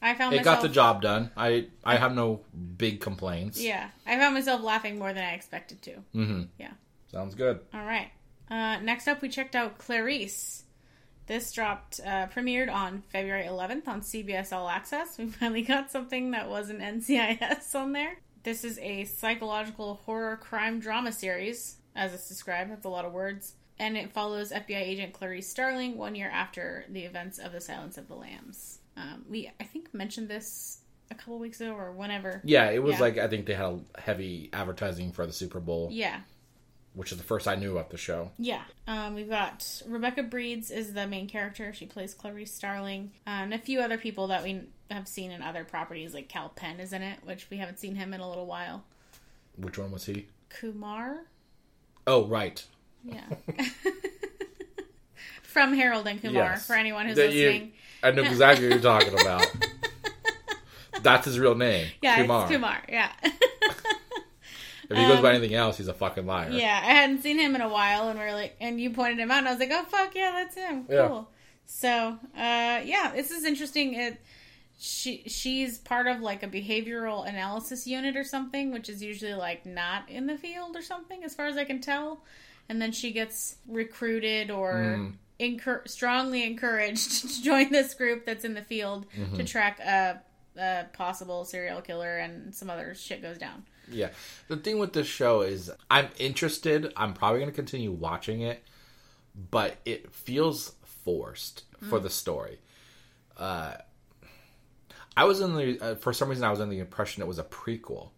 I 0.00 0.14
found 0.14 0.34
it 0.34 0.38
myself 0.38 0.56
got 0.56 0.62
the 0.62 0.68
job 0.68 1.02
done. 1.02 1.30
I 1.36 1.66
I 1.84 1.96
have 1.96 2.14
no 2.14 2.40
big 2.76 3.00
complaints. 3.00 3.60
Yeah. 3.60 3.88
I 4.06 4.18
found 4.18 4.34
myself 4.34 4.62
laughing 4.62 4.98
more 4.98 5.12
than 5.12 5.24
I 5.24 5.32
expected 5.32 5.82
to. 5.82 5.90
Mm-hmm. 6.14 6.42
Yeah. 6.58 6.72
Sounds 7.10 7.34
good. 7.34 7.60
All 7.74 7.84
right. 7.84 8.10
Uh, 8.50 8.78
next 8.80 9.08
up, 9.08 9.22
we 9.22 9.28
checked 9.28 9.54
out 9.54 9.78
Clarice. 9.78 10.64
This 11.26 11.52
dropped, 11.52 12.00
uh, 12.00 12.26
premiered 12.28 12.72
on 12.72 13.02
February 13.12 13.44
11th 13.44 13.86
on 13.86 14.00
CBS 14.00 14.50
All 14.52 14.68
Access. 14.68 15.18
We 15.18 15.26
finally 15.26 15.62
got 15.62 15.90
something 15.90 16.30
that 16.30 16.48
wasn't 16.48 16.80
NCIS 16.80 17.74
on 17.74 17.92
there. 17.92 18.18
This 18.44 18.64
is 18.64 18.78
a 18.78 19.04
psychological 19.04 20.00
horror 20.06 20.38
crime 20.38 20.80
drama 20.80 21.12
series, 21.12 21.76
as 21.94 22.14
it's 22.14 22.28
described. 22.28 22.70
That's 22.70 22.86
a 22.86 22.88
lot 22.88 23.04
of 23.04 23.12
words. 23.12 23.54
And 23.78 23.96
it 23.96 24.10
follows 24.12 24.52
FBI 24.52 24.80
agent 24.80 25.12
Clarice 25.12 25.48
Starling 25.48 25.98
one 25.98 26.14
year 26.14 26.30
after 26.30 26.86
the 26.88 27.02
events 27.02 27.38
of 27.38 27.52
The 27.52 27.60
Silence 27.60 27.98
of 27.98 28.08
the 28.08 28.14
Lambs. 28.14 28.78
Um, 28.98 29.24
we, 29.30 29.50
I 29.60 29.64
think, 29.64 29.94
mentioned 29.94 30.28
this 30.28 30.78
a 31.10 31.14
couple 31.14 31.38
weeks 31.38 31.60
ago 31.60 31.72
or 31.72 31.92
whenever. 31.92 32.40
Yeah, 32.44 32.70
it 32.70 32.82
was 32.82 32.94
Yeah. 32.94 33.00
like 33.00 33.18
I 33.18 33.28
think 33.28 33.46
they 33.46 33.54
had 33.54 33.66
a 33.94 34.00
heavy 34.00 34.50
advertising 34.52 35.12
for 35.12 35.24
the 35.26 35.32
Super 35.32 35.60
Bowl, 35.60 35.88
Yeah. 35.92 36.20
which 36.94 37.12
is 37.12 37.18
the 37.18 37.24
first 37.24 37.46
I 37.46 37.54
knew 37.54 37.72
about 37.72 37.90
the 37.90 37.96
show. 37.96 38.32
Yeah. 38.38 38.62
Um, 38.86 39.14
we've 39.14 39.28
got 39.28 39.82
Rebecca 39.86 40.24
Breeds 40.24 40.70
is 40.70 40.92
the 40.94 41.06
main 41.06 41.28
character. 41.28 41.72
She 41.72 41.86
plays 41.86 42.12
Clarice 42.12 42.52
Starling. 42.52 43.12
Uh, 43.26 43.30
and 43.44 43.54
a 43.54 43.58
few 43.58 43.80
other 43.80 43.96
people 43.98 44.26
that 44.28 44.42
we 44.42 44.62
have 44.90 45.06
seen 45.06 45.30
in 45.30 45.42
other 45.42 45.64
properties, 45.64 46.12
like 46.12 46.28
Kal 46.28 46.48
Penn 46.50 46.80
is 46.80 46.92
in 46.92 47.02
it, 47.02 47.20
which 47.24 47.48
we 47.50 47.58
haven't 47.58 47.78
seen 47.78 47.94
him 47.94 48.12
in 48.14 48.20
a 48.20 48.28
little 48.28 48.46
while. 48.46 48.84
Which 49.56 49.78
one 49.78 49.90
was 49.92 50.04
he? 50.06 50.26
Kumar? 50.48 51.24
Oh, 52.06 52.26
right. 52.26 52.64
Yeah. 53.04 53.24
From 55.42 55.72
Harold 55.74 56.06
and 56.06 56.20
Kumar, 56.20 56.42
Yes. 56.52 56.66
for 56.66 56.74
anyone 56.74 57.06
who's 57.08 57.16
you- 57.18 57.24
listening. 57.24 57.72
I 58.02 58.10
know 58.10 58.22
exactly 58.22 58.66
what 58.66 58.74
you're 58.74 58.82
talking 58.82 59.20
about. 59.20 59.50
That's 61.02 61.26
his 61.26 61.38
real 61.38 61.54
name. 61.54 61.88
Yeah, 62.02 62.16
Kumar. 62.16 62.42
it's 62.42 62.52
Kumar. 62.52 62.82
Yeah. 62.88 63.12
If 64.90 64.96
he 64.96 65.06
goes 65.06 65.20
by 65.20 65.34
anything 65.34 65.54
else, 65.54 65.76
he's 65.76 65.88
a 65.88 65.94
fucking 65.94 66.26
liar. 66.26 66.48
Yeah, 66.50 66.80
I 66.82 66.92
hadn't 66.92 67.22
seen 67.22 67.38
him 67.38 67.54
in 67.54 67.60
a 67.60 67.68
while, 67.68 68.08
and 68.08 68.18
we 68.18 68.24
are 68.24 68.32
like, 68.32 68.56
and 68.58 68.80
you 68.80 68.90
pointed 68.90 69.18
him 69.18 69.30
out, 69.30 69.38
and 69.38 69.48
I 69.48 69.50
was 69.50 69.60
like, 69.60 69.70
oh 69.70 69.84
fuck 69.84 70.14
yeah, 70.14 70.32
that's 70.32 70.54
him. 70.54 70.86
Yeah. 70.88 71.08
Cool. 71.08 71.28
So, 71.66 72.18
uh, 72.34 72.80
yeah, 72.84 73.12
this 73.14 73.30
is 73.30 73.44
interesting. 73.44 73.94
It 73.94 74.18
she 74.80 75.24
she's 75.26 75.78
part 75.78 76.06
of 76.06 76.20
like 76.20 76.42
a 76.42 76.46
behavioral 76.46 77.28
analysis 77.28 77.86
unit 77.86 78.16
or 78.16 78.24
something, 78.24 78.72
which 78.72 78.88
is 78.88 79.02
usually 79.02 79.34
like 79.34 79.66
not 79.66 80.08
in 80.08 80.26
the 80.26 80.38
field 80.38 80.76
or 80.76 80.82
something, 80.82 81.22
as 81.22 81.34
far 81.34 81.46
as 81.46 81.56
I 81.56 81.64
can 81.64 81.80
tell. 81.80 82.22
And 82.70 82.80
then 82.80 82.92
she 82.92 83.12
gets 83.12 83.56
recruited 83.66 84.50
or 84.50 85.12
strongly 85.86 86.44
encouraged 86.44 87.20
to 87.20 87.42
join 87.42 87.70
this 87.70 87.94
group 87.94 88.26
that's 88.26 88.44
in 88.44 88.54
the 88.54 88.62
field 88.62 89.06
to 89.34 89.44
track 89.44 89.78
a, 89.80 90.20
a 90.56 90.86
possible 90.92 91.44
serial 91.44 91.80
killer, 91.80 92.18
and 92.18 92.54
some 92.54 92.70
other 92.70 92.94
shit 92.94 93.22
goes 93.22 93.38
down. 93.38 93.64
Yeah. 93.90 94.10
The 94.48 94.56
thing 94.56 94.78
with 94.78 94.92
this 94.92 95.06
show 95.06 95.40
is 95.42 95.70
I'm 95.90 96.08
interested. 96.18 96.92
I'm 96.96 97.14
probably 97.14 97.40
going 97.40 97.50
to 97.50 97.56
continue 97.56 97.92
watching 97.92 98.42
it, 98.42 98.62
but 99.50 99.76
it 99.84 100.12
feels 100.12 100.74
forced 101.04 101.64
for 101.88 102.00
the 102.00 102.10
story. 102.10 102.58
Uh, 103.36 103.74
I 105.16 105.24
was 105.24 105.40
in 105.40 105.56
the 105.56 105.80
uh, 105.80 105.94
for 105.94 106.12
some 106.12 106.28
reason 106.28 106.44
I 106.44 106.50
was 106.50 106.60
under 106.60 106.74
the 106.74 106.80
impression 106.80 107.22
it 107.22 107.26
was 107.26 107.38
a 107.38 107.44
prequel 107.44 108.10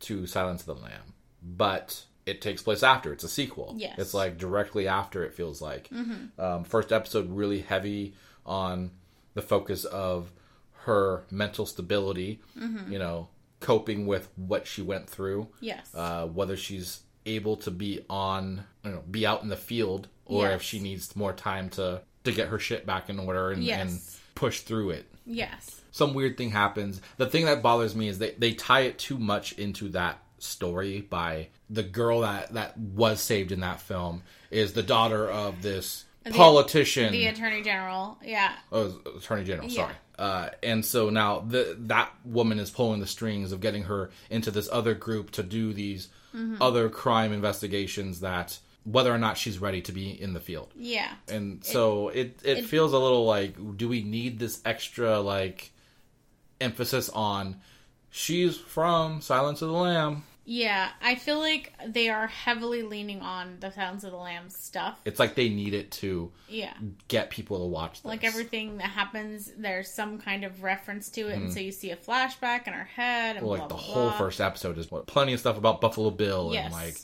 to 0.00 0.26
Silence 0.26 0.60
of 0.60 0.66
the 0.66 0.82
Lamb, 0.82 1.14
but 1.42 2.04
it 2.26 2.40
takes 2.40 2.62
place 2.62 2.82
after. 2.82 3.12
It's 3.12 3.24
a 3.24 3.28
sequel. 3.28 3.74
Yes. 3.76 3.98
It's 3.98 4.14
like 4.14 4.38
directly 4.38 4.86
after. 4.88 5.24
It 5.24 5.34
feels 5.34 5.60
like 5.62 5.90
um, 6.38 6.64
first 6.64 6.92
episode 6.92 7.30
really 7.30 7.60
heavy 7.60 8.14
on 8.46 8.90
the 9.34 9.42
focus 9.42 9.84
of 9.84 10.30
her 10.84 11.24
mental 11.30 11.66
stability. 11.66 12.40
You 12.56 12.98
know, 12.98 13.28
coping 13.60 14.06
with 14.06 14.28
what 14.36 14.66
she 14.66 14.82
went 14.82 15.08
through. 15.08 15.48
Yes. 15.60 15.90
Uh, 15.94 16.26
whether 16.26 16.56
she's 16.56 17.00
able 17.26 17.56
to 17.58 17.70
be 17.70 18.00
on, 18.08 18.64
you 18.84 18.90
know, 18.92 19.02
be 19.10 19.26
out 19.26 19.42
in 19.42 19.48
the 19.48 19.56
field, 19.56 20.08
or 20.26 20.50
if 20.50 20.62
she 20.62 20.78
needs 20.80 21.14
more 21.16 21.32
time 21.32 21.68
to 21.70 22.02
to 22.24 22.32
get 22.32 22.48
her 22.48 22.58
shit 22.58 22.84
back 22.86 23.08
in 23.08 23.18
order 23.18 23.50
and, 23.50 23.62
Yes. 23.64 23.80
and 23.90 24.00
push 24.34 24.60
through 24.60 24.90
it. 24.90 25.06
yes. 25.26 25.76
Some 25.92 26.14
weird 26.14 26.36
thing 26.38 26.50
happens. 26.50 27.00
The 27.16 27.26
thing 27.26 27.46
that 27.46 27.62
bothers 27.62 27.96
me 27.96 28.06
is 28.08 28.18
they 28.18 28.30
they 28.32 28.52
tie 28.52 28.82
it 28.82 28.98
too 28.98 29.18
much 29.18 29.52
into 29.54 29.88
that 29.90 30.22
story 30.42 31.00
by 31.00 31.48
the 31.68 31.82
girl 31.82 32.20
that 32.20 32.52
that 32.54 32.76
was 32.78 33.20
saved 33.20 33.52
in 33.52 33.60
that 33.60 33.80
film 33.80 34.22
is 34.50 34.72
the 34.72 34.82
daughter 34.82 35.28
of 35.30 35.62
this 35.62 36.04
politician 36.32 37.12
The 37.12 37.26
attorney 37.26 37.62
general. 37.62 38.18
Yeah. 38.22 38.52
oh, 38.72 39.00
attorney 39.16 39.44
general 39.44 39.68
Yeah. 39.68 39.74
sorry 39.84 39.94
uh, 40.18 40.50
and 40.62 40.84
so 40.84 41.08
now 41.08 41.40
the, 41.40 41.74
that 41.78 42.10
woman 42.26 42.58
is 42.58 42.70
pulling 42.70 43.00
the 43.00 43.06
strings 43.06 43.52
of 43.52 43.60
getting 43.62 43.84
her 43.84 44.10
into 44.28 44.50
this 44.50 44.68
other 44.70 44.94
group 44.94 45.30
to 45.32 45.42
do 45.42 45.72
these 45.72 46.08
Mm-hmm. 46.32 46.62
other 46.62 46.88
crime 46.88 47.32
investigations 47.32 48.20
that 48.20 48.56
whether 48.84 49.12
or 49.12 49.18
not 49.18 49.36
she's 49.36 49.58
ready 49.58 49.82
to 49.82 49.90
be 49.90 50.10
in 50.10 50.32
the 50.32 50.38
field 50.38 50.72
Yeah. 50.76 51.10
and 51.28 51.64
so 51.64 52.08
it, 52.10 52.38
it, 52.44 52.58
it- 52.58 52.64
feels 52.66 52.92
a 52.92 52.98
little 53.00 53.24
like 53.24 53.56
do 53.76 53.88
we 53.88 54.04
need 54.04 54.38
this 54.38 54.60
extra 54.64 55.18
like 55.18 55.72
emphasis 56.60 57.08
on 57.08 57.60
she's 58.10 58.56
from 58.56 59.20
silence 59.20 59.60
of 59.62 59.68
the 59.70 59.74
lamb 59.74 60.22
Yeah. 60.44 60.88
I 61.02 61.14
feel 61.14 61.38
like 61.38 61.72
they 61.86 62.08
are 62.08 62.26
heavily 62.26 62.82
leaning 62.82 63.20
on 63.20 63.58
the 63.60 63.70
Silence 63.70 64.04
of 64.04 64.10
the 64.10 64.16
Lambs 64.16 64.56
stuff. 64.56 64.98
it's 65.04 65.20
like 65.20 65.34
they 65.34 65.48
need 65.48 65.74
it 65.74 65.90
to 65.92 66.32
Yeah. 66.48 66.72
get 67.08 67.30
people 67.30 67.58
to 67.58 67.66
watch 67.66 68.02
this. 68.02 68.04
Like 68.04 68.24
everything 68.24 68.78
that 68.78 68.90
happens, 68.90 69.52
there's 69.56 69.90
some 69.92 70.18
kind 70.18 70.44
of 70.44 70.62
reference 70.62 71.08
to 71.10 71.22
it, 71.28 71.34
Mm-hmm. 71.34 71.44
and 71.44 71.52
so 71.52 71.60
you 71.60 71.72
see 71.72 71.90
a 71.90 71.96
flashback 71.96 72.66
in 72.66 72.72
her 72.72 72.84
head, 72.84 73.36
and 73.36 73.46
Well, 73.46 73.56
blah, 73.56 73.60
like 73.66 73.68
the 73.68 73.74
blah, 73.74 73.82
whole 73.84 74.08
blah. 74.10 74.18
first 74.18 74.40
episode 74.40 74.78
is 74.78 74.90
what, 74.90 75.06
plenty 75.06 75.32
of 75.32 75.40
stuff 75.40 75.56
about 75.58 75.80
Buffalo 75.80 76.10
Bill 76.10 76.50
Yes. 76.52 76.64
and 76.66 76.74
like 76.74 76.96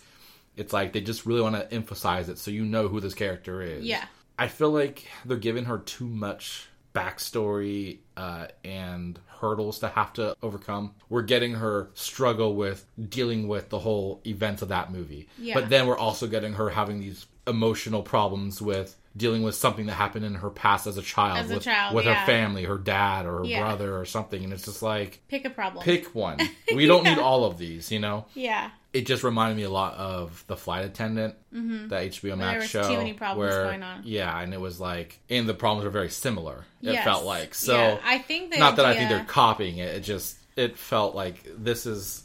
it's 0.57 0.73
like 0.73 0.93
they 0.95 1.03
just 1.03 1.27
really 1.27 1.43
want 1.43 1.55
to 1.55 1.73
emphasize 1.73 2.29
it 2.31 2.39
so 2.39 2.51
you 2.51 2.65
know 2.65 2.89
who 2.89 2.99
this 3.01 3.13
character 3.15 3.61
is. 3.63 3.85
Yeah. 3.85 4.05
I 4.39 4.49
feel 4.49 4.71
like 4.71 5.07
they're 5.25 5.37
giving 5.37 5.67
her 5.67 5.79
too 5.79 6.07
much 6.07 6.67
backstory 6.97 7.99
uh, 8.17 8.47
and 8.65 9.19
hurdles 9.41 9.79
to 9.81 9.89
have 9.89 10.13
to 10.15 10.37
overcome. 10.43 10.95
We're 11.09 11.23
getting 11.23 11.55
her 11.55 11.91
struggle 11.95 12.55
with 12.55 12.85
dealing 13.09 13.49
with 13.49 13.69
the 13.69 13.79
whole 13.79 14.21
events 14.27 14.63
of 14.63 14.69
that 14.69 14.91
movie. 14.93 15.29
Yeah. 15.39 15.55
But 15.55 15.69
then 15.69 15.87
we're 15.87 15.99
also 15.99 16.27
getting 16.27 16.55
her 16.55 16.71
having 16.71 17.01
these 17.01 17.27
emotional 17.47 18.03
problems 18.03 18.61
with 18.61 18.97
dealing 19.17 19.43
with 19.43 19.55
something 19.55 19.87
that 19.87 19.95
happened 19.95 20.25
in 20.27 20.35
her 20.35 20.51
past 20.51 20.87
as 20.87 20.99
a 20.99 21.03
child 21.03 21.39
As 21.39 21.51
a 21.51 21.55
with, 21.55 21.63
child, 21.63 21.95
with 21.95 22.05
yeah. 22.05 22.15
her 22.15 22.27
family, 22.27 22.65
her 22.65 22.77
dad 22.77 23.25
or 23.25 23.39
her 23.39 23.45
Yeah. 23.45 23.61
brother 23.61 23.97
or 23.99 24.05
something 24.05 24.45
and 24.45 24.53
it's 24.53 24.65
just 24.67 24.83
like 24.83 25.21
Pick 25.29 25.45
a 25.47 25.51
problem. 25.51 25.83
pick 25.85 26.15
one. 26.15 26.39
We 26.75 26.87
don't 26.87 27.05
need 27.05 27.19
all 27.19 27.45
of 27.45 27.57
these, 27.57 27.91
you 27.91 27.99
know. 28.01 28.27
Yeah. 28.35 28.71
It 28.97 29.07
just 29.07 29.23
reminded 29.23 29.57
me 29.57 29.65
a 29.65 29.71
lot 29.71 29.95
of 29.95 30.43
the 30.47 30.57
flight 30.57 30.85
attendant, 30.85 31.35
Mm-hmm. 31.55 31.89
the 31.89 31.97
HBO 31.97 32.37
Max 32.37 32.67
show. 32.69 32.83
too 32.89 32.97
many 32.97 33.13
problems 33.15 33.51
where, 33.53 33.65
going 33.65 33.83
on. 33.83 34.03
Yeah, 34.05 34.39
and 34.41 34.53
it 34.55 34.61
was 34.61 34.79
like, 34.81 35.21
and 35.31 35.49
the 35.49 35.55
problems 35.55 35.85
were 35.85 35.91
very 35.91 36.11
similar. 36.11 36.65
It 36.83 36.93
Yes. 36.93 37.05
felt 37.05 37.25
like 37.25 37.55
so. 37.55 37.77
Yeah, 37.77 37.99
I 38.05 38.19
think 38.19 38.53
the 38.53 38.59
not 38.59 38.77
that 38.77 38.87
I 38.87 38.95
think 38.95 39.09
they're 39.11 39.25
copying 39.25 39.79
it. 39.79 39.95
It 39.97 40.01
just 40.01 40.37
it 40.57 40.79
felt 40.79 41.15
like 41.15 41.43
this 41.59 41.85
is 41.87 42.23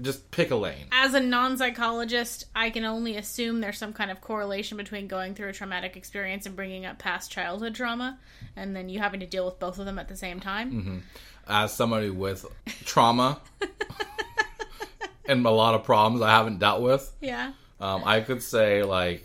just 0.00 0.28
pick 0.32 0.50
a 0.50 0.56
lane. 0.56 0.86
as 0.90 1.14
a 1.14 1.20
non-psychologist, 1.20 2.46
I 2.54 2.70
can 2.70 2.84
only 2.84 3.16
assume 3.16 3.60
there's 3.60 3.78
some 3.78 3.92
kind 3.92 4.10
of 4.10 4.20
correlation 4.20 4.76
between 4.76 5.06
going 5.06 5.34
through 5.34 5.48
a 5.48 5.52
traumatic 5.52 5.96
experience 5.96 6.46
and 6.46 6.56
bringing 6.56 6.84
up 6.84 6.98
past 6.98 7.30
childhood 7.30 7.74
trauma, 7.76 8.18
and 8.56 8.74
then 8.74 8.88
you 8.88 8.98
having 8.98 9.20
to 9.20 9.26
deal 9.26 9.44
with 9.46 9.58
both 9.60 9.78
of 9.78 9.86
them 9.86 9.98
at 10.00 10.08
the 10.08 10.16
same 10.16 10.40
time. 10.40 10.72
Mm-hmm. 10.72 10.98
As 11.46 11.72
somebody 11.74 12.10
with 12.10 12.44
trauma 12.84 13.40
and 15.26 15.44
a 15.46 15.50
lot 15.50 15.74
of 15.74 15.84
problems 15.84 16.22
I 16.22 16.30
haven't 16.30 16.58
dealt 16.58 16.82
with, 16.82 17.10
Yeah, 17.20 17.52
um, 17.80 18.02
I 18.04 18.20
could 18.20 18.42
say 18.42 18.82
like 18.82 19.24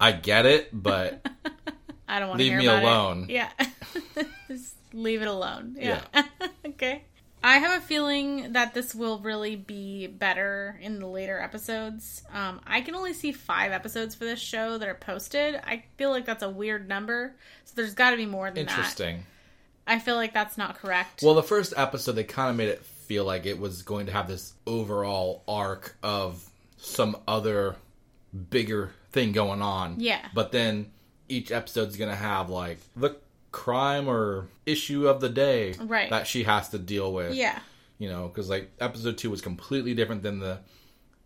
I 0.00 0.12
get 0.12 0.46
it, 0.46 0.68
but 0.72 1.26
I 2.08 2.18
don't 2.18 2.28
want 2.28 2.38
to 2.40 2.44
Leave 2.44 2.52
hear 2.52 2.58
me 2.60 2.66
about 2.66 2.82
it. 2.82 2.84
alone. 2.84 3.26
Yeah, 3.28 3.50
just 4.48 4.74
leave 4.92 5.22
it 5.22 5.28
alone. 5.28 5.76
Yeah. 5.78 6.00
okay. 6.66 7.04
I 7.44 7.58
have 7.58 7.82
a 7.82 7.84
feeling 7.84 8.52
that 8.52 8.72
this 8.72 8.94
will 8.94 9.18
really 9.18 9.56
be 9.56 10.06
better 10.06 10.78
in 10.80 11.00
the 11.00 11.06
later 11.08 11.40
episodes. 11.40 12.22
Um, 12.32 12.60
I 12.64 12.82
can 12.82 12.94
only 12.94 13.12
see 13.14 13.32
five 13.32 13.72
episodes 13.72 14.14
for 14.14 14.24
this 14.24 14.38
show 14.38 14.78
that 14.78 14.88
are 14.88 14.94
posted. 14.94 15.56
I 15.56 15.82
feel 15.96 16.10
like 16.10 16.24
that's 16.24 16.44
a 16.44 16.50
weird 16.50 16.88
number, 16.88 17.34
so 17.64 17.72
there's 17.74 17.94
got 17.94 18.10
to 18.10 18.16
be 18.16 18.26
more 18.26 18.46
than 18.52 18.66
that. 18.66 18.70
interesting. 18.70 19.24
I 19.86 19.98
feel 19.98 20.14
like 20.16 20.32
that's 20.32 20.56
not 20.56 20.76
correct. 20.78 21.22
Well, 21.22 21.34
the 21.34 21.42
first 21.42 21.74
episode, 21.76 22.12
they 22.12 22.24
kind 22.24 22.50
of 22.50 22.56
made 22.56 22.68
it 22.68 22.84
feel 22.84 23.24
like 23.24 23.46
it 23.46 23.58
was 23.58 23.82
going 23.82 24.06
to 24.06 24.12
have 24.12 24.28
this 24.28 24.52
overall 24.66 25.42
arc 25.48 25.96
of 26.02 26.44
some 26.78 27.16
other 27.28 27.76
bigger 28.50 28.92
thing 29.10 29.32
going 29.32 29.60
on. 29.60 29.96
Yeah. 29.98 30.24
But 30.34 30.52
then 30.52 30.90
each 31.28 31.50
episode's 31.52 31.96
going 31.96 32.10
to 32.10 32.16
have 32.16 32.48
like 32.48 32.78
the 32.96 33.16
crime 33.50 34.08
or 34.08 34.46
issue 34.66 35.08
of 35.08 35.20
the 35.20 35.28
day 35.28 35.74
Right. 35.80 36.08
that 36.10 36.26
she 36.26 36.44
has 36.44 36.70
to 36.70 36.78
deal 36.78 37.12
with. 37.12 37.34
yeah. 37.34 37.58
You 37.98 38.08
know, 38.08 38.26
because 38.28 38.48
like 38.50 38.70
episode 38.80 39.18
two 39.18 39.30
was 39.30 39.40
completely 39.42 39.94
different 39.94 40.22
than 40.22 40.38
the 40.40 40.58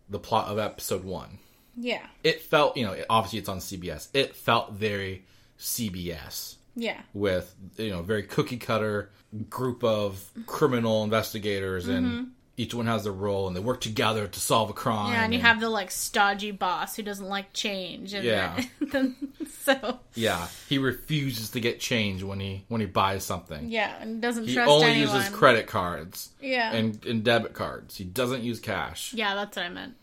the 0.09 0.19
plot 0.19 0.47
of 0.47 0.59
episode 0.59 1.03
one. 1.03 1.39
Yeah. 1.75 2.05
It 2.23 2.41
felt, 2.41 2.77
you 2.77 2.85
know, 2.85 2.95
obviously 3.09 3.39
it's 3.39 3.49
on 3.49 3.57
CBS. 3.59 4.09
It 4.13 4.35
felt 4.35 4.73
very 4.73 5.23
CBS 5.59 6.56
Yeah. 6.79 7.01
with 7.13 7.53
you 7.77 7.89
know 7.89 8.03
very 8.03 8.23
cookie 8.23 8.57
cutter 8.57 9.09
group 9.49 9.83
of 9.83 10.23
criminal 10.45 11.03
investigators 11.03 11.87
and 11.87 12.31
each 12.55 12.73
one 12.73 12.85
has 12.87 13.03
their 13.03 13.13
role 13.13 13.47
and 13.47 13.55
they 13.55 13.59
work 13.59 13.81
together 13.81 14.27
to 14.27 14.39
solve 14.39 14.69
a 14.69 14.73
crime 14.73 15.05
Mm-hmm. 15.07 15.13
Yeah, 15.13 15.23
and 15.25 15.33
you 15.33 15.39
have 15.41 15.59
the 15.59 15.69
like 15.69 15.89
stodgy 15.91 16.51
boss 16.51 16.95
who 16.95 17.03
doesn't 17.03 17.27
like 17.27 17.51
change. 17.53 18.13
And 18.13 18.23
Yeah. 18.23 18.63
Then, 18.79 19.15
so 19.63 19.99
yeah 20.13 20.47
he 20.69 20.77
refuses 20.77 21.49
to 21.51 21.59
get 21.59 21.79
change 21.79 22.21
when 22.23 22.39
he 22.39 22.63
when 22.69 22.79
he 22.79 22.87
buys 22.87 23.23
something 23.25 23.69
yeah, 23.69 23.95
and 24.01 24.21
doesn't 24.21 24.45
he 24.47 24.53
trust 24.53 24.69
only 24.69 24.87
anyone. 24.87 25.15
uses 25.17 25.29
credit 25.33 25.67
cards 25.67 26.29
Yeah. 26.41 26.71
and, 26.73 27.03
and 27.05 27.23
debit 27.23 27.53
cards 27.53 27.97
he 27.97 28.03
doesn't 28.05 28.43
use 28.43 28.59
cash 28.59 29.13
Yeah, 29.13 29.33
that's 29.35 29.57
what 29.57 29.65
I 29.65 29.69
meant. 29.69 29.93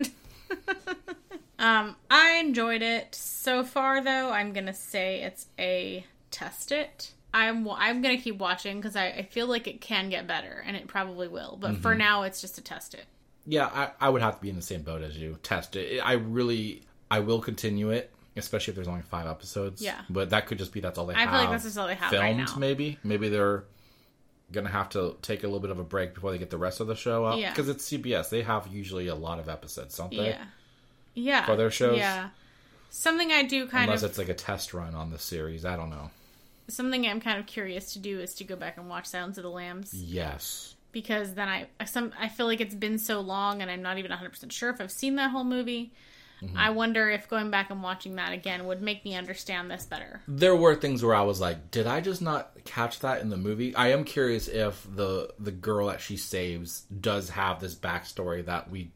um, 1.58 1.96
I 2.10 2.36
enjoyed 2.44 2.82
it 2.82 3.14
so 3.14 3.64
far, 3.64 4.02
though. 4.02 4.30
I'm 4.30 4.52
gonna 4.52 4.74
say 4.74 5.22
it's 5.22 5.46
a 5.58 6.04
test 6.34 6.72
it. 6.72 7.12
I'm 7.32 7.68
I'm 7.68 8.00
gonna 8.02 8.18
keep 8.18 8.38
watching 8.38 8.76
because 8.80 8.94
I, 8.96 9.06
I 9.08 9.22
feel 9.22 9.46
like 9.46 9.66
it 9.66 9.80
can 9.80 10.08
get 10.08 10.26
better, 10.26 10.62
and 10.66 10.76
it 10.76 10.86
probably 10.86 11.28
will. 11.28 11.58
But 11.60 11.72
Mm-hmm. 11.72 11.80
for 11.82 11.94
now, 11.94 12.22
it's 12.22 12.40
just 12.40 12.54
to 12.56 12.60
test 12.62 12.94
it. 12.94 13.06
yeah 13.46 13.66
I, 13.66 13.90
I 14.06 14.08
would 14.08 14.22
have 14.22 14.36
to 14.36 14.40
be 14.42 14.50
in 14.50 14.56
the 14.56 14.62
same 14.62 14.82
boat 14.82 15.02
as 15.02 15.16
you 15.18 15.38
test 15.42 15.76
it 15.76 16.00
i 16.00 16.12
really 16.14 16.82
i 17.10 17.18
will 17.20 17.40
continue 17.40 17.90
it 17.90 18.10
especially 18.36 18.72
if 18.72 18.76
there's 18.76 18.88
only 18.88 19.02
five 19.02 19.26
episodes 19.26 19.82
Yeah. 19.82 20.00
but 20.08 20.30
that 20.30 20.46
could 20.46 20.56
just 20.58 20.72
be 20.72 20.80
that's 20.80 20.96
all 20.98 21.04
they 21.06 21.14
I 21.14 21.20
have 21.20 21.30
feel 21.30 21.38
like 21.40 21.50
that's 21.50 21.64
just 21.64 21.76
all 21.76 21.86
they 21.86 21.94
have 21.94 22.10
filmed 22.10 22.24
right 22.24 22.36
now. 22.36 22.56
maybe 22.56 22.98
maybe 23.04 23.28
they're 23.28 23.64
gonna 24.52 24.70
have 24.70 24.88
to 24.90 25.16
take 25.20 25.42
a 25.42 25.46
little 25.46 25.60
bit 25.60 25.70
of 25.70 25.78
a 25.78 25.84
break 25.84 26.14
before 26.14 26.30
they 26.32 26.38
get 26.38 26.48
the 26.50 26.56
rest 26.58 26.80
of 26.80 26.86
the 26.86 26.94
show 26.96 27.34
Yeah. 27.36 27.50
because 27.50 27.68
it's 27.68 27.86
cbs 27.90 28.30
they 28.30 28.42
have 28.42 28.66
usually 28.68 29.08
a 29.08 29.14
lot 29.14 29.38
of 29.38 29.48
episodes 29.50 29.94
don't 29.96 30.10
they 30.10 30.28
Yeah, 30.30 30.44
yeah. 31.14 31.44
For 31.46 31.56
their 31.56 31.70
shows? 31.70 31.98
Yeah. 31.98 32.30
Something 32.90 33.30
I 33.32 33.42
do 33.42 33.66
kind 33.66 33.84
unless 33.84 34.02
of 34.04 34.10
it's 34.10 34.18
like 34.18 34.28
a 34.30 34.34
test 34.34 34.72
run 34.72 34.94
on 34.94 35.10
the 35.10 35.18
series 35.18 35.64
i 35.66 35.76
don't 35.76 35.90
know 35.90 36.10
something 36.68 37.06
I'm 37.06 37.20
kind 37.20 37.38
of 37.38 37.46
curious 37.46 37.92
to 37.94 37.98
do 37.98 38.20
is 38.20 38.34
to 38.36 38.44
go 38.44 38.56
back 38.56 38.76
and 38.76 38.88
watch 38.88 39.06
Silence 39.06 39.36
of 39.38 39.42
the 39.44 39.50
Lambs 39.50 39.92
yes 39.94 40.74
because 40.92 41.34
then 41.34 41.48
I 41.48 41.66
some 41.86 42.12
I 42.18 42.28
feel 42.28 42.46
like 42.46 42.60
it's 42.60 42.74
been 42.74 42.98
so 42.98 43.20
long 43.20 43.62
and 43.62 43.70
I'm 43.70 43.82
not 43.82 43.98
even 43.98 44.10
100% 44.10 44.50
sure 44.52 44.70
if 44.70 44.80
I've 44.80 44.92
seen 44.92 45.16
that 45.16 45.30
whole 45.30 45.44
movie. 45.44 45.92
Mm-hmm. 46.42 46.56
I 46.58 46.70
wonder 46.70 47.08
if 47.10 47.28
going 47.28 47.50
back 47.50 47.70
and 47.70 47.82
watching 47.82 48.16
that 48.16 48.32
again 48.32 48.66
would 48.66 48.82
make 48.82 49.04
me 49.04 49.14
understand 49.14 49.70
this 49.70 49.86
better. 49.86 50.20
there 50.26 50.54
were 50.56 50.74
things 50.74 51.02
where 51.02 51.14
i 51.14 51.22
was 51.22 51.40
like 51.40 51.70
did 51.70 51.86
i 51.86 52.00
just 52.00 52.20
not 52.20 52.50
catch 52.64 52.98
that 53.00 53.20
in 53.22 53.30
the 53.30 53.36
movie 53.36 53.74
i 53.76 53.88
am 53.88 54.04
curious 54.04 54.48
if 54.48 54.84
the 54.94 55.32
the 55.38 55.52
girl 55.52 55.86
that 55.86 56.00
she 56.00 56.16
saves 56.16 56.80
does 57.00 57.30
have 57.30 57.60
this 57.60 57.74
backstory 57.76 58.44
that 58.44 58.68
we 58.68 58.90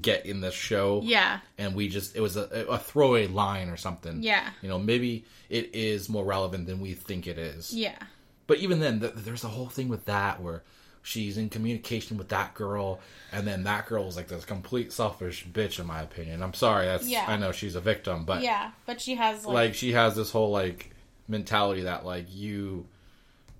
get 0.00 0.24
in 0.24 0.40
the 0.40 0.50
show 0.50 1.00
Yeah. 1.04 1.40
and 1.58 1.74
we 1.74 1.88
just 1.88 2.16
it 2.16 2.20
was 2.20 2.36
a, 2.36 2.44
a 2.68 2.78
throwaway 2.78 3.26
line 3.26 3.68
or 3.68 3.76
something 3.76 4.22
Yeah. 4.22 4.48
you 4.62 4.68
know 4.68 4.78
maybe 4.78 5.24
it 5.50 5.74
is 5.74 6.08
more 6.08 6.24
relevant 6.24 6.66
than 6.66 6.80
we 6.80 6.94
think 6.94 7.26
it 7.26 7.36
is 7.38 7.72
Yeah. 7.74 7.98
But 8.46 8.58
even 8.58 8.80
then, 8.80 9.00
th- 9.00 9.12
there's 9.16 9.44
a 9.44 9.48
whole 9.48 9.68
thing 9.68 9.88
with 9.88 10.04
that 10.06 10.42
where 10.42 10.62
she's 11.02 11.38
in 11.38 11.48
communication 11.48 12.16
with 12.18 12.28
that 12.30 12.54
girl, 12.54 13.00
and 13.32 13.46
then 13.46 13.64
that 13.64 13.86
girl 13.86 14.08
is 14.08 14.16
like 14.16 14.28
this 14.28 14.44
complete 14.44 14.92
selfish 14.92 15.46
bitch, 15.46 15.78
in 15.78 15.86
my 15.86 16.02
opinion. 16.02 16.42
I'm 16.42 16.52
sorry, 16.54 16.86
that's 16.86 17.06
Yeah. 17.08 17.24
I 17.28 17.36
know 17.36 17.52
she's 17.52 17.76
a 17.76 17.80
victim, 17.80 18.24
but 18.24 18.42
Yeah, 18.42 18.72
but 18.84 19.00
she 19.00 19.14
has 19.14 19.44
like, 19.46 19.54
like 19.54 19.74
she 19.74 19.92
has 19.92 20.16
this 20.16 20.30
whole 20.32 20.50
like 20.50 20.90
mentality 21.28 21.82
that 21.82 22.04
like 22.04 22.26
you 22.34 22.86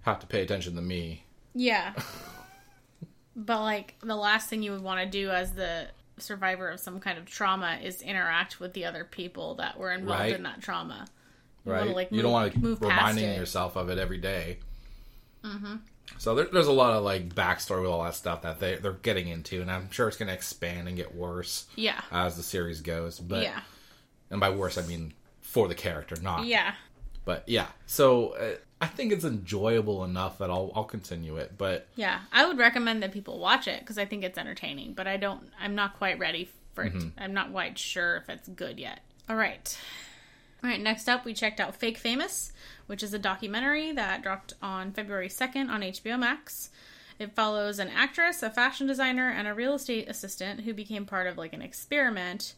have 0.02 0.18
to 0.20 0.26
pay 0.26 0.42
attention 0.42 0.74
to 0.76 0.82
me. 0.82 1.24
yeah. 1.54 1.92
but 3.36 3.60
like 3.60 3.94
the 4.02 4.16
last 4.16 4.48
thing 4.48 4.62
you 4.62 4.72
would 4.72 4.82
want 4.82 5.00
to 5.00 5.06
do 5.06 5.30
as 5.30 5.52
the 5.52 5.86
survivor 6.22 6.68
of 6.68 6.80
some 6.80 7.00
kind 7.00 7.18
of 7.18 7.26
trauma 7.26 7.78
is 7.82 8.00
interact 8.02 8.60
with 8.60 8.72
the 8.72 8.84
other 8.84 9.04
people 9.04 9.54
that 9.56 9.78
were 9.78 9.92
involved 9.92 10.20
Right. 10.20 10.34
in 10.34 10.42
that 10.44 10.60
trauma. 10.62 11.06
You 11.64 11.72
Right? 11.72 11.94
like, 11.94 12.12
you 12.12 12.22
don't 12.22 12.32
want 12.32 12.52
to 12.52 12.58
move 12.58 12.80
keep 12.80 12.88
reminding 12.88 13.34
yourself 13.34 13.76
of 13.76 13.88
it 13.90 13.98
every 13.98 14.18
day. 14.18 14.58
So 16.18 16.34
there, 16.34 16.46
there's 16.52 16.66
a 16.68 16.72
lot 16.72 16.94
of 16.94 17.02
like 17.04 17.34
backstory 17.34 17.82
with 17.82 17.90
all 17.90 18.04
that 18.04 18.14
stuff 18.14 18.42
that 18.42 18.60
they 18.60 18.76
they're 18.76 18.92
getting 18.92 19.28
into, 19.28 19.60
and 19.60 19.70
I'm 19.70 19.90
sure 19.90 20.08
it's 20.08 20.16
going 20.16 20.28
to 20.28 20.34
expand 20.34 20.86
and 20.88 20.96
get 20.96 21.14
worse 21.14 21.66
Yeah. 21.74 22.00
as 22.10 22.36
the 22.36 22.42
series 22.42 22.80
goes. 22.80 23.18
But 23.18 23.42
yeah. 23.42 23.60
and 24.30 24.38
by 24.40 24.50
worse 24.50 24.78
I 24.78 24.82
mean 24.82 25.14
for 25.40 25.68
the 25.68 25.74
character, 25.74 26.16
not. 26.20 26.44
Yeah. 26.46 26.74
But 27.24 27.44
yeah, 27.48 27.68
so 27.86 28.30
uh, 28.30 28.54
I 28.82 28.86
think 28.86 29.12
it's 29.12 29.24
enjoyable 29.24 30.02
enough 30.02 30.38
that 30.38 30.50
I'll 30.50 30.72
I'll 30.74 30.84
continue 30.84 31.36
it. 31.36 31.52
But 31.56 31.86
Yeah. 31.94 32.20
I 32.32 32.44
would 32.44 32.58
recommend 32.58 33.02
that 33.02 33.12
people 33.12 33.38
watch 33.38 33.68
it 33.68 33.80
because 33.80 33.96
I 33.96 34.04
think 34.04 34.24
it's 34.24 34.36
entertaining, 34.36 34.94
but 34.94 35.06
I 35.06 35.16
don't, 35.16 35.50
I'm 35.60 35.76
not 35.76 35.96
quite 35.96 36.18
ready 36.18 36.50
for 36.74 36.84
it. 36.84 36.92
Mm-hmm. 36.92 37.08
I'm 37.16 37.32
not 37.32 37.52
quite 37.52 37.78
sure 37.78 38.16
if 38.16 38.28
it's 38.28 38.48
good 38.48 38.80
yet. 38.80 39.00
All 39.30 39.36
right. 39.36 39.78
All 40.64 40.70
right, 40.70 40.80
next 40.80 41.08
up, 41.08 41.24
we 41.24 41.32
checked 41.32 41.60
out 41.60 41.76
Fake 41.76 41.98
Famous, 41.98 42.52
which 42.86 43.02
is 43.02 43.14
a 43.14 43.18
documentary 43.18 43.92
that 43.92 44.22
dropped 44.22 44.54
on 44.62 44.92
February 44.92 45.28
2nd 45.28 45.68
on 45.68 45.80
HBO 45.82 46.18
Max. 46.18 46.70
It 47.18 47.34
follows 47.34 47.78
an 47.78 47.88
actress, 47.88 48.42
a 48.42 48.50
fashion 48.50 48.86
designer, 48.86 49.28
and 49.28 49.46
a 49.46 49.54
real 49.54 49.74
estate 49.74 50.08
assistant 50.08 50.60
who 50.60 50.74
became 50.74 51.04
part 51.04 51.26
of 51.28 51.38
like 51.38 51.52
an 51.52 51.62
experiment 51.62 52.54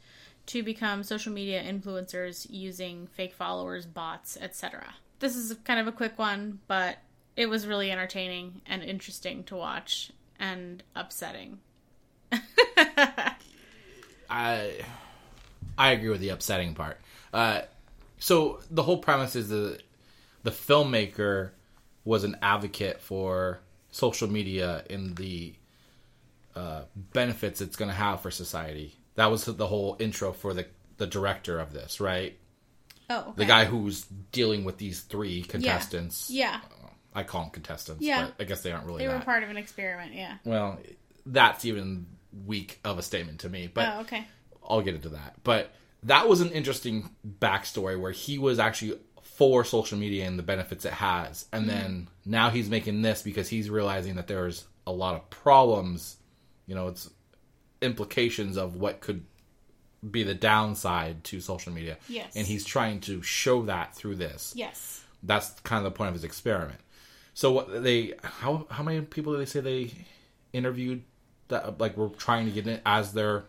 to 0.47 0.63
become 0.63 1.03
social 1.03 1.33
media 1.33 1.63
influencers 1.63 2.47
using 2.51 3.07
fake 3.09 3.35
followers, 3.35 3.87
bots, 3.87 4.39
etc. 4.41 4.95
This 5.21 5.37
is 5.37 5.57
kind 5.65 5.81
of 5.81 5.87
a 5.87 5.93
quick 5.93 6.19
one, 6.19 6.61
but 6.67 6.99
it 7.37 7.47
was 7.47 7.67
really 7.67 7.91
entertaining 7.91 8.61
and 8.67 8.83
interesting 8.83 9.45
to 9.45 9.57
watch 9.57 10.13
and 10.39 10.83
upsetting. 10.95 11.59
I 14.31 14.73
I 15.77 15.91
agree 15.93 16.11
with 16.11 16.21
the 16.21 16.29
upsetting 16.31 16.75
part. 16.75 17.01
Uh, 17.33 17.63
so 18.19 18.61
the 18.71 18.83
whole 18.83 18.99
premise 18.99 19.37
is 19.37 19.49
the 19.49 19.79
the 20.43 20.51
filmmaker 20.51 21.51
was 22.05 22.25
an 22.25 22.37
advocate 22.43 23.01
for 23.01 23.61
social 23.91 24.29
media 24.29 24.85
and 24.91 25.17
the 25.17 25.55
uh, 26.55 26.83
benefits 26.95 27.61
it's 27.61 27.77
going 27.77 27.91
to 27.91 27.97
have 27.97 28.21
for 28.21 28.31
society. 28.31 28.95
That 29.15 29.31
was 29.31 29.45
the 29.45 29.67
whole 29.67 29.97
intro 29.99 30.33
for 30.33 30.55
the 30.55 30.67
the 30.97 31.07
director 31.07 31.59
of 31.59 31.73
this, 31.73 32.01
right? 32.01 32.39
Oh, 33.11 33.21
okay. 33.21 33.33
The 33.37 33.45
guy 33.45 33.65
who's 33.65 34.05
dealing 34.33 34.65
with 34.65 34.79
these 34.79 35.01
three 35.03 35.43
contestants. 35.43 36.31
Yeah, 36.31 36.61
uh, 36.83 36.89
I 37.15 37.23
call 37.23 37.43
them 37.43 37.51
contestants, 37.51 38.03
Yeah. 38.03 38.29
but 38.37 38.45
I 38.45 38.47
guess 38.47 38.63
they 38.63 38.73
aren't 38.73 38.87
really 38.87 39.03
they 39.03 39.09
were 39.09 39.15
that. 39.15 39.25
part 39.25 39.43
of 39.43 39.51
an 39.51 39.57
experiment. 39.57 40.15
Yeah. 40.15 40.37
well, 40.45 40.79
that's 41.27 41.65
even 41.65 42.07
weak 42.45 42.81
of 42.85 42.99
a 42.99 43.03
statement 43.03 43.41
to 43.41 43.49
me, 43.49 43.71
but 43.73 43.89
oh, 43.89 44.01
okay. 44.01 44.27
I'll 44.69 44.83
get 44.83 44.95
into 44.95 45.11
that. 45.11 45.37
But 45.45 45.73
that 46.05 46.29
was 46.29 46.41
an 46.41 46.51
interesting 46.51 47.11
backstory 47.27 48.01
where 48.01 48.13
he 48.13 48.39
was 48.39 48.59
actually 48.59 48.99
for 49.23 49.65
social 49.65 49.99
media 49.99 50.27
and 50.27 50.39
the 50.39 50.43
benefits 50.43 50.85
it 50.85 50.93
has. 50.93 51.47
And 51.53 51.67
mm-hmm. 51.67 51.79
then 51.79 52.09
now 52.25 52.51
he's 52.51 52.69
making 52.69 53.03
this 53.03 53.23
because 53.23 53.49
he's 53.49 53.71
realizing 53.71 54.17
that 54.17 54.27
there's 54.27 54.65
a 54.87 54.93
lot 54.93 55.15
of 55.15 55.29
problems, 55.31 56.17
you 56.67 56.75
know, 56.75 56.89
it's 56.89 57.11
implications 57.81 58.57
of 58.57 58.77
what 58.77 59.01
could 59.01 59.25
be 60.11 60.23
the 60.23 60.35
downside 60.35 61.25
to 61.25 61.41
social 61.41 61.73
media. 61.73 61.97
Yes. 62.09 62.35
And 62.37 62.47
he's 62.47 62.65
trying 62.65 63.01
to 63.03 63.23
show 63.23 63.63
that 63.63 63.95
through 63.95 64.17
this. 64.17 64.53
Yes. 64.57 65.03
That's 65.23 65.49
kind 65.61 65.85
of 65.87 65.93
the 65.93 65.97
point 65.97 66.09
of 66.09 66.15
his 66.15 66.25
experiment. 66.25 66.81
So 67.35 67.51
what 67.53 67.83
they 67.83 68.13
how 68.23 68.67
how 68.71 68.83
many 68.83 69.01
people 69.01 69.33
did 69.33 69.41
they 69.41 69.47
say 69.47 69.61
they 69.61 69.91
interviewed 70.53 71.03
that 71.49 71.81
like 71.81 71.97
were 71.97 72.09
trying 72.11 72.47
to 72.47 72.53
get 72.53 72.67
in 72.67 72.81
as 72.87 73.13
their 73.13 73.45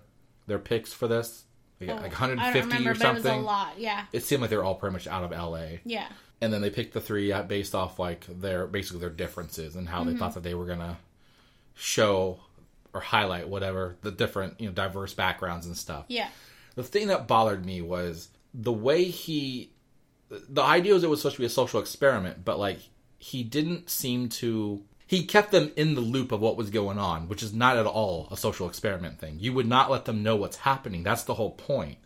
their 0.47 0.59
picks 0.59 0.93
for 0.93 1.07
this? 1.07 1.43
Like, 1.81 1.89
like 1.89 2.21
Oh, 2.21 2.25
I 2.25 2.29
150 2.29 2.69
don't 2.69 2.69
remember, 2.69 2.91
or 2.91 2.93
but 2.93 3.09
it 3.09 3.13
was 3.15 3.25
a 3.25 3.35
lot. 3.35 3.73
Yeah. 3.79 4.05
It 4.13 4.23
seemed 4.23 4.41
like 4.41 4.49
they 4.49 4.57
were 4.57 4.63
all 4.63 4.75
pretty 4.75 4.93
much 4.93 5.07
out 5.07 5.23
of 5.25 5.31
LA. 5.31 5.79
Yeah. 5.83 6.07
And 6.41 6.51
then 6.53 6.61
they 6.61 6.69
picked 6.69 6.93
the 6.93 7.01
three 7.01 7.31
uh, 7.31 7.43
based 7.43 7.75
off 7.75 7.99
like 7.99 8.25
their 8.27 8.65
basically 8.67 9.01
their 9.01 9.09
differences 9.09 9.75
and 9.75 9.87
how 9.87 10.01
Mm-hmm. 10.01 10.13
they 10.13 10.17
thought 10.17 10.33
that 10.35 10.43
they 10.43 10.53
were 10.55 10.65
gonna 10.65 10.97
show 11.73 12.39
or 12.93 13.01
highlight 13.01 13.49
whatever 13.49 13.97
the 14.01 14.11
different 14.11 14.59
you 14.61 14.67
know 14.67 14.73
diverse 14.73 15.13
backgrounds 15.13 15.65
and 15.65 15.77
stuff. 15.77 16.05
Yeah. 16.07 16.29
The 16.75 16.83
thing 16.83 17.07
that 17.07 17.27
bothered 17.27 17.65
me 17.65 17.81
was 17.81 18.29
the 18.53 18.73
way 18.73 19.05
he. 19.05 19.71
The 20.29 20.61
idea 20.61 20.93
was 20.93 21.03
it 21.03 21.09
was 21.09 21.21
supposed 21.21 21.35
to 21.35 21.41
be 21.41 21.45
a 21.45 21.49
social 21.49 21.79
experiment, 21.79 22.43
but 22.43 22.59
like 22.59 22.79
he 23.17 23.43
didn't 23.43 23.89
seem 23.89 24.29
to. 24.29 24.83
He 25.07 25.25
kept 25.25 25.51
them 25.51 25.71
in 25.75 25.93
the 25.93 26.01
loop 26.01 26.31
of 26.31 26.41
what 26.41 26.57
was 26.57 26.71
going 26.71 26.97
on, 26.97 27.27
which 27.27 27.43
is 27.43 27.53
not 27.53 27.77
at 27.77 27.85
all 27.85 28.27
a 28.31 28.37
social 28.37 28.67
experiment 28.67 29.19
thing. 29.19 29.37
You 29.39 29.53
would 29.53 29.67
not 29.67 29.91
let 29.91 30.05
them 30.05 30.23
know 30.23 30.35
what's 30.35 30.57
happening. 30.57 31.03
That's 31.03 31.23
the 31.23 31.35
whole 31.35 31.51
point. 31.51 31.97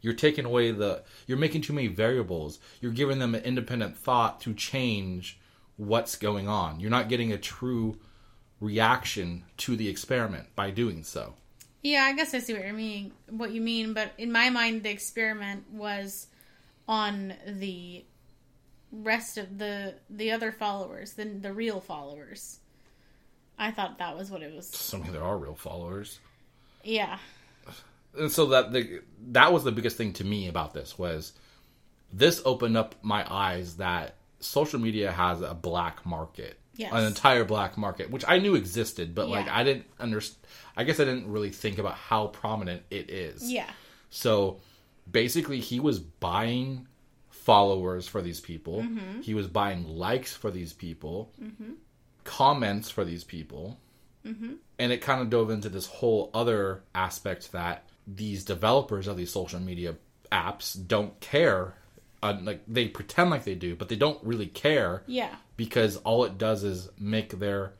You're 0.00 0.14
taking 0.14 0.44
away 0.44 0.70
the. 0.70 1.02
You're 1.26 1.38
making 1.38 1.62
too 1.62 1.72
many 1.72 1.88
variables. 1.88 2.60
You're 2.80 2.92
giving 2.92 3.18
them 3.18 3.34
an 3.34 3.42
independent 3.42 3.96
thought 3.96 4.40
to 4.42 4.54
change 4.54 5.40
what's 5.76 6.16
going 6.16 6.48
on. 6.48 6.78
You're 6.78 6.90
not 6.90 7.08
getting 7.08 7.32
a 7.32 7.38
true 7.38 7.98
reaction 8.60 9.44
to 9.58 9.76
the 9.76 9.88
experiment 9.88 10.46
by 10.54 10.70
doing 10.70 11.02
so. 11.02 11.34
Yeah, 11.84 12.02
I 12.04 12.14
guess 12.14 12.32
I 12.32 12.38
see 12.38 12.54
what 12.54 12.66
you 12.66 12.72
mean. 12.72 13.12
What 13.28 13.52
you 13.52 13.60
mean, 13.60 13.92
but 13.92 14.12
in 14.16 14.32
my 14.32 14.48
mind, 14.48 14.82
the 14.82 14.90
experiment 14.90 15.70
was 15.70 16.28
on 16.88 17.34
the 17.46 18.04
rest 18.90 19.36
of 19.36 19.58
the 19.58 19.94
the 20.08 20.32
other 20.32 20.50
followers, 20.50 21.12
the 21.12 21.26
the 21.26 21.52
real 21.52 21.80
followers. 21.80 22.58
I 23.58 23.70
thought 23.70 23.98
that 23.98 24.16
was 24.16 24.30
what 24.30 24.42
it 24.42 24.54
was. 24.54 24.68
So 24.68 24.96
many 24.98 25.12
there 25.12 25.22
are 25.22 25.36
real 25.36 25.54
followers. 25.54 26.18
Yeah. 26.82 27.18
and 28.18 28.32
so 28.32 28.46
that 28.46 28.72
the 28.72 29.02
that 29.32 29.52
was 29.52 29.62
the 29.62 29.72
biggest 29.72 29.98
thing 29.98 30.14
to 30.14 30.24
me 30.24 30.48
about 30.48 30.72
this 30.72 30.98
was 30.98 31.34
this 32.10 32.40
opened 32.46 32.78
up 32.78 32.94
my 33.02 33.30
eyes 33.30 33.76
that 33.76 34.14
social 34.40 34.80
media 34.80 35.12
has 35.12 35.42
a 35.42 35.52
black 35.52 36.06
market 36.06 36.58
Yes. 36.76 36.92
an 36.92 37.04
entire 37.04 37.44
black 37.44 37.76
market 37.78 38.10
which 38.10 38.24
i 38.26 38.38
knew 38.38 38.54
existed 38.54 39.14
but 39.14 39.28
like 39.28 39.48
i 39.48 39.62
didn't 39.64 39.86
understand 40.00 40.44
i 40.76 40.84
guess 40.84 40.98
i 41.00 41.04
didn't 41.04 41.30
really 41.30 41.50
think 41.50 41.78
about 41.78 41.94
how 41.94 42.26
prominent 42.28 42.82
it 42.90 43.10
is 43.10 43.50
Yeah. 43.52 43.68
so 44.10 44.60
basically 45.10 45.60
he 45.60 45.78
was 45.80 45.98
buying 46.00 46.86
followers 47.30 48.08
for 48.08 48.22
these 48.22 48.40
people 48.40 48.80
Mm-hmm. 48.82 49.20
he 49.20 49.34
was 49.34 49.46
buying 49.46 49.86
likes 49.86 50.34
for 50.34 50.50
these 50.50 50.72
people 50.72 51.30
comments 52.24 52.90
for 52.90 53.04
these 53.04 53.24
people 53.24 53.78
Mm-hmm. 54.26 54.52
and 54.78 54.90
it 54.90 55.02
kind 55.02 55.20
of 55.20 55.28
dove 55.28 55.50
into 55.50 55.68
this 55.68 55.84
whole 55.86 56.30
other 56.32 56.82
aspect 56.94 57.52
that 57.52 57.84
these 58.06 58.42
developers 58.42 59.06
of 59.06 59.18
these 59.18 59.30
social 59.30 59.60
media 59.60 59.96
apps 60.32 60.74
don't 60.88 61.20
care 61.20 61.74
uh, 62.24 62.38
like 62.42 62.62
they 62.66 62.88
pretend 62.88 63.30
like 63.30 63.44
they 63.44 63.54
do 63.54 63.76
but 63.76 63.88
they 63.88 63.96
don't 63.96 64.18
really 64.24 64.46
care 64.46 65.02
Yeah. 65.06 65.34
because 65.56 65.96
all 65.98 66.24
it 66.24 66.38
does 66.38 66.64
is 66.64 66.88
make 66.98 67.38
their 67.38 67.74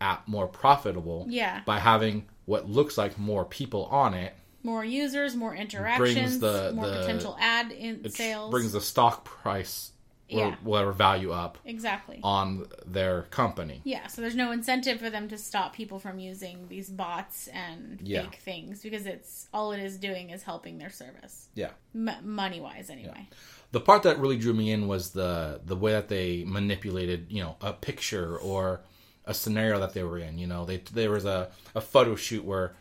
app 0.00 0.26
more 0.26 0.46
profitable 0.48 1.26
Yeah. 1.28 1.62
by 1.66 1.78
having 1.78 2.26
what 2.46 2.68
looks 2.68 2.96
like 2.98 3.18
more 3.18 3.44
people 3.44 3.84
on 3.86 4.14
it 4.14 4.34
More 4.62 4.84
users, 4.84 5.36
more 5.36 5.54
interactions, 5.54 6.38
the- 6.38 6.72
more 6.74 6.88
the- 6.88 7.00
potential 7.00 7.36
ad 7.38 7.70
in 7.70 8.00
it 8.04 8.14
sales. 8.14 8.50
brings 8.50 8.72
the 8.72 8.80
stock 8.80 9.24
price 9.24 9.92
or 10.32 10.38
Yeah. 10.40 10.56
whatever 10.62 10.92
value 10.92 11.32
up 11.32 11.58
exactly. 11.66 12.18
on 12.22 12.66
their 12.86 13.24
company 13.24 13.82
Yeah, 13.84 14.06
so 14.06 14.22
there's 14.22 14.34
no 14.34 14.52
incentive 14.52 14.98
for 14.98 15.10
them 15.10 15.28
to 15.28 15.36
stop 15.36 15.74
people 15.74 15.98
from 15.98 16.18
using 16.18 16.66
these 16.68 16.88
bots 16.88 17.48
and 17.48 18.00
Yeah. 18.02 18.22
fake 18.22 18.36
things 18.40 18.82
because 18.82 19.04
it's 19.04 19.48
all 19.52 19.72
it 19.72 19.80
is 19.80 19.98
doing 19.98 20.30
is 20.30 20.42
helping 20.42 20.78
their 20.78 20.88
service, 20.90 21.48
yeah 21.54 21.72
M- 21.94 22.10
money 22.22 22.58
wise, 22.60 22.88
anyway. 22.88 23.28
The 23.74 23.80
part 23.80 24.04
that 24.04 24.18
really 24.18 24.38
drew 24.38 24.54
me 24.54 24.70
in 24.70 24.86
was 24.88 25.10
the 25.10 25.60
the 25.66 25.76
way 25.76 25.92
that 25.92 26.08
they 26.08 26.44
manipulated 26.46 27.26
you 27.28 27.42
know 27.42 27.56
a 27.60 27.72
picture 27.72 28.36
or 28.38 28.80
a 29.26 29.34
scenario 29.34 29.78
that 29.80 29.92
they 29.94 30.02
were 30.02 30.18
in 30.18 30.38
you 30.38 30.46
know? 30.46 30.64
They 30.64 30.78
there 30.92 31.10
was 31.10 31.24
a, 31.24 31.50
a 31.74 31.80
photo 31.80 32.14
shoot 32.14 32.44
where 32.44 32.74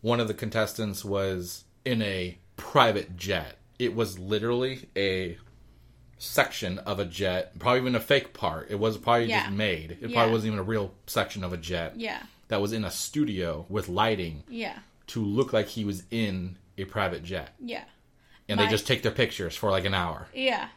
one 0.00 0.20
of 0.20 0.28
the 0.28 0.34
contestants 0.34 1.04
was 1.04 1.64
in 1.84 2.02
a 2.02 2.36
private 2.56 3.16
jet. 3.16 3.56
It 3.78 3.94
was 3.94 4.18
literally 4.18 4.88
a 4.96 5.38
section 6.18 6.78
of 6.80 6.98
a 6.98 7.04
jet 7.04 7.58
probably 7.58 7.80
even 7.80 7.94
a 7.94 8.00
fake 8.00 8.32
part. 8.34 8.70
It 8.70 8.78
was 8.78 8.96
probably 8.98 9.26
Yeah. 9.26 9.44
just 9.44 9.52
made. 9.52 9.92
It 9.92 10.10
Yeah. 10.10 10.14
probably 10.14 10.32
wasn't 10.32 10.48
even 10.48 10.58
a 10.60 10.62
real 10.74 10.92
section 11.06 11.42
of 11.44 11.52
a 11.52 11.56
jet 11.56 11.98
Yeah, 11.98 12.22
that 12.48 12.60
was 12.60 12.72
in 12.72 12.84
a 12.84 12.90
studio 12.90 13.66
with 13.68 13.88
lighting 13.88 14.44
yeah, 14.48 14.78
to 15.08 15.24
look 15.24 15.52
like 15.52 15.68
he 15.68 15.84
was 15.84 16.02
in 16.10 16.56
a 16.78 16.84
private 16.84 17.22
jet. 17.22 17.54
Yeah, 17.60 17.84
and 18.48 18.58
My- 18.58 18.64
they 18.66 18.70
just 18.70 18.86
take 18.86 19.02
their 19.02 19.12
pictures 19.12 19.54
for 19.56 19.70
like 19.70 19.84
an 19.84 19.94
hour 19.94 20.28
yeah. 20.34 20.68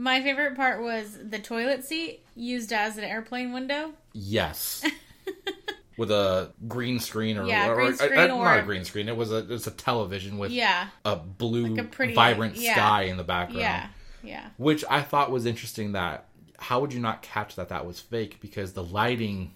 My 0.00 0.22
favorite 0.22 0.54
part 0.54 0.80
was 0.80 1.18
the 1.20 1.40
toilet 1.40 1.84
seat 1.84 2.24
used 2.36 2.72
as 2.72 2.98
an 2.98 3.02
airplane 3.04 3.52
window. 3.52 3.94
Yes. 4.12 4.84
with 5.98 6.12
a 6.12 6.52
green 6.68 7.00
screen 7.00 7.36
or, 7.36 7.44
Yeah, 7.44 7.68
or, 7.70 7.74
green 7.74 7.88
or- 7.88 7.94
screen 7.96 8.18
uh, 8.20 8.26
not 8.28 8.60
a 8.60 8.62
green 8.62 8.84
screen. 8.84 9.08
It 9.08 9.16
was 9.16 9.32
a 9.32 9.38
it's 9.52 9.66
a 9.66 9.72
television 9.72 10.38
with 10.38 10.52
Yeah, 10.52 10.88
a 11.04 11.16
blue, 11.16 11.66
Like 11.74 11.84
a 11.84 11.88
pretty- 11.88 12.14
vibrant 12.14 12.54
yeah. 12.56 12.74
sky 12.74 13.02
in 13.02 13.16
the 13.16 13.24
background. 13.24 13.58
yeah, 13.60 13.88
yeah, 14.22 14.48
Which 14.56 14.84
I 14.88 15.02
thought 15.02 15.32
was 15.32 15.46
interesting. 15.46 15.92
That 15.92 16.28
how 16.60 16.78
would 16.80 16.92
you 16.92 17.00
not 17.00 17.22
catch 17.22 17.56
that 17.56 17.68
that 17.70 17.84
was 17.84 17.98
fake 17.98 18.38
because 18.40 18.74
the 18.74 18.84
lighting 18.84 19.52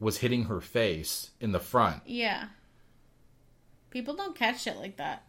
was 0.00 0.16
hitting 0.18 0.46
her 0.46 0.60
face 0.60 1.30
in 1.40 1.52
the 1.52 1.60
front. 1.60 2.02
yeah. 2.06 2.46
People 3.90 4.14
don't 4.14 4.34
catch 4.36 4.62
shit 4.62 4.76
like 4.78 4.96
that 4.96 5.22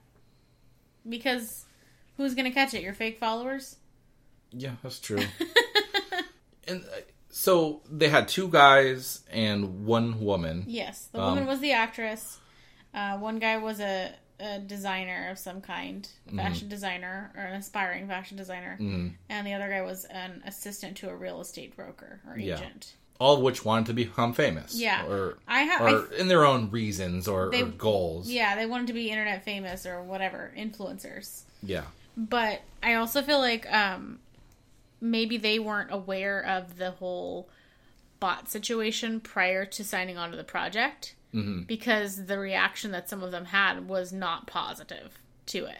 because 1.07 1.65
who's 2.17 2.33
gonna 2.35 2.51
catch 2.51 2.73
it? 2.73 2.81
Your 2.83 2.93
fake 2.93 3.19
followers? 3.19 3.77
Yeah, 4.51 4.71
that's 4.83 4.99
true. 4.99 5.23
and 6.67 6.83
uh, 6.83 7.01
So 7.29 7.81
they 7.89 8.09
had 8.09 8.27
two 8.27 8.49
guys 8.49 9.21
and 9.31 9.85
one 9.85 10.19
woman. 10.23 10.65
Yes, 10.67 11.07
the 11.11 11.19
Um, 11.21 11.29
woman 11.31 11.45
was 11.47 11.59
the 11.61 11.71
actress. 11.71 12.39
Uh, 12.93 13.17
one 13.17 13.39
guy 13.39 13.57
was 13.57 13.79
a, 13.79 14.13
a 14.39 14.59
designer 14.59 15.29
of 15.31 15.39
some 15.39 15.61
kind, 15.61 16.07
Mm-hmm. 16.27 16.37
fashion 16.37 16.67
designer 16.69 17.31
or 17.37 17.43
an 17.43 17.53
aspiring 17.55 18.07
fashion 18.07 18.35
designer, 18.37 18.77
Mhm. 18.81 19.13
and 19.29 19.47
the 19.47 19.53
other 19.53 19.69
guy 19.69 19.81
was 19.81 20.03
an 20.05 20.41
assistant 20.45 20.97
to 20.97 21.09
a 21.09 21.15
real 21.15 21.39
estate 21.39 21.75
broker 21.75 22.19
or 22.27 22.37
Yeah. 22.37 22.55
agent. 22.57 22.95
All 23.21 23.35
of 23.35 23.41
which 23.41 23.63
wanted 23.63 23.85
to 23.85 23.93
become 23.93 24.33
famous. 24.33 24.73
Yeah. 24.75 25.05
Or 25.05 25.37
I 25.47 25.61
have, 25.61 25.81
or 25.81 26.11
in 26.13 26.27
their 26.27 26.43
own 26.43 26.71
reasons 26.71 27.27
or, 27.27 27.51
They- 27.51 27.61
or 27.61 27.65
goals. 27.67 28.27
yeah, 28.27 28.55
they 28.55 28.65
wanted 28.65 28.87
to 28.87 28.93
be 28.93 29.11
internet 29.11 29.45
famous 29.45 29.85
or 29.85 30.01
whatever, 30.01 30.51
influencers. 30.57 31.43
Yeah. 31.61 31.83
But 32.17 32.61
I 32.81 32.95
also 32.95 33.21
feel 33.21 33.37
like 33.37 33.71
um, 33.71 34.17
maybe 34.99 35.37
they 35.37 35.59
weren't 35.59 35.91
aware 35.91 36.43
of 36.43 36.77
the 36.77 36.91
whole 36.91 37.47
bot 38.19 38.49
situation 38.49 39.19
prior 39.19 39.65
to 39.65 39.83
signing 39.83 40.17
on 40.17 40.31
to 40.31 40.37
the 40.37 40.43
project 40.43 41.13
Mhm. 41.33 41.67
because 41.67 42.25
the 42.25 42.39
reaction 42.39 42.89
that 42.91 43.07
some 43.07 43.21
of 43.21 43.29
them 43.31 43.45
had 43.45 43.87
was 43.87 44.11
not 44.11 44.47
positive 44.47 45.19
to 45.45 45.65
it. 45.65 45.79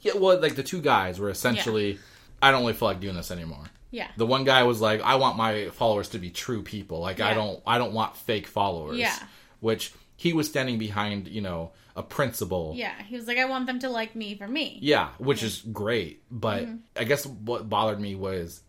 Yeah, 0.00 0.12
well, 0.16 0.40
like 0.40 0.56
the 0.56 0.62
two 0.64 0.80
guys 0.82 1.18
were 1.20 1.30
essentially, 1.30 1.98
I 2.42 2.50
don't 2.50 2.62
really 2.62 2.72
feel 2.74 2.88
like 2.88 3.00
doing 3.00 3.14
this 3.16 3.30
anymore. 3.30 3.66
Yeah. 3.94 4.08
The 4.16 4.26
one 4.26 4.44
guy 4.44 4.64
was 4.64 4.80
like, 4.80 5.00
I 5.00 5.14
want 5.14 5.36
my 5.36 5.68
followers 5.70 6.08
to 6.10 6.18
be 6.18 6.30
true 6.30 6.62
people. 6.62 6.98
Like 7.00 7.20
I 7.20 7.32
don't, 7.32 7.62
I 7.66 7.78
don't 7.78 7.92
want 7.92 8.16
fake 8.16 8.46
followers. 8.48 8.98
Yeah. 8.98 9.16
Which 9.60 9.92
he 10.16 10.32
was 10.32 10.48
standing 10.48 10.78
behind, 10.78 11.28
you 11.28 11.40
know, 11.40 11.70
a 11.96 12.02
principle. 12.02 12.72
Yeah, 12.76 12.92
he 13.02 13.14
was 13.16 13.28
like, 13.28 13.38
I 13.38 13.44
want 13.44 13.66
them 13.66 13.78
to 13.80 13.88
like 13.88 14.16
me 14.16 14.34
for 14.36 14.48
me. 14.48 14.78
Yeah, 14.82 15.10
which 15.18 15.42
is 15.44 15.62
great. 15.72 16.22
But 16.30 16.64
Mm-hmm. 16.64 16.76
I 16.96 17.04
guess 17.04 17.24
what 17.24 17.68
bothered 17.68 18.00
me 18.00 18.14
was 18.16 18.60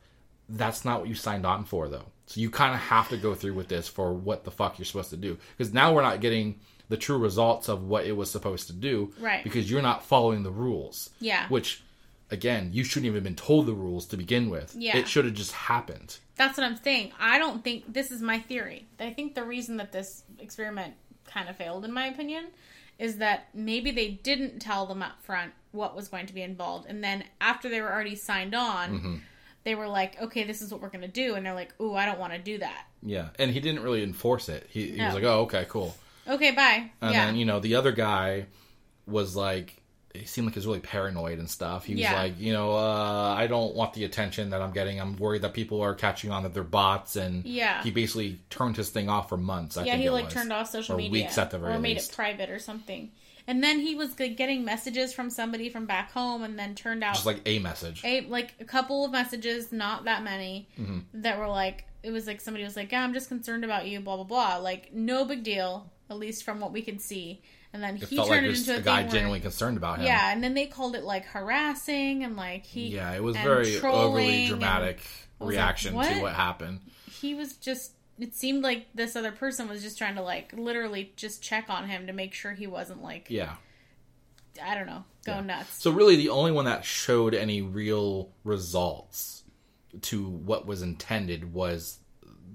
that's 0.48 0.86
not 0.86 1.00
what 1.00 1.10
you 1.10 1.16
signed 1.16 1.46
on 1.46 1.66
for, 1.66 1.88
though. 1.88 2.06
So 2.28 2.40
you 2.40 2.50
kind 2.52 2.74
of 2.74 2.80
have 2.82 3.10
to 3.10 3.18
go 3.18 3.34
through 3.36 3.54
with 3.56 3.68
this 3.68 3.88
for 3.88 4.14
what 4.14 4.44
the 4.44 4.52
fuck 4.52 4.78
you're 4.78 4.86
supposed 4.86 5.10
to 5.10 5.18
do. 5.18 5.38
Because 5.58 5.74
now 5.74 5.94
we're 5.94 6.02
not 6.04 6.22
getting 6.22 6.60
the 6.90 6.98
true 6.98 7.18
results 7.18 7.68
of 7.68 7.84
what 7.84 8.06
it 8.06 8.12
was 8.16 8.30
supposed 8.30 8.68
to 8.68 8.74
do. 8.74 9.12
Right. 9.20 9.44
Because 9.44 9.70
you're 9.70 9.82
not 9.82 10.04
following 10.06 10.44
the 10.44 10.52
rules. 10.52 11.10
Yeah. 11.20 11.48
Which, 11.50 11.84
again, 12.32 12.70
you 12.74 12.84
shouldn't 12.84 13.06
even 13.06 13.16
have 13.16 13.24
been 13.24 13.36
told 13.36 13.66
the 13.66 13.74
rules 13.74 14.06
to 14.08 14.18
begin 14.18 14.50
with. 14.50 14.76
Yeah. 14.78 14.98
It 14.98 15.08
should 15.08 15.26
have 15.26 15.34
just 15.34 15.52
happened. 15.52 16.18
That's 16.36 16.58
what 16.58 16.66
I'm 16.66 16.76
saying. 16.78 17.12
I 17.20 17.38
don't 17.40 17.64
think 17.64 17.92
this 17.94 18.12
is 18.12 18.22
my 18.22 18.40
theory. 18.40 18.88
I 19.00 19.12
think 19.12 19.36
the 19.36 19.44
reason 19.44 19.78
that 19.78 19.92
this 19.92 20.24
experiment 20.40 20.96
kind 21.26 21.48
of 21.50 21.56
failed, 21.56 21.86
in 21.86 21.92
my 21.94 22.08
opinion, 22.08 22.48
is 23.00 23.18
that 23.18 23.48
maybe 23.54 23.92
they 23.92 24.10
didn't 24.10 24.60
tell 24.60 24.86
them 24.86 25.02
up 25.02 25.22
front 25.22 25.52
what 25.72 25.96
was 25.96 26.08
going 26.08 26.26
to 26.28 26.34
be 26.34 26.42
involved, 26.42 26.86
and 26.88 27.04
then 27.04 27.24
after 27.42 27.68
they 27.68 27.82
were 27.82 27.92
already 27.92 28.16
signed 28.16 28.56
on, 28.56 28.90
Mm-hmm. 28.98 29.16
they 29.66 29.76
were 29.76 29.88
like, 29.90 30.22
"Okay, 30.22 30.46
this 30.46 30.62
is 30.62 30.72
what 30.72 30.82
we're 30.82 30.90
going 30.90 31.02
to 31.02 31.08
do," 31.10 31.36
and 31.36 31.46
they're 31.46 31.54
like, 31.54 31.74
"Ooh, 31.82 31.94
I 31.96 32.06
don't 32.06 32.20
want 32.20 32.32
to 32.34 32.40
do 32.40 32.58
that." 32.60 32.86
Yeah. 33.04 33.30
And 33.38 33.52
he 33.52 33.60
didn't 33.60 33.84
really 33.84 34.02
enforce 34.04 34.48
it. 34.50 34.68
He, 34.70 34.92
he 34.92 34.98
No. 34.98 35.06
was 35.08 35.16
like, 35.16 35.24
oh, 35.26 35.42
okay, 35.42 35.66
cool. 35.70 35.96
Okay, 36.28 36.52
bye. 36.52 36.90
And 37.02 37.14
yeah, 37.14 37.26
then, 37.26 37.36
you 37.36 37.44
know, 37.46 37.60
the 37.60 37.76
other 37.76 37.92
guy 37.92 38.46
was 39.06 39.36
like, 39.36 39.82
he 40.16 40.26
seemed 40.26 40.46
like 40.48 40.54
he 40.56 40.60
was 40.60 40.68
really 40.68 40.80
paranoid 40.80 41.40
and 41.40 41.50
stuff. 41.50 41.86
He 41.86 41.94
was 41.94 42.02
Yeah. 42.02 42.22
like, 42.22 42.40
you 42.40 42.54
know, 42.54 42.72
uh, 42.76 43.34
I 43.38 43.48
don't 43.48 43.76
want 43.76 43.94
the 43.94 44.04
attention 44.06 44.50
that 44.52 44.62
I'm 44.62 44.72
getting. 44.72 45.00
I'm 45.00 45.16
worried 45.18 45.42
that 45.44 45.54
people 45.54 45.82
are 45.82 45.94
catching 45.94 46.32
on 46.32 46.44
that 46.44 46.54
they're 46.54 46.64
bots. 46.64 47.16
And 47.16 47.46
Yeah. 47.46 47.84
he 47.84 47.92
basically 47.92 48.40
turned 48.50 48.78
his 48.78 48.90
thing 48.90 49.10
off 49.10 49.30
for 49.30 49.38
months. 49.38 49.78
I 49.78 49.86
yeah, 49.86 49.92
think 49.94 50.04
he 50.04 50.10
like 50.10 50.26
was. 50.26 50.34
turned 50.34 50.52
off 50.54 50.70
social 50.70 50.96
Or 50.96 50.98
media 50.98 51.12
weeks 51.24 51.38
at 51.38 51.52
the 51.52 51.60
very 51.60 51.74
or 51.76 51.80
made 51.80 51.96
least. 51.98 52.12
it 52.12 52.16
private 52.16 52.50
or 52.50 52.60
something. 52.60 53.12
And 53.48 53.64
then 53.64 53.80
he 53.80 53.94
was 53.94 54.14
getting 54.16 54.66
messages 54.66 55.14
from 55.14 55.30
somebody 55.30 55.70
from 55.70 55.86
back 55.86 56.12
home, 56.12 56.42
and 56.42 56.58
then 56.58 56.74
turned 56.74 57.04
out 57.04 57.14
Just 57.14 57.28
like 57.28 57.42
a 57.46 57.60
message. 57.60 58.02
a 58.04 58.22
like 58.22 58.56
a 58.60 58.66
couple 58.66 59.06
of 59.06 59.12
messages, 59.12 59.72
not 59.72 60.06
that 60.06 60.24
many, 60.24 60.68
Mm-hmm. 60.80 61.22
that 61.22 61.38
were 61.38 61.48
like 61.48 61.86
it 62.02 62.10
was 62.12 62.26
like 62.26 62.42
somebody 62.42 62.64
was 62.64 62.76
like, 62.76 62.92
"Yeah, 62.92 63.04
I'm 63.04 63.14
just 63.14 63.30
concerned 63.30 63.64
about 63.64 63.86
you," 63.88 64.00
blah 64.00 64.16
blah 64.16 64.24
blah. 64.26 64.58
Like 64.58 64.94
no 64.94 65.26
big 65.26 65.44
deal, 65.44 65.92
at 66.10 66.18
least 66.18 66.44
from 66.44 66.60
what 66.60 66.72
we 66.72 66.82
could 66.82 67.02
see. 67.02 67.42
And 67.76 67.84
then 67.84 67.98
it 67.98 68.04
he 68.08 68.16
felt 68.16 68.30
turned 68.30 68.48
like 68.48 68.56
it 68.56 68.58
into 68.58 68.74
a, 68.74 68.78
a 68.78 68.82
guy 68.82 68.96
thing 69.00 69.06
where, 69.08 69.12
genuinely 69.12 69.40
concerned 69.42 69.76
about 69.76 70.00
him. 70.00 70.06
yeah, 70.06 70.32
and 70.32 70.42
then 70.42 70.54
they 70.54 70.66
called 70.66 70.96
it 70.96 71.04
like 71.04 71.26
harassing 71.26 72.24
and 72.24 72.38
like 72.38 72.66
he 72.66 72.88
Yeah, 72.88 73.12
it 73.12 73.22
was 73.22 73.36
very 73.36 73.78
overly 73.82 74.48
dramatic 74.48 75.02
was 75.40 75.48
like, 75.48 75.50
reaction 75.50 75.92
to 75.92 75.98
"What?" 75.98 76.22
what 76.22 76.34
happened. 76.34 76.80
He 77.12 77.34
was 77.34 77.58
just. 77.58 77.92
It 78.18 78.34
seemed 78.34 78.64
like 78.64 78.86
this 78.96 79.18
other 79.18 79.34
person 79.34 79.68
was 79.68 79.84
just 79.84 79.98
trying 79.98 80.16
to 80.16 80.22
like 80.22 80.54
literally 80.54 81.12
just 81.18 81.44
check 81.44 81.66
on 81.70 81.90
him 81.90 82.08
to 82.08 82.14
make 82.14 82.34
sure 82.34 82.54
he 82.54 82.66
wasn't 82.66 83.04
like 83.04 83.28
Yeah. 83.30 83.56
I 84.64 84.74
don't 84.74 84.88
know 84.88 85.04
go 85.26 85.42
nuts. 85.42 85.84
So 85.84 85.92
really, 85.92 86.16
the 86.16 86.30
only 86.30 86.54
one 86.54 86.64
that 86.64 86.86
showed 86.86 87.34
any 87.34 87.62
real 87.62 88.30
results 88.46 89.44
to 90.04 90.24
what 90.30 90.66
was 90.66 90.82
intended 90.82 91.54
was 91.54 92.00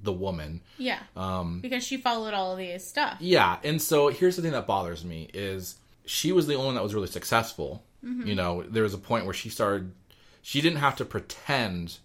the 0.03 0.13
woman. 0.13 0.63
yeah, 0.79 1.01
Um, 1.17 1.61
because 1.61 1.85
she 1.85 1.97
followed 1.99 2.33
all 2.35 2.53
of 2.53 2.59
these 2.59 2.87
stuff. 2.87 3.17
yeah, 3.21 3.59
and 3.65 3.81
so 3.83 4.09
here's 4.09 4.37
the 4.37 4.43
thing 4.43 4.53
that 4.53 4.67
bothers 4.67 5.05
me 5.05 5.29
is 5.35 5.77
she 6.07 6.33
was 6.33 6.47
the 6.47 6.55
only 6.55 6.67
one 6.67 6.75
that 6.77 6.83
was 6.83 6.95
really 6.95 7.07
successful. 7.07 7.85
You 8.03 8.35
know, 8.35 8.63
there 8.63 8.83
was 8.85 8.95
a 8.95 8.99
point 8.99 9.27
where 9.27 9.35
she 9.35 9.51
started. 9.51 9.93
She 10.41 10.63
didn't 10.63 10.79
have 10.79 10.97
to 10.97 11.05
pretend 11.05 11.99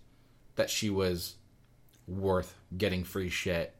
that 0.58 0.70
she 0.70 0.90
was 0.90 1.36
worth 2.08 2.54
getting 2.78 3.04
free 3.06 3.30
shit 3.30 3.74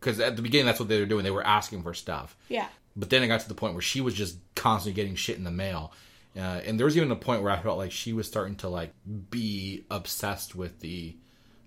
because 0.00 0.18
at 0.20 0.34
the 0.36 0.42
beginning 0.42 0.66
that's 0.66 0.80
what 0.80 0.88
they 0.88 0.98
were 0.98 1.06
doing. 1.06 1.22
They 1.22 1.30
were 1.30 1.46
asking 1.46 1.84
for 1.84 1.94
stuff. 1.94 2.36
Yeah, 2.48 2.66
But 2.96 3.10
then 3.10 3.22
it 3.22 3.28
got 3.28 3.40
to 3.40 3.48
the 3.48 3.54
point 3.54 3.74
where 3.74 3.82
she 3.82 4.00
was 4.00 4.14
just 4.14 4.38
constantly 4.56 5.00
getting 5.00 5.14
shit 5.14 5.38
in 5.38 5.44
the 5.44 5.50
mail. 5.52 5.92
Uh, 6.36 6.40
and 6.66 6.78
there 6.78 6.84
was 6.86 6.96
even 6.96 7.10
a 7.12 7.16
point 7.16 7.42
where 7.42 7.52
I 7.52 7.60
felt 7.60 7.78
like 7.78 7.92
she 7.92 8.12
was 8.12 8.26
starting 8.26 8.56
to 8.56 8.68
like 8.68 8.92
be 9.30 9.84
obsessed 9.90 10.54
with 10.56 10.80
the 10.80 11.14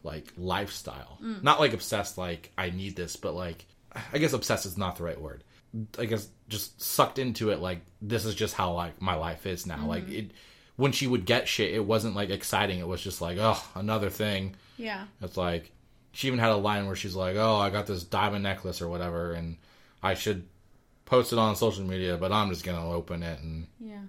like 0.06 0.32
lifestyle. 0.38 1.18
Mm. 1.22 1.44
Not 1.44 1.60
like 1.60 1.73
obsessed 1.73 2.18
like 2.18 2.52
I 2.57 2.69
need 2.69 2.95
this, 2.95 3.15
but 3.18 3.34
like 3.34 3.65
I 4.14 4.18
guess 4.18 4.34
obsessed 4.34 4.65
is 4.65 4.77
not 4.77 4.95
the 4.95 5.03
right 5.03 5.19
word. 5.19 5.44
I 5.99 6.06
guess 6.06 6.30
just 6.48 6.82
sucked 6.82 7.19
into 7.19 7.49
it 7.49 7.60
like 7.60 7.82
this 8.02 8.23
is 8.23 8.36
just 8.36 8.53
how 8.53 8.72
like 8.73 9.02
my 9.02 9.15
life 9.15 9.45
is 9.45 9.65
now. 9.65 9.77
Mm-hmm. 9.77 9.88
Like 9.88 10.10
it 10.10 10.32
when 10.77 10.91
she 10.91 11.07
would 11.07 11.26
get 11.26 11.48
shit, 11.48 11.73
it 11.73 11.86
wasn't 11.86 12.15
like 12.15 12.30
exciting. 12.30 12.80
It 12.80 12.88
was 12.88 13.02
just 13.02 13.22
like, 13.22 13.38
oh, 13.40 13.61
another 13.76 14.10
thing. 14.10 14.56
yeah, 14.77 15.06
It's 15.22 15.38
like 15.38 15.72
she 16.11 16.27
even 16.27 16.40
had 16.40 16.52
a 16.52 16.56
line 16.57 16.86
where 16.86 16.95
she's 16.95 17.15
like, 17.15 17.36
"Oh, 17.36 17.57
I 17.57 17.69
got 17.69 17.88
this 17.88 18.03
diamond 18.03 18.44
necklace 18.44 18.82
or 18.82 18.88
whatever, 18.88 19.34
and 19.34 19.57
I 20.02 20.14
should 20.14 20.48
post 21.03 21.34
it 21.34 21.40
on 21.40 21.56
social 21.57 21.84
media, 21.84 22.15
but 22.15 22.32
I'm 22.32 22.49
just 22.49 22.64
gonna 22.64 22.90
open 22.90 23.22
it." 23.23 23.40
And 23.41 23.68
Yeah. 23.80 24.03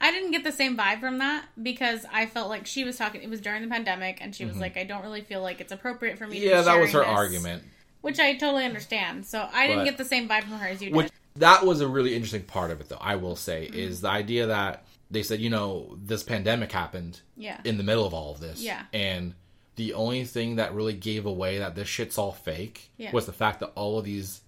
I 0.00 0.10
didn't 0.10 0.30
get 0.32 0.44
the 0.44 0.52
same 0.52 0.76
vibe 0.76 1.00
from 1.00 1.18
that 1.18 1.46
because 1.62 2.04
I 2.12 2.26
felt 2.26 2.48
like 2.48 2.66
she 2.66 2.84
was 2.84 2.96
talking. 2.96 3.22
It 3.22 3.30
was 3.30 3.40
during 3.40 3.62
the 3.62 3.68
pandemic, 3.68 4.18
and 4.20 4.34
she 4.34 4.44
was 4.44 4.56
like, 4.58 4.76
"I 4.76 4.84
don't 4.84 5.02
really 5.02 5.22
feel 5.22 5.42
like 5.42 5.60
it's 5.60 5.72
appropriate 5.72 6.18
for 6.18 6.26
me." 6.26 6.40
to 6.40 6.46
Mm-hmm. 6.46 6.54
yeah, 6.56 6.62
that 6.62 6.78
was 6.80 6.92
her 6.92 7.00
this," 7.00 7.08
argument. 7.08 7.62
which 8.00 8.18
I 8.18 8.34
totally 8.34 8.64
understand. 8.64 9.26
So 9.26 9.48
I 9.52 9.66
didn't 9.66 9.84
get 9.84 9.98
the 9.98 10.04
same 10.04 10.28
vibe 10.28 10.42
from 10.42 10.52
her 10.58 10.68
as 10.68 10.80
you 10.82 10.88
did. 10.90 10.96
Which 10.96 11.10
that 11.36 11.64
was 11.66 11.80
a 11.80 11.88
really 11.88 12.14
interesting 12.14 12.42
part 12.42 12.70
of 12.70 12.80
it, 12.80 12.88
though. 12.88 12.98
I 13.00 13.16
will 13.16 13.36
say 13.36 13.64
is 13.64 14.00
the 14.02 14.08
idea 14.08 14.46
that 14.46 14.84
they 15.10 15.22
said, 15.22 15.40
you 15.40 15.50
know, 15.50 15.96
this 16.02 16.22
pandemic 16.22 16.70
happened 16.72 17.20
yeah, 17.36 17.60
in 17.64 17.76
the 17.76 17.82
middle 17.84 18.06
of 18.06 18.14
all 18.14 18.32
of 18.32 18.40
this, 18.40 18.60
Yeah. 18.60 18.82
and 18.92 19.34
the 19.76 19.94
only 19.94 20.24
thing 20.24 20.56
that 20.56 20.72
really 20.74 20.92
gave 20.92 21.26
away 21.26 21.58
that 21.58 21.74
this 21.74 21.88
shit's 21.88 22.16
all 22.18 22.32
fake 22.32 22.90
Yeah. 22.96 23.10
was 23.12 23.26
the 23.26 23.32
fact 23.32 23.60
that 23.60 23.72
all 23.74 23.98
of 23.98 24.04
these 24.04 24.40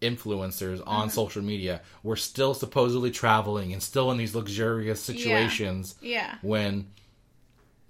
influencers 0.00 0.78
Mm-hmm. 0.78 0.88
on 0.88 1.10
social 1.10 1.42
media 1.42 1.80
were 2.02 2.16
still 2.16 2.54
supposedly 2.54 3.10
traveling 3.10 3.72
and 3.72 3.82
still 3.82 4.10
in 4.10 4.18
these 4.18 4.34
luxurious 4.34 5.00
situations 5.00 5.94
yeah, 6.02 6.36
when 6.42 6.86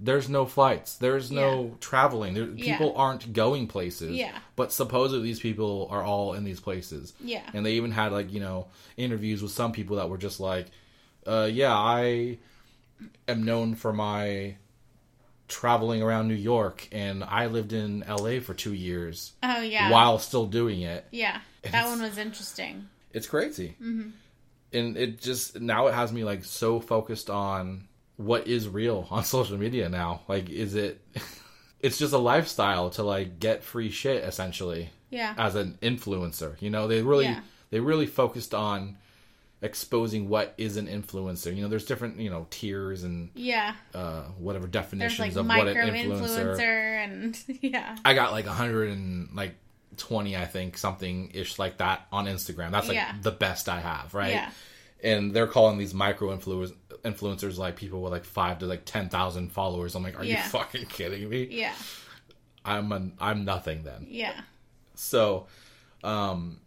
there's 0.01 0.28
no 0.28 0.44
flights, 0.44 0.97
there's 0.97 1.31
no 1.31 1.76
traveling, 1.81 2.35
there, 2.35 2.44
Yeah. 2.48 2.76
people 2.76 2.94
aren't 2.97 3.32
going 3.32 3.66
places. 3.68 4.10
Yeah. 4.16 4.36
But 4.56 4.72
supposedly 4.72 5.24
these 5.28 5.39
people 5.40 5.86
are 5.90 6.02
all 6.02 6.35
in 6.35 6.43
these 6.44 6.59
places. 6.60 7.12
yeah, 7.22 7.43
And 7.55 7.64
they 7.64 7.74
even 7.74 7.93
had 7.93 8.10
like, 8.12 8.32
you 8.32 8.40
know, 8.40 8.66
interviews 8.97 9.40
with 9.40 9.52
some 9.52 9.70
people 9.72 9.97
that 9.97 10.09
were 10.10 10.18
just 10.18 10.40
like, 10.40 10.66
uh, 11.26 11.48
yeah, 11.51 11.72
I 11.72 12.39
am 13.28 13.44
known 13.44 13.76
for 13.76 13.93
my 13.93 14.56
traveling 15.47 16.02
around 16.02 16.26
New 16.28 16.35
York 16.35 16.89
and 16.90 17.22
I 17.22 17.47
lived 17.47 17.72
in 17.72 18.05
LA 18.09 18.40
for 18.40 18.52
two 18.55 18.74
years 18.74 19.32
oh 19.43 19.60
yeah, 19.60 19.90
while 19.90 20.18
still 20.18 20.47
doing 20.47 20.81
it. 20.82 21.06
yeah. 21.12 21.40
That 21.72 21.86
one 21.86 22.02
was 22.02 22.18
interesting. 22.18 22.88
It's 23.12 23.26
crazy. 23.26 23.76
Mm-hmm. 23.82 24.10
And 24.72 24.96
it 24.96 25.20
just, 25.20 25.60
now 25.60 25.86
it 25.86 25.94
has 25.94 26.12
me 26.12 26.24
like 26.24 26.44
so 26.44 26.80
focused 26.80 27.30
on 27.30 27.86
what 28.16 28.46
is 28.46 28.68
real 28.68 29.06
on 29.10 29.24
social 29.24 29.56
media 29.56 29.88
now. 29.88 30.22
Like, 30.28 30.50
is 30.50 30.74
it, 30.74 31.00
it's 31.80 31.98
just 31.98 32.14
a 32.14 32.18
lifestyle 32.18 32.88
to 32.90 33.02
like 33.02 33.38
get 33.38 33.62
free 33.62 33.90
shit 33.90 34.24
essentially. 34.24 34.90
Yeah, 35.10 35.34
as 35.38 35.54
an 35.54 35.78
influencer. 35.80 36.60
You 36.60 36.70
know, 36.70 36.88
they 36.88 37.02
really 37.02 37.26
Yeah. 37.26 37.40
they 37.70 37.78
really 37.78 38.06
focused 38.06 38.52
on 38.52 38.96
exposing 39.62 40.28
what 40.28 40.54
is 40.58 40.76
an 40.76 40.88
influencer. 40.88 41.54
You 41.54 41.62
know, 41.62 41.68
there's 41.68 41.84
different 41.84 42.18
you 42.18 42.30
know 42.30 42.46
tiers 42.50 43.04
and 43.04 43.30
yeah. 43.34 43.74
uh, 43.94 44.22
whatever 44.38 44.66
definitions 44.66 45.36
like 45.36 45.36
of 45.36 45.46
what 45.46 45.68
an 45.68 45.76
influencer. 45.76 46.56
influencer 46.56 47.04
and 47.04 47.38
yeah, 47.60 47.96
I 48.04 48.14
got 48.14 48.32
like 48.32 48.46
a 48.46 48.52
hundred 48.52 48.90
and 48.90 49.28
like 49.36 49.54
twenty, 49.96 50.36
I 50.36 50.44
think, 50.46 50.78
something 50.78 51.30
ish 51.34 51.58
like 51.58 51.78
that 51.78 52.06
on 52.12 52.26
Instagram. 52.26 52.70
That's 52.70 52.88
like 52.88 52.96
Yeah. 52.96 53.14
the 53.22 53.30
best 53.32 53.68
I 53.68 53.80
have, 53.80 54.14
right? 54.14 54.32
Yeah. 54.32 54.50
And 55.02 55.34
they're 55.34 55.46
calling 55.46 55.76
these 55.78 55.92
micro 55.92 56.34
influ- 56.34 56.74
influencers 57.04 57.58
like 57.58 57.76
people 57.76 58.00
with 58.02 58.12
like 58.12 58.24
five 58.24 58.60
to 58.60 58.66
like 58.66 58.84
ten 58.84 59.08
thousand 59.08 59.52
followers. 59.52 59.94
I'm 59.94 60.02
like, 60.02 60.18
are 60.18 60.24
Yeah. 60.24 60.42
you 60.44 60.50
fucking 60.50 60.86
kidding 60.86 61.28
me? 61.28 61.48
yeah, 61.50 61.74
I'm 62.64 62.90
an, 62.92 63.12
I'm 63.20 63.44
nothing 63.44 63.82
then. 63.84 64.06
Yeah. 64.08 64.40
So, 64.94 65.46
um, 66.02 66.60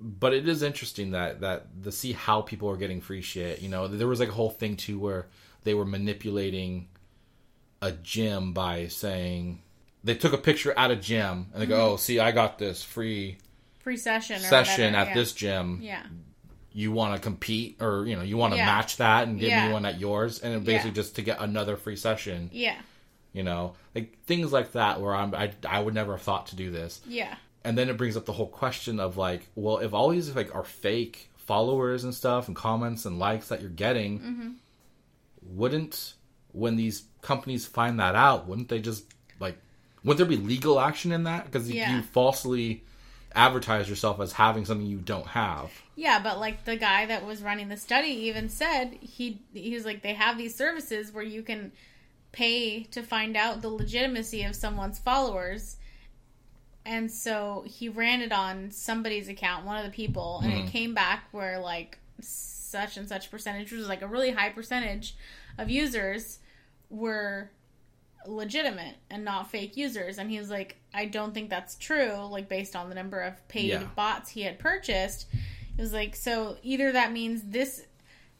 but 0.00 0.34
it 0.34 0.48
is 0.48 0.62
interesting 0.62 1.12
that 1.12 1.40
that 1.40 1.82
to 1.84 1.92
see 1.92 2.12
how 2.12 2.42
people 2.42 2.68
are 2.70 2.76
getting 2.76 3.00
free 3.00 3.22
shit. 3.22 3.60
You 3.62 3.68
know, 3.68 3.86
there 3.86 4.08
was 4.08 4.18
like 4.20 4.28
a 4.30 4.32
whole 4.32 4.50
thing 4.50 4.76
too 4.76 4.98
where 4.98 5.26
they 5.62 5.74
were 5.74 5.84
manipulating 5.84 6.88
a 7.80 7.92
gym 7.92 8.52
by 8.52 8.88
saying 8.88 9.60
they 10.04 10.14
took 10.14 10.32
a 10.32 10.38
picture 10.38 10.72
at 10.76 10.90
a 10.90 10.96
gym 10.96 11.46
and 11.52 11.62
they 11.62 11.66
go, 11.66 11.92
"Oh, 11.92 11.96
see, 11.96 12.20
I 12.20 12.30
got 12.30 12.58
this 12.58 12.82
free 12.82 13.38
Free 13.80 13.96
session. 13.96 14.36
Or 14.36 14.38
session 14.38 14.92
whatever, 14.92 14.96
at 14.96 15.08
yeah. 15.08 15.14
this 15.14 15.32
gym. 15.32 15.78
Yeah. 15.82 16.02
You 16.72 16.90
want 16.92 17.14
to 17.14 17.20
compete, 17.20 17.76
or 17.80 18.06
you 18.06 18.16
know, 18.16 18.22
you 18.22 18.36
want 18.36 18.52
to 18.54 18.56
Yeah. 18.58 18.66
match 18.66 18.96
that 18.98 19.28
and 19.28 19.38
give 19.38 19.48
Yeah. 19.50 19.66
me 19.66 19.72
one 19.72 19.84
at 19.84 20.00
yours, 20.00 20.40
and 20.40 20.64
basically 20.64 20.92
just 20.92 21.16
to 21.16 21.22
get 21.22 21.40
another 21.40 21.76
free 21.76 21.96
session. 21.96 22.48
Yeah. 22.52 22.76
You 23.32 23.42
know, 23.42 23.74
like 23.94 24.22
things 24.24 24.52
like 24.52 24.72
that 24.72 25.00
where 25.00 25.14
I'm 25.14 25.34
I 25.34 25.52
I 25.68 25.80
would 25.80 25.92
never 25.94 26.12
have 26.12 26.22
thought 26.22 26.46
to 26.48 26.56
do 26.56 26.70
this. 26.70 27.00
Yeah. 27.06 27.34
and 27.66 27.78
then 27.78 27.88
it 27.88 27.96
brings 27.96 28.14
up 28.14 28.26
the 28.26 28.32
whole 28.32 28.46
question 28.48 29.00
of 29.00 29.16
like 29.16 29.48
well 29.54 29.78
if 29.78 29.94
all 29.94 30.10
these 30.10 30.34
like 30.36 30.54
are 30.54 30.64
fake 30.64 31.30
followers 31.36 32.04
and 32.04 32.14
stuff 32.14 32.46
and 32.46 32.54
comments 32.54 33.06
and 33.06 33.18
likes 33.18 33.48
that 33.48 33.60
you're 33.62 33.70
getting 33.70 34.18
Mm-hmm. 34.20 34.48
wouldn't 35.42 36.14
when 36.52 36.76
these 36.76 37.04
companies 37.22 37.66
find 37.66 37.98
that 38.00 38.14
out 38.14 38.46
wouldn't 38.46 38.68
they 38.68 38.80
just 38.80 39.04
wouldn't 40.04 40.28
there 40.28 40.38
be 40.38 40.42
legal 40.42 40.78
action 40.78 41.12
in 41.12 41.24
that 41.24 41.46
because 41.46 41.70
Yeah. 41.70 41.96
you 41.96 42.02
falsely 42.02 42.84
advertise 43.34 43.88
yourself 43.88 44.20
as 44.20 44.32
having 44.32 44.64
something 44.64 44.86
you 44.86 44.98
don't 44.98 45.26
have 45.28 45.72
Yeah, 45.96 46.20
but 46.20 46.38
like 46.38 46.64
the 46.64 46.76
guy 46.76 47.06
that 47.06 47.26
was 47.26 47.42
running 47.42 47.68
the 47.68 47.76
study 47.76 48.08
even 48.08 48.48
said 48.48 48.98
he 49.00 49.40
he 49.52 49.74
was 49.74 49.84
like 49.84 50.02
they 50.02 50.14
have 50.14 50.38
these 50.38 50.54
services 50.54 51.12
where 51.12 51.24
you 51.24 51.42
can 51.42 51.72
pay 52.34 52.82
to 52.82 53.00
find 53.02 53.36
out 53.36 53.62
the 53.62 53.68
legitimacy 53.68 54.42
of 54.42 54.56
someone's 54.56 54.98
followers. 54.98 55.76
And 56.84 57.10
so 57.10 57.64
he 57.66 57.88
ran 57.88 58.20
it 58.20 58.32
on 58.32 58.72
somebody's 58.72 59.28
account, 59.28 59.64
one 59.64 59.78
of 59.78 59.84
the 59.84 59.90
people, 59.90 60.40
and 60.42 60.52
it 60.52 60.62
hmm. 60.62 60.66
came 60.66 60.94
back 60.94 61.28
where 61.30 61.58
like 61.58 61.98
such 62.20 62.96
and 62.96 63.08
such 63.08 63.30
percentage, 63.30 63.70
which 63.70 63.78
was 63.78 63.88
like 63.88 64.02
a 64.02 64.06
really 64.06 64.32
high 64.32 64.50
percentage 64.50 65.16
of 65.56 65.70
users 65.70 66.40
were 66.90 67.50
legitimate 68.26 68.96
and 69.10 69.24
not 69.24 69.50
fake 69.50 69.76
users. 69.76 70.18
And 70.18 70.30
he 70.30 70.38
was 70.38 70.50
like, 70.50 70.76
I 70.92 71.06
don't 71.06 71.32
think 71.34 71.50
that's 71.50 71.76
true, 71.76 72.14
like 72.30 72.48
based 72.48 72.74
on 72.76 72.88
the 72.88 72.94
number 72.94 73.20
of 73.20 73.46
paid 73.48 73.70
Yeah. 73.70 73.84
bots 73.96 74.30
he 74.30 74.42
had 74.42 74.58
purchased. 74.58 75.26
It 75.76 75.80
was 75.80 75.92
like, 75.92 76.14
so 76.16 76.56
either 76.62 76.92
that 76.92 77.12
means 77.12 77.42
this 77.42 77.84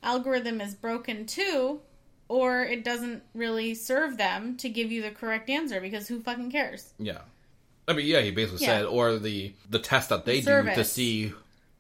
algorithm 0.03 0.61
is 0.61 0.75
broken 0.75 1.27
too, 1.27 1.81
or 2.29 2.63
it 2.65 2.85
doesn't 2.85 3.23
really 3.35 3.75
serve 3.75 4.17
them 4.17 4.57
to 4.59 4.69
give 4.69 4.91
you 4.93 5.03
the 5.03 5.11
correct 5.11 5.51
answer 5.51 5.81
because 5.81 6.09
who 6.09 6.21
fucking 6.21 6.51
cares? 6.51 6.93
yeah 6.99 7.19
i 7.87 7.93
mean 7.93 8.07
yeah 8.07 8.21
he 8.23 8.31
basically 8.31 8.65
Yeah. 8.65 8.79
said 8.79 8.87
or 8.87 9.19
the 9.19 9.53
the 9.69 9.79
test 9.79 10.09
that 10.09 10.25
they 10.25 10.41
do 10.41 10.63
to 10.65 10.85
see 10.85 11.35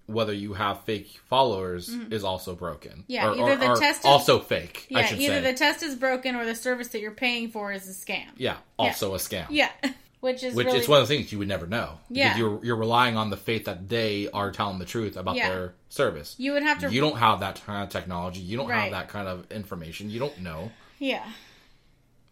whether 0.07 0.33
you 0.33 0.53
have 0.53 0.83
fake 0.85 1.09
followers 1.29 1.89
is 2.11 2.25
also 2.25 2.55
broken 2.55 2.93
Mm-hmm. 2.93 3.03
Yeah, 3.07 3.29
or, 3.29 3.33
either 3.35 3.43
or- 3.53 3.57
the 3.57 3.69
or 3.71 3.77
test 3.77 4.01
is- 4.01 4.05
also 4.07 4.39
fake 4.39 4.87
i 4.95 5.01
Yeah, 5.01 5.07
either 5.15 5.17
say 5.17 5.41
the 5.41 5.55
test 5.55 5.83
is 5.83 5.95
broken 5.97 6.35
or 6.37 6.45
the 6.45 6.55
service 6.55 6.89
that 6.89 7.01
you're 7.01 7.11
paying 7.13 7.49
for 7.51 7.73
is 7.73 7.89
a 7.89 7.93
scam. 7.93 8.27
yeah 8.37 8.57
also 8.79 9.15
a 9.15 9.19
scam 9.19 9.47
Yeah, 9.51 9.71
which 10.21 10.43
is 10.43 10.55
which 10.55 10.67
really 10.67 10.79
is 10.81 10.89
one 10.89 11.01
of 11.03 11.09
the 11.09 11.15
things 11.17 11.31
you 11.33 11.39
would 11.39 11.49
never 11.49 11.67
know. 11.67 11.99
Yeah. 12.11 12.29
Because 12.29 12.39
you're 12.39 12.65
you're 12.65 12.77
relying 12.77 13.17
on 13.17 13.29
the 13.31 13.37
faith 13.37 13.65
that 13.67 13.89
they 13.89 14.29
are 14.33 14.51
telling 14.53 14.79
the 14.79 14.85
truth 14.87 15.17
about 15.17 15.37
Yeah. 15.37 15.49
their 15.51 15.75
service. 15.91 16.35
you 16.39 16.53
would 16.53 16.63
have 16.63 16.79
to 16.81 16.93
You 16.93 17.01
don't 17.03 17.19
have 17.19 17.41
that 17.41 17.63
kind 17.67 17.83
of 17.85 17.91
technology. 17.91 18.41
You 18.41 18.57
don't 18.57 18.69
Right. 18.69 18.83
have 18.85 18.91
that 18.93 19.09
kind 19.09 19.29
of 19.29 19.51
information. 19.53 20.09
You 20.11 20.21
don't 20.21 20.39
know. 20.41 20.71
yeah. 20.99 21.25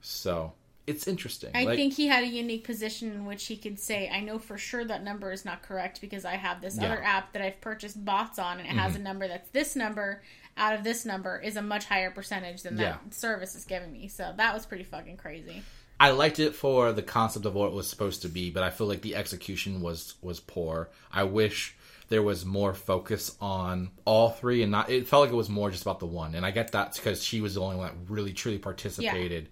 So 0.01 0.53
it's 0.87 1.07
interesting. 1.07 1.51
I 1.55 1.65
Like, 1.65 1.77
think 1.77 1.95
he 1.95 2.09
had 2.09 2.25
a 2.25 2.27
unique 2.27 2.65
position 2.65 3.13
in 3.13 3.25
which 3.25 3.47
he 3.47 3.57
could 3.57 3.79
say, 3.79 4.09
"I 4.09 4.21
know 4.21 4.39
for 4.39 4.59
sure 4.59 4.85
that 4.85 5.03
number 5.05 5.31
is 5.33 5.45
not 5.45 5.63
correct 5.63 6.01
because 6.01 6.25
I 6.25 6.37
have 6.37 6.61
this 6.61 6.77
Yeah. 6.77 6.83
Mm-hmm. 6.85 6.93
other 6.93 7.03
app 7.05 7.33
that 7.33 7.43
I've 7.43 7.61
purchased 7.61 8.05
bots 8.05 8.39
on, 8.39 8.59
and 8.59 8.67
it 8.69 8.73
has 8.73 8.97
a 8.97 8.99
number 8.99 9.29
that's 9.29 9.49
this 9.51 9.77
number 9.77 10.23
out 10.57 10.75
of 10.75 10.85
this 10.85 11.05
number 11.05 11.41
is 11.41 11.57
a 11.57 11.63
much 11.63 11.87
higher 11.87 12.11
percentage 12.11 12.63
than 12.63 12.77
that 12.77 13.15
service 13.15 13.55
is 13.55 13.65
giving 13.65 13.93
me." 13.93 14.09
So 14.09 14.35
that 14.37 14.53
was 14.55 14.67
pretty 14.67 14.85
fucking 14.85 15.17
crazy. 15.19 15.63
I 16.01 16.11
liked 16.11 16.41
it 16.41 16.55
for 16.57 16.93
the 16.93 17.03
concept 17.03 17.47
of 17.47 17.55
what 17.55 17.69
it 17.69 17.75
was 17.75 17.87
supposed 17.89 18.23
to 18.23 18.29
be, 18.29 18.51
but 18.51 18.65
I 18.65 18.71
feel 18.71 18.89
like 18.89 19.03
the 19.03 19.15
execution 19.15 19.81
was 19.83 20.15
was 20.21 20.41
poor. 20.41 20.91
I 21.13 21.23
wish 21.23 21.77
there 22.09 22.23
was 22.23 22.45
more 22.45 22.75
focus 22.75 23.37
on 23.41 23.91
all 24.05 24.31
three 24.31 24.63
and 24.63 24.73
not 24.73 24.91
it 24.91 25.07
felt 25.07 25.23
like 25.23 25.33
it 25.33 25.37
was 25.37 25.49
more 25.49 25.71
just 25.71 25.83
about 25.83 26.01
the 26.01 26.07
one. 26.07 26.35
And 26.35 26.45
I 26.45 26.51
get 26.51 26.73
that 26.73 26.95
because 26.95 27.23
she 27.23 27.41
was 27.41 27.55
the 27.55 27.61
only 27.61 27.77
one 27.77 27.87
that 27.87 28.11
really 28.11 28.33
truly 28.33 28.59
participated. 28.59 29.49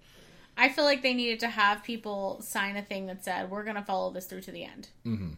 I 0.56 0.68
feel 0.68 0.85
like 0.85 1.02
they 1.02 1.14
needed 1.14 1.40
to 1.40 1.48
have 1.48 1.82
people 1.82 2.40
sign 2.43 2.77
a 2.77 2.82
thing 2.82 3.06
that 3.06 3.24
said, 3.24 3.51
"We're 3.51 3.64
going 3.64 3.77
to 3.77 3.82
follow 3.82 4.10
this 4.10 4.27
through 4.27 4.43
to 4.43 4.51
the 4.52 4.64
end." 4.64 4.89
Mm-hmm. 5.06 5.31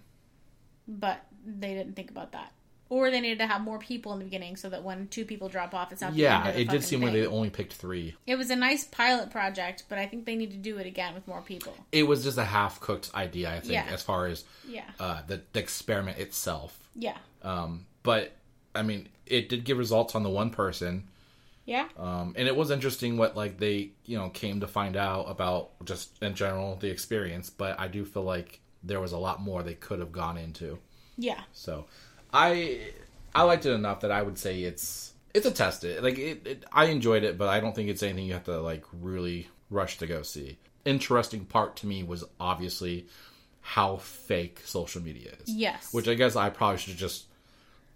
But 0.88 1.24
they 1.46 1.74
didn't 1.74 1.94
think 1.94 2.10
about 2.10 2.32
that, 2.32 2.52
or 2.88 3.10
they 3.10 3.20
needed 3.20 3.38
to 3.38 3.46
have 3.46 3.60
more 3.60 3.78
people 3.78 4.12
in 4.12 4.18
the 4.18 4.24
beginning 4.24 4.56
so 4.56 4.68
that 4.68 4.82
when 4.82 5.06
two 5.08 5.24
people 5.24 5.48
drop 5.48 5.74
off, 5.74 5.92
it's 5.92 6.00
not 6.00 6.12
the 6.12 6.18
Yeah, 6.20 6.40
end 6.40 6.48
of 6.48 6.54
the 6.54 6.60
it 6.62 6.68
did 6.70 6.84
seem 6.84 7.00
like 7.02 7.12
they 7.12 7.24
only 7.26 7.50
picked 7.50 7.72
three. 7.74 8.14
It 8.26 8.34
was 8.36 8.50
a 8.50 8.56
nice 8.56 8.84
pilot 8.84 9.30
project, 9.30 9.84
but 9.88 9.98
I 9.98 10.06
think 10.06 10.24
they 10.26 10.34
need 10.36 10.50
to 10.50 10.56
do 10.56 10.78
it 10.78 10.86
again 10.86 11.14
with 11.14 11.26
more 11.28 11.40
people. 11.40 11.74
it 11.92 12.02
was 12.04 12.24
just 12.24 12.36
a 12.38 12.44
half 12.44 12.80
cooked 12.80 13.10
idea, 13.14 13.50
I 13.54 13.60
think, 13.60 13.72
Yeah. 13.74 13.86
as 13.92 14.02
far 14.02 14.26
as 14.26 14.44
Yeah. 14.68 14.84
uh, 14.98 15.22
the, 15.26 15.42
the 15.52 15.60
experiment 15.60 16.18
itself. 16.18 16.78
Yeah. 16.96 17.16
Um, 17.42 17.86
but 18.02 18.32
I 18.74 18.82
mean, 18.82 19.08
it 19.26 19.48
did 19.48 19.64
give 19.64 19.78
results 19.78 20.14
on 20.16 20.22
the 20.24 20.30
one 20.30 20.50
person, 20.50 21.08
Yeah. 21.64 21.88
um, 21.96 22.34
and 22.36 22.48
it 22.48 22.56
was 22.56 22.70
interesting 22.70 23.16
what 23.16 23.36
like 23.36 23.58
they 23.58 23.92
you 24.04 24.18
know 24.18 24.30
came 24.30 24.60
to 24.60 24.66
find 24.66 24.96
out 24.96 25.30
about 25.30 25.70
just 25.84 26.20
in 26.22 26.34
general 26.34 26.76
the 26.76 26.88
experience. 26.90 27.50
But 27.50 27.78
I 27.78 27.88
do 27.88 28.04
feel 28.04 28.24
like 28.24 28.60
there 28.82 29.00
was 29.00 29.12
a 29.12 29.18
lot 29.18 29.40
more 29.40 29.62
they 29.62 29.74
could 29.74 30.00
have 30.00 30.10
gone 30.12 30.36
into. 30.36 30.78
Yeah. 31.16 31.40
So 31.52 31.86
I 32.32 32.80
I 33.34 33.42
liked 33.44 33.64
it 33.66 33.70
enough 33.72 34.00
that 34.00 34.10
I 34.10 34.22
would 34.22 34.38
say 34.38 34.62
it's 34.62 35.12
it's 35.34 35.46
a 35.46 35.50
test. 35.50 35.84
It 35.84 36.02
like 36.02 36.18
it, 36.18 36.46
it 36.46 36.64
I 36.72 36.86
enjoyed 36.86 37.22
it, 37.22 37.38
but 37.38 37.48
I 37.48 37.60
don't 37.60 37.74
think 37.74 37.88
it's 37.88 38.02
anything 38.02 38.26
you 38.26 38.32
have 38.34 38.44
to 38.44 38.60
like 38.60 38.84
really 38.92 39.48
rush 39.70 39.98
to 39.98 40.06
go 40.06 40.22
see. 40.22 40.58
Interesting 40.84 41.44
part 41.44 41.76
to 41.76 41.86
me 41.86 42.02
was 42.02 42.24
obviously 42.40 43.06
how 43.60 43.98
fake 43.98 44.60
social 44.64 45.00
media 45.00 45.30
is. 45.44 45.54
Yes. 45.54 45.94
Which 45.94 46.08
I 46.08 46.14
guess 46.14 46.34
I 46.34 46.50
probably 46.50 46.78
should 46.78 46.90
have 46.90 46.98
just 46.98 47.26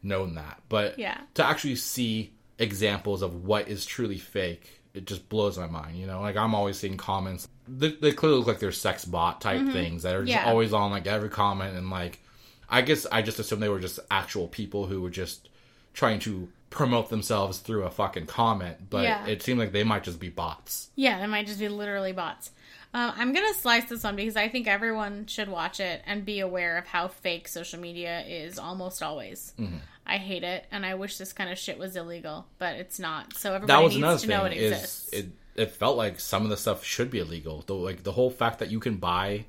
known 0.03 0.37
that. 0.37 0.63
But 0.69 0.99
Yeah. 0.99 1.19
to 1.35 1.45
actually 1.45 1.75
see 1.77 2.33
examples 2.59 3.23
of 3.23 3.45
what 3.45 3.69
is 3.69 3.85
truly 3.85 4.19
fake, 4.19 4.81
it 4.95 5.07
just 5.07 5.29
blows 5.29 5.59
my 5.59 5.67
mind. 5.67 5.97
You 5.99 6.07
know, 6.07 6.21
like 6.21 6.37
I'm 6.37 6.55
always 6.55 6.79
seeing 6.79 6.97
comments. 6.97 7.49
They, 7.69 7.91
they 7.93 8.13
clearly 8.13 8.39
look 8.39 8.47
like 8.47 8.61
they're 8.61 8.73
sex 8.73 9.05
bot 9.05 9.41
type 9.41 9.67
things 9.73 10.03
that 10.05 10.15
are 10.15 10.25
just 10.25 10.37
Mm-hmm. 10.37 10.47
Yeah. 10.47 10.51
always 10.51 10.73
on 10.73 10.91
like 10.91 11.07
every 11.07 11.29
comment 11.31 11.77
and 11.77 11.91
like. 11.91 12.21
I 12.69 12.83
guess 12.83 13.07
I 13.13 13.23
just 13.23 13.39
assumed 13.39 13.63
they 13.63 13.69
were 13.69 13.79
just 13.79 14.01
actual 14.11 14.49
people 14.49 14.87
who 14.87 15.01
were 15.01 15.11
just 15.11 15.49
trying 15.95 16.19
to 16.21 16.49
promote 16.69 17.11
themselves 17.11 17.59
through 17.61 17.85
a 17.85 17.91
fucking 17.91 18.27
comment, 18.27 18.91
but 18.91 19.05
Yeah. 19.05 19.25
it 19.27 19.41
seemed 19.43 19.61
like 19.61 19.71
they 19.71 19.85
might 19.85 20.03
just 20.03 20.19
be 20.19 20.31
bots. 20.31 20.91
Yeah, 20.97 21.21
they 21.21 21.29
might 21.29 21.47
just 21.47 21.61
be 21.61 21.69
literally 21.69 22.13
bots. 22.13 22.51
Um, 22.93 23.13
I'm 23.17 23.33
gonna 23.33 23.55
slice 23.55 23.85
this 23.89 24.03
one 24.03 24.17
because 24.17 24.37
I 24.37 24.49
think 24.49 24.67
everyone 24.67 25.27
should 25.27 25.49
watch 25.49 25.79
it 25.79 26.03
and 26.07 26.25
be 26.25 26.41
aware 26.41 26.77
of 26.77 26.87
how 26.87 27.07
fake 27.09 27.47
social 27.47 27.79
media 27.79 28.23
is 28.27 28.59
almost 28.59 29.01
always. 29.03 29.53
Mm-hmm. 29.61 29.77
I 30.07 30.19
hate 30.19 30.45
it, 30.45 30.65
and 30.71 30.87
I 30.87 30.95
wish 30.95 31.19
this 31.19 31.33
kind 31.33 31.51
of 31.51 31.59
shit 31.59 31.79
was 31.79 31.97
illegal, 31.97 32.47
but 32.59 32.77
it's 32.77 32.99
not. 32.99 33.35
So 33.35 33.51
That 33.51 33.55
everybody 33.57 33.85
was 33.85 33.93
needs 33.95 34.03
another 34.03 34.19
to 34.19 34.27
thing. 34.27 34.37
know 34.37 34.45
it 34.45 34.53
is 34.57 34.73
exists. 34.73 35.09
it 35.13 35.27
it 35.57 35.71
felt 35.73 35.97
like 35.97 36.21
some 36.21 36.45
of 36.45 36.51
the 36.51 36.57
stuff 36.57 36.85
should 36.85 37.11
be 37.11 37.19
illegal. 37.19 37.65
Though 37.67 37.79
like 37.79 38.03
the 38.03 38.13
whole 38.13 38.31
fact 38.31 38.59
that 38.61 38.71
you 38.71 38.79
can 38.79 38.97
buy 38.97 39.47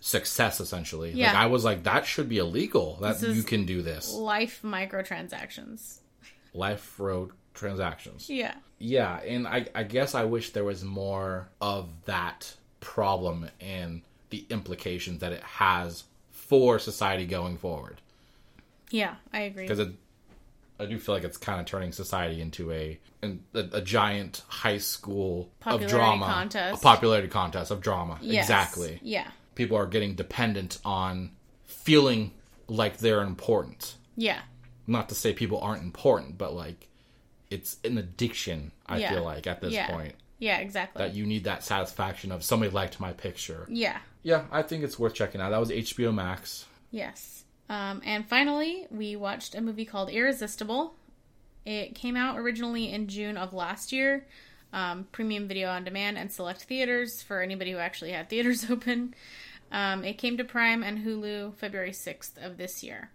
success 0.00 0.60
essentially. 0.60 1.10
Like 1.10 1.18
Yeah. 1.18 1.32
I 1.40 1.46
was 1.46 1.64
like 1.64 1.84
that 1.84 2.06
should 2.06 2.28
be 2.28 2.38
illegal. 2.38 2.98
That 3.00 3.20
you 3.22 3.42
can 3.42 3.64
do 3.66 3.82
this. 3.82 4.12
Life 4.12 4.60
microtransactions. 4.62 5.98
Life 6.52 6.98
road 7.00 7.30
transactions. 7.54 8.28
Yeah. 8.30 8.54
Yeah, 8.78 9.18
and 9.20 9.46
I, 9.48 9.66
I 9.74 9.84
guess 9.84 10.14
I 10.14 10.24
wish 10.24 10.50
there 10.50 10.64
was 10.64 10.84
more 10.84 11.48
of 11.60 11.88
that 12.04 12.54
problem 12.80 13.48
and 13.60 14.02
the 14.30 14.44
implications 14.50 15.20
that 15.20 15.32
it 15.32 15.42
has 15.42 16.04
for 16.32 16.78
society 16.78 17.24
going 17.24 17.56
forward. 17.56 18.00
Yeah, 18.94 19.14
I 19.32 19.40
agree. 19.40 19.66
Because 19.66 19.88
I 20.78 20.86
do 20.86 20.98
feel 20.98 21.14
like 21.16 21.24
it's 21.24 21.36
kind 21.36 21.58
of 21.60 21.66
turning 21.66 21.90
society 21.92 22.40
into 22.40 22.70
a 22.72 22.98
a, 23.22 23.36
a 23.54 23.80
giant 23.80 24.42
high 24.48 24.78
school 24.78 25.50
Popularity 25.60 25.84
of 25.86 25.90
drama, 25.90 26.26
contest. 26.26 26.78
a 26.78 26.82
popularity 26.82 27.28
contest 27.28 27.70
of 27.70 27.80
drama. 27.80 28.18
Yes. 28.20 28.44
Exactly. 28.44 28.98
Yeah. 29.02 29.26
People 29.54 29.76
are 29.78 29.86
getting 29.86 30.14
dependent 30.14 30.78
on 30.84 31.30
feeling 31.64 32.32
like 32.68 32.98
they're 32.98 33.22
important. 33.22 33.96
Yeah. 34.16 34.40
Not 34.86 35.08
to 35.08 35.14
say 35.14 35.32
people 35.32 35.58
aren't 35.60 35.82
important, 35.82 36.36
but 36.38 36.54
like 36.54 36.88
it's 37.50 37.78
an 37.84 37.98
addiction. 37.98 38.72
I 38.86 38.98
Yeah. 38.98 39.10
feel 39.14 39.24
like 39.24 39.46
at 39.46 39.60
this 39.60 39.72
Yeah. 39.72 39.88
point 39.90 40.14
Yeah, 40.38 40.58
exactly. 40.58 41.02
that 41.02 41.14
you 41.14 41.24
need 41.26 41.44
that 41.44 41.64
satisfaction 41.64 42.30
of 42.32 42.44
somebody 42.44 42.70
liked 42.70 43.00
my 43.00 43.12
picture. 43.12 43.66
yeah. 43.68 43.98
Yeah, 44.22 44.44
I 44.50 44.62
think 44.62 44.84
it's 44.84 44.98
worth 44.98 45.14
checking 45.14 45.40
out. 45.42 45.50
That 45.50 45.60
was 45.60 45.70
HBO 45.70 46.10
Max. 46.12 46.64
Yes. 46.90 47.43
Um, 47.68 48.02
and 48.04 48.28
finally, 48.28 48.86
we 48.90 49.16
watched 49.16 49.54
a 49.54 49.60
movie 49.60 49.84
called 49.84 50.10
Irresistible. 50.10 50.94
It 51.64 51.94
came 51.94 52.16
out 52.16 52.38
originally 52.38 52.92
in 52.92 53.08
June 53.08 53.36
of 53.36 53.54
last 53.54 53.92
year. 53.92 54.26
um, 54.74 55.06
premium 55.12 55.46
video 55.46 55.70
on 55.70 55.84
demand, 55.84 56.18
and 56.18 56.30
select 56.30 56.64
theaters 56.64 57.22
for 57.22 57.40
anybody 57.40 57.70
who 57.70 57.78
actually 57.78 58.10
had 58.10 58.28
theaters 58.28 58.68
open. 58.70 59.14
Um, 59.70 60.04
it 60.04 60.18
came 60.18 60.36
to 60.36 60.44
Prime 60.44 60.82
and 60.82 60.98
Hulu 60.98 61.54
February 61.54 61.92
6th 61.92 62.44
of 62.44 62.58
this 62.58 62.82
year. 62.82 63.10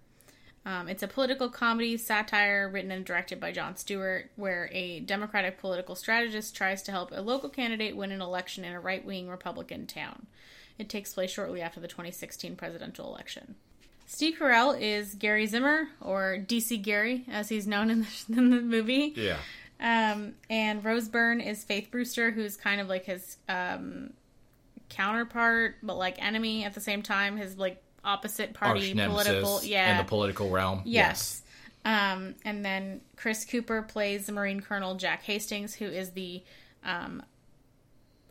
Um, 0.66 0.88
it's 0.88 1.04
a 1.04 1.08
political 1.08 1.50
comedy 1.50 1.98
satire 1.98 2.70
written 2.70 2.92
and 2.92 3.06
directed 3.06 3.40
by 3.40 3.52
Jon 3.52 3.76
Stewart, 3.76 4.32
where 4.36 4.70
a 4.72 5.00
Democratic 5.02 5.58
political 5.58 5.96
strategist 5.96 6.56
tries 6.56 6.82
to 6.84 6.92
help 6.92 7.12
a 7.12 7.22
local 7.22 7.50
candidate 7.50 7.96
win 7.96 8.12
an 8.12 8.22
election 8.22 8.64
in 8.64 8.74
a 8.74 8.80
right 8.80 9.06
wing 9.06 9.30
Republican 9.30 9.86
town. 9.86 10.28
It 10.78 10.90
takes 10.90 11.14
place 11.14 11.32
shortly 11.32 11.62
after 11.62 11.80
the 11.80 11.88
2016 11.88 12.56
presidential 12.56 13.08
election. 13.08 13.56
Steve 14.12 14.38
Carell 14.40 14.76
is 14.82 15.14
Gary 15.14 15.46
Zimmer, 15.46 15.88
or 16.02 16.40
DC 16.44 16.82
Gary, 16.82 17.26
as 17.30 17.48
he's 17.48 17.68
known 17.68 17.92
in 17.92 18.02
the, 18.02 18.08
in 18.38 18.50
the 18.50 18.60
movie. 18.60 19.14
Yeah. 19.16 19.38
Um, 19.80 20.34
and 20.50 20.84
Rose 20.84 21.08
Byrne 21.08 21.40
is 21.40 21.64
Faith 21.64 21.90
Brewster, 21.92 22.32
who's 22.32 22.58
kind 22.58 22.82
of 22.82 22.90
like 22.90 23.06
his 23.06 23.38
um, 23.48 24.14
counterpart, 24.90 25.76
but 25.84 25.96
like 25.96 26.22
enemy 26.22 26.66
at 26.66 26.74
the 26.74 26.82
same 26.82 27.04
time. 27.04 27.38
His 27.38 27.60
like 27.60 27.84
opposite 28.04 28.56
party 28.56 28.96
political, 28.96 29.64
yeah, 29.64 29.92
in 29.92 29.98
the 29.98 30.04
political 30.10 30.50
realm. 30.50 30.82
Yes. 30.86 31.44
Um, 31.86 32.34
and 32.44 32.66
then 32.66 33.02
Chris 33.16 33.46
Cooper 33.46 33.84
plays 33.84 34.26
the 34.26 34.32
Marine 34.32 34.60
Colonel 34.60 34.96
Jack 34.96 35.22
Hastings, 35.22 35.76
who 35.76 35.86
is 35.86 36.10
the 36.12 36.44
um, 36.84 37.22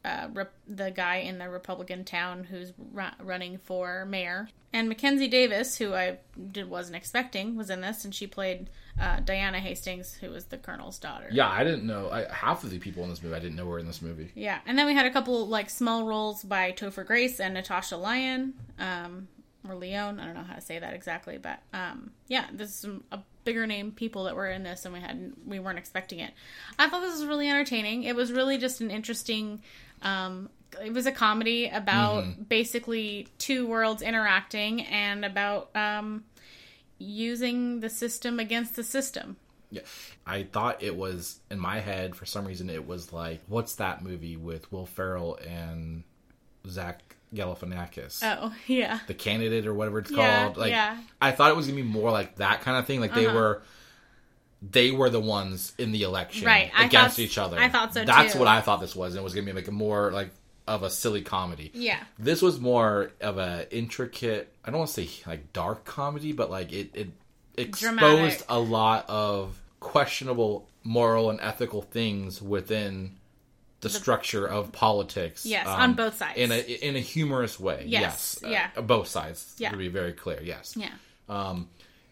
uh, 0.04 0.26
rep- 0.34 0.54
the 0.66 0.90
guy 0.90 1.18
in 1.18 1.38
the 1.38 1.48
Republican 1.48 2.04
town 2.04 2.42
who's 2.42 2.72
ru- 2.92 3.04
running 3.22 3.58
for 3.58 4.04
mayor. 4.06 4.48
And 4.72 4.88
Mackenzie 4.88 5.28
Davis, 5.28 5.78
who 5.78 5.94
I 5.94 6.18
did, 6.52 6.68
wasn't 6.68 6.96
expecting, 6.96 7.56
was 7.56 7.70
in 7.70 7.80
this, 7.80 8.04
and 8.04 8.14
she 8.14 8.26
played 8.26 8.68
uh, 9.00 9.20
Diana 9.20 9.60
Hastings, 9.60 10.14
who 10.14 10.30
was 10.30 10.46
the 10.46 10.58
colonel's 10.58 10.98
daughter. 10.98 11.28
Yeah, 11.30 11.48
I 11.48 11.64
didn't 11.64 11.86
know. 11.86 12.10
I, 12.10 12.30
half 12.30 12.64
of 12.64 12.70
the 12.70 12.78
people 12.78 13.02
in 13.04 13.10
this 13.10 13.22
movie, 13.22 13.34
I 13.34 13.38
didn't 13.38 13.56
know 13.56 13.64
were 13.64 13.78
in 13.78 13.86
this 13.86 14.02
movie. 14.02 14.30
Yeah, 14.34 14.58
and 14.66 14.78
then 14.78 14.86
we 14.86 14.94
had 14.94 15.06
a 15.06 15.10
couple 15.10 15.46
like 15.46 15.70
small 15.70 16.04
roles 16.04 16.42
by 16.42 16.72
Topher 16.72 17.06
Grace 17.06 17.40
and 17.40 17.54
Natasha 17.54 17.96
Lyon, 17.96 18.54
um, 18.78 19.28
or 19.66 19.74
Leone. 19.74 20.20
I 20.20 20.26
don't 20.26 20.34
know 20.34 20.42
how 20.42 20.54
to 20.54 20.60
say 20.60 20.78
that 20.78 20.92
exactly, 20.92 21.38
but 21.38 21.60
um, 21.72 22.10
yeah, 22.26 22.46
this 22.52 22.68
is 22.68 22.74
some 22.74 23.04
a 23.10 23.20
bigger 23.44 23.66
name 23.66 23.92
people 23.92 24.24
that 24.24 24.36
were 24.36 24.50
in 24.50 24.64
this, 24.64 24.84
and 24.84 24.92
we 24.92 25.00
had 25.00 25.32
we 25.46 25.58
weren't 25.58 25.78
expecting 25.78 26.18
it. 26.18 26.32
I 26.78 26.90
thought 26.90 27.00
this 27.00 27.18
was 27.18 27.26
really 27.26 27.48
entertaining. 27.48 28.02
It 28.02 28.14
was 28.14 28.32
really 28.32 28.58
just 28.58 28.82
an 28.82 28.90
interesting. 28.90 29.62
Um, 30.02 30.50
it 30.84 30.92
was 30.92 31.06
a 31.06 31.12
comedy 31.12 31.68
about 31.68 32.48
basically 32.48 33.28
two 33.38 33.66
worlds 33.66 34.02
interacting 34.02 34.82
and 34.82 35.24
about 35.24 35.74
um, 35.76 36.24
using 36.98 37.80
the 37.80 37.90
system 37.90 38.38
against 38.40 38.76
the 38.76 38.82
system. 38.84 39.36
Yeah. 39.70 39.82
I 40.26 40.44
thought 40.44 40.82
it 40.82 40.96
was, 40.96 41.40
in 41.50 41.58
my 41.58 41.80
head, 41.80 42.16
for 42.16 42.24
some 42.26 42.46
reason, 42.46 42.70
it 42.70 42.86
was 42.86 43.12
like, 43.12 43.40
what's 43.48 43.74
that 43.76 44.02
movie 44.02 44.36
with 44.36 44.70
Will 44.72 44.86
Ferrell 44.86 45.38
and 45.46 46.04
Zach 46.66 47.00
Galifianakis? 47.34 48.20
Oh 48.22 48.54
yeah, 48.66 49.00
the 49.06 49.14
candidate 49.14 49.66
or 49.66 49.74
whatever 49.74 49.98
it's 49.98 50.10
Yeah, 50.10 50.44
called. 50.44 50.56
Like, 50.56 50.70
yeah. 50.70 50.98
I 51.20 51.32
thought 51.32 51.50
it 51.50 51.56
was 51.56 51.66
gonna 51.66 51.76
be 51.76 51.82
more 51.82 52.10
like 52.10 52.36
that 52.36 52.62
kind 52.62 52.78
of 52.78 52.86
thing. 52.86 53.00
Like 53.00 53.12
they 53.14 53.26
Uh-huh. 53.26 53.36
were, 53.36 53.62
they 54.62 54.90
were 54.90 55.10
the 55.10 55.20
ones 55.20 55.72
in 55.78 55.92
the 55.92 56.02
election, 56.02 56.46
Right, 56.46 56.70
against 56.78 57.16
thought- 57.16 57.22
each 57.22 57.36
other. 57.38 57.58
I 57.58 57.68
thought 57.68 57.92
so, 57.94 58.04
That's 58.04 58.32
too. 58.32 58.38
what 58.38 58.48
I 58.48 58.60
thought 58.62 58.80
this 58.80 58.96
was. 58.96 59.14
And 59.14 59.20
it 59.20 59.24
was 59.24 59.34
gonna 59.34 59.46
be 59.46 59.52
like 59.52 59.68
a 59.68 59.72
more 59.72 60.10
like 60.12 60.30
of 60.68 60.82
a 60.82 60.90
silly 60.90 61.22
comedy. 61.22 61.70
yeah. 61.74 61.98
This 62.18 62.40
was 62.42 62.60
more 62.60 63.10
of 63.20 63.38
a 63.38 63.66
intricate. 63.74 64.52
I 64.64 64.70
don't 64.70 64.78
want 64.80 64.90
to 64.90 65.06
say 65.06 65.10
like 65.26 65.52
dark 65.52 65.84
comedy, 65.84 66.32
but 66.32 66.50
like 66.50 66.72
it 66.72 66.90
it 66.94 67.08
exposed 67.56 67.80
Dramatic. 67.96 68.44
a 68.48 68.58
lot 68.58 69.04
of 69.08 69.60
questionable 69.80 70.68
moral 70.84 71.30
and 71.30 71.40
ethical 71.40 71.82
things 71.82 72.40
within. 72.42 73.16
The, 73.80 73.88
structure 73.90 74.44
of 74.44 74.72
politics, 74.72 75.46
um, 75.46 75.52
Yes, 75.52 75.66
on 75.68 75.94
both 75.94 76.16
sides. 76.16 76.36
in 76.36 76.50
a 76.50 76.58
in 76.58 76.96
a 76.96 76.98
humorous 76.98 77.60
way. 77.60 77.84
Yes, 77.86 78.40
Yes, 78.42 78.50
yeah. 78.50 78.70
uh, 78.76 78.80
both 78.82 79.06
sides. 79.06 79.54
Yeah. 79.56 79.70
to 79.70 79.76
be 79.76 79.86
very 79.86 80.12
clear. 80.12 80.40
Yes, 80.42 80.74
Yeah. 80.76 80.90
um, 81.28 81.68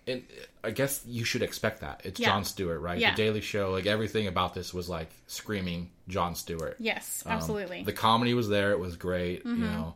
and 0.06 0.22
I 0.62 0.70
guess 0.70 1.02
you 1.06 1.24
should 1.24 1.42
expect 1.42 1.80
that. 1.80 2.00
It's 2.04 2.20
Yeah. 2.20 2.28
Jon 2.28 2.44
Stewart, 2.44 2.80
right? 2.80 2.98
Yeah. 2.98 3.10
The 3.12 3.16
Daily 3.16 3.40
Show, 3.40 3.72
like 3.72 3.86
everything 3.86 4.26
about 4.26 4.54
this 4.54 4.72
was 4.72 4.88
like 4.88 5.10
screaming 5.26 5.90
Jon 6.08 6.34
Stewart. 6.34 6.76
Yes, 6.78 7.22
Um, 7.26 7.32
absolutely. 7.32 7.78
Mm-hmm. 7.78 7.86
the 7.86 7.92
comedy 7.92 8.34
was 8.34 8.48
there; 8.48 8.70
it 8.72 8.78
was 8.78 8.96
great. 8.96 9.44
You 9.44 9.54
know, 9.56 9.94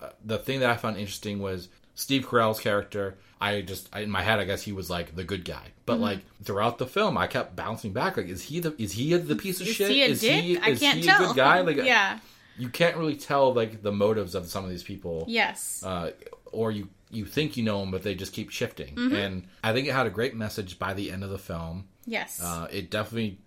uh, 0.00 0.10
the 0.24 0.38
thing 0.38 0.60
that 0.60 0.70
I 0.70 0.76
found 0.76 0.96
interesting 0.96 1.38
was 1.40 1.68
Steve 1.94 2.26
Carell's 2.26 2.60
character. 2.60 3.16
I 3.42 3.62
just 3.62 3.88
I, 3.92 4.00
in 4.00 4.10
my 4.10 4.22
head, 4.22 4.38
I 4.38 4.44
guess 4.44 4.62
he 4.62 4.72
was 4.72 4.90
like 4.90 5.16
the 5.16 5.24
good 5.24 5.44
guy, 5.46 5.68
but 5.86 5.94
Mm-hmm. 5.94 6.02
like 6.02 6.18
throughout 6.44 6.76
the 6.78 6.86
film, 6.86 7.16
I 7.16 7.26
kept 7.26 7.56
bouncing 7.56 7.92
back. 7.94 8.16
Like, 8.18 8.28
is 8.28 8.42
he 8.42 8.60
the 8.60 8.74
is 8.80 8.92
he 8.92 9.16
the 9.16 9.36
piece 9.36 9.60
of 9.62 9.66
is 9.66 9.74
shit? 9.74 9.90
he 9.90 10.02
is 10.02 10.20
dick? 10.20 10.44
he 10.44 10.58
I 10.58 10.68
is 10.70 10.80
can't 10.80 10.98
he 10.98 11.04
tell. 11.04 11.24
a 11.24 11.26
good 11.28 11.36
guy? 11.36 11.60
Like, 11.62 11.76
yeah. 11.78 12.18
you 12.58 12.68
can't 12.68 12.96
really 12.98 13.16
tell 13.16 13.54
like 13.54 13.82
the 13.82 13.92
motives 13.92 14.34
of 14.34 14.46
some 14.48 14.64
of 14.64 14.70
these 14.70 14.82
people 14.82 15.24
Yes. 15.26 15.82
uh, 15.82 16.10
or 16.52 16.70
you 16.70 16.88
you 17.10 17.24
think 17.24 17.56
you 17.56 17.64
know 17.64 17.80
them, 17.80 17.90
but 17.90 18.02
they 18.02 18.14
just 18.14 18.32
keep 18.32 18.50
shifting. 18.50 18.94
Mm-hmm. 18.94 19.14
And 19.14 19.44
I 19.64 19.72
think 19.72 19.88
it 19.88 19.92
had 19.92 20.06
a 20.06 20.10
great 20.10 20.34
message 20.34 20.78
by 20.78 20.94
the 20.94 21.10
end 21.10 21.24
of 21.24 21.30
the 21.30 21.38
film. 21.38 21.88
yes. 22.06 22.40
Uh, 22.42 22.68
it 22.70 22.90
definitely 22.90 23.38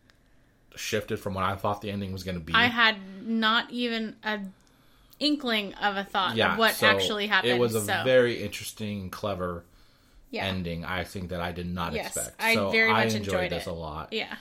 shifted 0.76 1.20
from 1.20 1.34
what 1.34 1.44
I 1.44 1.56
thought 1.56 1.82
the 1.82 1.92
ending 1.92 2.12
was 2.12 2.24
going 2.24 2.38
to 2.38 2.44
be. 2.44 2.54
I 2.54 2.66
had 2.66 2.98
not 3.26 3.70
even 3.72 4.16
a 4.24 4.40
inkling 5.20 5.74
of 5.76 5.96
a 5.96 6.04
thought 6.04 6.36
yeah, 6.36 6.54
of 6.54 6.60
what 6.60 6.76
so 6.76 6.88
actually 6.88 7.28
happened. 7.28 7.54
It 7.54 7.60
was 7.60 7.76
a 7.76 7.82
so, 7.82 8.02
very 8.04 8.44
interesting, 8.44 9.10
clever 9.10 9.64
yeah. 10.32 10.46
ending. 10.46 10.84
I 10.84 11.04
think 11.04 11.30
that 11.30 11.42
I 11.42 11.52
did 11.52 11.72
not 11.72 11.94
Yes, 11.94 12.08
expect. 12.08 12.42
I 12.42 12.56
so 12.56 12.72
very 12.72 12.90
I 12.90 13.06
much 13.06 13.14
enjoyed, 13.14 13.36
enjoyed 13.36 13.52
this 13.52 13.68
it. 13.68 13.70
a 13.70 13.74
lot. 13.74 14.12
Yeah. 14.12 14.36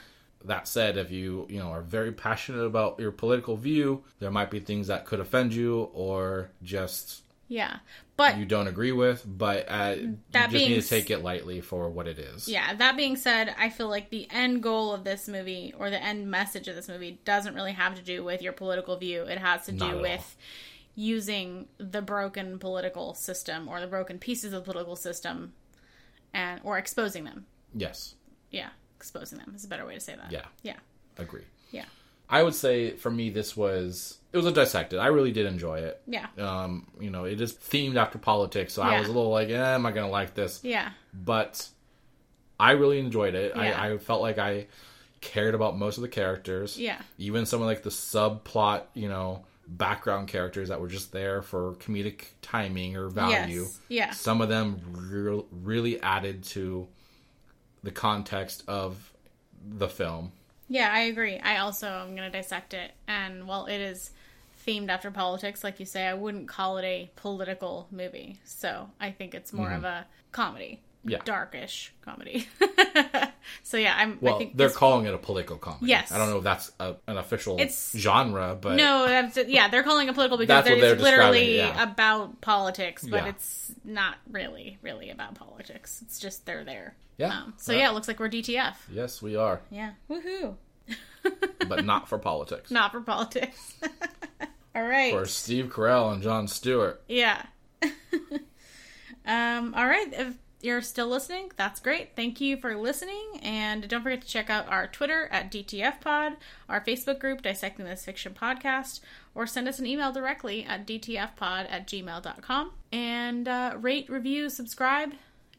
That 0.44 0.66
said, 0.66 0.96
if 0.96 1.12
you 1.12 1.46
you 1.48 1.60
know 1.60 1.68
are 1.68 1.82
very 1.82 2.10
passionate 2.10 2.64
about 2.64 2.98
your 2.98 3.12
political 3.12 3.56
view, 3.56 4.02
there 4.18 4.30
might 4.30 4.50
be 4.50 4.58
things 4.58 4.88
that 4.88 5.04
could 5.04 5.20
offend 5.20 5.54
you 5.54 5.90
or 5.94 6.50
just 6.64 7.21
Yeah. 7.52 7.80
But 8.16 8.38
you 8.38 8.46
don't 8.46 8.66
agree 8.66 8.92
with. 8.92 9.24
But 9.26 9.66
uh, 9.68 9.96
you 9.98 10.16
just 10.32 10.52
need 10.54 10.80
to 10.80 10.88
take 10.88 11.10
it 11.10 11.22
lightly 11.22 11.60
for 11.60 11.90
what 11.90 12.06
it 12.08 12.18
is. 12.18 12.48
yeah, 12.48 12.72
that 12.74 12.96
being 12.96 13.16
said, 13.16 13.54
I 13.58 13.68
feel 13.68 13.88
like 13.88 14.08
the 14.08 14.26
end 14.30 14.62
goal 14.62 14.94
of 14.94 15.04
this 15.04 15.28
movie 15.28 15.74
or 15.78 15.90
the 15.90 16.02
end 16.02 16.30
message 16.30 16.66
of 16.66 16.74
this 16.76 16.88
movie 16.88 17.20
doesn't 17.26 17.54
really 17.54 17.72
have 17.72 17.94
to 17.96 18.02
do 18.02 18.24
with 18.24 18.40
your 18.40 18.54
political 18.54 18.96
view. 18.96 19.24
It 19.24 19.36
has 19.36 19.66
to 19.66 19.72
do 19.72 19.98
with 19.98 20.36
using 20.94 21.68
the 21.76 22.00
broken 22.00 22.58
political 22.58 23.12
system 23.12 23.68
or 23.68 23.80
the 23.80 23.86
broken 23.86 24.18
pieces 24.18 24.54
of 24.54 24.64
the 24.64 24.72
political 24.72 24.96
system 24.96 25.52
and 26.32 26.58
or 26.64 26.78
exposing 26.78 27.24
them. 27.24 27.44
Yes. 27.74 28.14
Yeah, 28.50 28.70
exposing 28.96 29.38
them 29.38 29.52
is 29.54 29.64
a 29.64 29.68
better 29.68 29.84
way 29.84 29.94
to 29.94 30.00
say 30.00 30.16
that. 30.16 30.32
Yeah. 30.32 30.46
Yeah. 30.62 30.76
Agree. 31.18 31.44
Yeah. 32.32 32.38
I 32.38 32.42
would 32.42 32.54
say 32.54 32.92
for 32.96 33.10
me 33.10 33.30
this 33.30 33.56
was 33.56 34.18
it 34.32 34.36
was 34.36 34.46
a 34.46 34.52
dissected. 34.52 34.98
I 34.98 35.08
really 35.08 35.32
did 35.32 35.46
enjoy 35.46 35.80
it. 35.80 36.00
Yeah. 36.06 36.26
Um, 36.38 36.86
you 36.98 37.10
know, 37.10 37.24
it 37.24 37.40
is 37.40 37.52
themed 37.52 37.96
after 37.96 38.18
politics, 38.18 38.72
so 38.72 38.82
I 38.82 38.98
was 38.98 39.08
a 39.08 39.12
little 39.12 39.30
like, 39.30 39.50
eh, 39.50 39.74
am 39.74 39.84
I 39.84 39.92
gonna 39.92 40.08
like 40.08 40.34
this? 40.34 40.60
Yeah. 40.62 40.90
But 41.12 41.68
I 42.58 42.72
really 42.72 42.98
enjoyed 42.98 43.34
it. 43.34 43.52
Yeah. 43.54 43.80
I, 43.80 43.92
I 43.92 43.98
felt 43.98 44.22
like 44.22 44.38
I 44.38 44.66
cared 45.20 45.54
about 45.54 45.76
most 45.76 45.98
of 45.98 46.02
the 46.02 46.08
characters. 46.08 46.78
Yeah. 46.78 47.00
Even 47.18 47.44
some 47.44 47.60
of 47.60 47.66
like 47.66 47.82
the 47.82 47.90
subplot, 47.90 48.84
you 48.94 49.08
know, 49.08 49.44
background 49.66 50.28
characters 50.28 50.68
that 50.68 50.80
were 50.80 50.88
just 50.88 51.12
there 51.12 51.42
for 51.42 51.74
comedic 51.74 52.24
timing 52.40 52.96
or 52.96 53.08
value. 53.08 53.62
Yes. 53.62 53.80
Yeah. 53.88 54.10
Some 54.10 54.40
of 54.40 54.48
them 54.48 54.80
real, 54.92 55.46
really 55.50 56.00
added 56.02 56.44
to 56.44 56.88
the 57.82 57.90
context 57.90 58.64
of 58.68 59.12
the 59.64 59.88
film. 59.88 60.32
Yeah, 60.72 60.90
I 60.90 61.00
agree. 61.00 61.38
I 61.38 61.58
also 61.58 61.86
am 61.86 62.16
going 62.16 62.30
to 62.30 62.30
dissect 62.30 62.72
it. 62.72 62.92
And 63.06 63.46
while 63.46 63.66
it 63.66 63.78
is 63.78 64.10
themed 64.66 64.88
after 64.88 65.10
politics, 65.10 65.62
like 65.62 65.78
you 65.78 65.84
say, 65.84 66.06
I 66.06 66.14
wouldn't 66.14 66.48
call 66.48 66.78
it 66.78 66.84
a 66.84 67.10
political 67.14 67.88
movie. 67.90 68.40
So 68.44 68.88
I 68.98 69.10
think 69.10 69.34
it's 69.34 69.52
more 69.52 69.70
of 69.70 69.84
a 69.84 70.06
comedy. 70.32 70.80
Mm-hmm. 71.00 71.10
Yeah. 71.10 71.18
Darkish 71.26 71.92
comedy. 72.00 72.48
so 73.62 73.76
yeah, 73.76 73.94
I'm. 73.96 74.12
I 74.12 74.16
Well, 74.20 74.38
think 74.38 74.56
they're 74.56 74.70
calling 74.70 75.06
it 75.06 75.14
a 75.14 75.18
political 75.18 75.56
comedy. 75.56 75.86
Yes. 75.86 76.12
I 76.12 76.18
don't 76.18 76.30
know 76.30 76.38
if 76.38 76.44
that's 76.44 76.70
a, 76.80 76.96
an 77.06 77.16
official 77.18 77.54
It's- 77.54 77.92
genre, 77.96 78.56
but 78.60 78.76
No, 78.76 79.06
that's 79.06 79.36
yeah. 79.48 79.68
They're 79.68 79.82
calling 79.82 80.08
it 80.08 80.14
political 80.14 80.38
because 80.38 80.66
it's 80.66 80.80
they're 80.80 80.96
literally 80.96 81.56
yeah. 81.56 81.82
about 81.82 82.40
politics, 82.40 83.02
but 83.06 83.24
Yeah. 83.24 83.28
it's 83.30 83.72
not 83.84 84.16
really, 84.30 84.78
really 84.82 85.10
about 85.10 85.34
politics. 85.34 86.00
It's 86.02 86.18
just 86.18 86.46
they're 86.46 86.64
there. 86.64 86.94
Yeah. 87.18 87.28
Um, 87.36 87.54
so 87.58 87.72
Yeah. 87.72 87.78
yeah, 87.80 87.90
it 87.90 87.94
looks 87.94 88.08
like 88.08 88.18
we're 88.20 88.28
DTF. 88.30 88.74
yes, 88.90 89.20
we 89.22 89.36
are, 89.36 89.60
Yeah. 89.70 89.92
Woohoo. 90.10 90.56
but 91.68 91.84
not 91.84 92.08
for 92.08 92.18
politics. 92.18 92.70
Not 92.70 92.90
for 92.92 93.00
politics. 93.00 93.74
All 94.74 94.82
right. 94.82 95.12
For 95.12 95.26
Steve 95.26 95.66
Carell 95.66 96.12
and 96.12 96.22
Jon 96.22 96.48
Stewart. 96.48 97.02
Yeah. 97.06 97.42
um, 99.26 99.74
all 99.74 99.86
right. 99.86 100.08
If 100.12 100.34
you're 100.62 100.80
still 100.80 101.08
listening, 101.08 101.50
that's 101.56 101.80
great. 101.80 102.14
Thank 102.14 102.40
you 102.40 102.56
for 102.56 102.76
listening. 102.76 103.40
And 103.42 103.88
don't 103.88 104.02
forget 104.02 104.22
to 104.22 104.28
check 104.28 104.48
out 104.48 104.68
our 104.68 104.86
Twitter 104.86 105.28
at 105.32 105.50
DTFPod, 105.50 106.36
our 106.68 106.80
Facebook 106.80 107.18
group, 107.18 107.42
Dissecting 107.42 107.84
This 107.84 108.04
Fiction 108.04 108.32
Podcast, 108.32 109.00
or 109.34 109.44
send 109.46 109.66
us 109.66 109.80
an 109.80 109.86
email 109.86 110.12
directly 110.12 110.64
at 110.64 110.86
DTFpod 110.86 111.66
at 111.68 111.88
gmail.com. 111.88 112.70
And 112.92 113.48
uh, 113.48 113.76
rate, 113.80 114.08
review, 114.08 114.48
subscribe, 114.48 115.14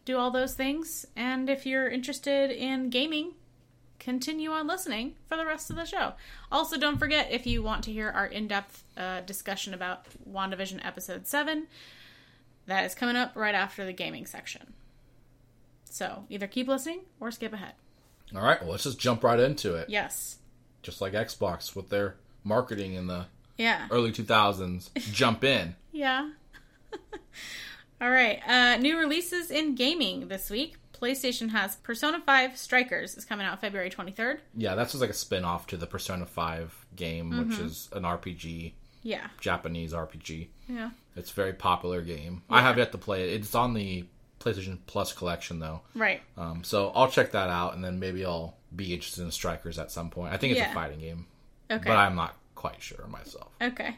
do 0.06 0.18
all 0.18 0.32
those 0.32 0.54
things. 0.54 1.06
And 1.18 1.50
if 1.50 1.66
you're 1.66 1.90
interested 1.90 2.50
in 2.50 2.90
gaming, 2.90 3.34
continue 4.00 4.52
on 4.52 4.68
listening 4.68 5.16
for 5.28 5.36
the 5.36 5.46
rest 5.46 5.70
of 5.70 5.76
the 5.76 5.86
show. 5.86 6.14
Also, 6.50 6.78
don't 6.78 6.98
forget 6.98 7.30
if 7.30 7.46
you 7.46 7.62
want 7.62 7.84
to 7.84 7.92
hear 7.92 8.10
our 8.10 8.26
in 8.26 8.48
depth 8.48 8.84
uh, 8.96 9.20
discussion 9.22 9.74
about 9.74 10.06
WandaVision 10.30 10.86
Episode 10.86 11.28
7, 11.28 11.68
that 12.68 12.86
is 12.86 12.96
coming 12.96 13.18
up 13.18 13.34
right 13.36 13.56
after 13.56 13.86
the 13.86 13.92
gaming 13.92 14.26
section. 14.26 14.74
So 15.94 16.26
either 16.28 16.48
keep 16.48 16.68
listening 16.68 17.02
or 17.20 17.30
skip 17.30 17.54
ahead. 17.54 17.74
All 18.36 18.42
right, 18.42 18.60
well, 18.64 18.72
let's 18.72 18.84
just 18.84 19.00
jump 19.00 19.24
right 19.24 19.40
into 19.40 19.76
it. 19.76 19.92
Yes. 19.92 20.38
Just 20.82 21.02
like 21.02 21.14
Xbox 21.14 21.76
with 21.76 21.90
their 21.90 22.16
marketing 22.44 22.96
in 22.96 23.06
the 23.06 23.28
Yeah. 23.60 23.86
early 23.92 24.12
2000s. 24.12 24.90
jump 25.14 25.44
in. 25.44 25.76
Yeah. 25.92 26.32
All 28.02 28.10
right. 28.10 28.40
Uh, 28.48 28.78
new 28.78 28.98
releases 28.98 29.52
in 29.52 29.76
gaming 29.76 30.30
this 30.30 30.50
week. 30.50 30.78
PlayStation 31.00 31.52
has 31.52 31.76
Persona 31.76 32.20
5 32.26 32.58
Strikers 32.58 33.16
is 33.16 33.24
coming 33.24 33.46
out 33.46 33.62
February 33.62 33.92
23rd. 33.92 34.40
Yeah, 34.56 34.74
that's 34.74 34.94
just 34.94 35.02
like 35.02 35.10
a 35.12 35.14
spin 35.14 35.46
off 35.46 35.68
to 35.68 35.78
the 35.78 35.86
Persona 35.86 36.26
5 36.26 36.86
game, 36.96 37.30
which 37.30 37.58
Mm-hmm. 37.58 37.66
is 37.68 37.90
an 37.94 38.02
RPG, 38.04 38.74
Yeah. 39.04 39.28
Japanese 39.40 39.94
RPG. 39.94 40.48
Yeah. 40.68 40.90
It's 41.16 41.30
a 41.30 41.34
very 41.36 41.54
popular 41.54 42.02
game. 42.02 42.42
I 42.50 42.62
have 42.62 42.80
yet 42.80 42.92
to 42.94 42.98
play 42.98 43.30
it. 43.30 43.42
It's 43.42 43.54
on 43.54 43.76
the 43.76 44.06
PlayStation 44.44 44.78
Plus 44.86 45.14
collection, 45.14 45.60
though. 45.60 45.82
Right. 45.96 46.22
Um, 46.38 46.64
so 46.64 46.92
I'll 46.96 47.10
check 47.10 47.32
that 47.32 47.50
out, 47.50 47.74
and 47.76 47.84
then 47.84 48.00
maybe 48.00 48.26
I'll 48.26 48.56
be 48.76 48.94
interested 48.94 49.24
in 49.24 49.32
Strikers 49.32 49.80
at 49.80 49.92
some 49.92 50.10
point. 50.10 50.34
I 50.34 50.38
think 50.38 50.52
it's 50.52 50.60
Yeah. 50.60 50.72
a 50.72 50.74
fighting 50.74 51.00
game, 51.00 51.28
Okay. 51.72 51.84
but 51.88 51.96
I'm 51.98 52.16
not 52.16 52.36
quite 52.56 52.82
sure 52.82 53.06
myself. 53.08 53.50
Okay. 53.62 53.98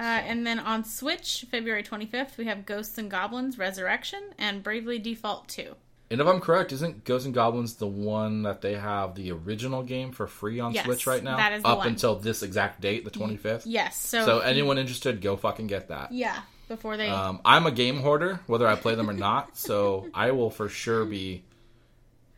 Uh, 0.00 0.02
and 0.02 0.46
then 0.46 0.58
on 0.58 0.84
Switch, 0.84 1.44
February 1.50 1.82
25th, 1.84 2.36
we 2.36 2.46
have 2.46 2.66
Ghosts 2.66 2.98
and 2.98 3.10
Goblins 3.10 3.58
Resurrection 3.58 4.20
and 4.38 4.62
Bravely 4.62 4.98
Default 4.98 5.48
2. 5.48 5.74
And 6.10 6.20
if 6.20 6.26
I'm 6.26 6.40
correct, 6.40 6.70
isn't 6.72 7.04
Ghosts 7.04 7.24
and 7.26 7.34
Goblins 7.34 7.76
the 7.76 7.86
one 7.86 8.42
that 8.42 8.60
they 8.60 8.74
have 8.74 9.14
the 9.14 9.30
original 9.32 9.82
game 9.82 10.12
for 10.12 10.26
free 10.26 10.60
on 10.60 10.72
Yes, 10.74 10.84
Switch 10.84 11.06
right 11.06 11.22
now? 11.22 11.36
that 11.36 11.52
is 11.52 11.64
Up 11.64 11.84
until 11.84 12.16
this 12.16 12.42
exact 12.42 12.80
date, 12.80 13.04
the 13.04 13.10
25th. 13.10 13.62
Yes. 13.66 13.96
So, 13.96 14.24
So 14.24 14.38
anyone 14.40 14.78
interested, 14.78 15.20
go 15.20 15.36
fucking 15.36 15.66
get 15.68 15.88
that. 15.88 16.12
yeah, 16.12 16.42
before 16.68 16.96
they. 16.96 17.08
Um, 17.08 17.40
I'm 17.44 17.66
a 17.66 17.70
game 17.70 18.00
hoarder, 18.00 18.40
whether 18.46 18.66
I 18.66 18.74
play 18.76 18.94
them 18.94 19.08
or 19.10 19.12
not, 19.14 19.56
so 19.56 20.08
I 20.14 20.30
will 20.32 20.50
for 20.50 20.68
sure 20.68 21.04
be 21.04 21.42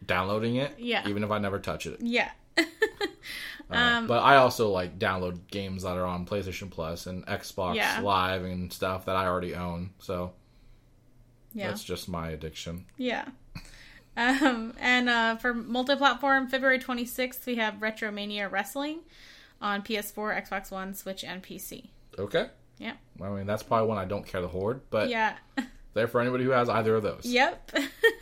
downloading 0.04 0.56
it, 0.56 0.74
Yeah. 0.78 1.08
even 1.08 1.24
if 1.24 1.30
I 1.30 1.38
never 1.38 1.58
touch 1.58 1.86
it. 1.86 2.00
yeah. 2.00 2.30
Uh, 3.68 3.74
Um, 3.74 4.06
but 4.06 4.20
I 4.22 4.36
also 4.36 4.68
like 4.70 4.96
download 4.96 5.40
games 5.50 5.82
that 5.82 5.96
are 5.96 6.06
on 6.06 6.24
PlayStation 6.24 6.70
Plus 6.70 7.06
and 7.06 7.26
Xbox 7.26 7.74
Yeah. 7.74 7.98
Live 8.00 8.44
and 8.44 8.72
stuff 8.72 9.06
that 9.06 9.16
I 9.16 9.26
already 9.26 9.56
own. 9.56 9.90
So 9.98 10.34
yeah. 11.52 11.66
that's 11.66 11.82
just 11.82 12.08
my 12.08 12.30
addiction. 12.30 12.84
Yeah. 12.96 13.24
Um, 14.18 14.72
and 14.80 15.10
uh, 15.10 15.36
for 15.36 15.52
multi-platform, 15.52 16.48
February 16.48 16.78
26th, 16.78 17.44
we 17.44 17.56
have 17.56 17.74
Retromania 17.80 18.50
Wrestling 18.50 19.00
on 19.60 19.82
PS4, 19.82 20.48
Xbox 20.48 20.70
One, 20.70 20.94
Switch, 20.94 21.22
and 21.22 21.42
PC. 21.42 21.88
Okay. 22.18 22.46
Yeah. 22.78 22.92
I 23.22 23.28
mean, 23.30 23.46
that's 23.46 23.62
probably 23.62 23.88
one 23.88 23.98
I 23.98 24.04
don't 24.04 24.26
care 24.26 24.40
to 24.40 24.48
hoard, 24.48 24.82
but 24.90 25.08
Yeah. 25.08 25.34
there 25.94 26.08
for 26.08 26.20
anybody 26.20 26.44
who 26.44 26.50
has 26.50 26.68
either 26.68 26.94
of 26.96 27.02
those. 27.02 27.22
yep. 27.24 27.70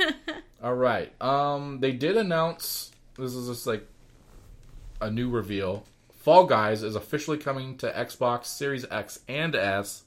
All 0.63 0.75
right. 0.75 1.13
Um, 1.21 1.81
they 1.81 1.93
did 1.93 2.17
announce 2.17 2.91
this 3.19 3.35
is 3.35 3.49
just 3.49 3.67
like 3.67 3.87
a 5.01 5.11
new 5.11 5.29
reveal. 5.31 5.85
Fall 6.21 6.47
Guys 6.47 6.83
is 6.83 6.97
officially 6.97 7.37
coming 7.37 7.77
to 7.79 7.91
Xbox 7.93 8.47
Series 8.47 8.87
X 8.91 9.21
and 9.29 9.55
S, 9.55 10.05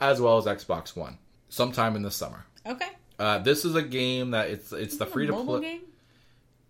as 0.00 0.20
well 0.20 0.36
as 0.36 0.44
Xbox 0.44 0.94
One, 0.94 1.16
sometime 1.48 1.96
in 1.96 2.02
the 2.02 2.10
summer. 2.10 2.44
okay. 2.66 2.88
Uh, 3.18 3.38
this 3.38 3.64
is 3.66 3.74
a 3.74 3.82
game 3.82 4.30
that 4.30 4.48
it's 4.48 4.72
it's 4.72 4.96
the 4.96 5.04
free 5.06 5.26
to 5.26 5.32
play. 5.44 5.60
game? 5.60 5.80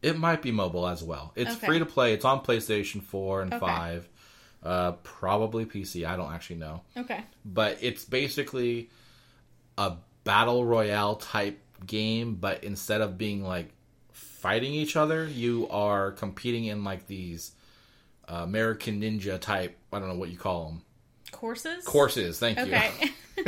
It 0.02 0.18
might 0.18 0.43
be 0.43 0.51
mobile 0.51 0.86
as 0.89 1.01
well. 1.02 1.32
It's 1.36 1.52
Okay. 1.56 1.66
free 1.66 1.78
to 1.78 1.86
play. 1.86 2.12
It's 2.12 2.24
on 2.24 2.40
PlayStation 2.43 3.01
Four 3.02 3.43
and 3.43 3.52
Okay. 3.55 3.60
Five, 3.60 4.09
uh, 4.62 4.92
probably 5.02 5.64
PC. 5.66 6.06
I 6.06 6.16
don't 6.16 6.32
actually 6.32 6.56
know, 6.56 6.82
Okay. 6.96 7.24
but 7.44 7.78
it's 7.80 8.04
basically 8.04 8.90
a 9.78 9.94
battle 10.24 10.64
royale 10.64 11.16
type 11.16 11.58
game. 11.86 12.34
But 12.36 12.64
instead 12.64 13.00
of 13.00 13.16
being 13.18 13.42
like 13.42 13.70
fighting 14.12 14.72
each 14.74 14.96
other, 14.96 15.24
you 15.26 15.68
are 15.70 16.12
competing 16.12 16.64
in 16.66 16.84
like 16.84 17.06
these 17.06 17.52
uh, 18.28 18.36
American 18.42 19.00
Ninja 19.00 19.40
type. 19.40 19.76
I 19.92 19.98
don't 19.98 20.08
know 20.08 20.14
what 20.16 20.30
you 20.30 20.36
call 20.38 20.66
them. 20.66 20.82
Courses? 21.32 21.84
Courses. 21.84 22.38
Thank 22.38 22.58
you. 22.58 22.64
Okay. 22.64 22.90
you. 23.00 23.08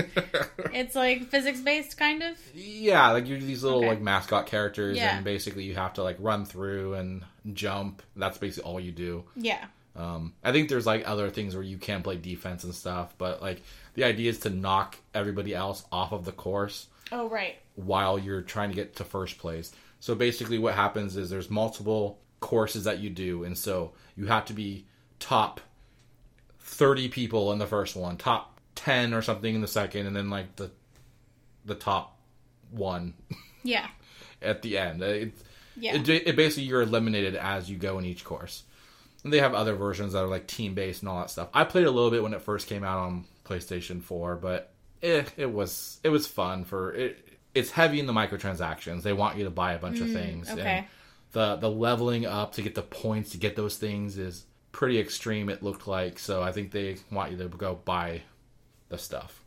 it's 0.72 0.94
like 0.94 1.26
physics 1.28 1.60
based, 1.60 1.98
kind 1.98 2.22
of? 2.22 2.38
Yeah, 2.54 3.10
like 3.10 3.28
you're 3.28 3.38
these 3.38 3.62
little 3.62 3.80
Okay. 3.80 3.88
like 3.88 4.00
mascot 4.00 4.46
characters, 4.46 4.96
Yeah. 4.96 5.16
and 5.16 5.24
basically 5.24 5.64
you 5.64 5.74
have 5.74 5.92
to 5.94 6.02
like 6.02 6.16
run 6.18 6.46
through 6.46 6.94
and 6.94 7.24
jump. 7.52 8.02
That's 8.16 8.38
basically 8.38 8.70
all 8.70 8.80
you 8.80 8.92
do. 8.92 9.24
Yeah. 9.36 9.62
Um, 9.94 10.32
I 10.42 10.52
think 10.52 10.68
there's 10.68 10.86
like 10.86 11.06
other 11.06 11.28
things 11.30 11.54
where 11.54 11.62
you 11.64 11.76
can 11.76 12.02
play 12.02 12.16
defense 12.16 12.64
and 12.64 12.74
stuff, 12.74 13.14
but 13.18 13.42
like 13.42 13.62
the 13.94 14.04
idea 14.04 14.30
is 14.30 14.40
to 14.40 14.50
knock 14.50 14.96
everybody 15.14 15.54
else 15.54 15.84
off 15.92 16.12
of 16.12 16.24
the 16.24 16.32
course 16.32 16.86
Oh, 17.10 17.28
right. 17.28 17.56
while 17.74 18.18
you're 18.18 18.40
trying 18.40 18.70
to 18.70 18.74
get 18.74 18.96
to 18.96 19.04
first 19.04 19.36
place. 19.38 19.70
So 20.00 20.14
basically, 20.14 20.58
what 20.58 20.74
happens 20.74 21.16
is 21.16 21.28
there's 21.30 21.50
multiple 21.50 22.18
courses 22.40 22.84
that 22.84 23.00
you 23.00 23.10
do, 23.10 23.44
and 23.44 23.56
so 23.56 23.92
you 24.16 24.26
have 24.26 24.46
to 24.46 24.54
be 24.54 24.86
top 25.20 25.60
30 26.60 27.08
people 27.08 27.52
in 27.52 27.58
the 27.58 27.66
first 27.66 27.94
one, 27.96 28.16
top 28.16 28.60
10 28.76 29.12
or 29.14 29.22
something 29.22 29.54
in 29.54 29.60
the 29.60 29.68
second, 29.68 30.06
and 30.06 30.16
then 30.16 30.30
like 30.30 30.56
the 30.56 30.70
the 31.64 31.74
top 31.76 32.18
one 32.70 33.14
Yeah. 33.62 33.86
at 34.42 34.62
the 34.62 34.78
end. 34.78 35.02
It, 35.02 35.32
Yeah. 35.76 35.94
it, 35.96 36.08
it 36.08 36.34
basically 36.36 36.64
you're 36.64 36.82
eliminated 36.82 37.36
as 37.36 37.70
you 37.70 37.76
go 37.76 37.98
in 37.98 38.04
each 38.04 38.24
course. 38.24 38.64
And 39.24 39.32
they 39.32 39.38
have 39.38 39.54
other 39.54 39.74
versions 39.74 40.12
that 40.14 40.24
are 40.24 40.28
like 40.28 40.46
team 40.46 40.74
based 40.74 41.02
and 41.02 41.08
all 41.08 41.20
that 41.20 41.30
stuff. 41.30 41.48
I 41.54 41.64
played 41.64 41.86
a 41.86 41.90
little 41.90 42.10
bit 42.10 42.22
when 42.22 42.34
it 42.34 42.42
first 42.42 42.66
came 42.66 42.82
out 42.82 42.98
on 42.98 43.24
PlayStation 43.44 44.02
4, 44.02 44.36
but 44.36 44.72
eh, 45.02 45.24
it 45.36 45.52
was 45.52 46.00
it 46.02 46.08
was 46.08 46.26
fun 46.26 46.64
for 46.64 46.92
it. 46.92 47.28
It's 47.54 47.70
heavy 47.70 48.00
in 48.00 48.06
the 48.06 48.12
microtransactions. 48.12 49.02
They 49.02 49.12
want 49.12 49.36
you 49.36 49.44
to 49.44 49.50
buy 49.50 49.74
a 49.74 49.78
bunch 49.78 50.00
of 50.00 50.10
things. 50.10 50.50
okay. 50.50 50.78
And 50.78 50.86
the 51.32 51.56
the 51.56 51.70
leveling 51.70 52.26
up 52.26 52.52
to 52.54 52.62
get 52.62 52.74
the 52.74 52.82
points 52.82 53.30
to 53.30 53.38
get 53.38 53.56
those 53.56 53.76
things 53.76 54.18
is 54.18 54.44
pretty 54.72 54.98
extreme. 54.98 55.48
It 55.48 55.62
looked 55.62 55.86
like 55.86 56.18
so. 56.18 56.42
I 56.42 56.50
think 56.52 56.70
they 56.72 56.96
want 57.10 57.30
you 57.30 57.38
to 57.38 57.48
go 57.48 57.74
buy 57.84 58.22
the 58.88 58.98
stuff, 58.98 59.42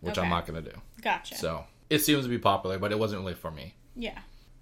which 0.00 0.18
I'm 0.18 0.28
not 0.30 0.46
going 0.46 0.62
to 0.64 0.70
do. 0.70 0.76
Gotcha. 1.02 1.36
So 1.36 1.64
it 1.90 2.00
seems 2.00 2.24
to 2.24 2.28
be 2.30 2.38
popular, 2.38 2.78
but 2.78 2.90
it 2.92 2.98
wasn't 2.98 3.20
really 3.22 3.34
for 3.34 3.50
me. 3.50 3.74
yeah. 3.94 4.18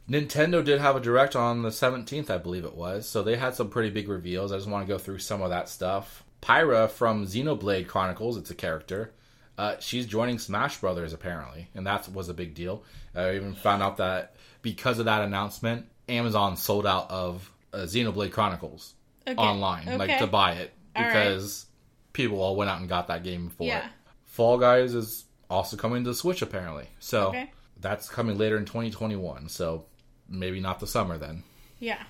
Nintendo 0.08 0.62
did 0.64 0.80
have 0.80 0.96
a 0.96 1.00
direct 1.00 1.34
on 1.34 1.62
the 1.62 1.70
17th, 1.70 2.28
I 2.30 2.38
believe 2.38 2.64
it 2.64 2.74
was. 2.76 3.08
So 3.08 3.22
they 3.22 3.36
had 3.36 3.54
some 3.54 3.70
pretty 3.70 3.90
big 3.90 4.08
reveals. 4.08 4.52
I 4.52 4.56
just 4.56 4.68
want 4.68 4.86
to 4.86 4.92
go 4.92 4.98
through 4.98 5.18
some 5.18 5.40
of 5.42 5.50
that 5.50 5.68
stuff. 5.68 6.24
Pyra 6.42 6.90
from 6.90 7.26
Xenoblade 7.26 7.88
Chronicles, 7.88 8.36
it's 8.36 8.50
a 8.50 8.54
character. 8.54 9.12
Uh, 9.56 9.76
she's 9.80 10.04
joining 10.04 10.38
Smash 10.38 10.78
Brothers 10.80 11.12
apparently, 11.12 11.68
and 11.74 11.86
that 11.86 12.08
was 12.10 12.28
a 12.28 12.34
big 12.34 12.54
deal. 12.54 12.82
I 13.14 13.34
even 13.36 13.54
found 13.54 13.82
out 13.82 13.96
that 13.98 14.34
because 14.62 14.98
of 14.98 15.04
that 15.06 15.22
announcement, 15.22 15.86
Amazon 16.08 16.56
sold 16.56 16.86
out 16.86 17.10
of 17.10 17.50
uh, 17.72 17.78
Xenoblade 17.78 18.32
Chronicles 18.32 18.94
Okay. 19.26 19.40
online, 19.40 19.96
like 19.96 20.18
to 20.18 20.26
buy 20.26 20.52
it 20.54 20.72
All 20.94 21.02
right. 21.02 21.08
because 21.12 21.64
people 22.12 22.42
all 22.42 22.56
went 22.56 22.68
out 22.70 22.78
and 22.80 22.88
got 22.90 23.06
that 23.08 23.24
game 23.24 23.48
for 23.48 23.66
Yeah. 23.66 23.86
it. 23.86 23.92
Fall 24.26 24.58
Guys 24.58 24.94
is 24.94 25.24
also 25.48 25.76
coming 25.78 26.04
to 26.04 26.12
Switch 26.12 26.42
apparently, 26.42 26.88
so 26.98 27.28
Okay. 27.28 27.50
that's 27.80 28.08
coming 28.10 28.36
later 28.36 28.58
in 28.58 28.66
2021. 28.66 29.48
So 29.48 29.86
maybe 30.28 30.60
not 30.60 30.80
the 30.80 30.86
summer 30.86 31.18
then. 31.18 31.42
Yeah. 31.78 32.02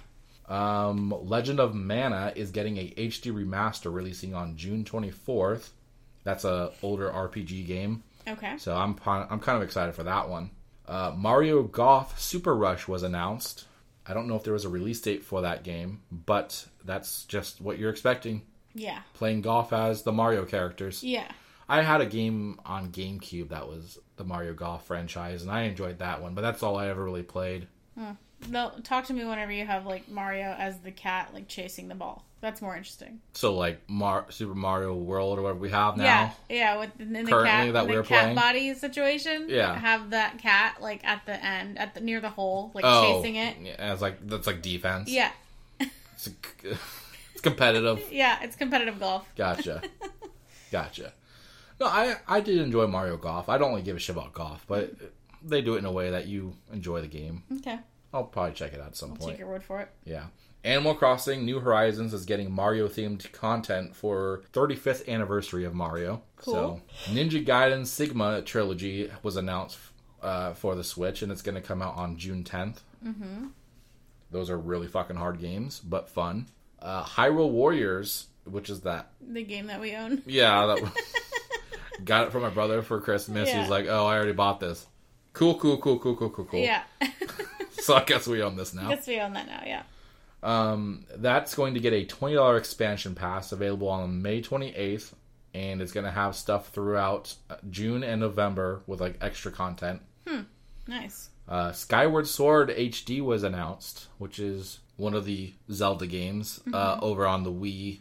Um, 0.49 1.15
Legend 1.27 1.59
of 1.61 1.75
Mana 1.75 2.33
is 2.37 2.51
getting 2.51 2.77
a 2.77 2.91
HD 2.97 3.33
remaster 3.33 3.93
releasing 3.93 4.35
on 4.35 4.57
June 4.57 4.85
24th. 4.85 5.71
That's 6.23 6.45
a 6.45 6.73
older 6.83 7.11
RPG 7.11 7.67
game, 7.67 8.03
Okay. 8.27 8.57
so 8.59 8.75
I'm 8.77 8.97
I'm 9.05 9.41
kind 9.41 9.57
of 9.57 9.63
excited 9.63 9.95
for 9.95 10.05
that 10.05 10.29
one. 10.29 10.51
Uh, 10.87 11.13
Mario 11.17 11.63
Golf 11.63 12.19
Super 12.21 12.55
Rush 12.55 12.87
was 12.89 13.03
announced. 13.03 13.67
I 14.07 14.13
don't 14.15 14.29
know 14.29 14.37
if 14.37 14.45
there 14.45 14.53
was 14.53 14.65
a 14.67 14.71
release 14.71 15.01
date 15.01 15.25
for 15.25 15.43
that 15.43 15.65
game, 15.65 16.03
but 16.11 16.67
that's 16.85 17.25
just 17.25 17.61
what 17.61 17.79
you're 17.79 17.91
expecting. 17.91 18.43
Yeah. 18.75 19.01
Playing 19.15 19.41
golf 19.41 19.73
as 19.73 20.03
the 20.03 20.13
Mario 20.13 20.45
characters. 20.45 21.03
Yeah. 21.03 21.31
I 21.69 21.81
had 21.83 22.03
a 22.03 22.07
game 22.07 22.61
on 22.67 22.91
GameCube 22.91 23.49
that 23.49 23.67
was 23.67 23.99
the 24.17 24.25
Mario 24.25 24.53
Golf 24.53 24.87
franchise, 24.87 25.43
and 25.43 25.51
I 25.51 25.63
enjoyed 25.63 26.01
that 26.01 26.21
one, 26.21 26.35
but 26.35 26.43
that's 26.43 26.63
all 26.63 26.77
I 26.77 26.89
ever 26.89 27.03
really 27.03 27.23
played. 27.23 27.67
Hmm. 27.99 28.13
No, 28.49 28.73
talk 28.83 29.07
to 29.07 29.13
me 29.15 29.25
whenever 29.25 29.53
you 29.53 29.65
have 29.65 29.87
like 29.87 30.09
Mario 30.09 30.55
as 30.59 30.79
the 30.81 30.91
cat, 30.91 31.31
like 31.33 31.49
chasing 31.49 31.89
the 31.89 31.95
ball. 31.95 32.25
That's 32.41 32.61
more 32.61 32.77
interesting. 32.77 33.21
So 33.33 33.55
like 33.55 33.81
Mar- 33.89 34.27
Super 34.29 34.55
Mario 34.55 34.95
World 34.95 35.39
or 35.39 35.43
whatever 35.43 35.61
we 35.61 35.71
have 35.71 35.97
now. 35.97 36.05
Yeah, 36.05 36.31
yeah. 36.51 36.79
With 36.79 36.91
in 37.01 37.13
the 37.15 37.23
Currently 37.25 37.49
cat, 37.49 37.73
that 37.73 37.85
in 37.89 37.97
the 37.97 38.03
cat 38.03 38.21
playing? 38.23 38.35
body 38.35 38.75
situation. 38.75 39.47
Yeah. 39.49 39.75
have 39.79 40.11
that 40.11 40.39
cat 40.39 40.83
like 40.83 41.03
at 41.05 41.25
the 41.25 41.43
end, 41.43 41.79
at 41.79 41.95
the 41.95 42.01
near 42.03 42.21
the 42.21 42.29
hole, 42.29 42.71
like 42.75 42.85
Oh, 42.87 43.03
chasing 43.23 43.37
it. 43.37 43.57
Yeah, 43.63 43.93
it's 43.95 44.03
like 44.03 44.27
that's 44.29 44.47
like 44.47 44.61
defense. 44.61 45.09
Yeah, 45.09 45.31
it's, 45.81 46.27
a- 46.27 46.31
it's 47.33 47.41
competitive. 47.41 48.03
yeah. 48.13 48.39
It's 48.43 48.57
competitive 48.57 49.01
golf. 49.01 49.27
Gotcha, 49.37 49.81
gotcha. 50.71 51.13
No, 51.81 51.87
I 51.87 52.17
I 52.29 52.41
did 52.41 52.59
enjoy 52.59 52.87
Mario 52.89 53.17
Golf. 53.17 53.49
I 53.49 53.57
don't 53.57 53.71
really 53.71 53.83
give 53.83 53.97
a 53.97 54.01
shit 54.01 54.15
about 54.17 54.35
golf, 54.35 54.65
but 54.69 54.93
they 55.45 55.61
do 55.63 55.75
it 55.75 55.79
in 55.79 55.85
a 55.85 55.93
way 55.93 56.11
that 56.11 56.27
you 56.27 56.57
enjoy 56.73 57.01
the 57.01 57.07
game. 57.07 57.43
Okay. 57.59 57.79
I'll 58.13 58.25
probably 58.25 58.53
check 58.55 58.73
it 58.73 58.81
out 58.81 58.89
at 58.89 58.97
some 58.97 59.11
I'll 59.13 59.17
point. 59.17 59.31
take 59.33 59.39
your 59.39 59.49
word 59.49 59.63
for 59.65 59.81
it. 59.81 59.89
Yeah. 60.05 60.25
Animal 60.63 60.95
Crossing 60.95 61.45
New 61.45 61.61
Horizons 61.61 62.15
is 62.15 62.25
getting 62.25 62.51
Mario 62.51 62.89
themed 62.89 63.31
content 63.33 63.95
for 63.95 64.43
35th 64.55 65.07
anniversary 65.09 65.65
of 65.65 65.75
Mario. 65.75 66.23
Cool. 66.37 66.55
So, 66.55 67.13
Ninja 67.13 67.45
Gaiden 67.45 67.87
Sigma 67.87 68.41
trilogy 68.41 69.11
was 69.23 69.37
announced 69.37 69.79
uh, 70.23 70.55
for 70.55 70.75
the 70.75 70.85
Switch, 70.85 71.21
and 71.23 71.31
it's 71.31 71.43
going 71.43 71.57
to 71.57 71.61
come 71.61 71.83
out 71.83 71.97
on 71.97 72.17
June 72.17 72.45
10th. 72.45 72.79
Mm-hmm. 73.05 73.49
Those 74.31 74.49
are 74.49 74.57
really 74.57 74.87
fucking 74.87 75.17
hard 75.17 75.39
games, 75.39 75.81
but 75.81 76.09
fun. 76.09 76.47
Uh, 76.81 77.05
Hyrule 77.05 77.51
Warriors, 77.51 78.29
which 78.45 78.71
is 78.71 78.81
that 78.83 79.11
The 79.21 79.43
game 79.45 79.67
that 79.67 79.81
we 79.81 79.95
own. 79.95 80.23
yeah, 80.25 80.65
that 80.67 80.93
got 82.05 82.27
it 82.27 82.33
from 82.33 82.41
my 82.43 82.49
brother 82.51 82.81
for 82.83 83.01
Christmas. 83.01 83.49
Yeah. 83.51 83.61
He's 83.61 83.71
like, 83.71 83.87
"Oh, 83.87 84.07
I 84.07 84.17
already 84.17 84.33
bought 84.33 84.61
this." 84.61 84.87
Cool, 85.35 85.57
cool, 85.59 85.77
cool, 85.79 85.99
cool, 85.99 86.17
cool, 86.17 86.31
cool, 86.31 86.45
cool. 86.47 86.61
Yeah. 86.61 86.83
So 87.85 87.95
I 87.95 88.05
guess 88.05 88.27
we 88.27 88.43
own 88.43 88.57
this 88.57 88.73
now. 88.73 88.89
Guess 88.89 89.07
we 89.07 89.21
own 89.21 89.35
that 89.35 89.47
now, 89.47 89.63
yeah. 89.67 89.83
Um, 90.43 91.05
that's 91.17 91.55
going 91.55 91.75
to 91.75 91.81
get 91.81 91.93
a 91.93 92.07
twenty 92.07 92.35
dollar 92.35 92.57
expansion 92.57 93.15
pass 93.15 93.53
available 93.53 93.89
on 93.89 94.23
May 94.23 94.41
twenty 94.41 94.75
eighth, 94.75 95.15
and 95.53 95.83
it's 95.83 95.93
going 95.93 96.07
to 96.07 96.11
have 96.11 96.35
stuff 96.35 96.69
throughout 96.69 97.35
uh, 97.51 97.57
June 97.69 98.03
and 98.03 98.23
November 98.23 98.81
with 98.87 99.03
like 99.03 99.19
extra 99.21 99.53
content. 99.53 100.01
Hmm. 100.27 100.43
Nice. 100.87 101.29
Uh, 101.47 101.73
Skyward 101.73 102.27
Sword 102.27 102.71
HD 102.71 103.21
was 103.21 103.43
announced, 103.43 104.07
which 104.17 104.39
is 104.39 104.81
one 104.97 105.13
of 105.13 105.27
the 105.27 105.53
Zelda 105.71 106.07
games 106.07 106.61
uh, 106.73 106.99
over 107.03 107.27
on 107.27 107.43
the 107.43 107.53
Wii. 107.53 107.99
I 107.99 108.01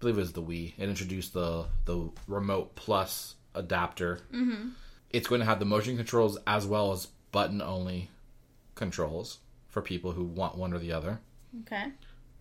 believe 0.00 0.16
it 0.16 0.22
was 0.22 0.32
the 0.32 0.42
Wii. 0.42 0.72
It 0.76 0.88
introduced 0.88 1.34
the 1.34 1.66
the 1.84 2.10
Remote 2.26 2.74
Plus 2.74 3.36
adapter. 3.54 4.22
Mm-hmm. 4.34 4.70
It's 5.10 5.28
going 5.28 5.40
to 5.40 5.44
have 5.46 5.58
the 5.58 5.64
motion 5.64 5.96
controls 5.96 6.38
as 6.46 6.66
well 6.66 6.92
as 6.92 7.06
button 7.32 7.62
only 7.62 8.10
controls 8.74 9.38
for 9.68 9.82
people 9.82 10.12
who 10.12 10.24
want 10.24 10.56
one 10.56 10.72
or 10.72 10.78
the 10.78 10.92
other. 10.92 11.20
Okay. 11.62 11.86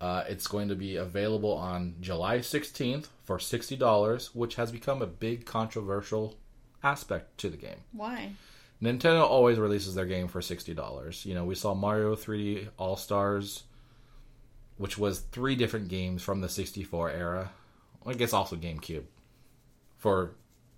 Uh, 0.01 0.23
it's 0.27 0.47
going 0.47 0.67
to 0.67 0.75
be 0.75 0.97
available 0.97 1.53
on 1.53 1.95
July 2.01 2.39
16th 2.39 3.07
for 3.23 3.37
$60, 3.37 4.35
which 4.35 4.55
has 4.55 4.71
become 4.71 5.01
a 5.01 5.07
big 5.07 5.45
controversial 5.45 6.37
aspect 6.83 7.37
to 7.39 7.49
the 7.49 7.57
game. 7.57 7.79
Why? 7.91 8.31
Nintendo 8.81 9.21
always 9.21 9.57
releases 9.57 9.95
their 9.95 10.05
game 10.05 10.27
for 10.27 10.41
sixty 10.41 10.73
dollars. 10.73 11.25
You 11.25 11.33
know, 11.33 11.45
we 11.45 11.55
saw 11.55 11.73
Mario 11.73 12.15
3D 12.15 12.67
All 12.77 12.97
Stars, 12.97 13.63
which 14.77 14.97
was 14.97 15.19
three 15.19 15.55
different 15.55 15.87
games 15.87 16.21
from 16.21 16.41
the 16.41 16.49
64 16.49 17.09
era. 17.11 17.51
I 18.05 18.13
guess 18.13 18.33
also 18.33 18.55
GameCube 18.55 19.05
for 19.97 20.35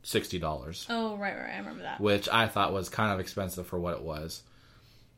sixty 0.08 0.40
dollars, 0.40 0.86
Oh, 0.90 1.18
right, 1.18 1.36
right. 1.36 1.54
I 1.54 1.58
remember 1.58 1.84
that. 1.84 2.00
which 2.00 2.30
I 2.30 2.48
thought 2.48 2.72
was 2.74 2.88
kind 2.88 3.12
of 3.12 3.20
expensive 3.20 3.68
for 3.68 3.78
what 3.78 3.96
it 3.96 4.02
was. 4.04 4.42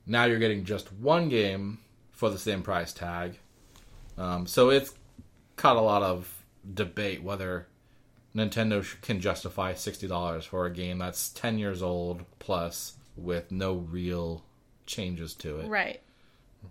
Now 0.08 0.26
you're 0.26 0.40
getting 0.40 0.66
just 0.66 0.92
one 0.94 1.30
game 1.30 1.78
for 2.12 2.30
the 2.32 2.40
same 2.40 2.64
price 2.64 2.92
tag, 2.92 3.38
um, 4.18 4.48
so 4.48 4.70
it's 4.72 4.94
caught 5.56 5.78
a 5.78 5.82
lot 5.82 6.02
of 6.02 6.44
debate 6.74 7.22
whether 7.22 7.68
Nintendo 8.36 8.84
can 9.02 9.20
justify 9.22 9.74
sixty 9.76 10.08
dollars 10.08 10.46
for 10.46 10.66
a 10.66 10.72
game 10.74 10.98
that's 10.98 11.30
ten 11.30 11.58
years 11.60 11.82
old 11.84 12.26
plus 12.40 12.94
with 13.16 13.52
no 13.52 13.74
real 13.76 14.44
changes 14.86 15.36
to 15.36 15.60
it, 15.60 15.68
Right. 15.68 16.02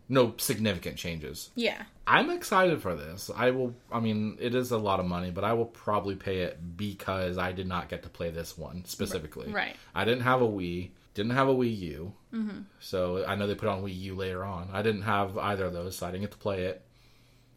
No 0.09 0.35
significant 0.39 0.97
changes. 0.97 1.51
Yeah. 1.55 1.83
I'm 2.07 2.31
excited 2.31 2.81
for 2.81 2.95
this. 2.95 3.31
I 3.35 3.51
will. 3.51 3.75
I 3.93 4.01
mean, 4.01 4.39
it 4.41 4.55
is 4.55 4.71
a 4.71 4.79
lot 4.79 5.01
of 5.01 5.07
money, 5.07 5.31
but 5.31 5.45
I 5.45 5.53
will 5.53 5.67
probably 5.67 6.15
pay 6.15 6.39
it 6.41 6.59
because 6.77 7.37
I 7.39 7.53
did 7.53 7.67
not 7.67 7.89
get 7.89 8.03
to 8.05 8.09
play 8.09 8.31
this 8.31 8.57
one 8.57 8.85
specifically. 8.87 9.51
Right. 9.53 9.77
I 9.95 10.05
didn't 10.05 10.23
have 10.23 10.41
a 10.43 10.47
Wii. 10.49 10.91
Didn't 11.15 11.33
have 11.33 11.49
a 11.49 11.55
Wii 11.55 11.79
U. 11.79 12.13
Mm-hmm. 12.33 12.59
So 12.81 13.25
I 13.27 13.35
know 13.35 13.47
they 13.47 13.55
put 13.55 13.69
on 13.69 13.83
Wii 13.83 13.99
U 14.01 14.15
later 14.15 14.45
on. 14.45 14.69
I 14.73 14.83
didn't 14.83 15.03
have 15.03 15.37
either 15.37 15.67
of 15.67 15.73
those, 15.73 15.97
so 15.97 16.07
I 16.07 16.11
didn't 16.11 16.23
get 16.23 16.31
to 16.33 16.39
play 16.39 16.63
it. 16.65 16.83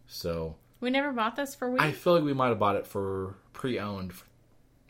So 0.07 0.55
We 0.81 0.89
never 0.89 1.13
bought 1.13 1.35
this 1.35 1.55
for 1.55 1.69
Wii. 1.69 1.79
I 1.79 1.91
feel 1.91 2.15
like 2.15 2.23
we 2.23 2.33
might 2.33 2.49
have 2.49 2.59
bought 2.59 2.75
it 2.75 2.87
for 2.87 3.35
pre-owned 3.53 4.13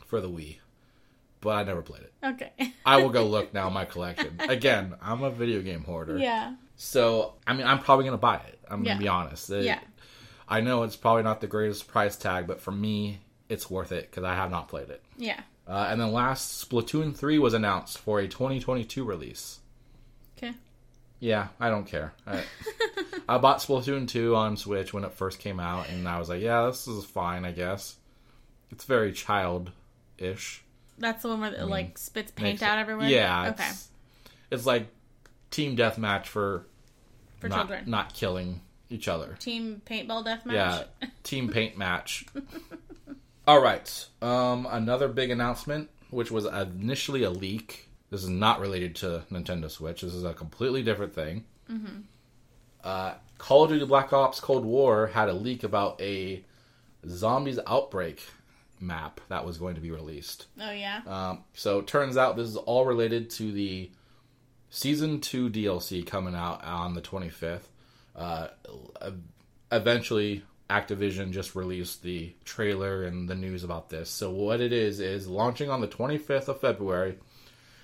for 0.07 0.21
the 0.21 0.29
Wii, 0.29 0.57
but 1.41 1.49
I 1.51 1.63
never 1.63 1.81
played 1.81 2.03
it. 2.03 2.13
Okay. 2.23 2.73
I 2.85 2.97
will 3.01 3.09
go 3.09 3.25
look 3.27 3.53
now 3.53 3.67
in 3.67 3.73
my 3.73 3.85
collection. 3.85 4.39
Again, 4.39 4.95
I'm 5.01 5.21
a 5.23 5.29
video 5.29 5.61
game 5.61 5.83
hoarder. 5.83 6.17
yeah. 6.17 6.53
So 6.83 7.35
I 7.45 7.53
mean, 7.53 7.67
I'm 7.67 7.77
probably 7.79 8.05
gonna 8.05 8.17
buy 8.17 8.37
it. 8.37 8.59
I'm 8.67 8.83
Yeah. 8.83 8.93
gonna 8.93 9.01
be 9.03 9.07
honest. 9.07 9.49
It- 9.51 9.65
Yeah. 9.65 9.79
I 10.47 10.61
know 10.61 10.81
it's 10.83 10.95
probably 10.95 11.21
not 11.23 11.39
the 11.39 11.47
greatest 11.47 11.87
price 11.87 12.17
tag, 12.17 12.47
but 12.47 12.59
for 12.59 12.71
me, 12.71 13.21
it's 13.49 13.69
worth 13.69 13.91
it 13.91 14.09
because 14.09 14.23
I 14.23 14.33
have 14.33 14.49
not 14.49 14.67
played 14.67 14.89
it. 14.89 15.01
Yeah. 15.15 15.39
Uh, 15.67 15.87
and 15.89 16.01
then 16.01 16.11
last, 16.11 16.67
Splatoon 16.67 17.15
3 17.15 17.37
was 17.39 17.53
announced 17.53 17.99
for 17.99 18.19
a 18.19 18.27
2022 18.27 19.05
release. 19.05 19.59
Okay. 20.37 20.53
Yeah, 21.19 21.49
I 21.59 21.69
don't 21.69 21.85
care. 21.85 22.13
I, 22.25 22.43
I 23.29 23.37
bought 23.37 23.59
Splatoon 23.59 24.07
2 24.07 24.35
on 24.35 24.57
Switch 24.57 24.91
when 24.91 25.03
it 25.05 25.13
first 25.13 25.37
came 25.39 25.59
out, 25.59 25.87
and 25.89 26.07
I 26.09 26.17
was 26.17 26.27
like, 26.29 26.41
yeah, 26.41 26.65
this 26.65 26.87
is 26.87 27.05
fine, 27.05 27.45
I 27.45 27.51
guess. 27.51 27.95
It's 28.71 28.85
very 28.85 29.13
child-ish. 29.13 30.63
That's 30.97 31.21
the 31.21 31.29
one 31.29 31.41
where 31.41 31.53
it 31.53 31.65
like 31.65 31.97
spits 31.99 32.31
paint 32.31 32.61
out 32.63 32.79
everywhere. 32.79 33.07
Yeah. 33.07 33.49
Okay. 33.51 33.69
It's, 33.69 33.89
it's 34.49 34.65
like 34.65 34.87
team 35.51 35.77
deathmatch 35.77 36.25
for, 36.25 36.65
For 37.41 37.49
not, 37.49 37.57
children. 37.57 37.89
not 37.89 38.13
killing 38.13 38.61
each 38.89 39.07
other. 39.07 39.35
Team 39.39 39.81
paintball 39.85 40.25
deathmatch. 40.25 40.53
Yeah, 40.53 40.83
team 41.23 41.49
paint 41.49 41.77
match. 41.77 42.25
All 43.47 43.61
right. 43.61 44.07
Um, 44.21 44.67
another 44.69 45.07
big 45.07 45.31
announcement, 45.31 45.89
which 46.11 46.31
was 46.31 46.45
initially 46.45 47.23
a 47.23 47.29
leak. 47.29 47.89
This 48.11 48.23
is 48.23 48.29
not 48.29 48.59
related 48.59 48.95
to 48.97 49.23
Nintendo 49.31 49.69
Switch. 49.69 50.01
This 50.01 50.13
is 50.13 50.23
a 50.23 50.33
completely 50.33 50.83
different 50.83 51.15
thing. 51.15 51.45
Uh, 52.83 53.13
Call 53.37 53.63
of 53.63 53.69
Duty 53.71 53.85
Black 53.85 54.13
Ops 54.13 54.39
Cold 54.39 54.65
War 54.65 55.07
had 55.07 55.29
a 55.29 55.33
leak 55.33 55.63
about 55.63 55.99
a 56.01 56.43
zombies 57.07 57.59
outbreak 57.65 58.21
map 58.79 59.21
that 59.29 59.45
was 59.45 59.57
going 59.57 59.75
to 59.75 59.81
be 59.81 59.91
released. 59.91 60.47
Oh 60.59 60.71
yeah. 60.71 61.01
Um, 61.07 61.43
so 61.53 61.79
it 61.79 61.87
turns 61.87 62.17
out 62.17 62.35
this 62.35 62.47
is 62.47 62.57
all 62.57 62.85
related 62.85 63.29
to 63.31 63.51
the 63.51 63.89
season 64.71 65.19
two 65.19 65.49
DLC 65.49 66.03
coming 66.07 66.33
out 66.33 66.63
on 66.63 66.95
the 66.95 67.01
25th. 67.01 67.67
Uh, 68.15 68.47
eventually, 69.71 70.43
Activision 70.69 71.31
just 71.31 71.55
released 71.55 72.01
the 72.01 72.33
trailer 72.45 73.03
and 73.03 73.29
the 73.29 73.35
news 73.35 73.63
about 73.63 73.89
this. 73.89 74.09
So 74.09 74.31
what 74.31 74.61
it 74.61 74.73
is 74.73 74.99
is 74.99 75.27
launching 75.27 75.69
on 75.69 75.81
the 75.81 75.87
25th 75.87 76.47
of 76.47 76.61
February. 76.61 77.19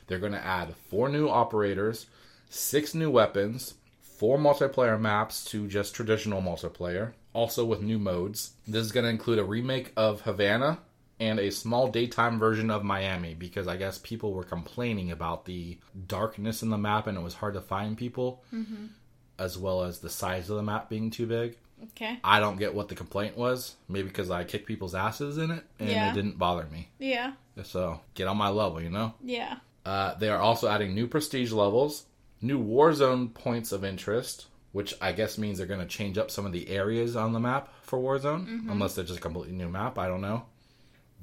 They're 0.08 0.20
going 0.20 0.32
to 0.32 0.44
add 0.44 0.74
four 0.90 1.10
new 1.10 1.28
operators, 1.28 2.08
six 2.50 2.96
new 2.96 3.12
weapons, 3.12 3.74
four 4.02 4.38
multiplayer 4.38 5.00
maps 5.00 5.44
to 5.46 5.68
just 5.68 5.94
traditional 5.94 6.42
multiplayer, 6.42 7.12
also 7.34 7.66
with 7.66 7.82
new 7.82 8.00
modes. 8.00 8.54
This 8.66 8.86
is 8.86 8.94
going 8.94 9.04
to 9.04 9.10
include 9.10 9.40
a 9.40 9.44
remake 9.44 9.92
of 9.98 10.22
Havana 10.22 10.80
and 11.20 11.40
a 11.40 11.52
small 11.52 11.88
daytime 11.88 12.38
version 12.40 12.70
of 12.70 12.84
Miami 12.84 13.34
because 13.34 13.68
I 13.68 13.78
guess 13.78 13.98
people 13.98 14.34
were 14.34 14.44
complaining 14.44 15.12
about 15.12 15.46
the 15.46 15.78
darkness 16.08 16.62
in 16.62 16.70
the 16.70 16.78
map 16.78 17.08
and 17.08 17.18
it 17.18 17.22
was 17.22 17.34
hard 17.34 17.56
to 17.56 17.62
find 17.62 17.98
people, 17.98 18.44
as 19.40 19.58
well 19.58 19.84
as 19.84 20.00
the 20.00 20.10
size 20.10 20.50
of 20.50 20.58
the 20.58 20.64
map 20.64 20.90
being 20.90 21.10
too 21.12 21.26
big. 21.28 21.58
Okay. 21.92 22.18
I 22.24 22.40
don't 22.40 22.58
get 22.58 22.74
what 22.74 22.88
the 22.90 22.96
complaint 22.96 23.38
was. 23.38 23.76
Maybe 23.88 24.08
because 24.08 24.32
I 24.32 24.44
kicked 24.44 24.68
people's 24.68 24.96
asses 24.96 25.38
in 25.38 25.52
it 25.52 25.64
and 25.80 25.90
Yeah. 25.90 26.12
it 26.12 26.16
didn't 26.16 26.38
bother 26.40 26.66
me. 26.72 26.90
Yeah. 27.00 27.34
So 27.64 28.00
get 28.16 28.28
on 28.28 28.38
my 28.38 28.50
level, 28.50 28.82
you 28.82 28.90
know? 28.90 29.14
Yeah. 29.24 29.58
Uh, 29.86 30.16
they 30.16 30.30
are 30.30 30.40
also 30.40 30.68
adding 30.68 30.94
new 30.96 31.08
prestige 31.08 31.52
levels, 31.52 32.06
new 32.42 32.60
Warzone 32.64 33.34
points 33.34 33.72
of 33.72 33.84
interest, 33.84 34.48
which 34.72 34.94
I 35.02 35.12
guess 35.14 35.38
means 35.38 35.58
they're 35.58 35.68
going 35.68 35.80
to 35.80 35.86
change 35.86 36.18
up 36.18 36.30
some 36.30 36.46
of 36.46 36.52
the 36.52 36.68
areas 36.70 37.16
on 37.16 37.34
the 37.34 37.40
map 37.40 37.70
for 37.84 37.98
Warzone, 38.00 38.70
unless 38.70 38.96
they're 38.96 39.06
just 39.06 39.20
a 39.20 39.22
completely 39.22 39.54
new 39.56 39.70
map. 39.70 39.98
I 39.98 40.08
don't 40.08 40.22
know. 40.22 40.46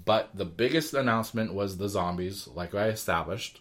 But 0.05 0.31
the 0.35 0.45
biggest 0.45 0.93
announcement 0.95 1.55
was 1.55 1.79
the 1.79 1.89
zombies, 1.89 2.47
like 2.49 2.75
I 2.75 2.89
established. 2.89 3.61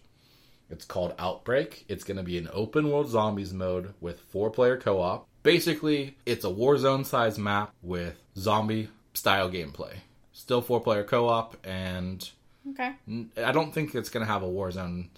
It's 0.69 0.85
called 0.85 1.13
Outbreak. 1.19 1.85
It's 1.87 2.03
going 2.03 2.17
to 2.17 2.23
be 2.23 2.37
an 2.37 2.49
open 2.51 2.89
world 2.91 3.09
zombies 3.09 3.53
mode 3.53 3.93
with 4.01 4.19
four 4.19 4.49
player 4.49 4.77
co 4.77 4.99
op. 5.01 5.27
Basically, 5.43 6.17
it's 6.25 6.43
a 6.45 6.49
Warzone 6.49 7.05
size 7.05 7.37
map 7.37 7.73
with 7.81 8.17
zombie 8.37 8.89
style 9.13 9.49
gameplay. 9.49 9.93
Still 10.31 10.61
four 10.61 10.79
player 10.81 11.03
co 11.03 11.27
op, 11.27 11.55
and 11.65 12.27
Okay. 12.71 12.93
I 13.37 13.51
don't 13.51 13.73
think 13.73 13.93
it's 13.93 14.09
going 14.09 14.25
to 14.25 14.31
have 14.31 14.41
a 14.41 14.47
Warzone 14.47 15.09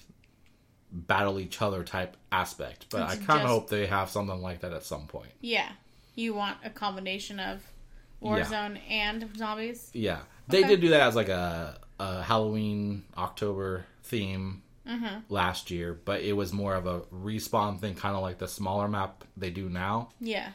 battle 0.91 1.39
each 1.39 1.61
other 1.61 1.83
type 1.83 2.17
aspect, 2.31 2.87
but 2.89 3.03
It's 3.03 3.13
I 3.13 3.15
kind 3.17 3.29
of 3.29 3.35
just- 3.41 3.47
hope 3.47 3.69
they 3.69 3.85
have 3.87 4.09
something 4.09 4.41
like 4.41 4.61
that 4.61 4.73
at 4.73 4.83
some 4.83 5.07
point. 5.07 5.31
Yeah. 5.41 5.71
You 6.15 6.33
want 6.33 6.57
a 6.63 6.69
combination 6.69 7.39
of 7.39 7.61
Yeah. 8.21 8.29
Warzone 8.29 8.79
and 8.89 9.29
zombies? 9.37 9.91
Yeah, 9.93 10.21
they 10.47 10.59
Okay. 10.59 10.67
did 10.69 10.81
do 10.81 10.89
that 10.89 11.01
as 11.01 11.15
like 11.15 11.29
a, 11.29 11.79
a 11.99 12.21
Halloween 12.23 13.03
October 13.17 13.85
theme 14.03 14.61
Mm-hmm. 14.87 15.21
last 15.33 15.71
year, 15.71 15.99
but 16.05 16.21
it 16.21 16.33
was 16.33 16.53
more 16.53 16.75
of 16.75 16.85
a 16.85 16.99
respawn 17.11 17.79
thing, 17.79 17.95
kind 17.95 18.15
of 18.15 18.21
like 18.21 18.37
the 18.37 18.47
smaller 18.47 18.87
map 18.87 19.23
they 19.35 19.49
do 19.49 19.67
now. 19.67 20.09
Yeah. 20.19 20.49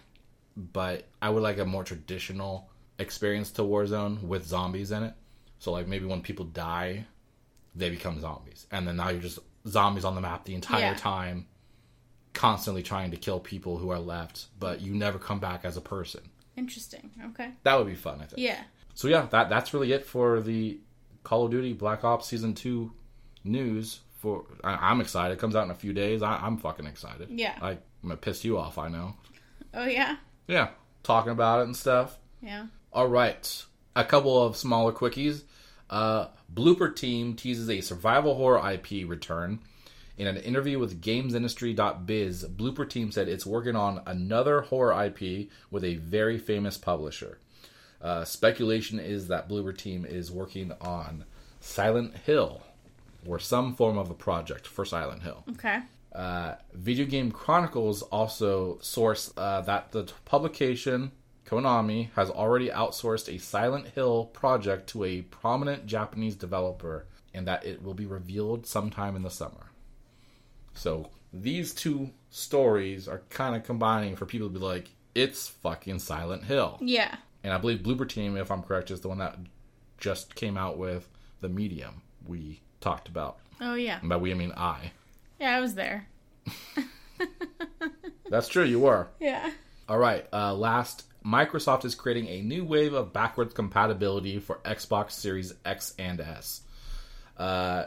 But 0.57 1.09
I 1.21 1.31
would 1.31 1.43
like 1.43 1.59
a 1.59 1.65
more 1.65 1.83
traditional 1.83 2.71
experience 3.01 3.51
to 3.53 3.63
Warzone 3.63 4.23
with 4.23 4.47
zombies 4.47 4.93
in 4.93 5.03
it. 5.03 5.15
So 5.59 5.73
like 5.73 5.89
maybe 5.89 6.07
when 6.07 6.23
people 6.23 6.45
die, 6.45 7.07
they 7.75 7.91
become 7.91 8.21
zombies, 8.21 8.69
and 8.71 8.87
then 8.87 8.99
now 8.99 9.09
you're 9.09 9.21
just 9.21 9.41
zombies 9.67 10.05
on 10.05 10.15
the 10.15 10.21
map 10.21 10.45
the 10.45 10.55
entire 10.55 10.81
Yeah. 10.93 10.95
time. 10.95 11.47
constantly 12.33 12.85
trying 12.85 13.11
to 13.11 13.17
kill 13.17 13.41
people 13.41 13.79
who 13.79 13.91
are 13.91 13.99
left, 13.99 14.47
but 14.61 14.81
you 14.81 14.95
never 14.95 15.19
come 15.19 15.41
back 15.41 15.65
as 15.65 15.77
a 15.77 15.81
person. 15.81 16.21
Interesting. 16.57 17.11
Okay. 17.31 17.51
That 17.65 17.77
would 17.77 17.89
be 17.89 17.97
fun, 17.97 18.21
I 18.23 18.27
think. 18.27 18.39
Yeah. 18.39 18.63
So 19.01 19.09
yeah, 19.09 19.29
that 19.31 19.49
that's 19.49 19.73
really 19.73 19.93
it 19.93 20.05
for 20.05 20.43
the 20.43 20.79
Call 21.23 21.47
of 21.47 21.51
Duty 21.51 21.73
Black 21.73 22.05
Ops 22.05 22.27
Season 22.27 22.53
Two 22.53 22.93
news. 23.45 24.01
For 24.19 24.45
I, 24.63 24.75
I'm 24.75 25.01
excited. 25.01 25.33
It 25.33 25.41
comes 25.41 25.57
out 25.57 25.65
in 25.65 25.71
a 25.71 25.75
few 25.75 25.95
days. 25.95 26.21
I, 26.23 26.37
I'm 26.37 26.59
fucking 26.59 26.85
excited. 26.85 27.29
Yeah. 27.31 27.57
I, 27.63 27.71
I'm 27.71 27.79
gonna 28.03 28.19
piss 28.19 28.45
you 28.45 28.59
off. 28.59 28.77
I 28.77 28.89
know. 28.89 29.15
Oh 29.73 29.87
yeah. 29.87 30.17
Yeah, 30.49 30.69
talking 31.03 31.33
about 31.33 31.61
it 31.61 31.63
and 31.63 31.75
stuff. 31.75 32.19
Yeah. 32.43 32.67
All 32.93 33.09
right, 33.09 33.65
a 33.97 34.05
couple 34.05 34.43
of 34.45 34.55
smaller 34.59 34.93
quickies. 34.93 35.45
Uh, 35.89 36.27
Bloober 36.53 36.95
Team 36.95 37.37
teases 37.37 37.71
a 37.71 37.81
survival 37.81 38.35
horror 38.35 38.71
IP 38.71 39.09
return. 39.09 39.61
In 40.19 40.27
an 40.27 40.37
interview 40.37 40.79
with 40.79 41.01
GamesIndustry.biz, 41.01 42.45
Bloober 42.51 42.87
Team 42.87 43.13
said 43.13 43.29
it's 43.29 43.47
working 43.47 43.77
on 43.77 44.03
another 44.05 44.61
horror 44.61 45.07
IP 45.07 45.49
with 45.71 45.85
a 45.85 45.95
very 45.95 46.37
famous 46.37 46.77
publisher. 46.77 47.39
Uh, 48.01 48.25
speculation 48.25 48.99
is 48.99 49.29
that 49.29 49.49
Bloober 49.49 49.77
Team 49.77 50.05
is 50.05 50.31
working 50.33 50.73
on 50.81 51.25
Silent 51.61 52.17
Hill, 52.17 52.63
or 53.27 53.39
some 53.39 53.75
form 53.75 53.99
of 53.99 54.11
a 54.11 54.15
project 54.15 54.67
for 54.67 54.85
Silent 54.85 55.23
Hill. 55.23 55.45
Okay. 55.51 55.81
Uh, 56.15 56.55
Video 56.73 57.05
Game 57.07 57.31
Chronicles 57.31 58.03
also 58.03 58.79
source 58.81 59.33
uh, 59.37 59.61
that 59.63 59.93
the 59.93 60.11
publication 60.25 61.13
Konami 61.47 62.11
has 62.15 62.31
already 62.31 62.69
outsourced 62.69 63.33
a 63.33 63.39
Silent 63.39 63.89
Hill 63.89 64.27
project 64.27 64.89
to 64.91 65.05
a 65.05 65.23
prominent 65.23 65.87
Japanese 65.87 66.37
developer, 66.37 67.07
and 67.35 67.47
that 67.47 67.65
it 67.67 67.83
will 67.83 67.95
be 67.95 68.07
revealed 68.07 68.67
sometime 68.67 69.17
in 69.17 69.23
the 69.23 69.31
summer. 69.31 69.71
So 70.75 71.11
these 71.33 71.75
two 71.75 72.11
stories 72.31 73.09
are 73.09 73.23
kind 73.31 73.57
of 73.57 73.65
combining 73.65 74.17
for 74.17 74.27
people 74.27 74.49
to 74.49 74.55
be 74.59 74.65
like, 74.65 74.91
"It's 75.15 75.49
fucking 75.49 75.99
Silent 75.99 76.45
Hill," 76.45 76.79
Yeah. 76.81 77.17
And 77.43 77.53
I 77.53 77.59
believe 77.59 77.79
Bloober 77.79 78.09
Team, 78.09 78.37
if 78.37 78.51
I'm 78.51 78.63
correct, 78.63 78.91
is 78.91 79.01
the 79.01 79.09
one 79.09 79.19
that 79.19 79.39
just 79.99 80.35
came 80.35 80.57
out 80.57 80.79
with 80.79 81.09
the 81.41 81.49
Medium 81.49 82.03
we 82.27 82.61
talked 82.81 83.09
about. 83.09 83.39
Oh 83.61 83.75
yeah. 83.75 83.99
And 84.01 84.09
by 84.09 84.17
we, 84.17 84.31
I 84.31 84.35
mean 84.35 84.53
I. 84.57 84.93
Yeah, 85.39 85.57
I 85.57 85.61
was 85.61 85.75
there. 85.75 86.07
That's 88.31 88.49
true, 88.49 88.65
you 88.65 88.81
were. 88.81 89.09
Yeah. 89.19 89.51
All 89.89 89.99
right. 89.99 90.27
Uh, 90.33 90.55
last, 90.55 91.05
Microsoft 91.25 91.85
is 91.85 91.95
creating 91.95 92.29
a 92.29 92.43
new 92.43 92.65
wave 92.65 92.95
of 92.95 93.13
backwards 93.13 93.55
compatibility 93.55 94.39
for 94.39 94.61
Xbox 94.65 95.13
Series 95.13 95.55
X 95.65 95.95
and 95.99 96.21
S. 96.21 96.63
Uh, 97.37 97.87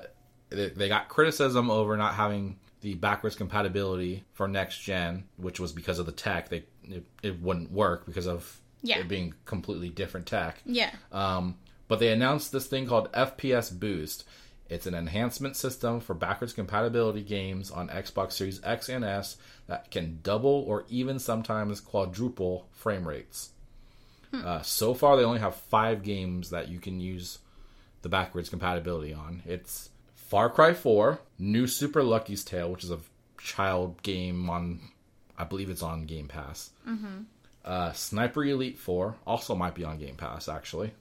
they, 0.50 0.70
they 0.70 0.88
got 0.90 1.10
criticism 1.10 1.70
over 1.72 1.96
not 1.96 2.16
having 2.16 2.58
the 2.82 2.96
backwards 2.96 3.36
compatibility 3.36 4.24
for 4.34 4.48
next 4.48 4.80
gen, 4.80 5.24
which 5.38 5.60
was 5.60 5.72
because 5.72 6.00
of 6.00 6.06
the 6.06 6.12
tech. 6.12 6.50
They 6.50 6.66
it, 6.84 7.06
it 7.22 7.42
wouldn't 7.42 7.72
work 7.72 8.06
because 8.06 8.28
of 8.28 8.60
Yeah. 8.84 9.00
it 9.00 9.08
being 9.08 9.34
completely 9.46 9.90
different 9.90 10.28
tech. 10.28 10.62
Yeah. 10.66 10.92
Um, 11.12 11.56
but 11.88 12.00
they 12.00 12.10
announced 12.10 12.52
this 12.52 12.68
thing 12.68 12.86
called 12.86 13.12
FPS 13.14 13.78
Boost. 13.78 14.26
It's 14.70 14.86
an 14.86 14.94
enhancement 14.94 15.56
system 15.56 16.00
for 16.00 16.14
backwards 16.14 16.54
compatibility 16.54 17.22
games 17.22 17.72
on 17.72 17.90
Xbox 17.90 18.34
Series 18.34 18.62
X 18.64 18.90
and 18.90 19.04
S 19.04 19.38
that 19.68 19.90
can 19.92 20.20
double 20.24 20.64
or 20.68 20.86
even 20.90 21.20
sometimes 21.20 21.80
quadruple 21.80 22.68
frame 22.72 23.08
rates. 23.08 23.50
Uh, 24.34 24.62
so 24.64 24.96
far, 24.96 25.16
they 25.16 25.24
only 25.24 25.40
have 25.40 25.56
five 25.56 26.02
games 26.02 26.50
that 26.50 26.68
you 26.68 26.80
can 26.80 27.00
use 27.00 27.38
the 28.02 28.10
backwards 28.10 28.50
compatibility 28.50 29.14
on. 29.14 29.44
It's 29.46 29.90
Far 30.16 30.50
Cry 30.50 30.74
4, 30.74 31.20
New 31.38 31.68
Super 31.68 32.02
Lucky's 32.02 32.44
Tale, 32.44 32.72
which 32.72 32.84
is 32.84 32.90
a 32.90 32.98
child 33.38 34.02
game 34.02 34.50
on, 34.50 34.80
I 35.38 35.44
believe 35.44 35.70
it's 35.70 35.84
on 35.84 36.06
Game 36.08 36.28
Pass. 36.28 36.72
Uh, 37.64 37.92
Sniper 37.94 38.44
Elite 38.44 38.78
4 38.78 39.16
also 39.26 39.56
might 39.56 39.76
be 39.76 39.84
on 39.84 39.98
Game 39.98 40.16
Pass, 40.16 40.48
actually. 40.50 40.92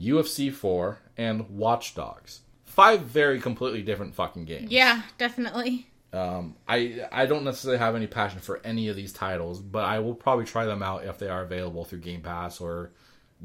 UFC 0.00 0.52
4, 0.52 0.98
and 1.16 1.48
Watch 1.50 1.94
Dogs. 1.94 2.40
Five 2.64 3.02
very 3.02 3.38
completely 3.40 3.82
different 3.82 4.14
fucking 4.14 4.46
games. 4.46 4.70
Yeah, 4.70 5.02
definitely. 5.18 5.86
Um, 6.12 6.56
I 6.66 7.06
I 7.10 7.26
don't 7.26 7.44
necessarily 7.44 7.78
have 7.78 7.94
any 7.94 8.06
passion 8.06 8.40
for 8.40 8.60
any 8.64 8.88
of 8.88 8.96
these 8.96 9.12
titles, 9.12 9.60
but 9.60 9.84
I 9.84 9.98
will 9.98 10.14
probably 10.14 10.44
try 10.44 10.64
them 10.64 10.82
out 10.82 11.04
if 11.04 11.18
they 11.18 11.28
are 11.28 11.42
available 11.42 11.84
through 11.84 12.00
Game 12.00 12.22
Pass 12.22 12.60
or 12.60 12.92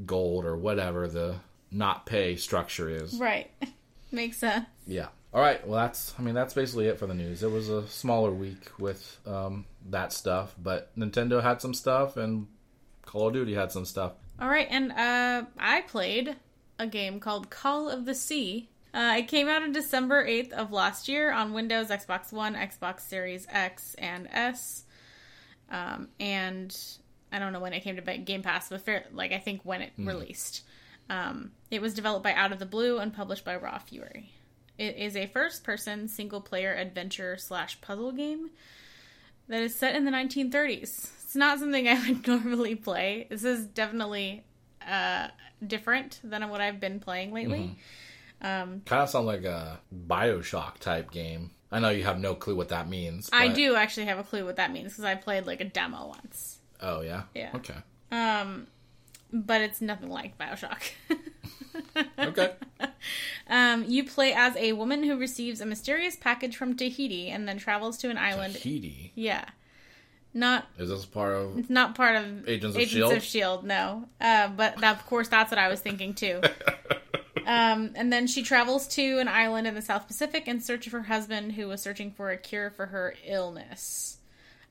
Gold 0.05 0.45
or 0.45 0.55
whatever 0.57 1.07
the 1.07 1.35
not 1.71 2.05
pay 2.05 2.35
structure 2.35 2.89
is. 2.89 3.15
Right. 3.19 3.51
Makes 4.11 4.37
sense. 4.37 4.65
Yeah. 4.85 5.07
All 5.37 5.43
right. 5.43 5.65
Well, 5.67 5.79
that's 5.79 6.15
I 6.17 6.23
mean 6.23 6.33
that's 6.33 6.55
basically 6.55 6.87
it 6.87 6.97
for 6.97 7.05
the 7.05 7.13
news. 7.13 7.43
It 7.43 7.51
was 7.51 7.69
a 7.69 7.85
smaller 7.89 8.31
week 8.31 8.71
with 8.79 9.19
um, 9.27 9.65
that 9.91 10.11
stuff, 10.11 10.55
but 10.57 10.89
Nintendo 10.97 11.43
had 11.43 11.61
some 11.61 11.75
stuff 11.75 12.17
and 12.17 12.47
Call 13.05 13.27
of 13.27 13.33
Duty 13.35 13.53
had 13.53 13.71
some 13.71 13.85
stuff. 13.85 14.13
All 14.41 14.49
right, 14.49 14.65
and 14.67 14.91
uh, 14.91 15.47
I 15.59 15.81
played 15.81 16.37
a 16.79 16.87
game 16.87 17.19
called 17.19 17.51
Call 17.51 17.87
of 17.87 18.05
the 18.05 18.15
Sea. 18.15 18.67
Uh, 18.95 19.17
it 19.19 19.27
came 19.27 19.47
out 19.47 19.61
on 19.61 19.73
December 19.73 20.25
8th 20.25 20.53
of 20.53 20.71
last 20.71 21.07
year 21.07 21.31
on 21.31 21.53
Windows, 21.53 21.89
Xbox 21.89 22.33
One, 22.33 22.55
Xbox 22.55 23.01
Series 23.01 23.45
X 23.51 23.93
and 23.99 24.27
S. 24.31 24.85
Um, 25.69 26.07
and 26.19 26.75
I 27.31 27.37
don't 27.37 27.53
know 27.53 27.59
when 27.59 27.73
it 27.73 27.81
came 27.81 27.95
to 27.95 28.17
Game 28.17 28.41
Pass, 28.41 28.69
but 28.69 28.81
fair, 28.81 29.05
like 29.13 29.33
I 29.33 29.37
think 29.37 29.61
when 29.63 29.83
it 29.83 29.91
released. 29.99 30.63
Um, 31.11 31.51
it 31.69 31.79
was 31.79 31.93
developed 31.93 32.23
by 32.23 32.33
Out 32.33 32.51
of 32.51 32.57
the 32.57 32.65
Blue 32.65 32.97
and 32.97 33.13
published 33.13 33.45
by 33.45 33.55
Raw 33.55 33.77
Fury. 33.77 34.31
It 34.77 34.97
is 34.97 35.15
a 35.15 35.25
first-person 35.27 36.07
single-player 36.07 36.73
adventure 36.73 37.37
slash 37.37 37.79
puzzle 37.81 38.11
game 38.11 38.51
that 39.47 39.61
is 39.61 39.75
set 39.75 39.95
in 39.95 40.05
the 40.05 40.11
1930s. 40.11 40.81
It's 41.23 41.35
not 41.35 41.59
something 41.59 41.87
I 41.87 41.99
would 42.07 42.27
normally 42.27 42.75
play. 42.75 43.27
This 43.29 43.43
is 43.43 43.65
definitely 43.65 44.43
uh, 44.87 45.29
different 45.65 46.19
than 46.23 46.47
what 46.49 46.61
I've 46.61 46.79
been 46.79 46.99
playing 46.99 47.33
lately. 47.33 47.77
Um, 48.41 48.81
Kind 48.85 49.01
of 49.01 49.09
sound 49.09 49.25
like 49.25 49.43
a 49.43 49.79
Bioshock 50.07 50.77
type 50.77 51.11
game. 51.11 51.51
I 51.71 51.79
know 51.79 51.89
you 51.89 52.03
have 52.03 52.19
no 52.19 52.35
clue 52.35 52.55
what 52.55 52.69
that 52.69 52.87
means. 52.87 53.29
I 53.33 53.49
do 53.49 53.75
actually 53.75 54.05
have 54.05 54.19
a 54.19 54.23
clue 54.23 54.45
what 54.45 54.55
that 54.57 54.71
means 54.71 54.93
because 54.93 55.03
I 55.03 55.15
played 55.15 55.45
like 55.45 55.59
a 55.59 55.65
demo 55.65 56.07
once. 56.07 56.59
Oh 56.81 57.01
yeah. 57.01 57.23
Yeah. 57.33 57.51
Okay. 57.55 57.75
Um, 58.11 58.67
but 59.31 59.61
it's 59.61 59.81
nothing 59.81 60.09
like 60.09 60.37
Bioshock. 60.37 60.91
Okay. 62.19 62.53
um, 63.49 63.85
you 63.87 64.03
play 64.03 64.33
as 64.33 64.55
a 64.55 64.73
woman 64.73 65.03
who 65.03 65.17
receives 65.17 65.61
a 65.61 65.65
mysterious 65.65 66.15
package 66.15 66.55
from 66.55 66.75
Tahiti 66.75 67.29
and 67.29 67.47
then 67.47 67.57
travels 67.57 67.97
to 67.99 68.09
an 68.09 68.17
island. 68.17 68.55
Tahiti. 68.55 69.11
Yeah. 69.15 69.45
Not 70.33 70.67
Is 70.77 70.89
this 70.89 71.05
part 71.05 71.35
of? 71.35 71.57
It's 71.57 71.69
not 71.69 71.95
part 71.95 72.15
of 72.15 72.47
Agents 72.47 72.75
of 72.75 72.81
S.H.I.E.L.D.? 72.81 73.15
of 73.17 73.23
Shield, 73.23 73.63
no. 73.63 74.07
Uh, 74.19 74.49
but 74.49 74.77
that, 74.77 74.97
of 74.97 75.05
course, 75.05 75.27
that's 75.27 75.51
what 75.51 75.57
I 75.57 75.67
was 75.67 75.79
thinking 75.79 76.13
too. 76.13 76.41
um, 77.45 77.91
and 77.95 78.11
then 78.11 78.27
she 78.27 78.43
travels 78.43 78.87
to 78.89 79.19
an 79.19 79.27
island 79.27 79.67
in 79.67 79.73
the 79.75 79.81
South 79.81 80.07
Pacific 80.07 80.47
in 80.47 80.61
search 80.61 80.85
of 80.85 80.93
her 80.93 81.03
husband, 81.03 81.53
who 81.53 81.67
was 81.67 81.81
searching 81.81 82.11
for 82.11 82.29
a 82.29 82.37
cure 82.37 82.69
for 82.69 82.87
her 82.87 83.15
illness. 83.25 84.17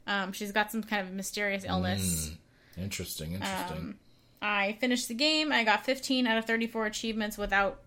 Um, 0.07 0.33
she's 0.33 0.53
got 0.53 0.71
some 0.71 0.83
kind 0.83 1.07
of 1.07 1.13
mysterious 1.13 1.65
illness. 1.65 2.33
Interesting. 2.77 3.33
Interesting. 3.33 3.77
Um, 3.77 3.95
I 4.43 4.77
finished 4.81 5.09
the 5.09 5.15
game. 5.15 5.53
I 5.53 5.65
got 5.65 5.85
15 5.85 6.27
out 6.27 6.39
of 6.39 6.45
34 6.45 6.87
achievements 6.87 7.37
without 7.39 7.81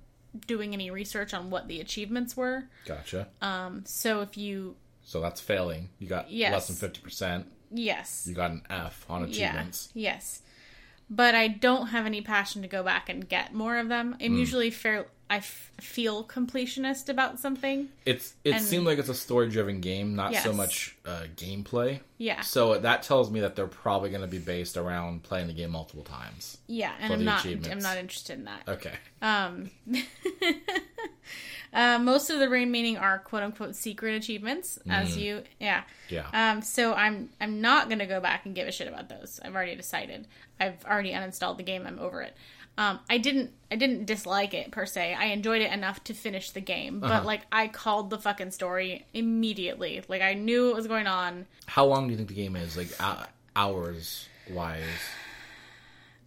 doing 0.48 0.74
any 0.74 0.92
research 0.92 1.34
on 1.34 1.50
what 1.50 1.68
the 1.68 1.80
achievements 1.82 2.36
were. 2.38 2.66
gotcha. 2.86 3.28
Um, 3.42 3.84
so 3.86 4.22
if 4.22 4.38
you, 4.38 4.76
So 5.04 5.22
that's 5.22 5.42
failing. 5.42 5.90
You 6.00 6.08
got 6.08 6.30
Yes. 6.32 6.52
less 6.54 6.68
than 6.68 6.76
fifty 6.76 7.02
percent. 7.02 7.48
yes, 7.72 8.26
You 8.28 8.36
got 8.36 8.52
an 8.52 8.62
F 8.70 9.06
on 9.10 9.24
achievements. 9.24 9.90
Yeah, 9.96 10.14
yes. 10.14 10.42
But 11.10 11.34
I 11.34 11.48
don't 11.48 11.88
have 11.88 12.06
any 12.06 12.22
passion 12.22 12.62
to 12.62 12.68
go 12.68 12.84
back 12.84 13.10
and 13.10 13.28
get 13.28 13.54
more 13.54 13.78
of 13.78 13.88
them. 13.90 14.16
I'm 14.22 14.34
Hmm. 14.34 14.38
usually 14.38 14.70
fair. 14.70 15.08
I 15.32 15.38
f- 15.38 15.70
feel 15.80 16.24
completionist 16.24 17.08
about 17.08 17.38
something. 17.38 17.90
It's 18.06 18.34
it 18.44 18.56
And- 18.56 18.64
seemed 18.66 18.86
like 18.88 18.98
it's 18.98 19.10
a 19.10 19.14
story 19.14 19.48
driven 19.50 19.80
game, 19.80 20.16
not 20.16 20.34
so 20.36 20.52
much 20.54 20.96
uh, 21.06 21.26
gameplay. 21.36 22.00
Yeah, 22.18 22.42
So 22.42 22.80
that 22.80 23.04
tells 23.04 23.30
me 23.30 23.40
that 23.42 23.56
they're 23.56 23.68
probably 23.68 24.10
going 24.10 24.22
to 24.24 24.28
be 24.28 24.40
based 24.40 24.76
around 24.76 25.22
playing 25.24 25.48
the 25.48 25.54
game 25.54 25.70
multiple 25.72 26.04
times. 26.04 26.58
yeah, 26.68 26.94
and 27.00 27.14
I'm 27.14 27.24
not. 27.24 27.46
I'm 27.46 27.80
not 27.80 27.98
interested 27.98 28.40
in 28.40 28.46
that. 28.46 28.64
Okay. 28.68 28.94
Um, 29.22 29.70
uh, 31.74 32.00
most 32.00 32.30
of 32.30 32.40
the 32.40 32.50
remaining 32.50 32.98
are 32.98 33.20
quote 33.20 33.44
unquote 33.44 33.76
secret 33.76 34.16
achievements, 34.16 34.80
as 34.90 35.16
Mm. 35.16 35.22
you, 35.22 35.44
yeah. 35.60 35.84
Yeah. 36.10 36.28
Um, 36.34 36.62
so 36.62 36.94
I'm 36.94 37.30
I'm 37.40 37.62
not 37.62 37.90
gonna 37.90 38.08
go 38.08 38.20
back 38.20 38.46
and 38.46 38.56
give 38.56 38.68
a 38.68 38.72
shit 38.72 38.88
about 38.88 39.10
those. 39.10 39.40
I've 39.44 39.56
already 39.56 39.76
decided. 39.76 40.28
I've 40.60 40.84
already 40.86 41.12
uninstalled 41.12 41.58
the 41.58 41.64
game. 41.64 41.86
I'm 41.86 42.00
over 42.00 42.22
it. 42.22 42.36
Um, 42.80 43.00
I 43.10 43.18
didn't 43.18 43.52
I 43.70 43.76
didn't 43.76 44.06
dislike 44.06 44.54
it 44.54 44.72
per 44.72 44.86
se. 44.86 45.14
I 45.14 45.26
enjoyed 45.26 45.62
it 45.62 45.72
enough 45.72 46.04
to 46.06 46.14
finish 46.14 46.52
the 46.52 46.62
game, 46.62 47.00
but 47.02 47.12
Uh-huh. 47.12 47.26
like 47.26 47.42
I 47.52 47.68
called 47.68 48.10
the 48.10 48.18
fucking 48.18 48.52
story 48.52 49.06
immediately. 49.14 50.02
Like 50.08 50.22
I 50.22 50.34
knew 50.34 50.68
what 50.68 50.76
was 50.78 50.88
going 50.88 51.06
on. 51.06 51.46
How 51.68 51.86
long 51.86 52.06
do 52.08 52.12
you 52.12 52.18
think 52.18 52.30
the 52.30 52.36
game 52.36 52.56
is? 52.56 52.78
Like 52.78 52.88
uh, 53.00 53.26
hours 53.56 54.28
wise? 54.50 54.84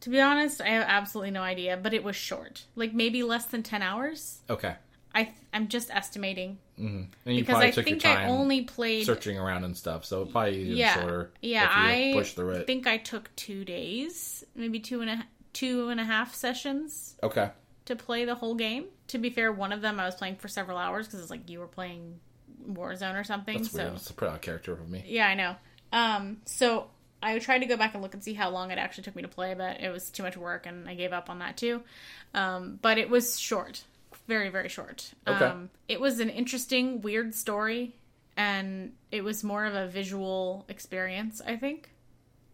To 0.02 0.10
be 0.10 0.20
honest, 0.20 0.60
I 0.60 0.68
have 0.68 0.84
absolutely 0.88 1.30
no 1.30 1.42
idea, 1.42 1.76
but 1.76 1.94
it 1.94 2.02
was 2.04 2.16
short. 2.16 2.64
Like 2.76 2.92
maybe 2.92 3.22
less 3.22 3.46
than 3.46 3.62
ten 3.62 3.82
hours. 3.82 4.40
Okay. 4.50 4.74
I 5.14 5.30
I'm 5.52 5.68
just 5.68 5.90
estimating 5.90 6.58
And 6.78 7.08
you 7.26 7.42
because 7.42 7.48
probably 7.48 7.68
I 7.68 7.72
think 7.72 8.04
I 8.06 8.26
only 8.28 8.62
played 8.62 9.04
searching 9.06 9.38
around 9.38 9.64
and 9.64 9.76
stuff, 9.76 10.04
so 10.06 10.22
it 10.22 10.32
probably 10.32 10.58
even 10.62 10.76
yeah 10.76 10.94
shorter. 10.94 11.30
yeah 11.42 11.64
if 11.64 11.70
you 12.10 12.10
I 12.12 12.18
push 12.18 12.32
through 12.32 12.50
it. 12.52 12.66
think 12.66 12.86
I 12.86 12.96
took 12.96 13.34
two 13.36 13.64
days, 13.64 14.42
maybe 14.54 14.80
two 14.80 15.00
and 15.02 15.10
a 15.10 15.24
two 15.52 15.88
and 15.88 16.00
a 16.00 16.04
half 16.04 16.34
sessions 16.34 17.16
okay. 17.22 17.50
to 17.86 17.96
play 17.96 18.24
the 18.24 18.34
whole 18.34 18.54
game. 18.54 18.86
To 19.08 19.18
be 19.18 19.30
fair, 19.30 19.52
one 19.52 19.72
of 19.72 19.80
them 19.82 20.00
I 20.00 20.06
was 20.06 20.14
playing 20.14 20.36
for 20.36 20.48
several 20.48 20.78
hours 20.78 21.06
because 21.06 21.20
it's 21.20 21.30
like 21.30 21.48
you 21.50 21.58
were 21.58 21.66
playing 21.66 22.20
Warzone 22.66 23.18
or 23.18 23.24
something. 23.24 23.58
That's 23.58 23.72
so 23.72 23.82
weird. 23.82 23.94
It's 23.94 24.10
a 24.10 24.14
pretty 24.14 24.34
odd 24.34 24.42
character 24.42 24.76
for 24.76 24.84
me. 24.84 25.04
yeah, 25.06 25.26
I 25.26 25.34
know. 25.34 25.56
Um, 25.92 26.38
so 26.46 26.88
I 27.22 27.38
tried 27.38 27.58
to 27.58 27.66
go 27.66 27.76
back 27.76 27.94
and 27.94 28.02
look 28.02 28.14
and 28.14 28.24
see 28.24 28.34
how 28.34 28.50
long 28.50 28.70
it 28.70 28.78
actually 28.78 29.04
took 29.04 29.14
me 29.14 29.22
to 29.22 29.28
play, 29.28 29.54
but 29.54 29.80
it 29.80 29.90
was 29.90 30.10
too 30.10 30.22
much 30.22 30.36
work 30.36 30.66
and 30.66 30.88
I 30.88 30.94
gave 30.94 31.12
up 31.12 31.30
on 31.30 31.38
that 31.38 31.56
too. 31.56 31.82
Um, 32.34 32.78
but 32.82 32.98
it 32.98 33.10
was 33.10 33.38
short, 33.38 33.84
very 34.26 34.48
very 34.48 34.68
short. 34.68 35.12
Okay. 35.26 35.44
Um, 35.44 35.70
it 35.88 36.00
was 36.00 36.20
an 36.20 36.30
interesting, 36.30 37.02
weird 37.02 37.34
story, 37.34 37.94
and 38.36 38.92
it 39.10 39.22
was 39.22 39.44
more 39.44 39.64
of 39.64 39.74
a 39.74 39.86
visual 39.86 40.64
experience. 40.68 41.40
I 41.46 41.56
think. 41.56 41.90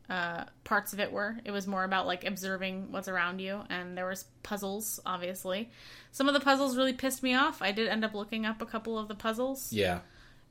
Uh, 0.08 0.44
parts 0.64 0.92
of 0.94 1.00
it 1.00 1.12
were. 1.12 1.36
It 1.44 1.50
was 1.50 1.66
more 1.66 1.84
about 1.84 2.06
like 2.06 2.24
observing 2.24 2.92
what's 2.92 3.08
around 3.08 3.40
you, 3.40 3.62
and 3.68 3.96
there 3.96 4.06
was 4.06 4.24
puzzles. 4.42 4.98
Obviously, 5.04 5.70
some 6.12 6.28
of 6.28 6.34
the 6.34 6.40
puzzles 6.40 6.76
really 6.78 6.94
pissed 6.94 7.22
me 7.22 7.34
off. 7.34 7.60
I 7.60 7.72
did 7.72 7.88
end 7.88 8.04
up 8.04 8.14
looking 8.14 8.46
up 8.46 8.62
a 8.62 8.66
couple 8.66 8.98
of 8.98 9.08
the 9.08 9.14
puzzles 9.14 9.70
Yeah. 9.72 10.00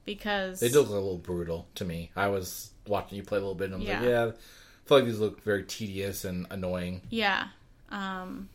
because 0.05 0.59
They 0.59 0.67
did 0.69 0.77
look 0.77 0.89
a 0.89 0.93
little 0.93 1.17
brutal 1.17 1.67
to 1.75 1.85
me. 1.85 2.11
I 2.15 2.27
was 2.27 2.69
watching 2.85 3.17
you 3.17 3.23
play 3.23 3.37
a 3.39 3.41
little 3.41 3.55
bit 3.55 3.71
and 3.71 3.75
I 3.75 3.77
was 3.79 3.87
Yeah. 3.87 3.99
like, 3.99 4.09
yeah, 4.09 4.25
I 4.25 4.87
feel 4.87 4.97
like 4.99 5.05
these 5.05 5.19
look 5.19 5.43
very 5.43 5.63
tedious 5.63 6.23
and 6.23 6.45
annoying. 6.51 7.01
Yeah. 7.09 7.47
Um 7.89 8.49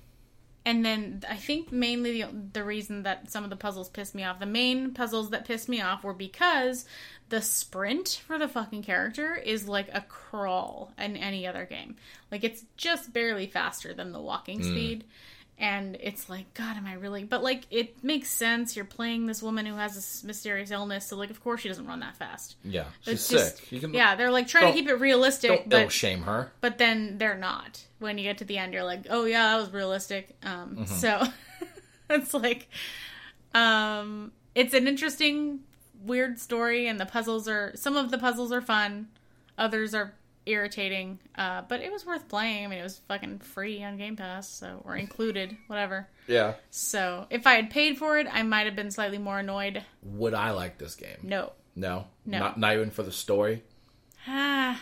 and 0.64 0.84
then 0.84 1.22
I 1.28 1.36
think 1.36 1.72
mainly 1.72 2.22
the, 2.22 2.28
the 2.52 2.64
reason 2.64 3.02
that 3.02 3.30
some 3.30 3.42
of 3.42 3.50
the 3.50 3.56
puzzles 3.56 3.88
pissed 3.88 4.14
me 4.14 4.22
off, 4.22 4.38
the 4.38 4.46
main 4.46 4.94
puzzles 4.94 5.30
that 5.30 5.44
pissed 5.44 5.68
me 5.68 5.80
off 5.80 6.04
were 6.04 6.12
because 6.12 6.84
the 7.30 7.42
sprint 7.42 8.22
for 8.26 8.38
the 8.38 8.46
fucking 8.46 8.82
character 8.82 9.34
is 9.34 9.66
like 9.66 9.88
a 9.92 10.02
crawl 10.02 10.92
in 10.98 11.16
any 11.16 11.46
other 11.46 11.64
game. 11.64 11.96
Like 12.30 12.44
it's 12.44 12.64
just 12.76 13.12
barely 13.12 13.46
faster 13.46 13.92
than 13.92 14.12
the 14.12 14.20
walking 14.20 14.60
mm. 14.60 14.64
speed. 14.64 15.04
And 15.62 15.96
it's 16.00 16.28
like, 16.28 16.52
God, 16.54 16.76
am 16.76 16.86
I 16.86 16.94
really? 16.94 17.22
But 17.22 17.44
like, 17.44 17.62
it 17.70 18.02
makes 18.02 18.28
sense. 18.30 18.74
You're 18.74 18.84
playing 18.84 19.26
this 19.26 19.40
woman 19.40 19.64
who 19.64 19.76
has 19.76 19.94
this 19.94 20.24
mysterious 20.24 20.72
illness, 20.72 21.06
so 21.06 21.16
like, 21.16 21.30
of 21.30 21.40
course 21.42 21.60
she 21.60 21.68
doesn't 21.68 21.86
run 21.86 22.00
that 22.00 22.16
fast. 22.16 22.56
Yeah. 22.64 22.86
She's 23.02 23.30
It's 23.30 23.58
sick. 23.68 23.80
can 23.80 23.94
Yeah, 23.94 24.16
they're 24.16 24.32
like 24.32 24.48
trying 24.48 24.72
to 24.72 24.78
keep 24.78 24.88
it 24.88 24.94
realistic, 24.96 25.68
don't 25.68 25.84
but 25.84 25.92
shame 25.92 26.22
her. 26.22 26.50
but 26.60 26.78
then 26.78 27.16
they're 27.16 27.38
not. 27.38 27.80
When 28.00 28.18
you 28.18 28.24
get 28.24 28.38
to 28.38 28.44
the 28.44 28.58
end, 28.58 28.74
you're 28.74 28.82
like, 28.82 29.06
oh 29.08 29.24
yeah, 29.24 29.52
that 29.52 29.60
was 29.60 29.70
realistic. 29.72 30.36
Um, 30.42 30.84
So 30.86 31.22
it's 32.10 32.34
like, 32.34 32.68
um, 33.54 34.32
it's 34.56 34.74
an 34.74 34.88
interesting, 34.88 35.60
weird 36.04 36.40
story, 36.40 36.88
and 36.88 36.98
the 36.98 37.06
puzzles 37.06 37.46
are 37.46 37.70
some 37.76 37.96
of 37.96 38.10
the 38.10 38.18
puzzles 38.18 38.50
are 38.50 38.60
fun, 38.62 39.08
others 39.56 39.94
are 39.94 40.14
irritating. 40.46 41.18
Uh, 41.36 41.62
but 41.68 41.80
it 41.80 41.92
was 41.92 42.04
worth 42.06 42.28
playing. 42.28 42.64
I 42.64 42.68
mean, 42.68 42.78
it 42.80 42.82
was 42.82 42.98
fucking 43.08 43.38
free 43.40 43.82
on 43.82 43.96
Game 43.96 44.16
Pass, 44.16 44.48
so 44.48 44.82
or 44.84 44.96
included, 44.96 45.56
whatever. 45.68 46.08
Yeah. 46.26 46.54
So 46.70 47.26
if 47.30 47.46
I 47.46 47.54
had 47.54 47.70
paid 47.70 47.98
for 47.98 48.18
it, 48.18 48.26
I 48.30 48.42
might 48.42 48.66
have 48.66 48.76
been 48.76 48.90
slightly 48.90 49.18
more 49.18 49.38
annoyed. 49.38 49.84
Would 50.02 50.34
I 50.34 50.50
like 50.50 50.78
this 50.78 50.94
game? 50.94 51.18
No, 51.22 51.52
No. 51.76 52.06
No. 52.26 52.38
Not, 52.38 52.58
not 52.58 52.74
even 52.74 52.90
for 52.90 53.02
the 53.02 53.12
story. 53.12 53.62
ah, 54.28 54.80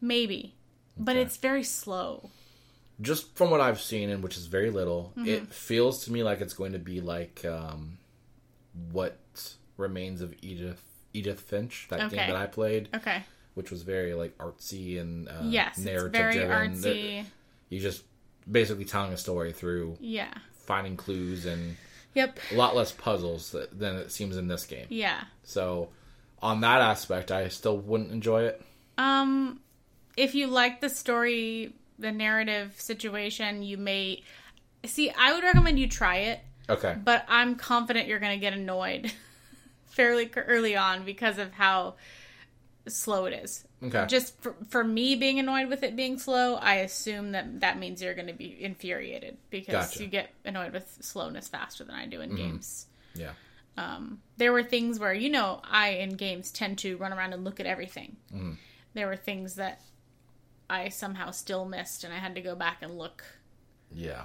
maybe, 0.00 0.54
but 0.96 1.16
it's 1.16 1.36
very 1.36 1.62
slow. 1.64 2.30
Just 3.00 3.34
from 3.34 3.50
what 3.50 3.60
I've 3.60 3.80
seen, 3.80 4.10
and 4.10 4.22
which 4.22 4.36
is 4.36 4.46
very 4.46 4.70
little, 4.70 5.12
Mm-hmm. 5.16 5.28
it 5.28 5.52
feels 5.54 6.04
to 6.04 6.12
me 6.12 6.22
like 6.22 6.40
it's 6.40 6.52
going 6.54 6.72
to 6.72 6.78
be 6.78 7.00
like 7.00 7.44
um, 7.44 7.98
what 8.92 9.18
remains 9.76 10.20
of 10.20 10.34
Edith 10.42 10.82
Edith 11.12 11.40
Finch, 11.40 11.86
that 11.90 12.00
Okay. 12.02 12.16
game 12.16 12.28
that 12.28 12.36
I 12.36 12.46
played, 12.46 12.88
Okay. 12.94 13.24
Which 13.54 13.70
was 13.70 13.82
very 13.82 14.14
like 14.14 14.36
artsy 14.38 15.00
and 15.00 15.28
uh, 15.28 15.42
Yes, 15.44 15.78
narrative 15.78 16.12
very 16.12 16.34
driven. 16.34 16.74
artsy. 16.74 17.24
You 17.68 17.80
just 17.80 18.02
basically 18.50 18.84
telling 18.84 19.12
a 19.12 19.16
story 19.16 19.52
through 19.52 19.96
Yeah. 20.00 20.32
finding 20.66 20.96
clues 20.96 21.46
and 21.46 21.76
Yep. 22.14 22.38
a 22.50 22.54
lot 22.54 22.74
less 22.74 22.90
puzzles 22.92 23.54
than 23.72 23.96
it 23.96 24.10
seems 24.12 24.36
in 24.36 24.48
this 24.48 24.66
game. 24.66 24.86
Yeah. 24.88 25.22
So, 25.44 25.90
on 26.42 26.60
that 26.62 26.80
aspect, 26.80 27.30
I 27.30 27.48
still 27.48 27.78
wouldn't 27.78 28.10
enjoy 28.10 28.44
it. 28.44 28.62
Um, 28.98 29.60
if 30.16 30.34
you 30.34 30.46
like 30.48 30.80
the 30.80 30.88
story, 30.88 31.74
the 31.98 32.10
narrative 32.10 32.74
situation, 32.80 33.62
you 33.62 33.76
may 33.76 34.22
see. 34.84 35.10
I 35.10 35.32
would 35.34 35.44
recommend 35.44 35.78
you 35.78 35.86
try 35.86 36.16
it, 36.16 36.40
Okay. 36.68 36.96
but 37.04 37.24
I'm 37.28 37.54
confident 37.56 38.08
you're 38.08 38.18
going 38.18 38.32
to 38.36 38.40
get 38.40 38.52
annoyed 38.54 39.12
fairly 39.86 40.30
early 40.34 40.74
on 40.76 41.04
because 41.04 41.38
of 41.38 41.52
how 41.52 41.94
slow 42.88 43.26
it 43.26 43.32
is. 43.34 43.64
Okay. 43.82 44.06
Just 44.06 44.40
for, 44.42 44.54
for 44.68 44.84
me 44.84 45.16
being 45.16 45.38
annoyed 45.38 45.68
with 45.68 45.82
it 45.82 45.96
being 45.96 46.18
slow, 46.18 46.54
I 46.56 46.76
assume 46.76 47.32
that 47.32 47.60
that 47.60 47.78
means 47.78 48.02
you're 48.02 48.14
going 48.14 48.26
to 48.28 48.32
be 48.34 48.56
infuriated 48.62 49.36
because 49.50 49.72
Gotcha. 49.72 49.94
Mm-hmm. 49.94 50.02
you 50.02 50.08
get 50.08 50.30
annoyed 50.44 50.72
with 50.72 50.98
slowness 51.00 51.48
faster 51.48 51.84
than 51.84 51.94
I 51.94 52.06
do 52.06 52.20
in 52.20 52.34
games. 52.36 52.86
yeah. 53.14 53.32
Um, 53.76 54.20
there 54.36 54.52
were 54.52 54.64
things 54.64 54.98
where 54.98 55.14
you 55.14 55.30
know 55.30 55.60
I 55.64 55.90
in 55.90 56.10
games 56.16 56.50
tend 56.50 56.78
to 56.78 56.96
run 56.98 57.12
around 57.12 57.32
and 57.32 57.44
look 57.44 57.60
at 57.60 57.66
everything. 57.66 58.16
Mm-hmm. 58.34 58.52
There 58.94 59.06
were 59.06 59.16
things 59.16 59.54
that 59.54 59.80
I 60.68 60.88
somehow 60.90 61.30
still 61.30 61.64
missed, 61.64 62.04
and 62.04 62.12
I 62.12 62.18
had 62.18 62.34
to 62.34 62.40
go 62.42 62.54
back 62.54 62.78
and 62.82 62.98
look. 62.98 63.24
Yeah. 63.92 64.24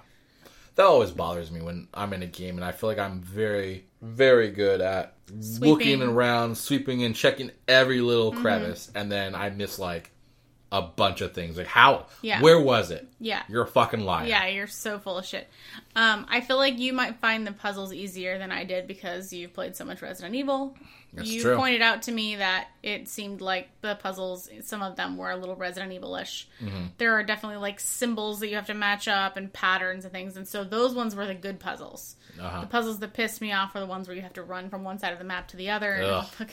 That 0.76 0.86
always 0.86 1.12
bothers 1.12 1.52
me 1.52 1.62
when 1.62 1.88
I'm 1.94 2.12
in 2.14 2.22
a 2.22 2.28
game 2.28 2.56
and 2.58 2.66
I 2.66 2.72
feel 2.74 2.90
like 2.90 3.00
I'm 3.00 3.22
very, 3.22 3.86
very 4.02 4.52
good 4.52 4.82
at 4.82 5.14
looking 5.60 6.02
around, 6.02 6.58
sweeping 6.58 7.04
and 7.04 7.16
checking 7.16 7.52
every 7.68 8.02
little 8.02 8.32
Mm-hmm. 8.32 8.42
crevice, 8.42 8.92
and 8.94 9.12
then 9.12 9.36
I 9.36 9.50
miss 9.52 9.80
like 9.80 10.12
a 10.72 10.82
bunch 10.82 11.22
of 11.22 11.34
things. 11.34 11.58
Like, 11.58 11.68
how? 11.68 12.08
Yeah. 12.22 12.42
Where 12.42 12.60
was 12.60 12.92
it? 12.92 13.08
Yeah, 13.20 13.44
You're 13.48 13.64
a 13.64 13.68
fucking 13.68 14.02
liar. 14.02 14.28
yeah, 14.28 14.48
you're 14.48 14.68
so 14.68 15.00
full 15.00 15.18
of 15.18 15.26
shit. 15.26 15.48
Um, 15.96 16.26
I 16.28 16.42
feel 16.42 16.58
like 16.58 16.78
you 16.78 16.92
might 16.92 17.18
find 17.22 17.48
the 17.48 17.54
puzzles 17.54 17.94
easier 17.94 18.38
than 18.38 18.52
I 18.52 18.66
did 18.66 18.86
because 18.88 19.32
you've 19.32 19.54
played 19.54 19.76
so 19.78 19.86
much 19.86 20.02
Resident 20.02 20.36
Evil. 20.36 20.76
That's 21.16 21.30
you 21.30 21.42
true. 21.42 21.56
pointed 21.56 21.82
out 21.82 22.04
to 22.04 22.12
me 22.12 22.36
that 22.36 22.68
it 22.84 23.08
seemed 23.08 23.42
like 23.42 23.70
the 23.82 23.96
puzzles, 23.96 24.50
some 24.64 24.82
of 24.82 24.96
them 24.96 25.18
were 25.18 25.32
a 25.32 25.38
little 25.38 25.56
Resident 25.56 25.94
Evil-ish. 25.94 26.48
Mm-hmm. 26.62 26.86
There 26.98 27.14
are 27.14 27.24
definitely 27.24 27.58
like 27.58 27.80
symbols 27.80 28.40
that 28.42 28.50
you 28.50 28.56
have 28.56 28.68
to 28.68 28.74
match 28.74 29.08
up 29.08 29.38
and 29.38 29.52
patterns 29.52 30.06
and 30.06 30.14
things, 30.14 30.38
and 30.38 30.48
so 30.48 30.64
those 30.64 30.94
ones 30.94 31.16
were 31.16 31.26
the 31.26 31.34
good 31.34 31.60
puzzles. 31.60 32.16
Uh-huh. 32.40 32.62
The 32.62 32.68
puzzles 32.68 33.00
that 33.00 33.14
pissed 33.14 33.42
me 33.42 33.52
off 33.54 33.74
were 33.74 33.80
the 33.80 33.86
ones 33.86 34.08
where 34.08 34.16
you 34.16 34.24
have 34.24 34.34
to 34.34 34.44
run 34.44 34.70
from 34.70 34.84
one 34.84 35.00
side 35.00 35.14
of 35.14 35.20
the 35.20 35.26
map 35.26 35.48
to 35.50 35.58
the 35.58 35.70
other. 35.70 36.24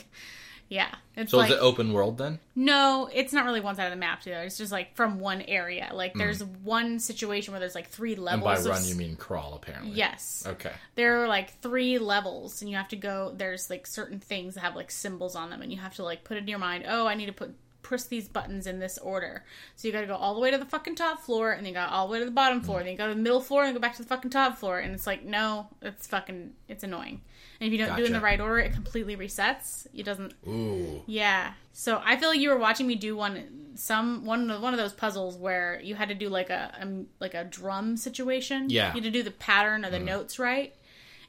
and 0.69 0.79
Ugh. 0.79 0.87
fuck- 0.87 0.95
yeah, 1.15 1.21
it's 1.21 1.31
So 1.31 1.37
like 1.37 1.49
is 1.51 1.57
it 1.57 1.59
open 1.59 1.93
world 1.93 2.17
then? 2.17 2.39
no, 2.55 3.09
it's 3.13 3.33
not 3.33 3.45
really 3.45 3.61
one 3.61 3.75
side 3.75 3.85
of 3.85 3.91
the 3.91 3.97
map 3.97 4.21
to 4.21 4.29
the 4.29 4.35
other. 4.35 4.45
It's 4.45 4.57
just 4.57 4.71
like 4.71 4.95
from 4.95 5.19
one 5.19 5.41
area. 5.41 5.89
Like 5.93 6.13
there's 6.13 6.41
mm. 6.41 6.61
one 6.61 6.99
situation 6.99 7.51
where 7.51 7.59
there's 7.59 7.75
like 7.75 7.89
three 7.89 8.15
levels. 8.15 8.59
And 8.59 8.65
by 8.65 8.69
run, 8.71 8.81
s- 8.81 8.89
you 8.89 8.95
mean 8.95 9.15
crawl, 9.15 9.53
apparently. 9.53 9.91
yes. 9.91 10.43
Okay. 10.47 10.71
There 10.95 11.23
are 11.23 11.27
like 11.27 11.59
three 11.61 11.97
levels, 11.99 12.61
and 12.61 12.69
you 12.69 12.77
have 12.77 12.87
to 12.89 12.95
go. 12.95 13.33
There's 13.35 13.69
like 13.69 13.85
certain 13.87 14.19
things 14.19 14.55
that 14.55 14.61
have 14.61 14.75
like 14.75 14.91
symbols 14.91 15.35
on 15.35 15.49
them, 15.49 15.61
and 15.61 15.71
you 15.71 15.79
have 15.79 15.95
to 15.95 16.03
like 16.03 16.23
put 16.23 16.37
it 16.37 16.41
in 16.41 16.47
your 16.47 16.59
mind. 16.59 16.85
Oh, 16.87 17.05
I 17.07 17.15
need 17.15 17.27
to 17.27 17.33
put 17.33 17.55
push 17.83 18.03
these 18.03 18.29
buttons 18.29 18.65
in 18.65 18.79
this 18.79 18.97
order. 18.97 19.43
So 19.75 19.87
you 19.87 19.91
got 19.91 20.01
to 20.01 20.07
go 20.07 20.15
all 20.15 20.33
the 20.35 20.39
way 20.39 20.49
to 20.51 20.57
the 20.57 20.65
fucking 20.65 20.95
top 20.95 21.19
floor, 21.19 21.51
and 21.51 21.65
then 21.65 21.73
you 21.73 21.73
got 21.73 21.89
all 21.91 22.07
the 22.07 22.13
way 22.13 22.19
to 22.19 22.25
the 22.25 22.31
bottom 22.31 22.61
floor, 22.61 22.77
mm. 22.77 22.79
and 22.79 22.87
then 22.87 22.91
you 22.93 22.97
go 22.97 23.09
to 23.09 23.13
the 23.13 23.21
middle 23.21 23.41
floor, 23.41 23.65
and 23.65 23.73
go 23.73 23.79
back 23.81 23.95
to 23.97 24.01
the 24.01 24.07
fucking 24.07 24.31
top 24.31 24.57
floor. 24.57 24.79
And 24.79 24.93
it's 24.95 25.05
like, 25.05 25.25
no, 25.25 25.67
it's 25.81 26.07
fucking, 26.07 26.53
it's 26.69 26.83
annoying. 26.85 27.21
And 27.59 27.67
if 27.67 27.71
you 27.79 27.85
don't 27.85 27.95
do 27.95 28.03
it 28.03 28.07
in 28.07 28.13
the 28.13 28.19
right 28.19 28.39
order, 28.39 28.59
it 28.59 28.73
completely 28.73 29.15
resets. 29.15 29.87
It 29.93 30.03
doesn't. 30.03 30.33
Ooh. 30.47 31.01
Yeah. 31.05 31.53
So 31.71 32.01
I 32.03 32.17
feel 32.17 32.29
like 32.29 32.39
you 32.39 32.49
were 32.49 32.57
watching 32.57 32.87
me 32.87 32.95
do 32.95 33.15
one 33.15 33.71
some 33.75 34.25
one 34.25 34.49
of 34.51 34.61
one 34.61 34.73
of 34.73 34.79
those 34.79 34.93
puzzles 34.93 35.37
where 35.37 35.79
you 35.83 35.95
had 35.95 36.09
to 36.09 36.15
do 36.15 36.29
like 36.29 36.49
a, 36.49 36.71
a 36.81 37.03
like 37.19 37.33
a 37.33 37.43
drum 37.43 37.97
situation. 37.97 38.69
Yeah. 38.69 38.91
Mm. 38.91 38.95
You 38.95 39.01
had 39.01 39.03
to 39.05 39.11
do 39.11 39.23
the 39.23 39.31
pattern 39.31 39.85
or 39.85 39.89
the 39.89 39.99
notes 39.99 40.39
right. 40.39 40.75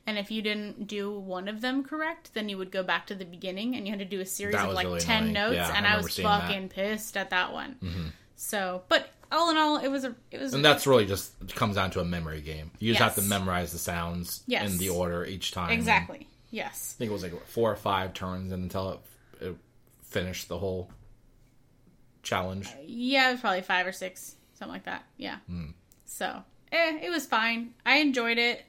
And 0.07 0.19
if 0.19 0.31
you 0.31 0.43
didn't 0.43 0.87
do 0.87 1.11
one 1.19 1.49
of 1.49 1.63
them 1.63 1.83
correct, 1.83 2.35
then 2.35 2.51
you 2.51 2.59
would 2.59 2.71
go 2.71 2.83
back 2.83 3.07
to 3.07 3.15
the 3.15 3.25
beginning 3.25 3.75
and 3.75 3.87
you 3.87 3.91
had 3.93 4.01
to 4.01 4.05
do 4.05 4.21
a 4.21 4.27
series 4.27 4.55
That 4.55 4.69
of 4.69 4.75
like 4.75 4.87
really 4.87 5.01
10 5.01 5.17
annoying. 5.17 5.33
notes 5.33 5.55
Yeah, 5.57 5.69
and 5.75 5.87
I, 5.87 5.91
remember 5.91 6.05
was 6.05 6.13
seeing 6.15 6.29
that. 6.29 6.41
fucking 6.43 6.69
pissed 6.69 7.17
at 7.17 7.31
that 7.31 7.55
one. 7.55 8.13
So, 8.37 8.83
but 8.89 9.09
all 9.35 9.51
in 9.51 9.57
all, 9.57 9.77
it 9.79 9.89
was 9.89 10.05
a 10.05 10.15
it 10.31 10.41
was 10.41 10.55
And 10.55 10.65
that's 10.65 10.87
really 10.87 11.05
just 11.07 11.33
it 11.43 11.55
comes 11.55 11.75
down 11.77 11.91
to 11.93 12.01
a 12.01 12.05
memory 12.05 12.41
game. 12.41 12.71
You 12.79 12.93
just 12.93 13.03
have 13.03 13.15
to 13.17 13.23
memorize 13.23 13.73
the 13.73 13.79
sounds 13.79 14.43
Yes. 14.47 14.71
in 14.71 14.79
the 14.79 14.89
order 14.91 15.25
each 15.25 15.53
time. 15.53 15.71
exactly. 15.71 16.29
Yes. 16.51 16.95
I 16.97 16.99
think 16.99 17.11
it 17.11 17.13
was 17.13 17.23
like 17.23 17.33
what, 17.33 17.47
four 17.49 17.71
or 17.73 17.77
five 17.77 18.15
turns 18.15 18.53
until 18.53 18.91
it, 19.41 19.47
it 19.47 19.57
finished 20.05 20.49
the 20.49 20.59
whole 20.59 20.89
challenge. 22.23 22.69
Yeah, 22.87 23.29
it 23.29 23.33
was 23.33 23.41
probably 23.41 23.63
five 23.63 23.87
or 23.87 23.93
six, 23.93 24.37
something 24.55 24.73
like 24.73 24.85
that. 24.85 25.05
Yeah. 25.17 25.39
Hmm. 25.47 25.71
So, 26.05 26.43
eh, 26.73 26.99
it 27.03 27.11
was 27.11 27.27
fine. 27.27 27.75
I 27.85 27.97
enjoyed 27.97 28.39
it. 28.39 28.65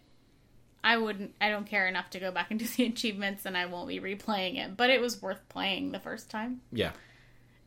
I 0.83 0.97
wouldn't. 0.97 1.33
I 1.41 1.49
don't 1.49 1.65
care 1.65 1.87
enough 1.87 2.09
to 2.11 2.19
go 2.19 2.31
back 2.31 2.51
and 2.51 2.59
do 2.59 2.65
the 2.65 2.85
achievements, 2.87 3.45
and 3.45 3.57
I 3.57 3.65
won't 3.65 3.87
be 3.87 3.99
replaying 3.99 4.57
it. 4.63 4.77
But 4.77 4.89
it 4.89 5.01
was 5.01 5.21
worth 5.21 5.47
playing 5.49 5.91
the 5.91 5.99
first 5.99 6.29
time. 6.29 6.61
Yeah. 6.71 6.91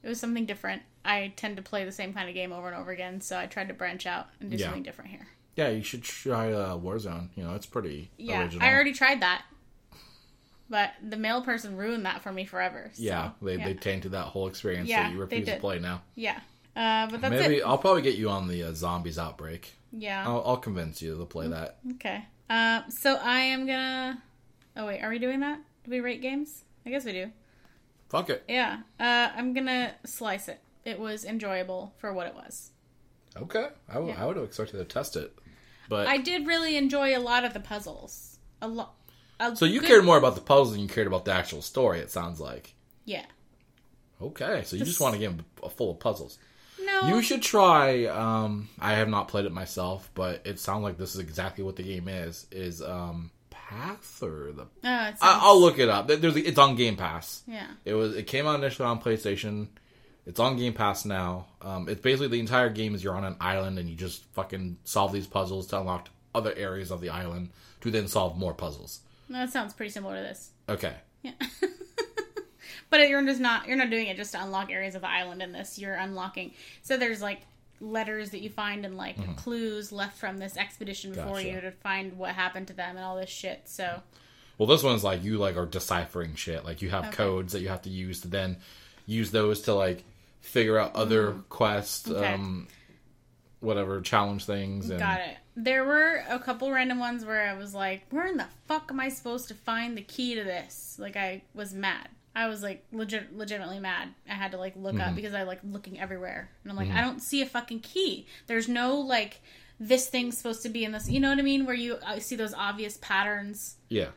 It 0.02 0.08
was 0.08 0.20
something 0.20 0.46
different. 0.46 0.82
I 1.04 1.32
tend 1.36 1.56
to 1.56 1.62
play 1.62 1.84
the 1.84 1.92
same 1.92 2.12
kind 2.12 2.28
of 2.28 2.34
game 2.34 2.52
over 2.52 2.68
and 2.68 2.76
over 2.76 2.90
again, 2.90 3.20
so 3.20 3.38
I 3.38 3.46
tried 3.46 3.68
to 3.68 3.74
branch 3.74 4.06
out 4.06 4.28
and 4.40 4.50
do 4.50 4.56
Yeah. 4.56 4.66
something 4.66 4.82
different 4.82 5.10
here. 5.10 5.26
Yeah, 5.56 5.68
you 5.70 5.82
should 5.82 6.02
try 6.04 6.52
uh, 6.52 6.76
Warzone. 6.76 7.30
You 7.34 7.44
know, 7.44 7.54
it's 7.54 7.66
pretty 7.66 8.10
Yeah, 8.16 8.42
original. 8.42 8.64
I 8.64 8.72
already 8.72 8.92
tried 8.92 9.20
that, 9.22 9.42
but 10.70 10.92
the 11.02 11.16
male 11.16 11.42
person 11.42 11.76
ruined 11.76 12.04
that 12.06 12.22
for 12.22 12.30
me 12.32 12.44
forever. 12.44 12.90
so, 12.92 13.02
yeah, 13.02 13.30
they, 13.42 13.56
yeah. 13.56 13.64
they 13.64 13.74
tainted 13.74 14.12
that 14.12 14.26
whole 14.26 14.46
experience 14.48 14.88
Yeah, 14.88 15.04
that 15.04 15.12
you 15.12 15.18
refuse 15.18 15.46
to 15.48 15.56
play 15.58 15.78
now. 15.78 16.02
yeah. 16.14 16.40
Uh, 16.76 17.08
but 17.10 17.20
that's 17.20 17.32
Maybe 17.32 17.56
it. 17.56 17.62
I'll 17.64 17.78
probably 17.78 18.02
get 18.02 18.14
you 18.14 18.28
on 18.30 18.46
the 18.46 18.62
uh, 18.62 18.72
Zombies 18.72 19.18
Outbreak. 19.18 19.74
Yeah. 19.92 20.22
I'll, 20.24 20.44
I'll 20.46 20.56
convince 20.58 21.02
you 21.02 21.16
to 21.18 21.24
play 21.24 21.46
Mm-hmm. 21.46 21.54
that. 21.54 21.78
Okay. 21.94 22.24
Uh, 22.48 22.82
so 22.88 23.16
I 23.16 23.40
am 23.40 23.66
gonna. 23.66 24.22
Oh 24.76 24.86
wait, 24.86 25.00
are 25.02 25.10
we 25.10 25.18
doing 25.18 25.40
that? 25.40 25.58
Do 25.84 25.90
we 25.90 25.98
rate 26.00 26.22
games? 26.22 26.62
I 26.86 26.90
guess 26.90 27.04
we 27.04 27.10
do. 27.12 27.32
Fuck 28.08 28.30
it. 28.30 28.44
Yeah. 28.48 28.78
Uh, 28.98 29.28
I'm 29.36 29.52
gonna 29.54 29.94
slice 30.04 30.48
it. 30.48 30.60
It 30.84 30.98
was 30.98 31.24
enjoyable 31.24 31.92
for 31.98 32.12
what 32.12 32.26
it 32.26 32.34
was. 32.34 32.70
Okay, 33.36 33.68
I, 33.88 33.94
w- 33.94 34.12
Yeah. 34.12 34.22
I 34.22 34.26
would 34.26 34.36
have 34.36 34.44
expected 34.46 34.78
to 34.78 34.84
test 34.84 35.14
it, 35.16 35.36
but 35.88 36.06
I 36.06 36.16
did 36.16 36.46
really 36.46 36.76
enjoy 36.76 37.16
a 37.16 37.20
lot 37.20 37.44
of 37.44 37.52
the 37.54 37.60
puzzles. 37.60 38.38
A 38.60 38.66
lot. 38.68 38.94
so 39.54 39.64
you 39.66 39.80
cared 39.80 40.04
more 40.04 40.16
about 40.18 40.34
the 40.34 40.40
puzzles 40.40 40.72
than 40.72 40.80
you 40.80 40.88
cared 40.88 41.06
about 41.06 41.24
the 41.24 41.32
actual 41.32 41.62
story. 41.62 42.00
It 42.00 42.10
sounds 42.10 42.40
like. 42.40 42.74
Yeah. 43.04 43.26
Okay, 44.20 44.62
so 44.64 44.74
you 44.76 44.84
just 44.84 45.00
want 45.00 45.14
to 45.14 45.20
get 45.20 45.32
a 45.62 45.70
full 45.70 45.90
of 45.92 46.00
puzzles. 46.00 46.38
No. 46.82 47.08
You 47.08 47.22
should 47.22 47.42
try. 47.42 48.06
Um, 48.06 48.68
I 48.80 48.94
have 48.94 49.08
not 49.08 49.28
played 49.28 49.44
it 49.44 49.52
myself, 49.52 50.10
but 50.14 50.42
it 50.44 50.58
sounds 50.58 50.82
like 50.82 50.96
this 50.98 51.14
is 51.14 51.20
exactly 51.20 51.62
what 51.62 51.76
the 51.76 51.82
game 51.84 52.08
is. 52.08 52.46
Is 52.50 52.82
um, 52.82 53.30
Path 53.68 54.22
or 54.22 54.52
the? 54.52 54.62
Oh, 54.62 54.66
sounds, 54.82 55.18
I, 55.20 55.40
I'll 55.42 55.60
look 55.60 55.78
it 55.78 55.88
up. 55.88 56.08
There's 56.08 56.36
it's 56.36 56.58
on 56.58 56.74
Game 56.74 56.96
Pass. 56.96 57.42
Yeah. 57.46 57.66
It 57.84 57.94
was. 57.94 58.16
It 58.16 58.26
came 58.26 58.46
out 58.46 58.58
initially 58.58 58.88
on 58.88 59.00
PlayStation. 59.00 59.68
It's 60.26 60.40
on 60.40 60.56
Game 60.56 60.72
Pass 60.72 61.04
now. 61.04 61.46
Um, 61.60 61.88
it's 61.88 62.00
basically 62.00 62.28
the 62.28 62.40
entire 62.40 62.70
game 62.70 62.94
is 62.94 63.04
you're 63.04 63.14
on 63.14 63.24
an 63.24 63.36
island 63.40 63.78
and 63.78 63.88
you 63.88 63.94
just 63.94 64.24
fucking 64.32 64.78
solve 64.84 65.12
these 65.12 65.26
puzzles 65.26 65.66
to 65.68 65.80
unlock 65.80 66.08
other 66.34 66.54
areas 66.56 66.90
of 66.90 67.00
the 67.00 67.10
island 67.10 67.50
to 67.82 67.90
then 67.90 68.08
solve 68.08 68.38
more 68.38 68.54
puzzles. 68.54 69.00
That 69.28 69.50
sounds 69.50 69.74
pretty 69.74 69.90
similar 69.90 70.16
to 70.16 70.22
this. 70.22 70.50
Okay. 70.68 70.94
Yeah. 71.22 71.32
but 72.90 73.06
you're 73.08 73.24
just 73.24 73.40
not 73.40 73.68
you're 73.68 73.76
not 73.76 73.90
doing 73.90 74.06
it 74.06 74.16
just 74.16 74.32
to 74.32 74.42
unlock 74.42 74.70
areas 74.70 74.94
of 74.94 75.02
the 75.02 75.10
island 75.10 75.42
in 75.42 75.52
this. 75.52 75.78
You're 75.78 75.94
unlocking 75.94 76.52
so 76.82 76.96
there's 76.96 77.20
like 77.20 77.42
letters 77.80 78.30
that 78.30 78.40
you 78.40 78.50
find 78.50 78.84
and 78.84 78.96
like 78.96 79.36
clues 79.36 79.92
left 79.92 80.18
from 80.18 80.38
this 80.38 80.56
expedition 80.56 81.10
before 81.12 81.24
Mm-hmm. 81.26 81.34
Gotcha. 81.34 81.48
you 81.48 81.60
to 81.62 81.70
find 81.72 82.18
what 82.18 82.30
happened 82.34 82.66
to 82.68 82.72
them 82.74 82.96
and 82.96 83.04
all 83.04 83.16
this 83.16 83.30
shit. 83.30 83.62
So 83.66 84.02
Well, 84.58 84.66
this 84.66 84.82
one's 84.82 85.04
like 85.04 85.22
you 85.22 85.38
like 85.38 85.56
are 85.56 85.66
deciphering 85.66 86.34
shit. 86.34 86.64
Like 86.64 86.82
you 86.82 86.90
have 86.90 87.06
Okay. 87.06 87.16
codes 87.16 87.52
that 87.52 87.60
you 87.60 87.68
have 87.68 87.82
to 87.82 87.90
use 87.90 88.20
to 88.22 88.28
then 88.28 88.56
use 89.06 89.30
those 89.30 89.62
to 89.62 89.74
like 89.74 90.02
figure 90.40 90.78
out 90.78 90.94
other 90.96 91.32
quests, 91.48 92.08
Mm. 92.08 92.16
Okay. 92.16 92.32
um, 92.34 92.68
whatever 93.60 94.00
challenge 94.00 94.44
things. 94.44 94.90
And 94.90 94.98
got 95.00 95.20
it. 95.20 95.36
There 95.56 95.84
were 95.84 96.22
a 96.28 96.38
couple 96.38 96.70
random 96.70 97.00
ones 97.00 97.24
where 97.24 97.48
I 97.48 97.54
was 97.54 97.74
like, 97.74 98.02
"Where 98.10 98.26
in 98.26 98.36
the 98.36 98.46
fuck 98.66 98.90
am 98.90 99.00
I 99.00 99.08
supposed 99.08 99.48
to 99.48 99.54
find 99.54 99.96
the 99.96 100.02
key 100.02 100.34
to 100.36 100.44
this?" 100.44 100.96
Like 100.98 101.16
I 101.16 101.42
was 101.54 101.74
mad. 101.74 102.08
I 102.38 102.46
was 102.48 102.62
like 102.62 102.84
legit, 102.92 103.36
legitimately 103.36 103.80
mad. 103.80 104.08
I 104.28 104.34
had 104.34 104.52
to 104.52 104.58
like 104.58 104.74
look 104.76 104.94
Mm-hmm. 104.94 105.08
up 105.10 105.14
because 105.16 105.34
I 105.34 105.42
like 105.42 105.60
looking 105.64 105.98
everywhere, 105.98 106.50
and 106.62 106.70
I'm 106.70 106.76
like, 106.76 106.90
I 106.90 107.00
don't 107.00 107.20
see 107.20 107.42
a 107.42 107.46
fucking 107.46 107.80
key. 107.80 108.26
There's 108.46 108.68
no 108.68 108.96
like 109.00 109.40
this 109.80 110.08
thing's 110.08 110.36
supposed 110.38 110.62
to 110.62 110.68
be 110.68 110.84
in 110.84 110.92
this. 110.92 111.08
You 111.08 111.20
know 111.20 111.30
what 111.30 111.38
I 111.38 111.42
mean? 111.42 111.66
Where 111.66 111.74
you 111.74 111.94
uh, 111.96 112.18
see 112.18 112.36
those 112.36 112.54
obvious 112.54 112.98
patterns. 113.00 113.76
yeah, 113.88 114.08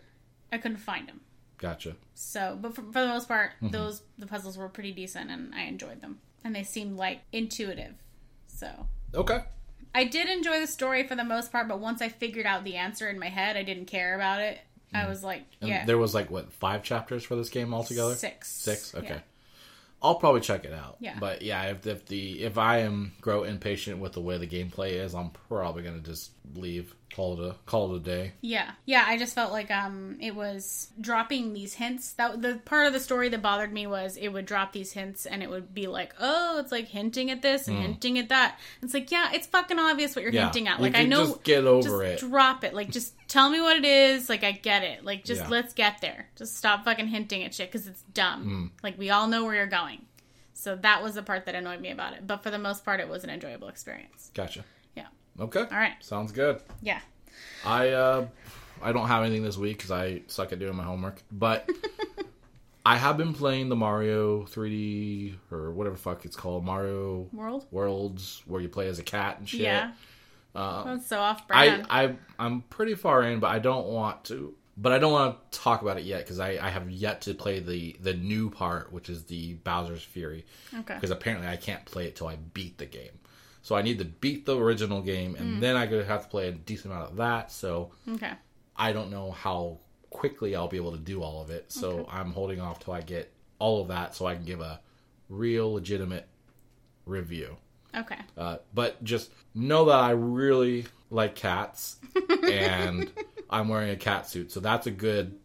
I 0.51 0.57
couldn't 0.57 0.77
find 0.77 1.07
them. 1.07 1.21
gotcha. 1.57 1.95
So, 2.15 2.57
but 2.61 2.75
for, 2.75 2.81
for 2.83 3.01
the 3.01 3.07
most 3.07 3.27
part, 3.27 3.51
Mm-hmm. 3.55 3.69
those 3.69 4.01
the 4.17 4.27
puzzles 4.27 4.57
were 4.57 4.69
pretty 4.69 4.91
decent, 4.91 5.29
and 5.31 5.53
I 5.55 5.63
enjoyed 5.63 6.01
them, 6.01 6.19
and 6.43 6.55
they 6.55 6.63
seemed 6.63 6.97
like 6.97 7.21
intuitive. 7.31 7.95
So 8.47 8.87
Okay. 9.15 9.39
I 9.93 10.03
did 10.05 10.29
enjoy 10.29 10.59
the 10.59 10.67
story 10.67 11.05
for 11.07 11.15
the 11.15 11.23
most 11.23 11.51
part, 11.51 11.67
but 11.67 11.79
once 11.79 12.01
I 12.01 12.09
figured 12.09 12.45
out 12.45 12.63
the 12.63 12.75
answer 12.77 13.09
in 13.09 13.19
my 13.19 13.29
head, 13.29 13.57
I 13.57 13.63
didn't 13.63 13.85
care 13.87 14.15
about 14.15 14.39
it. 14.41 14.59
I 14.93 14.99
mm. 14.99 15.09
was 15.09 15.23
like, 15.23 15.45
And 15.61 15.69
yeah, 15.69 15.85
there 15.85 15.97
was 15.97 16.13
like 16.13 16.29
what 16.29 16.51
five 16.53 16.83
chapters 16.83 17.23
for 17.23 17.35
this 17.35 17.49
game 17.49 17.73
altogether? 17.73 18.15
six, 18.15 18.49
Six. 18.49 18.95
Okay. 18.95 19.07
Yeah. 19.07 19.19
I'll 20.03 20.15
probably 20.15 20.41
check 20.41 20.65
it 20.65 20.73
out. 20.73 20.97
Yeah. 20.99 21.17
But 21.19 21.43
yeah, 21.43 21.63
if, 21.65 21.85
if 21.85 22.05
the 22.07 22.43
if 22.43 22.57
I 22.57 22.79
am 22.79 23.13
grow 23.21 23.43
impatient 23.43 23.99
with 23.99 24.13
the 24.13 24.21
way 24.21 24.37
the 24.37 24.47
gameplay 24.47 24.93
is, 24.93 25.13
I'm 25.13 25.29
probably 25.29 25.83
gonna 25.83 25.99
just 25.99 26.31
leave. 26.55 26.95
Call 27.13 27.37
it 27.41 27.45
a 27.45 27.55
call 27.65 27.93
it 27.93 27.97
a 27.97 27.99
day. 27.99 28.31
Yeah, 28.39 28.71
yeah. 28.85 29.03
I 29.05 29.17
just 29.17 29.35
felt 29.35 29.51
like 29.51 29.69
um, 29.69 30.15
it 30.21 30.33
was 30.33 30.91
dropping 31.01 31.51
these 31.51 31.73
hints. 31.73 32.13
That 32.13 32.41
the 32.41 32.61
part 32.63 32.87
of 32.87 32.93
the 32.93 33.01
story 33.01 33.27
that 33.27 33.41
bothered 33.41 33.73
me 33.73 33.85
was 33.85 34.15
it 34.15 34.29
would 34.29 34.45
drop 34.45 34.71
these 34.71 34.93
hints 34.93 35.25
and 35.25 35.43
it 35.43 35.49
would 35.49 35.73
be 35.73 35.87
like, 35.87 36.13
oh, 36.21 36.57
it's 36.59 36.71
like 36.71 36.87
hinting 36.87 37.29
at 37.29 37.41
this 37.41 37.67
and 37.67 37.77
hinting 37.79 38.17
at 38.17 38.29
that. 38.29 38.57
It's 38.81 38.93
like, 38.93 39.11
yeah, 39.11 39.31
it's 39.33 39.45
fucking 39.47 39.77
obvious 39.77 40.15
what 40.15 40.23
you're. 40.23 40.31
Yeah. 40.31 40.43
hinting 40.43 40.69
at. 40.69 40.79
Like 40.79 40.95
I 40.95 41.03
know, 41.03 41.25
just 41.25 41.43
get 41.43 41.65
over 41.65 42.05
just 42.05 42.23
it. 42.23 42.29
Drop 42.29 42.63
it. 42.63 42.73
Like 42.73 42.91
just 42.91 43.13
tell 43.27 43.49
me 43.49 43.59
what 43.59 43.75
it 43.75 43.83
is. 43.83 44.29
Like 44.29 44.45
I 44.45 44.53
get 44.53 44.83
it. 44.83 45.03
Like 45.03 45.25
just 45.25 45.41
Yeah. 45.41 45.49
let's 45.49 45.73
get 45.73 45.99
there. 45.99 46.29
Just 46.37 46.55
stop 46.55 46.85
fucking 46.85 47.07
hinting 47.07 47.43
at 47.43 47.53
shit 47.53 47.69
because 47.69 47.87
it's 47.87 48.03
dumb. 48.13 48.43
Hmm. 48.43 48.65
Like 48.83 48.97
we 48.97 49.09
all 49.09 49.27
know 49.27 49.43
where 49.43 49.55
you're 49.55 49.67
going. 49.67 50.05
So 50.53 50.77
that 50.77 51.03
was 51.03 51.15
the 51.15 51.23
part 51.23 51.45
that 51.45 51.55
annoyed 51.55 51.81
me 51.81 51.91
about 51.91 52.13
it. 52.13 52.25
But 52.25 52.41
for 52.43 52.51
the 52.51 52.59
most 52.59 52.85
part, 52.85 52.99
it 53.01 53.09
was 53.09 53.25
an 53.25 53.29
enjoyable 53.29 53.67
experience. 53.67 54.31
Gotcha. 54.33 54.63
Okay. 55.39 55.61
All 55.61 55.67
right. 55.77 55.93
Sounds 56.01 56.31
good. 56.31 56.61
Yeah. 56.81 56.99
I 57.65 57.89
uh 57.89 58.27
I 58.81 58.91
don't 58.91 59.07
have 59.07 59.23
anything 59.23 59.43
this 59.43 59.57
week 59.57 59.77
because 59.77 59.91
I 59.91 60.21
suck 60.27 60.51
at 60.51 60.59
doing 60.59 60.75
my 60.75 60.83
homework, 60.83 61.21
but 61.31 61.69
I 62.85 62.97
have 62.97 63.17
been 63.17 63.33
playing 63.33 63.69
the 63.69 63.75
Mario 63.75 64.43
3D 64.45 65.35
or 65.51 65.71
whatever 65.71 65.95
the 65.95 66.01
fuck 66.01 66.25
it's 66.25 66.35
called, 66.35 66.65
Mario 66.65 67.27
World. 67.31 67.67
Worlds, 67.71 68.41
where 68.47 68.59
you 68.59 68.69
play 68.69 68.87
as 68.87 68.97
a 68.97 69.03
cat 69.03 69.37
and 69.39 69.47
shit. 69.47 69.61
Yeah. 69.61 69.91
Uh, 70.55 70.83
That's 70.83 71.07
so 71.07 71.19
off 71.19 71.47
brand. 71.47 71.85
I, 71.89 72.03
I 72.05 72.15
I'm 72.39 72.61
pretty 72.61 72.95
far 72.95 73.23
in, 73.23 73.39
but 73.39 73.51
I 73.51 73.59
don't 73.59 73.87
want 73.87 74.25
to. 74.25 74.55
But 74.77 74.93
I 74.93 74.99
don't 74.99 75.11
want 75.11 75.51
to 75.51 75.59
talk 75.59 75.81
about 75.83 75.97
it 75.97 76.05
yet 76.05 76.21
because 76.23 76.39
I, 76.39 76.57
I 76.59 76.69
have 76.69 76.89
yet 76.89 77.21
to 77.21 77.33
play 77.35 77.59
the 77.59 77.95
the 78.01 78.13
new 78.13 78.49
part, 78.49 78.91
which 78.91 79.09
is 79.09 79.25
the 79.25 79.53
Bowser's 79.55 80.03
Fury. 80.03 80.45
okay. 80.79 80.95
Because 80.95 81.11
apparently 81.11 81.47
I 81.47 81.57
can't 81.57 81.85
play 81.85 82.07
it 82.07 82.15
till 82.15 82.27
I 82.27 82.35
beat 82.35 82.79
the 82.79 82.85
game. 82.87 83.11
So 83.63 83.75
I 83.75 83.81
need 83.83 83.99
to 83.99 84.05
beat 84.05 84.45
the 84.45 84.57
original 84.57 85.01
game, 85.01 85.35
and 85.35 85.57
Mm. 85.57 85.59
then 85.61 85.75
I 85.75 85.85
could 85.87 86.05
have 86.07 86.23
to 86.23 86.29
play 86.29 86.47
a 86.47 86.51
decent 86.51 86.93
amount 86.93 87.11
of 87.11 87.17
that. 87.17 87.51
So 87.51 87.91
Okay. 88.09 88.31
I 88.75 88.91
don't 88.93 89.11
know 89.11 89.31
how 89.31 89.77
quickly 90.09 90.55
I'll 90.55 90.67
be 90.67 90.77
able 90.77 90.91
to 90.93 90.97
do 90.97 91.21
all 91.21 91.41
of 91.41 91.49
it. 91.51 91.71
So 91.71 92.07
I'm 92.11 92.31
holding 92.31 92.59
off 92.59 92.79
till 92.79 92.93
I 92.93 93.01
get 93.01 93.31
all 93.59 93.81
of 93.81 93.87
that, 93.89 94.15
so 94.15 94.25
I 94.25 94.35
can 94.35 94.43
give 94.45 94.61
a 94.61 94.79
real 95.29 95.73
legitimate 95.73 96.27
review. 97.05 97.57
Okay. 97.95 98.17
Uh, 98.37 98.57
but 98.73 99.03
just 99.03 99.31
know 99.53 99.85
that 99.85 99.99
I 99.99 100.11
really 100.11 100.85
like 101.09 101.35
cats, 101.35 101.97
and 102.43 103.11
I'm 103.49 103.67
wearing 103.67 103.89
a 103.91 103.95
cat 103.95 104.27
suit, 104.27 104.51
so 104.51 104.59
that's 104.59 104.87
a 104.87 104.91
good 104.91 105.37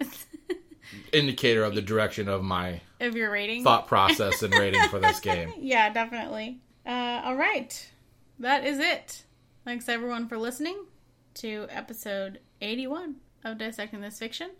indicator 1.12 1.64
of 1.64 1.74
the 1.74 1.82
direction 1.82 2.28
of 2.28 2.42
my 2.42 2.80
Of 3.00 3.14
your 3.16 3.30
rating? 3.30 3.62
thought 3.64 3.86
process 3.86 4.42
and 4.42 4.52
rating 4.54 4.82
for 4.88 4.98
this 4.98 5.20
game. 5.20 5.52
Yeah, 5.58 5.90
definitely. 5.92 6.60
Uh, 6.86 7.22
all 7.24 7.36
right. 7.36 7.90
That 8.38 8.66
is 8.66 8.78
it. 8.78 9.24
Thanks 9.64 9.88
everyone 9.88 10.28
for 10.28 10.36
listening 10.36 10.86
to 11.34 11.66
episode 11.70 12.40
81 12.60 13.16
of 13.44 13.58
Dissecting 13.58 14.00
This 14.00 14.18
Fiction. 14.18 14.50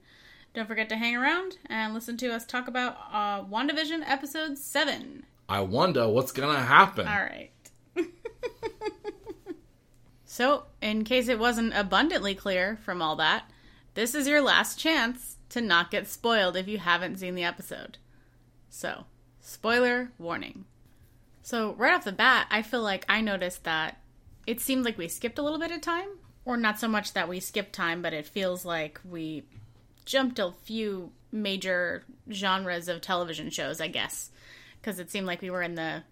Don't 0.55 0.69
forget 0.69 0.89
to 0.91 0.97
hang 0.97 1.17
around 1.17 1.57
and 1.67 1.95
listen 1.95 2.17
to 2.19 2.33
us 2.33 2.45
talk 2.45 2.69
about 2.69 2.97
uh, 3.11 3.43
WandaVision 3.45 4.03
episode 4.07 4.59
7. 4.59 5.25
I 5.49 5.61
wonder 5.61 6.09
what's 6.09 6.33
gonna 6.33 6.61
happen. 6.61 7.09
All 7.09 7.15
right. 7.15 7.51
so, 10.25 10.65
in 10.81 11.05
case 11.05 11.29
it 11.29 11.39
wasn't 11.39 11.75
abundantly 11.75 12.35
clear 12.35 12.79
from 12.85 13.03
all 13.03 13.17
that, 13.17 13.51
this 13.95 14.15
is 14.15 14.29
your 14.29 14.41
last 14.41 14.79
chance 14.79 15.39
to 15.49 15.61
not 15.61 15.91
get 15.91 16.09
spoiled 16.09 16.57
if 16.57 16.69
you 16.69 16.79
haven't 16.79 17.19
seen 17.19 17.35
the 17.35 17.45
episode. 17.45 17.99
So, 18.71 19.07
spoiler 19.41 20.13
warning. 20.19 20.67
So, 21.43 21.75
right 21.75 21.93
off 21.93 22.05
the 22.05 22.13
bat, 22.13 22.47
I 22.51 22.63
feel 22.63 22.83
like 22.83 23.05
I 23.09 23.21
noticed 23.21 23.65
that 23.65 23.99
it 24.47 24.61
seemed 24.61 24.85
like 24.85 24.97
we 24.97 25.09
skipped 25.09 25.39
a 25.39 25.43
little 25.43 25.59
bit 25.59 25.73
of 25.73 25.81
time. 25.81 26.09
Or 26.45 26.57
not 26.57 26.81
so 26.81 26.89
much 26.89 27.13
that 27.13 27.29
we 27.29 27.39
skipped 27.39 27.73
time, 27.73 28.03
but 28.03 28.13
it 28.13 28.27
feels 28.27 28.65
like 28.65 29.01
we 29.09 29.45
jumped 30.05 30.41
a 30.41 30.53
few 30.65 31.13
major 31.31 32.05
genres 32.31 32.89
of 32.89 33.01
television 33.01 33.51
shows, 33.51 33.81
I 33.81 33.89
guess. 33.89 34.31
Because 34.81 34.99
it 34.99 35.11
seemed 35.11 35.27
like 35.27 35.41
we 35.41 35.51
were 35.51 35.63
in 35.63 35.77
the 35.77 36.03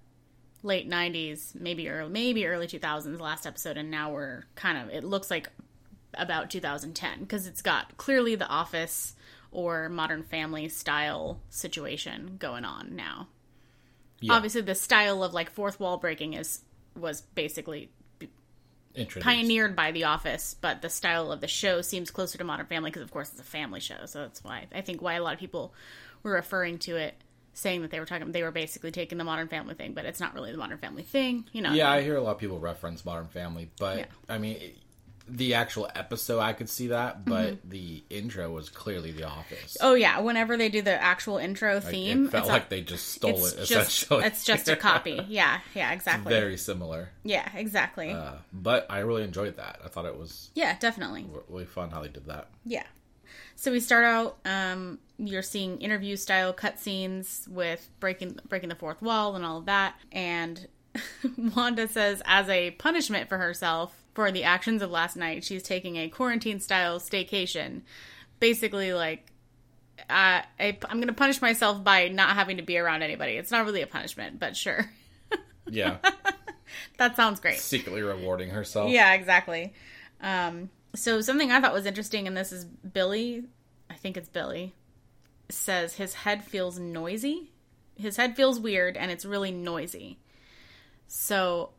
late 0.63 0.89
90s, 0.89 1.55
maybe 1.55 1.89
early, 1.89 2.11
maybe 2.11 2.47
early 2.47 2.69
2000s 2.69 3.21
last 3.21 3.45
episode, 3.45 3.77
and 3.77 3.91
now 3.91 4.13
we're 4.13 4.45
kind 4.55 4.79
of, 4.79 4.95
it 4.95 5.03
looks 5.03 5.31
like 5.31 5.49
about 6.15 6.51
2010. 6.51 7.21
Because 7.21 7.49
it's 7.49 7.63
got 7.63 7.97
clearly 7.97 8.37
The 8.37 8.47
Office 8.47 9.17
or 9.51 9.89
Modern 9.89 10.23
Family 10.23 10.69
style 10.69 11.41
situation 11.49 12.37
going 12.39 12.65
on 12.65 12.95
now 12.95 13.27
Yeah, 14.21 14.35
obviously 14.35 14.61
the 14.63 14.75
style 14.75 15.23
of 15.23 15.33
like 15.35 15.51
fourth 15.51 15.81
wall 15.81 15.99
breaking 15.99 16.35
is 16.35 16.61
was 16.97 17.21
basically 17.21 17.91
introduced. 18.95 19.25
pioneered 19.25 19.77
by 19.77 19.93
the 19.93 20.05
office 20.05 20.57
but 20.61 20.83
the 20.83 20.91
style 20.91 21.31
of 21.31 21.41
the 21.41 21.47
show 21.47 21.81
seems 21.81 22.11
closer 22.11 22.37
to 22.37 22.43
modern 22.43 22.67
family 22.67 22.91
because 22.91 23.03
of 23.03 23.11
course 23.13 23.31
it's 23.31 23.41
a 23.41 23.45
family 23.45 23.79
show 23.79 24.05
so 24.07 24.23
that's 24.23 24.43
why 24.43 24.67
i 24.75 24.81
think 24.81 25.01
why 25.01 25.15
a 25.15 25.23
lot 25.23 25.33
of 25.33 25.39
people 25.39 25.73
were 26.25 26.33
referring 26.33 26.77
to 26.77 26.97
it 26.97 27.15
saying 27.53 27.83
that 27.83 27.91
they 27.91 28.01
were 28.01 28.07
talking 28.07 28.31
they 28.33 28.43
were 28.43 28.51
basically 28.51 28.91
taking 28.91 29.19
the 29.19 29.25
Modern 29.25 29.49
Family 29.49 29.75
thing, 29.75 29.93
but 29.93 30.05
it's 30.05 30.21
not 30.21 30.35
really 30.35 30.53
the 30.53 30.59
Modern 30.59 30.79
Family 30.79 31.03
thing, 31.03 31.45
you 31.53 31.63
know. 31.63 31.73
Yeah, 31.73 31.91
I 31.91 32.03
hear 32.03 32.17
a 32.17 32.21
lot 32.21 32.33
of 32.33 32.39
people 32.39 32.59
reference 32.59 33.05
Modern 33.05 33.27
Family, 33.27 33.71
but 33.79 33.99
Yeah. 33.99 34.05
I 34.29 34.39
mean, 34.39 34.59
the 35.31 35.55
actual 35.55 35.89
episode, 35.95 36.41
I 36.41 36.53
could 36.53 36.69
see 36.69 36.89
that, 36.89 37.25
but 37.25 37.59
the 37.69 38.03
intro 38.11 38.51
was 38.51 38.69
clearly 38.69 39.13
The 39.13 39.25
Office. 39.25 39.77
Mm-hmm. 39.79 39.87
Oh 39.87 39.95
yeah, 39.95 40.19
whenever 40.21 40.57
they 40.57 40.69
do 40.69 40.83
the 40.83 41.01
actual 41.01 41.39
intro 41.39 41.75
Like, 41.75 41.85
theme, 41.85 42.27
it 42.27 42.31
felt 42.33 42.49
like 42.49 42.67
a- 42.67 42.71
they 42.71 42.83
just 42.83 43.09
stole 43.09 43.31
it's 43.45 43.53
it. 43.53 43.65
just 43.67 43.71
Essentially, 44.03 44.25
it's 44.25 44.45
just 44.45 44.69
a 44.69 44.77
copy. 44.77 45.21
Yeah, 45.29 45.61
yeah, 45.75 45.93
exactly. 45.93 46.33
Very 46.33 46.57
similar, 46.57 47.11
yeah, 47.23 47.49
exactly. 47.55 48.11
uh, 48.11 48.33
but 48.53 48.87
I 48.91 49.01
really 49.01 49.23
enjoyed 49.23 49.57
that. 49.59 49.81
I 49.85 49.89
thought 49.89 50.07
it 50.07 50.19
was 50.19 50.51
yeah, 50.55 50.77
definitely. 50.79 51.27
really 51.49 51.65
fun 51.67 51.91
how 51.91 52.03
they 52.03 52.09
did 52.09 52.27
that. 52.27 52.49
Yeah. 52.65 52.85
So 53.55 53.71
we 53.71 53.81
start 53.81 54.05
out. 54.05 54.39
Um, 54.45 54.99
you're 55.19 55.43
seeing 55.43 55.79
interview 55.81 56.17
style 56.17 56.53
cutscenes 56.55 57.47
with 57.47 57.91
breaking 58.01 58.39
breaking 58.49 58.71
the 58.71 58.75
fourth 58.75 59.03
wall 59.03 59.37
and 59.37 59.45
all 59.45 59.59
of 59.59 59.67
that. 59.67 59.95
And 60.11 60.67
Wanda 61.55 61.87
says, 61.87 62.23
as 62.25 62.49
a 62.49 62.73
punishment 62.73 63.29
for 63.29 63.39
herself 63.39 64.00
for 64.15 64.31
the 64.33 64.45
actions 64.45 64.83
of 64.83 64.91
last 64.91 65.17
night, 65.17 65.45
she's 65.45 65.63
taking 65.63 65.97
a 65.97 66.09
quarantine 66.09 66.61
style 66.61 66.99
staycation. 66.99 67.83
Basically, 68.39 68.93
like. 68.93 69.27
Uh, 70.09 70.41
I, 70.59 70.79
I'm 70.89 70.97
going 70.97 71.09
to 71.09 71.13
punish 71.13 71.43
myself 71.43 71.85
by 71.85 72.09
not 72.09 72.31
having 72.35 72.57
to 72.57 72.63
be 72.63 72.79
around 72.79 73.03
anybody. 73.03 73.33
It's 73.33 73.51
not 73.51 73.67
really 73.67 73.83
a 73.83 73.87
punishment, 73.87 74.41
but 74.41 74.57
sure. 74.57 74.91
Yeah, 75.69 75.99
that 76.99 77.15
sounds 77.17 77.39
great. 77.39 77.59
secretly 77.59 78.03
rewarding 78.03 78.51
herself. 78.51 78.91
Yeah, 78.91 79.13
exactly. 79.13 79.73
Um, 80.21 80.71
so 80.95 81.21
something 81.21 81.53
I 81.53 81.61
thought 81.61 81.73
was 81.73 81.87
interesting, 81.87 82.27
in 82.27 82.35
this 82.35 82.51
is 82.51 82.65
Billy. 82.65 83.45
I 83.89 83.95
think 83.95 84.17
it's 84.17 84.29
Billy. 84.29 84.75
Says 85.49 85.95
his 85.95 86.15
head 86.15 86.43
feels 86.43 86.79
noisy. 86.79 87.53
His 87.97 88.17
head 88.17 88.35
feels 88.35 88.59
weird, 88.59 88.97
and 88.97 89.11
it's 89.11 89.25
really 89.25 89.53
noisy. 89.53 90.19
So 91.07 91.71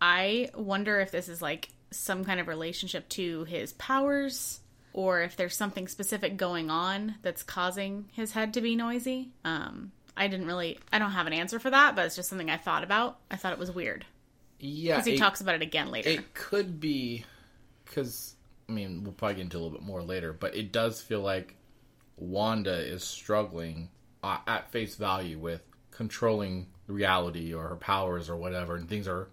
I 0.00 0.50
wonder 0.54 1.00
if 1.00 1.10
this 1.10 1.28
is 1.28 1.40
like 1.40 1.68
some 1.90 2.24
kind 2.24 2.40
of 2.40 2.48
relationship 2.48 3.08
to 3.10 3.44
his 3.44 3.72
powers, 3.74 4.60
or 4.92 5.22
if 5.22 5.36
there's 5.36 5.56
something 5.56 5.88
specific 5.88 6.36
going 6.36 6.70
on 6.70 7.16
that's 7.22 7.42
causing 7.42 8.08
his 8.12 8.32
head 8.32 8.54
to 8.54 8.60
be 8.60 8.76
noisy. 8.76 9.30
Um, 9.44 9.92
I 10.16 10.28
didn't 10.28 10.46
really. 10.46 10.78
I 10.92 10.98
don't 10.98 11.12
have 11.12 11.26
an 11.26 11.32
answer 11.32 11.58
for 11.58 11.70
that, 11.70 11.96
but 11.96 12.06
it's 12.06 12.16
just 12.16 12.28
something 12.28 12.50
I 12.50 12.56
thought 12.56 12.84
about. 12.84 13.18
I 13.30 13.36
thought 13.36 13.52
it 13.52 13.58
was 13.58 13.70
weird 13.70 14.04
yeah. 14.58 14.94
because 14.94 15.06
he 15.06 15.14
it- 15.14 15.18
talks 15.18 15.40
about 15.40 15.54
it 15.54 15.62
again 15.62 15.90
later. 15.90 16.10
It 16.10 16.34
could 16.34 16.80
be 16.80 17.24
because 17.84 18.34
I 18.68 18.72
mean 18.72 19.04
we'll 19.04 19.12
probably 19.12 19.36
get 19.36 19.42
into 19.42 19.58
a 19.58 19.60
little 19.60 19.78
bit 19.78 19.86
more 19.86 20.02
later, 20.02 20.32
but 20.32 20.54
it 20.54 20.72
does 20.72 21.00
feel 21.00 21.20
like 21.20 21.54
Wanda 22.16 22.76
is 22.76 23.04
struggling 23.04 23.90
uh, 24.22 24.38
at 24.46 24.70
face 24.70 24.96
value 24.96 25.38
with 25.38 25.62
controlling 25.90 26.66
reality 26.86 27.54
or 27.54 27.68
her 27.68 27.76
powers 27.76 28.30
or 28.30 28.36
whatever, 28.36 28.76
and 28.76 28.88
things 28.88 29.08
are 29.08 29.28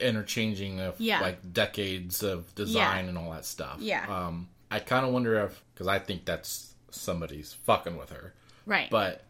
interchanging 0.00 0.80
of 0.80 1.00
Yeah. 1.00 1.20
like 1.20 1.52
decades 1.52 2.22
of 2.22 2.54
design 2.54 3.08
and 3.08 3.16
all 3.18 3.30
that 3.32 3.44
stuff. 3.44 3.78
Yeah. 3.80 4.04
Um, 4.08 4.48
I 4.70 4.78
kind 4.80 5.06
of 5.06 5.12
wonder 5.12 5.44
if 5.44 5.62
because 5.74 5.86
I 5.86 5.98
think 5.98 6.24
that's 6.24 6.74
somebody's 6.90 7.52
fucking 7.64 7.96
with 7.96 8.10
her, 8.10 8.34
right. 8.66 8.88
but 8.90 9.24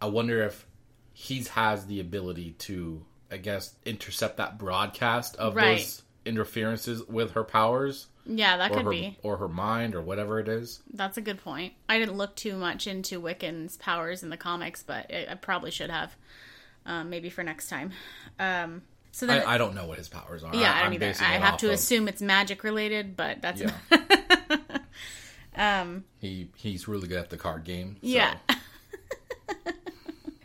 I 0.00 0.06
wonder 0.06 0.42
if 0.42 0.66
he's 1.12 1.48
has 1.48 1.86
the 1.86 2.00
ability 2.00 2.52
to, 2.58 3.04
I 3.30 3.36
guess, 3.38 3.74
intercept 3.84 4.36
that 4.38 4.58
broadcast 4.58 5.36
of 5.36 5.54
Right. 5.56 5.78
those 5.78 6.02
interferences 6.24 7.02
with 7.04 7.32
her 7.32 7.44
powers 7.44 8.08
Yeah, 8.26 8.56
that 8.56 8.72
could 8.72 8.84
her 8.84 8.90
be. 8.90 9.16
or 9.22 9.36
her 9.38 9.48
mind 9.48 9.94
or 9.94 10.02
whatever 10.02 10.40
it 10.40 10.48
is. 10.48 10.80
That's 10.92 11.16
a 11.16 11.20
good 11.22 11.42
point. 11.42 11.72
I 11.88 11.98
didn't 11.98 12.16
look 12.16 12.34
too 12.34 12.56
much 12.56 12.86
into 12.86 13.20
Wiccan's 13.20 13.76
powers 13.76 14.22
in 14.22 14.30
the 14.30 14.36
comics, 14.36 14.82
but 14.82 15.06
I, 15.12 15.26
I 15.30 15.34
probably 15.36 15.70
should 15.70 15.90
have. 15.90 16.16
Um, 16.84 17.10
maybe 17.10 17.30
for 17.30 17.42
next 17.42 17.68
time. 17.68 17.92
Um, 18.38 18.82
so 19.16 19.24
then, 19.24 19.46
I, 19.46 19.54
I 19.54 19.58
don't 19.58 19.74
know 19.74 19.86
what 19.86 19.96
his 19.96 20.10
powers 20.10 20.44
are. 20.44 20.54
yeah, 20.54 20.70
I 20.74 20.80
I'm 20.80 20.92
don't 20.92 21.02
either. 21.02 21.14
I 21.24 21.38
have 21.38 21.56
to 21.58 21.68
of- 21.68 21.72
assume 21.72 22.06
it's 22.06 22.20
magic 22.20 22.62
related, 22.64 23.16
but 23.16 23.40
that's 23.40 23.62
Yeah. 23.62 23.70
he 26.20 26.50
he's 26.54 26.86
really 26.86 27.08
good 27.08 27.16
at 27.18 27.30
the 27.30 27.38
card 27.38 27.64
game. 27.64 27.94
so- 28.02 28.08
Yeah. 28.08 28.34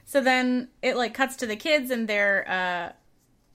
so 0.05 0.21
then 0.21 0.69
it 0.81 0.95
like 0.95 1.13
cuts 1.13 1.35
to 1.37 1.47
the 1.47 1.55
kids 1.57 1.91
and 1.91 2.07
they're 2.07 2.49
uh 2.49 2.91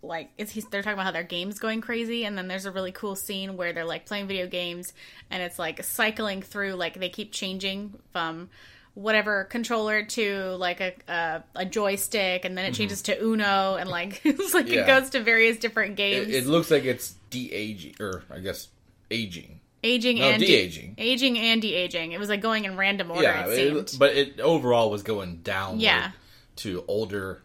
like 0.03 0.31
it's 0.39 0.53
he's, 0.53 0.67
they're 0.67 0.83
talking 0.83 0.95
about 0.95 1.07
how 1.07 1.11
their 1.13 1.23
game's 1.23 1.59
going 1.59 1.81
crazy 1.81 2.25
and 2.27 2.37
then 2.37 2.47
there's 2.47 2.67
a 2.67 2.71
really 2.71 2.93
cool 2.93 3.17
scene 3.17 3.57
where 3.57 3.73
they're 3.73 3.85
like 3.87 4.05
playing 4.07 4.27
video 4.29 4.47
games 4.47 4.93
and 5.31 5.43
it's 5.43 5.59
like 5.59 5.83
cycling 5.83 6.43
through 6.43 6.75
like 6.75 7.01
they 7.01 7.09
keep 7.09 7.33
changing 7.33 7.95
from 8.13 8.49
whatever 8.97 9.45
controller 9.45 10.03
to 10.05 10.57
like 10.57 10.81
a 10.81 10.93
a, 11.07 11.45
a 11.55 11.65
joystick 11.67 12.45
and 12.47 12.57
then 12.59 12.65
it 12.65 12.73
changes 12.75 13.03
to 13.03 13.23
Uno 13.23 13.77
and 13.77 13.89
like 13.91 14.21
it's 14.25 14.55
like 14.55 14.65
Mm-hmm. 14.67 14.75
Yeah. 14.75 14.81
it 14.85 14.87
goes 14.87 15.11
to 15.11 15.21
various 15.23 15.59
different 15.59 15.97
games. 15.97 16.29
it 16.33 16.47
looks 16.47 16.71
like 16.71 16.85
it's 16.85 17.15
de 17.31 17.53
aging 17.53 17.95
or 18.01 18.23
I 18.31 18.39
guess 18.39 18.69
aging. 19.11 19.61
aging 19.85 20.19
No, 20.19 20.31
and 20.31 20.41
de- 20.41 20.47
de-aging. 20.47 20.95
aging 20.99 21.39
and 21.39 21.61
de-aging. 21.63 22.13
It 22.13 22.19
was 22.19 22.29
like 22.31 22.41
going 22.41 22.65
in 22.65 22.77
random 22.79 23.11
order 23.11 23.23
yeah, 23.23 23.47
it 23.47 23.77
it- 23.77 23.97
but 23.99 24.17
it 24.17 24.41
overall 24.41 24.91
was 24.91 25.03
going 25.03 25.43
down. 25.43 25.79
Yeah. 25.79 26.13
to 26.57 26.83
older 26.89 27.43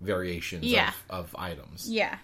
variations 0.00 0.64
Yeah. 0.64 0.92
of, 1.10 1.34
of 1.34 1.36
items. 1.36 1.90
Yeah. 1.90 2.18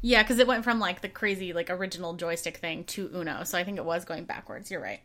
Yeah, 0.00 0.22
because 0.22 0.38
it 0.40 0.46
went 0.48 0.64
from 0.64 0.80
like 0.80 1.00
the 1.00 1.08
crazy, 1.08 1.52
like 1.52 1.70
original 1.70 2.14
joystick 2.14 2.56
thing 2.56 2.82
to 2.84 3.08
Uno. 3.14 3.44
So 3.44 3.56
I 3.56 3.62
think 3.64 3.78
it 3.78 3.84
was 3.84 4.04
going 4.04 4.24
backwards. 4.24 4.68
You're 4.70 4.80
right. 4.82 5.00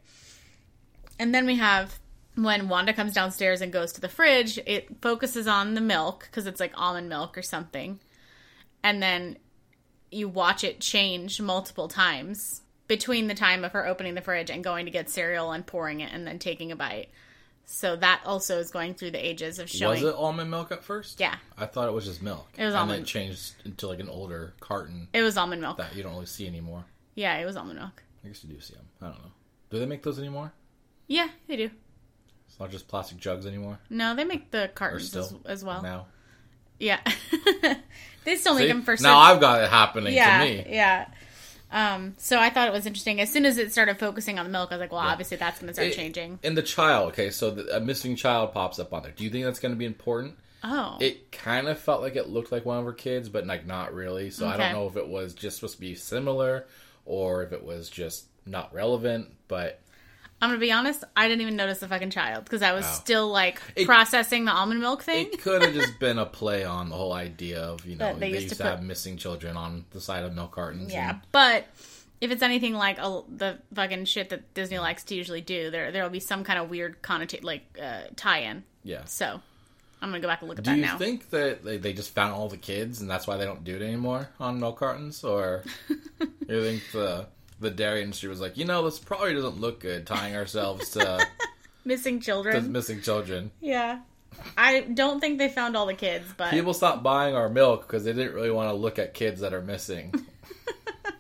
And 1.19 1.33
then 1.35 1.45
we 1.45 1.55
have 1.57 1.97
when 2.35 2.67
Wanda 2.69 2.93
comes 2.93 3.13
downstairs 3.13 3.61
and 3.61 3.71
goes 3.71 3.93
to 3.93 4.01
the 4.01 4.09
fridge, 4.09 4.57
it 4.65 5.01
focuses 5.01 5.47
on 5.47 5.73
the 5.73 5.81
milk 5.81 6.27
because 6.29 6.47
it's 6.47 6.59
like 6.59 6.71
almond 6.75 7.09
milk 7.09 7.37
or 7.37 7.41
something. 7.41 7.99
And 8.83 9.01
then 9.01 9.37
you 10.11 10.27
watch 10.27 10.63
it 10.63 10.79
change 10.79 11.39
multiple 11.41 11.87
times 11.87 12.61
between 12.87 13.27
the 13.27 13.33
time 13.35 13.63
of 13.63 13.71
her 13.71 13.87
opening 13.87 14.13
the 14.15 14.21
fridge 14.21 14.49
and 14.49 14.63
going 14.63 14.85
to 14.85 14.91
get 14.91 15.09
cereal 15.09 15.51
and 15.51 15.65
pouring 15.65 16.01
it 16.01 16.11
and 16.11 16.27
then 16.27 16.39
taking 16.39 16.71
a 16.71 16.75
bite. 16.75 17.09
So 17.65 17.95
that 17.95 18.21
also 18.25 18.59
is 18.59 18.71
going 18.71 18.93
through 18.93 19.11
the 19.11 19.25
ages 19.25 19.57
of 19.57 19.69
showing. 19.69 20.01
Was 20.03 20.13
it 20.13 20.15
almond 20.15 20.51
milk 20.51 20.71
at 20.71 20.83
first? 20.83 21.19
Yeah, 21.19 21.35
I 21.57 21.65
thought 21.65 21.87
it 21.87 21.93
was 21.93 22.05
just 22.05 22.21
milk. 22.21 22.47
It 22.57 22.65
was 22.65 22.73
and 22.73 22.73
then 22.73 22.79
almond- 22.81 23.03
it 23.03 23.07
changed 23.07 23.53
into 23.63 23.87
like 23.87 23.99
an 24.01 24.09
older 24.09 24.53
carton 24.59 25.07
it 25.13 25.21
was 25.21 25.37
almond 25.37 25.61
milk. 25.61 25.77
that 25.77 25.95
you 25.95 26.03
don't 26.03 26.13
really 26.13 26.25
see 26.25 26.45
anymore. 26.45 26.83
Yeah, 27.15 27.37
it 27.37 27.45
was 27.45 27.55
almond 27.55 27.79
milk. 27.79 28.03
I 28.23 28.27
guess 28.27 28.43
you 28.43 28.53
do 28.53 28.59
see 28.59 28.73
them. 28.73 28.85
I 29.01 29.05
don't 29.05 29.19
know. 29.19 29.31
Do 29.69 29.79
they 29.79 29.85
make 29.85 30.03
those 30.03 30.19
anymore? 30.19 30.51
Yeah, 31.07 31.29
they 31.47 31.55
do. 31.55 31.69
It's 32.53 32.59
not 32.59 32.69
just 32.69 32.87
plastic 32.87 33.17
jugs 33.17 33.47
anymore. 33.47 33.79
No, 33.89 34.15
they 34.15 34.25
make 34.25 34.51
the 34.51 34.69
cartons 34.75 35.15
as, 35.15 35.25
still 35.27 35.41
as 35.45 35.63
well. 35.63 35.81
now. 35.81 36.05
Yeah, 36.77 36.99
they 38.25 38.35
still 38.35 38.53
make 38.53 38.67
them 38.67 38.83
for 38.83 38.91
now 38.91 38.97
certain- 38.97 39.17
I've 39.17 39.39
got 39.41 39.63
it 39.63 39.69
happening 39.71 40.13
yeah, 40.13 40.37
to 40.39 40.45
me. 40.45 40.65
yeah. 40.69 41.07
Um, 41.71 42.13
so 42.19 42.37
I 42.37 42.51
thought 42.51 42.67
it 42.67 42.71
was 42.71 42.85
interesting. 42.85 43.19
As 43.21 43.31
soon 43.33 43.45
as 43.45 43.57
it 43.57 43.71
started 43.71 43.97
focusing 43.97 44.37
on 44.37 44.45
the 44.45 44.51
milk, 44.51 44.71
I 44.71 44.75
was 44.75 44.81
like, 44.81 44.91
well, 44.91 45.01
obviously 45.01 45.37
that's 45.37 45.59
going 45.59 45.69
to 45.69 45.73
start 45.73 45.87
It- 45.87 45.95
changing. 45.95 46.37
And 46.43 46.55
the 46.55 46.61
child, 46.61 47.13
okay, 47.13 47.31
so 47.31 47.49
the, 47.49 47.77
a 47.77 47.79
missing 47.79 48.15
child 48.15 48.53
pops 48.53 48.77
up 48.77 48.93
on 48.93 49.01
there. 49.01 49.11
Do 49.13 49.23
you 49.23 49.31
think 49.31 49.45
that's 49.45 49.59
going 49.59 49.73
to 49.73 49.77
be 49.79 49.85
important? 49.85 50.35
Oh, 50.63 50.97
It 51.01 51.31
kind 51.31 51.67
of 51.67 51.79
felt 51.79 52.01
like 52.01 52.15
it 52.15 52.29
looked 52.29 52.51
like 52.51 52.65
one 52.65 52.77
of 52.77 52.85
her 52.85 52.93
kids, 52.93 53.29
but 53.29 53.47
like 53.47 53.65
not 53.65 53.93
really. 53.95 54.29
So 54.29 54.47
I 54.47 54.57
don't 54.57 54.73
know 54.73 54.87
if 54.87 54.95
it 54.95 55.07
was 55.07 55.33
just 55.33 55.57
supposed 55.57 55.75
to 55.75 55.81
be 55.81 55.95
similar 55.95 56.67
or 57.05 57.41
if 57.43 57.51
it 57.51 57.63
was 57.65 57.89
just 57.89 58.25
not 58.45 58.71
relevant. 58.73 59.29
But 59.47 59.79
I'm 60.41 60.49
gonna 60.49 60.59
be 60.59 60.71
honest. 60.73 61.03
I 61.15 61.27
didn't 61.29 61.41
even 61.41 61.55
notice 61.55 61.79
the 61.79 61.87
fucking 61.87 62.09
child 62.09 62.43
because 62.43 62.61
I 62.61 62.73
was 62.73 62.85
still 62.85 63.29
like 63.29 63.61
It- 63.77 63.85
processing 63.85 64.43
the 64.45 64.51
almond 64.51 64.81
milk 64.81 65.01
thing. 65.03 65.27
it 65.27 65.41
could 65.41 65.61
have 65.61 65.73
just 65.73 65.99
been 65.99 66.19
a 66.19 66.25
play 66.25 66.65
on 66.65 66.89
the 66.89 66.95
whole 66.95 67.13
idea 67.13 67.61
of 67.61 67.85
you 67.85 67.95
know 67.95 68.13
they 68.13 68.19
they, 68.19 68.29
used 68.29 68.43
used 68.43 68.55
to 68.57 68.63
put- 68.63 68.69
have 68.69 68.83
missing 68.83 69.15
children 69.17 69.55
on 69.55 69.85
the 69.91 70.01
side 70.01 70.23
of 70.25 70.33
milk 70.35 70.51
cartons. 70.51 70.91
yeah, 70.91 71.11
and- 71.11 71.19
but 71.31 71.65
if 72.19 72.31
it's 72.31 72.41
anything 72.41 72.73
like 72.73 72.97
a, 72.99 73.21
the 73.35 73.57
fucking 73.73 74.05
shit 74.05 74.29
that 74.29 74.53
Disney 74.53 74.79
likes 74.79 75.03
to 75.05 75.15
usually 75.15 75.41
do, 75.41 75.69
there 75.71 75.91
there 75.91 76.03
will 76.03 76.09
be 76.09 76.19
some 76.21 76.43
kind 76.43 76.59
of 76.59 76.69
weird 76.69 77.01
connotation, 77.01 77.45
like 77.45 77.63
uh, 77.81 78.01
tie-in. 78.17 78.63
yeah. 78.83 79.03
So 79.05 79.41
I'm 80.01 80.09
gonna 80.09 80.19
go 80.19 80.27
back 80.27 80.41
and 80.41 80.49
look 80.49 80.57
at 80.59 80.65
Do 80.65 80.71
that 80.71 80.77
now. 80.77 80.97
Do 80.97 81.03
you 81.05 81.09
think 81.11 81.29
that 81.29 81.63
they, 81.63 81.77
they 81.77 81.93
just 81.93 82.13
found 82.13 82.33
all 82.33 82.49
the 82.49 82.57
kids 82.57 82.99
and 82.99 83.09
that's 83.09 83.27
why 83.27 83.37
they 83.37 83.45
don't 83.45 83.63
do 83.63 83.75
it 83.77 83.81
anymore 83.81 84.29
on 84.41 84.59
milk 84.59 84.79
cartons, 84.79 85.23
or 85.23 85.63
you 86.19 86.61
think 86.63 86.83
the 86.91 87.27
the 87.59 87.69
dairy 87.69 88.01
industry 88.01 88.29
was 88.29 88.41
like, 88.41 88.57
you 88.57 88.65
know, 88.65 88.83
this 88.83 88.99
probably 88.99 89.33
doesn't 89.33 89.59
look 89.59 89.79
good 89.81 90.05
tying 90.05 90.35
ourselves 90.35 90.91
to, 90.91 91.25
Missing 91.85 92.19
to 92.19 92.25
children. 92.25 92.71
missing 92.71 93.01
children. 93.01 93.51
Yeah. 93.61 93.99
I 94.57 94.81
don't 94.81 95.19
think 95.19 95.37
they 95.37 95.49
found 95.49 95.77
all 95.77 95.85
the 95.85 95.93
kids, 95.93 96.25
but 96.35 96.49
People 96.51 96.73
stopped 96.73 97.03
buying 97.03 97.35
our 97.35 97.49
milk 97.49 97.81
because 97.87 98.03
they 98.03 98.13
didn't 98.13 98.33
really 98.33 98.51
want 98.51 98.69
to 98.69 98.73
look 98.73 98.97
at 98.99 99.13
kids 99.13 99.41
that 99.41 99.53
are 99.53 99.61
missing. 99.61 100.13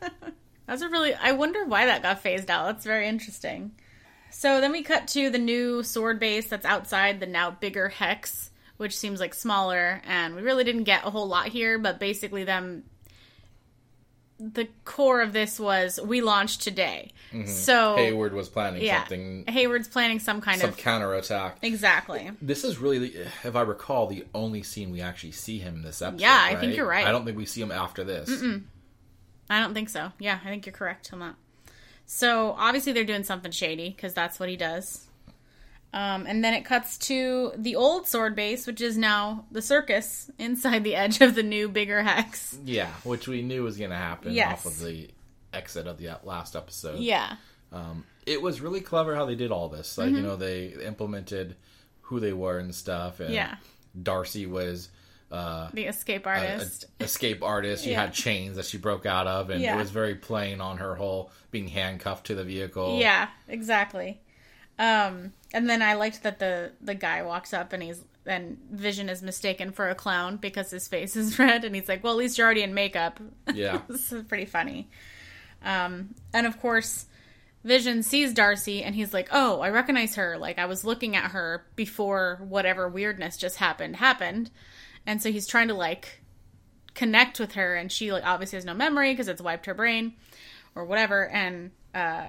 that's 0.65 0.81
a 0.81 0.89
really. 0.89 1.13
I 1.13 1.33
wonder 1.33 1.65
why 1.65 1.85
that 1.85 2.01
got 2.01 2.21
phased 2.21 2.49
out. 2.49 2.65
That's 2.65 2.85
very 2.85 3.07
interesting. 3.07 3.71
So 4.31 4.61
then 4.61 4.71
we 4.71 4.81
cut 4.81 5.07
to 5.09 5.29
the 5.29 5.37
new 5.37 5.83
sword 5.83 6.19
base 6.19 6.47
that's 6.47 6.65
outside 6.65 7.19
the 7.19 7.27
now 7.27 7.51
bigger 7.51 7.87
hex, 7.89 8.49
which 8.77 8.97
seems 8.97 9.19
like 9.19 9.33
smaller, 9.35 10.01
and 10.05 10.35
we 10.35 10.41
really 10.41 10.63
didn't 10.63 10.83
get 10.85 11.05
a 11.05 11.11
whole 11.11 11.27
lot 11.27 11.47
here, 11.49 11.77
but 11.77 11.99
basically 11.99 12.43
them 12.43 12.83
the 14.39 14.67
core 14.85 15.21
of 15.21 15.33
this 15.33 15.59
was 15.59 15.99
we 16.01 16.21
launched 16.21 16.61
today. 16.61 17.11
Mm-hmm. 17.31 17.47
So 17.47 17.95
Hayward 17.95 18.33
was 18.33 18.49
planning 18.49 18.83
yeah, 18.83 18.99
something, 18.99 19.45
Hayward's 19.47 19.87
planning 19.87 20.19
some 20.19 20.41
kind 20.41 20.59
some 20.59 20.69
of 20.69 20.77
counterattack. 20.77 21.57
exactly. 21.61 22.31
This 22.41 22.63
is 22.63 22.77
really, 22.77 23.15
if 23.43 23.55
I 23.55 23.61
recall, 23.61 24.07
the 24.07 24.25
only 24.33 24.63
scene 24.63 24.91
we 24.91 25.01
actually 25.01 25.31
see 25.31 25.59
him 25.59 25.75
in 25.75 25.81
this 25.81 26.01
episode. 26.01 26.21
Yeah, 26.21 26.39
I 26.41 26.55
think 26.55 26.75
you're 26.75 26.87
right. 26.87 27.05
I 27.05 27.11
don't 27.11 27.25
think 27.25 27.37
we 27.37 27.45
see 27.45 27.61
him 27.61 27.71
after 27.71 28.03
this. 28.03 28.29
I 29.49 29.59
don't 29.59 29.73
think 29.73 29.89
so. 29.89 30.11
Yeah, 30.19 30.39
I 30.43 30.49
think 30.49 30.65
you're 30.65 30.73
correct 30.73 31.11
on 31.13 31.19
that. 31.19 31.35
So 32.05 32.55
obviously 32.57 32.91
they're 32.91 33.03
doing 33.03 33.23
something 33.23 33.51
shady 33.51 33.89
because 33.89 34.13
that's 34.13 34.39
what 34.39 34.49
he 34.49 34.57
does. 34.57 35.07
Um, 35.93 36.25
and 36.25 36.43
then 36.43 36.55
it 36.55 36.65
cuts 36.65 36.97
to 37.09 37.51
the 37.55 37.75
old 37.75 38.07
sword 38.07 38.35
base, 38.35 38.65
which 38.65 38.81
is 38.81 38.97
now 38.97 39.45
the 39.51 39.61
circus 39.61 40.31
inside 40.39 40.83
the 40.83 40.95
edge 40.95 41.21
of 41.21 41.35
the 41.35 41.43
new 41.43 41.69
bigger 41.69 42.01
hex. 42.01 42.57
Yeah, 42.65 42.91
which 43.03 43.27
we 43.27 43.43
knew 43.43 43.63
was 43.63 43.77
going 43.77 43.91
to 43.91 43.95
happen 43.95 44.33
Yes. 44.33 44.53
off 44.53 44.65
of 44.65 44.79
the 44.79 45.09
exit 45.53 45.85
of 45.85 45.99
the 45.99 46.17
last 46.23 46.55
episode. 46.55 46.99
Yeah, 46.99 47.35
Um, 47.71 48.05
it 48.25 48.41
was 48.41 48.59
really 48.59 48.81
clever 48.81 49.15
how 49.15 49.25
they 49.25 49.35
did 49.35 49.51
all 49.51 49.69
this. 49.69 49.95
Like, 49.97 50.09
you 50.11 50.21
know, 50.21 50.35
they 50.35 50.67
implemented 50.83 51.55
who 52.01 52.19
they 52.19 52.33
were 52.33 52.57
and 52.57 52.73
stuff. 52.73 53.19
And 53.19 53.27
Mm-hmm. 53.29 53.35
Yeah. 53.35 53.55
Darcy 54.01 54.47
was 54.47 54.89
uh, 55.31 55.69
the 55.73 55.85
escape 55.85 56.25
a, 56.25 56.29
artist. 56.29 56.85
a 56.99 57.03
escape 57.03 57.43
artist. 57.43 57.83
She 57.83 57.91
Yeah. 57.91 58.01
had 58.01 58.13
chains 58.13 58.55
that 58.55 58.65
she 58.65 58.77
broke 58.79 59.05
out 59.05 59.27
of, 59.27 59.51
and 59.51 59.61
Yeah. 59.61 59.75
it 59.75 59.77
was 59.77 59.91
very 59.91 60.15
plain 60.15 60.59
on 60.59 60.77
her 60.77 60.95
whole 60.95 61.31
being 61.51 61.67
handcuffed 61.67 62.25
to 62.27 62.35
the 62.35 62.43
vehicle. 62.43 62.97
Yeah, 62.99 63.27
exactly. 63.47 64.19
Um, 64.79 65.33
and 65.53 65.69
then 65.69 65.81
I 65.81 65.93
liked 65.93 66.23
that 66.23 66.39
the 66.39 66.71
the 66.81 66.95
guy 66.95 67.21
walks 67.23 67.53
up 67.53 67.73
and 67.73 67.83
he's 67.83 68.03
and 68.25 68.57
Vision 68.71 69.09
is 69.09 69.21
mistaken 69.21 69.71
for 69.71 69.89
a 69.89 69.95
clown 69.95 70.37
because 70.37 70.71
his 70.71 70.87
face 70.87 71.15
is 71.15 71.37
red, 71.39 71.63
and 71.63 71.75
he's 71.75 71.87
like, 71.87 72.03
"Well, 72.03 72.13
at 72.13 72.19
least 72.19 72.37
you're 72.37 72.45
already 72.45 72.63
in 72.63 72.73
makeup." 72.73 73.19
Yeah. 73.53 73.81
this 73.87 74.11
is 74.11 74.23
pretty 74.23 74.45
funny. 74.45 74.89
Um, 75.63 76.15
and 76.33 76.47
of 76.47 76.59
course, 76.59 77.05
Vision 77.63 78.03
sees 78.03 78.33
Darcy 78.33 78.83
and 78.83 78.95
he's 78.95 79.13
like, 79.13 79.29
"Oh, 79.31 79.61
I 79.61 79.69
recognize 79.69 80.15
her. 80.15 80.37
Like 80.37 80.57
I 80.59 80.65
was 80.65 80.83
looking 80.83 81.15
at 81.15 81.31
her 81.31 81.65
before 81.75 82.39
whatever 82.47 82.89
weirdness 82.89 83.37
just 83.37 83.57
happened 83.57 83.97
happened." 83.97 84.49
And 85.05 85.21
so 85.21 85.31
he's 85.31 85.47
trying 85.47 85.67
to 85.67 85.73
like 85.73 86.21
connect 86.93 87.39
with 87.39 87.53
her 87.53 87.75
and 87.75 87.91
she 87.91 88.11
like 88.11 88.23
obviously 88.25 88.55
has 88.55 88.65
no 88.65 88.73
memory 88.73 89.11
because 89.11 89.27
it's 89.27 89.41
wiped 89.41 89.65
her 89.65 89.73
brain 89.73 90.13
or 90.75 90.85
whatever 90.85 91.27
and 91.29 91.71
uh 91.95 92.27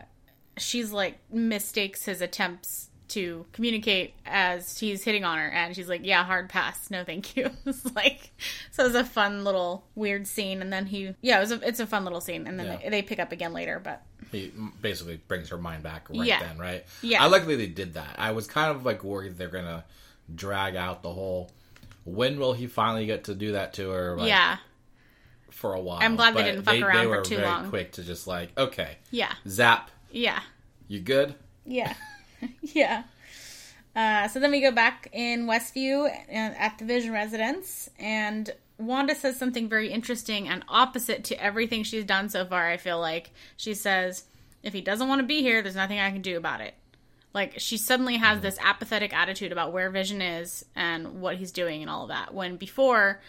she's 0.57 0.91
like 0.91 1.19
mistakes 1.31 2.07
his 2.07 2.23
attempts 2.23 2.89
to 3.09 3.45
communicate 3.53 4.15
as 4.25 4.79
he's 4.79 5.05
hitting 5.05 5.25
on 5.25 5.37
her 5.39 5.49
and 5.49 5.77
she's 5.77 5.89
like 5.89 6.01
yeah 6.05 6.25
hard 6.25 6.49
pass 6.49 6.91
no 6.91 7.05
thank 7.05 7.37
you 7.37 7.51
it's 7.67 7.95
like 7.95 8.31
so 8.71 8.83
it 8.83 8.87
was 8.87 8.95
a 8.95 9.05
fun 9.05 9.45
little 9.45 9.85
weird 9.95 10.27
scene 10.27 10.63
and 10.63 10.73
then 10.73 10.87
he 10.87 11.15
yeah 11.21 11.37
it 11.37 11.41
was 11.41 11.53
a, 11.53 11.69
it's 11.69 11.81
a 11.81 11.87
fun 11.87 12.05
little 12.05 12.21
scene 12.21 12.47
and 12.47 12.59
then 12.59 12.67
Yeah. 12.67 12.77
they, 12.85 12.89
they 12.89 13.03
pick 13.03 13.19
up 13.19 13.31
again 13.31 13.53
later 13.53 13.79
but 13.79 14.03
He 14.33 14.53
basically 14.81 15.21
brings 15.29 15.51
her 15.51 15.59
mind 15.59 15.83
back 15.83 16.09
right 16.09 16.27
Yeah. 16.27 16.41
then, 16.41 16.59
right? 16.59 16.85
Yeah. 17.03 17.23
I 17.23 17.27
like 17.27 17.47
the 17.47 17.55
they 17.57 17.67
did 17.67 17.95
that. 17.95 18.17
I 18.19 18.33
was 18.33 18.47
kind 18.47 18.71
of 18.75 18.85
like 18.87 19.05
worried 19.05 19.37
they're 19.37 19.49
going 19.49 19.65
to 19.67 19.85
drag 20.35 20.75
out 20.75 21.03
the 21.03 21.13
whole. 21.13 21.51
When 22.05 22.39
will 22.39 22.55
he 22.55 22.67
finally 22.67 23.05
get 23.07 23.25
to 23.25 23.35
do 23.35 23.53
that 23.53 23.75
to 23.75 23.91
her? 23.91 24.17
Like, 24.17 24.29
yeah 24.29 24.57
For 25.51 25.75
a 25.75 25.81
while. 25.81 25.99
I'm 26.01 26.17
glad 26.17 26.35
they 26.35 26.43
didn't 26.43 26.63
fuck 26.63 26.81
around 26.81 26.97
they 26.97 27.05
for 27.05 27.09
were 27.19 27.23
too 27.23 27.37
very 27.37 27.49
long. 27.49 27.69
quick 27.69 27.93
to 27.93 28.03
just 28.03 28.27
like, 28.27 28.51
okay, 28.59 28.97
yeah 29.11 29.33
zap, 29.47 29.91
yeah 30.11 30.41
you 30.89 31.01
good? 31.01 31.35
Yeah. 31.67 31.95
yeah. 32.63 33.05
Uh, 33.95 34.27
so 34.29 34.41
then 34.41 34.51
we 34.51 34.61
go 34.61 34.73
back 34.73 35.09
in 35.13 35.47
Westview 35.47 36.07
uh, 36.07 36.11
at 36.31 36.79
the 36.79 36.85
Vision 36.85 37.13
residence, 37.13 37.89
and 37.99 38.51
Wanda 38.79 39.15
says 39.15 39.39
something 39.39 39.69
very 39.69 39.91
interesting 39.93 40.49
and 40.49 40.65
opposite 40.69 41.23
to 41.25 41.43
everything 41.43 41.85
she's 41.85 42.05
done 42.05 42.29
so 42.29 42.45
far, 42.45 42.69
I 42.69 42.77
feel 42.77 43.01
like. 43.01 43.31
She 43.57 43.75
says, 43.75 44.25
if 44.63 44.73
he 44.73 44.81
doesn't 44.81 45.07
want 45.07 45.21
to 45.21 45.27
be 45.27 45.43
here, 45.43 45.63
there's 45.63 45.77
nothing 45.77 46.01
I 46.01 46.11
can 46.11 46.23
do 46.23 46.37
about 46.37 46.61
it. 46.61 46.75
Like, 47.33 47.55
she 47.59 47.77
suddenly 47.77 48.17
has 48.17 48.41
this 48.41 48.59
apathetic 48.61 49.13
attitude 49.13 49.53
about 49.53 49.73
where 49.73 49.91
Vision 49.91 50.21
is 50.23 50.65
and 50.75 51.21
what 51.21 51.37
he's 51.37 51.53
doing 51.53 51.83
and 51.83 51.91
all 51.91 52.05
of 52.05 52.09
that, 52.09 52.35
when 52.35 52.57
before 52.57 53.21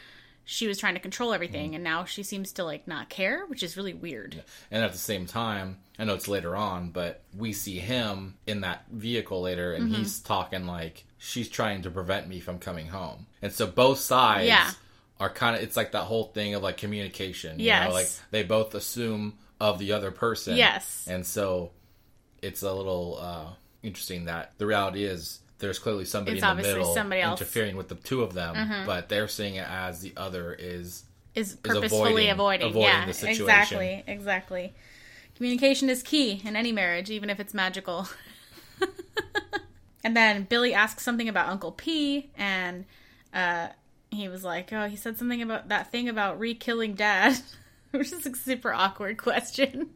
she 0.46 0.68
was 0.68 0.78
trying 0.78 0.94
to 0.94 1.00
control 1.00 1.34
everything, 1.34 1.74
and 1.76 1.84
now 1.84 2.06
she 2.06 2.22
seems 2.24 2.52
to, 2.54 2.64
like, 2.64 2.88
not 2.88 3.10
care, 3.10 3.46
which 3.48 3.64
is 3.64 3.76
really 3.76 3.94
weird. 3.96 4.44
And 4.72 4.84
at 4.84 4.92
the 4.92 4.98
same 4.98 5.26
time, 5.26 5.80
I 5.98 6.06
know 6.06 6.14
it's 6.14 6.28
later 6.28 6.56
on, 6.56 6.92
but 6.92 7.24
we 7.36 7.52
see 7.52 7.80
him 7.80 8.36
in 8.46 8.62
that 8.62 8.86
vehicle 8.92 9.42
later, 9.42 9.74
and 9.74 9.86
Mm-hmm. 9.86 9.96
he's 9.96 10.20
talking 10.20 10.66
like 10.68 11.04
she's 11.18 11.50
trying 11.50 11.82
to 11.82 11.90
prevent 11.90 12.28
me 12.28 12.40
from 12.40 12.60
coming 12.60 12.88
home. 12.88 13.26
And 13.42 13.52
so 13.52 13.66
both 13.66 14.00
sides 14.00 14.48
Yeah. 14.48 14.70
are 15.20 15.30
kind 15.30 15.56
of. 15.56 15.64
It's 15.64 15.76
like 15.76 15.94
that 15.94 16.04
whole 16.04 16.26
thing 16.26 16.54
of 16.54 16.62
like 16.64 16.78
communication. 16.78 17.60
You 17.60 17.66
Yes. 17.66 17.88
know, 17.88 17.94
like 17.94 18.08
they 18.32 18.44
both 18.44 18.76
assume 18.76 19.38
of 19.60 19.80
the 19.80 19.94
other 19.94 20.12
person. 20.12 20.58
Yes. 20.58 21.08
And 21.10 21.26
so 21.26 21.72
it's 22.42 22.62
a 22.62 22.72
little 22.74 23.18
uh, 23.20 23.54
interesting 23.82 24.26
that 24.26 24.54
the 24.60 24.66
reality 24.68 25.04
is. 25.06 25.40
There's 25.60 25.80
clearly 25.80 26.06
somebody 26.06 26.38
It's 26.38 26.46
in 26.46 26.58
the 26.58 26.64
middle 26.64 26.94
somebody 26.94 27.22
else. 27.22 27.36
Mm-hmm. 27.40 27.44
interfering 27.44 27.78
with 27.78 27.88
the 27.88 27.96
two 27.96 28.24
of 28.24 28.34
them, 28.34 28.86
but 28.86 29.10
they're 29.10 29.28
seeing 29.28 29.56
it 29.56 29.68
as 29.70 30.02
the 30.02 30.14
other 30.18 30.54
is 30.54 31.04
is 31.34 31.56
purposefully 31.56 32.30
avoiding- 32.30 32.32
avoiding. 32.32 32.68
avoiding 32.70 32.82
yeah, 32.90 33.06
the 33.06 33.14
situation. 33.14 33.44
exactly, 33.44 34.04
exactly. 34.08 34.74
Communication 35.36 35.90
is 35.90 36.02
key 36.02 36.42
in 36.46 36.56
any 36.56 36.72
marriage, 36.72 37.10
even 37.10 37.30
if 37.30 37.40
it's 37.42 37.54
magical. 37.54 38.08
and 40.04 40.16
then 40.16 40.44
Billy 40.44 40.74
asks 40.74 41.04
something 41.04 41.28
about 41.28 41.50
Uncle 41.50 41.72
P, 41.74 42.30
and 42.38 42.86
uh, 43.34 43.68
he 44.12 44.30
was 44.30 44.44
like, 44.44 44.72
"Oh, 44.72 44.88
he 44.88 44.96
said 44.96 45.18
something 45.18 45.42
about 45.42 45.70
that 45.70 45.92
thing 45.92 46.08
about 46.08 46.40
re-killing 46.40 46.94
Dad," 46.96 47.38
which 47.92 48.12
is 48.14 48.26
a 48.26 48.34
super 48.36 48.74
awkward 48.74 49.18
question. 49.18 49.90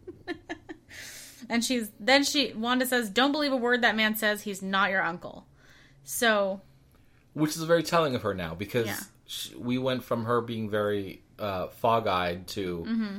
and 1.49 1.63
she's 1.63 1.89
then 1.99 2.23
she 2.23 2.51
Wanda 2.53 2.85
says, 2.85 3.09
"Don't 3.09 3.31
believe 3.31 3.53
a 3.53 3.57
word 3.57 3.81
that 3.81 3.95
man 3.95 4.15
says. 4.15 4.41
He's 4.41 4.61
not 4.61 4.89
your 4.91 5.03
uncle." 5.03 5.45
So 6.09 6.61
which 7.33 7.51
is 7.55 7.61
very 7.63 7.83
telling 7.83 8.15
of 8.15 8.23
her 8.23 8.33
now 8.33 8.55
because 8.55 8.87
Yeah. 8.87 8.99
sh 9.27 9.51
we 9.55 9.77
went 9.77 10.03
from 10.03 10.25
her 10.25 10.41
being 10.41 10.69
very 10.69 11.21
uh, 11.37 11.67
fog-eyed 11.67 12.47
to 12.47 12.83
Mm-hmm. 12.87 13.17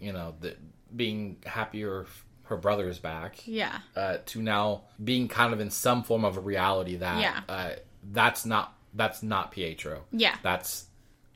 you 0.00 0.12
know 0.12 0.34
the, 0.40 0.56
being 0.96 1.36
happier 1.44 2.06
her 2.44 2.56
brother 2.56 2.88
is 2.88 2.98
back 2.98 3.46
yeah, 3.46 3.78
uh, 3.94 4.16
to 4.26 4.42
now 4.42 4.82
being 5.04 5.28
kind 5.28 5.52
of 5.52 5.60
in 5.60 5.70
some 5.70 6.02
form 6.02 6.24
of 6.24 6.36
a 6.36 6.40
reality 6.40 6.96
that 6.96 7.20
Yeah. 7.20 7.40
uh, 7.48 7.70
that's 8.12 8.44
not 8.46 8.74
that's 8.94 9.22
not 9.22 9.52
Pietro 9.52 10.04
yeah, 10.10 10.36
that's 10.42 10.86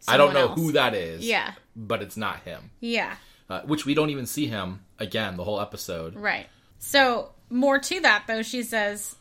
I 0.08 0.16
don't 0.16 0.32
know 0.34 0.48
else. 0.48 0.58
who 0.58 0.72
that 0.72 0.94
is 0.94 1.24
Yeah. 1.24 1.52
but 1.76 2.00
it's 2.02 2.16
not 2.16 2.40
him 2.40 2.70
yeah. 2.80 3.14
uh, 3.50 3.60
which 3.62 3.84
we 3.86 3.92
don't 3.94 4.10
even 4.10 4.26
see 4.26 4.46
him 4.46 4.84
again 4.98 5.36
the 5.36 5.44
whole 5.44 5.60
episode 5.60 6.16
Right. 6.16 6.46
So, 6.78 7.30
more 7.48 7.78
to 7.78 8.00
that, 8.00 8.24
though, 8.26 8.42
she 8.42 8.62
says, 8.62 9.16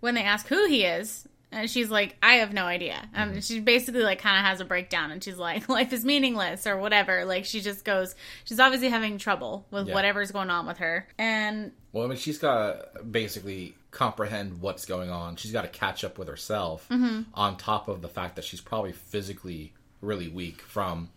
when 0.00 0.14
they 0.14 0.22
ask 0.22 0.46
who 0.48 0.66
he 0.66 0.84
is, 0.84 1.26
and 1.52 1.68
she's 1.68 1.90
like, 1.90 2.16
I 2.22 2.34
have 2.34 2.52
no 2.52 2.64
idea. 2.64 3.08
And 3.14 3.30
Mm-hmm. 3.32 3.40
she 3.40 3.60
basically, 3.60 4.02
like, 4.02 4.20
kind 4.20 4.38
of 4.38 4.44
has 4.44 4.60
a 4.60 4.64
breakdown, 4.64 5.10
and 5.10 5.22
she's 5.22 5.36
like, 5.36 5.68
life 5.68 5.92
is 5.92 6.04
meaningless, 6.04 6.66
or 6.66 6.76
whatever. 6.76 7.24
Like, 7.24 7.44
she 7.44 7.60
just 7.60 7.84
goes, 7.84 8.14
she's 8.44 8.60
obviously 8.60 8.88
having 8.88 9.18
trouble 9.18 9.66
with 9.70 9.88
Yeah. 9.88 9.94
whatever's 9.94 10.30
going 10.30 10.50
on 10.50 10.66
with 10.66 10.78
her. 10.78 11.08
And, 11.18 11.72
Well, 11.92 12.04
I 12.04 12.08
mean, 12.08 12.18
she's 12.18 12.38
got 12.38 12.94
to 12.94 13.02
basically 13.04 13.74
comprehend 13.90 14.60
what's 14.60 14.84
going 14.86 15.10
on. 15.10 15.34
She's 15.36 15.50
got 15.50 15.62
to 15.62 15.68
catch 15.68 16.04
up 16.04 16.18
with 16.18 16.28
herself 16.28 16.86
Mm-hmm. 16.88 17.22
on 17.34 17.56
top 17.56 17.88
of 17.88 18.00
the 18.02 18.08
fact 18.08 18.36
that 18.36 18.44
she's 18.44 18.60
probably 18.60 18.92
physically 18.92 19.74
really 20.00 20.28
weak 20.28 20.62
from 20.62 21.10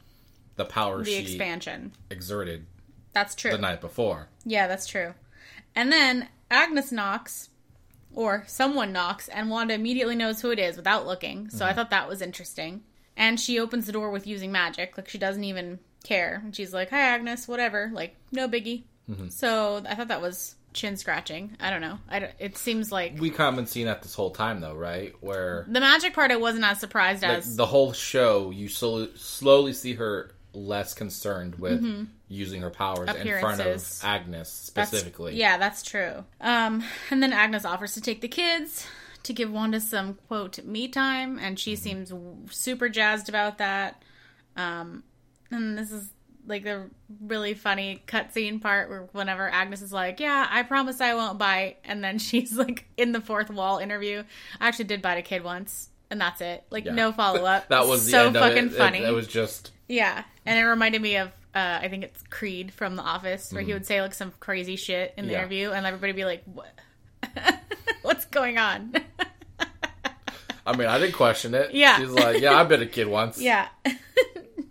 the 0.56 0.66
power 0.66 1.00
the 1.04 1.12
she 1.12 1.18
expansion. 1.22 1.92
exerted 2.10 2.66
That's 3.14 3.36
true. 3.36 3.52
the 3.52 3.58
night 3.60 3.82
before. 3.82 4.28
Yeah, 4.46 4.68
that's 4.68 4.88
true. 4.88 5.14
And 5.76 5.92
then 5.92 6.28
Agnes 6.52 6.92
knocks, 6.92 7.50
or 8.14 8.44
someone 8.48 8.91
knocks, 8.91 9.27
and 9.27 9.49
Wanda 9.49 9.73
immediately 9.73 10.15
knows 10.15 10.41
who 10.41 10.52
it 10.52 10.60
is 10.60 10.77
without 10.77 11.06
looking. 11.06 11.49
So 11.49 11.65
I 11.65 11.69
mm-hmm. 11.69 11.77
thought 11.77 11.90
that 11.91 12.07
was 12.07 12.22
interesting. 12.22 12.84
And 13.15 13.40
she 13.40 13.60
opens 13.60 13.85
the 13.85 13.91
door 13.91 14.11
with 14.11 14.26
using 14.26 14.52
magic. 14.52 14.98
Like 14.98 15.10
she 15.10 15.18
doesn't 15.18 15.44
even 15.44 15.80
care. 16.03 16.41
And 16.44 16.56
she's 16.56 16.73
like, 16.73 16.90
Hi, 16.90 17.02
Agnes, 17.02 17.48
whatever. 17.48 17.91
Like, 17.94 18.15
no 18.31 18.48
biggie. 18.48 18.84
Mm-hmm. 19.10 19.30
So 19.30 19.84
I 19.88 19.95
thought 19.95 20.07
that 20.07 20.22
was 20.22 20.56
chin 20.73 20.98
scratching. 20.98 21.56
I 21.60 21.69
don't 21.69 21.81
know. 21.81 21.99
I 22.10 22.19
don't- 22.19 22.34
it 22.40 22.57
seems 22.57 22.91
like. 22.91 23.19
We 23.19 23.30
been 23.30 23.68
seeing 23.68 23.85
that 23.85 24.02
this 24.02 24.15
whole 24.15 24.31
time, 24.31 24.60
though, 24.60 24.76
right? 24.76 25.14
Where 25.22 25.65
The 25.69 25.80
magic 25.80 26.14
part 26.14 26.31
I 26.31 26.38
wasn't 26.38 26.65
as 26.65 26.80
surprised 26.80 27.23
like, 27.23 27.40
as. 27.40 27.56
the 27.56 27.65
whole 27.65 27.94
show, 27.94 28.52
you 28.52 28.68
slowly, 28.68 29.11
slowly 29.15 29.73
see 29.73 29.94
her 29.94 30.31
less 30.53 30.94
concerned 30.94 31.56
with 31.56 31.84
mm-hmm. 31.84 32.03
Using 32.34 32.62
her 32.62 32.70
powers 32.70 33.10
in 33.16 33.40
front 33.40 33.60
of. 33.62 33.68
Agnes 34.04 34.72
That's- 34.74 34.90
specifically. 34.90 35.36
Yeah, 35.36 35.58
that's 35.58 35.84
true. 35.84 36.26
Um, 36.42 36.84
and 37.10 37.22
then 37.22 37.32
Agnes 37.34 37.66
offers 37.66 37.94
to 37.94 38.02
take 38.02 38.22
the 38.22 38.28
kids 38.28 38.86
to 39.24 39.34
give 39.34 39.52
Wanda 39.52 39.80
some 39.80 40.16
quote 40.28 40.64
me 40.66 40.88
time, 40.88 41.40
and 41.40 41.58
she 41.60 41.74
Mm-hmm. 41.74 41.82
seems 41.84 42.10
w- 42.10 42.38
super 42.52 42.90
jazzed 42.90 43.30
about 43.30 43.58
that. 43.60 44.02
Um, 44.56 45.04
and 45.52 45.78
this 45.78 45.92
is 45.92 46.10
like 46.46 46.64
the 46.66 46.90
really 47.22 47.54
funny 47.54 48.04
cutscene 48.06 48.62
part 48.62 48.90
where 48.90 49.08
whenever 49.14 49.48
Agnes 49.50 49.82
is 49.82 49.94
like, 49.94 50.20
"Yeah, 50.20 50.46
I 50.50 50.64
promise 50.64 51.00
I 51.00 51.14
won't 51.14 51.38
bite," 51.38 51.78
and 51.86 52.04
then 52.04 52.18
she's 52.28 52.52
like 52.58 52.86
in 52.98 53.12
the 53.14 53.22
fourth 53.22 53.50
wall 53.50 53.78
interview. 53.78 54.24
I 54.60 54.68
actually 54.68 54.86
did 54.86 55.02
bite 55.02 55.18
a 55.18 55.22
kid 55.22 55.44
once, 55.44 55.90
and 56.12 56.20
that's 56.20 56.42
it. 56.42 56.64
Like 56.70 56.86
Yeah. 56.86 56.94
no 56.94 57.12
follow 57.14 57.46
up. 57.46 57.68
That 57.70 57.88
was 57.88 58.06
the 58.06 58.12
so 58.12 58.34
fucking 58.34 58.58
it. 58.58 58.74
It- 58.74 58.78
funny. 58.78 59.00
It, 59.04 59.14
was 59.14 59.28
just 59.28 59.72
Yeah, 59.88 60.24
and 60.46 60.60
it 60.60 60.64
reminded 60.64 61.02
me 61.02 61.16
of 61.16 61.32
uh, 61.56 61.80
I 61.82 61.88
think 61.90 62.04
it's 62.04 62.22
Creed 62.30 62.74
from 62.74 62.96
The 62.96 63.04
Office, 63.04 63.52
where 63.54 63.62
he 63.62 63.74
would 63.74 63.86
say 63.86 64.02
like 64.02 64.14
some 64.14 64.32
crazy 64.40 64.76
shit 64.76 65.14
in 65.18 65.26
the 65.28 65.34
Yeah. 65.34 65.40
interview, 65.40 65.72
and 65.72 65.86
everybody 65.86 66.12
would 66.14 66.18
be 66.18 66.26
like, 66.26 66.44
"What? 66.46 66.74
What's 68.02 68.26
going 68.26 68.58
on?" 68.58 68.94
I 70.66 70.78
mean, 70.78 70.88
I 70.88 70.98
didn't 70.98 71.16
question 71.16 71.54
it. 71.56 71.74
Yeah. 71.74 71.98
She's 71.98 72.10
like, 72.10 72.42
yeah, 72.42 72.54
I've 72.54 72.70
been 72.70 72.82
a 72.82 72.86
kid 72.88 73.08
once. 73.08 73.38
yeah. 73.42 73.68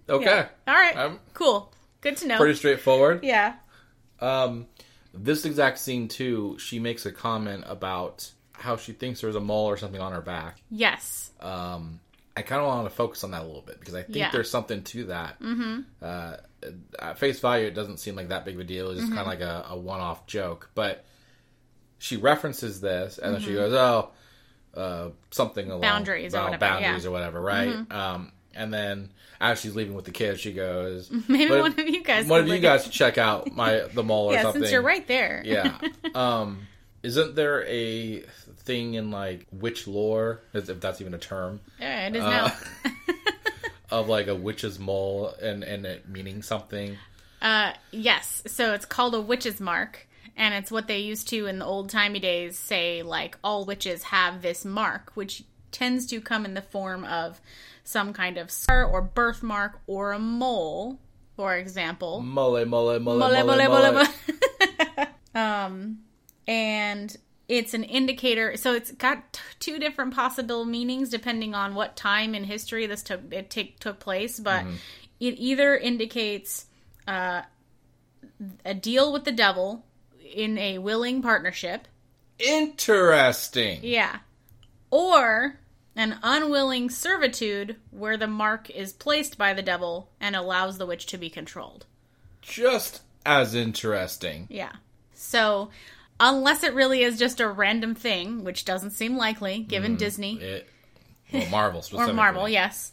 Okay. 0.08 0.24
Yeah. 0.24 0.48
All 0.66 0.74
right. 0.74 0.96
Um, 0.96 1.18
cool. 1.34 1.70
Good 2.00 2.16
to 2.18 2.26
know. 2.28 2.38
Pretty 2.38 2.54
straightforward. 2.54 3.22
yeah. 3.22 3.56
Um, 4.20 4.66
this 5.12 5.44
exact 5.44 5.78
scene 5.78 6.08
too, 6.08 6.56
she 6.58 6.78
makes 6.78 7.04
a 7.04 7.12
comment 7.12 7.64
about 7.66 8.30
how 8.52 8.76
she 8.78 8.92
thinks 8.92 9.20
there's 9.20 9.36
a 9.36 9.40
mole 9.40 9.66
or 9.66 9.76
something 9.76 10.00
on 10.00 10.12
her 10.12 10.22
back. 10.22 10.62
Yes. 10.70 11.30
Um, 11.40 12.00
I 12.36 12.40
kind 12.42 12.62
of 12.62 12.68
want 12.68 12.88
to 12.88 12.94
focus 12.94 13.22
on 13.24 13.32
that 13.32 13.42
a 13.42 13.44
little 13.46 13.60
bit 13.62 13.78
because 13.78 13.94
I 13.94 14.02
think 14.02 14.16
Yeah. 14.16 14.30
there's 14.30 14.48
something 14.50 14.82
to 14.84 15.04
that. 15.06 15.40
Mm-hmm. 15.40 15.80
Uh, 16.00 16.36
at 16.98 17.18
face 17.18 17.40
value, 17.40 17.66
it 17.66 17.74
doesn't 17.74 17.98
seem 17.98 18.14
like 18.16 18.28
that 18.28 18.44
big 18.44 18.54
of 18.54 18.60
a 18.60 18.64
deal. 18.64 18.90
It's 18.90 19.00
just 19.00 19.12
Mm-hmm. 19.12 19.16
kind 19.24 19.32
of 19.32 19.40
like 19.40 19.48
a, 19.48 19.66
a 19.70 19.76
one-off 19.78 20.26
joke, 20.26 20.70
but 20.74 21.04
she 21.98 22.16
references 22.16 22.80
this 22.80 23.18
and 23.18 23.34
then 23.34 23.40
Mm-hmm. 23.40 23.50
she 23.50 23.54
goes, 23.56 23.72
"Oh, 23.72 24.10
uh, 24.74 25.08
something 25.30 25.66
along 25.68 25.80
Boundaries 25.82 26.34
or 26.34 26.38
well, 26.38 26.44
whatever, 26.46 26.60
boundaries 26.60 27.04
yeah. 27.04 27.08
or 27.08 27.12
whatever, 27.12 27.40
right?" 27.40 27.92
Um, 27.92 28.32
and 28.54 28.72
then 28.72 29.10
as 29.40 29.60
she's 29.60 29.74
leaving 29.74 29.94
with 29.94 30.04
the 30.04 30.10
kids, 30.10 30.40
she 30.40 30.52
goes, 30.52 31.10
Maybe 31.28 31.50
one 31.50 31.72
of 31.72 31.78
you 31.78 32.02
guys. 32.04 32.26
one 32.26 32.40
of 32.40 32.48
you 32.48 32.58
guys 32.58 32.88
check 32.88 33.18
out 33.18 33.50
my 33.52 33.84
the 33.94 34.02
mole 34.02 34.30
or 34.30 34.32
Yeah, 34.34 34.42
something." 34.42 34.62
since 34.62 34.72
you're 34.72 34.82
right 34.82 35.06
there. 35.06 35.42
Yeah. 35.44 35.78
Um, 36.14 36.66
isn't 37.02 37.34
there 37.34 37.64
a 37.66 38.20
thing 38.58 38.94
in 38.94 39.10
like 39.10 39.46
witch 39.50 39.88
lore, 39.88 40.40
if 40.52 40.68
if 40.68 40.80
that's 40.80 41.00
even 41.00 41.14
a 41.14 41.18
term, 41.18 41.60
Yeah, 41.80 42.06
it 42.08 42.14
is 42.16 42.22
Uh, 42.22 42.30
now. 42.30 42.90
Of 43.92 44.08
like 44.08 44.26
a 44.26 44.34
witch's 44.34 44.78
mole 44.78 45.34
and 45.40 45.62
and 45.62 45.86
it 45.86 46.08
meaning 46.08 46.42
something? 46.42 46.96
Uh, 47.40 47.72
yes. 47.90 48.42
So 48.46 48.72
it's 48.72 48.84
called 48.84 49.14
a 49.14 49.20
witch's 49.20 49.60
mark, 49.60 50.08
and 50.36 50.54
it's 50.54 50.70
what 50.70 50.88
they 50.88 50.98
used 51.00 51.28
to 51.28 51.46
in 51.46 51.58
the 51.58 51.64
old 51.64 51.90
timey 51.90 52.18
days 52.20 52.58
say 52.58 53.02
like 53.02 53.36
all 53.44 53.64
witches 53.64 54.04
have 54.04 54.42
this 54.42 54.64
mark, 54.64 55.12
which 55.14 55.44
tends 55.70 56.06
to 56.06 56.20
come 56.20 56.44
in 56.44 56.54
the 56.54 56.62
form 56.62 57.04
of 57.04 57.40
some 57.84 58.12
kind 58.12 58.38
of 58.38 58.50
scar 58.50 58.84
or 58.84 59.02
birthmark 59.02 59.80
or 59.86 60.12
a 60.12 60.18
mole, 60.18 60.98
for 61.36 61.56
example. 61.56 62.20
Mole, 62.20 62.64
mole, 62.64 62.98
mole, 62.98 63.18
Mole, 63.18 63.18
mole, 63.18 63.44
mole, 63.44 63.56
mole. 63.56 63.92
mole, 63.92 64.04
mole. 64.96 65.06
um, 65.34 65.98
and 66.46 67.16
it's 67.48 67.74
an 67.74 67.84
indicator. 67.84 68.56
So 68.56 68.74
it's 68.74 68.92
got 68.92 69.32
t- 69.32 69.40
two 69.58 69.78
different 69.78 70.14
possible 70.14 70.64
meanings 70.64 71.08
depending 71.10 71.54
on 71.54 71.74
what 71.74 71.96
time 71.96 72.34
in 72.34 72.44
history 72.44 72.86
this 72.86 73.02
took 73.02 73.20
it 73.32 73.50
take 73.50 73.78
took 73.78 73.98
place. 73.98 74.38
But 74.40 74.64
it 75.20 75.34
either 75.38 75.76
indicates 75.76 76.66
uh, 77.06 77.42
a 78.64 78.74
deal 78.74 79.12
with 79.12 79.24
the 79.24 79.32
devil 79.32 79.84
in 80.34 80.56
a 80.58 80.78
willing 80.78 81.22
partnership, 81.22 81.86
Interesting. 82.38 83.80
yeah, 83.82 84.18
or 84.90 85.58
an 85.94 86.18
unwilling 86.22 86.88
servitude 86.90 87.76
where 87.90 88.16
the 88.16 88.26
mark 88.26 88.70
is 88.70 88.92
placed 88.92 89.36
by 89.36 89.52
the 89.52 89.62
devil 89.62 90.10
and 90.20 90.34
allows 90.34 90.78
the 90.78 90.86
witch 90.86 91.06
to 91.06 91.18
be 91.18 91.28
controlled. 91.28 91.86
Just 92.40 93.02
as 93.26 93.54
interesting. 93.54 94.46
Yeah. 94.50 94.72
So, 95.12 95.70
unless 96.20 96.62
it 96.62 96.74
really 96.74 97.02
is 97.02 97.18
just 97.18 97.40
a 97.40 97.48
random 97.48 97.94
thing, 97.94 98.44
which 98.44 98.64
doesn't 98.64 98.90
seem 98.92 99.16
likely 99.16 99.60
given 99.60 99.96
Disney 99.96 100.40
It, 100.40 100.68
well, 101.32 101.48
Marvel 101.50 101.82
or. 101.92 102.12
Marvel, 102.12 102.48
yes, 102.48 102.92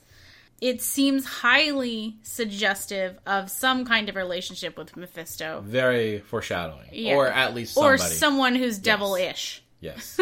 it 0.61 0.81
seems 0.81 1.25
highly 1.25 2.17
suggestive 2.23 3.17
of 3.25 3.49
some 3.49 3.85
kind 3.85 4.09
of 4.09 4.15
relationship 4.15 4.77
with 4.77 4.97
Mephisto 4.97 5.61
Very 5.65 6.19
foreshadowing, 6.19 6.89
Yeah. 6.91 7.15
or 7.15 7.27
at 7.27 7.53
least 7.53 7.77
or 7.77 7.97
someone 7.97 8.55
who's 8.55 8.77
devil-ish, 8.79 9.63
yes, 9.79 10.19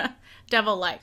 devil-like. 0.50 1.00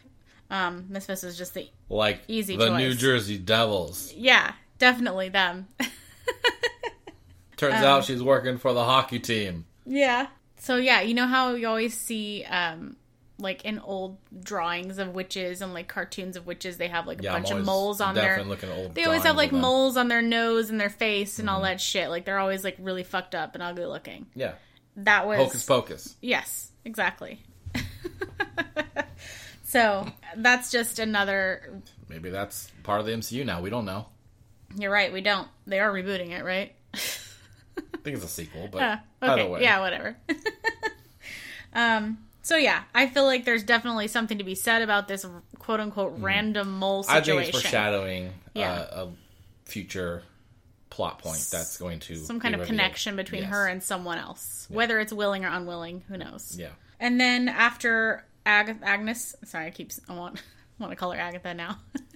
Um, 0.51 0.85
Mephisto's 0.89 1.35
just 1.37 1.55
the 1.55 1.67
like 1.89 2.21
Easy 2.27 2.55
the 2.55 2.67
choice. 2.67 2.77
New 2.77 2.93
Jersey 2.93 3.37
Devils. 3.39 4.13
yeah, 4.13 4.53
definitely 4.77 5.29
them. 5.29 5.67
Turns 7.57 7.75
Um, 7.75 7.83
out 7.83 8.03
she's 8.05 8.21
working 8.21 8.57
for 8.57 8.73
the 8.73 8.83
hockey 8.83 9.17
team. 9.19 9.65
Yeah. 9.85 10.27
So 10.65 10.77
yeah, 10.77 11.01
you 11.01 11.13
know 11.13 11.27
how 11.27 11.53
you 11.53 11.67
always 11.67 11.95
see 11.95 12.43
um 12.45 12.95
like 13.37 13.65
in 13.65 13.77
old 13.79 14.17
drawings 14.43 14.97
of 14.97 15.09
witches 15.13 15.61
and 15.61 15.73
like 15.73 15.87
cartoons 15.89 16.37
of 16.37 16.47
witches 16.47 16.77
they 16.77 16.87
have 16.87 17.05
like 17.05 17.19
a 17.19 17.23
Yeah, 17.23 17.33
bunch 17.33 17.51
of 17.51 17.65
moles 17.65 17.99
on 18.01 18.15
their 18.15 18.37
definitely 18.37 18.49
looking 18.51 18.69
at 18.71 18.77
old. 18.77 18.95
they 18.95 19.03
always 19.03 19.23
have 19.23 19.35
like. 19.35 19.49
Mm-hmm. 19.51 19.59
moles 19.61 19.97
on 19.97 20.07
their 20.07 20.21
nose 20.21 20.69
and 20.71 20.79
their 20.79 20.89
face 20.89 21.37
and 21.37 21.49
all 21.49 21.61
that 21.61 21.79
shit. 21.79 22.09
Like 22.09 22.25
they're 22.25 22.39
always 22.39 22.63
like 22.63 22.77
really 22.79 23.03
fucked 23.03 23.35
up 23.35 23.53
and 23.53 23.61
ugly 23.61 23.85
looking. 23.85 24.25
Yeah, 24.33 24.53
That 24.97 25.27
was 25.27 25.37
hocus 25.37 25.63
pocus. 25.65 26.15
Yes, 26.21 26.71
exactly. 26.83 27.43
so 29.63 30.07
that's 30.37 30.71
just 30.71 30.99
another 30.99 31.81
Maybe 32.09 32.29
that's 32.29 32.71
part 32.83 32.99
of 33.01 33.05
the 33.05 33.11
MCU 33.13 33.45
now. 33.45 33.61
We 33.61 33.69
don't 33.69 33.85
know. 33.85 34.07
you're 34.77 34.91
right, 34.91 35.11
we 35.11 35.21
don't. 35.21 35.47
They 35.67 35.79
are 35.79 35.91
rebooting 35.91 36.31
it, 36.31 36.43
right? 36.43 36.73
I 38.05 38.09
think 38.11 38.17
it's 38.17 38.25
a 38.25 38.29
sequel, 38.29 38.67
but 38.71 38.81
Uh, 38.83 38.97
okay, 39.31 39.49
way, 39.49 39.61
yeah, 39.63 39.79
whatever. 39.79 40.15
um, 41.73 42.19
so 42.43 42.55
yeah, 42.55 42.83
I 42.93 43.07
feel 43.07 43.25
like 43.25 43.45
there's 43.45 43.63
definitely 43.63 44.07
something 44.07 44.37
to 44.37 44.43
be 44.43 44.53
said 44.53 44.83
about 44.83 45.07
this 45.07 45.25
quote 45.57 45.79
unquote 45.79 46.13
random 46.19 46.77
mole 46.77 47.03
Mm-hmm. 47.03 47.11
I 47.11 47.21
think 47.21 47.41
it's 47.41 47.49
foreshadowing 47.49 48.31
Yeah. 48.53 48.71
uh, 48.73 49.05
a 49.07 49.69
future 49.69 50.21
plot 50.91 51.17
point 51.17 51.45
that's 51.51 51.77
going 51.77 51.99
to 52.01 52.15
Some 52.17 52.39
kind 52.39 52.53
of 52.53 52.61
revealed. 52.61 52.77
connection 52.77 53.15
between 53.15 53.41
Yes. 53.41 53.51
her 53.51 53.65
and 53.67 53.81
someone 53.81 54.19
else, 54.19 54.67
whether 54.69 54.99
it's 54.99 55.11
willing 55.11 55.43
or 55.43 55.49
unwilling, 55.49 56.03
who 56.07 56.17
knows? 56.17 56.55
Yeah, 56.57 56.69
And 56.99 57.19
then 57.19 57.49
after 57.49 58.23
Ag- 58.45 58.81
Agnes, 58.83 59.35
sorry, 59.45 59.65
I 59.65 59.71
keep 59.71 59.91
I 60.07 60.13
want 60.13 60.37
I 60.79 60.83
want 60.83 60.91
to 60.91 60.95
call 60.95 61.11
her 61.11 61.19
Agatha 61.19 61.55
now. 61.55 61.79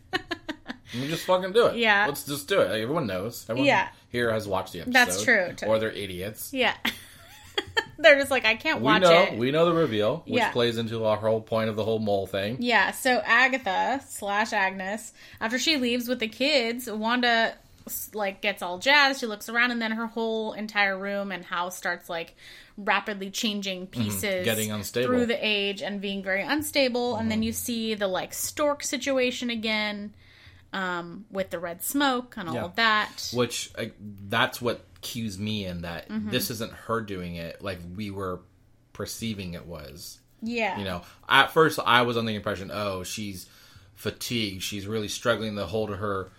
we 0.94 1.07
just 1.07 1.26
fucking 1.26 1.52
do 1.53 1.68
it. 1.68 1.78
Yeah. 1.78 2.06
let's 2.07 2.24
just 2.24 2.48
do 2.48 2.61
it. 2.61 2.70
Like, 2.70 2.82
everyone 2.82 3.07
knows. 3.07 3.45
Everyone 3.49 3.68
Yeah. 3.68 3.90
here 4.11 4.32
has 4.32 4.48
watched 4.48 4.74
the 4.74 4.82
episode. 4.82 4.94
That's 4.94 5.24
true. 5.24 5.56
Or 5.68 5.80
they're 5.80 5.91
idiots. 5.91 6.52
yeah, 6.53 6.76
they're 7.98 8.18
just 8.18 8.32
like 8.32 8.45
I 8.45 8.56
can't 8.56 8.80
We 8.80 8.86
watch 8.86 9.02
know. 9.02 9.11
it. 9.24 9.38
We 9.38 9.52
know 9.52 9.66
the 9.66 9.74
reveal, 9.74 10.24
which 10.26 10.36
Yeah. 10.38 10.52
plays 10.52 10.78
into 10.78 11.03
our 11.06 11.18
whole 11.18 11.41
point 11.41 11.70
of 11.70 11.76
the 11.76 11.84
whole 11.84 11.99
mole 11.99 12.28
thing. 12.28 12.57
Yeah, 12.60 12.91
so 12.91 13.22
Agatha 13.26 14.02
slash 14.07 14.53
Agnes, 14.53 15.14
after 15.41 15.60
she 15.60 15.78
leaves 15.78 16.07
with 16.07 16.20
the 16.20 16.28
kids, 16.28 16.90
Wanda 16.90 17.56
like 18.14 18.40
gets 18.41 18.61
all 18.61 18.78
jazzed. 18.78 19.20
She 19.20 19.26
looks 19.26 19.49
around, 19.49 19.72
and 19.72 19.82
then 19.82 19.91
her 19.91 20.06
whole 20.07 20.53
entire 20.53 20.98
room 20.98 21.32
and 21.32 21.44
house 21.44 21.76
starts 21.76 22.07
like 22.10 22.36
rapidly 22.78 23.30
changing 23.32 23.88
pieces, 23.88 24.24
Mm-hmm. 24.24 24.44
Getting 24.45 24.72
unstable. 24.72 25.07
through 25.07 25.26
the 25.26 25.45
age 25.45 25.82
and 25.82 25.99
being 25.99 26.24
very 26.24 26.44
unstable. 26.44 27.16
And 27.16 27.24
Mm-hmm. 27.24 27.30
then 27.30 27.44
you 27.44 27.52
see 27.52 27.95
the 27.95 28.07
like 28.07 28.34
stork 28.34 28.84
situation 28.84 29.49
again, 29.49 30.14
um, 30.74 31.26
with 31.32 31.50
the 31.50 31.60
red 31.60 31.82
smoke 31.84 32.36
and 32.38 32.48
all 32.50 32.56
Yeah. 32.56 32.64
of 32.66 32.76
that. 32.76 33.32
Which 33.34 33.72
that's 34.28 34.62
what 34.62 34.86
cues 35.02 35.40
me 35.40 35.66
in 35.66 35.82
that 35.84 36.10
Mm-hmm. 36.10 36.30
this 36.30 36.50
isn't 36.52 36.72
her 36.74 37.02
doing 37.02 37.36
it 37.36 37.62
like 37.62 37.80
we 37.96 38.12
were 38.12 38.41
perceiving 38.94 39.54
it 39.54 39.66
was. 39.66 40.20
Yeah, 40.41 40.78
You 40.78 40.86
know, 40.86 41.02
at 41.28 41.52
first 41.52 41.80
I 41.86 42.04
was 42.04 42.16
under 42.18 42.30
the 42.32 42.36
impression, 42.36 42.70
oh, 42.74 43.04
she's 43.04 43.48
fatigued. 43.96 44.64
She's 44.64 44.88
really 44.88 45.08
struggling 45.10 45.56
to 45.58 45.66
hold 45.66 45.90
her 45.90 46.32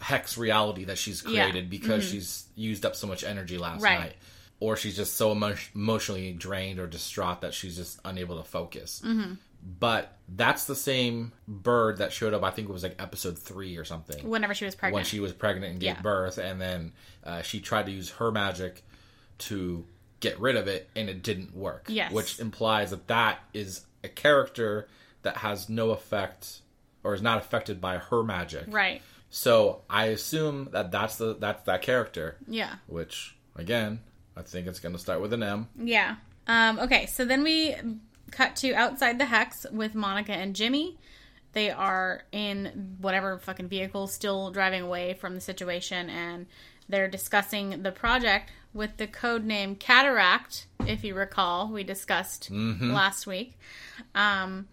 hex 0.00 0.38
reality 0.38 0.84
that 0.84 0.98
she's 0.98 1.22
Yeah. 1.24 1.42
created 1.50 1.68
because 1.70 2.04
she's 2.08 2.46
used 2.54 2.84
up 2.86 2.96
so 2.96 3.06
much 3.06 3.24
energy 3.24 3.58
last 3.58 3.76
Mm-hmm. 3.76 3.84
Right. 3.84 4.00
night. 4.00 4.16
Or 4.60 4.76
she's 4.76 4.94
just 4.96 5.16
so 5.16 5.32
emo- 5.32 5.56
emotionally 5.74 6.32
drained 6.32 6.78
or 6.78 6.86
distraught 6.86 7.40
that 7.40 7.54
she's 7.54 7.76
just 7.76 7.98
unable 8.04 8.36
to 8.38 8.44
focus. 8.48 9.00
Mm-hmm. 9.04 9.34
But 9.62 10.16
that's 10.28 10.64
the 10.64 10.74
same 10.76 11.32
bird 11.46 11.98
that 11.98 12.12
showed 12.12 12.32
up, 12.34 12.42
I 12.42 12.50
think 12.50 12.68
it 12.68 12.72
was 12.72 12.82
like 12.82 12.96
episode 12.98 13.38
three 13.38 13.76
or 13.76 13.84
something 13.84 14.28
whenever 14.28 14.54
she 14.54 14.64
was 14.64 14.74
pregnant. 14.74 14.94
when 14.94 15.04
she 15.04 15.20
was 15.20 15.32
pregnant 15.32 15.72
and 15.72 15.80
gave 15.80 15.96
Yeah. 15.96 16.00
birth, 16.02 16.38
and 16.38 16.60
then 16.60 16.92
uh, 17.24 17.42
she 17.42 17.60
tried 17.60 17.86
to 17.86 17.92
use 17.92 18.10
her 18.12 18.30
magic 18.32 18.82
to 19.38 19.84
get 20.20 20.38
rid 20.40 20.56
of 20.56 20.68
it, 20.68 20.88
and 20.96 21.08
it 21.10 21.22
didn't 21.22 21.54
work. 21.54 21.86
Yes. 21.88 22.12
which 22.12 22.38
implies 22.40 22.90
that 22.90 23.06
that 23.08 23.40
is 23.54 23.84
a 24.04 24.08
character 24.08 24.88
that 25.22 25.38
has 25.38 25.68
no 25.68 25.90
effect 25.90 26.60
or 27.04 27.14
is 27.14 27.20
not 27.22 27.38
affected 27.38 27.80
by 27.80 27.98
her 27.98 28.22
magic. 28.22 28.64
right. 28.68 29.02
So 29.32 29.82
I 29.88 30.06
assume 30.06 30.70
that 30.72 30.90
that's 30.90 31.16
the 31.16 31.34
that's 31.34 31.62
that 31.64 31.82
character. 31.82 32.36
Yeah. 32.48 32.74
Which 32.88 33.36
again, 33.54 34.00
I 34.36 34.42
think 34.42 34.66
it's 34.66 34.80
going 34.80 34.94
to 34.94 34.98
start 34.98 35.20
with 35.20 35.32
an 35.32 35.42
M. 35.42 35.68
Yeah. 35.78 36.16
Um, 36.48 36.78
okay, 36.80 37.06
so 37.06 37.24
then 37.24 37.42
we 37.44 37.76
cut 38.30 38.56
to 38.56 38.74
outside 38.74 39.18
the 39.18 39.26
hex 39.26 39.66
with 39.72 39.94
Monica 39.94 40.32
and 40.32 40.54
Jimmy. 40.54 40.98
They 41.52 41.70
are 41.70 42.22
in 42.30 42.96
whatever 43.00 43.38
fucking 43.38 43.68
vehicle, 43.68 44.06
still 44.06 44.50
driving 44.50 44.82
away 44.82 45.14
from 45.14 45.34
the 45.34 45.40
situation, 45.40 46.08
and 46.08 46.46
they're 46.88 47.08
discussing 47.08 47.82
the 47.82 47.92
project 47.92 48.50
with 48.72 48.96
the 48.98 49.06
code 49.06 49.44
name 49.44 49.74
Cataract, 49.74 50.66
if 50.86 51.02
you 51.02 51.14
recall, 51.14 51.68
we 51.68 51.82
discussed 51.82 52.50
last 52.92 53.26
week. 53.26 53.58
Um, 54.14 54.68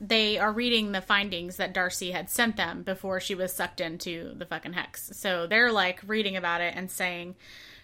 they 0.00 0.38
are 0.38 0.52
reading 0.52 0.92
the 0.92 1.00
findings 1.00 1.56
that 1.56 1.72
Darcy 1.72 2.12
had 2.12 2.30
sent 2.30 2.56
them 2.56 2.82
before 2.82 3.20
she 3.20 3.34
was 3.34 3.52
sucked 3.52 3.80
into 3.80 4.32
the 4.36 4.46
fucking 4.46 4.74
hex. 4.74 5.10
So 5.14 5.46
they're 5.46 5.72
like 5.72 6.00
reading 6.06 6.36
about 6.36 6.60
it 6.60 6.74
and 6.76 6.90
saying 6.90 7.36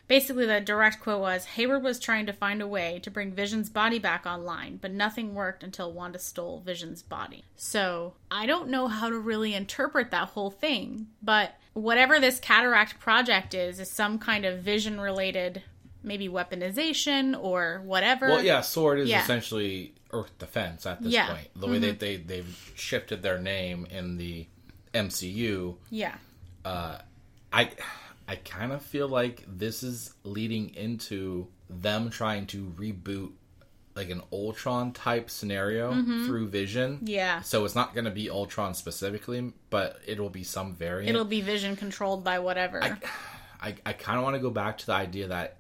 basically 0.08 0.46
the 0.46 0.60
direct 0.60 1.00
quote 1.00 1.20
was 1.20 1.44
Hayward 1.46 1.82
was 1.82 1.98
trying 1.98 2.26
to 2.26 2.32
find 2.32 2.60
a 2.60 2.66
way 2.66 3.00
to 3.02 3.10
bring 3.10 3.32
Vision's 3.32 3.70
body 3.70 3.98
back 3.98 4.26
online, 4.26 4.76
but 4.76 4.92
nothing 4.92 5.34
worked 5.34 5.62
until 5.62 5.92
Wanda 5.92 6.18
stole 6.18 6.60
Vision's 6.60 7.02
body. 7.02 7.44
So 7.56 8.14
I 8.30 8.46
don't 8.46 8.68
know 8.68 8.88
how 8.88 9.08
to 9.08 9.18
really 9.18 9.54
interpret 9.54 10.10
that 10.10 10.28
whole 10.28 10.50
thing, 10.50 11.08
but 11.22 11.54
whatever 11.72 12.20
this 12.20 12.38
cataract 12.40 13.00
project 13.00 13.54
is, 13.54 13.80
is 13.80 13.90
some 13.90 14.18
kind 14.18 14.44
of 14.44 14.60
vision 14.60 15.00
related 15.00 15.62
maybe 16.06 16.28
weaponization 16.28 17.34
or 17.42 17.80
whatever. 17.84 18.28
Well, 18.28 18.44
yeah, 18.44 18.60
Sword 18.60 18.98
is 19.00 19.08
Yeah. 19.08 19.22
essentially 19.22 19.94
Earth 20.12 20.38
Defense 20.38 20.84
at 20.84 21.02
this 21.02 21.12
Yeah. 21.12 21.34
point. 21.34 21.48
The 21.56 21.66
way 21.66 21.78
that 21.78 21.98
they 21.98 22.16
they've 22.16 22.72
shifted 22.76 23.22
their 23.22 23.38
name 23.38 23.86
in 23.90 24.18
the 24.18 24.46
MCU, 24.92 25.78
Yeah. 25.90 26.14
Uh, 26.64 26.98
I 27.52 27.70
I 28.26 28.36
kind 28.36 28.72
of 28.72 28.82
feel 28.82 29.08
like 29.08 29.44
this 29.46 29.82
is 29.82 30.14
leading 30.24 30.74
into 30.74 31.48
them 31.68 32.10
trying 32.10 32.46
to 32.48 32.72
reboot 32.78 33.32
like 33.94 34.10
an 34.10 34.22
Ultron 34.32 34.92
type 34.92 35.30
scenario 35.30 35.92
through 36.26 36.48
Vision. 36.48 36.96
Mm-hmm. 36.96 37.06
Yeah. 37.06 37.42
So 37.42 37.64
it's 37.64 37.74
not 37.76 37.94
going 37.94 38.06
to 38.06 38.10
be 38.10 38.28
Ultron 38.30 38.74
specifically, 38.74 39.52
but 39.70 40.00
it'll 40.06 40.30
be 40.30 40.42
some 40.42 40.74
variant. 40.74 41.10
It'll 41.10 41.24
be 41.24 41.40
vision 41.42 41.76
controlled 41.76 42.24
by 42.24 42.40
whatever. 42.40 42.82
I, 43.62 43.74
I 43.86 43.92
kind 43.92 44.18
of 44.18 44.24
want 44.24 44.34
to 44.34 44.40
go 44.40 44.50
back 44.50 44.78
to 44.78 44.86
the 44.86 44.92
idea 44.94 45.28
that 45.28 45.58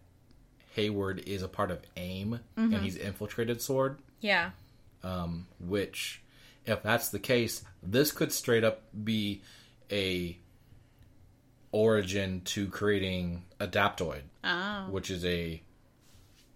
Hayward 0.74 1.20
is 1.28 1.42
a 1.42 1.48
part 1.48 1.70
of 1.70 1.80
AIM 1.96 2.40
Mm-hmm. 2.58 2.74
and 2.74 2.82
he's 2.82 2.96
infiltrated 2.96 3.62
Sword. 3.62 3.98
yeah. 4.20 4.50
which 5.60 6.22
if 6.66 6.82
that's 6.82 7.10
the 7.10 7.18
case 7.18 7.62
this 7.82 8.10
could 8.10 8.32
straight 8.32 8.64
up 8.64 8.82
be 9.04 9.42
a 9.92 10.36
origin 11.74 12.40
to 12.44 12.68
creating 12.68 13.42
adaptoid 13.58 14.22
Oh. 14.44 14.86
which 14.90 15.10
is 15.10 15.24
a 15.24 15.60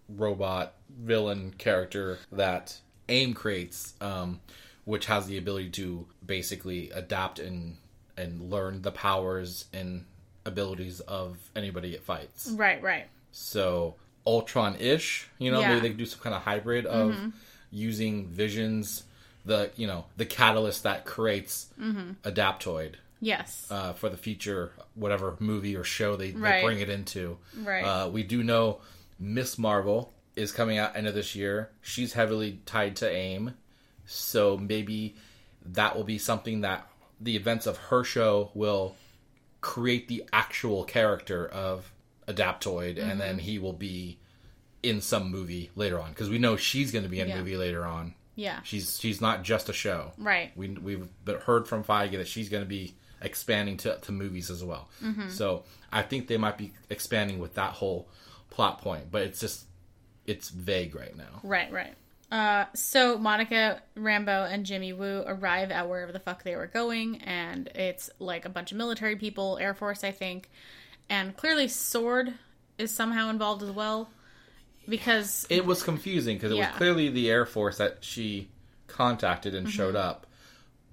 robot 0.07 0.73
villain 0.89 1.53
character 1.57 2.17
that 2.31 2.79
aim 3.09 3.33
creates 3.33 3.93
um, 4.01 4.39
which 4.85 5.05
has 5.07 5.27
the 5.27 5.37
ability 5.37 5.69
to 5.69 6.07
basically 6.25 6.89
adapt 6.91 7.37
and 7.39 7.77
and 8.17 8.49
learn 8.49 8.81
the 8.81 8.91
powers 8.91 9.65
and 9.73 10.05
abilities 10.45 10.99
of 11.01 11.37
anybody 11.55 11.93
it 11.93 12.03
fights 12.03 12.49
Right, 12.51 12.81
right. 12.81 13.07
so 13.31 13.95
Ultron 14.27 14.75
ish, 14.79 15.27
you 15.39 15.51
know, 15.51 15.59
Yeah. 15.59 15.65
Mm-hmm. 15.65 15.73
maybe 15.75 15.81
they 15.81 15.87
could 15.89 15.97
do 15.97 16.05
some 16.05 16.19
kind 16.21 16.35
of 16.35 16.41
hybrid 16.43 16.85
of 16.85 17.15
using 17.71 18.27
visions, 18.27 19.03
the 19.45 19.71
you 19.75 19.87
know, 19.87 20.05
the 20.17 20.25
catalyst 20.25 20.83
that 20.83 21.05
creates 21.05 21.67
Mm-hmm. 21.79 22.11
Adaptoid 22.23 22.93
Yes. 23.21 23.67
uh, 23.69 23.93
for 23.93 24.09
the 24.09 24.17
future, 24.17 24.71
whatever 24.95 25.35
movie 25.39 25.75
or 25.75 25.83
show 25.83 26.15
they, 26.15 26.31
they 26.31 26.61
bring 26.63 26.79
it 26.79 26.89
into. 26.89 27.37
Right. 27.57 27.83
Uh, 27.83 28.09
we 28.09 28.23
do 28.23 28.43
know 28.43 28.79
Miss 29.19 29.57
Marvel 29.57 30.13
is 30.35 30.51
coming 30.51 30.77
out 30.77 30.95
end 30.95 31.07
of 31.07 31.13
this 31.13 31.35
year. 31.35 31.69
She's 31.81 32.13
heavily 32.13 32.61
tied 32.65 32.95
to 32.97 33.09
AIM, 33.09 33.55
so 34.05 34.57
maybe 34.57 35.15
that 35.65 35.95
will 35.95 36.03
be 36.05 36.17
something 36.17 36.61
that 36.61 36.87
the 37.19 37.35
events 37.35 37.67
of 37.67 37.77
her 37.77 38.03
show 38.03 38.51
will 38.53 38.95
create 39.61 40.07
the 40.07 40.23
actual 40.31 40.85
character 40.85 41.45
of 41.47 41.91
Adaptoid, 42.27 42.91
and 42.97 43.09
Mm-hmm. 43.11 43.19
then 43.19 43.39
he 43.39 43.59
will 43.59 43.73
be 43.73 44.17
in 44.81 45.01
some 45.01 45.29
movie 45.29 45.69
later 45.75 45.99
on 45.99 46.09
because 46.11 46.29
we 46.29 46.37
know 46.37 46.55
she's 46.55 46.91
going 46.91 47.03
to 47.03 47.09
be 47.09 47.19
in 47.19 47.29
a 47.29 47.35
movie 47.35 47.57
later 47.57 47.83
on. 47.85 48.13
yeah. 48.35 48.61
She's 48.63 48.97
she's 48.97 49.19
not 49.19 49.43
just 49.43 49.67
a 49.67 49.73
show. 49.73 50.13
Right. 50.17 50.55
We 50.55 50.69
we've 50.69 51.09
heard 51.43 51.67
from 51.67 51.83
Feige 51.83 52.13
that 52.13 52.27
she's 52.29 52.47
going 52.47 52.63
to 52.63 52.69
be 52.69 52.93
expanding 53.21 53.77
to, 53.77 53.97
to 54.01 54.11
movies 54.11 54.49
as 54.49 54.63
well. 54.63 54.89
Mm-hmm. 55.03 55.29
So 55.29 55.63
I 55.91 56.01
think 56.01 56.27
they 56.27 56.37
might 56.37 56.57
be 56.57 56.71
expanding 56.89 57.39
with 57.39 57.55
that 57.55 57.71
whole 57.71 58.07
plot 58.49 58.81
point, 58.81 59.11
but 59.11 59.21
it's 59.23 59.39
just 59.39 59.65
it's 60.25 60.49
vague 60.49 60.95
right 60.95 61.15
now. 61.17 61.39
Right, 61.43 61.71
right. 61.71 61.95
Uh, 62.31 62.65
so 62.75 63.17
Monica 63.17 63.81
Rambeau 63.97 64.51
and 64.51 64.63
Jimmy 64.65 64.93
Woo 64.93 65.23
arrive 65.25 65.71
at 65.71 65.89
wherever 65.89 66.11
the 66.11 66.19
fuck 66.19 66.43
they 66.43 66.55
were 66.55 66.67
going, 66.67 67.21
and 67.23 67.67
it's 67.73 68.11
like 68.19 68.45
a 68.45 68.49
bunch 68.49 68.71
of 68.71 68.77
military 68.77 69.15
people, 69.15 69.57
Air 69.59 69.73
Force, 69.73 70.03
I 70.03 70.11
think, 70.11 70.49
and 71.09 71.35
clearly 71.35 71.67
Sword 71.67 72.35
is 72.77 72.91
somehow 72.91 73.29
involved 73.31 73.63
as 73.63 73.71
well, 73.71 74.09
because 74.87 75.47
It 75.49 75.65
was 75.65 75.81
confusing 75.81 76.37
because 76.37 76.51
it 76.51 76.57
Yeah. 76.57 76.65
Mm-hmm. 76.65 76.73
was 76.73 76.77
clearly 76.77 77.09
the 77.09 77.31
Air 77.31 77.47
Force 77.47 77.77
that 77.79 77.97
she 78.01 78.49
contacted 78.85 79.55
and 79.55 79.67
showed 79.69 79.95
up, 79.95 80.27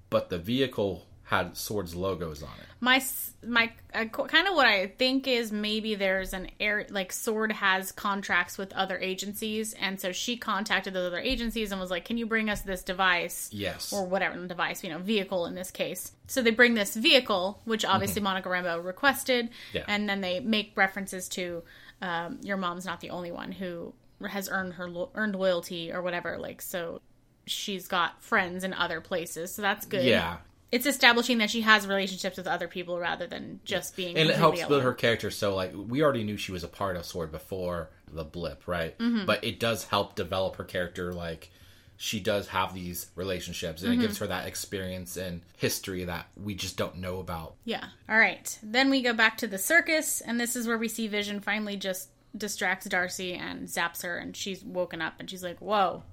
but 0.09 0.29
the 0.29 0.39
vehicle 0.39 1.05
had 1.27 1.57
Sword's 1.57 1.93
logos 1.93 2.41
on 2.41 2.49
it. 2.57 2.65
my 2.79 3.03
my 3.45 3.69
uh, 3.93 4.05
kind 4.05 4.47
of 4.47 4.55
what 4.55 4.65
I 4.65 4.87
think 4.87 5.27
is 5.27 5.51
maybe 5.51 5.93
there's 5.95 6.31
an 6.31 6.49
air 6.57 6.85
like 6.89 7.11
Sword 7.11 7.51
has 7.51 7.91
contracts 7.91 8.57
with 8.57 8.71
other 8.71 8.97
agencies, 8.97 9.73
and 9.73 9.99
so 9.99 10.13
she 10.13 10.37
contacted 10.37 10.93
those 10.93 11.07
other 11.07 11.19
agencies 11.19 11.73
and 11.73 11.81
was 11.81 11.91
like, 11.91 12.05
"Can 12.05 12.17
you 12.17 12.25
bring 12.25 12.49
us 12.49 12.61
this 12.61 12.81
device?" 12.81 13.49
Yes. 13.51 13.91
or 13.91 14.05
whatever 14.05 14.39
the 14.39 14.47
device, 14.47 14.85
you 14.85 14.89
know, 14.89 14.99
vehicle 14.99 15.45
in 15.47 15.53
this 15.53 15.69
case. 15.69 16.13
So 16.27 16.41
they 16.41 16.51
bring 16.51 16.75
this 16.75 16.95
vehicle, 16.95 17.59
which 17.65 17.83
obviously 17.83 18.21
Monica 18.21 18.47
Rambeau 18.47 18.81
requested, 18.83 19.49
Yeah. 19.73 19.83
and 19.89 20.07
then 20.07 20.21
they 20.21 20.39
make 20.39 20.71
references 20.77 21.27
to 21.29 21.61
um, 22.01 22.39
your 22.41 22.55
mom's 22.57 22.85
not 22.85 23.01
the 23.01 23.09
only 23.09 23.31
one 23.33 23.51
who 23.51 23.93
has 24.25 24.47
earned 24.49 24.75
her 24.75 24.89
lo- 24.89 25.09
earned 25.13 25.35
loyalty 25.35 25.91
or 25.91 26.01
whatever. 26.01 26.37
Like, 26.37 26.61
so 26.61 27.01
she's 27.45 27.87
got 27.89 28.23
friends 28.23 28.63
in 28.63 28.73
other 28.73 29.01
places, 29.01 29.53
so 29.53 29.61
that's 29.61 29.85
good. 29.85 30.05
yeah. 30.05 30.37
It's 30.71 30.85
establishing 30.85 31.37
that 31.37 31.49
she 31.49 31.61
has 31.61 31.87
relationships 31.87 32.35
with 32.37 32.45
other 32.47 32.67
people 32.67 32.99
rather 32.99 33.25
than 33.27 33.59
just 33.63 33.95
being. 33.95 34.17
and 34.17 34.29
it 34.29 34.35
helps 34.35 34.59
completely 34.59 34.69
build 34.69 34.83
her 34.83 34.93
character 34.93 35.31
so 35.31 35.55
like 35.55 35.73
we 35.75 36.03
already 36.03 36.23
knew 36.23 36.35
she 36.37 36.51
was 36.51 36.63
a 36.63 36.67
part 36.67 36.97
of 36.97 37.05
sword 37.05 37.31
before 37.31 37.89
the 38.11 38.23
blip 38.23 38.67
right 38.67 38.97
Mm-hmm. 38.97 39.25
but 39.25 39.43
it 39.43 39.59
does 39.59 39.85
help 39.85 40.15
develop 40.15 40.57
her 40.57 40.63
character 40.63 41.13
like 41.13 41.51
she 41.99 42.19
does 42.19 42.49
have 42.49 42.73
these 42.73 43.07
relationships 43.15 43.81
and 43.81 43.91
Mm-hmm. 43.93 44.01
it 44.01 44.05
gives 44.07 44.17
her 44.19 44.27
that 44.27 44.45
experience 44.45 45.17
and 45.17 45.41
history 45.57 46.03
that 46.03 46.27
we 46.35 46.53
just 46.53 46.75
don't 46.77 46.97
know 46.97 47.19
about 47.19 47.55
Yeah. 47.65 47.85
All 48.09 48.17
right. 48.19 48.59
Then 48.61 48.89
we 48.89 49.01
go 49.01 49.13
back 49.13 49.37
to 49.37 49.47
the 49.47 49.57
circus, 49.57 50.21
and 50.21 50.39
this 50.39 50.55
is 50.55 50.67
where 50.67 50.77
we 50.77 50.87
see 50.89 51.07
Vision 51.07 51.39
finally 51.39 51.75
just 51.77 52.09
distracts 52.37 52.85
Darcy 52.87 53.33
and 53.33 53.67
zaps 53.67 54.03
her, 54.03 54.17
and 54.17 54.35
she's 54.37 54.63
woken 54.63 55.01
up, 55.01 55.15
and 55.19 55.27
she's 55.29 55.41
like, 55.43 55.57
"Whoa!" 55.59 56.03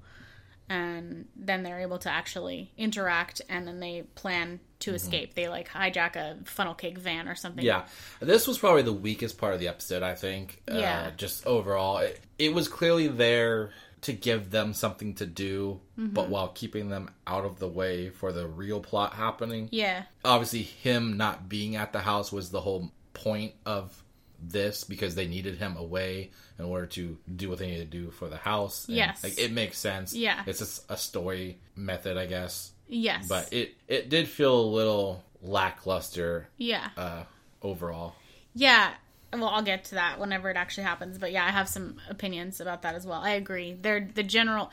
And 0.68 1.26
then 1.36 1.62
they're 1.62 1.80
able 1.80 1.98
to 1.98 2.10
actually 2.10 2.72
interact, 2.78 3.42
and 3.48 3.66
then 3.68 3.80
they 3.80 4.04
plan 4.14 4.60
to 4.80 4.94
escape. 4.94 5.34
They 5.34 5.48
like 5.48 5.68
hijack 5.68 6.16
a 6.16 6.38
funnel 6.44 6.74
cake 6.74 6.98
van 6.98 7.28
or 7.28 7.34
something. 7.34 7.64
yeah 7.64 7.84
this 8.20 8.46
was 8.46 8.58
probably 8.58 8.82
the 8.82 8.92
weakest 8.92 9.38
part 9.38 9.54
of 9.54 9.60
the 9.60 9.68
episode 9.68 10.02
i 10.02 10.14
think 10.14 10.60
Yeah. 10.68 11.06
uh, 11.06 11.10
just 11.16 11.46
overall 11.46 11.98
it, 11.98 12.20
it 12.38 12.52
was 12.54 12.68
clearly 12.68 13.08
there 13.08 13.70
to 14.02 14.12
give 14.12 14.50
them 14.50 14.74
something 14.74 15.14
to 15.14 15.26
do 15.26 15.80
Mm-hmm. 15.98 16.12
but 16.12 16.28
while 16.28 16.48
keeping 16.48 16.88
them 16.90 17.08
out 17.26 17.44
of 17.46 17.58
the 17.60 17.68
way 17.68 18.10
for 18.10 18.32
the 18.32 18.46
real 18.46 18.80
plot 18.80 19.14
happening 19.14 19.68
Yeah. 19.72 20.02
obviously 20.24 20.62
him 20.62 21.16
not 21.16 21.48
being 21.48 21.76
at 21.76 21.92
the 21.94 22.00
house 22.00 22.30
was 22.32 22.50
the 22.50 22.60
whole 22.60 22.90
point 23.14 23.54
of 23.64 24.02
this 24.50 24.84
because 24.84 25.14
they 25.14 25.26
needed 25.26 25.58
him 25.58 25.76
away 25.76 26.30
in 26.58 26.64
order 26.64 26.86
to 26.86 27.16
do 27.34 27.48
what 27.48 27.58
they 27.58 27.66
needed 27.66 27.90
to 27.90 27.98
do 27.98 28.10
for 28.10 28.28
the 28.28 28.36
house. 28.36 28.86
And, 28.86 28.96
Yes. 28.96 29.22
like 29.24 29.38
it 29.38 29.52
makes 29.52 29.78
sense. 29.78 30.14
Yeah. 30.14 30.42
it's 30.46 30.58
just 30.60 30.84
a 30.90 30.96
story 30.96 31.58
method, 31.76 32.16
I 32.16 32.26
guess. 32.26 32.72
Yes. 32.88 33.26
But 33.28 33.52
it 33.52 33.74
it 33.88 34.08
did 34.08 34.28
feel 34.28 34.60
a 34.60 34.66
little 34.70 35.24
lackluster 35.42 36.48
yeah. 36.56 36.90
uh, 36.96 37.24
overall. 37.62 38.14
Yeah. 38.54 38.92
Well, 39.32 39.48
I'll 39.48 39.62
get 39.62 39.84
to 39.86 39.96
that 39.96 40.20
whenever 40.20 40.48
it 40.50 40.56
actually 40.56 40.84
happens. 40.84 41.18
But 41.18 41.32
yeah, 41.32 41.44
I 41.44 41.50
have 41.50 41.68
some 41.68 41.96
opinions 42.08 42.60
about 42.60 42.82
that 42.82 42.94
as 42.94 43.04
well. 43.06 43.20
I 43.20 43.30
agree. 43.30 43.76
They're 43.80 44.08
the 44.14 44.22
general. 44.22 44.70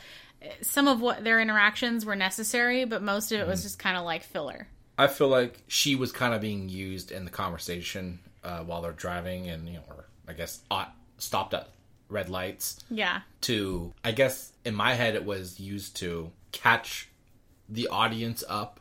Some 0.61 0.87
of 0.87 1.01
what 1.01 1.23
their 1.23 1.39
interactions 1.39 2.05
were 2.05 2.15
necessary, 2.15 2.85
but 2.85 3.01
most 3.01 3.31
of 3.31 3.37
it 3.39 3.41
Mm-hmm. 3.41 3.49
was 3.51 3.63
just 3.63 3.79
kind 3.79 3.97
of 3.97 4.03
like 4.05 4.23
filler. 4.23 4.67
I 4.97 5.07
feel 5.07 5.29
like 5.29 5.63
she 5.67 5.95
was 5.95 6.11
kind 6.11 6.33
of 6.33 6.41
being 6.41 6.69
used 6.69 7.11
in 7.11 7.25
the 7.25 7.31
conversation 7.31 8.19
uh, 8.43 8.59
while 8.59 8.81
they're 8.81 8.91
driving, 8.91 9.49
and 9.49 9.67
you 9.67 9.75
know, 9.75 9.83
or 9.89 10.05
I 10.27 10.33
guess 10.33 10.61
uh, 10.71 10.85
stopped 11.17 11.53
at 11.53 11.69
red 12.09 12.29
lights. 12.29 12.77
Yeah. 12.89 13.21
to 13.41 13.93
I 14.03 14.11
guess 14.11 14.51
in 14.65 14.75
my 14.75 14.93
head 14.93 15.15
it 15.15 15.25
was 15.25 15.59
used 15.59 15.95
to 15.97 16.31
catch 16.51 17.09
the 17.69 17.87
audience 17.87 18.43
up 18.49 18.79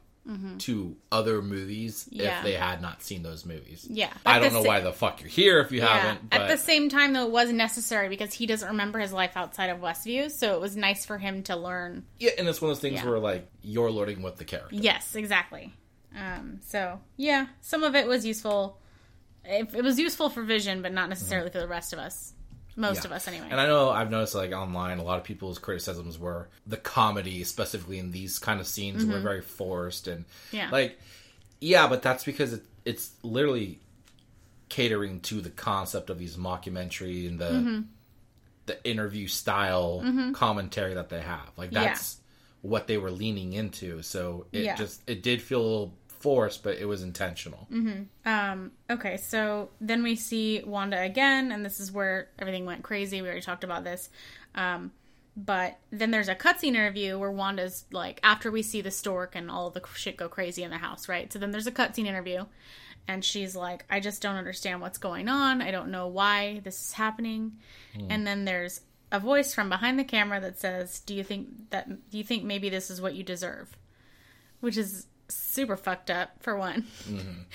to 0.58 0.96
other 1.10 1.42
movies 1.42 2.04
Mm-hmm. 2.04 2.20
Yeah. 2.22 2.38
if 2.38 2.44
they 2.44 2.52
had 2.52 2.80
not 2.80 3.02
seen 3.02 3.22
those 3.24 3.44
movies. 3.44 3.84
Yeah. 3.90 4.12
I 4.24 4.38
don't 4.38 4.52
know 4.52 4.62
sa- 4.62 4.68
why 4.68 4.80
the 4.80 4.92
fuck 4.92 5.20
you're 5.20 5.28
here 5.28 5.58
if 5.60 5.72
you 5.72 5.80
Yeah. 5.80 5.88
haven't, 5.98 6.30
but 6.30 6.42
At 6.42 6.48
the 6.48 6.56
same 6.56 6.88
time, 6.88 7.14
though, 7.14 7.24
it 7.26 7.32
was 7.32 7.50
necessary 7.52 8.08
because 8.08 8.32
he 8.32 8.46
doesn't 8.46 8.68
remember 8.68 9.00
his 9.00 9.12
life 9.12 9.32
outside 9.36 9.70
of 9.70 9.78
Westview, 9.78 10.30
so 10.30 10.54
it 10.54 10.60
was 10.60 10.76
nice 10.76 11.04
for 11.04 11.18
him 11.18 11.42
to 11.44 11.56
learn. 11.56 12.04
yeah, 12.20 12.30
and 12.38 12.46
it's 12.48 12.60
one 12.60 12.70
of 12.70 12.76
those 12.76 12.80
things 12.82 13.00
Yeah. 13.00 13.08
where 13.10 13.18
like 13.18 13.48
you're 13.62 13.90
learning 13.90 14.22
with 14.22 14.36
the 14.36 14.44
character. 14.44 14.76
Yes, 14.76 15.16
exactly. 15.16 15.72
Um, 16.16 16.60
so 16.64 17.00
yeah, 17.16 17.46
some 17.60 17.82
of 17.82 17.96
it 17.96 18.06
was 18.06 18.24
useful. 18.24 18.78
It, 19.44 19.74
it 19.74 19.82
was 19.84 19.98
useful 19.98 20.28
for 20.30 20.42
Vision, 20.42 20.82
but 20.82 20.92
not 20.92 21.08
necessarily 21.08 21.48
Mm-hmm. 21.48 21.58
for 21.58 21.62
the 21.62 21.68
rest 21.68 21.92
of 21.92 21.98
us. 21.98 22.32
Most 22.76 22.98
Yeah. 22.98 23.06
of 23.06 23.12
us, 23.12 23.26
anyway. 23.26 23.48
And 23.50 23.60
I 23.60 23.66
know 23.66 23.90
I've 23.90 24.10
noticed 24.10 24.34
like 24.34 24.52
online, 24.52 24.98
a 24.98 25.02
lot 25.02 25.18
of 25.18 25.24
people's 25.24 25.58
criticisms 25.58 26.18
were 26.18 26.48
the 26.66 26.76
comedy, 26.76 27.42
specifically 27.44 27.98
in 27.98 28.10
these 28.12 28.38
kind 28.38 28.60
of 28.60 28.66
scenes, 28.66 29.04
were 29.04 29.18
very 29.20 29.42
forced 29.42 30.06
and 30.08 30.24
Mm-hmm. 30.24 30.56
Yeah. 30.56 30.70
like 30.70 30.98
yeah, 31.60 31.88
but 31.88 32.00
that's 32.02 32.24
because 32.24 32.52
it, 32.54 32.62
it's 32.84 33.10
literally 33.22 33.80
catering 34.68 35.20
to 35.20 35.40
the 35.40 35.50
concept 35.50 36.10
of 36.10 36.18
these 36.18 36.36
mockumentary 36.36 37.26
and 37.28 37.38
the 37.38 37.50
Mm-hmm. 37.50 37.80
the 38.66 38.88
interview 38.88 39.26
style 39.26 40.04
commentary 40.34 40.94
that 40.94 41.08
they 41.08 41.20
have. 41.20 41.50
Like 41.56 41.72
Yeah. 41.72 41.84
that's 41.86 42.18
what 42.62 42.86
they 42.86 42.98
were 42.98 43.10
leaning 43.10 43.52
into. 43.52 44.02
So 44.02 44.46
it 44.52 44.64
Yeah. 44.64 44.76
just 44.76 45.02
it 45.08 45.22
did 45.22 45.42
feel 45.42 45.60
a 45.60 45.66
little 45.68 45.94
forced, 46.20 46.62
but 46.62 46.76
it 46.76 46.84
was 46.84 47.02
intentional. 47.02 47.66
Um, 48.24 48.72
okay, 48.88 49.16
so 49.16 49.70
then 49.80 50.02
we 50.02 50.14
see 50.16 50.62
Wanda 50.64 51.00
again, 51.00 51.50
and 51.50 51.64
this 51.64 51.80
is 51.80 51.90
where 51.90 52.28
everything 52.38 52.66
went 52.66 52.82
crazy. 52.82 53.20
We 53.20 53.28
already 53.28 53.42
talked 53.42 53.64
about 53.64 53.82
this. 53.84 54.10
Um, 54.54 54.92
but 55.36 55.78
then 55.90 56.10
there's 56.10 56.28
a 56.28 56.34
cutscene 56.34 56.74
interview 56.74 57.18
where 57.18 57.30
Wanda's 57.30 57.84
like, 57.90 58.20
after 58.22 58.50
we 58.50 58.62
see 58.62 58.80
the 58.80 58.90
stork 58.90 59.34
and 59.34 59.50
all 59.50 59.70
the 59.70 59.82
shit 59.94 60.16
go 60.16 60.28
crazy 60.28 60.62
in 60.62 60.70
the 60.70 60.78
house, 60.78 61.08
right? 61.08 61.32
So 61.32 61.38
then 61.38 61.50
there's 61.50 61.66
a 61.66 61.72
cutscene 61.72 62.06
interview, 62.06 62.44
and 63.08 63.24
she's 63.24 63.56
like, 63.56 63.84
I 63.90 64.00
just 64.00 64.20
don't 64.22 64.36
understand 64.36 64.80
what's 64.80 64.98
going 64.98 65.28
on. 65.28 65.62
I 65.62 65.70
don't 65.70 65.90
know 65.90 66.06
why 66.06 66.60
this 66.64 66.80
is 66.80 66.92
happening. 66.92 67.58
And 68.10 68.26
then 68.26 68.44
there's 68.44 68.82
a 69.10 69.18
voice 69.18 69.54
from 69.54 69.68
behind 69.68 69.98
the 69.98 70.04
camera 70.04 70.40
that 70.40 70.58
says, 70.58 71.00
"Do 71.00 71.14
you 71.14 71.24
think 71.24 71.70
that? 71.70 71.88
Do 72.10 72.18
you 72.18 72.24
think 72.24 72.44
maybe 72.44 72.68
this 72.68 72.90
is 72.90 73.00
what 73.00 73.14
you 73.14 73.24
deserve?" 73.24 73.76
Which 74.60 74.76
is 74.76 75.06
super 75.30 75.76
fucked 75.76 76.10
up 76.10 76.30
for 76.40 76.56
one. 76.56 76.86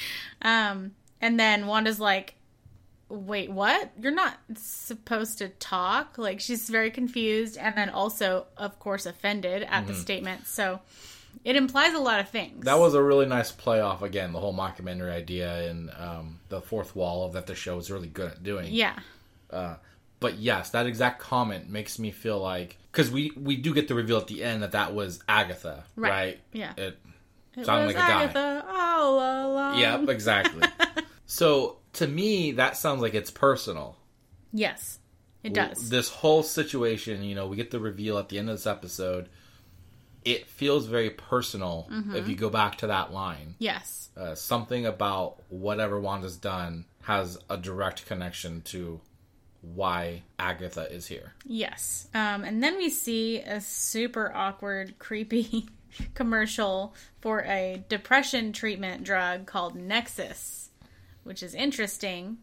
Um, 0.42 0.92
and 1.22 1.40
then 1.40 1.66
Wanda's 1.66 2.00
like, 2.00 2.36
wait, 3.10 3.50
what? 3.52 3.92
You're 4.00 4.12
not 4.14 4.38
supposed 4.56 5.40
to 5.40 5.50
talk? 5.50 6.18
Like, 6.18 6.40
she's 6.40 6.70
very 6.70 6.92
confused 6.92 7.58
and 7.58 7.76
then 7.76 7.90
also, 7.90 8.46
of 8.58 8.78
course, 8.80 9.06
offended 9.06 9.64
at 9.70 9.88
the 9.88 9.94
statement. 9.96 10.46
So 10.46 10.82
it 11.44 11.56
implies 11.56 11.94
a 11.94 12.00
lot 12.00 12.20
of 12.20 12.30
things. 12.30 12.66
That 12.66 12.78
was 12.80 12.94
a 12.94 13.02
really 13.02 13.26
nice 13.26 13.52
playoff 13.52 14.02
again, 14.04 14.34
the 14.34 14.40
whole 14.40 14.54
mockumentary 14.54 15.12
idea 15.12 15.70
and 15.70 15.90
um, 15.98 16.40
the 16.50 16.62
fourth 16.62 16.96
wall 16.96 17.26
of 17.26 17.34
that 17.34 17.48
the 17.48 17.56
show 17.56 17.78
is 17.80 17.90
really 17.90 18.08
good 18.10 18.32
at 18.32 18.44
doing. 18.44 18.68
Yeah. 18.72 19.00
But 20.20 20.36
yes, 20.38 20.70
that 20.72 20.86
exact 20.86 21.20
comment 21.20 21.70
makes 21.70 22.00
me 22.00 22.12
feel 22.12 22.40
like 22.40 22.78
because 22.92 23.12
we 23.12 23.32
we 23.36 23.58
do 23.58 23.74
get 23.74 23.88
the 23.88 23.94
reveal 23.96 24.18
at 24.18 24.28
the 24.28 24.44
end 24.44 24.64
that 24.64 24.72
that 24.72 24.94
was 24.96 25.22
Agatha, 25.28 25.84
Right. 25.96 26.10
right? 26.10 26.40
Yeah. 26.54 26.74
It 26.78 26.98
It 27.56 27.60
was 27.60 27.68
like 27.68 27.90
a 27.92 27.94
guy. 27.94 28.24
Agatha 28.24 28.66
all 28.70 29.16
along. 29.52 29.80
Yep, 29.80 30.10
exactly. 30.10 30.68
so 31.26 31.78
to 31.94 32.08
me, 32.08 32.52
that 32.54 32.78
sounds 32.78 33.02
like 33.02 33.14
it's 33.14 33.32
personal. 33.32 33.98
Yes, 34.52 35.00
it 35.44 35.54
does. 35.54 35.90
This 35.90 36.10
whole 36.10 36.44
situation, 36.44 37.24
you 37.24 37.36
know, 37.36 37.48
we 37.48 37.56
get 37.56 37.72
the 37.72 37.80
reveal 37.80 38.18
at 38.18 38.30
the 38.30 38.38
end 38.40 38.50
of 38.50 38.56
this 38.58 38.68
episode. 38.68 39.30
It 40.24 40.48
feels 40.48 40.88
very 40.88 41.12
personal 41.12 41.88
Mm-hmm. 41.92 42.16
if 42.16 42.28
you 42.28 42.36
go 42.36 42.50
back 42.50 42.78
to 42.80 42.88
that 42.88 43.14
line. 43.14 43.56
yes. 43.60 44.02
Uh, 44.18 44.34
something 44.34 44.86
about 44.86 45.42
whatever 45.50 46.00
Wanda's 46.00 46.38
done 46.38 46.86
has 47.04 47.38
a 47.50 47.58
direct 47.58 48.06
connection 48.06 48.62
to 48.62 49.02
why 49.62 50.24
Agatha 50.40 50.90
is 50.90 51.06
here. 51.06 51.34
Yes. 51.44 52.08
Um, 52.14 52.44
and 52.46 52.64
then 52.64 52.78
we 52.78 52.90
see 52.90 53.40
a 53.40 53.60
super 53.60 54.32
awkward, 54.34 54.98
creepy 55.00 55.68
commercial 56.14 56.94
for 57.22 57.42
a 57.42 57.84
depression 57.90 58.54
treatment 58.54 59.04
drug 59.04 59.46
called 59.46 59.76
Nexus, 59.76 60.70
which 61.24 61.42
is 61.44 61.54
interesting. 61.54 62.38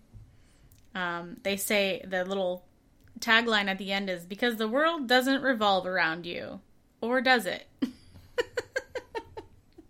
Um, 0.94 1.38
they 1.42 1.56
say 1.56 2.04
the 2.06 2.24
little 2.24 2.64
tagline 3.18 3.68
at 3.68 3.78
the 3.78 3.92
end 3.92 4.10
is 4.10 4.24
because 4.24 4.56
the 4.56 4.68
world 4.68 5.06
doesn't 5.06 5.42
revolve 5.42 5.86
around 5.86 6.26
you. 6.26 6.60
Or 7.00 7.20
does 7.20 7.46
it? 7.46 7.66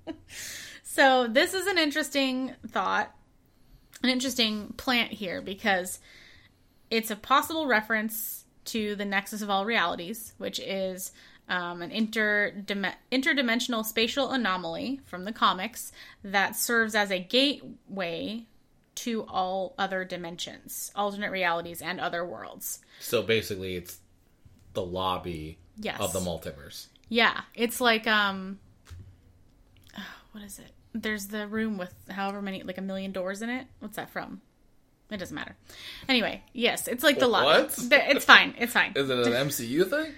so, 0.83 1.27
this 1.27 1.53
is 1.53 1.67
an 1.67 1.77
interesting 1.79 2.55
thought, 2.67 3.15
an 4.03 4.09
interesting 4.09 4.73
plant 4.77 5.13
here 5.13 5.43
because 5.43 5.99
it's 6.91 7.11
a 7.11 7.17
possible 7.17 7.67
reference 7.67 8.45
to 8.67 8.95
the 8.97 9.05
nexus 9.05 9.43
of 9.43 9.51
all 9.51 9.67
realities, 9.67 10.35
which 10.39 10.59
is 10.61 11.13
um, 11.53 11.83
an 11.83 11.91
interdim- 11.91 12.95
interdimensional 13.13 13.85
spatial 13.85 14.31
anomaly 14.31 15.01
from 15.05 15.25
the 15.25 15.33
comics 15.33 15.93
that 16.25 16.57
serves 16.57 16.95
as 16.95 17.11
a 17.11 17.19
gateway 17.19 18.47
to 18.95 19.25
all 19.29 19.75
other 19.79 20.05
dimensions, 20.05 20.91
alternate 20.97 21.31
realities, 21.31 21.81
and 21.83 22.01
other 22.01 22.25
worlds. 22.25 22.81
So 23.01 23.23
basically, 23.23 23.77
it's 23.77 23.99
the 24.73 24.83
lobby 24.83 25.59
Yes. 25.77 26.01
of 26.01 26.13
the 26.13 26.21
multiverse. 26.21 26.87
Yeah, 27.09 27.41
it's 27.55 27.81
like 27.81 28.07
um, 28.07 28.59
what 30.33 30.43
is 30.45 30.59
it? 30.59 30.71
There's 30.95 31.27
the 31.27 31.47
room 31.47 31.79
with 31.79 31.93
however 32.11 32.43
many, 32.43 32.63
like 32.63 32.79
a 32.79 32.83
million 32.83 33.13
doors 33.13 33.43
in 33.43 33.49
it. 33.51 33.67
What's 33.81 33.97
that 33.97 34.11
from? 34.11 34.41
It 35.11 35.19
doesn't 35.19 35.35
matter. 35.35 35.57
Anyway, 36.09 36.43
yes, 36.55 36.89
it's 36.89 37.03
like 37.05 37.19
the 37.19 37.27
lobby. 37.29 37.65
What? 37.65 37.77
There- 37.91 38.07
It's 38.09 38.25
fine. 38.25 38.55
It's 38.59 38.73
fine. 38.73 38.93
Is 38.97 39.11
it 39.11 39.19
an 39.27 39.33
MCU 39.49 39.89
thing? 39.89 40.13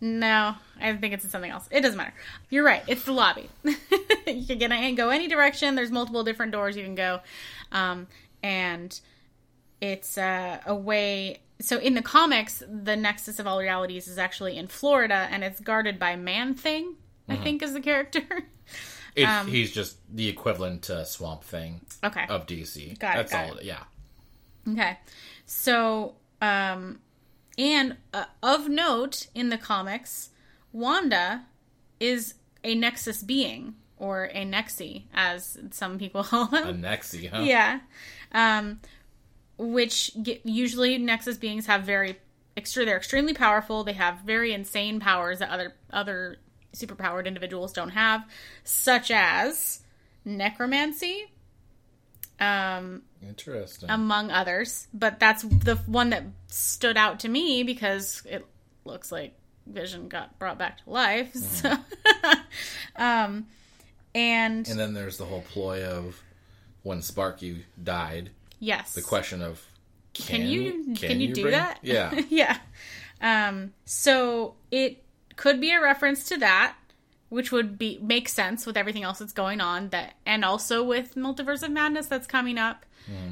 No, 0.00 0.54
I 0.80 0.94
think 0.96 1.14
it's 1.14 1.28
something 1.30 1.50
else. 1.50 1.68
It 1.70 1.80
doesn't 1.80 1.96
matter. 1.96 2.12
You're 2.50 2.64
right. 2.64 2.82
It's 2.86 3.04
the 3.04 3.12
lobby. 3.12 3.48
you 3.64 4.46
can 4.46 4.58
get 4.58 4.70
and 4.70 4.96
go 4.96 5.08
any 5.08 5.26
direction. 5.26 5.74
There's 5.74 5.90
multiple 5.90 6.22
different 6.22 6.52
doors 6.52 6.76
you 6.76 6.84
can 6.84 6.94
go, 6.94 7.20
um, 7.72 8.06
and 8.42 8.98
it's 9.80 10.18
uh, 10.18 10.60
a 10.66 10.74
way. 10.74 11.40
So 11.60 11.78
in 11.78 11.94
the 11.94 12.02
comics, 12.02 12.62
the 12.68 12.96
Nexus 12.96 13.38
of 13.38 13.46
all 13.46 13.58
realities 13.58 14.06
is 14.06 14.18
actually 14.18 14.58
in 14.58 14.66
Florida, 14.66 15.28
and 15.30 15.42
it's 15.42 15.60
guarded 15.60 15.98
by 15.98 16.16
Man 16.16 16.54
Thing. 16.54 16.96
I 17.28 17.36
think 17.36 17.62
is 17.62 17.72
the 17.72 17.80
character. 17.80 18.22
Um, 19.24 19.46
he's 19.46 19.72
just 19.72 19.96
the 20.14 20.28
equivalent 20.28 20.82
to 20.82 21.06
Swamp 21.06 21.42
Thing 21.42 21.80
okay. 22.04 22.26
of 22.28 22.46
DC. 22.46 22.98
Got 22.98 23.14
it, 23.14 23.16
That's 23.16 23.32
got 23.32 23.50
all. 23.50 23.56
it. 23.56 23.64
Yeah. 23.64 23.82
Okay. 24.68 24.98
So, 25.46 26.16
um, 26.42 27.00
and 27.58 27.96
uh, 28.12 28.24
of 28.42 28.68
note 28.68 29.28
in 29.34 29.48
the 29.48 29.58
comics, 29.58 30.30
Wanda 30.72 31.44
is 32.00 32.34
a 32.62 32.74
Nexus 32.74 33.22
being, 33.22 33.74
or 33.96 34.24
a 34.26 34.44
Nexi, 34.44 35.04
as 35.14 35.58
some 35.70 35.98
people 35.98 36.22
call 36.24 36.46
them. 36.46 36.68
A. 36.68 36.72
Nexi, 36.88 37.30
huh? 37.30 37.42
yeah. 37.42 37.80
Um, 38.32 38.80
which 39.58 40.10
get, 40.22 40.44
usually 40.44 40.98
Nexus 40.98 41.38
beings 41.38 41.66
have 41.66 41.84
very 41.84 42.18
extra. 42.56 42.84
They're 42.84 42.96
extremely 42.96 43.34
powerful. 43.34 43.84
They 43.84 43.94
have 43.94 44.20
very 44.20 44.52
insane 44.52 45.00
powers 45.00 45.38
that 45.38 45.50
other 45.50 45.74
other 45.90 46.38
superpowered 46.74 47.26
individuals 47.26 47.72
don't 47.72 47.90
have, 47.90 48.24
such 48.64 49.10
as 49.10 49.80
necromancy. 50.24 51.32
Um, 52.38 53.02
Interesting. 53.28 53.90
among 53.90 54.30
others. 54.30 54.88
But 54.92 55.18
that's 55.20 55.42
the 55.42 55.76
one 55.86 56.10
that 56.10 56.24
stood 56.48 56.96
out 56.96 57.20
to 57.20 57.28
me 57.28 57.62
because 57.62 58.22
it 58.26 58.44
looks 58.84 59.10
like 59.10 59.34
Vision 59.66 60.08
got 60.08 60.38
brought 60.38 60.58
back 60.58 60.84
to 60.84 60.90
life. 60.90 61.34
So, 61.34 61.72
um, 62.96 63.46
and, 64.14 64.66
and 64.68 64.78
then 64.78 64.94
there's 64.94 65.18
the 65.18 65.24
whole 65.24 65.42
ploy 65.42 65.84
of 65.84 66.20
when 66.82 67.02
Sparky 67.02 67.64
died, 67.82 68.30
yes, 68.60 68.94
the 68.94 69.02
question 69.02 69.42
of 69.42 69.62
can, 70.14 70.46
you 70.46 70.94
can, 70.94 71.20
you, 71.20 71.34
do 71.34 71.42
bring- 71.42 71.52
that? 71.52 71.78
Yeah. 71.82 72.22
yeah. 72.28 72.58
Um, 73.20 73.72
so 73.84 74.54
it 74.70 75.02
could 75.36 75.60
be 75.60 75.72
a 75.72 75.80
reference 75.80 76.28
to 76.28 76.38
that. 76.38 76.76
Which 77.28 77.50
would 77.50 77.76
be 77.76 77.98
make 78.00 78.28
sense 78.28 78.66
with 78.66 78.76
everything 78.76 79.02
else 79.02 79.18
that's 79.18 79.32
going 79.32 79.60
on 79.60 79.88
that, 79.88 80.14
and 80.24 80.44
also 80.44 80.84
with 80.84 81.16
Multiverse 81.16 81.64
of 81.64 81.72
Madness 81.72 82.06
that's 82.06 82.28
coming 82.28 82.56
up. 82.56 82.85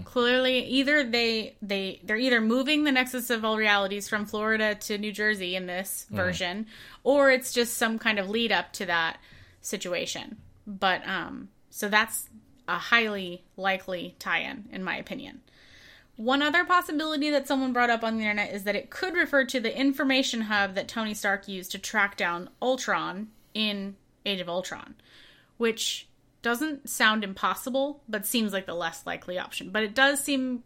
Clearly 0.05 0.61
either 0.67 1.05
they 1.05 1.57
they 1.63 2.01
they're 2.05 2.17
either 2.17 2.41
moving 2.41 2.85
the 2.85 2.93
nexus 2.93 3.31
of 3.31 3.45
all 3.45 3.57
realities 3.57 4.09
from 4.09 4.27
Florida 4.27 4.75
to 4.75 4.99
New 4.99 5.13
Jersey 5.13 5.57
in 5.57 5.67
this 5.67 6.07
version 6.11 6.67
or 7.03 7.31
it's 7.31 7.53
just 7.53 7.77
some 7.77 7.99
kind 7.99 8.19
of 8.19 8.29
lead 8.29 8.53
up 8.53 8.73
to 8.75 8.87
that 8.87 9.19
situation. 9.61 10.37
But 10.67 11.07
um 11.07 11.49
so 11.71 11.89
that's 11.89 12.29
a 12.69 12.79
highly 12.79 13.45
likely 13.57 14.15
tie-in 14.19 14.69
in 14.73 14.85
my 14.85 14.97
opinion. 14.97 15.41
One 16.17 16.43
other 16.43 16.65
possibility 16.65 17.31
that 17.31 17.49
someone 17.49 17.73
brought 17.73 17.91
up 17.91 18.05
on 18.05 18.15
the 18.17 18.23
internet 18.23 18.55
is 18.55 18.65
that 18.65 18.77
it 18.77 18.91
could 18.91 19.15
refer 19.15 19.45
to 19.47 19.59
the 19.59 19.77
information 19.77 20.43
hub 20.43 20.75
that 20.75 20.87
Tony 20.87 21.13
Stark 21.13 21.49
used 21.49 21.73
to 21.73 21.79
track 21.79 22.17
down 22.17 22.51
Ultron 22.63 23.29
in 23.53 23.97
Age 24.25 24.41
of 24.41 24.49
Ultron, 24.49 24.95
which 25.57 26.07
doesn't 26.45 26.89
sound 26.89 27.25
impossible, 27.25 28.03
but 28.09 28.25
seems 28.25 28.53
like 28.53 28.67
the 28.67 28.75
less 28.75 29.05
likely 29.05 29.37
option. 29.41 29.71
But 29.71 29.83
it 29.83 29.95
does 29.97 30.23
seem 30.23 30.63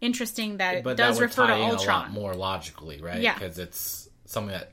interesting 0.00 0.56
that 0.56 0.76
it 0.76 0.84
But 0.84 0.96
does 0.96 1.18
that 1.18 1.22
refer 1.24 1.42
to 1.48 1.52
tie 1.52 1.56
in 1.58 1.64
a 1.64 1.72
lot 1.72 1.78
Ultron. 1.80 2.12
more 2.12 2.34
logically, 2.34 3.02
right? 3.02 3.20
Yeah. 3.20 3.34
Because 3.34 3.58
it's 3.58 4.08
something 4.24 4.52
that 4.52 4.72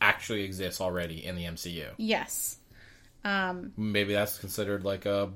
actually 0.00 0.42
exists 0.42 0.80
already 0.80 1.24
in 1.24 1.36
the 1.36 1.44
MCU. 1.44 1.86
Yes. 1.98 2.56
Um, 3.22 3.72
Maybe 3.76 4.14
that's 4.14 4.38
considered 4.38 4.82
like 4.84 5.06
a 5.06 5.30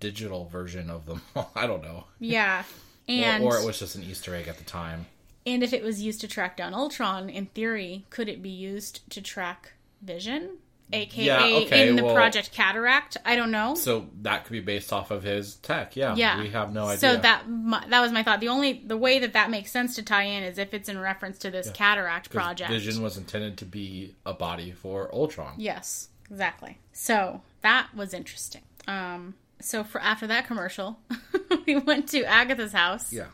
digital 0.00 0.46
version 0.46 0.90
of 0.90 1.06
them. 1.06 1.22
I 1.54 1.66
don't 1.68 1.82
know. 1.82 2.04
yeah. 2.18 2.64
Or, 3.08 3.12
And 3.12 3.42
or 3.42 3.58
it 3.58 3.66
was 3.66 3.78
just 3.80 3.96
an 3.96 4.04
Easter 4.04 4.36
egg 4.36 4.46
at 4.46 4.56
the 4.58 4.62
time. 4.64 5.06
And 5.44 5.64
if 5.64 5.72
it 5.72 5.82
was 5.82 6.00
used 6.00 6.20
to 6.20 6.28
track 6.28 6.56
down 6.56 6.74
Ultron, 6.74 7.28
in 7.28 7.46
theory, 7.46 8.04
could 8.08 8.28
it 8.28 8.40
be 8.40 8.50
used 8.50 9.08
to 9.10 9.20
track 9.20 9.72
Vision? 10.00 10.58
AKA 10.92 11.24
Yeah, 11.24 11.44
okay, 11.66 11.88
in 11.88 11.96
the 11.96 12.04
well- 12.04 12.14
Project 12.14 12.52
Cataract? 12.52 13.16
I 13.24 13.36
don't 13.36 13.50
know. 13.50 13.74
So 13.74 14.08
that 14.22 14.44
could 14.44 14.52
be 14.52 14.60
based 14.60 14.92
off 14.92 15.10
of 15.10 15.22
his 15.22 15.56
tech. 15.56 15.96
Yeah. 15.96 16.14
yeah. 16.16 16.40
We 16.40 16.50
have 16.50 16.72
no 16.72 16.84
idea. 16.86 16.98
So 16.98 17.16
that 17.16 17.44
that 17.88 18.00
was 18.00 18.12
my 18.12 18.22
thought. 18.22 18.40
The 18.40 18.48
only 18.48 18.82
the 18.84 18.96
way 18.96 19.18
that 19.20 19.32
that 19.34 19.50
makes 19.50 19.70
sense 19.70 19.94
to 19.96 20.02
tie 20.02 20.24
in 20.24 20.42
is 20.42 20.58
if 20.58 20.74
it's 20.74 20.88
in 20.88 20.98
reference 20.98 21.38
to 21.38 21.50
this 21.50 21.70
Cataract 21.70 22.30
project. 22.30 22.70
Vision 22.70 23.02
was 23.02 23.16
intended 23.16 23.58
to 23.58 23.64
be 23.64 24.14
a 24.26 24.32
body 24.34 24.72
for 24.72 25.12
Ultron. 25.14 25.54
Yes, 25.58 26.08
exactly. 26.30 26.78
So 26.92 27.42
that 27.62 27.88
was 27.94 28.12
interesting. 28.14 28.62
Um, 28.88 29.34
so 29.60 29.84
for 29.84 30.00
after 30.00 30.26
that 30.26 30.46
commercial, 30.46 30.98
we 31.66 31.76
went 31.76 32.08
to 32.10 32.24
Agatha's 32.24 32.72
house. 32.72 33.12
Yeah. 33.12 33.26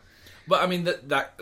But 0.47 0.61
I 0.61 0.67
mean 0.67 0.83
that 0.85 1.09
that 1.09 1.39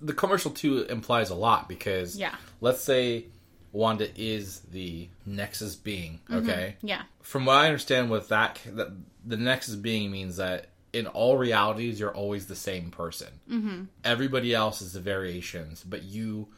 the 0.00 0.12
commercial 0.12 0.50
too 0.50 0.82
implies 0.82 1.30
a 1.30 1.34
lot 1.34 1.68
because 1.68 2.16
Yeah. 2.16 2.34
let's 2.60 2.82
say 2.82 3.26
Wanda 3.74 4.08
is 4.16 4.60
the 4.60 5.08
Nexus 5.26 5.74
being, 5.74 6.20
okay? 6.32 6.76
Yeah. 6.80 7.02
From 7.22 7.44
what 7.44 7.56
I 7.56 7.66
understand 7.66 8.08
with 8.08 8.28
that, 8.28 8.60
that 8.66 8.92
the 9.26 9.36
Nexus 9.36 9.74
being 9.74 10.12
means 10.12 10.36
that 10.36 10.68
in 10.92 11.08
all 11.08 11.36
realities 11.36 11.98
you're 11.98 12.14
always 12.14 12.46
the 12.46 12.54
same 12.54 12.92
person. 12.92 13.28
Mm-hmm. 13.50 13.82
Everybody 14.04 14.54
else 14.54 14.80
is 14.80 14.92
the 14.92 15.00
variations, 15.00 15.82
but 15.82 16.04
you 16.04 16.48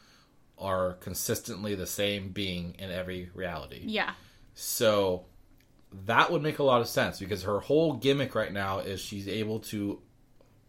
are 0.59 0.93
consistently 0.93 1.73
the 1.73 1.87
same 1.87 2.29
being 2.29 2.75
in 2.77 2.91
every 2.91 3.31
reality. 3.33 3.81
Yeah. 3.83 4.11
So 4.53 5.25
that 6.05 6.31
would 6.31 6.43
make 6.43 6.59
a 6.59 6.63
lot 6.63 6.81
of 6.81 6.87
sense 6.87 7.17
because 7.17 7.43
her 7.43 7.61
whole 7.61 7.93
gimmick 7.93 8.35
right 8.35 8.53
now 8.53 8.77
is 8.77 9.01
she's 9.01 9.27
able 9.27 9.61
to 9.61 9.99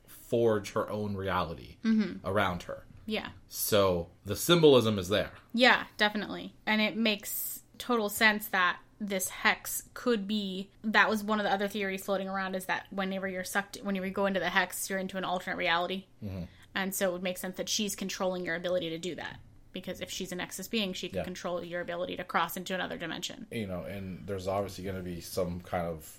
forge 0.07 0.73
her 0.73 0.89
own 0.89 1.15
reality 1.15 1.77
around 2.25 2.63
her. 2.63 2.87
Yeah. 3.09 3.29
So 3.49 4.09
the 4.27 4.37
symbolism 4.37 4.99
is 4.99 5.09
there. 5.09 5.31
Yeah, 5.55 5.85
definitely. 5.97 6.55
And 6.67 6.81
it 6.81 6.97
makes 6.97 7.63
total 7.79 8.09
sense 8.09 8.49
that 8.49 8.79
this 9.01 9.29
hex 9.29 9.85
could 9.95 10.29
be 10.29 10.69
that 10.83 11.09
was 11.09 11.25
one 11.25 11.41
of 11.41 11.45
the 11.45 11.53
other 11.53 11.69
theories 11.69 12.05
floating 12.05 12.29
around 12.29 12.55
is 12.55 12.67
that 12.67 12.87
whenever 12.91 13.29
you're 13.29 13.45
sucked 13.45 13.79
whenever 13.85 14.05
you 14.05 14.13
go 14.13 14.27
into 14.27 14.41
the 14.41 14.49
hex 14.49 14.91
you're 14.91 14.99
into 14.99 15.17
an 15.17 15.23
alternate 15.23 15.57
reality 15.57 16.07
mm-hmm. 16.25 16.43
and 16.75 16.93
so 16.93 17.09
it 17.09 17.13
would 17.13 17.23
make 17.23 17.39
sense 17.39 17.57
that 17.59 17.69
she's 17.69 17.95
controlling 17.95 18.45
your 18.45 18.57
ability 18.57 18.91
to 18.91 18.99
do 18.99 19.15
that 19.15 19.39
because 19.73 20.01
if 20.01 20.11
she's 20.11 20.33
a 20.33 20.35
nexus 20.35 20.67
being 20.67 20.93
she 20.93 21.09
can 21.09 21.19
Yeah. 21.19 21.23
control 21.23 21.63
your 21.63 21.81
ability 21.81 22.17
to 22.17 22.25
cross 22.25 22.57
into 22.57 22.75
another 22.75 22.99
dimension 22.99 23.47
You 23.53 23.69
know, 23.69 23.85
and 23.85 24.27
there's 24.27 24.49
obviously 24.49 24.83
going 24.83 24.97
to 24.97 25.03
be 25.03 25.21
some 25.21 25.61
kind 25.61 25.87
of 25.87 26.19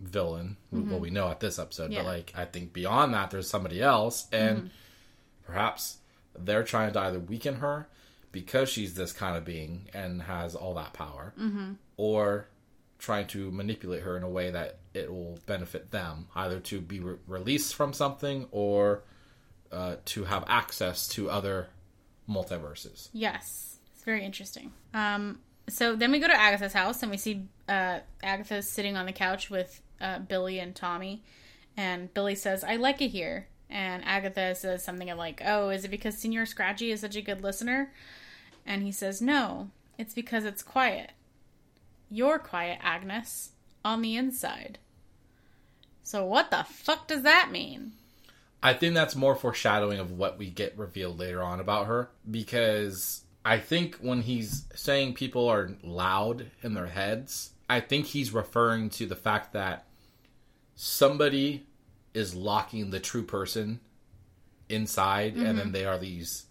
villain. 0.00 0.56
Well, 0.70 0.82
mm-hmm. 0.82 0.98
we 0.98 1.10
know 1.10 1.28
at 1.28 1.40
this 1.40 1.58
episode, 1.58 1.90
Yeah. 1.90 2.00
but 2.02 2.06
like 2.06 2.32
I 2.36 2.44
think 2.44 2.72
beyond 2.72 3.14
that, 3.14 3.30
there's 3.30 3.48
somebody 3.48 3.80
else, 3.80 4.26
and 4.32 4.58
mm-hmm. 4.58 4.66
perhaps 5.46 5.98
they're 6.38 6.64
trying 6.64 6.92
to 6.92 7.00
either 7.00 7.18
weaken 7.18 7.56
her 7.56 7.88
because 8.32 8.68
she's 8.68 8.94
this 8.94 9.12
kind 9.12 9.36
of 9.36 9.44
being 9.44 9.88
and 9.94 10.22
has 10.22 10.54
all 10.54 10.74
that 10.74 10.92
power, 10.92 11.32
or 11.96 12.48
trying 12.98 13.26
to 13.28 13.50
manipulate 13.50 14.02
her 14.02 14.16
in 14.16 14.22
a 14.22 14.28
way 14.28 14.50
that 14.50 14.78
it 14.94 15.10
will 15.12 15.38
benefit 15.46 15.90
them, 15.90 16.26
either 16.34 16.58
to 16.60 16.80
be 16.80 17.00
re- 17.00 17.16
released 17.26 17.74
from 17.74 17.92
something 17.92 18.46
or 18.50 19.02
uh, 19.70 19.96
to 20.04 20.24
have 20.24 20.44
access 20.48 21.06
to 21.08 21.28
other 21.30 21.68
multiverses. 22.28 23.08
Yes, 23.12 23.78
it's 23.94 24.02
very 24.04 24.24
interesting. 24.24 24.72
Um, 24.94 25.40
so 25.68 25.96
then 25.96 26.10
we 26.12 26.18
go 26.18 26.26
to 26.28 26.34
Agatha's 26.40 26.72
house 26.72 27.02
and 27.02 27.10
we 27.10 27.16
see 27.16 27.46
uh, 27.68 28.00
Agatha 28.22 28.62
sitting 28.62 28.96
on 28.96 29.06
the 29.06 29.12
couch 29.12 29.50
with 29.50 29.80
uh, 30.00 30.18
Billy 30.20 30.58
and 30.58 30.74
Tommy, 30.74 31.22
and 31.76 32.12
Billy 32.14 32.34
says, 32.34 32.64
"I 32.64 32.76
like 32.76 33.00
it 33.00 33.08
here," 33.08 33.48
and 33.74 34.04
Agatha 34.04 34.54
says 34.54 34.84
something 34.84 35.14
like, 35.16 35.42
"Oh, 35.44 35.68
is 35.68 35.84
it 35.84 35.90
because 35.90 36.16
Senor 36.16 36.46
Scratchy 36.46 36.92
is 36.92 37.00
such 37.00 37.16
a 37.16 37.22
good 37.22 37.42
listener?" 37.42 37.92
And 38.64 38.82
he 38.84 38.92
says, 38.92 39.20
"No, 39.20 39.70
it's 39.98 40.14
because 40.14 40.44
it's 40.44 40.62
quiet. 40.62 41.10
You're 42.08 42.38
quiet, 42.38 42.78
Agnes, 42.80 43.50
on 43.84 44.00
the 44.00 44.16
inside." 44.16 44.78
So 46.04 46.24
what 46.24 46.50
the 46.50 46.64
fuck 46.64 47.08
does 47.08 47.22
that 47.22 47.50
mean? 47.50 47.92
I 48.62 48.72
think 48.72 48.94
that's 48.94 49.16
more 49.16 49.34
foreshadowing 49.34 49.98
of 49.98 50.12
what 50.12 50.38
we 50.38 50.48
get 50.48 50.78
revealed 50.78 51.18
later 51.18 51.42
on 51.42 51.60
about 51.60 51.86
her 51.86 52.10
because 52.30 53.24
I 53.44 53.58
think 53.58 53.96
when 53.96 54.22
he's 54.22 54.64
saying 54.74 55.14
people 55.14 55.48
are 55.48 55.76
loud 55.82 56.50
in 56.62 56.72
their 56.74 56.86
heads, 56.86 57.50
I 57.68 57.80
think 57.80 58.06
he's 58.06 58.32
referring 58.32 58.88
to 58.90 59.06
the 59.06 59.16
fact 59.16 59.52
that 59.52 59.86
somebody 60.76 61.66
is 62.14 62.34
locking 62.34 62.90
the 62.90 63.00
true 63.00 63.24
person 63.24 63.80
inside 64.68 65.36
and 65.36 65.58
then 65.58 65.72
they 65.72 65.84
are 65.84 65.98
these 65.98 66.46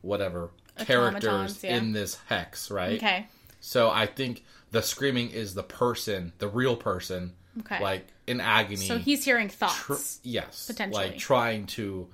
whatever 0.00 0.50
characters 0.78 1.62
yeah. 1.62 1.76
in 1.76 1.92
this 1.92 2.18
hex, 2.26 2.70
right? 2.70 2.96
Okay. 2.96 3.26
So 3.60 3.90
I 3.90 4.06
think 4.06 4.44
the 4.70 4.82
screaming 4.82 5.30
is 5.30 5.54
the 5.54 5.62
person, 5.62 6.32
the 6.38 6.48
real 6.48 6.76
person, 6.76 7.32
Okay. 7.60 7.80
like 7.80 8.06
in 8.26 8.40
agony 8.40 8.76
So 8.76 8.98
he's 8.98 9.24
hearing 9.24 9.48
thoughts. 9.48 9.76
tr- 9.76 9.94
yes, 10.22 10.66
Potentially. 10.66 11.04
like 11.10 11.18
trying 11.18 11.66
to, 11.68 12.08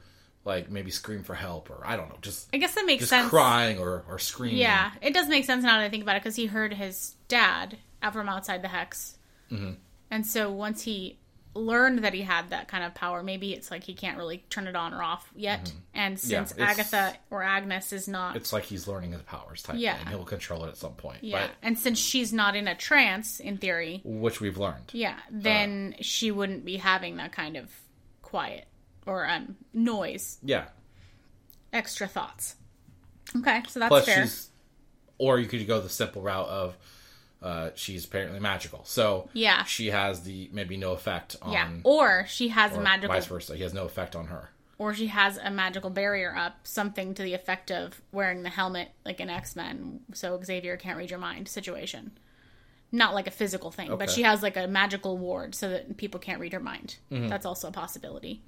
like 0.45 0.71
maybe 0.71 0.91
scream 0.91 1.23
for 1.23 1.35
help 1.35 1.71
or 1.71 1.83
I 1.85 1.97
don't 1.97 2.09
know, 2.09 2.19
just 2.23 2.49
I 2.53 2.59
guess 2.59 2.75
that 2.75 2.85
makes 2.87 3.01
just 3.01 3.11
sense. 3.11 3.29
crying 3.31 3.79
or 3.79 4.05
or 4.09 4.19
screaming. 4.19 4.59
Yeah, 4.59 4.91
it 5.03 5.15
does 5.15 5.29
make 5.29 5.45
sense 5.45 5.63
now 5.65 5.79
that 5.79 5.85
I 5.85 5.89
think 5.89 6.03
about 6.03 6.17
it 6.17 6.23
because 6.23 6.37
he 6.37 6.47
heard 6.47 6.73
his 6.75 7.15
dad 7.29 7.79
out 8.03 8.13
from 8.15 8.29
outside 8.29 8.63
the 8.63 8.69
hex, 8.69 9.17
Mm-hmm. 9.51 9.73
and 10.11 10.27
so 10.27 10.51
once 10.51 10.83
he 10.83 11.19
learned 11.55 12.05
that 12.05 12.15
he 12.15 12.23
had 12.23 12.51
that 12.51 12.69
kind 12.69 12.85
of 12.85 12.95
power, 12.95 13.23
maybe 13.25 13.53
it's 13.53 13.71
like 13.73 13.83
he 13.83 13.93
can't 13.95 14.17
really 14.17 14.45
turn 14.51 14.67
it 14.69 14.77
on 14.77 14.95
or 14.95 15.03
off 15.03 15.29
yet. 15.35 15.73
And 15.95 16.17
Mm-hmm. 16.17 16.31
Yeah, 16.31 16.39
since 16.45 16.53
it's- 16.53 16.69
Agatha 16.71 17.17
or 17.31 17.43
Agnes 17.43 17.93
is 17.93 18.07
not, 18.07 18.37
it's 18.37 18.53
like 18.53 18.65
he's 18.65 18.87
learning 18.87 19.13
his 19.13 19.23
powers 19.23 19.63
type 19.63 19.77
Yeah. 19.79 19.97
thing. 19.99 20.07
He'll 20.09 20.25
control 20.25 20.65
it 20.65 20.69
at 20.69 20.77
some 20.77 20.93
point. 20.95 21.25
yeah, 21.25 21.49
and 21.63 21.77
since 21.79 21.99
she's 21.99 22.33
not 22.33 22.55
in 22.55 22.69
a 22.69 22.75
trance 22.77 23.41
in 23.41 23.59
theory, 23.59 24.01
which 24.05 24.41
we've 24.41 24.59
learned. 24.59 24.91
yeah, 24.93 25.19
then 25.31 25.97
she 26.01 26.31
wouldn't 26.31 26.65
be 26.65 26.77
having 26.77 27.17
that 27.17 27.33
kind 27.33 27.57
of 27.57 27.69
quiet 28.23 28.67
or 29.07 29.27
um 29.27 29.57
noise, 29.75 30.39
Yeah. 30.43 30.67
extra 31.73 32.07
thoughts. 32.07 32.55
Okay, 33.37 33.63
so 33.69 33.81
that's 33.81 33.89
Plus, 33.91 34.05
fair. 34.07 34.23
she's, 34.23 34.51
or 35.19 35.39
you 35.39 35.47
could 35.47 35.67
go 35.67 35.81
the 35.81 35.89
simple 35.89 36.23
route 36.23 36.49
of. 36.49 36.77
Uh, 37.43 37.71
she's 37.75 38.05
apparently 38.05 38.39
magical, 38.39 38.85
so 38.85 39.29
Yeah. 39.33 39.65
she 39.65 39.87
has 39.89 40.23
the 40.25 40.51
maybe 40.53 40.77
no 40.77 40.93
effect 40.93 41.37
on, 41.41 41.53
Yeah, 41.53 41.71
or 41.85 42.27
she 42.29 42.49
has 42.49 42.77
a 42.77 42.81
magical 42.81 43.15
vice 43.15 43.27
versa. 43.27 43.57
He 43.57 43.63
has 43.63 43.73
no 43.73 43.85
effect 43.87 44.15
on 44.15 44.27
her. 44.27 44.51
or 44.77 44.93
she 44.95 45.07
has 45.09 45.37
a 45.39 45.51
magical 45.51 45.89
barrier 45.91 46.35
up, 46.37 46.67
something 46.67 47.13
to 47.15 47.23
the 47.23 47.33
effect 47.35 47.71
of 47.71 48.01
wearing 48.13 48.43
the 48.43 48.49
helmet 48.51 48.91
like 49.05 49.21
an 49.21 49.31
X 49.31 49.57
Men, 49.57 50.01
so 50.13 50.39
Xavier 50.43 50.77
can't 50.77 50.99
read 50.99 51.09
your 51.11 51.19
mind 51.19 51.49
situation. 51.49 52.13
Not 52.93 53.15
like 53.15 53.27
a 53.27 53.31
physical 53.31 53.71
thing, 53.71 53.97
but 53.97 54.11
she 54.11 54.23
has 54.23 54.43
like 54.43 54.57
a 54.57 54.67
magical 54.67 55.17
ward 55.17 55.55
so 55.55 55.69
that 55.71 55.97
people 55.97 56.19
can't 56.21 56.41
read 56.41 56.53
her 56.53 56.61
mind. 56.61 56.97
Mm-hmm. 57.11 57.29
That's 57.29 57.47
also 57.47 57.69
a 57.69 57.73
possibility. 57.73 58.43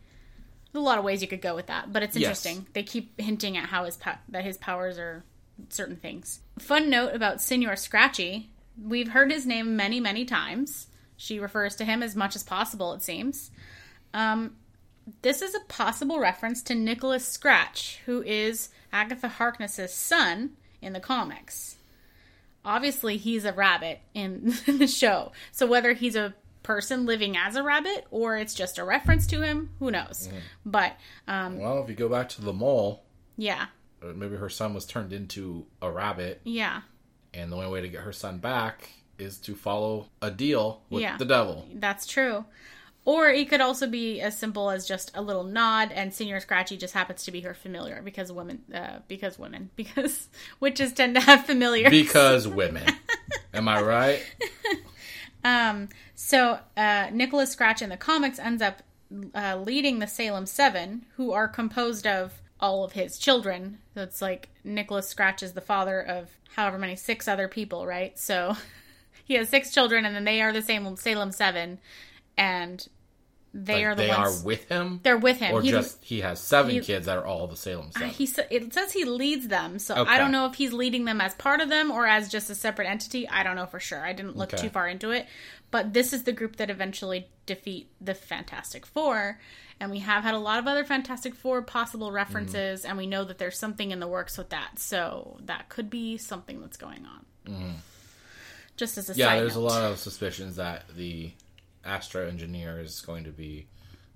There's 0.72 0.82
a 0.82 0.84
lot 0.84 0.98
of 0.98 1.04
ways 1.04 1.22
you 1.22 1.28
could 1.28 1.42
go 1.42 1.54
with 1.54 1.66
that, 1.68 1.92
but 1.92 2.02
it's 2.02 2.16
Yes. 2.16 2.44
interesting. 2.44 2.66
They 2.72 2.82
keep 2.82 3.18
hinting 3.20 3.56
at 3.56 3.68
how 3.68 3.84
his 3.84 3.96
po- 3.96 4.18
that 4.30 4.42
his 4.44 4.56
powers 4.58 4.98
are 4.98 5.24
certain 5.68 5.96
things. 5.96 6.40
Fun 6.58 6.90
note 6.90 7.14
about 7.14 7.40
Senor 7.42 7.76
Scratchy: 7.76 8.50
we've 8.80 9.08
heard 9.08 9.30
his 9.30 9.46
name 9.46 9.76
many, 9.76 10.00
many 10.00 10.24
times. 10.24 10.88
She 11.16 11.38
refers 11.38 11.76
to 11.76 11.84
him 11.84 12.02
as 12.02 12.16
much 12.16 12.36
as 12.36 12.42
possible. 12.42 12.92
It 12.94 13.02
seems. 13.02 13.50
Um, 14.14 14.56
this 15.22 15.42
is 15.42 15.54
a 15.54 15.60
possible 15.68 16.18
reference 16.18 16.62
to 16.64 16.74
Nicholas 16.74 17.26
Scratch, 17.26 18.00
who 18.06 18.22
is 18.22 18.68
Agatha 18.92 19.28
Harkness's 19.28 19.92
son 19.92 20.52
in 20.80 20.92
the 20.92 21.00
comics. 21.00 21.76
Obviously, 22.64 23.16
he's 23.16 23.44
a 23.44 23.52
rabbit 23.52 24.00
in 24.14 24.54
the 24.66 24.86
show. 24.86 25.32
So 25.50 25.66
whether 25.66 25.92
he's 25.92 26.16
a 26.16 26.34
person 26.62 27.06
living 27.06 27.36
as 27.36 27.56
a 27.56 27.62
rabbit 27.62 28.06
or 28.10 28.36
it's 28.36 28.54
just 28.54 28.78
a 28.78 28.84
reference 28.84 29.26
to 29.28 29.42
him, 29.42 29.70
who 29.80 29.90
knows? 29.90 30.28
But 30.64 30.96
um, 31.26 31.58
Well, 31.58 31.82
if 31.82 31.88
you 31.88 31.96
go 31.96 32.08
back 32.08 32.28
to 32.30 32.42
the 32.42 32.52
mole, 32.52 33.02
yeah, 33.36 33.66
uh, 34.02 34.12
maybe 34.14 34.36
her 34.36 34.48
son 34.48 34.74
was 34.74 34.86
turned 34.86 35.12
into 35.12 35.66
a 35.80 35.90
rabbit, 35.90 36.40
yeah, 36.44 36.82
and 37.34 37.50
the 37.52 37.56
only 37.56 37.68
way 37.70 37.80
to 37.80 37.88
get 37.88 38.00
her 38.02 38.12
son 38.12 38.38
back 38.38 38.90
is 39.18 39.38
to 39.38 39.54
follow 39.54 40.06
a 40.20 40.30
deal 40.30 40.82
with 40.90 41.02
Yeah. 41.02 41.16
the 41.16 41.24
devil. 41.24 41.66
that's 41.74 42.06
true. 42.06 42.44
Or 43.04 43.28
it 43.28 43.48
could 43.48 43.60
also 43.60 43.88
be 43.88 44.20
as 44.20 44.38
simple 44.38 44.70
as 44.70 44.86
just 44.86 45.10
a 45.16 45.22
little 45.22 45.42
nod, 45.42 45.90
and 45.92 46.14
Senor 46.14 46.38
Scratchy 46.38 46.76
just 46.76 46.94
happens 46.94 47.24
to 47.24 47.32
be 47.32 47.40
her 47.40 47.52
familiar 47.52 48.00
because 48.00 48.30
women, 48.30 48.62
uh, 48.72 48.98
because 49.08 49.38
women, 49.40 49.70
because 49.76 50.28
witches 50.60 50.92
tend 50.92 51.16
to 51.16 51.20
have 51.20 51.44
familiars. 51.44 51.90
Because 51.90 52.46
women. 52.62 52.84
Am 53.52 53.66
I 53.68 53.80
right? 53.82 54.22
Um, 55.44 55.88
so 56.14 56.60
uh, 56.76 57.08
Nicholas 57.12 57.50
Scratch 57.50 57.82
in 57.82 57.88
the 57.90 57.96
comics 57.96 58.38
ends 58.38 58.62
up 58.62 58.82
uh, 59.34 59.56
leading 59.56 59.98
the 59.98 60.06
Salem 60.06 60.46
Seven, 60.46 61.04
who 61.16 61.32
are 61.32 61.48
composed 61.48 62.06
of 62.06 62.40
all 62.62 62.84
of 62.84 62.92
his 62.92 63.18
children. 63.18 63.78
So 63.94 64.02
it's 64.02 64.22
like 64.22 64.48
Nicholas 64.64 65.08
Scratch 65.08 65.42
is 65.42 65.52
the 65.52 65.60
father 65.60 66.00
of 66.00 66.30
however 66.54 66.78
many 66.78 66.96
six 66.96 67.26
other 67.28 67.48
people, 67.48 67.84
right? 67.86 68.18
So 68.18 68.56
he 69.24 69.34
has 69.34 69.48
six 69.50 69.72
children, 69.74 70.06
and 70.06 70.14
then 70.16 70.24
they 70.24 70.40
are 70.40 70.52
the 70.52 70.62
same 70.62 70.96
Salem 70.96 71.32
Seven, 71.32 71.78
and 72.38 72.86
they 73.54 73.74
Like, 73.74 73.84
are 73.84 73.94
the 73.94 74.02
they 74.04 74.08
ones. 74.08 74.40
are 74.42 74.46
with 74.46 74.68
him, 74.70 75.00
they're 75.02 75.18
with 75.18 75.38
him. 75.38 75.54
or 75.54 75.60
He- 75.60 75.70
just 75.70 76.02
he 76.02 76.20
has 76.22 76.40
seven 76.40 76.70
he- 76.70 76.80
kids 76.80 77.04
that 77.04 77.18
are 77.18 77.26
all 77.26 77.46
the 77.46 77.56
Salem 77.56 77.90
Uh, 77.96 78.04
he 78.04 78.24
it 78.50 78.72
says 78.72 78.92
he 78.92 79.04
leads 79.04 79.48
them, 79.48 79.78
so 79.78 79.94
Okay. 79.96 80.10
I 80.10 80.16
don't 80.16 80.32
know 80.32 80.46
if 80.46 80.54
he's 80.54 80.72
leading 80.72 81.04
them 81.04 81.20
as 81.20 81.34
part 81.34 81.60
of 81.60 81.68
them 81.68 81.90
or 81.90 82.06
as 82.06 82.30
just 82.30 82.48
a 82.48 82.54
separate 82.54 82.86
entity. 82.88 83.28
I 83.28 83.42
don't 83.42 83.56
know 83.56 83.66
for 83.66 83.78
sure. 83.80 84.02
I 84.06 84.14
didn't 84.14 84.36
look 84.38 84.54
Okay. 84.54 84.62
too 84.62 84.70
far 84.70 84.88
into 84.88 85.10
it, 85.10 85.26
but 85.72 85.92
this 85.92 86.12
is 86.12 86.22
the 86.22 86.32
group 86.32 86.56
that 86.56 86.70
eventually 86.70 87.26
defeat 87.46 87.90
the 88.00 88.14
Fantastic 88.14 88.86
Four, 88.86 89.40
and 89.80 89.90
we 89.90 89.98
have 89.98 90.22
had 90.22 90.34
a 90.34 90.38
lot 90.38 90.60
of 90.60 90.68
other 90.68 90.84
Fantastic 90.84 91.34
Four 91.34 91.62
possible 91.62 92.12
references, 92.12 92.82
Mm-hmm. 92.82 92.88
and 92.90 92.98
we 92.98 93.06
know 93.08 93.24
that 93.24 93.38
there's 93.38 93.58
something 93.58 93.90
in 93.90 93.98
the 93.98 94.06
works 94.06 94.38
with 94.38 94.50
that, 94.50 94.78
so 94.78 95.38
that 95.46 95.68
could 95.68 95.90
be 95.90 96.16
something 96.18 96.60
that's 96.60 96.76
going 96.76 97.04
on. 97.04 97.74
Just 98.76 98.96
as 98.98 99.10
a 99.10 99.14
yeah, 99.14 99.36
there's 99.36 99.56
a 99.56 99.60
lot 99.60 99.82
of 99.90 99.98
suspicions 99.98 100.56
that 100.56 100.84
the 100.96 101.32
Astro 101.84 102.26
Engineer 102.28 102.78
is 102.80 103.00
going 103.00 103.24
to 103.24 103.30
be 103.30 103.66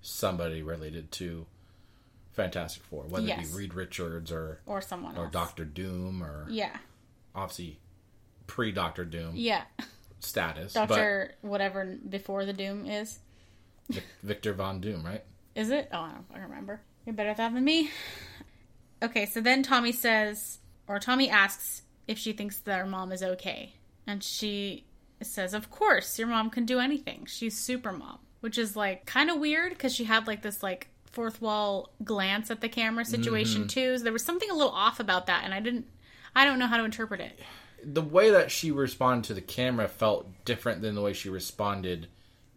somebody 0.02 0.62
related 0.62 1.10
to 1.12 1.47
Fantastic 2.33 2.83
Four, 2.85 3.05
whether 3.05 3.26
it 3.26 3.39
be 3.39 3.57
Reed 3.57 3.75
Richards 3.75 4.31
or 4.31 4.60
or 4.67 4.81
someone 4.81 5.17
or 5.17 5.25
else. 5.25 5.33
Doctor 5.33 5.65
Doom 5.65 6.23
or 6.23 6.47
Yeah, 6.49 6.76
obviously 7.35 7.78
pre 8.47 8.73
Doctor 8.73 9.05
Doom 9.05 9.33
yeah. 9.35 9.65
Status, 10.26 10.72
Doctor 10.72 11.34
whatever 11.42 11.96
before 12.08 12.44
the 12.44 12.52
Doom 12.52 12.86
is. 12.86 13.18
Victor 14.22 14.52
Von 14.52 14.80
Doom, 14.80 15.05
right? 15.05 15.22
Is 15.55 15.70
it? 15.70 15.88
Oh, 15.92 15.98
I 15.98 16.12
don't 16.12 16.28
fucking 16.28 16.42
remember. 16.42 16.80
You're 17.05 17.14
better 17.14 17.30
at 17.30 17.36
that 17.36 17.55
than 17.55 17.64
me. 17.64 17.90
Okay, 19.02 19.26
so 19.26 19.40
then 19.40 19.62
Tommy 19.62 19.92
says, 19.92 20.58
or 20.88 20.98
Tommy 20.98 21.28
asks 21.28 21.82
if 22.08 22.18
she 22.18 22.32
thinks 22.32 22.58
that 22.60 22.78
her 22.78 22.86
mom 22.86 23.12
is 23.12 23.22
okay. 23.22 23.74
And 24.06 24.22
she 24.22 24.86
says, 25.22 25.55
Of 25.55 25.70
course, 25.70 26.18
your 26.18 26.28
mom 26.28 26.50
can 26.50 26.64
do 26.64 26.78
anything. 26.78 27.26
She's 27.26 27.58
super 27.58 27.92
mom. 27.92 28.18
Which 28.40 28.58
is 28.58 28.76
like 28.76 29.06
kind 29.06 29.30
of 29.30 29.38
weird 29.38 29.72
because 29.72 29.94
she 29.94 30.05
had 30.05 30.26
like 30.26 30.42
this 30.42 30.62
like 30.62 30.88
fourth 31.10 31.40
wall 31.40 31.90
glance 32.05 32.50
at 32.50 32.60
the 32.60 32.68
camera 32.68 33.05
situation 33.05 33.62
mm-hmm. 33.62 33.68
too. 33.68 33.98
So 33.98 34.05
there 34.05 34.12
was 34.12 34.24
something 34.24 34.50
a 34.50 34.55
little 34.55 34.72
off 34.72 35.00
about 35.00 35.26
that, 35.26 35.42
and 35.44 35.52
I 35.52 35.60
didn't, 35.60 35.86
I 36.34 36.44
don't 36.44 36.58
know 36.58 36.66
how 36.66 36.76
to 36.76 36.84
interpret 36.84 37.20
it. 37.20 37.40
The 37.89 38.02
way 38.02 38.31
that 38.32 38.50
she 38.50 38.73
responded 38.73 39.28
to 39.28 39.34
the 39.34 39.40
camera 39.40 39.86
felt 39.89 40.26
different 40.44 40.82
than 40.82 40.94
the 40.97 41.02
way 41.02 41.12
she 41.12 41.28
responded 41.31 42.08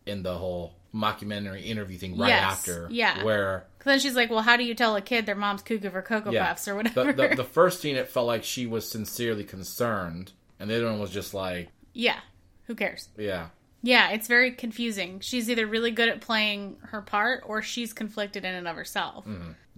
in 0.06 0.24
the 0.24 0.36
whole 0.38 0.74
mockumentary 0.94 1.64
interview 1.64 1.98
thing 2.00 2.18
right 2.18 2.30
Yes, 2.30 2.44
after. 2.44 2.88
yeah. 2.90 3.24
Where 3.24 3.66
then 3.86 4.00
she's 4.00 4.16
like, 4.16 4.30
Well, 4.32 4.42
how 4.42 4.58
do 4.58 4.64
you 4.64 4.74
tell 4.74 4.96
a 4.96 5.02
kid 5.02 5.26
their 5.28 5.36
mom's 5.36 5.62
cuckoo 5.62 5.90
for 5.92 6.02
Cocoa 6.02 6.32
yeah, 6.32 6.48
Puffs 6.48 6.68
or 6.68 6.76
whatever? 6.76 7.14
The, 7.14 7.28
the, 7.28 7.36
the 7.36 7.44
first 7.60 7.80
scene, 7.82 7.96
it 7.96 8.08
felt 8.10 8.26
like 8.26 8.44
she 8.44 8.66
was 8.66 8.90
sincerely 8.90 9.44
concerned, 9.44 10.32
and 10.60 10.70
the 10.70 10.76
other 10.78 10.86
one 10.90 11.00
was 11.00 11.12
just 11.12 11.34
like, 11.36 11.70
yeah, 11.94 12.20
who 12.66 12.74
cares? 12.76 13.08
yeah, 13.18 13.50
Yeah, 13.84 14.10
it's 14.10 14.28
very 14.28 14.52
confusing. 14.52 15.20
She's 15.20 15.48
either 15.50 15.68
really 15.68 15.92
good 15.92 16.10
at 16.10 16.22
playing 16.22 16.78
her 16.88 17.02
part 17.04 17.44
or 17.46 17.62
she's 17.62 17.94
conflicted 17.94 18.44
in 18.46 18.54
and 18.56 18.68
of 18.68 18.76
herself. 18.76 19.26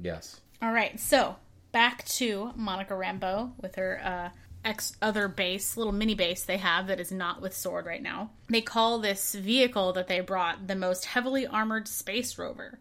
yes, 0.01 0.39
All 0.61 0.71
right, 0.71 0.97
so 0.99 1.35
back 1.73 2.05
to 2.05 2.51
Monica 2.55 2.93
Rambeau 2.93 3.51
with 3.61 3.75
her 3.75 4.01
uh, 4.03 4.29
ex 4.63 4.95
other 5.01 5.27
base, 5.27 5.75
little 5.77 5.93
mini 5.93 6.13
base 6.15 6.43
they 6.43 6.57
have 6.57 6.87
that 6.87 6.99
is 6.99 7.11
not 7.11 7.41
with 7.41 7.55
Sword 7.55 7.85
right 7.85 8.01
now. 8.01 8.29
They 8.49 8.61
call 8.61 8.99
this 8.99 9.33
vehicle 9.33 9.93
that 9.93 10.07
they 10.07 10.19
brought 10.19 10.67
the 10.67 10.75
most 10.75 11.05
heavily 11.05 11.47
armored 11.47 11.87
space 11.87 12.37
rover. 12.37 12.79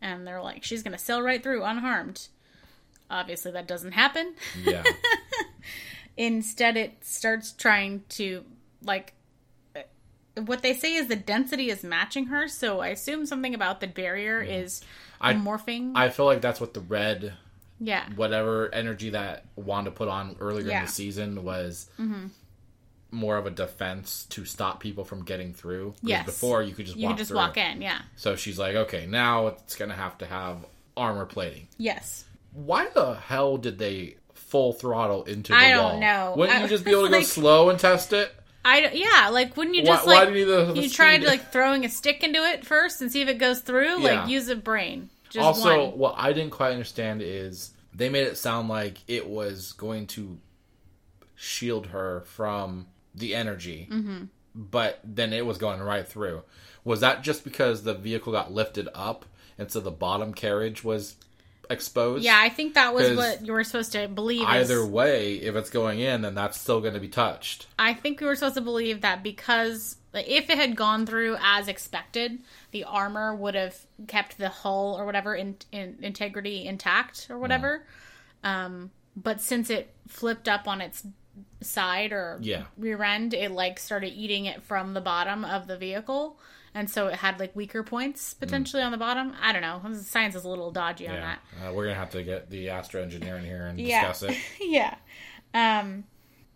And 0.00 0.26
they're 0.26 0.42
like, 0.42 0.64
she's 0.64 0.82
going 0.82 0.96
to 0.96 0.98
sail 0.98 1.22
right 1.22 1.42
through 1.42 1.62
unharmed. 1.64 2.26
Obviously, 3.10 3.52
that 3.52 3.68
doesn't 3.68 3.92
happen. 3.92 4.34
yeah, 4.64 4.82
Instead, 6.16 6.76
it 6.76 7.04
starts 7.04 7.52
trying 7.52 8.02
to, 8.10 8.44
like, 8.82 9.14
what 10.34 10.62
they 10.62 10.74
say 10.74 10.94
is 10.94 11.06
the 11.08 11.16
density 11.16 11.70
is 11.70 11.84
matching 11.84 12.26
her. 12.26 12.48
So 12.48 12.80
I 12.80 12.88
assume 12.88 13.26
something 13.26 13.54
about 13.54 13.80
the 13.80 13.86
barrier 13.86 14.40
is 14.40 14.82
I- 15.20 15.34
morphing. 15.34 15.92
I 15.94 16.08
feel 16.08 16.26
like 16.26 16.40
that's 16.40 16.60
what 16.60 16.74
the 16.74 16.80
red 16.80 17.34
yeah. 17.80 18.04
whatever 18.16 18.72
energy 18.74 19.10
that 19.10 19.44
Wanda 19.56 19.90
put 19.90 20.08
on 20.08 20.36
earlier 20.40 20.60
in 20.64 20.66
Yeah. 20.68 20.76
Mm-hmm. 20.78 20.86
the 20.86 20.92
season 20.92 21.44
was 21.44 21.88
more 23.10 23.36
of 23.36 23.46
a 23.46 23.50
defense 23.50 24.24
to 24.30 24.44
stop 24.44 24.80
people 24.80 25.04
from 25.04 25.24
getting 25.24 25.52
through. 25.52 25.94
Yes. 26.02 26.24
Before 26.24 26.62
you 26.62 26.74
could 26.74 26.86
just 26.86 26.96
You 26.96 27.04
walk 27.04 27.10
can 27.12 27.18
just 27.18 27.28
through. 27.28 27.36
walk 27.38 27.56
in. 27.58 27.82
Yeah. 27.82 28.00
So 28.16 28.36
she's 28.36 28.58
like, 28.58 28.74
okay, 28.74 29.06
now 29.06 29.48
it's 29.48 29.76
gonna 29.76 29.94
have 29.94 30.16
to 30.18 30.26
have 30.26 30.64
armor 30.96 31.26
plating. 31.26 31.68
Yes. 31.76 32.24
Why 32.54 32.88
the 32.94 33.14
hell 33.14 33.58
did 33.58 33.78
they 33.78 34.16
full 34.34 34.72
throttle 34.72 35.24
into 35.24 35.52
the 35.52 35.58
I 35.58 35.70
don't 35.70 35.82
wall? 35.92 36.00
know. 36.00 36.34
Wouldn't 36.38 36.58
I 36.58 36.62
you 36.62 36.68
just 36.68 36.84
be 36.84 36.90
able 36.92 37.04
to 37.04 37.08
go 37.10 37.16
like- 37.18 37.26
slow 37.26 37.68
and 37.70 37.78
test 37.78 38.12
it? 38.12 38.34
I 38.64 38.90
yeah, 38.94 39.28
like 39.30 39.56
wouldn't 39.56 39.74
you 39.74 39.82
just 39.84 40.06
why 40.06 40.20
like 40.20 40.28
do 40.28 40.34
you 40.38 40.46
need 40.46 40.52
the- 40.52 40.72
the 40.72 40.80
you 40.82 40.88
tried 40.88 41.24
like 41.24 41.50
throwing 41.52 41.84
a 41.84 41.88
stick 41.88 42.22
into 42.22 42.38
it 42.44 42.64
first 42.64 43.02
and 43.02 43.10
see 43.10 43.20
if 43.20 43.28
it 43.28 43.38
goes 43.38 43.60
through? 43.60 44.00
Yeah. 44.02 44.20
Like 44.22 44.30
use 44.30 44.48
a 44.48 44.56
brain. 44.56 45.10
Just 45.32 45.44
also, 45.44 45.88
one. 45.88 45.98
what 45.98 46.14
I 46.18 46.34
didn't 46.34 46.50
quite 46.50 46.72
understand 46.72 47.22
is 47.22 47.70
they 47.94 48.10
made 48.10 48.26
it 48.26 48.36
sound 48.36 48.68
like 48.68 48.98
it 49.08 49.26
was 49.26 49.72
going 49.72 50.06
to 50.08 50.38
shield 51.34 51.86
her 51.86 52.20
from 52.26 52.86
the 53.14 53.34
energy, 53.34 53.88
mm-hmm. 53.90 54.24
but 54.54 55.00
then 55.02 55.32
it 55.32 55.46
was 55.46 55.56
going 55.56 55.80
right 55.80 56.06
through. 56.06 56.42
Was 56.84 57.00
that 57.00 57.22
just 57.22 57.44
because 57.44 57.82
the 57.82 57.94
vehicle 57.94 58.32
got 58.32 58.52
lifted 58.52 58.88
up 58.94 59.24
and 59.58 59.70
so 59.70 59.80
the 59.80 59.90
bottom 59.90 60.34
carriage 60.34 60.84
was 60.84 61.16
exposed? 61.70 62.24
Yeah, 62.24 62.38
I 62.38 62.50
think 62.50 62.74
that 62.74 62.92
was 62.92 63.16
what 63.16 63.46
you 63.46 63.52
were 63.54 63.64
supposed 63.64 63.92
to 63.92 64.08
believe. 64.08 64.42
is- 64.42 64.46
Either 64.70 64.84
way, 64.84 65.36
if 65.36 65.56
it's 65.56 65.70
going 65.70 66.00
in, 66.00 66.20
then 66.22 66.34
that's 66.34 66.60
still 66.60 66.80
going 66.80 66.94
to 66.94 67.00
be 67.00 67.08
touched. 67.08 67.66
I 67.78 67.94
think 67.94 68.20
we 68.20 68.26
were 68.26 68.34
supposed 68.34 68.56
to 68.56 68.60
believe 68.60 69.00
that 69.00 69.22
because 69.22 69.96
like, 70.12 70.28
if 70.28 70.50
it 70.50 70.58
had 70.58 70.76
gone 70.76 71.06
through 71.06 71.36
as 71.40 71.68
expected, 71.68 72.38
the 72.70 72.84
armor 72.84 73.34
would 73.34 73.54
have 73.54 73.76
kept 74.08 74.38
the 74.38 74.48
hull 74.48 74.94
or 74.98 75.04
whatever 75.06 75.34
in, 75.34 75.56
in 75.72 75.96
integrity 76.02 76.66
intact 76.66 77.28
or 77.30 77.38
whatever. 77.38 77.84
Um, 78.44 78.90
but 79.16 79.40
since 79.40 79.70
it 79.70 79.94
flipped 80.08 80.48
up 80.48 80.66
on 80.68 80.80
its 80.80 81.06
side 81.60 82.12
or 82.12 82.38
Yeah. 82.42 82.64
rear 82.76 83.02
end, 83.02 83.34
it 83.34 83.50
like 83.52 83.78
started 83.78 84.08
eating 84.14 84.44
it 84.46 84.62
from 84.62 84.94
the 84.94 85.00
bottom 85.00 85.44
of 85.44 85.66
the 85.66 85.76
vehicle. 85.78 86.38
And 86.74 86.88
so 86.90 87.08
it 87.08 87.16
had 87.16 87.38
like 87.38 87.54
weaker 87.54 87.82
points 87.82 88.32
potentially 88.34 88.82
on 88.82 88.92
the 88.92 88.98
bottom. 88.98 89.34
I 89.42 89.52
don't 89.52 89.60
know. 89.60 89.82
Science 90.02 90.34
is 90.34 90.44
a 90.44 90.48
little 90.48 90.70
dodgy 90.70 91.06
on 91.06 91.16
that. 91.16 91.38
uh, 91.68 91.72
we're 91.72 91.84
gonna 91.84 91.94
have 91.98 92.10
to 92.10 92.22
get 92.22 92.48
the 92.50 92.70
astro 92.70 93.02
engineer 93.02 93.36
in 93.36 93.44
here 93.44 93.66
and 93.66 93.78
Yeah. 93.78 94.08
discuss 94.08 94.30
it. 94.30 94.38
yeah. 94.60 94.94
Um, 95.52 96.04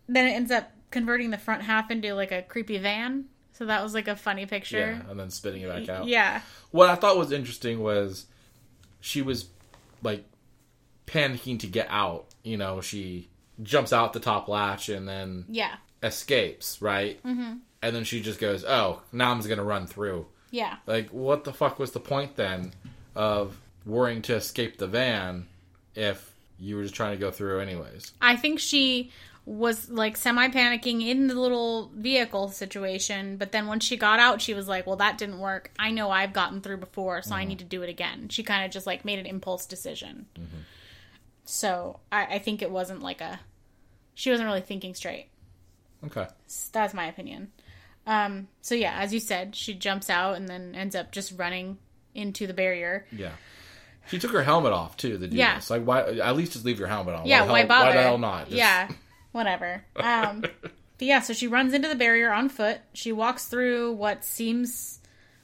then 0.09 0.25
it 0.27 0.31
ends 0.31 0.49
up 0.51 0.71
converting 0.89 1.29
the 1.29 1.37
front 1.37 1.61
half 1.63 1.91
into 1.91 2.13
like 2.15 2.31
a 2.31 2.41
creepy 2.41 2.79
van. 2.79 3.25
So 3.57 3.65
that 3.65 3.81
was 3.83 3.93
like 3.93 4.07
a 4.07 4.15
funny 4.15 4.45
picture. 4.45 5.01
Yeah, 5.03 5.09
and 5.11 5.19
then 5.19 5.29
spitting 5.31 5.63
it 5.63 5.69
back 5.69 5.89
out. 5.89 6.07
Yeah. 6.07 6.41
What 6.71 6.89
I 6.89 6.95
thought 6.95 7.17
was 7.17 7.31
interesting 7.31 7.79
was 7.81 8.25
she 8.99 9.21
was 9.21 9.47
like 10.03 10.23
panicking 11.07 11.59
to 11.61 11.67
get 11.67 11.87
out. 11.89 12.25
You 12.43 12.57
know, 12.57 12.81
she 12.81 13.29
jumps 13.63 13.91
out 13.91 14.13
the 14.13 14.19
top 14.19 14.47
latch 14.47 14.89
and 14.89 15.07
then 15.07 15.45
Yeah. 15.49 15.75
escapes, 16.03 16.81
right? 16.81 17.21
Mm-hmm. 17.23 17.53
And 17.81 17.95
then 17.95 18.03
she 18.03 18.21
just 18.21 18.39
goes, 18.39 18.63
"Oh, 18.63 19.01
now 19.11 19.31
I'm 19.31 19.37
just 19.37 19.49
gonna 19.49 19.63
run 19.63 19.87
through." 19.87 20.27
Yeah. 20.51 20.77
Like, 20.85 21.09
what 21.09 21.43
the 21.43 21.53
fuck 21.53 21.79
was 21.79 21.91
the 21.91 21.99
point 21.99 22.35
then 22.35 22.73
of 23.15 23.57
worrying 23.85 24.21
to 24.23 24.35
escape 24.35 24.77
the 24.77 24.87
van 24.87 25.47
if 25.95 26.33
you 26.59 26.75
were 26.75 26.83
just 26.83 26.95
trying 26.95 27.11
to 27.11 27.19
go 27.19 27.31
through 27.31 27.59
anyways? 27.59 28.11
I 28.21 28.35
think 28.35 28.59
she 28.59 29.11
was 29.49 29.89
like 29.89 30.17
semi 30.17 30.49
panicking 30.49 31.07
in 31.07 31.27
the 31.27 31.33
little 31.33 31.89
vehicle 31.95 32.49
situation, 32.49 33.37
but 33.37 33.53
then 33.53 33.65
when 33.67 33.79
she 33.79 33.95
got 33.95 34.19
out, 34.19 34.41
she 34.41 34.53
was 34.53 34.67
like, 34.67 34.85
Well, 34.85 34.97
that 34.97 35.17
didn't 35.17 35.39
work. 35.39 35.71
I 35.79 35.91
know 35.91 36.11
I've 36.11 36.33
gotten 36.33 36.59
through 36.59 36.77
before, 36.77 37.21
so 37.21 37.33
I 37.33 37.45
need 37.45 37.59
to 37.59 37.65
do 37.65 37.81
it 37.81 37.89
again. 37.89 38.27
She 38.27 38.43
kind 38.43 38.65
of 38.65 38.71
just 38.71 38.85
like 38.85 39.05
made 39.05 39.19
an 39.19 39.25
impulse 39.25 39.65
decision. 39.65 40.25
So 41.45 41.99
I, 42.11 42.25
I 42.25 42.39
think 42.39 42.61
it 42.61 42.69
wasn't 42.71 43.01
like 43.01 43.21
a. 43.21 43.39
She 44.15 44.31
wasn't 44.31 44.47
really 44.47 44.61
thinking 44.61 44.93
straight. 44.95 45.29
Okay. 46.05 46.27
That's 46.73 46.93
my 46.93 47.05
opinion. 47.07 47.51
Um, 48.05 48.47
so 48.61 48.75
yeah, 48.75 48.97
as 48.99 49.13
you 49.13 49.19
said, 49.19 49.55
she 49.55 49.73
jumps 49.73 50.09
out 50.09 50.35
and 50.35 50.47
then 50.47 50.75
ends 50.75 50.95
up 50.95 51.11
just 51.11 51.37
running 51.37 51.77
into 52.13 52.47
the 52.47 52.53
barrier. 52.53 53.05
Yeah. 53.11 53.31
She 54.09 54.19
took 54.19 54.31
her 54.31 54.43
helmet 54.43 54.73
off 54.73 54.97
too. 54.97 55.17
To 55.17 55.27
do 55.27 55.35
Yeah. 55.37 55.55
this, 55.55 55.69
like, 55.69 55.83
why? 55.83 56.01
At 56.01 56.35
least 56.35 56.53
just 56.53 56.65
leave 56.65 56.79
your 56.79 56.87
helmet 56.87 57.15
on. 57.15 57.25
Yeah, 57.25 57.45
the 57.45 57.51
why 57.51 57.59
hell, 57.59 57.67
bother? 57.67 57.85
Why 57.89 57.95
the 57.95 58.01
hell 58.03 58.17
not? 58.17 58.45
Just- 58.45 58.57
Yeah, 58.57 58.89
whatever. 59.37 59.85
Um, 59.95 60.41
but 60.41 61.05
yeah, 61.07 61.21
so 61.21 61.31
she 61.33 61.47
runs 61.47 61.73
into 61.73 61.87
the 61.87 61.95
barrier 61.95 62.31
on 62.31 62.49
foot. 62.49 62.79
She 62.93 63.11
walks 63.11 63.45
through 63.45 63.93
what 63.93 64.25
seems 64.25 64.99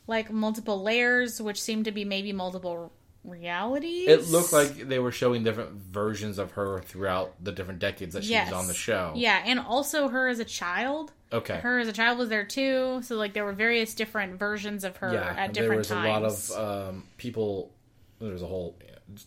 like 0.07 0.31
multiple 0.31 0.81
layers, 0.81 1.39
which 1.39 1.61
seem 1.61 1.83
to 1.83 1.91
be 1.91 2.03
maybe 2.03 2.33
multiple 2.33 2.91
realities. 3.23 4.07
It 4.07 4.27
looked 4.29 4.51
like 4.51 4.87
they 4.87 4.99
were 4.99 5.11
showing 5.11 5.43
different 5.43 5.71
versions 5.73 6.37
of 6.39 6.51
her 6.53 6.81
throughout 6.81 7.35
the 7.43 7.51
different 7.51 7.79
decades 7.79 8.13
that 8.15 8.23
she 8.23 8.31
Yes. 8.31 8.51
was 8.51 8.61
on 8.61 8.67
the 8.67 8.73
show. 8.73 9.13
Yeah, 9.15 9.41
and 9.45 9.59
also 9.59 10.07
her 10.09 10.27
as 10.27 10.39
a 10.39 10.45
child. 10.45 11.11
Okay. 11.31 11.59
Her 11.59 11.79
as 11.79 11.87
a 11.87 11.93
child 11.93 12.17
was 12.17 12.29
there 12.29 12.45
too. 12.45 13.01
So 13.03 13.15
like 13.15 13.33
there 13.33 13.45
were 13.45 13.53
various 13.53 13.93
different 13.93 14.39
versions 14.39 14.83
of 14.83 14.97
her 14.97 15.13
yeah. 15.13 15.29
at 15.37 15.53
there 15.53 15.63
different 15.63 15.79
was 15.79 15.87
times. 15.87 16.49
a 16.49 16.59
lot 16.59 16.67
of 16.75 16.89
um, 16.89 17.03
people. 17.17 17.71
There 18.19 18.31
was 18.33 18.41
a 18.41 18.47
whole 18.47 18.75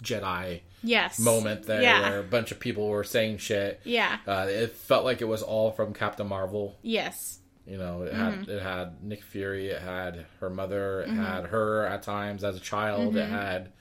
Jedi 0.02 0.60
yes 0.82 1.18
moment 1.18 1.64
there 1.64 1.82
Yeah. 1.82 2.08
where 2.10 2.18
a 2.20 2.22
bunch 2.22 2.50
of 2.52 2.58
people 2.60 2.88
were 2.88 3.04
saying 3.04 3.38
shit. 3.38 3.80
Yeah. 3.84 4.18
Uh, 4.26 4.46
it 4.48 4.72
felt 4.72 5.04
like 5.04 5.20
it 5.20 5.26
was 5.26 5.42
all 5.42 5.70
from 5.72 5.92
Captain 5.94 6.26
Marvel. 6.26 6.76
Yes. 6.82 7.38
You 7.66 7.78
know, 7.78 8.02
it 8.02 8.14
had 8.14 8.48
it 8.48 8.62
had 8.62 9.02
Nick 9.02 9.22
Fury, 9.24 9.68
it 9.68 9.82
had 9.82 10.26
her 10.40 10.48
mother, 10.50 11.04
Mm-hmm. 11.06 11.20
it 11.20 11.24
had 11.24 11.44
her 11.46 11.84
at 11.86 12.02
times 12.02 12.44
as 12.44 12.56
a 12.56 12.60
child, 12.60 13.16
it 13.16 13.28
had 13.28 13.72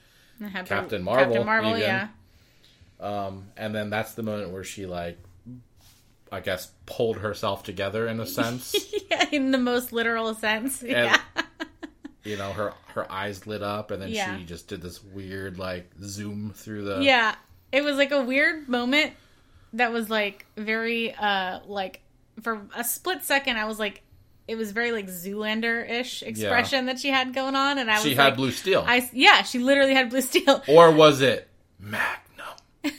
Captain 0.66 1.02
Marvel, 1.02 1.24
Captain 1.26 1.46
Marvel, 1.46 1.70
even. 1.70 1.80
yeah. 1.82 2.08
um 3.00 3.48
and 3.56 3.74
then 3.74 3.90
that's 3.90 4.14
the 4.14 4.22
moment 4.22 4.50
where 4.50 4.64
she 4.64 4.86
like 4.86 5.18
I 6.32 6.40
guess 6.40 6.72
pulled 6.86 7.18
herself 7.18 7.62
together 7.62 8.08
in 8.08 8.18
a 8.18 8.26
sense. 8.26 8.74
yeah, 9.10 9.26
in 9.30 9.52
the 9.52 9.58
most 9.58 9.92
literal 9.92 10.34
sense. 10.34 10.82
and 10.82 10.90
yeah. 10.90 11.16
You 12.26 12.36
know, 12.36 12.52
her 12.52 12.74
her 12.94 13.10
eyes 13.10 13.46
lit 13.46 13.62
up 13.62 13.90
and 13.90 14.02
then 14.02 14.08
Yeah. 14.10 14.36
she 14.38 14.44
just 14.44 14.68
did 14.68 14.82
this 14.82 15.02
weird 15.02 15.58
like 15.58 15.90
zoom 16.02 16.52
through 16.54 16.84
the 16.84 17.00
Yeah. 17.02 17.34
It 17.72 17.82
was 17.84 17.96
like 17.96 18.10
a 18.12 18.22
weird 18.22 18.68
moment 18.68 19.12
that 19.72 19.92
was 19.92 20.08
like 20.10 20.46
very 20.56 21.14
uh 21.14 21.60
like 21.66 22.00
for 22.42 22.62
a 22.76 22.84
split 22.84 23.22
second 23.24 23.56
I 23.58 23.64
was 23.66 23.78
like 23.78 24.02
it 24.48 24.54
was 24.56 24.70
very 24.72 24.92
like 24.92 25.06
Zoolander 25.08 25.88
ish 25.90 26.22
expression 26.22 26.86
that 26.86 26.98
she 27.00 27.08
had 27.08 27.34
going 27.34 27.56
on 27.56 27.78
and 27.78 27.90
I 27.90 27.94
was 27.94 28.02
She 28.04 28.10
like, 28.14 28.18
had 28.24 28.36
blue 28.36 28.52
steel. 28.52 28.84
I 28.86 29.08
yeah, 29.12 29.42
she 29.42 29.58
literally 29.58 29.94
had 29.94 30.08
blue 30.10 30.20
steel. 30.32 30.62
or 30.68 30.90
was 30.92 31.20
it 31.20 31.48
Magnum? 31.80 32.04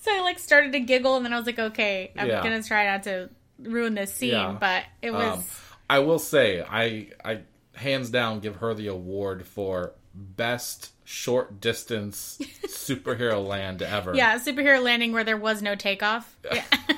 So 0.00 0.14
I 0.16 0.20
like 0.20 0.38
started 0.38 0.72
to 0.72 0.80
giggle 0.80 1.16
and 1.16 1.24
then 1.24 1.32
I 1.32 1.36
was 1.36 1.44
like, 1.46 1.58
okay, 1.58 2.12
I'm 2.16 2.28
Yeah. 2.28 2.42
gonna 2.42 2.62
try 2.62 2.86
not 2.86 3.02
to 3.02 3.28
ruin 3.58 3.94
this 3.94 4.14
scene, 4.14 4.30
Yeah. 4.30 4.56
but 4.58 4.84
it 5.02 5.10
was 5.10 5.38
Um, 5.38 5.44
I 5.90 5.98
will 6.00 6.18
say, 6.20 6.62
I 6.62 7.08
I 7.24 7.40
hands 7.78 8.10
down 8.10 8.40
give 8.40 8.56
her 8.56 8.74
the 8.74 8.86
award 8.88 9.46
for 9.46 9.92
best 10.14 10.90
short 11.04 11.60
distance 11.60 12.38
superhero 12.66 13.44
land 13.46 13.82
ever. 13.82 14.14
yeah, 14.14 14.38
superhero 14.38 14.82
landing 14.82 15.12
where 15.12 15.24
there 15.24 15.36
was 15.36 15.62
no 15.62 15.74
takeoff. 15.74 16.36
Yeah. 16.52 16.62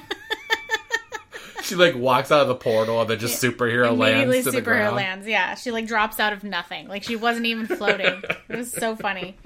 She 1.62 1.76
like 1.76 1.94
walks 1.94 2.33
out 2.33 2.41
of 2.41 2.49
the 2.49 2.55
portal 2.57 3.00
and 3.00 3.09
then 3.09 3.18
just 3.20 3.41
superhero 3.41 3.97
lands 3.97 4.44
to 4.44 4.50
the 4.50 4.60
superhero 4.60 4.65
ground. 4.65 4.97
lands. 4.97 5.26
Yeah, 5.26 5.55
she 5.55 5.70
like 5.70 5.86
drops 5.86 6.18
out 6.18 6.33
of 6.33 6.42
nothing. 6.42 6.89
Like 6.89 7.05
she 7.05 7.15
wasn't 7.15 7.47
even 7.47 7.67
floating. 7.67 8.23
it 8.49 8.57
was 8.57 8.73
so 8.73 8.97
funny. 8.97 9.36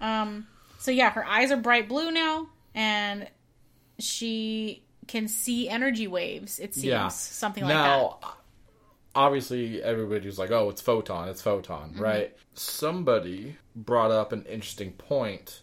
Um. 0.00 0.46
So 0.80 0.90
yeah, 0.90 1.10
her 1.10 1.24
eyes 1.24 1.50
are 1.50 1.56
bright 1.56 1.88
blue 1.88 2.10
now, 2.10 2.48
and 2.74 3.26
she 3.98 4.82
can 5.06 5.28
see 5.28 5.66
energy 5.68 6.06
waves. 6.06 6.58
It 6.58 6.74
seems 6.74 6.84
Yeah. 6.84 7.08
something 7.08 7.64
like 7.64 7.72
that. 7.72 8.12
Obviously, 9.16 9.82
everybody's 9.82 10.38
like, 10.38 10.50
"Oh, 10.52 10.68
it's 10.70 10.80
photon, 10.80 11.28
it's 11.28 11.42
photon," 11.42 11.90
Mm-hmm. 11.94 12.02
right? 12.02 12.36
Somebody 12.54 13.56
brought 13.74 14.10
up 14.12 14.32
an 14.32 14.44
interesting 14.44 14.92
point. 14.92 15.62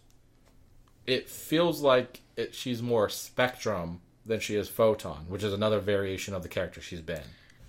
It 1.08 1.30
feels 1.30 1.82
like 1.82 2.22
it, 2.36 2.56
she's 2.56 2.82
more 2.82 3.08
spectrum 3.10 4.02
than 4.26 4.40
she 4.40 4.56
is 4.56 4.70
photon, 4.70 5.26
which 5.28 5.44
is 5.44 5.54
another 5.54 5.80
variation 5.80 6.34
of 6.34 6.44
the 6.44 6.50
character 6.50 6.82
she's 6.82 7.02
been. 7.02 7.24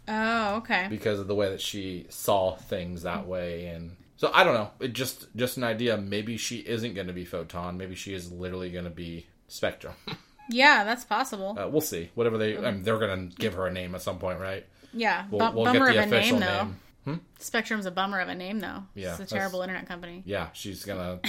Oh, 0.07 0.57
okay. 0.57 0.87
because 0.91 1.19
of 1.19 1.29
the 1.29 1.35
way 1.35 1.49
that 1.49 1.61
she 1.61 2.07
saw 2.11 2.57
things 2.57 3.05
that 3.05 3.27
way 3.27 3.65
and 3.69 3.97
so 4.19 4.31
i 4.35 4.45
don't 4.45 4.53
know 4.53 4.69
it 4.79 4.93
just 4.93 5.35
just 5.35 5.57
an 5.57 5.65
idea 5.65 5.97
maybe 5.97 6.37
she 6.37 6.59
isn't 6.59 6.93
going 6.93 7.07
to 7.07 7.15
be 7.15 7.25
photon 7.25 7.79
maybe 7.79 7.95
she 7.95 8.13
is 8.13 8.31
literally 8.31 8.69
going 8.71 8.85
to 8.85 8.91
be 8.91 9.27
spectrum 9.49 9.95
Yeah, 10.51 10.85
that's 10.85 11.07
possible. 11.07 11.57
uh, 11.59 11.69
we'll 11.69 11.81
see 11.81 12.11
whatever 12.15 12.37
they 12.37 12.55
I 12.59 12.71
mean, 12.71 12.83
they're 12.83 12.99
going 12.99 13.31
to 13.31 13.37
give 13.37 13.55
her 13.55 13.67
a 13.67 13.73
name 13.73 13.95
at 13.95 14.03
some 14.03 14.19
point 14.19 14.41
right 14.41 14.67
yeah, 14.95 15.27
we'll, 15.31 15.53
we'll 15.53 15.65
bummer 15.65 15.89
of 15.91 15.97
a 15.97 16.07
name 16.07 16.41
though. 16.41 16.63
name 16.65 16.77
hmm? 17.05 17.15
Spectrum's 17.39 17.87
a 17.87 17.91
bummer 17.91 18.21
of 18.21 18.29
a 18.29 18.35
name 18.35 18.61
though. 18.61 18.83
Yeah, 18.95 19.13
it's 19.19 19.21
a 19.33 19.35
terrible 19.35 19.63
internet 19.63 19.87
company. 19.87 20.23
yeah 20.25 20.49
she's 20.53 20.85
to 20.85 21.21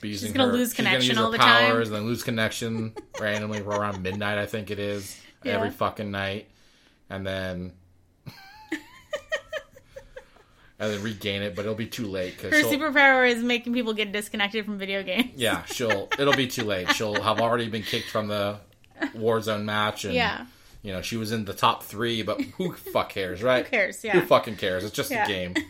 be 0.00 0.08
using 0.08 0.32
gonna 0.32 0.46
her- 0.50 0.52
lose 0.52 0.68
she's 0.70 0.76
gonna 0.78 0.88
connection 0.90 1.16
her 1.16 1.24
all 1.24 1.30
the 1.30 1.38
time. 1.38 1.70
powers 1.70 1.88
and 1.88 1.96
then 1.96 2.04
lose 2.06 2.22
connection 2.22 2.94
randomly 3.20 3.60
around 3.60 4.02
midnight 4.02 4.38
i 4.38 4.46
think 4.46 4.70
it 4.70 4.78
is 4.78 5.18
Yeah. 5.44 5.52
every 5.56 5.70
fucking 5.70 6.10
night 6.10 6.48
and 7.08 7.26
then 7.26 7.72
and 10.78 10.90
then 10.92 11.02
regain 11.02 11.42
it 11.42 11.54
but 11.54 11.62
it'll 11.62 11.74
be 11.74 11.86
too 11.86 12.06
late 12.06 12.36
because 12.36 12.52
Her 12.58 12.66
superpower 12.68 13.28
is 13.28 13.42
making 13.42 13.72
people 13.74 13.92
get 13.92 14.12
disconnected 14.12 14.64
from 14.64 14.78
video 14.78 15.02
games. 15.02 15.30
Yeah, 15.36 15.64
she'll. 15.64 16.08
It'll 16.18 16.32
be 16.34 16.46
too 16.46 16.64
late. 16.64 16.90
She'll 16.92 17.20
have 17.20 17.40
already 17.40 17.68
been 17.68 17.82
kicked 17.82 18.08
from 18.08 18.28
the 18.28 18.60
Warzone 19.14 19.64
match, 19.64 20.04
and 20.06 20.14
Yeah. 20.14 20.46
You 20.82 20.92
know 20.92 21.02
she 21.02 21.16
was 21.16 21.32
in 21.32 21.44
the 21.44 21.52
top 21.54 21.82
three. 21.82 22.22
But 22.22 22.40
who 22.40 22.72
fuck 22.92 23.10
cares, 23.10 23.42
right? 23.42 23.64
Who 23.64 23.70
cares? 23.70 24.02
Yeah. 24.04 24.12
Who 24.12 24.26
fucking 24.26 24.56
cares? 24.56 24.84
It's 24.84 24.94
just 24.94 25.10
Yeah. 25.10 25.24
a 25.24 25.26
game. 25.28 25.54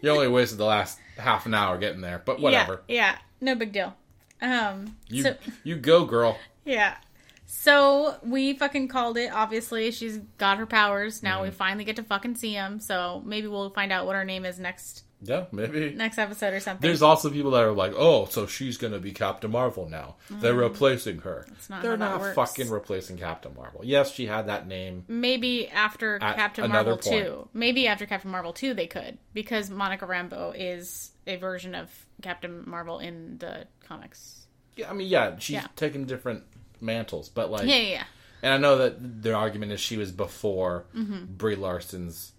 You 0.00 0.08
only 0.10 0.26
wasted 0.28 0.58
the 0.58 0.64
last 0.64 0.98
half 1.18 1.44
an 1.46 1.54
hour 1.54 1.76
getting 1.78 2.00
there, 2.00 2.20
but 2.24 2.40
whatever. 2.40 2.82
Yeah, 2.88 2.94
yeah, 2.94 3.18
no 3.40 3.54
big 3.54 3.72
deal. 3.72 3.94
Um, 4.40 4.96
You 5.08 5.22
so 5.22 5.36
you 5.64 5.76
go, 5.76 6.04
girl. 6.06 6.38
yeah, 6.64 6.96
so 7.46 8.16
we 8.24 8.54
fucking 8.54 8.88
called 8.88 9.16
it. 9.18 9.30
Obviously, 9.32 9.90
she's 9.90 10.18
got 10.38 10.58
her 10.58 10.66
powers 10.66 11.22
now. 11.22 11.42
We 11.42 11.48
Mm-hmm. 11.48 11.56
finally 11.56 11.84
get 11.84 11.96
to 11.96 12.02
fucking 12.02 12.36
see 12.36 12.54
him. 12.54 12.80
So 12.80 13.22
maybe 13.24 13.46
we'll 13.46 13.70
find 13.70 13.92
out 13.92 14.06
what 14.06 14.16
her 14.16 14.24
name 14.24 14.44
is 14.44 14.58
next 14.58 15.04
Yeah, 15.24 15.44
maybe. 15.52 15.94
next 15.94 16.18
episode 16.18 16.52
or 16.52 16.58
something. 16.60 16.86
There's 16.86 17.00
also 17.02 17.30
people 17.30 17.52
that 17.52 17.62
are 17.62 17.70
like, 17.72 17.92
"Oh, 17.96 18.26
so 18.26 18.46
she's 18.46 18.76
gonna 18.76 18.98
be 18.98 19.12
Captain 19.12 19.50
Marvel 19.50 19.88
now? 19.88 20.16
They're 20.28 20.52
replacing 20.54 21.18
her." 21.20 21.46
Not 21.70 21.82
They're 21.82 21.96
not 21.96 22.34
fucking 22.34 22.68
replacing 22.70 23.18
Captain 23.18 23.54
Marvel. 23.54 23.82
Yes, 23.84 24.12
she 24.12 24.26
had 24.26 24.48
that 24.48 24.66
name. 24.66 25.04
maybe 25.06 25.68
after 25.68 26.18
Captain 26.18 26.68
Marvel 26.68 26.96
point. 26.98 27.24
two. 27.24 27.48
Maybe 27.54 27.86
after 27.86 28.04
Captain 28.06 28.30
Marvel 28.32 28.52
two, 28.52 28.74
they 28.74 28.86
could 28.88 29.18
because 29.32 29.70
Monica 29.70 30.06
Rambeau 30.06 30.52
is 30.56 31.12
a 31.26 31.36
version 31.36 31.74
of 31.76 31.88
Captain 32.20 32.64
Marvel 32.66 32.98
in 32.98 33.38
the 33.38 33.66
comics. 33.86 34.46
Yeah, 34.74 34.90
I 34.90 34.92
mean, 34.94 35.06
yeah, 35.08 35.38
she's 35.38 35.54
Yeah. 35.54 35.66
taking 35.76 36.04
different 36.06 36.42
mantles, 36.80 37.28
but 37.28 37.50
like, 37.50 37.68
Yeah, 37.68 37.76
yeah, 37.76 37.90
yeah. 37.90 38.04
And 38.42 38.52
I 38.54 38.56
know 38.56 38.78
that 38.78 39.22
their 39.22 39.36
argument 39.36 39.70
is 39.70 39.78
she 39.80 39.96
was 39.96 40.10
before 40.10 40.86
Mm-hmm. 40.96 41.26
Brie 41.36 41.54
Larson's 41.54 42.32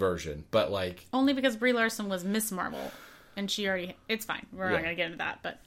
version, 0.00 0.44
but 0.50 0.72
like, 0.72 1.06
Only 1.12 1.32
because 1.32 1.54
Brie 1.54 1.72
Larson 1.72 2.08
was 2.08 2.24
Miss 2.24 2.50
Marvel, 2.50 2.90
and 3.36 3.48
she 3.48 3.68
already. 3.68 3.94
It's 4.08 4.24
fine. 4.24 4.46
We're 4.52 4.66
Yeah. 4.70 4.72
not 4.76 4.82
gonna 4.82 4.94
get 4.96 5.06
into 5.06 5.18
that, 5.18 5.38
but 5.42 5.60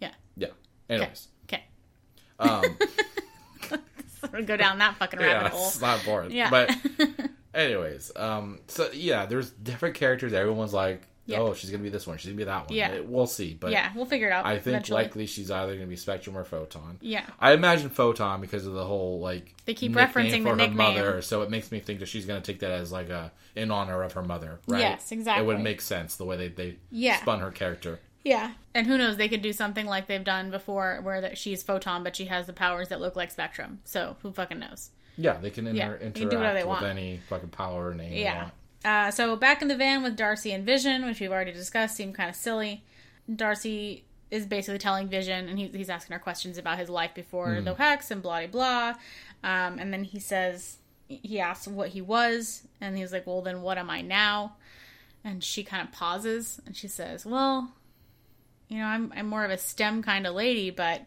yeah. 0.00 0.10
yeah. 0.36 0.48
Anyways, 0.88 1.28
Okay. 1.44 1.62
um, 2.40 2.64
go 4.46 4.56
down 4.56 4.78
that 4.78 4.96
fucking 4.96 5.20
yeah, 5.20 5.26
rabbit 5.26 5.52
hole. 5.52 5.66
it's 5.66 5.80
not 5.80 6.04
boring. 6.04 6.30
Yeah. 6.32 6.50
But 6.50 6.76
anyways, 7.54 8.12
um, 8.16 8.60
so 8.66 8.90
yeah, 8.92 9.26
there's 9.26 9.50
different 9.50 9.94
characters. 9.94 10.32
Everyone's 10.32 10.72
like, 10.74 11.02
Yeah. 11.26 11.38
oh, 11.40 11.54
she's 11.54 11.70
gonna 11.70 11.82
be 11.82 11.88
this 11.88 12.06
one. 12.06 12.18
She's 12.18 12.26
gonna 12.26 12.36
be 12.36 12.44
that 12.44 12.68
one. 12.68 12.76
Yeah. 12.76 12.88
It- 12.92 13.08
we'll 13.08 13.26
see. 13.26 13.54
But 13.54 13.72
yeah, 13.72 13.90
we'll 13.94 14.04
figure 14.04 14.26
it 14.28 14.32
out. 14.32 14.44
I 14.44 14.54
think 14.58 14.66
eventually. 14.68 15.02
likely 15.02 15.26
she's 15.26 15.50
either 15.50 15.74
gonna 15.74 15.86
be 15.86 15.96
Spectrum 15.96 16.36
or 16.36 16.44
Photon. 16.44 16.98
Yeah. 17.00 17.24
I 17.40 17.52
imagine 17.52 17.88
Photon 17.88 18.40
because 18.40 18.66
of 18.66 18.74
the 18.74 18.84
whole 18.84 19.20
like 19.20 19.54
They 19.64 19.74
keep 19.74 19.92
referencing 19.92 20.42
for 20.42 20.50
her 20.50 20.56
nickname. 20.56 20.76
mother, 20.76 21.22
so 21.22 21.42
it 21.42 21.50
makes 21.50 21.72
me 21.72 21.80
think 21.80 22.00
that 22.00 22.06
she's 22.06 22.26
gonna 22.26 22.40
take 22.42 22.60
that 22.60 22.70
as 22.70 22.92
like 22.92 23.08
a 23.08 23.32
in 23.56 23.70
honor 23.70 24.02
of 24.02 24.12
her 24.12 24.22
mother, 24.22 24.60
right? 24.66 24.80
Yes, 24.80 25.12
exactly. 25.12 25.42
It 25.42 25.46
would 25.46 25.60
make 25.60 25.80
sense 25.80 26.16
the 26.16 26.24
way 26.24 26.36
they 26.36 26.48
they 26.48 26.76
Yeah. 26.90 27.16
spun 27.20 27.40
her 27.40 27.50
character. 27.50 28.00
Yeah. 28.22 28.52
And 28.74 28.86
who 28.86 28.96
knows? 28.98 29.16
They 29.18 29.28
could 29.28 29.42
do 29.42 29.52
something 29.52 29.84
like 29.86 30.06
they've 30.06 30.24
done 30.24 30.50
before, 30.50 31.00
where 31.02 31.20
that 31.20 31.36
she's 31.38 31.62
photon, 31.62 32.02
but 32.02 32.16
she 32.16 32.24
has 32.26 32.46
the 32.46 32.52
powers 32.54 32.88
that 32.88 33.00
look 33.00 33.16
like 33.16 33.30
spectrum. 33.30 33.80
So 33.84 34.16
who 34.22 34.32
fucking 34.32 34.58
knows? 34.58 34.90
Yeah, 35.16 35.34
they 35.34 35.50
can 35.50 35.66
inter- 35.66 35.98
Yeah, 36.02 36.06
interact 36.08 36.54
they 36.54 36.62
with 36.62 36.66
want. 36.66 36.84
any 36.86 37.20
fucking 37.28 37.50
power 37.50 37.94
name. 37.94 38.14
Yeah. 38.14 38.50
Uh, 38.84 39.10
so 39.10 39.34
back 39.34 39.62
in 39.62 39.68
the 39.68 39.76
van 39.76 40.02
with 40.02 40.16
Darcy 40.16 40.52
and 40.52 40.64
Vision, 40.64 41.06
which 41.06 41.18
we've 41.20 41.32
already 41.32 41.52
discussed, 41.52 41.96
seemed 41.96 42.14
kind 42.14 42.28
of 42.28 42.36
silly. 42.36 42.84
Darcy 43.34 44.04
is 44.30 44.46
basically 44.46 44.78
telling 44.78 45.08
Vision, 45.08 45.48
and 45.48 45.58
he, 45.58 45.68
he's 45.68 45.88
asking 45.88 46.12
her 46.12 46.18
questions 46.18 46.58
about 46.58 46.78
his 46.78 46.90
life 46.90 47.14
before 47.14 47.60
the 47.60 47.74
hex 47.74 48.10
and 48.10 48.22
blah 48.22 48.46
blah. 48.46 48.94
Um, 49.42 49.78
and 49.78 49.92
then 49.92 50.04
he 50.04 50.18
says 50.18 50.78
he 51.08 51.40
asks 51.40 51.66
what 51.66 51.90
he 51.90 52.00
was, 52.02 52.66
and 52.80 52.98
he's 52.98 53.12
like, 53.12 53.26
"Well, 53.26 53.42
then 53.42 53.62
what 53.62 53.78
am 53.78 53.88
I 53.88 54.02
now?" 54.02 54.56
And 55.22 55.42
she 55.42 55.64
kind 55.64 55.86
of 55.86 55.92
pauses, 55.92 56.60
and 56.66 56.76
she 56.76 56.88
says, 56.88 57.24
"Well, 57.24 57.72
you 58.68 58.78
know, 58.78 58.86
I'm 58.86 59.12
I'm 59.16 59.26
more 59.26 59.44
of 59.44 59.50
a 59.50 59.58
STEM 59.58 60.02
kind 60.02 60.26
of 60.26 60.34
lady, 60.34 60.70
but." 60.70 61.02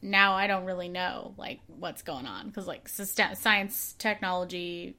Now 0.00 0.34
I 0.34 0.46
don't 0.46 0.64
really 0.64 0.88
know 0.88 1.34
like 1.36 1.58
what's 1.66 2.02
going 2.02 2.24
on 2.24 2.46
because 2.46 2.68
like 2.68 2.88
science, 2.88 3.96
technology, 3.98 4.94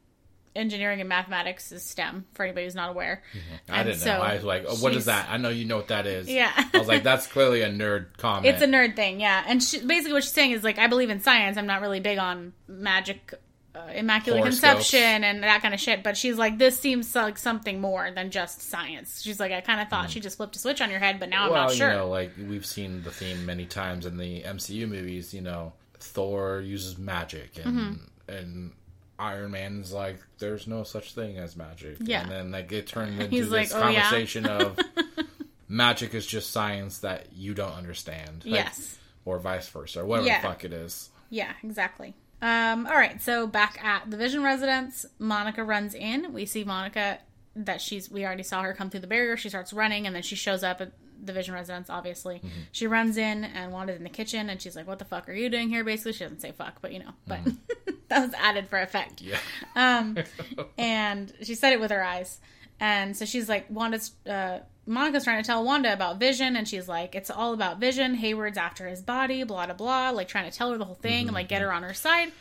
engineering 0.60 1.00
and 1.00 1.10
mathematics 1.10 1.72
is 1.72 1.84
STEM 1.84 2.26
for 2.34 2.44
anybody 2.44 2.66
who's 2.66 2.76
not 2.76 2.90
aware. 2.90 3.24
I 3.70 3.80
And 3.80 3.88
didn't 3.88 4.02
so 4.02 4.18
know. 4.18 4.22
I 4.22 4.36
was 4.36 4.44
like, 4.44 4.66
oh, 4.68 4.76
what 4.76 4.96
is 4.96 5.06
that? 5.06 5.28
I 5.30 5.38
know 5.38 5.50
you 5.50 5.66
know 5.66 5.78
what 5.78 5.88
that 5.88 6.06
is. 6.06 6.30
Yeah. 6.30 6.52
I 6.74 6.78
was 6.78 6.88
like, 6.88 7.04
that's 7.04 7.26
clearly 7.28 7.62
a 7.62 7.70
nerd 7.70 8.18
comment. 8.18 8.46
It's 8.54 8.62
a 8.62 8.68
nerd 8.68 8.96
thing, 8.96 9.20
yeah. 9.20 9.44
And 9.48 9.64
she, 9.64 9.80
basically, 9.80 10.14
what 10.14 10.24
she's 10.24 10.34
saying 10.34 10.52
is 10.52 10.64
like, 10.64 10.78
I 10.78 10.88
believe 10.88 11.10
in 11.10 11.22
science. 11.22 11.58
I'm 11.58 11.66
not 11.68 11.82
really 11.82 12.00
big 12.00 12.18
on 12.20 12.54
magic, 12.68 13.34
uh, 13.76 13.80
immaculate 13.94 14.42
Horoscopes. 14.42 14.90
conception, 14.92 15.24
and 15.24 15.44
that 15.44 15.62
kind 15.62 15.74
of 15.74 15.80
shit. 15.80 16.04
But 16.04 16.18
she's 16.18 16.38
like, 16.38 16.58
this 16.58 16.80
seems 16.80 17.14
like 17.16 17.38
something 17.38 17.80
more 17.80 18.10
than 18.12 18.32
just 18.32 18.62
science. 18.62 19.22
She's 19.22 19.40
like, 19.40 19.52
I 19.52 19.62
kind 19.62 19.80
of 19.80 19.88
thought 19.90 20.10
she 20.10 20.20
just 20.20 20.38
flipped 20.38 20.56
a 20.56 20.60
switch 20.60 20.82
on 20.82 20.90
your 20.90 21.00
head, 21.00 21.20
but 21.20 21.30
now 21.30 21.44
I'm 21.44 21.50
Hmm. 21.50 21.56
not 21.56 21.72
sure. 21.74 21.90
you 21.92 21.96
know, 21.98 22.10
like 22.10 22.32
we've 22.38 22.66
seen 22.66 23.04
the 23.04 23.12
theme 23.12 23.46
many 23.46 23.66
times 23.66 24.06
in 24.06 24.18
the 24.18 24.42
MCU 24.44 24.88
movies. 24.90 25.34
You 25.34 25.42
know, 25.42 25.74
Thor 26.00 26.62
uses 26.62 26.98
magic, 26.98 27.58
and 27.64 27.66
Mm-hmm. 27.78 28.34
and 28.34 28.72
Iron 29.20 29.52
Man's 29.52 29.92
like, 29.92 30.18
there's 30.40 30.66
no 30.68 30.84
such 30.84 31.14
thing 31.14 31.38
as 31.38 31.56
magic. 31.56 31.98
Yeah. 32.00 32.22
and 32.22 32.32
then 32.32 32.52
like 32.52 32.72
it 32.72 32.88
turned 32.88 33.14
into 33.22 33.28
He's 33.28 33.50
this 33.50 33.74
like, 33.74 33.84
"Oh, 33.86 33.90
yeah?" 33.90 34.02
conversation 34.04 34.46
of 34.46 34.78
magic 35.68 36.14
is 36.14 36.26
just 36.26 36.52
science 36.52 37.00
that 37.00 37.28
you 37.34 37.54
don't 37.54 37.74
understand. 37.74 38.44
Like, 38.46 38.54
yes. 38.66 38.98
or 39.26 39.40
vice 39.40 39.68
versa, 39.70 40.02
or 40.02 40.06
whatever 40.06 40.28
Yeah. 40.28 40.42
the 40.42 40.48
fuck 40.48 40.64
it 40.64 40.74
is. 40.74 41.10
Yeah, 41.30 41.54
exactly. 41.64 42.16
Um, 42.42 42.88
all 42.88 42.94
right, 42.96 43.22
so 43.22 43.46
back 43.48 43.84
at 43.84 44.10
the 44.10 44.16
Vision 44.18 44.44
residence, 44.44 45.06
Monica 45.20 45.64
runs 45.64 45.94
in. 45.94 46.32
We 46.34 46.46
see 46.46 46.64
Monica 46.64 47.20
that 47.56 47.82
she's 47.82 48.10
we 48.10 48.26
already 48.26 48.44
saw 48.44 48.62
her 48.62 48.74
come 48.74 48.90
through 48.90 49.02
the 49.02 49.08
barrier. 49.08 49.36
She 49.36 49.50
starts 49.50 49.74
running 49.74 50.08
and 50.08 50.16
then 50.16 50.24
she 50.24 50.36
shows 50.36 50.64
up 50.64 50.80
at 50.82 50.92
the 51.24 51.34
Vision 51.34 51.54
residence, 51.54 51.90
obviously. 51.90 52.42
She 52.72 52.88
runs 52.88 53.18
in 53.18 53.44
and 53.44 53.72
Wanda's 53.72 53.98
in 53.98 54.04
the 54.04 54.10
kitchen 54.10 54.50
and 54.50 54.62
she's 54.62 54.76
like, 54.76 54.88
What 54.88 55.00
the 55.00 55.06
fuck 55.06 55.30
are 55.30 55.34
you 55.34 55.50
doing 55.50 55.70
here? 55.70 55.84
Basically, 55.84 56.14
she 56.14 56.24
doesn't 56.24 56.42
say 56.42 56.52
fuck, 56.52 56.82
but 56.82 56.94
you 56.94 57.00
know, 57.00 57.12
but 57.28 57.40
that 58.10 58.26
was 58.26 58.34
added 58.38 58.68
for 58.68 58.80
effect. 58.80 59.22
Yeah. 59.22 59.38
Um, 59.76 60.18
and 60.78 61.34
she 61.42 61.56
said 61.56 61.74
it 61.74 61.80
with 61.80 61.92
her 61.92 62.04
eyes. 62.04 62.40
And 62.80 63.16
so 63.16 63.26
she's 63.26 63.50
like, 63.50 63.66
Wanda's, 63.70 64.12
uh, 64.28 64.60
Monica's 64.86 65.24
trying 65.24 65.44
to 65.44 65.48
tell 65.48 65.64
Wanda 65.64 65.92
about 65.92 66.20
Vision, 66.20 66.56
and 66.56 66.68
she's 66.68 66.88
like, 66.88 67.14
it's 67.14 67.30
all 67.30 67.54
about 67.54 67.80
Vision. 67.80 68.16
Hayward's 68.16 68.58
after 68.58 68.88
his 68.88 69.02
body, 69.02 69.44
blah, 69.44 69.66
blah, 69.66 69.76
blah. 69.76 70.10
Like, 70.12 70.28
trying 70.28 70.50
to 70.50 70.58
tell 70.58 70.72
her 70.72 70.78
the 70.78 70.86
whole 70.86 70.96
thing 70.96 71.28
and, 71.28 71.36
like, 71.36 71.50
get 71.50 71.62
her 71.62 71.72
on 71.72 71.84
her 71.84 71.94
side. 71.94 72.32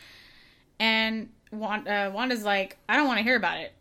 And 0.79 1.31
Wanda, 1.51 1.93
uh, 1.93 2.11
Wanda's 2.11 2.45
like, 2.45 2.79
I 2.89 2.97
don't 2.97 3.07
want 3.07 3.19
to 3.19 3.25
hear 3.25 3.37
about 3.37 3.59
it. 3.59 3.73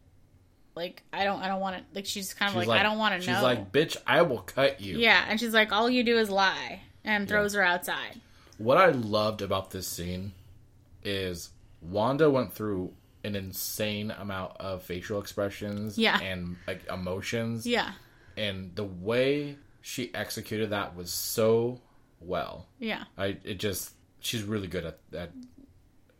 Like, 0.78 1.04
I 1.12 1.26
don't, 1.26 1.42
I 1.42 1.48
don't 1.50 1.60
want 1.60 1.76
to, 1.78 1.84
like, 1.94 2.06
she's 2.06 2.34
kind 2.34 2.56
of 2.56 2.62
She's 2.62 2.68
like, 2.68 2.80
I 2.80 2.84
don't 2.84 2.98
want 2.98 3.20
to 3.22 3.28
know. 3.28 3.34
She's 3.34 3.44
like, 3.44 3.72
bitch, 3.74 3.98
I 4.08 4.22
will 4.22 4.40
cut 4.40 4.80
you. 4.80 4.98
yeah. 4.98 5.26
And 5.28 5.40
she's 5.40 5.54
like, 5.54 5.74
all 5.74 5.90
you 5.90 6.04
do 6.04 6.18
is 6.18 6.30
lie. 6.30 6.82
And 7.04 7.28
throws 7.28 7.54
her 7.54 7.62
outside. 7.64 8.22
What 8.58 8.78
I 8.78 8.88
loved 8.90 9.42
about 9.42 9.72
this 9.72 9.88
scene 9.88 10.34
is 11.04 11.50
Wanda 11.82 12.30
went 12.30 12.54
through 12.54 12.94
an 13.24 13.36
insane 13.36 14.12
amount 14.12 14.58
of 14.58 14.84
facial 14.84 15.20
expressions 15.20 15.98
Yeah. 15.98 16.20
and 16.20 16.58
like 16.68 16.86
emotions. 16.92 17.66
Yeah. 17.66 17.92
And 18.36 18.76
the 18.76 18.84
way 18.84 19.58
she 19.82 20.14
executed 20.14 20.70
that 20.72 20.96
was 20.96 21.12
so 21.12 21.80
well. 22.20 22.68
Yeah. 22.80 23.04
I 23.18 23.38
it 23.44 23.56
just 23.60 23.94
she's 24.20 24.44
really 24.44 24.68
good 24.68 24.86
at 24.86 25.00
at 25.16 25.32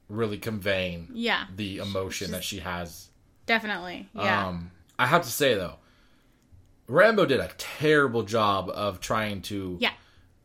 really 0.10 0.38
conveying 0.38 1.10
Yeah. 1.14 1.46
the 1.56 1.78
emotion 1.80 2.32
that 2.32 2.44
she 2.44 2.60
has. 2.60 3.10
Definitely. 3.48 4.08
Yeah. 4.14 4.48
Um 4.50 4.72
I 5.00 5.08
have 5.08 5.24
to 5.24 5.32
say 5.32 5.56
though, 5.56 5.76
Rambeau 6.88 7.28
did 7.28 7.40
a 7.40 7.50
terrible 7.58 8.24
job 8.24 8.70
of 8.70 9.00
trying 9.00 9.42
to 9.44 9.78
yeah. 9.80 9.92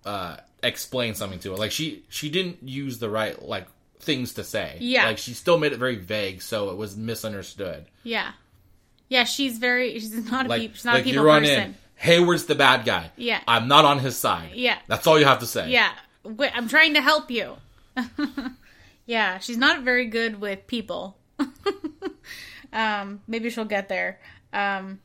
uh 0.07 0.37
explain 0.63 1.15
something 1.15 1.39
to 1.41 1.51
her. 1.51 1.57
Like 1.57 1.73
she 1.73 2.05
she 2.09 2.31
didn't 2.31 2.63
use 2.63 2.99
the 2.99 3.11
right 3.11 3.41
like 3.43 3.67
things 4.01 4.35
to 4.35 4.45
say. 4.45 4.79
Yeah. 4.81 5.05
Like 5.07 5.19
she 5.19 5.35
still 5.35 5.59
made 5.59 5.73
it 5.73 5.79
very 5.79 5.97
vague 5.97 6.41
so 6.41 6.71
it 6.71 6.77
was 6.77 6.97
misunderstood. 6.97 7.85
Yeah. 8.03 8.33
Yeah, 9.09 9.25
she's 9.25 9.59
very 9.59 9.93
she's 9.99 10.31
not 10.31 10.47
a 10.47 10.49
Like, 10.49 10.61
peop, 10.63 10.75
she's 10.75 10.85
not 10.87 10.95
like 10.95 11.05
a 11.05 11.09
you 11.09 11.13
people 11.13 11.27
run 11.27 11.43
person. 11.43 11.63
in, 11.63 11.75
Hayward's 11.97 12.47
the 12.47 12.55
bad 12.55 12.85
guy. 12.85 13.11
Yeah. 13.17 13.41
I'm 13.47 13.69
not 13.69 13.85
on 13.85 13.99
his 13.99 14.17
side. 14.17 14.53
Yeah. 14.55 14.79
That's 14.89 15.07
all 15.07 15.19
you 15.19 15.25
have 15.27 15.41
to 15.41 15.47
say. 15.47 15.71
Yeah. 15.71 15.93
Wait, 16.25 16.51
I'm 16.55 16.69
trying 16.69 16.95
to 16.95 17.03
help 17.03 17.31
you. 17.31 17.57
yeah, 19.07 19.39
she's 19.39 19.57
not 19.57 19.83
very 19.83 20.07
good 20.07 20.41
with 20.41 20.67
people. 20.67 21.17
um, 22.73 23.21
maybe 23.27 23.51
she'll 23.51 23.65
get 23.65 23.89
there. 23.89 24.21
Um, 24.53 25.01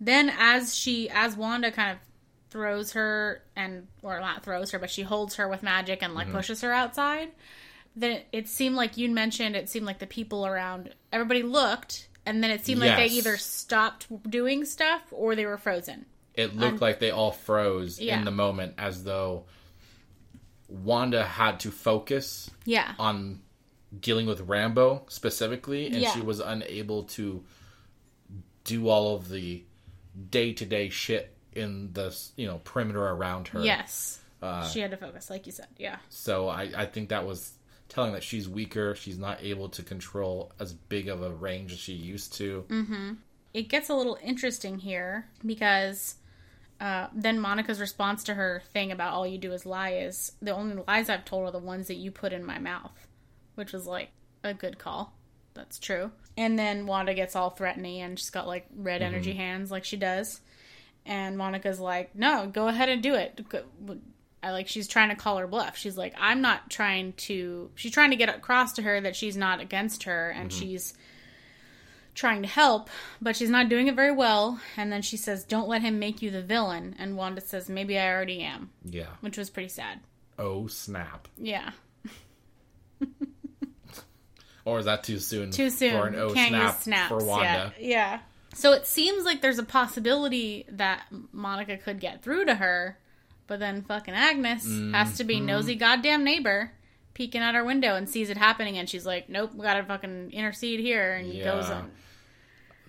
then 0.00 0.32
as 0.38 0.74
she 0.74 1.08
as 1.10 1.36
Wanda 1.36 1.70
kind 1.70 1.92
of 1.92 1.98
throws 2.50 2.92
her 2.92 3.42
and 3.54 3.86
or 4.02 4.18
not 4.20 4.42
throws 4.44 4.70
her, 4.72 4.78
but 4.78 4.90
she 4.90 5.02
holds 5.02 5.36
her 5.36 5.48
with 5.48 5.62
magic 5.62 6.02
and 6.02 6.14
like 6.14 6.26
Mm-hmm. 6.28 6.36
pushes 6.36 6.60
her 6.62 6.72
outside, 6.72 7.30
then 7.94 8.20
it, 8.32 8.48
seemed 8.48 8.76
like 8.76 8.96
you 8.96 9.08
mentioned 9.10 9.54
it 9.56 9.68
seemed 9.68 9.86
like 9.86 9.98
the 9.98 10.06
people 10.06 10.46
around 10.46 10.94
everybody 11.12 11.42
looked 11.42 12.08
and 12.26 12.42
then 12.42 12.50
it 12.50 12.64
seemed 12.64 12.80
like 12.80 12.96
they 12.96 13.06
either 13.14 13.36
stopped 13.36 14.06
doing 14.30 14.64
stuff 14.64 15.02
or 15.10 15.34
they 15.36 15.46
were 15.46 15.58
frozen. 15.58 16.06
It 16.34 16.56
looked 16.56 16.80
like 16.80 16.98
they 17.00 17.10
all 17.10 17.32
froze 17.32 18.00
Yeah. 18.00 18.18
in 18.18 18.24
the 18.24 18.30
moment 18.30 18.74
as 18.78 19.04
though 19.04 19.44
Wanda 20.68 21.24
had 21.24 21.60
to 21.60 21.70
focus 21.70 22.50
Yeah. 22.64 22.94
on 22.98 23.40
dealing 23.98 24.26
with 24.26 24.46
Rambeau 24.46 25.10
specifically, 25.10 25.86
and 25.86 25.96
Yeah. 25.96 26.12
she 26.12 26.20
was 26.20 26.40
unable 26.40 27.04
to 27.04 27.44
do 28.64 28.88
all 28.88 29.16
of 29.16 29.28
the 29.28 29.64
day 30.30 30.52
to 30.52 30.64
day 30.64 30.88
shit 30.88 31.34
in 31.52 31.92
the 31.92 32.16
you 32.36 32.46
know 32.46 32.60
perimeter 32.64 33.02
around 33.02 33.48
her. 33.48 33.60
Yes. 33.60 34.20
Uh, 34.42 34.66
she 34.68 34.80
had 34.80 34.90
to 34.90 34.96
focus, 34.96 35.28
like 35.28 35.44
you 35.46 35.52
said. 35.52 35.66
Yeah. 35.76 35.96
So 36.08 36.48
I, 36.48 36.70
I 36.74 36.86
think 36.86 37.10
that 37.10 37.26
was 37.26 37.52
telling 37.88 38.12
that 38.12 38.22
she's 38.22 38.48
weaker. 38.48 38.94
She's 38.94 39.18
not 39.18 39.42
able 39.42 39.68
to 39.70 39.82
control 39.82 40.52
as 40.58 40.72
big 40.72 41.08
of 41.08 41.22
a 41.22 41.30
range 41.30 41.72
as 41.72 41.78
she 41.78 41.92
used 41.92 42.32
to. 42.34 42.64
Mm. 42.68 43.16
it 43.52 43.68
gets 43.68 43.88
a 43.90 43.94
little 43.94 44.16
interesting 44.22 44.78
here 44.78 45.26
because 45.44 46.14
uh, 46.80 47.08
then 47.12 47.38
Monica's 47.38 47.80
response 47.80 48.24
to 48.24 48.34
her 48.34 48.62
thing 48.72 48.90
about 48.92 49.12
all 49.12 49.26
you 49.26 49.36
do 49.36 49.52
is 49.52 49.66
lie 49.66 49.90
is 49.92 50.32
the 50.40 50.52
only 50.54 50.82
lies 50.88 51.10
I've 51.10 51.26
told 51.26 51.46
are 51.48 51.50
the 51.52 51.58
ones 51.58 51.88
that 51.88 51.96
you 51.96 52.10
put 52.10 52.32
in 52.32 52.42
my 52.44 52.58
mouth, 52.58 53.06
which 53.60 53.74
was 53.74 53.86
like 53.86 54.08
a 54.42 54.54
good 54.54 54.78
call. 54.78 55.12
That's 55.52 55.78
true. 55.78 56.10
And 56.36 56.58
then 56.58 56.86
Wanda 56.86 57.12
gets 57.12 57.36
all 57.36 57.50
threatening 57.50 58.00
and 58.00 58.18
she's 58.18 58.30
got 58.30 58.46
like 58.46 58.66
red 58.74 59.02
mm-hmm. 59.02 59.14
energy 59.14 59.34
hands 59.34 59.70
like 59.70 59.84
she 59.84 59.98
does. 59.98 60.40
And 61.04 61.36
Monica's 61.36 61.78
like, 61.78 62.14
no, 62.14 62.46
go 62.46 62.68
ahead 62.68 62.88
and 62.88 63.02
do 63.02 63.14
it. 63.14 63.38
I 64.42 64.52
like 64.52 64.66
she's 64.66 64.88
trying 64.88 65.10
to 65.10 65.14
call 65.14 65.36
her 65.36 65.46
bluff. 65.46 65.76
She's 65.76 65.98
like, 65.98 66.14
I'm 66.18 66.40
not 66.40 66.70
trying 66.70 67.12
to. 67.12 67.70
She's 67.74 67.92
trying 67.92 68.10
to 68.10 68.16
get 68.16 68.34
across 68.34 68.72
to 68.74 68.82
her 68.82 68.98
that 69.02 69.14
she's 69.14 69.36
not 69.36 69.60
against 69.60 70.04
her 70.04 70.30
and 70.30 70.48
mm-hmm. 70.50 70.58
she's 70.58 70.94
trying 72.14 72.40
to 72.40 72.48
help, 72.48 72.88
but 73.20 73.36
she's 73.36 73.50
not 73.50 73.68
doing 73.68 73.88
it 73.88 73.94
very 73.96 74.12
well. 74.12 74.58
And 74.78 74.90
then 74.90 75.02
she 75.02 75.18
says, 75.18 75.44
Don't 75.44 75.68
let 75.68 75.82
him 75.82 75.98
make 75.98 76.22
you 76.22 76.30
the 76.30 76.42
villain. 76.42 76.96
And 76.98 77.18
Wanda 77.18 77.42
says, 77.42 77.68
Maybe 77.68 77.98
I 77.98 78.10
already 78.10 78.40
am, 78.40 78.70
Yeah. 78.82 79.10
which 79.20 79.36
was 79.36 79.50
pretty 79.50 79.68
sad. 79.68 80.00
Oh 80.38 80.68
snap! 80.68 81.28
Yeah. 81.36 81.72
Or 84.70 84.78
is 84.78 84.84
that 84.86 85.04
too 85.04 85.18
soon? 85.18 85.50
Too 85.50 85.70
soon. 85.70 85.92
for 85.92 86.06
an 86.06 86.14
Can't 86.34 86.48
snap 86.50 86.74
use 86.74 86.82
snaps. 86.82 87.08
for 87.08 87.24
Wanda? 87.24 87.74
Yeah. 87.78 87.88
yeah. 87.88 88.18
So 88.54 88.72
it 88.72 88.86
seems 88.86 89.24
like 89.24 89.40
there's 89.42 89.58
a 89.58 89.64
possibility 89.64 90.66
that 90.70 91.04
Monica 91.32 91.76
could 91.76 92.00
get 92.00 92.22
through 92.22 92.46
to 92.46 92.54
her, 92.56 92.98
but 93.46 93.58
then 93.60 93.82
fucking 93.82 94.14
Agnes 94.14 94.64
has 94.92 95.16
to 95.18 95.22
Mm-hmm. 95.24 95.26
be 95.28 95.40
nosy 95.40 95.74
goddamn 95.76 96.24
neighbor 96.24 96.72
peeking 97.14 97.42
out 97.42 97.54
her 97.54 97.64
window 97.64 97.94
and 97.96 98.08
sees 98.08 98.30
it 98.30 98.36
happening 98.36 98.78
and 98.78 98.88
she's 98.88 99.04
like, 99.06 99.28
Nope, 99.28 99.52
we 99.54 99.62
gotta 99.62 99.84
fucking 99.84 100.30
intercede 100.32 100.80
here 100.80 101.12
and 101.14 101.32
Yeah. 101.32 101.44
goes 101.44 101.68
on. 101.70 101.90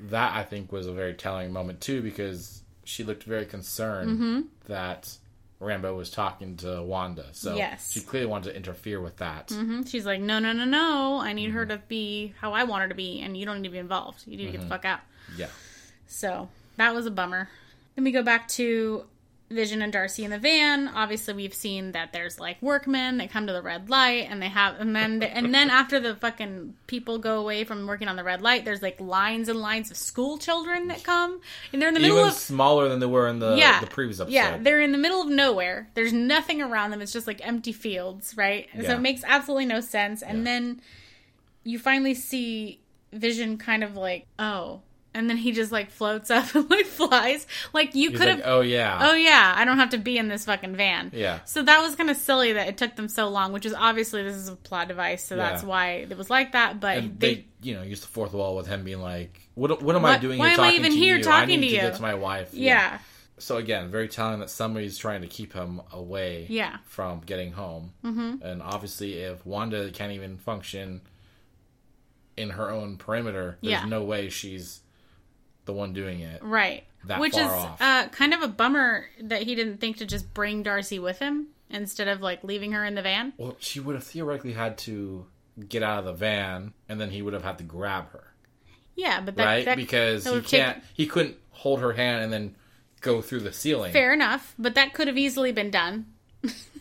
That 0.09 0.35
I 0.35 0.43
think 0.43 0.71
was 0.71 0.87
a 0.87 0.93
very 0.93 1.13
telling 1.13 1.51
moment 1.53 1.81
too, 1.81 2.01
because 2.01 2.63
she 2.83 3.03
looked 3.03 3.23
very 3.23 3.45
concerned 3.45 4.09
Mm-hmm. 4.11 4.41
that 4.67 5.15
Rambeau 5.61 5.95
was 5.95 6.09
talking 6.09 6.57
to 6.57 6.81
Wanda. 6.81 7.27
So 7.33 7.55
Yes. 7.55 7.91
she 7.91 8.01
clearly 8.01 8.27
wanted 8.27 8.49
to 8.49 8.55
interfere 8.57 8.99
with 8.99 9.17
that. 9.17 9.47
Mhm. 9.49 9.87
She's 9.87 10.05
like, 10.05 10.19
no, 10.19 10.39
no, 10.39 10.51
no, 10.53 10.65
no. 10.65 11.19
I 11.21 11.33
need 11.33 11.49
Mm-hmm. 11.49 11.57
her 11.57 11.65
to 11.67 11.77
be 11.87 12.33
how 12.39 12.53
I 12.53 12.63
want 12.63 12.81
her 12.81 12.89
to 12.89 12.95
be, 12.95 13.21
and 13.21 13.37
you 13.37 13.45
don't 13.45 13.61
need 13.61 13.67
to 13.67 13.71
be 13.71 13.77
involved. 13.77 14.23
You 14.25 14.37
need 14.37 14.47
to 14.47 14.51
get 14.53 14.61
the 14.61 14.67
fuck 14.67 14.85
out. 14.85 15.01
Yeah. 15.37 15.47
So 16.07 16.49
that 16.77 16.93
was 16.95 17.05
a 17.05 17.11
bummer. 17.11 17.47
Then 17.95 18.03
we 18.03 18.11
go 18.11 18.23
back 18.23 18.47
to 18.49 19.05
Vision 19.51 19.81
and 19.81 19.91
Darcy 19.93 20.23
in 20.23 20.31
the 20.31 20.39
van. 20.39 20.87
Obviously, 20.87 21.33
we've 21.33 21.53
seen 21.53 21.91
that 21.91 22.13
there's 22.13 22.39
like 22.39 22.61
workmen. 22.61 23.17
They 23.17 23.27
come 23.27 23.47
to 23.47 23.53
the 23.53 23.61
red 23.61 23.89
light, 23.89 24.27
and 24.29 24.41
they 24.41 24.47
have, 24.49 24.79
and 24.79 24.95
then 24.95 25.21
and 25.21 25.53
then 25.53 25.69
after 25.81 25.99
the 25.99 26.15
fucking 26.15 26.75
people 26.87 27.17
go 27.19 27.39
away 27.39 27.63
from 27.63 27.85
working 27.87 28.07
on 28.07 28.15
the 28.15 28.23
red 28.23 28.41
light, 28.41 28.65
there's 28.65 28.81
like 28.81 28.99
lines 28.99 29.49
and 29.49 29.59
lines 29.59 29.91
of 29.91 29.97
school 29.97 30.37
children 30.37 30.87
that 30.87 31.03
come, 31.03 31.39
and 31.73 31.81
they're 31.81 31.89
in 31.89 31.93
the 31.93 31.99
middle 31.99 32.17
Even 32.17 32.29
of 32.29 32.35
smaller 32.35 32.89
than 32.89 32.99
they 32.99 33.05
were 33.05 33.27
in 33.27 33.39
the, 33.39 33.55
yeah, 33.57 33.79
the 33.79 33.87
previous 33.87 34.19
episode. 34.19 34.33
Yeah, 34.33 34.57
they're 34.57 34.81
in 34.81 34.91
the 34.91 34.97
middle 34.97 35.21
of 35.21 35.29
nowhere. 35.29 35.89
There's 35.93 36.13
nothing 36.13 36.61
around 36.61 36.91
them. 36.91 37.01
It's 37.01 37.13
just 37.13 37.27
like 37.27 37.45
empty 37.45 37.73
fields, 37.73 38.35
right? 38.37 38.67
And 38.73 38.85
So 38.85 38.93
it 38.95 39.01
makes 39.01 39.23
absolutely 39.25 39.65
no 39.65 39.81
sense. 39.81 40.21
And 40.23 40.39
Yeah. 40.39 40.43
then 40.45 40.81
you 41.63 41.77
finally 41.77 42.13
see 42.13 42.79
Vision 43.13 43.57
kind 43.57 43.83
of 43.83 43.95
like, 43.95 44.25
oh, 44.39 44.81
and 45.13 45.29
then 45.29 45.37
he 45.37 45.51
just 45.51 45.71
like 45.71 45.91
floats 45.91 46.31
up 46.31 46.53
and 46.55 46.69
like 46.69 46.85
flies. 46.85 47.45
Like 47.73 47.95
you 47.95 48.11
could 48.11 48.27
have. 48.27 48.37
like, 48.39 48.47
oh 48.47 48.61
yeah. 48.61 48.97
Oh 49.01 49.13
yeah, 49.13 49.53
I 49.57 49.65
don't 49.65 49.77
have 49.77 49.89
to 49.91 49.97
be 49.97 50.17
in 50.17 50.27
this 50.27 50.45
fucking 50.45 50.75
van. 50.75 51.11
Yeah. 51.13 51.39
So 51.45 51.61
that 51.63 51.81
was 51.81 51.95
kind 51.95 52.09
of 52.09 52.17
silly 52.17 52.53
that 52.53 52.67
it 52.67 52.77
took 52.77 52.95
them 52.95 53.07
so 53.09 53.27
long, 53.29 53.51
which 53.53 53.65
is 53.65 53.73
obviously 53.73 54.23
this 54.23 54.35
is 54.35 54.47
a 54.49 54.55
plot 54.55 54.87
device, 54.87 55.23
so 55.25 55.35
that's 55.35 55.63
why 55.63 56.05
it 56.09 56.17
was 56.17 56.29
like 56.29 56.53
that. 56.53 56.79
But 56.79 57.19
they, 57.19 57.33
they, 57.35 57.45
you 57.61 57.75
know, 57.75 57.81
used 57.83 58.03
the 58.03 58.07
fourth 58.07 58.33
wall 58.33 58.55
with 58.55 58.67
him 58.67 58.83
being 58.83 59.01
like, 59.01 59.41
"What? 59.55 59.81
What 59.81 59.95
am 59.95 60.05
I 60.05 60.17
doing 60.17 60.39
why 60.39 60.49
here 60.49 60.53
am 60.55 60.59
I 60.61 60.67
talking 60.67 60.79
even 60.79 60.91
to 60.91 60.97
here 60.97 61.17
you? 61.17 61.23
talking 61.23 61.57
I 61.57 61.61
need 61.61 61.61
to 61.61 61.67
to 61.67 61.75
you?" 61.75 61.81
get 61.81 61.95
to 61.95 62.01
my 62.01 62.13
wife." 62.13 62.53
yeah, 62.53 62.99
So 63.37 63.57
again, 63.57 63.89
very 63.89 64.07
telling 64.07 64.39
that 64.39 64.49
somebody's 64.49 64.97
trying 64.97 65.21
to 65.21 65.27
keep 65.27 65.53
him 65.53 65.81
away. 65.91 66.45
Yeah. 66.47 66.77
From 66.85 67.21
getting 67.21 67.51
home. 67.53 67.91
Mm-hmm. 68.05 68.43
And 68.45 68.61
obviously, 68.61 69.15
if 69.19 69.45
Wanda 69.45 69.89
can't 69.91 70.11
even 70.11 70.37
function 70.37 71.01
in 72.37 72.51
her 72.51 72.69
own 72.69 72.97
perimeter, 72.97 73.57
there's 73.61 73.71
Yeah. 73.73 73.85
no 73.85 74.03
way 74.03 74.29
she's 74.29 74.80
the 75.65 75.73
one 75.73 75.93
doing 75.93 76.19
it. 76.21 76.41
right. 76.43 76.83
That 77.05 77.19
Which 77.19 77.33
far 77.33 77.41
is 77.43 77.49
off. 77.49 77.81
uh, 77.81 78.07
kind 78.09 78.31
of 78.33 78.43
a 78.43 78.47
bummer 78.47 79.05
that 79.21 79.41
he 79.41 79.55
didn't 79.55 79.77
think 79.77 79.97
to 79.97 80.05
just 80.05 80.33
bring 80.35 80.61
Darcy 80.61 80.99
with 80.99 81.17
him 81.17 81.47
instead 81.71 82.07
of 82.07 82.21
like 82.21 82.43
leaving 82.43 82.73
her 82.73 82.85
in 82.85 82.93
the 82.93 83.01
van. 83.01 83.33
Well, 83.37 83.55
she 83.59 83.79
would 83.79 83.95
have 83.95 84.03
theoretically 84.03 84.53
had 84.53 84.77
to 84.79 85.25
get 85.67 85.81
out 85.81 85.97
of 85.99 86.05
the 86.05 86.13
van, 86.13 86.73
and 86.87 87.01
then 87.01 87.09
he 87.09 87.23
would 87.23 87.33
have 87.33 87.43
had 87.43 87.57
to 87.57 87.63
grab 87.63 88.11
her, 88.11 88.33
Yeah, 88.95 89.19
but 89.21 89.35
that, 89.35 89.45
right? 89.45 89.65
that 89.65 89.77
because 89.77 90.25
that 90.25 90.33
he 90.35 90.41
taken- 90.41 90.59
can't. 90.73 90.83
He 90.93 91.07
couldn't 91.07 91.37
hold 91.49 91.79
her 91.79 91.93
hand 91.93 92.23
and 92.23 92.31
then 92.31 92.55
go 93.01 93.19
through 93.21 93.39
the 93.39 93.51
ceiling. 93.53 93.91
Fair 93.93 94.13
enough, 94.13 94.53
but 94.59 94.75
that 94.75 94.93
could 94.93 95.07
have 95.07 95.17
easily 95.17 95.51
been 95.51 95.71
done. 95.71 96.05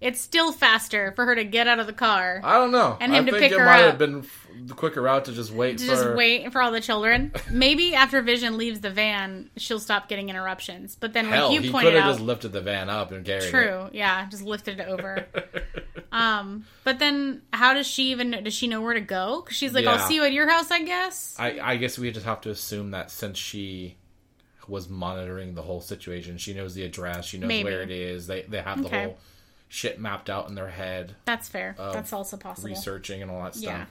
It's 0.00 0.20
still 0.20 0.52
faster 0.52 1.12
for 1.16 1.24
her 1.24 1.34
to 1.34 1.44
get 1.44 1.66
out 1.66 1.78
of 1.78 1.86
the 1.86 1.92
car 1.94 2.40
I 2.44 2.58
don't 2.58 2.70
know. 2.70 2.98
And 3.00 3.12
him 3.14 3.22
I 3.24 3.26
to 3.26 3.30
think 3.32 3.42
pick 3.44 3.52
it 3.52 3.58
her 3.58 3.64
might 3.64 3.80
up. 3.82 3.90
have 3.92 3.98
been 3.98 4.26
the 4.66 4.74
quicker 4.74 5.00
route 5.00 5.24
to 5.26 5.32
just 5.32 5.50
wait 5.50 5.78
to 5.78 5.84
for 5.84 5.90
just 5.90 6.14
wait 6.14 6.52
for 6.52 6.60
all 6.60 6.70
the 6.70 6.80
children. 6.80 7.32
Maybe 7.50 7.94
after 7.94 8.20
Vision 8.22 8.58
leaves 8.58 8.80
the 8.80 8.90
van, 8.90 9.48
she'll 9.56 9.80
stop 9.80 10.08
getting 10.08 10.28
interruptions. 10.28 10.96
But 10.96 11.12
then, 11.14 11.24
Hell, 11.26 11.46
like 11.48 11.54
you 11.54 11.60
he 11.62 11.70
pointed 11.70 11.88
could 11.92 11.94
have 11.94 12.04
out, 12.04 12.12
just 12.12 12.20
lifted 12.20 12.52
the 12.52 12.60
van 12.60 12.90
up 12.90 13.10
and 13.12 13.24
carried 13.24 13.48
true, 13.50 13.88
yeah, 13.92 14.26
just 14.28 14.42
lifted 14.42 14.80
it 14.80 14.86
over. 14.88 15.26
Um, 16.12 16.64
but 16.84 16.98
then 16.98 17.42
how 17.52 17.74
does 17.74 17.86
she 17.86 18.10
even 18.12 18.30
know? 18.30 18.40
Does 18.40 18.54
she 18.54 18.68
know 18.68 18.80
where 18.80 18.94
to 18.94 19.00
go? 19.02 19.42
Because 19.42 19.56
she's 19.56 19.74
like, 19.74 19.84
Yeah. 19.84 19.92
I'll 19.94 19.98
see 20.08 20.14
you 20.14 20.24
at 20.24 20.32
your 20.32 20.48
house, 20.48 20.70
I 20.70 20.82
guess. 20.82 21.36
I, 21.38 21.58
I 21.62 21.76
guess 21.76 21.98
we 21.98 22.10
just 22.10 22.24
have 22.24 22.40
to 22.42 22.50
assume 22.50 22.92
that 22.92 23.10
since 23.10 23.36
she 23.38 23.96
was 24.66 24.88
monitoring 24.88 25.54
the 25.54 25.62
whole 25.62 25.80
situation, 25.82 26.38
she 26.38 26.54
knows 26.54 26.74
the 26.74 26.84
address, 26.84 27.26
she 27.26 27.38
knows 27.38 27.48
Maybe. 27.48 27.64
where 27.64 27.82
it 27.82 27.90
is. 27.90 28.26
They 28.28 28.42
they 28.42 28.62
have 28.62 28.80
the 28.80 28.86
Okay. 28.88 29.04
whole 29.04 29.18
shit 29.68 30.00
mapped 30.00 30.30
out 30.30 30.48
in 30.48 30.54
their 30.54 30.68
head, 30.68 31.16
That's 31.24 31.48
fair. 31.48 31.74
That's 31.78 32.12
also 32.12 32.36
possible. 32.36 32.68
researching 32.68 33.22
and 33.22 33.30
all 33.30 33.42
that 33.44 33.54
stuff. 33.54 33.64
Yeah. 33.64 33.86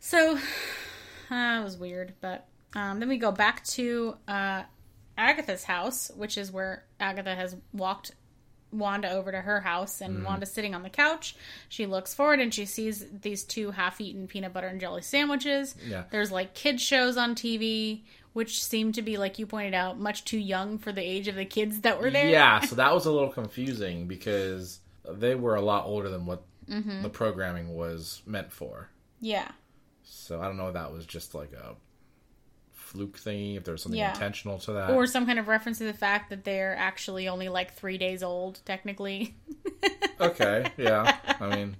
So 0.00 0.38
that 1.30 1.62
was 1.62 1.76
weird, 1.76 2.14
but 2.20 2.46
um, 2.74 3.00
then 3.00 3.08
we 3.08 3.18
go 3.18 3.32
back 3.32 3.64
to 3.64 4.16
uh, 4.28 4.62
Agatha's 5.16 5.64
house, 5.64 6.10
which 6.14 6.38
is 6.38 6.50
where 6.52 6.84
Agatha 6.98 7.34
has 7.34 7.56
walked 7.72 8.12
Wanda 8.72 9.10
over 9.10 9.32
to 9.32 9.40
her 9.40 9.60
house, 9.60 10.00
and 10.00 10.24
Wanda's 10.24 10.52
sitting 10.52 10.76
on 10.76 10.82
the 10.82 10.90
couch. 10.90 11.34
She 11.68 11.86
looks 11.86 12.14
forward 12.14 12.38
and 12.38 12.54
she 12.54 12.66
sees 12.66 13.04
these 13.20 13.42
two 13.42 13.72
half-eaten 13.72 14.28
peanut 14.28 14.52
butter 14.52 14.68
and 14.68 14.80
jelly 14.80 15.02
sandwiches. 15.02 15.74
Yeah. 15.84 16.04
There's 16.10 16.30
like 16.30 16.54
kids 16.54 16.80
shows 16.80 17.16
on 17.16 17.34
TV, 17.34 18.02
which 18.32 18.62
seemed 18.64 18.94
to 18.94 19.02
be, 19.02 19.16
like 19.16 19.38
you 19.38 19.46
pointed 19.46 19.74
out, 19.74 19.98
much 19.98 20.24
too 20.24 20.38
young 20.38 20.78
for 20.78 20.92
the 20.92 21.02
age 21.02 21.28
of 21.28 21.34
the 21.34 21.44
kids 21.44 21.80
that 21.80 22.00
were 22.00 22.10
there. 22.10 22.28
Yeah, 22.28 22.60
so 22.60 22.76
that 22.76 22.92
was 22.94 23.06
a 23.06 23.10
little 23.12 23.30
confusing 23.30 24.06
because 24.06 24.80
they 25.08 25.34
were 25.34 25.56
a 25.56 25.60
lot 25.62 25.86
older 25.86 26.08
than 26.08 26.26
what 26.26 26.42
Mm-hmm. 26.68 27.02
the 27.02 27.08
programming 27.08 27.74
was 27.74 28.22
meant 28.26 28.52
for. 28.52 28.90
Yeah. 29.20 29.48
So 30.04 30.40
I 30.40 30.44
don't 30.44 30.56
know 30.56 30.68
if 30.68 30.74
that 30.74 30.92
was 30.92 31.04
just 31.04 31.34
like 31.34 31.52
a 31.52 31.74
fluke 32.74 33.18
thingy, 33.18 33.56
if 33.56 33.64
there 33.64 33.72
was 33.72 33.82
something 33.82 33.98
Yeah. 33.98 34.12
intentional 34.12 34.58
to 34.60 34.72
that. 34.74 34.90
Or 34.90 35.04
some 35.08 35.26
kind 35.26 35.40
of 35.40 35.48
reference 35.48 35.78
to 35.78 35.84
the 35.84 35.92
fact 35.92 36.30
that 36.30 36.44
they're 36.44 36.76
actually 36.76 37.26
only 37.26 37.48
like 37.48 37.74
three 37.74 37.98
days 37.98 38.22
old, 38.22 38.60
technically. 38.64 39.34
okay, 40.20 40.70
yeah. 40.76 41.16
I 41.40 41.56
mean, 41.56 41.76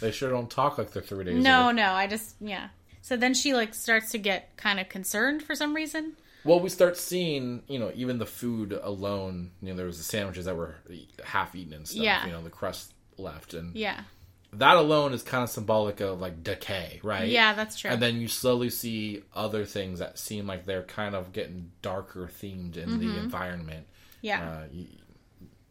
they 0.00 0.10
sure 0.10 0.28
don't 0.30 0.50
talk 0.50 0.76
like 0.76 0.90
they're 0.92 1.02
three 1.02 1.24
days 1.24 1.42
No, 1.42 1.68
old. 1.68 1.76
No, 1.76 1.86
no, 1.86 1.92
I 1.92 2.06
just 2.06 2.34
yeah. 2.40 2.68
So 3.04 3.18
then 3.18 3.34
she 3.34 3.52
like 3.52 3.74
starts 3.74 4.12
to 4.12 4.18
get 4.18 4.56
kind 4.56 4.80
of 4.80 4.88
concerned 4.88 5.42
for 5.42 5.54
some 5.54 5.74
reason. 5.74 6.14
Well, 6.42 6.58
we 6.58 6.70
start 6.70 6.96
seeing, 6.96 7.62
you 7.68 7.78
know, 7.78 7.92
even 7.94 8.16
the 8.16 8.24
food 8.24 8.72
alone. 8.72 9.50
You 9.60 9.68
know, 9.68 9.76
there 9.76 9.84
was 9.84 9.98
the 9.98 10.04
sandwiches 10.04 10.46
that 10.46 10.56
were 10.56 10.76
half 11.22 11.54
eaten 11.54 11.74
and 11.74 11.86
stuff. 11.86 12.02
Yeah. 12.02 12.24
You 12.24 12.32
know, 12.32 12.42
the 12.42 12.48
crust 12.48 12.94
left, 13.18 13.52
and 13.52 13.76
Yeah. 13.76 14.00
that 14.54 14.78
alone 14.78 15.12
is 15.12 15.22
kind 15.22 15.44
of 15.44 15.50
symbolic 15.50 16.00
of 16.00 16.18
like 16.18 16.42
decay, 16.42 17.00
right? 17.02 17.28
Yeah, 17.28 17.52
that's 17.52 17.78
true. 17.78 17.90
And 17.90 18.00
then 18.00 18.22
you 18.22 18.26
slowly 18.26 18.70
see 18.70 19.22
other 19.34 19.66
things 19.66 19.98
that 19.98 20.18
seem 20.18 20.46
like 20.46 20.64
they're 20.64 20.82
kind 20.84 21.14
of 21.14 21.34
getting 21.34 21.72
darker 21.82 22.30
themed 22.40 22.78
in 22.78 23.00
the 23.00 23.18
environment. 23.18 23.86
Mm-hmm. 23.86 24.26
yeah. 24.26 24.48
Uh, 24.50 24.62
you, 24.72 24.86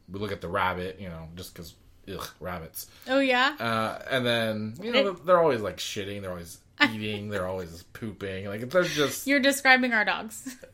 we 0.07 0.19
look 0.19 0.31
at 0.31 0.41
the 0.41 0.49
rabbit, 0.49 0.99
you 0.99 1.09
know, 1.09 1.29
just 1.35 1.55
because, 1.55 1.73
ugh, 2.13 2.29
rabbits. 2.39 2.85
oh 3.07 3.19
yeah. 3.19 3.55
Uh, 3.59 3.99
and 4.11 4.23
then, 4.23 4.75
you 4.83 4.91
know, 4.91 5.13
they're 5.13 5.39
always 5.39 5.61
like 5.61 5.77
shitting, 5.77 6.21
they're 6.21 6.29
always 6.29 6.59
eating, 6.91 7.29
they're 7.29 7.47
always 7.47 7.83
pooping. 7.93 8.45
Like, 8.47 8.69
they're 8.69 8.83
just. 8.83 9.27
You're 9.27 9.39
describing 9.39 9.93
our 9.93 10.05
dogs. 10.05 10.55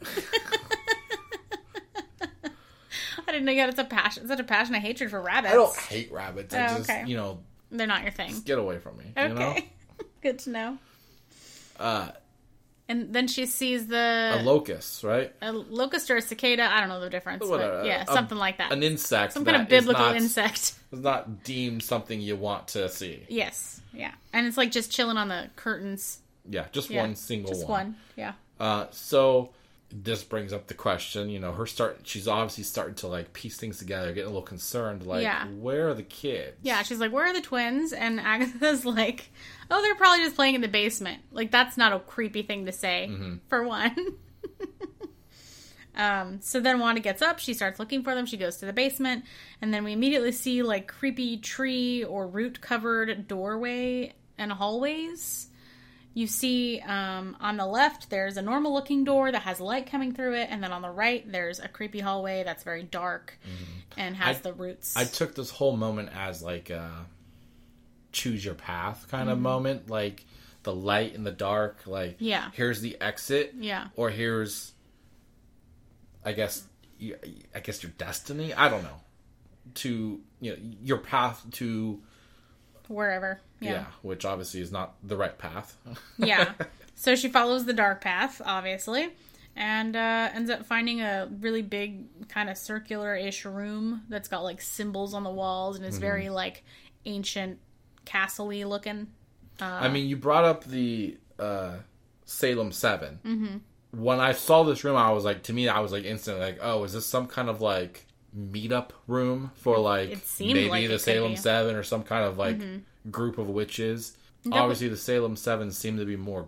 I 3.28 3.32
didn't 3.32 3.46
know 3.46 3.52
you 3.52 3.60
had 3.62 3.76
such 3.76 3.86
a 3.86 3.90
passion, 3.90 4.28
such 4.28 4.40
a 4.40 4.44
passionate 4.44 4.82
hatred 4.82 5.12
for 5.12 5.22
rabbits. 5.22 5.54
I 5.54 5.56
don't 5.58 5.76
hate 5.76 6.12
rabbits. 6.12 6.54
I 6.54 6.66
Oh, 6.66 6.78
just, 6.78 6.90
okay. 6.90 7.04
you 7.06 7.16
know, 7.16 7.40
They're 7.72 7.86
not 7.88 8.02
your 8.02 8.12
thing. 8.12 8.34
get 8.44 8.58
away 8.58 8.80
from 8.80 8.98
me. 8.98 9.06
Okay. 9.16 9.28
You 9.30 9.34
know? 9.36 9.56
Good 10.22 10.40
to 10.40 10.50
know. 10.50 10.78
Uh, 11.80 12.10
And 12.90 13.14
then 13.14 13.28
she 13.28 13.46
sees 13.46 13.86
the 13.86 14.40
a 14.40 14.42
locust, 14.44 15.04
right? 15.04 15.32
a 15.44 15.52
locust 15.54 16.10
or 16.10 16.18
a 16.18 16.22
cicada. 16.24 16.64
I 16.64 16.80
don't 16.80 16.90
know 16.90 17.00
the 17.00 17.10
difference, 17.12 17.46
Whatever. 17.46 17.78
but 17.78 17.86
yeah, 17.86 18.04
A- 18.08 18.12
something 18.12 18.38
like 18.38 18.58
that. 18.58 18.72
An 18.74 18.82
insect. 18.82 19.34
Some 19.34 19.46
kind 19.46 19.62
of 19.62 19.70
biblical 19.70 20.04
not- 20.08 20.16
insect. 20.18 20.74
Is 20.92 21.00
not 21.00 21.44
deemed 21.44 21.84
something 21.84 22.20
you 22.20 22.36
want 22.36 22.70
to 22.70 22.90
see. 22.90 23.24
Yes, 23.30 23.80
yeah, 23.94 24.12
and 24.34 24.48
it's 24.48 24.58
like 24.58 24.72
just 24.72 24.92
chilling 24.92 25.18
on 25.18 25.28
the 25.28 25.50
curtains. 25.56 26.20
Yeah, 26.50 26.66
just 26.72 26.90
Yeah, 26.90 27.02
one 27.02 27.16
single 27.16 27.52
just 27.54 27.68
one. 27.68 27.70
one. 27.70 27.96
Yeah. 28.18 28.34
Uh, 28.60 28.88
so 28.90 29.52
this 29.92 30.24
brings 30.24 30.54
up 30.54 30.68
the 30.68 30.74
question, 30.76 31.30
you 31.30 31.40
know, 31.40 31.52
her 31.52 31.66
start. 31.66 32.02
She's 32.04 32.28
obviously 32.28 32.64
starting 32.64 32.96
to 32.96 33.08
like 33.08 33.34
piece 33.34 33.58
things 33.58 33.80
together, 33.80 34.10
getting 34.10 34.26
a 34.26 34.30
little 34.30 34.42
concerned. 34.42 35.04
Like, 35.06 35.24
Yeah. 35.24 35.48
where 35.48 35.90
are 35.90 35.94
the 35.96 36.04
kids? 36.04 36.58
Yeah, 36.62 36.84
she's 36.84 37.00
like, 37.00 37.12
"Where 37.12 37.26
are 37.26 37.34
the 37.34 37.42
twins?" 37.42 37.92
And 37.94 38.20
Agatha's 38.20 38.86
like, 38.98 39.32
"Oh, 39.72 39.82
they're 39.82 39.96
probably 39.96 40.24
just 40.24 40.36
playing 40.36 40.56
in 40.56 40.62
the 40.62 40.68
basement." 40.68 41.24
Like 41.32 41.50
that's 41.52 41.76
not 41.78 41.92
a 41.94 42.00
creepy 42.00 42.44
thing 42.44 42.66
to 42.68 42.72
say, 42.72 43.12
for 43.48 43.64
one. 43.64 43.96
um, 45.96 46.40
so 46.42 46.60
then 46.60 46.80
Wanda 46.80 47.02
gets 47.02 47.22
up, 47.22 47.40
she 47.40 47.54
starts 47.54 47.80
looking 47.80 48.04
for 48.04 48.16
them. 48.16 48.26
She 48.26 48.38
goes 48.38 48.58
to 48.58 48.66
the 48.66 48.74
basement, 48.74 49.26
and 49.62 49.74
then 49.74 49.84
we 49.84 49.92
immediately 49.94 50.32
see 50.32 50.62
like 50.64 50.88
creepy 50.88 51.38
tree 51.38 52.04
or 52.04 52.28
root 52.28 52.62
covered 52.62 53.28
doorway 53.28 54.14
and 54.38 54.52
hallways. 54.52 55.48
You 56.20 56.28
see 56.28 56.82
um, 56.82 57.38
on 57.40 57.56
the 57.56 57.66
left, 57.66 58.10
there's 58.10 58.36
a 58.36 58.42
normal 58.42 58.74
looking 58.74 59.06
door 59.06 59.32
that 59.32 59.44
has 59.44 59.62
light 59.62 59.90
coming 59.90 60.12
through 60.14 60.34
it, 60.36 60.50
and 60.52 60.62
then 60.62 60.74
on 60.74 60.82
the 60.82 60.90
right, 60.90 61.24
there's 61.32 61.60
a 61.60 61.70
creepy 61.70 62.02
hallway 62.02 62.44
that's 62.44 62.62
very 62.64 62.84
dark 62.84 63.38
and 63.96 64.18
has 64.18 64.36
I- 64.36 64.42
the 64.42 64.54
roots. 64.54 64.98
I 64.98 65.06
took 65.06 65.34
this 65.34 65.50
whole 65.50 65.78
moment 65.78 66.10
as 66.14 66.44
like 66.44 66.72
a 66.72 67.06
choose 68.12 68.44
your 68.44 68.56
path 68.56 69.08
kind 69.10 69.30
of 69.30 69.40
moment, 69.40 69.90
like 69.90 70.26
the 70.64 70.76
light 70.76 71.16
and 71.16 71.26
the 71.26 71.32
dark. 71.32 71.88
Like, 71.88 72.18
Yeah. 72.20 72.52
here's 72.54 72.82
the 72.82 73.00
exit, 73.00 73.54
yeah. 73.58 73.88
or 73.96 74.10
here's, 74.10 74.74
I 76.26 76.34
guess, 76.34 76.66
I 77.56 77.62
guess 77.64 77.82
your 77.82 77.94
destiny. 77.98 78.54
I 78.54 78.68
don't 78.68 78.84
know. 78.84 79.00
To 79.76 80.20
you 80.42 80.52
know 80.52 80.58
your 80.84 80.98
path 80.98 81.46
to 81.52 82.02
wherever. 82.90 83.40
Yeah, 83.60 83.72
Yeah. 83.72 83.86
which 84.02 84.26
obviously 84.26 84.62
is 84.62 84.72
not 84.72 84.96
the 85.04 85.18
right 85.18 85.38
path. 85.38 85.78
Yeah. 86.18 86.54
so 86.96 87.16
she 87.16 87.30
follows 87.30 87.66
the 87.66 87.74
dark 87.74 88.02
path, 88.02 88.42
obviously, 88.46 89.10
and 89.56 89.96
uh, 89.96 90.30
ends 90.34 90.50
up 90.50 90.66
finding 90.66 91.02
a 91.02 91.30
really 91.40 91.62
big, 91.62 92.28
kind 92.30 92.50
of 92.50 92.58
circular 92.58 93.16
ish 93.16 93.46
room 93.46 94.04
that's 94.10 94.28
got 94.28 94.44
like 94.44 94.62
symbols 94.62 95.14
on 95.14 95.24
the 95.24 95.30
walls 95.32 95.78
and 95.78 95.86
is 95.86 95.96
Mm-hmm. 95.96 96.02
very 96.02 96.30
like 96.30 96.64
ancient 97.06 97.60
castle 98.06 98.48
y 98.48 98.64
looking. 98.64 99.08
I 99.62 99.90
mean, 99.90 100.08
you 100.08 100.16
brought 100.16 100.46
up 100.46 100.64
the 100.64 101.18
uh, 101.38 101.74
Salem 102.26 102.72
7 102.72 103.20
Mm-hmm. 103.26 103.58
When 103.92 104.20
I 104.20 104.34
saw 104.34 104.64
this 104.64 104.84
room, 104.84 104.96
I 104.96 105.10
was 105.12 105.26
like, 105.26 105.44
to 105.44 105.54
me, 105.54 105.68
I 105.68 105.80
was 105.80 105.92
like 105.92 106.04
instantly 106.06 106.44
like, 106.46 106.60
oh, 106.62 106.84
is 106.84 106.94
this 106.94 107.06
some 107.08 107.26
kind 107.28 107.50
of 107.50 107.60
like 107.60 108.06
meetup 108.38 108.92
room 109.08 109.50
for 109.56 109.80
like 109.80 110.18
maybe 110.40 110.70
like 110.70 110.88
the 110.88 111.00
Salem. 111.00 111.34
Mm-hmm. 111.34 111.42
Seven 111.42 111.76
or 111.76 111.82
some 111.84 112.04
kind 112.04 112.24
of 112.24 112.38
like 112.38 112.62
group 113.12 113.38
of 113.38 113.50
witches? 113.50 114.16
Obviously, 114.52 114.88
the 114.88 114.98
Salem 114.98 115.36
Seven 115.36 115.72
seem 115.72 115.98
to 115.98 116.06
be 116.06 116.16
more 116.16 116.48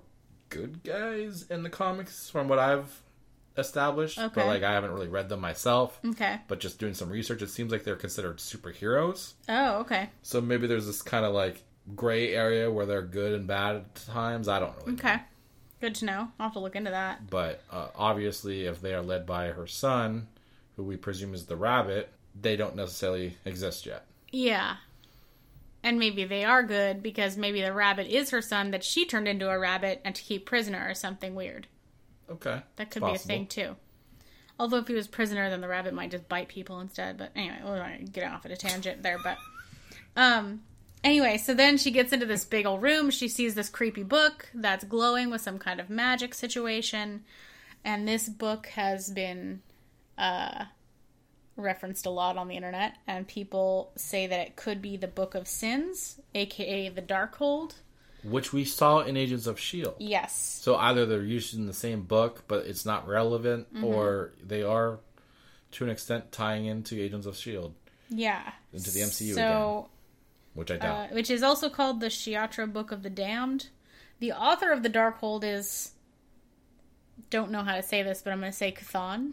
good 0.49 0.83
guys 0.83 1.45
in 1.49 1.63
the 1.63 1.69
comics 1.69 2.29
from 2.29 2.47
what 2.47 2.59
I've 2.59 3.01
established, 3.57 4.17
Okay. 4.17 4.31
but 4.33 4.47
like 4.47 4.63
I 4.63 4.71
haven't 4.71 4.91
really 4.91 5.07
read 5.09 5.29
them 5.29 5.41
myself. 5.41 5.99
Okay. 6.05 6.39
But 6.47 6.59
just 6.59 6.79
doing 6.79 6.93
some 6.93 7.09
research, 7.09 7.41
it 7.41 7.49
seems 7.49 7.71
like 7.71 7.83
they're 7.83 7.95
considered 7.95 8.37
superheroes. 8.37 9.33
Oh, 9.49 9.79
okay. 9.79 10.09
So 10.23 10.39
maybe 10.41 10.67
there's 10.67 10.85
this 10.87 11.01
kind 11.01 11.25
of 11.25 11.33
like 11.33 11.63
gray 11.95 12.33
area 12.33 12.71
where 12.71 12.85
they're 12.85 13.01
good 13.01 13.33
and 13.33 13.47
bad 13.47 13.75
at 13.77 13.95
times. 13.95 14.47
I 14.47 14.59
don't 14.59 14.75
really 14.77 14.93
know. 14.93 14.97
Okay. 14.99 15.17
Good 15.81 15.95
to 15.95 16.05
know. 16.05 16.31
I'll 16.39 16.47
have 16.47 16.53
to 16.53 16.59
look 16.59 16.75
into 16.75 16.91
that. 16.91 17.29
But 17.29 17.61
uh, 17.71 17.87
obviously, 17.95 18.65
if 18.65 18.81
they 18.81 18.93
are 18.93 19.01
led 19.01 19.25
by 19.25 19.47
her 19.47 19.67
son, 19.67 20.27
who 20.75 20.83
we 20.83 20.95
presume 20.95 21.33
is 21.33 21.45
the 21.47 21.55
rabbit, 21.57 22.09
they 22.39 22.55
don't 22.55 22.75
necessarily 22.75 23.35
exist 23.45 23.85
yet. 23.85 24.05
Yeah. 24.31 24.75
And 25.83 25.97
maybe 25.97 26.25
they 26.25 26.43
are 26.43 26.63
good 26.63 27.01
because 27.01 27.37
maybe 27.37 27.61
the 27.61 27.73
rabbit 27.73 28.07
is 28.07 28.29
her 28.29 28.41
son 28.41 28.71
that 28.71 28.83
she 28.83 29.05
turned 29.05 29.27
into 29.27 29.49
a 29.49 29.57
rabbit 29.57 30.01
and 30.05 30.13
to 30.13 30.21
keep 30.21 30.45
prisoner 30.45 30.87
or 30.87 30.93
something 30.93 31.33
weird. 31.33 31.67
Okay. 32.29 32.61
That 32.75 32.91
could 32.91 33.03
be 33.03 33.11
a 33.11 33.17
thing 33.17 33.47
too. 33.47 33.75
Although 34.59 34.77
if 34.77 34.87
he 34.87 34.93
was 34.93 35.07
prisoner, 35.07 35.49
then 35.49 35.61
the 35.61 35.67
rabbit 35.67 35.93
might 35.93 36.11
just 36.11 36.29
bite 36.29 36.47
people 36.47 36.79
instead. 36.79 37.17
But 37.17 37.31
anyway, 37.35 37.57
we're 37.63 37.79
gonna 37.79 38.03
get 38.03 38.31
off 38.31 38.45
at 38.45 38.51
a 38.51 38.55
tangent 38.55 39.01
there. 39.01 39.17
But 39.23 39.37
um, 40.15 40.61
anyway, 41.03 41.37
so 41.37 41.53
then 41.53 41.77
she 41.77 41.89
gets 41.89 42.13
into 42.13 42.27
this 42.27 42.45
big 42.45 42.67
old 42.67 42.83
room. 42.83 43.09
She 43.09 43.27
sees 43.27 43.55
this 43.55 43.69
creepy 43.69 44.03
book 44.03 44.49
that's 44.53 44.83
glowing 44.83 45.31
with 45.31 45.41
some 45.41 45.57
kind 45.57 45.79
of 45.79 45.89
magic 45.89 46.35
situation, 46.35 47.23
and 47.83 48.07
this 48.07 48.29
book 48.29 48.67
has 48.67 49.09
been 49.09 49.61
uh 50.17 50.65
referenced 51.61 52.05
a 52.05 52.09
lot 52.09 52.37
on 52.37 52.47
the 52.47 52.55
internet, 52.55 52.95
and 53.07 53.27
people 53.27 53.91
say 53.95 54.27
that 54.27 54.39
it 54.39 54.55
could 54.55 54.81
be 54.81 54.97
the 54.97 55.07
Book 55.07 55.35
of 55.35 55.47
Sins, 55.47 56.19
aka 56.35 56.89
the 56.89 57.01
Darkhold. 57.01 57.75
Which 58.23 58.53
we 58.53 58.65
saw 58.65 58.99
in 58.99 59.17
Agents 59.17 59.47
of 59.47 59.57
S.H.I.E.L.D. 59.57 60.05
Yes. 60.05 60.59
So 60.61 60.75
either 60.75 61.05
they're 61.07 61.23
using 61.23 61.65
the 61.65 61.73
same 61.73 62.03
book, 62.03 62.43
but 62.47 62.65
it's 62.67 62.85
not 62.85 63.07
relevant, 63.07 63.73
Mm-hmm. 63.73 63.83
or 63.85 64.33
they 64.45 64.61
are, 64.61 64.99
to 65.71 65.83
an 65.83 65.89
extent, 65.89 66.31
tying 66.31 66.65
into 66.67 67.01
Agents 67.01 67.25
of 67.25 67.33
S.H.I.E.L.D. 67.33 67.73
Yeah. 68.09 68.51
Into 68.73 68.91
the 68.91 68.99
MCU 68.99 69.33
so, 69.33 69.89
which 70.53 70.69
I 70.69 70.75
uh, 70.75 70.77
doubt. 70.79 71.11
which 71.13 71.31
is 71.31 71.41
also 71.43 71.69
called 71.69 71.99
the 71.99 72.07
Shiatra 72.07 72.71
Book 72.71 72.91
of 72.91 73.01
the 73.03 73.09
Damned. 73.09 73.69
The 74.19 74.33
author 74.33 74.71
of 74.71 74.83
the 74.83 74.89
Darkhold 74.89 75.43
is 75.43 75.91
don't 77.29 77.51
know 77.51 77.63
how 77.63 77.75
to 77.75 77.83
say 77.83 78.03
this, 78.03 78.21
but 78.21 78.33
I'm 78.33 78.39
going 78.39 78.51
to 78.51 78.57
say 78.57 78.71
Chthon. 78.71 79.31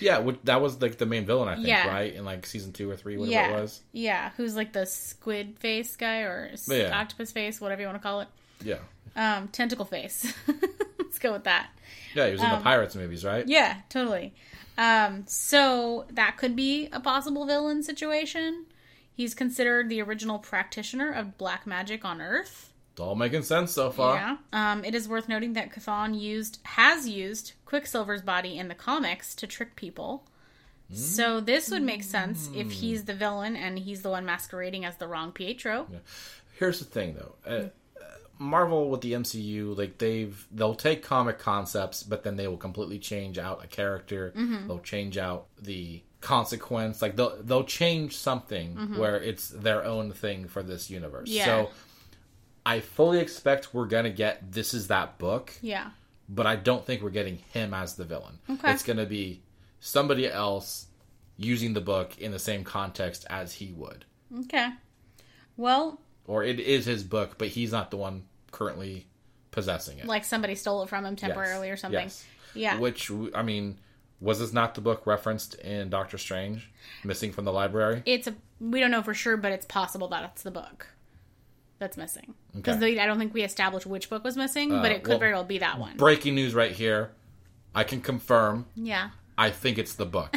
Yeah, 0.00 0.18
which, 0.18 0.36
that 0.44 0.60
was 0.60 0.80
like 0.82 0.98
the 0.98 1.06
main 1.06 1.24
villain, 1.26 1.48
I 1.48 1.54
think, 1.56 1.68
Yeah. 1.68 1.88
right? 1.88 2.14
In 2.14 2.24
like 2.24 2.46
season 2.46 2.72
two 2.72 2.90
or 2.90 2.96
three, 2.96 3.16
whatever 3.16 3.32
yeah, 3.32 3.48
it 3.56 3.60
was. 3.60 3.80
yeah, 3.92 4.30
who's 4.36 4.54
like 4.56 4.72
the 4.72 4.86
squid 4.86 5.56
face 5.58 5.96
guy 5.96 6.20
or 6.20 6.50
Yeah. 6.68 6.98
octopus 6.98 7.32
face, 7.32 7.60
whatever 7.60 7.80
you 7.82 7.86
want 7.88 7.98
to 8.00 8.02
call 8.02 8.20
it. 8.20 8.28
Yeah, 8.64 8.78
Um, 9.14 9.48
tentacle 9.48 9.84
face. 9.84 10.32
Let's 10.98 11.18
go 11.18 11.32
with 11.32 11.44
that. 11.44 11.68
yeah, 12.14 12.26
he 12.26 12.32
was 12.32 12.40
in 12.42 12.46
Um, 12.50 12.58
the 12.58 12.62
Pirates 12.64 12.94
movies, 12.96 13.24
right? 13.24 13.46
Yeah, 13.46 13.76
totally. 13.88 14.34
Um, 14.78 15.24
so 15.26 16.04
that 16.10 16.36
could 16.36 16.54
be 16.56 16.88
a 16.92 17.00
possible 17.00 17.46
villain 17.46 17.82
situation. 17.82 18.66
He's 19.14 19.34
considered 19.34 19.88
the 19.88 20.02
original 20.02 20.38
practitioner 20.38 21.10
of 21.10 21.38
black 21.38 21.66
magic 21.66 22.04
on 22.04 22.20
Earth. 22.20 22.65
It's 22.96 23.00
all 23.02 23.14
making 23.14 23.42
sense 23.42 23.72
so 23.72 23.90
far. 23.90 24.16
Yeah. 24.16 24.36
Um, 24.54 24.82
it 24.82 24.94
is 24.94 25.06
worth 25.06 25.28
noting 25.28 25.52
that 25.52 25.70
Chthon 25.70 26.18
used 26.18 26.60
has 26.62 27.06
used 27.06 27.52
Quicksilver's 27.66 28.22
body 28.22 28.56
in 28.56 28.68
the 28.68 28.74
comics 28.74 29.34
to 29.34 29.46
trick 29.46 29.76
people. 29.76 30.24
So 30.90 31.40
this 31.40 31.70
would 31.70 31.82
make 31.82 32.02
sense 32.02 32.48
if 32.54 32.72
he's 32.72 33.04
the 33.04 33.12
villain 33.12 33.54
and 33.54 33.78
he's 33.78 34.00
the 34.00 34.08
one 34.08 34.24
masquerading 34.24 34.86
as 34.86 34.96
the 34.96 35.06
wrong 35.08 35.30
Pietro. 35.30 35.88
Here's 36.58 36.78
the 36.78 36.86
thing, 36.86 37.16
though. 37.16 37.34
Uh, 37.46 37.68
Marvel 38.38 38.88
with 38.88 39.02
the 39.02 39.12
MCU, 39.12 39.76
like 39.76 39.98
they've 39.98 40.46
they'll 40.50 40.74
take 40.74 41.02
comic 41.02 41.38
concepts, 41.38 42.02
but 42.02 42.22
then 42.22 42.36
they 42.36 42.48
will 42.48 42.56
completely 42.56 42.98
change 42.98 43.36
out 43.36 43.62
a 43.62 43.66
character. 43.66 44.32
Mm-hmm. 44.34 44.68
They'll 44.68 44.78
change 44.78 45.18
out 45.18 45.48
the 45.60 46.02
consequence. 46.22 47.02
Like 47.02 47.16
they'll 47.16 47.42
they'll 47.42 47.64
change 47.64 48.16
something 48.16 48.94
where 48.96 49.20
it's 49.20 49.48
their 49.50 49.84
own 49.84 50.12
thing 50.12 50.48
for 50.48 50.62
this 50.62 50.88
universe. 50.88 51.28
Mm-hmm. 51.28 51.36
Yeah. 51.36 51.44
So 51.44 51.70
I 52.66 52.80
fully 52.80 53.20
expect 53.20 53.72
we're 53.72 53.86
gonna 53.86 54.10
get 54.10 54.52
this 54.52 54.74
is 54.74 54.88
that 54.88 55.18
book, 55.18 55.54
Yeah. 55.62 55.90
but 56.28 56.46
I 56.46 56.56
don't 56.56 56.84
think 56.84 57.00
we're 57.02 57.10
getting 57.10 57.36
him 57.52 57.72
as 57.72 57.94
the 57.94 58.04
villain. 58.04 58.38
Okay. 58.50 58.72
It's 58.72 58.82
gonna 58.82 59.06
be 59.06 59.42
somebody 59.80 60.26
else 60.26 60.86
using 61.36 61.72
the 61.74 61.80
book 61.80 62.18
in 62.18 62.32
the 62.32 62.38
same 62.38 62.64
context 62.64 63.24
as 63.30 63.54
he 63.54 63.72
would 63.72 64.04
Okay. 64.40 64.70
Well, 65.56 66.00
or 66.26 66.42
it 66.42 66.58
is 66.58 66.86
his 66.86 67.04
book, 67.04 67.36
but 67.38 67.48
he's 67.48 67.70
not 67.72 67.90
the 67.90 67.96
one 67.96 68.24
currently 68.50 69.06
possessing 69.52 69.98
it. 69.98 70.06
like 70.06 70.24
somebody 70.24 70.54
stole 70.54 70.82
it 70.82 70.88
from 70.88 71.04
him 71.06 71.14
temporarily 71.16 71.70
or 71.70 71.76
something. 71.76 72.02
Yes. 72.04 72.24
Yeah. 72.54 72.78
Which 72.78 73.10
I 73.34 73.42
mean, 73.42 73.78
was 74.20 74.40
this 74.40 74.52
not 74.52 74.74
the 74.74 74.80
book 74.80 75.06
referenced 75.06 75.54
in 75.56 75.88
Doctor 75.90 76.18
Strange, 76.18 76.70
missing 77.04 77.32
from 77.32 77.44
the 77.44 77.52
library? 77.52 78.02
it's 78.06 78.26
a 78.26 78.34
we 78.60 78.80
don't 78.80 78.90
know 78.90 79.02
for 79.02 79.14
sure, 79.14 79.36
but 79.36 79.52
it's 79.52 79.66
possible 79.66 80.08
that 80.08 80.24
it's 80.24 80.42
the 80.42 80.50
book 80.50 80.88
that's 81.78 81.96
missing 81.96 82.34
because 82.54 82.76
Okay. 82.76 82.98
I 82.98 83.06
don't 83.06 83.18
think 83.18 83.34
we 83.34 83.42
established 83.42 83.86
which 83.86 84.08
book 84.08 84.24
was 84.24 84.36
missing, 84.36 84.70
but 84.70 84.92
it 84.92 85.02
could 85.02 85.10
well, 85.12 85.18
very 85.18 85.32
well 85.32 85.44
be 85.44 85.58
that 85.58 85.78
one. 85.78 85.96
Breaking 85.96 86.34
news 86.34 86.54
right 86.54 86.72
here. 86.72 87.10
I 87.74 87.84
can 87.84 88.00
confirm. 88.00 88.66
yeah, 88.74 89.10
I 89.36 89.50
think 89.50 89.76
it's 89.78 89.94
the 89.94 90.06
book. 90.06 90.34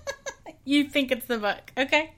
you 0.64 0.84
think 0.84 1.10
it's 1.10 1.26
the 1.26 1.38
book, 1.38 1.72
okay? 1.76 2.12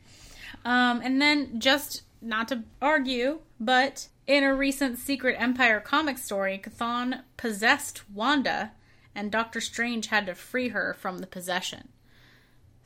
Um, 0.65 1.01
and 1.03 1.21
then 1.23 1.61
just 1.61 2.03
not 2.21 2.49
to 2.49 2.65
argue, 2.83 3.41
but 3.61 4.09
in 4.27 4.43
a 4.43 4.55
recent 4.55 4.99
Secret 4.99 5.37
Empire 5.39 5.81
comic 5.81 6.19
story, 6.19 6.61
Chthon 6.63 7.23
possessed 7.37 8.03
Wanda, 8.13 8.73
and 9.15 9.31
Doctor 9.31 9.61
Strange 9.61 10.09
had 10.09 10.27
to 10.27 10.35
free 10.35 10.69
her 10.71 10.95
from 10.99 11.19
the 11.19 11.27
possession. 11.27 11.89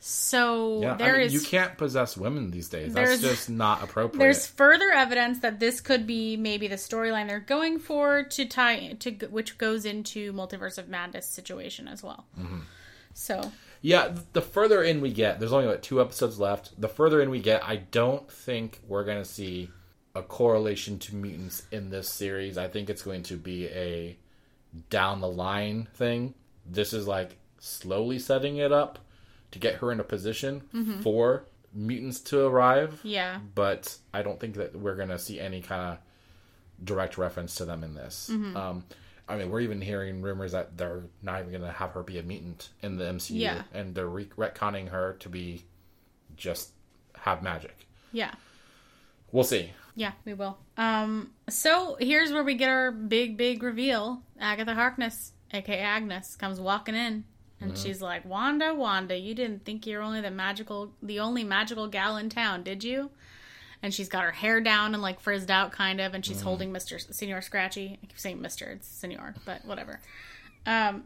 So 0.05 0.81
Yeah, 0.81 0.95
there 0.95 1.15
I 1.15 1.17
mean, 1.19 1.27
is 1.27 1.33
you 1.33 1.39
can't 1.39 1.77
possess 1.77 2.17
women 2.17 2.51
these 2.51 2.67
days. 2.67 2.93
That's 2.93 3.21
just 3.21 3.49
not 3.49 3.81
appropriate. 3.81 4.19
There's 4.19 4.45
further 4.45 4.91
evidence 4.91 5.39
that 5.39 5.61
this 5.61 5.79
could 5.79 6.05
be 6.05 6.35
maybe 6.35 6.67
the 6.67 6.75
storyline 6.75 7.29
they're 7.29 7.39
going 7.39 7.79
for 7.79 8.23
to 8.23 8.45
tie 8.45 8.97
to 8.99 9.11
which 9.27 9.57
goes 9.57 9.85
into 9.85 10.33
multiverse 10.33 10.77
of 10.77 10.89
madness 10.89 11.25
situation 11.25 11.87
as 11.87 12.03
well. 12.03 12.25
Mm-hmm. 12.37 12.59
So 13.13 13.53
Yeah, 13.81 14.13
the 14.33 14.41
further 14.41 14.83
in 14.83 14.99
we 14.99 15.13
get, 15.13 15.39
there's 15.39 15.53
only 15.53 15.67
like 15.67 15.81
two 15.81 16.01
episodes 16.01 16.37
left. 16.37 16.81
The 16.81 16.89
further 16.89 17.21
in 17.21 17.29
we 17.29 17.39
get, 17.39 17.63
I 17.63 17.77
don't 17.77 18.29
think 18.29 18.81
we're 18.85 19.05
going 19.05 19.23
to 19.23 19.29
see 19.29 19.69
a 20.13 20.21
correlation 20.21 20.99
to 20.99 21.15
mutants 21.15 21.63
in 21.71 21.91
this 21.91 22.09
series. 22.09 22.57
I 22.57 22.67
think 22.67 22.89
it's 22.89 23.03
going 23.03 23.23
to 23.23 23.37
be 23.37 23.67
a 23.67 24.17
down 24.89 25.21
the 25.21 25.29
line 25.29 25.87
thing. 25.93 26.33
This 26.65 26.91
is 26.91 27.07
like 27.07 27.37
slowly 27.59 28.19
setting 28.19 28.57
it 28.57 28.73
up 28.73 28.99
to 29.53 29.59
get 29.59 29.75
her 29.75 29.91
in 29.91 29.99
a 29.99 30.03
position 30.03 30.99
for 31.01 31.45
mutants 31.73 32.19
to 32.19 32.45
arrive. 32.45 32.99
yeah, 33.03 33.39
But 33.55 33.97
I 34.13 34.21
don't 34.21 34.39
think 34.39 34.55
that 34.55 34.75
we're 34.75 34.95
going 34.95 35.09
to 35.09 35.17
see 35.17 35.39
any 35.39 35.61
kind 35.61 35.93
of 35.93 35.97
direct 36.85 37.17
reference 37.17 37.55
to 37.55 37.65
them 37.65 37.83
in 37.83 37.93
this. 37.95 38.29
Mm-hmm. 38.31 38.55
Um, 38.57 38.83
I 39.27 39.37
mean, 39.37 39.49
we're 39.49 39.61
even 39.61 39.79
hearing 39.81 40.21
rumors 40.21 40.51
that 40.51 40.77
they're 40.77 41.03
not 41.21 41.39
even 41.39 41.51
going 41.51 41.63
to 41.63 41.71
have 41.71 41.91
her 41.91 42.03
be 42.03 42.19
a 42.19 42.23
mutant 42.23 42.69
in 42.81 42.97
the 42.97 43.05
MCU, 43.05 43.39
Yeah. 43.39 43.61
and 43.73 43.95
they're 43.95 44.07
re- 44.09 44.25
retconning 44.37 44.89
her 44.89 45.13
to 45.21 45.29
be 45.29 45.63
just 46.35 46.71
have 47.19 47.41
magic. 47.41 47.87
yeah, 48.11 48.33
We'll 49.31 49.43
see. 49.45 49.71
yeah, 49.95 50.11
we 50.25 50.33
will. 50.35 50.57
Um, 50.77 51.31
so 51.49 51.95
here's 51.99 52.31
where 52.31 52.43
we 52.43 52.53
get 52.55 52.69
our 52.69 52.91
big, 52.91 53.37
big 53.37 53.63
reveal. 53.63 54.21
Agatha 54.39 54.73
Harkness, 54.75 55.31
aka 55.51 55.79
Agnes, 55.79 56.35
comes 56.35 56.59
walking 56.59 56.93
in. 56.95 57.23
And 57.63 57.71
uh-huh. 57.71 57.81
she's 57.81 58.01
like, 58.01 58.25
Wanda, 58.25 58.73
Wanda, 58.73 59.17
you 59.17 59.33
didn't 59.33 59.63
think 59.63 59.87
you're 59.87 60.01
only 60.01 60.19
the 60.19 60.29
magical, 60.29 60.91
the 61.01 61.21
only 61.21 61.45
magical 61.45 61.87
gal 61.87 62.17
in 62.17 62.29
town, 62.29 62.61
did 62.61 62.83
you? 62.83 63.09
And 63.81 63.93
she's 63.93 64.09
got 64.09 64.23
her 64.23 64.31
hair 64.31 64.59
down 64.59 64.93
and 64.93 65.01
like 65.01 65.21
frizzed 65.21 65.49
out, 65.49 65.71
kind 65.71 66.01
of, 66.01 66.13
and 66.13 66.25
she's 66.25 66.37
uh-huh. 66.37 66.49
holding 66.49 66.71
Mister 66.73 66.99
Senor 66.99 67.41
Scratchy. 67.41 67.99
I 68.03 68.05
keep 68.05 68.19
saying 68.19 68.41
Mister, 68.41 68.65
it's 68.71 68.87
Senor, 68.87 69.35
but 69.45 69.63
whatever. 69.63 70.01
Um, 70.65 71.05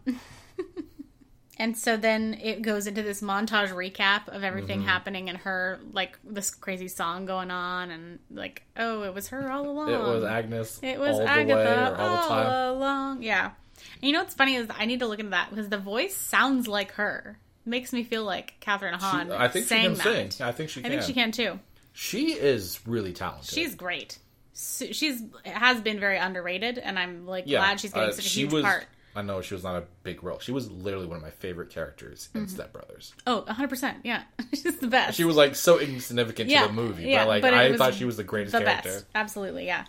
and 1.60 1.78
so 1.78 1.96
then 1.96 2.36
it 2.42 2.64
goes 2.64 2.88
into 2.88 3.04
this 3.04 3.22
montage 3.22 3.70
recap 3.70 4.28
of 4.28 4.44
everything 4.44 4.80
mm-hmm. 4.80 4.90
happening 4.90 5.30
and 5.30 5.40
her 5.40 5.80
like 5.92 6.18
this 6.24 6.50
crazy 6.52 6.88
song 6.88 7.26
going 7.26 7.52
on, 7.52 7.92
and 7.92 8.20
like, 8.32 8.64
oh, 8.78 9.04
it 9.04 9.14
was 9.14 9.28
her 9.30 9.52
all 9.52 9.68
along. 9.68 9.92
It 9.92 10.00
was 10.00 10.24
Agnes. 10.24 10.80
It 10.82 11.00
was 11.00 11.20
Agatha 11.20 11.96
all 12.00 12.30
the 12.30 12.36
all 12.36 12.74
along. 12.78 13.22
Yeah. 13.24 13.52
You 14.02 14.12
know 14.14 14.20
what's 14.20 14.34
funny 14.34 14.56
is 14.56 14.68
I 14.70 14.86
need 14.86 15.00
to 15.00 15.08
look 15.08 15.20
into 15.20 15.32
that 15.32 15.50
because 15.50 15.70
the 15.70 15.78
voice 15.78 16.16
sounds 16.16 16.68
like 16.68 16.94
her. 16.94 17.40
Makes 17.66 17.92
me 17.92 18.04
feel 18.04 18.24
like 18.24 18.54
Kathryn 18.62 18.94
Hahn. 18.94 19.32
I 19.32 19.48
think 19.50 19.68
she 19.68 19.76
can 19.76 19.94
that. 19.96 20.32
sing. 20.34 20.46
I 20.46 20.52
think 20.52 20.70
she 20.70 20.84
I 20.86 20.88
think 20.90 21.02
she 21.02 21.14
can 21.14 21.32
too. 21.32 21.60
She 21.94 22.32
is 22.34 22.80
really 22.86 23.12
talented. 23.14 23.50
She's 23.50 23.76
great. 23.76 24.20
So- 24.54 24.92
She's 24.92 25.22
has 25.46 25.82
been 25.82 26.00
very 26.00 26.18
underrated, 26.18 26.78
and 26.78 26.98
I'm 26.98 27.26
like 27.28 27.44
yeah, 27.48 27.60
glad 27.60 27.80
she's 27.80 27.92
getting 27.92 28.10
uh, 28.10 28.14
such 28.14 28.26
a 28.26 28.30
she 28.30 28.42
huge 28.42 28.54
was, 28.54 28.64
part. 28.64 28.86
I 29.16 29.24
know 29.24 29.42
she 29.42 29.56
was 29.56 29.64
not 29.64 29.76
a 29.76 29.84
big 30.04 30.24
role. 30.24 30.38
She 30.40 30.52
was 30.52 30.70
literally 30.72 31.08
one 31.08 31.18
of 31.18 31.24
my 31.24 31.32
favorite 31.32 31.70
characters 31.72 32.30
in 32.36 32.42
Mm-hmm. 32.42 32.50
Step 32.56 32.72
Brothers. 32.72 33.14
Oh, 33.26 33.42
100 33.42 33.68
percent. 33.68 33.98
Yeah, 34.04 34.24
she's 34.54 34.78
the 34.78 34.88
best. 34.88 35.18
She 35.18 35.24
was 35.26 35.36
like 35.36 35.56
so 35.56 35.80
insignificant 35.80 36.50
Yeah, 36.50 36.62
to 36.62 36.68
the 36.68 36.74
movie, 36.74 37.04
yeah, 37.06 37.24
but 37.24 37.28
like 37.28 37.42
but 37.42 37.54
I 37.54 37.70
was 37.72 37.80
thought 37.80 37.96
she 37.96 38.06
was 38.06 38.16
the 38.18 38.24
greatest 38.24 38.54
the 38.54 38.62
character. 38.64 38.90
best. 38.94 39.06
Absolutely, 39.16 39.66
yeah. 39.66 39.86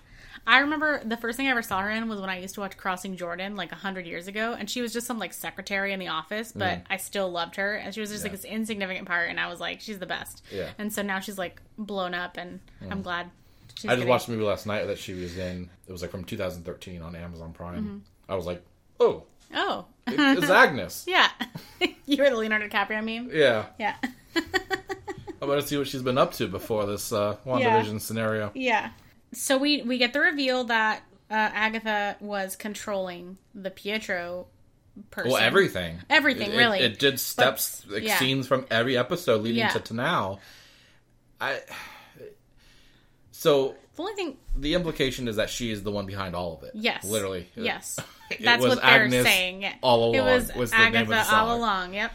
I 0.49 0.61
remember 0.61 1.03
the 1.05 1.17
first 1.19 1.37
thing 1.37 1.47
I 1.47 1.51
ever 1.51 1.63
saw 1.63 1.81
her 1.83 1.91
in 1.91 2.09
was 2.09 2.21
when 2.21 2.31
I 2.31 2.41
used 2.41 2.55
to 2.55 2.61
watch 2.61 2.77
Crossing 2.77 3.17
Jordan 3.19 3.55
like 3.55 3.71
a 3.71 3.75
hundred 3.77 4.07
years 4.07 4.29
ago, 4.29 4.57
and 4.59 4.69
she 4.69 4.81
was 4.81 4.93
just 4.95 5.07
some 5.07 5.19
like 5.19 5.33
secretary 5.35 5.93
in 5.93 6.01
the 6.01 6.09
office, 6.09 6.53
but 6.53 6.81
I 6.89 6.97
still 6.97 7.31
loved 7.31 7.57
her, 7.57 7.75
and 7.75 7.95
she 7.95 8.01
was 8.01 8.11
just 8.11 8.23
like 8.25 8.33
Mm. 8.33 8.37
This 8.37 8.45
insignificant 8.47 9.07
part, 9.07 9.29
and 9.29 9.39
I 9.39 9.49
was 9.51 9.61
like, 9.61 9.81
she's 9.81 9.99
the 9.99 10.07
best. 10.07 10.43
Yeah. 10.51 10.65
Mm. 10.69 10.75
And 10.79 10.93
so 10.93 11.03
now 11.03 11.21
she's 11.21 11.37
like 11.39 11.61
blown 11.77 12.15
up, 12.15 12.39
and 12.39 12.61
I'm 12.91 13.03
glad. 13.03 13.31
She's 13.75 13.85
I 13.85 13.89
just 13.89 13.99
getting- 13.99 14.09
watched 14.09 14.29
a 14.29 14.31
movie 14.31 14.45
last 14.45 14.67
night 14.67 14.87
that 14.87 14.99
she 14.99 15.13
was 15.15 15.37
in. 15.37 15.69
It 15.87 15.93
was 15.93 16.01
like 16.03 16.11
from 16.11 16.25
2013 16.25 17.03
on 17.03 17.15
Amazon 17.15 17.53
Prime. 17.53 17.85
Mm-hmm. 17.85 17.99
I 18.29 18.35
was 18.35 18.47
like, 18.47 18.65
oh, 19.01 19.25
Oh, 19.55 19.85
it- 20.07 20.15
it's 20.39 20.51
Agnes. 20.51 21.05
yeah. 21.07 21.29
you 22.07 22.17
were 22.23 22.31
the 22.31 22.37
Leonardo 22.37 22.69
DiCaprio 22.69 23.05
meme. 23.05 23.31
Yeah, 23.33 23.67
Yeah. 23.79 23.97
I'm 25.41 25.47
gonna 25.47 25.63
see 25.63 25.77
what 25.79 25.87
she's 25.87 26.03
been 26.03 26.19
up 26.19 26.33
to 26.35 26.49
before 26.49 26.85
this 26.87 27.13
uh, 27.13 27.37
WandaVision 27.47 28.01
scenario. 28.01 28.51
Yeah. 28.55 28.91
So 29.33 29.59
we 29.59 29.83
we 29.83 29.99
get 29.99 30.13
the 30.13 30.21
reveal 30.21 30.65
that 30.65 31.03
uh, 31.31 31.35
Agatha 31.35 32.17
was 32.21 32.57
controlling 32.57 33.37
the 33.55 33.71
Pietro 33.71 34.47
person. 35.11 35.31
Well, 35.33 35.41
everything, 35.41 35.99
Everything, 36.09 36.51
It- 36.51 36.55
it- 36.55 36.59
really. 36.59 36.79
It, 36.81 36.99
did 36.99 37.21
steps, 37.21 37.85
like 37.89 38.03
yeah. 38.03 38.19
scenes 38.19 38.47
from 38.49 38.67
every 38.71 38.97
episode 38.97 39.43
leading 39.43 39.59
Yeah. 39.59 39.69
to, 39.69 39.81
to 39.81 39.95
now. 39.95 40.39
I. 41.41 41.61
So 43.31 43.77
The 43.97 44.03
only 44.03 44.15
thing, 44.15 44.37
the 44.57 44.75
implication 44.75 45.29
is 45.29 45.37
that 45.37 45.51
she 45.51 45.71
is 45.71 45.83
the 45.83 45.91
one 45.93 46.07
behind 46.07 46.35
all 46.35 46.57
of 46.57 46.63
it. 46.65 46.73
yes, 46.75 47.05
literally. 47.05 47.49
yes, 47.55 47.99
It 48.31 48.43
that's 48.43 48.63
was 48.63 48.77
what 48.77 48.83
they're 48.83 49.05
Agnes 49.05 49.25
saying. 49.25 49.65
All 49.83 50.13
it 50.15 50.19
along 50.19 50.31
was, 50.33 50.55
was 50.55 50.73
of 50.73 50.79
Agatha 50.79 51.27
all 51.35 51.57
along. 51.57 51.95
Yep. 51.95 52.13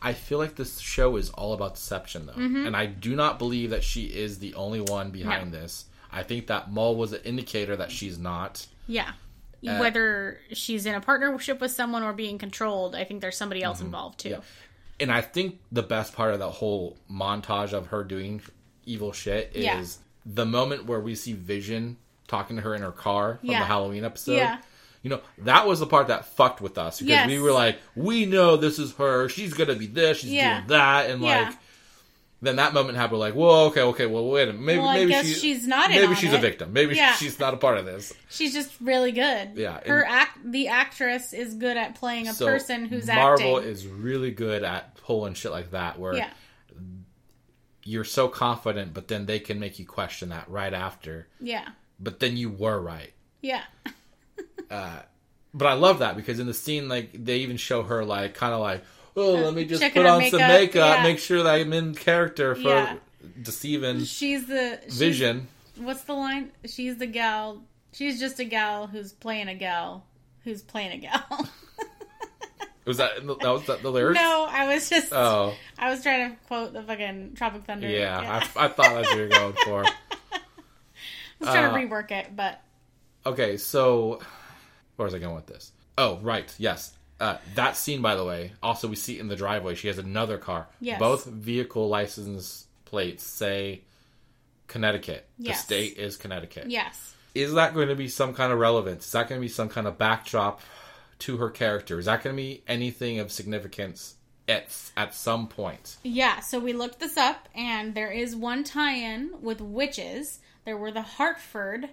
I 0.00 0.12
feel 0.12 0.38
like 0.38 0.54
this 0.54 0.78
show 0.78 1.16
is 1.16 1.30
all 1.30 1.52
about 1.52 1.74
deception, 1.74 2.26
though, 2.26 2.32
Mm-hmm. 2.34 2.66
and 2.66 2.76
I 2.76 2.86
do 2.86 3.14
not 3.16 3.38
believe 3.38 3.70
that 3.70 3.82
she 3.84 4.04
is 4.04 4.38
the 4.38 4.54
only 4.54 4.80
one 4.80 5.10
behind 5.10 5.52
this. 5.52 5.84
I 6.12 6.22
think 6.22 6.46
that 6.48 6.70
Mull 6.70 6.96
was 6.96 7.12
an 7.12 7.20
indicator 7.24 7.76
that 7.76 7.90
she's 7.90 8.18
not. 8.18 8.66
Yeah. 8.86 9.12
Uh, 9.66 9.78
Whether 9.78 10.38
she's 10.52 10.86
in 10.86 10.94
a 10.94 11.00
partnership 11.00 11.60
with 11.60 11.70
someone 11.72 12.02
or 12.02 12.12
being 12.12 12.38
controlled, 12.38 12.94
I 12.94 13.04
think 13.04 13.20
there's 13.20 13.36
somebody 13.36 13.62
else 13.62 13.80
involved 13.80 14.20
too. 14.20 14.28
Mm-hmm. 14.30 14.38
Yeah. 14.40 14.44
And 15.00 15.12
I 15.12 15.20
think 15.22 15.58
the 15.72 15.82
best 15.82 16.14
part 16.14 16.32
of 16.32 16.38
that 16.40 16.48
whole 16.50 16.96
montage 17.10 17.72
of 17.72 17.88
her 17.88 18.04
doing 18.04 18.40
evil 18.84 19.12
shit 19.12 19.50
is 19.54 19.64
Yeah. 19.64 19.84
the 20.24 20.46
moment 20.46 20.86
where 20.86 21.00
we 21.00 21.14
see 21.14 21.32
Vision 21.32 21.96
talking 22.28 22.56
to 22.56 22.62
her 22.62 22.74
in 22.74 22.82
her 22.82 22.92
car 22.92 23.38
from 23.40 23.50
Yeah. 23.50 23.60
the 23.60 23.64
Halloween 23.66 24.04
episode. 24.04 24.36
Yeah. 24.36 24.58
You 25.02 25.10
know, 25.10 25.20
that 25.38 25.66
was 25.66 25.80
the 25.80 25.86
part 25.86 26.08
that 26.08 26.24
fucked 26.26 26.60
with 26.60 26.78
us 26.78 26.98
because 26.98 27.10
Yes. 27.10 27.28
we 27.28 27.38
were 27.38 27.52
like, 27.52 27.78
we 27.94 28.26
know 28.26 28.56
this 28.56 28.78
is 28.78 28.92
her. 28.94 29.28
She's 29.28 29.52
going 29.54 29.68
to 29.68 29.76
be 29.76 29.86
this. 29.86 30.18
She's 30.18 30.32
Yeah. 30.32 30.58
doing 30.58 30.68
that. 30.68 31.10
And 31.10 31.22
Yeah. 31.22 31.42
like, 31.48 31.56
then 32.42 32.56
that 32.56 32.74
moment 32.74 32.96
happened. 32.98 33.18
Like, 33.20 33.34
whoa, 33.34 33.66
okay, 33.66 33.80
okay, 33.82 34.06
well, 34.06 34.26
wait 34.28 34.48
a 34.48 34.52
minute. 34.52 34.62
Maybe, 34.62 34.78
Well, 34.78 34.88
I 34.88 35.04
maybe 35.04 35.28
she- 35.28 35.34
she's 35.34 35.66
not 35.66 35.90
in 35.90 36.00
Maybe 36.00 36.14
she's 36.14 36.32
it. 36.32 36.36
a 36.36 36.40
victim. 36.40 36.72
Maybe 36.72 36.94
Yeah. 36.96 37.14
she's 37.14 37.38
not 37.40 37.54
a 37.54 37.56
part 37.56 37.78
of 37.78 37.86
this. 37.86 38.12
She's 38.28 38.52
just 38.52 38.72
really 38.80 39.12
good. 39.12 39.52
Yeah, 39.56 39.80
Her 39.86 40.04
act 40.04 40.38
the 40.44 40.68
actress 40.68 41.32
is 41.32 41.54
good 41.54 41.76
at 41.76 41.94
playing 41.94 42.28
a 42.28 42.34
So 42.34 42.46
person 42.46 42.84
who's 42.86 43.08
acting. 43.08 43.22
Marvel 43.24 43.56
acting. 43.58 43.72
is 43.72 43.86
really 43.86 44.30
good 44.32 44.64
at 44.64 44.96
pulling 44.96 45.34
shit 45.34 45.50
like 45.52 45.70
that 45.70 45.98
where 45.98 46.14
yeah. 46.14 46.30
you're 47.84 48.04
so 48.04 48.28
confident, 48.28 48.92
but 48.92 49.08
then 49.08 49.26
they 49.26 49.38
can 49.38 49.58
make 49.60 49.78
you 49.78 49.86
question 49.86 50.28
that 50.30 50.48
right 50.50 50.74
after. 50.74 51.28
Yeah. 51.40 51.68
But 52.00 52.20
then 52.20 52.36
you 52.36 52.50
were 52.50 52.78
right. 52.80 53.12
Yeah. 53.40 53.62
Uh, 54.70 55.00
but 55.54 55.66
I 55.68 55.74
love 55.74 56.00
that 56.00 56.16
because 56.16 56.38
in 56.40 56.46
the 56.46 56.52
scene, 56.54 56.88
like 56.88 57.10
they 57.14 57.38
even 57.38 57.56
show 57.56 57.82
her 57.84 58.04
like 58.04 58.34
kind 58.34 58.52
of 58.52 58.60
like, 58.60 58.84
oh, 59.16 59.32
let 59.34 59.54
me 59.54 59.64
just 59.64 59.82
put 59.94 60.06
on 60.06 60.22
some 60.22 60.38
makeup, 60.40 60.48
makeup, 60.48 60.96
yeah. 60.98 61.02
make 61.02 61.18
sure 61.18 61.42
that 61.42 61.54
I'm 61.54 61.72
in 61.72 61.94
character 61.94 62.54
for 62.54 62.68
Yeah. 62.68 62.96
deceiving 63.42 64.04
She's 64.04 64.46
the 64.46 64.80
she's, 64.84 64.98
Vision. 64.98 65.48
What's 65.76 66.02
the 66.04 66.14
line? 66.14 66.52
She's 66.64 66.96
the 66.96 67.06
gal. 67.06 67.62
She's 67.92 68.20
just 68.20 68.38
a 68.40 68.44
gal 68.44 68.86
who's 68.86 69.12
playing 69.12 69.48
a 69.48 69.54
gal 69.54 70.04
who's 70.44 70.62
playing 70.62 70.92
a 70.92 70.98
gal. 70.98 71.48
Was 72.84 72.98
that 72.98 73.16
that 73.16 73.48
was 73.48 73.66
that 73.66 73.82
the 73.82 73.90
lyrics? 73.90 74.14
no, 74.20 74.46
I 74.48 74.72
was 74.72 74.88
just 74.88 75.12
Oh 75.12 75.54
I 75.76 75.90
was 75.90 76.04
trying 76.04 76.30
to 76.30 76.36
quote 76.46 76.72
the 76.72 76.84
fucking 76.84 77.32
Tropic 77.34 77.64
Thunder. 77.64 77.88
yeah, 77.88 78.20
I, 78.56 78.66
I 78.66 78.68
thought 78.68 78.76
that's 78.76 79.08
what 79.08 79.16
you 79.16 79.22
were 79.22 79.28
going 79.28 79.54
for. 79.64 79.84
I 79.84 79.90
was 81.40 81.48
trying 81.48 81.64
uh, 81.64 81.72
to 81.72 81.76
rework 81.76 82.12
it, 82.12 82.36
but 82.36 82.60
Okay, 83.26 83.56
so 83.56 84.20
where 84.94 85.04
was 85.04 85.14
I 85.14 85.18
going 85.18 85.34
with 85.34 85.46
this? 85.46 85.72
Oh, 85.98 86.18
right, 86.22 86.54
yes. 86.58 86.92
Uh, 87.18 87.38
that 87.54 87.76
scene, 87.76 88.02
by 88.02 88.14
the 88.14 88.24
way, 88.24 88.52
also 88.62 88.88
we 88.88 88.96
see 88.96 89.18
in 89.18 89.28
the 89.28 89.36
driveway. 89.36 89.74
She 89.74 89.88
has 89.88 89.98
another 89.98 90.36
car. 90.38 90.66
Yes. 90.80 90.98
Both 90.98 91.24
vehicle 91.26 91.88
license 91.88 92.66
plates 92.84 93.24
say 93.24 93.80
Connecticut. 94.66 95.26
Yes. 95.38 95.58
The 95.58 95.62
state 95.62 95.96
is 95.98 96.16
Connecticut. 96.16 96.70
yes. 96.70 97.14
Is 97.34 97.52
that 97.52 97.74
going 97.74 97.88
to 97.88 97.94
be 97.94 98.08
some 98.08 98.32
kind 98.32 98.50
of 98.50 98.58
relevance? 98.58 99.04
Is 99.04 99.12
that 99.12 99.28
going 99.28 99.38
to 99.38 99.44
be 99.44 99.52
some 99.52 99.68
kind 99.68 99.86
of 99.86 99.98
backdrop 99.98 100.62
to 101.20 101.36
her 101.36 101.50
character? 101.50 101.98
Is 101.98 102.06
that 102.06 102.22
going 102.24 102.34
to 102.34 102.42
be 102.42 102.62
anything 102.66 103.18
of 103.18 103.30
significance 103.30 104.14
at 104.48 104.74
at 104.96 105.12
some 105.12 105.46
point? 105.46 105.98
Yeah, 106.02 106.40
so 106.40 106.58
we 106.58 106.72
looked 106.72 106.98
this 106.98 107.18
up, 107.18 107.48
and 107.54 107.94
there 107.94 108.10
is 108.10 108.34
one 108.34 108.64
tie-in 108.64 109.32
with 109.42 109.60
witches. 109.60 110.40
There 110.64 110.78
were 110.78 110.90
the 110.92 111.02
Hartford 111.02 111.90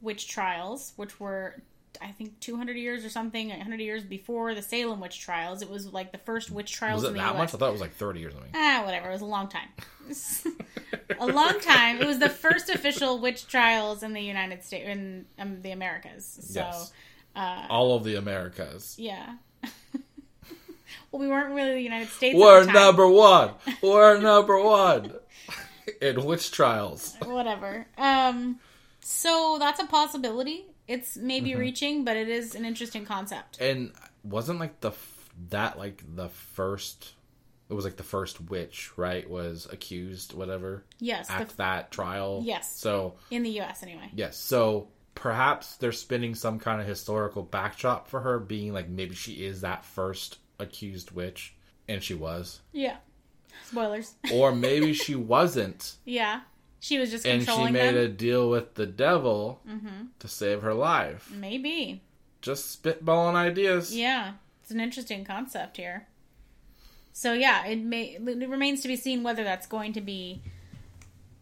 witch 0.00 0.28
trials, 0.28 0.94
which 0.96 1.20
were 1.20 1.60
I 2.00 2.12
think 2.12 2.38
200 2.40 2.76
years 2.76 3.04
or 3.04 3.10
something, 3.10 3.48
100 3.48 3.80
years 3.80 4.02
before 4.04 4.54
the 4.54 4.62
Salem 4.62 5.00
witch 5.00 5.20
trials. 5.20 5.60
It 5.62 5.68
was 5.70 5.92
like 5.92 6.12
the 6.12 6.18
first 6.18 6.50
witch 6.50 6.72
trials 6.72 7.02
Was 7.02 7.10
in 7.10 7.16
it 7.16 7.18
the 7.18 7.24
that 7.24 7.34
U.S. 7.34 7.38
much? 7.38 7.54
I 7.54 7.58
thought 7.58 7.68
it 7.68 7.72
was 7.72 7.80
like 7.80 7.94
thirty 7.94 8.24
or 8.24 8.30
something. 8.30 8.50
Ah, 8.54 8.82
whatever. 8.84 9.08
It 9.08 9.12
was 9.12 9.20
a 9.22 9.26
long 9.26 9.48
time. 9.48 9.68
a 11.20 11.26
long 11.26 11.60
time. 11.60 12.00
It 12.00 12.06
was 12.06 12.18
the 12.18 12.28
first 12.28 12.68
official 12.70 13.18
witch 13.18 13.46
trials 13.46 14.02
in 14.02 14.12
the 14.12 14.20
United 14.22 14.62
States, 14.64 14.86
in 14.88 15.26
um, 15.38 15.62
the 15.62 15.72
Americas. 15.72 16.24
So, 16.42 16.60
Yes. 16.60 16.92
uh, 17.36 17.66
All 17.68 17.94
of 17.96 18.04
the 18.04 18.16
Americas. 18.16 18.96
yeah. 18.98 19.34
well, 21.12 21.20
we 21.20 21.28
weren't 21.28 21.54
really 21.54 21.74
the 21.74 21.80
United 21.82 22.08
States. 22.08 22.36
We're 22.38 22.64
number 22.64 23.06
one. 23.08 23.50
We're 23.82 24.20
number 24.20 24.60
one. 24.62 25.12
In 26.00 26.24
witch 26.24 26.50
trials. 26.52 27.16
whatever. 27.24 27.86
Um, 27.98 28.60
so 29.00 29.56
that's 29.58 29.80
a 29.80 29.86
possibility. 29.86 30.66
It's 30.90 31.16
maybe 31.16 31.50
Mm-hmm. 31.50 31.60
reaching, 31.60 32.04
but 32.04 32.16
it 32.16 32.28
is 32.28 32.54
an 32.54 32.64
interesting 32.64 33.04
concept. 33.06 33.60
And 33.60 33.92
wasn't 34.24 34.58
like 34.60 34.80
the 34.80 34.92
that 35.50 35.78
like 35.78 36.02
the 36.16 36.28
first 36.28 37.14
it 37.68 37.74
was 37.74 37.84
like 37.84 37.96
the 37.96 38.02
first 38.02 38.40
witch, 38.50 38.90
right? 38.96 39.28
Was 39.30 39.68
accused 39.70 40.34
whatever 40.34 40.84
Yes, 40.98 41.30
at 41.30 41.50
that 41.58 41.92
trial. 41.92 42.42
Yes. 42.44 42.76
So, 42.76 43.14
in 43.30 43.44
the 43.44 43.50
U.S. 43.60 43.82
anyway. 43.84 44.10
yes. 44.12 44.36
So 44.36 44.88
perhaps 45.14 45.76
they're 45.76 45.92
spinning 45.92 46.34
some 46.34 46.58
kind 46.58 46.80
of 46.80 46.86
historical 46.88 47.42
backdrop 47.44 48.08
for 48.08 48.20
her 48.20 48.38
being 48.40 48.72
like 48.72 48.88
maybe 48.88 49.14
she 49.14 49.44
is 49.46 49.60
that 49.60 49.84
first 49.84 50.38
accused 50.58 51.12
witch 51.12 51.54
and 51.88 52.02
she 52.02 52.14
was. 52.14 52.60
Yeah. 52.72 52.96
Spoilers. 53.66 54.14
Or 54.32 54.52
maybe 54.52 54.92
she 55.06 55.14
wasn't 55.14 55.94
yeah. 56.04 56.40
She 56.82 56.98
was 56.98 57.10
just 57.10 57.24
controlling. 57.24 57.68
and 57.68 57.76
she 57.76 57.82
made 57.82 57.88
them. 57.88 57.94
Mm-hmm. 58.04 58.12
a 58.14 58.16
deal 58.16 58.50
with 58.50 58.74
the 58.74 58.86
devil 58.86 59.60
to 60.18 60.28
save 60.28 60.62
her 60.62 60.74
life. 60.74 61.30
Maybe. 61.30 62.02
Just 62.40 62.82
spitballing 62.82 63.34
ideas. 63.34 63.94
Yeah. 63.94 64.32
It's 64.62 64.70
an 64.70 64.80
interesting 64.80 65.24
concept 65.24 65.76
here. 65.76 66.06
So 67.12 67.32
yeah, 67.34 67.66
it 67.66 67.80
may 67.80 68.18
it 68.18 68.48
remains 68.48 68.80
to 68.82 68.88
be 68.88 68.96
seen 68.96 69.22
whether 69.22 69.44
that's 69.44 69.66
going 69.66 69.92
to 69.94 70.00
be 70.00 70.42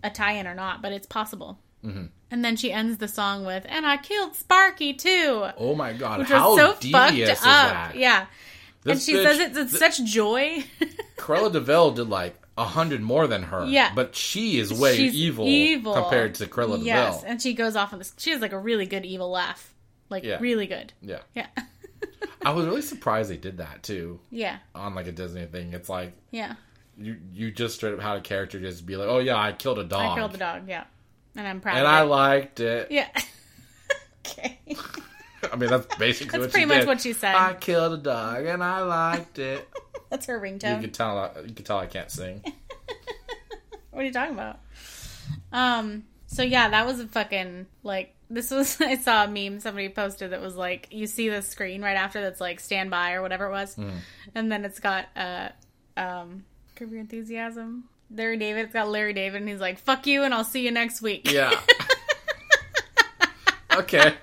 a 0.03 0.11
tie-in 0.11 0.47
or 0.47 0.55
not, 0.55 0.83
but 0.83 0.93
it's 0.93 1.07
possible. 1.07 1.59
Mm-hmm. 1.85 2.07
And 2.31 2.45
then 2.45 2.57
she 2.57 2.73
ends 2.73 2.99
the 2.99 3.07
song 3.07 3.45
with 3.45 3.65
"And 3.69 3.87
I 3.87 3.97
killed 3.99 4.35
Sparky 4.35 4.93
too," 4.95 5.47
Oh 5.57 5.75
my 5.75 5.93
god, 5.93 6.21
which 6.21 6.29
how 6.29 6.51
was 6.57 6.59
so 6.59 6.73
fucked 6.91 7.21
up. 7.31 7.39
that? 7.43 7.93
Yeah, 7.97 8.27
and 8.87 9.01
she 9.01 9.13
bitch- 9.15 9.25
says 9.25 9.39
it's, 9.41 9.59
it's 9.59 9.79
such 9.79 10.03
joy. 10.05 10.65
Cruella 11.17 11.53
de 11.53 11.61
Vil 11.61 11.91
did 11.93 12.09
like 12.09 12.35
a 12.59 12.65
hundred 12.65 13.01
more 13.01 13.27
than 13.27 13.45
her. 13.45 13.65
Yeah. 13.67 13.93
But 13.95 14.17
she 14.17 14.59
is 14.59 14.73
way 14.73 14.97
She's 14.97 15.15
evil, 15.15 15.47
evil. 15.47 15.95
compared 15.95 16.35
to 16.37 16.47
Cruella 16.47 16.85
yes, 16.85 17.17
Deville. 17.17 17.31
and 17.31 17.41
she 17.41 17.55
goes 17.55 17.77
off 17.77 17.93
on 17.93 18.01
this. 18.01 18.13
She 18.19 18.31
has 18.31 18.41
like 18.41 18.53
a 18.53 18.59
really 18.59 18.85
good 18.85 19.07
evil 19.07 19.31
laugh, 19.31 19.73
like 20.11 20.25
Yeah. 20.25 20.39
really 20.41 20.67
good. 20.67 20.93
Yeah. 21.01 21.21
Yeah, 21.35 21.47
I 22.45 22.51
was 22.51 22.67
really 22.67 22.83
surprised 22.83 23.31
they 23.31 23.37
did 23.37 23.59
that 23.59 23.83
too 23.83 24.21
yeah, 24.31 24.59
on 24.75 24.95
like 24.95 25.07
a 25.07 25.13
Disney 25.13 25.47
thing. 25.47 25.73
It's 25.73 25.89
like 25.89 26.13
yeah. 26.33 26.55
you 26.99 27.17
you 27.33 27.51
just 27.53 27.77
straight 27.77 27.95
up 27.95 28.01
had 28.01 28.17
a 28.17 28.21
character 28.21 28.59
just 28.59 28.85
be 28.85 28.97
like, 28.97 29.09
Oh 29.09 29.21
yeah, 29.21 29.37
I 29.37 29.53
killed 29.53 29.79
a 29.79 29.85
dog. 29.85 30.13
I 30.13 30.15
killed 30.17 30.33
the 30.33 30.39
dog. 30.39 30.69
Yeah, 30.69 30.85
and 31.37 31.47
I'm 31.47 31.61
proud. 31.61 31.79
And 31.79 31.87
I 31.87 32.03
liked 32.03 32.59
it. 32.61 32.91
Yeah. 32.91 33.09
okay. 34.27 34.59
I 35.53 35.55
mean 35.55 35.71
that's 35.71 35.87
basically 35.97 36.41
That's 36.41 36.53
pretty 36.53 36.67
much 36.67 36.81
did. 36.81 36.89
what 36.89 37.01
she 37.01 37.13
said. 37.13 37.35
I 37.37 37.55
killed 37.55 37.93
a 37.93 38.03
dog 38.03 38.45
and 38.47 38.63
I 38.63 38.81
liked 38.81 39.39
it. 39.39 39.69
That's 40.11 40.27
her 40.27 40.41
ringtone. 40.41 40.77
you 40.77 40.83
could 40.83 40.95
tell 40.95 41.19
I- 41.19 41.41
you 41.47 41.55
could 41.55 41.67
tell 41.67 41.79
I 41.79 41.87
can't 41.87 42.11
sing. 42.11 42.43
What 43.91 44.03
are 44.03 44.07
you 44.07 44.13
talking 44.13 44.35
about? 44.35 44.61
Um. 45.53 46.05
So 46.29 46.43
yeah, 46.45 46.69
that 46.69 46.87
was 46.87 47.01
a 47.01 47.09
fucking 47.09 47.67
like 47.83 48.15
this 48.31 48.53
was. 48.53 48.81
I 48.81 48.97
saw 48.97 49.25
a 49.25 49.29
meme 49.29 49.59
somebody 49.59 49.89
posted 49.89 50.31
that 50.31 50.41
was 50.41 50.55
like 50.55 50.87
you 50.93 51.09
see 51.09 51.29
the 51.29 51.43
screen 51.43 51.83
right 51.83 51.97
after 51.97 52.21
that's 52.21 52.41
like 52.41 52.61
stand 52.61 52.93
by 52.93 53.15
or 53.15 53.23
whatever 53.23 53.47
it 53.47 53.51
was, 53.51 53.77
and 54.37 54.53
then 54.53 54.65
it's 54.65 54.79
got 54.79 55.07
uh 55.17 55.49
um 55.97 56.45
Curb 56.77 56.93
Your 56.93 57.01
Enthusiasm. 57.01 57.89
Larry 58.15 58.37
David. 58.37 58.67
It's 58.67 58.73
got 58.73 58.89
Larry 58.89 59.15
David, 59.15 59.41
and 59.41 59.49
he's 59.51 59.59
like, 59.61 59.79
"Fuck 59.81 60.07
you," 60.07 60.23
and 60.23 60.33
I'll 60.33 60.45
see 60.45 60.65
you 60.65 60.71
next 60.71 61.03
week. 61.03 61.29
Yeah. 61.33 61.59
okay. 63.75 64.15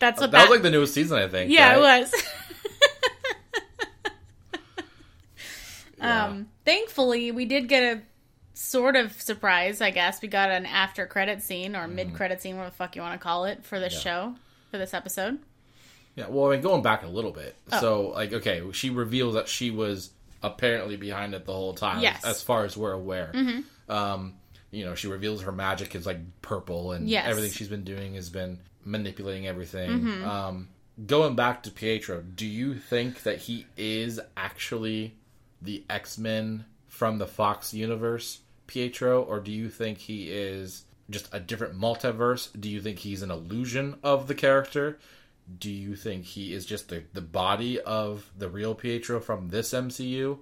That's 0.00 0.20
what 0.20 0.32
That 0.32 0.38
that, 0.38 0.42
was 0.48 0.50
like 0.50 0.62
the 0.62 0.70
newest 0.70 0.94
season, 0.94 1.18
I 1.18 1.28
think. 1.28 1.52
Yeah, 1.52 1.76
right? 1.78 2.00
it 2.00 2.00
was. 2.00 2.24
Yeah. 6.02 6.24
Um, 6.26 6.48
thankfully, 6.64 7.30
we 7.30 7.44
did 7.44 7.68
get 7.68 7.82
a 7.82 8.02
sort 8.54 8.96
of 8.96 9.12
surprise. 9.20 9.80
I 9.80 9.90
guess 9.90 10.20
we 10.20 10.28
got 10.28 10.50
an 10.50 10.66
after 10.66 11.06
credit 11.06 11.42
scene 11.42 11.74
or 11.76 11.86
mid 11.88 12.14
credit 12.14 12.40
scene, 12.42 12.56
whatever 12.56 12.70
the 12.70 12.76
fuck 12.76 12.96
you 12.96 13.02
want 13.02 13.18
to 13.18 13.22
call 13.22 13.44
it, 13.46 13.64
for 13.64 13.78
this 13.80 13.94
Mm-hmm. 13.94 14.08
Yeah. 14.08 14.14
show 14.30 14.34
for 14.70 14.78
this 14.78 14.92
episode. 14.94 15.38
Yeah, 16.16 16.26
well, 16.28 16.48
I 16.48 16.52
mean, 16.54 16.60
going 16.60 16.82
back 16.82 17.04
a 17.04 17.08
little 17.08 17.30
bit. 17.30 17.56
Oh. 17.70 17.80
So, 17.80 18.02
like, 18.08 18.32
okay, 18.34 18.62
she 18.72 18.90
reveals 18.90 19.34
that 19.34 19.48
she 19.48 19.70
was 19.70 20.10
apparently 20.42 20.96
behind 20.96 21.34
it 21.34 21.46
the 21.46 21.52
whole 21.52 21.72
time. 21.72 22.00
Yes. 22.02 22.18
Mm-hmm. 22.18 22.28
As 22.28 22.42
far 22.42 22.64
as 22.66 22.76
we're 22.76 22.92
aware. 22.92 23.32
Um, 23.88 24.34
you 24.70 24.84
know, 24.84 24.94
she 24.94 25.06
reveals 25.08 25.42
her 25.42 25.52
magic 25.52 25.94
is 25.94 26.04
like 26.06 26.18
purple, 26.42 26.92
and 26.92 27.08
Yes. 27.08 27.26
everything 27.28 27.52
she's 27.52 27.68
been 27.68 27.84
doing 27.84 28.14
has 28.14 28.28
been 28.28 28.58
manipulating 28.84 29.46
everything. 29.46 29.90
Mm-hmm. 29.90 30.24
Um, 30.28 30.68
going 31.06 31.34
back 31.36 31.62
to 31.62 31.70
Pietro, 31.70 32.20
do 32.22 32.46
you 32.46 32.74
think 32.74 33.22
that 33.22 33.38
he 33.38 33.66
is 33.76 34.20
actually 34.36 35.14
the 35.62 35.84
X 35.88 36.18
Men 36.18 36.64
from 36.88 37.18
the 37.18 37.26
Fox 37.26 37.72
universe, 37.72 38.40
Pietro, 38.66 39.22
or 39.22 39.40
do 39.40 39.50
you 39.50 39.68
think 39.68 39.98
he 39.98 40.30
is 40.30 40.84
just 41.08 41.28
a 41.32 41.40
different 41.40 41.78
multiverse? 41.78 42.48
Do 42.58 42.68
you 42.68 42.80
think 42.80 42.98
he's 42.98 43.22
an 43.22 43.30
illusion 43.30 43.96
of 44.02 44.28
the 44.28 44.34
character? 44.34 44.98
Do 45.58 45.70
you 45.70 45.96
think 45.96 46.24
he 46.24 46.52
is 46.52 46.66
just 46.66 46.88
the, 46.88 47.04
the 47.12 47.20
body 47.20 47.80
of 47.80 48.30
the 48.36 48.48
real 48.48 48.74
Pietro 48.74 49.20
from 49.20 49.48
this 49.48 49.72
MCU 49.72 50.38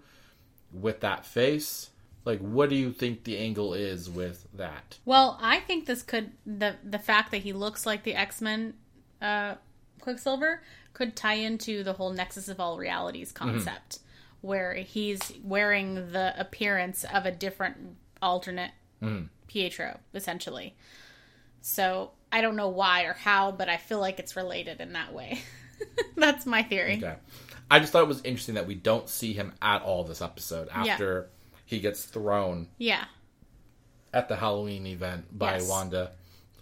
with 0.73 1.01
that 1.01 1.25
face? 1.25 1.91
Like, 2.25 2.41
what 2.41 2.69
do 2.69 2.77
you 2.77 2.93
think 2.93 3.25
the 3.25 3.39
angle 3.39 3.73
is 3.73 4.11
with 4.11 4.47
that? 4.53 4.99
Well, 5.05 5.39
I 5.41 5.61
think 5.61 5.87
this 5.87 6.03
could 6.03 6.33
the 6.45 6.77
the 6.85 6.99
fact 6.99 7.31
that 7.31 7.39
he 7.39 7.53
looks 7.53 7.87
like 7.87 8.03
the 8.03 8.15
X 8.15 8.43
Men 8.43 8.75
uh, 9.23 9.55
Quicksilver 10.01 10.63
could 10.93 11.17
tie 11.17 11.35
into 11.35 11.83
the 11.83 11.95
whole 11.95 12.13
Nexus 12.13 12.49
of 12.49 12.61
all 12.61 12.77
realities 12.77 13.33
concept. 13.33 14.01
Where 14.41 14.75
he's 14.75 15.21
wearing 15.45 16.13
the 16.13 16.35
appearance 16.39 17.05
of 17.13 17.27
a 17.27 17.31
different 17.33 17.97
alternate 18.23 18.73
Mm-hmm. 19.03 19.27
Pietro, 19.47 19.99
essentially. 20.15 20.77
So 21.63 22.11
I 22.31 22.41
don't 22.43 22.55
know 22.57 22.69
why 22.69 23.05
or 23.05 23.15
how, 23.15 23.51
but 23.51 23.69
I 23.69 23.77
feel 23.79 23.99
like 23.99 24.19
it's 24.19 24.37
related 24.37 24.81
in 24.81 24.93
that 24.93 25.13
way. 25.15 25.41
That's 26.17 26.45
my 26.47 26.63
theory. 26.63 26.99
Okay. 26.99 27.17
I 27.71 27.79
just 27.81 27.93
thought 27.93 28.03
it 28.03 28.09
was 28.09 28.21
interesting 28.25 28.57
that 28.57 28.67
we 28.67 28.75
don't 28.75 29.09
see 29.09 29.33
him 29.33 29.53
at 29.63 29.83
all 29.83 30.05
this 30.05 30.21
episode 30.21 30.69
Yeah. 30.69 30.93
after 30.93 31.31
he 31.65 31.81
gets 31.81 32.05
thrown 32.05 32.69
Yeah. 32.79 33.05
at 34.13 34.29
the 34.29 34.37
Halloween 34.37 34.87
event 34.87 35.27
by 35.39 35.55
Yes. 35.55 35.69
Wanda 35.69 36.13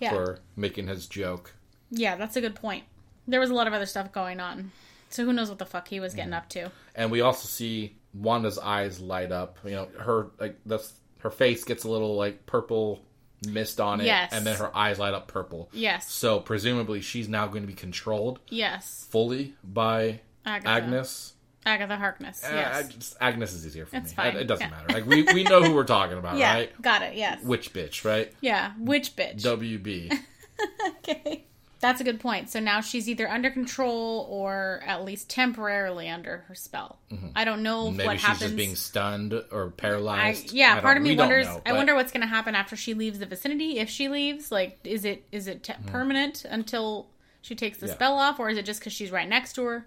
Yeah. 0.01 0.11
for 0.11 0.39
making 0.55 0.87
his 0.87 1.07
joke. 1.07 1.55
Yeah, 1.91 2.15
that's 2.17 2.37
a 2.37 2.41
good 2.41 2.55
point. 2.55 2.85
There 3.27 3.41
was 3.41 3.51
a 3.51 3.55
lot 3.55 3.67
of 3.67 3.73
other 3.73 3.87
stuff 3.87 4.13
going 4.13 4.39
on. 4.41 4.71
So 5.11 5.25
who 5.25 5.33
knows 5.33 5.49
what 5.49 5.59
the 5.59 5.67
fuck 5.67 5.89
he 5.89 6.01
was 6.01 6.15
getting 6.15 6.33
up 6.35 6.49
to. 6.51 6.70
And 6.95 7.11
we 7.11 7.20
also 7.20 7.47
see 7.49 7.97
Wanda's 8.15 8.59
eyes 8.59 9.01
light 9.01 9.33
up. 9.33 9.59
You 9.65 9.70
know, 9.73 9.89
her 9.99 10.28
like 10.39 10.59
that's 10.67 10.93
her 11.20 11.31
face 11.31 11.65
gets 11.65 11.85
a 11.85 11.91
little 11.91 12.15
like 12.17 12.47
purple 12.47 13.03
mist 13.49 13.81
on 13.81 14.01
it, 14.01 14.05
Yes. 14.07 14.33
and 14.33 14.45
then 14.47 14.57
her 14.57 14.77
eyes 14.77 14.99
light 14.99 15.15
up 15.15 15.28
purple. 15.28 15.69
Yes. 15.73 16.11
So 16.12 16.41
presumably 16.41 17.01
she's 17.01 17.28
now 17.28 17.47
going 17.47 17.62
to 17.62 17.69
be 17.69 17.75
controlled 17.75 18.41
Yes. 18.49 19.07
fully 19.11 19.55
by 19.62 20.20
Agatha. 20.45 20.69
Agnes. 20.69 21.35
Agatha 21.67 21.97
Harkness. 21.97 22.43
Uh, 22.45 22.51
Yes. 22.55 22.77
I 22.77 22.89
just- 22.93 23.17
Agnes 23.20 23.53
is 23.53 23.67
easier 23.67 23.87
for 23.87 23.97
It's 23.97 24.11
me. 24.11 24.17
fine. 24.17 24.37
It, 24.37 24.43
it 24.43 24.45
doesn't 24.47 24.65
Yeah. 24.67 24.70
matter. 24.70 24.93
Like 24.93 25.07
we, 25.07 25.23
we 25.23 25.45
know 25.45 25.62
who 25.62 25.75
we're 25.75 25.85
talking 25.85 26.19
about, 26.19 26.37
yeah. 26.39 26.53
right? 26.55 26.83
Got 26.83 27.03
it. 27.03 27.15
Yes. 27.17 27.43
Witch 27.45 27.73
bitch, 27.73 28.05
right? 28.05 28.33
yeah. 28.41 28.73
Which 28.78 29.15
bitch? 29.17 29.43
WB. 29.43 30.19
okay. 30.89 31.45
That's 31.81 32.01
a 32.01 32.05
good 32.05 32.19
point. 32.19 32.51
So 32.51 32.59
now 32.59 32.81
she's 32.81 33.09
either 33.09 33.29
under 33.29 33.51
control 33.51 34.27
or 34.31 34.83
at 34.85 35.05
least 35.05 35.31
temporarily 35.31 36.09
under 36.09 36.39
her 36.49 36.55
spell. 36.55 36.99
I 37.37 37.45
don't 37.45 37.63
know 37.63 37.87
Mm-hmm. 37.87 37.97
Maybe 37.99 38.07
what 38.09 38.17
she's 38.19 38.27
happens. 38.27 38.41
just 38.43 38.57
being 38.57 38.75
stunned 38.75 39.33
or 39.53 39.69
I, 39.69 39.71
paralyzed. 39.81 40.53
yeah, 40.53 40.77
I 40.77 40.81
part 40.81 40.97
of 40.97 41.03
me 41.05 41.17
wonders. 41.17 41.47
know, 41.47 41.63
I 41.65 41.73
wonder 41.75 41.95
what's 41.95 42.11
going 42.11 42.23
to 42.23 42.27
happen 42.27 42.55
after 42.57 42.75
she 42.75 42.95
leaves 42.95 43.21
the 43.21 43.27
vicinity. 43.27 43.79
If 43.79 43.89
she 43.89 44.09
leaves, 44.09 44.51
like, 44.51 44.79
is 44.83 45.05
it 45.05 45.25
is 45.31 45.47
it 45.47 45.63
te- 45.63 45.75
permanent 45.87 46.45
until 46.45 47.11
she 47.43 47.55
takes 47.55 47.79
the 47.79 47.87
Mm-hmm. 47.87 47.91
Yeah. 47.93 47.95
spell 47.95 48.19
off, 48.19 48.41
or 48.41 48.51
is 48.51 48.59
it 48.59 48.65
just 48.67 48.81
because 48.81 48.93
she's 48.93 49.13
right 49.13 49.29
next 49.29 49.53
to 49.55 49.65
her? 49.65 49.87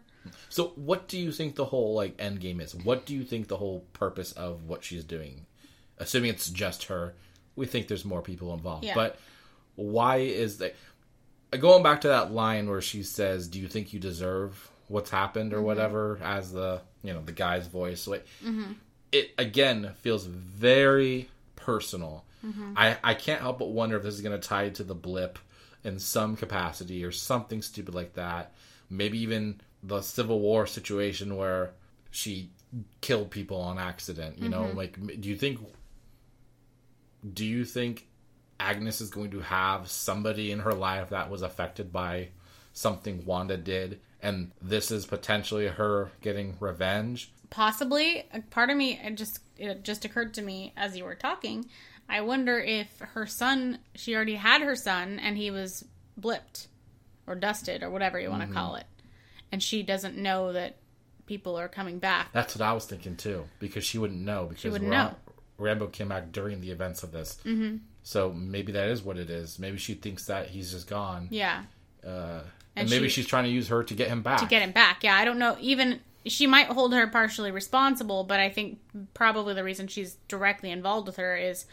So, 0.49 0.69
what 0.75 1.07
do 1.09 1.19
you 1.19 1.31
think 1.33 1.55
the 1.55 1.65
whole 1.65 1.93
like 1.93 2.15
end 2.19 2.39
game 2.39 2.61
is? 2.61 2.73
What 2.73 3.05
do 3.05 3.13
you 3.13 3.23
think 3.25 3.47
the 3.49 3.57
whole 3.57 3.81
purpose 3.91 4.31
of 4.31 4.63
what 4.63 4.83
she's 4.85 5.03
doing? 5.03 5.45
Assuming 5.97 6.29
it's 6.29 6.49
just 6.49 6.85
her, 6.85 7.15
we 7.57 7.65
think 7.65 7.87
there's 7.89 8.05
more 8.05 8.21
people 8.21 8.53
involved. 8.53 8.85
Yeah. 8.85 8.93
But 8.95 9.17
why 9.75 10.17
is 10.17 10.57
that? 10.59 10.75
Going 11.59 11.83
back 11.83 12.01
to 12.01 12.07
that 12.09 12.31
line 12.31 12.69
where 12.69 12.81
she 12.81 13.03
says, 13.03 13.47
"Do 13.47 13.59
you 13.59 13.67
think 13.67 13.91
you 13.93 13.99
deserve 13.99 14.69
what's 14.87 15.09
happened 15.09 15.53
or 15.53 15.57
Mm-hmm. 15.57 15.65
whatever?" 15.65 16.19
As 16.23 16.51
the 16.53 16.81
you 17.03 17.13
know 17.13 17.21
the 17.21 17.31
guy's 17.33 17.67
voice, 17.67 18.07
like 18.07 18.25
it 19.11 19.31
again 19.37 19.91
feels 20.01 20.25
very 20.25 21.29
personal. 21.57 22.23
Mm-hmm. 22.45 22.73
I 22.77 22.97
I 23.03 23.13
can't 23.15 23.41
help 23.41 23.59
but 23.59 23.69
wonder 23.71 23.97
if 23.97 24.03
this 24.03 24.13
is 24.15 24.21
going 24.21 24.39
to 24.39 24.47
tie 24.47 24.69
to 24.69 24.83
the 24.83 24.95
blip 24.95 25.37
in 25.83 25.99
some 25.99 26.35
capacity 26.35 27.03
or 27.03 27.11
something 27.11 27.61
stupid 27.61 27.93
like 27.95 28.13
that. 28.13 28.53
Maybe 28.89 29.19
even 29.19 29.59
the 29.83 30.01
Civil 30.01 30.39
War 30.39 30.65
situation 30.67 31.35
where 31.35 31.71
she 32.11 32.49
killed 33.01 33.29
people 33.31 33.57
on 33.59 33.77
accident. 33.77 34.37
You 34.37 34.49
Mm-hmm. 34.49 34.51
know, 34.51 34.71
like 34.73 35.21
do 35.21 35.27
you 35.27 35.35
think 35.35 35.59
do 37.33 37.45
you 37.45 37.65
think 37.65 38.07
Agnes 38.61 39.01
is 39.01 39.09
going 39.09 39.31
to 39.31 39.39
have 39.41 39.89
somebody 39.89 40.51
in 40.51 40.59
her 40.59 40.73
life 40.73 41.09
that 41.09 41.29
was 41.29 41.41
affected 41.41 41.91
by 41.91 42.29
something 42.73 43.25
Wanda 43.25 43.57
did 43.57 43.99
and 44.21 44.51
this 44.61 44.91
is 44.91 45.05
potentially 45.05 45.67
her 45.67 46.11
getting 46.21 46.55
revenge? 46.59 47.31
Possibly. 47.49 48.25
Part 48.49 48.69
of 48.69 48.77
me, 48.77 48.99
it 49.03 49.15
just 49.15 49.39
it 49.57 49.83
just 49.83 50.05
occurred 50.05 50.33
to 50.35 50.41
me 50.41 50.73
as 50.77 50.95
you 50.95 51.03
were 51.03 51.15
talking. 51.15 51.65
I 52.07 52.21
wonder 52.21 52.59
if 52.59 52.87
her 52.99 53.25
son, 53.25 53.79
she 53.95 54.15
already 54.15 54.35
had 54.35 54.61
her 54.61 54.75
son, 54.75 55.19
and 55.19 55.37
he 55.37 55.49
was 55.49 55.85
blipped 56.19 56.67
or 57.27 57.35
dusted 57.35 57.83
or 57.83 57.89
whatever 57.89 58.19
you 58.19 58.29
want 58.29 58.47
to 58.47 58.53
call 58.53 58.75
it, 58.75 58.85
and 59.51 59.61
she 59.61 59.81
doesn't 59.83 60.17
know 60.17 60.53
that 60.53 60.77
people 61.25 61.55
are 61.57 61.67
coming 61.67 61.99
back. 61.99 62.29
That's 62.33 62.55
what 62.55 62.61
I 62.61 62.73
was 62.73 62.85
thinking 62.85 63.15
too, 63.15 63.45
because 63.59 63.83
she 63.83 63.97
wouldn't 63.97 64.21
know 64.21 64.47
because 64.47 64.71
wouldn't 64.71 64.91
Ra- 64.91 65.09
know. 65.09 65.15
Rambeau 65.59 65.91
came 65.91 66.09
back 66.09 66.31
during 66.31 66.59
the 66.61 66.71
events 66.71 67.03
of 67.03 67.11
this. 67.11 67.37
Mm-hmm. 67.45 67.77
So 68.03 68.31
maybe 68.33 68.71
that 68.73 68.87
is 68.89 69.03
what 69.03 69.17
it 69.17 69.29
is. 69.29 69.59
Maybe 69.59 69.77
she 69.77 69.93
thinks 69.93 70.25
that 70.25 70.47
he's 70.49 70.71
just 70.71 70.87
gone, 70.89 71.27
Yeah, 71.29 71.63
uh, 72.05 72.07
and, 72.09 72.43
And 72.75 72.89
maybe 72.89 73.07
she- 73.09 73.21
she's 73.21 73.27
trying 73.27 73.43
to 73.45 73.49
use 73.51 73.67
her 73.67 73.83
to 73.83 73.93
get 73.93 74.07
him 74.07 74.21
back. 74.21 74.39
to 74.39 74.45
get 74.47 74.61
him 74.61 74.71
back. 74.71 75.03
Yeah, 75.03 75.15
I 75.15 75.25
don't 75.25 75.37
know. 75.37 75.55
Even 75.59 75.99
she 76.25 76.45
might 76.47 76.67
hold 76.67 76.93
her 76.93 77.07
partially 77.07 77.51
responsible, 77.51 78.23
but 78.23 78.39
I 78.39 78.49
think 78.49 78.79
probably 79.13 79.53
the 79.53 79.63
reason 79.63 79.87
she's 79.87 80.15
directly 80.27 80.69
involved 80.71 81.07
with 81.07 81.17
her 81.17 81.35
is 81.35 81.65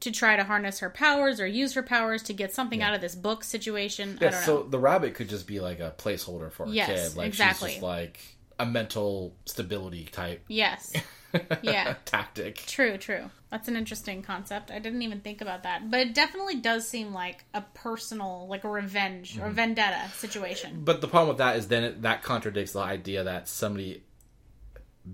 to 0.00 0.10
try 0.10 0.36
to 0.36 0.44
harness 0.44 0.80
her 0.80 0.90
powers 0.90 1.40
or 1.40 1.46
use 1.46 1.74
her 1.74 1.82
powers 1.82 2.22
to 2.24 2.32
get 2.32 2.52
something 2.52 2.82
out 2.82 2.92
of 2.94 3.00
this 3.00 3.14
book 3.14 3.42
situation. 3.44 4.18
I 4.20 4.24
yeah, 4.24 4.30
don't 4.30 4.40
know. 4.40 4.46
so 4.46 4.62
the 4.64 4.78
rabbit 4.78 5.14
could 5.14 5.28
just 5.28 5.46
be 5.46 5.60
like 5.60 5.80
a 5.80 5.94
placeholder 5.96 6.52
for 6.52 6.64
a 6.66 6.70
Yes, 6.70 7.10
kid. 7.10 7.16
Like 7.16 7.28
exactly. 7.28 7.68
she's 7.70 7.74
just 7.76 7.82
like 7.84 8.20
a 8.58 8.66
mental 8.66 9.34
stability 9.46 10.04
type 10.04 10.44
Yes. 10.48 10.92
Yeah. 11.62 11.94
tactic. 12.04 12.56
True, 12.66 12.96
true. 12.98 13.30
That's 13.54 13.68
an 13.68 13.76
interesting 13.76 14.20
concept. 14.20 14.72
I 14.72 14.80
didn't 14.80 15.02
even 15.02 15.20
think 15.20 15.40
about 15.40 15.62
that. 15.62 15.88
But 15.88 16.00
it 16.00 16.12
definitely 16.12 16.56
does 16.56 16.88
seem 16.88 17.14
like 17.14 17.44
a 17.54 17.60
personal, 17.60 18.48
like 18.48 18.64
a 18.64 18.68
revenge 18.68 19.38
or 19.38 19.42
mm-hmm. 19.42 19.54
vendetta 19.54 20.10
situation. 20.14 20.80
But 20.84 21.00
the 21.00 21.06
problem 21.06 21.28
with 21.28 21.38
that 21.38 21.54
is 21.54 21.68
then 21.68 21.84
it, 21.84 22.02
that 22.02 22.24
contradicts 22.24 22.72
the 22.72 22.80
idea 22.80 23.22
that 23.22 23.48
somebody 23.48 24.02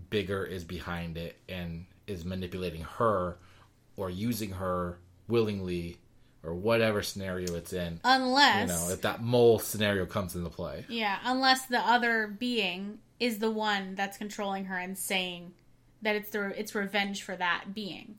bigger 0.09 0.43
is 0.43 0.65
behind 0.65 1.19
it 1.19 1.37
and 1.51 1.85
is 2.07 2.25
manipulating 2.25 2.81
her 2.81 3.37
or 3.99 4.09
using 4.09 4.53
her 4.53 5.01
willingly 5.29 5.99
or 6.43 6.55
whatever 6.55 7.03
scenario 7.03 7.55
it's 7.57 7.75
in. 7.75 8.01
Unless 8.05 8.71
You 8.71 8.75
know, 8.75 8.91
if 8.91 9.03
that 9.03 9.23
mole 9.23 9.59
scenario 9.59 10.07
comes 10.07 10.35
into 10.35 10.49
play. 10.49 10.87
Yeah, 10.89 11.19
unless 11.25 11.67
the 11.67 11.81
other 11.81 12.27
being 12.27 13.01
is 13.19 13.39
the 13.39 13.51
one 13.51 13.97
that's 13.97 14.17
controlling 14.17 14.65
her 14.65 14.79
and 14.79 14.97
saying 14.97 15.53
that 16.01 16.17
it's 16.17 16.31
the 16.31 16.59
it's 16.59 16.75
revenge 16.75 17.23
for 17.23 17.37
that 17.37 17.75
being. 17.75 18.17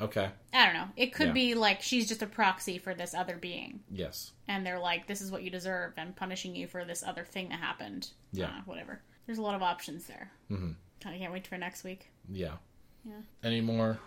Okay. 0.00 0.28
I 0.52 0.64
don't 0.66 0.74
know. 0.74 0.88
It 0.96 1.14
could 1.14 1.28
Yeah. 1.28 1.32
be 1.32 1.54
like 1.54 1.80
she's 1.80 2.06
just 2.08 2.20
a 2.22 2.26
proxy 2.26 2.76
for 2.78 2.94
this 2.94 3.14
other 3.14 3.36
being, 3.36 3.80
Yes. 3.90 4.32
and 4.46 4.64
they're 4.66 4.78
like, 4.78 5.06
"This 5.06 5.22
is 5.22 5.30
what 5.30 5.42
you 5.42 5.50
deserve," 5.50 5.94
and 5.96 6.14
punishing 6.14 6.54
you 6.54 6.66
for 6.66 6.84
this 6.84 7.02
other 7.02 7.24
thing 7.24 7.48
that 7.48 7.60
happened. 7.60 8.10
Yeah. 8.32 8.48
Uh, 8.48 8.60
whatever. 8.66 9.00
There's 9.26 9.38
a 9.38 9.42
lot 9.42 9.54
of 9.54 9.62
options 9.62 10.06
there. 10.06 10.30
Mm-hmm. 10.50 10.72
I 11.08 11.18
can't 11.18 11.32
wait 11.32 11.46
for 11.46 11.56
next 11.56 11.82
week. 11.84 12.10
Yeah. 12.28 12.56
Yeah. 13.04 13.20
Any 13.42 13.60
more 13.62 13.98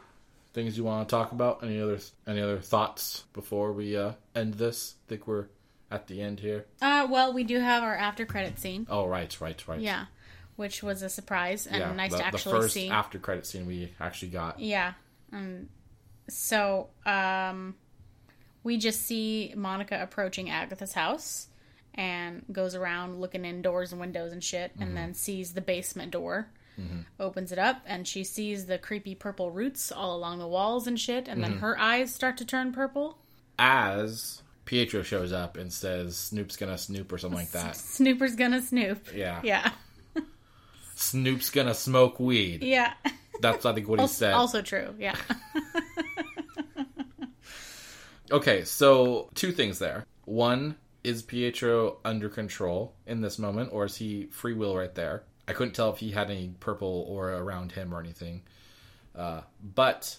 things 0.53 0.77
you 0.77 0.83
want 0.83 1.07
to 1.07 1.11
talk 1.15 1.31
about? 1.31 1.63
Any 1.63 1.79
other 1.81 1.99
any 2.27 2.41
other 2.41 2.59
thoughts 2.59 3.23
before 3.33 3.71
we 3.73 3.97
uh, 3.97 4.13
end 4.35 4.55
this? 4.55 4.95
I 5.07 5.09
think 5.09 5.25
we're 5.27 5.47
at 5.89 6.05
the 6.07 6.21
end 6.21 6.39
here. 6.41 6.65
Uh, 6.81 7.07
well, 7.09 7.33
we 7.33 7.43
do 7.43 7.59
have 7.59 7.81
our 7.81 7.95
after 7.95 8.25
credit 8.27 8.59
scene. 8.59 8.85
Oh, 8.89 9.07
right, 9.07 9.39
right, 9.41 9.67
right. 9.67 9.79
Yeah, 9.79 10.05
which 10.55 10.83
was 10.83 11.01
a 11.01 11.09
surprise 11.09 11.65
and 11.65 11.77
Yeah, 11.79 11.93
nice 11.93 12.11
the, 12.11 12.17
to 12.17 12.23
the 12.23 12.27
actually 12.27 12.59
first 12.61 12.73
see. 12.75 12.89
after 12.89 13.17
credit 13.17 13.47
scene 13.47 13.65
we 13.65 13.93
actually 13.99 14.29
got. 14.29 14.59
Yeah. 14.59 14.93
Um, 15.31 15.69
so 16.29 16.89
um, 17.05 17.75
we 18.63 18.77
just 18.77 19.01
see 19.01 19.53
Monica 19.55 19.99
approaching 20.01 20.49
Agatha's 20.49 20.93
house 20.93 21.47
and 21.95 22.43
goes 22.51 22.75
around 22.75 23.19
looking 23.19 23.45
in 23.45 23.61
doors 23.61 23.91
and 23.91 23.99
windows 23.99 24.31
and 24.31 24.43
shit, 24.43 24.71
and 24.79 24.95
then 24.95 25.13
sees 25.13 25.53
the 25.53 25.61
basement 25.61 26.11
door. 26.11 26.49
Opens 27.19 27.51
it 27.51 27.59
up 27.59 27.81
and 27.85 28.07
she 28.07 28.23
sees 28.23 28.65
the 28.65 28.77
creepy 28.77 29.13
purple 29.13 29.51
roots 29.51 29.91
all 29.91 30.15
along 30.15 30.39
the 30.39 30.47
walls 30.47 30.87
and 30.87 30.97
shit, 30.97 31.27
and 31.27 31.43
then 31.43 31.57
her 31.57 31.77
eyes 31.77 32.13
start 32.15 32.37
to 32.37 32.45
turn 32.45 32.71
purple. 32.71 33.17
As 33.57 34.41
Pietro 34.63 35.01
shows 35.03 35.33
up 35.33 35.57
and 35.57 35.73
says 35.73 36.15
Snoop's 36.15 36.55
gonna 36.55 36.77
snoop 36.77 37.11
or 37.11 37.17
something 37.17 37.37
like 37.37 37.51
that. 37.51 37.75
Snooper's 37.75 38.37
gonna 38.37 38.61
snoop. 38.61 39.13
Yeah. 39.13 39.41
Yeah. 39.43 39.71
Snoop's 40.99 41.49
gonna 41.49 41.73
smoke 41.73 42.19
weed. 42.19 42.63
Yeah. 42.63 42.93
That's 43.41 43.65
I 43.65 43.73
think 43.73 43.87
what 43.87 44.01
he 44.01 44.07
said. 44.07 44.33
also 44.33 44.61
true. 44.61 44.93
Yeah. 44.99 45.15
Okay, 48.31 48.63
so 48.63 49.29
two 49.33 49.51
things 49.51 49.79
there. 49.79 50.05
One, 50.25 50.75
is 51.03 51.23
Pietro 51.23 51.97
under 52.05 52.29
control 52.29 52.93
in 53.07 53.21
this 53.21 53.39
moment, 53.39 53.69
or 53.73 53.85
is 53.85 53.95
he 53.95 54.27
free 54.27 54.53
will 54.53 54.77
right 54.77 54.93
there? 54.93 55.23
I 55.47 55.53
couldn't 55.53 55.73
tell 55.73 55.91
if 55.91 55.97
he 55.97 56.11
had 56.11 56.29
any 56.29 56.53
purple 56.59 57.07
aura 57.09 57.41
around 57.41 57.71
him 57.71 57.91
or 57.91 57.99
anything. 57.99 58.43
Uh, 59.15 59.41
but 59.63 60.17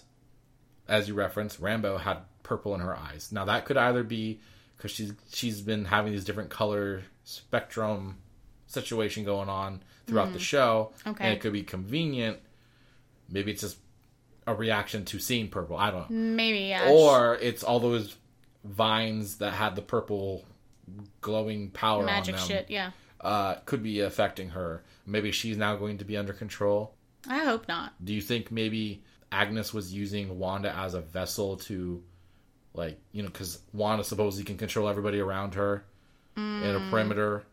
as 0.89 1.07
you 1.07 1.13
referenced, 1.13 1.61
Rambeau 1.61 2.01
had 2.01 2.17
purple 2.43 2.75
in 2.75 2.81
her 2.81 2.97
eyes. 2.97 3.31
Now 3.31 3.45
that 3.45 3.63
could 3.63 3.77
either 3.77 4.03
be 4.03 4.41
because 4.75 4.91
she's 4.91 5.13
she's 5.31 5.61
been 5.61 5.85
having 5.85 6.11
these 6.11 6.25
different 6.25 6.49
color 6.49 7.03
spectrum 7.23 8.17
situation 8.67 9.23
going 9.23 9.47
on 9.47 9.83
throughout 10.07 10.33
the 10.33 10.39
show, 10.39 10.91
Okay. 11.07 11.23
and 11.23 11.33
it 11.33 11.41
could 11.41 11.53
be 11.53 11.63
convenient. 11.63 12.39
Maybe 13.29 13.51
it's 13.51 13.61
just 13.61 13.77
a 14.47 14.53
reaction 14.55 15.05
to 15.05 15.19
seeing 15.19 15.47
purple. 15.49 15.77
I 15.77 15.91
don't 15.91 16.09
know 16.09 16.15
Maybe. 16.35 16.59
Yeah. 16.69 16.89
or 16.89 17.35
it's 17.35 17.63
all 17.63 17.79
those 17.79 18.15
vines 18.63 19.37
that 19.37 19.53
had 19.53 19.75
the 19.75 19.81
purple 19.81 20.43
glowing 21.21 21.69
power 21.69 22.03
magic 22.03 22.35
on 22.35 22.39
them 22.39 22.47
shit. 22.47 22.65
Yeah. 22.69 22.91
uh, 23.21 23.55
could 23.65 23.81
be 23.83 24.01
affecting 24.01 24.49
her 24.49 24.83
maybe 25.05 25.31
she's 25.31 25.55
now 25.57 25.75
going 25.75 25.97
to 25.99 26.05
be 26.05 26.17
under 26.17 26.33
control 26.33 26.93
I 27.29 27.39
hope 27.45 27.67
not. 27.67 27.93
Do 28.03 28.13
you 28.13 28.21
think 28.21 28.51
maybe 28.51 29.03
Agnes 29.31 29.73
was 29.73 29.93
using 29.93 30.39
Wanda 30.39 30.75
as 30.75 30.95
a 30.95 31.01
vessel 31.01 31.57
to, 31.57 32.01
like, 32.73 32.99
you 33.11 33.21
know, 33.21 33.29
because 33.29 33.59
Wanda 33.73 34.03
supposedly 34.03 34.43
can 34.43 34.57
control 34.57 34.89
everybody 34.89 35.19
around 35.19 35.53
her 35.53 35.85
in 36.35 36.41
Mm. 36.43 36.87
a 36.87 36.89
perimeter. 36.89 37.43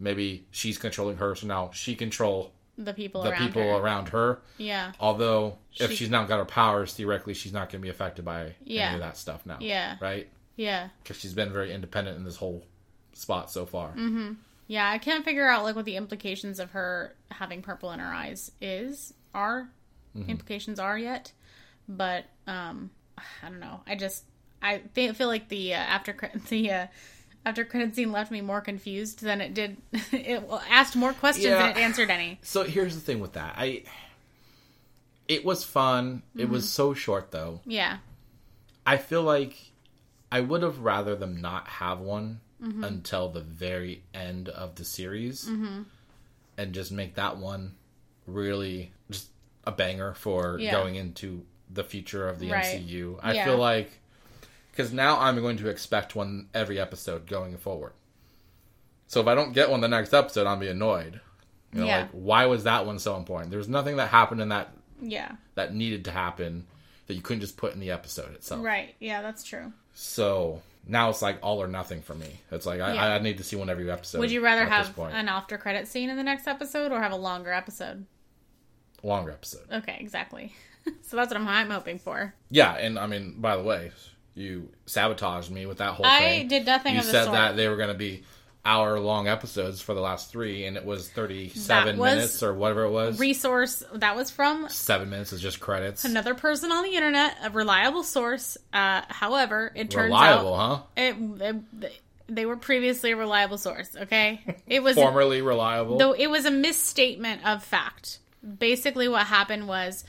Maybe 0.00 0.46
she's 0.50 0.78
controlling 0.78 1.18
her, 1.18 1.34
so 1.34 1.46
now 1.46 1.70
she 1.74 1.94
control 1.94 2.52
The 2.78 2.94
people 2.94 3.22
the 3.22 3.30
around 3.30 3.46
people 3.46 3.62
her. 3.62 3.68
around 3.76 4.08
her. 4.08 4.40
Yeah. 4.56 4.92
Although, 4.98 5.58
if 5.78 5.90
She- 5.90 5.96
she's 5.96 6.10
not 6.10 6.26
got 6.26 6.38
her 6.38 6.44
powers, 6.46 6.94
theoretically, 6.94 7.34
she's 7.34 7.52
not 7.52 7.68
going 7.70 7.80
to 7.80 7.84
be 7.84 7.90
affected 7.90 8.24
by 8.24 8.54
Yeah. 8.64 8.86
any 8.86 8.94
of 8.94 9.00
that 9.00 9.16
stuff 9.18 9.44
now. 9.44 9.58
Yeah. 9.60 9.96
Right? 10.00 10.28
Yeah. 10.56 10.88
Because 11.02 11.18
she's 11.18 11.34
been 11.34 11.52
very 11.52 11.72
independent 11.72 12.16
in 12.16 12.24
this 12.24 12.36
whole 12.36 12.64
spot 13.12 13.50
so 13.50 13.66
far. 13.66 13.90
Mm-hmm. 13.90 14.32
Yeah, 14.66 14.88
I 14.88 14.98
can't 14.98 15.24
figure 15.24 15.48
out 15.48 15.64
like 15.64 15.76
what 15.76 15.84
the 15.84 15.96
implications 15.96 16.58
of 16.60 16.70
her 16.70 17.14
having 17.30 17.60
purple 17.60 17.90
in 17.92 18.00
her 18.00 18.12
eyes 18.12 18.50
is 18.60 19.12
are 19.34 19.70
Mm-hmm. 20.16 20.28
implications 20.30 20.80
are 20.80 20.98
yet, 20.98 21.32
but 21.88 22.24
um, 22.48 22.90
I 23.16 23.48
don't 23.48 23.60
know. 23.60 23.80
I 23.86 23.94
just 23.94 24.24
I 24.62 24.78
feel 24.94 25.28
like 25.28 25.48
the 25.48 25.74
uh, 25.74 25.76
after 25.78 26.16
the 26.48 26.70
uh, 26.72 26.86
after 27.44 27.64
credit 27.64 27.94
scene 27.94 28.12
left 28.12 28.30
me 28.30 28.40
more 28.40 28.60
confused 28.60 29.22
than 29.22 29.40
it 29.40 29.54
did. 29.54 29.76
it 30.12 30.46
well, 30.48 30.62
asked 30.68 30.96
more 30.96 31.12
questions 31.12 31.46
Yeah. 31.46 31.58
than 31.58 31.70
it 31.70 31.76
answered 31.80 32.10
any. 32.10 32.38
So 32.42 32.64
here's 32.64 32.94
the 32.94 33.00
thing 33.00 33.20
with 33.20 33.32
that. 33.34 33.54
I. 33.56 33.84
It 35.28 35.44
was 35.44 35.62
fun. 35.64 36.22
It 36.36 36.48
was 36.48 36.64
Mm-hmm. 36.64 36.68
so 36.70 36.94
short, 36.94 37.30
though. 37.30 37.60
Yeah, 37.64 37.98
I 38.84 38.96
feel 38.96 39.22
like 39.22 39.56
I 40.32 40.40
would 40.40 40.62
have 40.62 40.80
rather 40.80 41.14
them 41.14 41.40
not 41.40 41.68
have 41.68 42.00
one 42.00 42.40
Mm-hmm. 42.62 42.84
until 42.84 43.30
the 43.30 43.40
very 43.40 44.02
end 44.12 44.50
of 44.50 44.74
the 44.74 44.84
series 44.84 45.48
and 45.48 46.72
just 46.74 46.92
make 46.92 47.14
that 47.14 47.38
one 47.38 47.74
really 48.26 48.92
just 49.10 49.28
a 49.64 49.72
banger 49.72 50.12
for 50.12 50.58
Yeah. 50.60 50.72
going 50.72 50.96
into 50.96 51.46
the 51.70 51.84
future 51.84 52.28
of 52.28 52.38
the 52.38 52.50
Right. 52.50 52.64
MCU. 52.66 53.18
I 53.22 53.32
Yeah. 53.32 53.44
feel 53.46 53.56
like 53.56 53.99
because 54.80 54.92
now 54.92 55.18
I'm 55.20 55.40
going 55.40 55.56
to 55.58 55.68
expect 55.68 56.14
one 56.16 56.48
every 56.54 56.78
episode 56.80 57.26
going 57.26 57.56
forward. 57.56 57.92
So 59.06 59.20
if 59.20 59.26
I 59.26 59.34
don't 59.34 59.52
get 59.52 59.70
one 59.70 59.80
the 59.80 59.88
next 59.88 60.14
episode, 60.14 60.46
I'll 60.46 60.56
be 60.56 60.68
annoyed. 60.68 61.20
You 61.72 61.80
know, 61.80 61.86
Yeah. 61.86 61.98
like 62.02 62.10
why 62.12 62.46
was 62.46 62.64
that 62.64 62.86
one 62.86 62.98
so 62.98 63.16
important? 63.16 63.50
There 63.50 63.58
was 63.58 63.68
nothing 63.68 63.96
that 63.96 64.08
happened 64.08 64.40
in 64.40 64.48
that 64.50 64.72
yeah, 65.02 65.32
that 65.54 65.74
needed 65.74 66.04
to 66.06 66.10
happen 66.10 66.66
that 67.06 67.14
you 67.14 67.22
couldn't 67.22 67.40
just 67.40 67.56
put 67.56 67.72
in 67.74 67.80
the 67.80 67.90
episode 67.90 68.34
itself. 68.34 68.64
right. 68.64 68.94
Yeah, 69.00 69.22
that's 69.22 69.42
true. 69.42 69.72
So 69.94 70.62
now 70.86 71.10
it's 71.10 71.22
like 71.22 71.38
all 71.42 71.60
or 71.62 71.66
nothing 71.68 72.02
for 72.02 72.14
me. 72.14 72.40
It's 72.50 72.66
like 72.66 72.80
I, 72.80 72.94
Yeah. 72.94 73.14
I 73.14 73.18
need 73.18 73.38
to 73.38 73.44
see 73.44 73.56
one 73.56 73.68
every 73.70 73.90
episode. 73.90 74.18
Would 74.20 74.30
you 74.30 74.42
rather 74.42 74.64
have 74.66 74.96
an 74.98 75.28
after 75.28 75.58
credit 75.58 75.88
scene 75.88 76.08
in 76.10 76.16
the 76.16 76.22
next 76.22 76.46
episode 76.46 76.92
or 76.92 77.00
have 77.00 77.12
a 77.12 77.16
longer 77.16 77.52
episode? 77.52 78.06
longer 79.02 79.30
episode? 79.32 79.66
Okay, 79.72 79.96
exactly. 80.00 80.52
so 81.02 81.16
that's 81.16 81.30
what 81.32 81.36
I'm, 81.40 81.48
I'm 81.48 81.70
hoping 81.70 81.98
for. 81.98 82.34
Yeah, 82.50 82.74
and 82.74 82.98
I 82.98 83.06
mean, 83.06 83.40
by 83.40 83.56
the 83.56 83.62
way, 83.62 83.92
you 84.34 84.68
sabotaged 84.86 85.50
me 85.50 85.66
with 85.66 85.78
that 85.78 85.94
whole 85.94 86.06
I 86.06 86.18
thing. 86.20 86.48
did 86.48 86.66
nothing 86.66 86.94
You 86.94 87.00
of 87.00 87.06
the 87.06 87.10
said 87.12 87.24
sort. 87.24 87.34
that 87.34 87.56
they 87.56 87.68
were 87.68 87.76
going 87.76 87.88
to 87.88 87.94
be 87.98 88.22
hour 88.64 89.00
long 89.00 89.26
episodes 89.26 89.80
for 89.80 89.94
the 89.94 90.00
last 90.02 90.30
three, 90.30 90.66
and 90.66 90.76
it 90.76 90.84
was 90.84 91.08
thirty 91.10 91.48
seven 91.48 91.98
minutes 91.98 92.42
or 92.42 92.52
whatever 92.54 92.84
it 92.84 92.90
was. 92.90 93.18
resource 93.18 93.82
that 93.94 94.14
was 94.16 94.30
from 94.30 94.68
Seven 94.68 95.08
minutes 95.10 95.32
is 95.32 95.40
just 95.40 95.60
credits. 95.60 96.04
another 96.04 96.34
person 96.34 96.70
on 96.70 96.84
the 96.84 96.94
internet, 96.94 97.36
a 97.42 97.50
reliable 97.50 98.02
source. 98.02 98.58
Uh, 98.72 99.00
however, 99.08 99.72
it 99.74 99.90
turns 99.90 100.10
Reliable, 100.10 100.54
out 100.54 100.88
huh? 100.96 101.02
it, 101.02 101.16
it- 101.82 102.00
they 102.32 102.46
were 102.46 102.56
previously 102.56 103.10
a 103.10 103.16
reliable 103.16 103.58
source. 103.58 103.96
Okay, 103.96 104.40
it 104.68 104.82
was 104.84 104.94
Formerly 104.94 105.42
reliable. 105.42 105.98
though 105.98 106.12
it 106.12 106.28
was 106.28 106.44
a 106.44 106.50
misstatement 106.52 107.44
of 107.44 107.64
fact. 107.64 108.18
Basically, 108.58 109.08
what 109.08 109.26
happened 109.26 109.66
was 109.66 110.04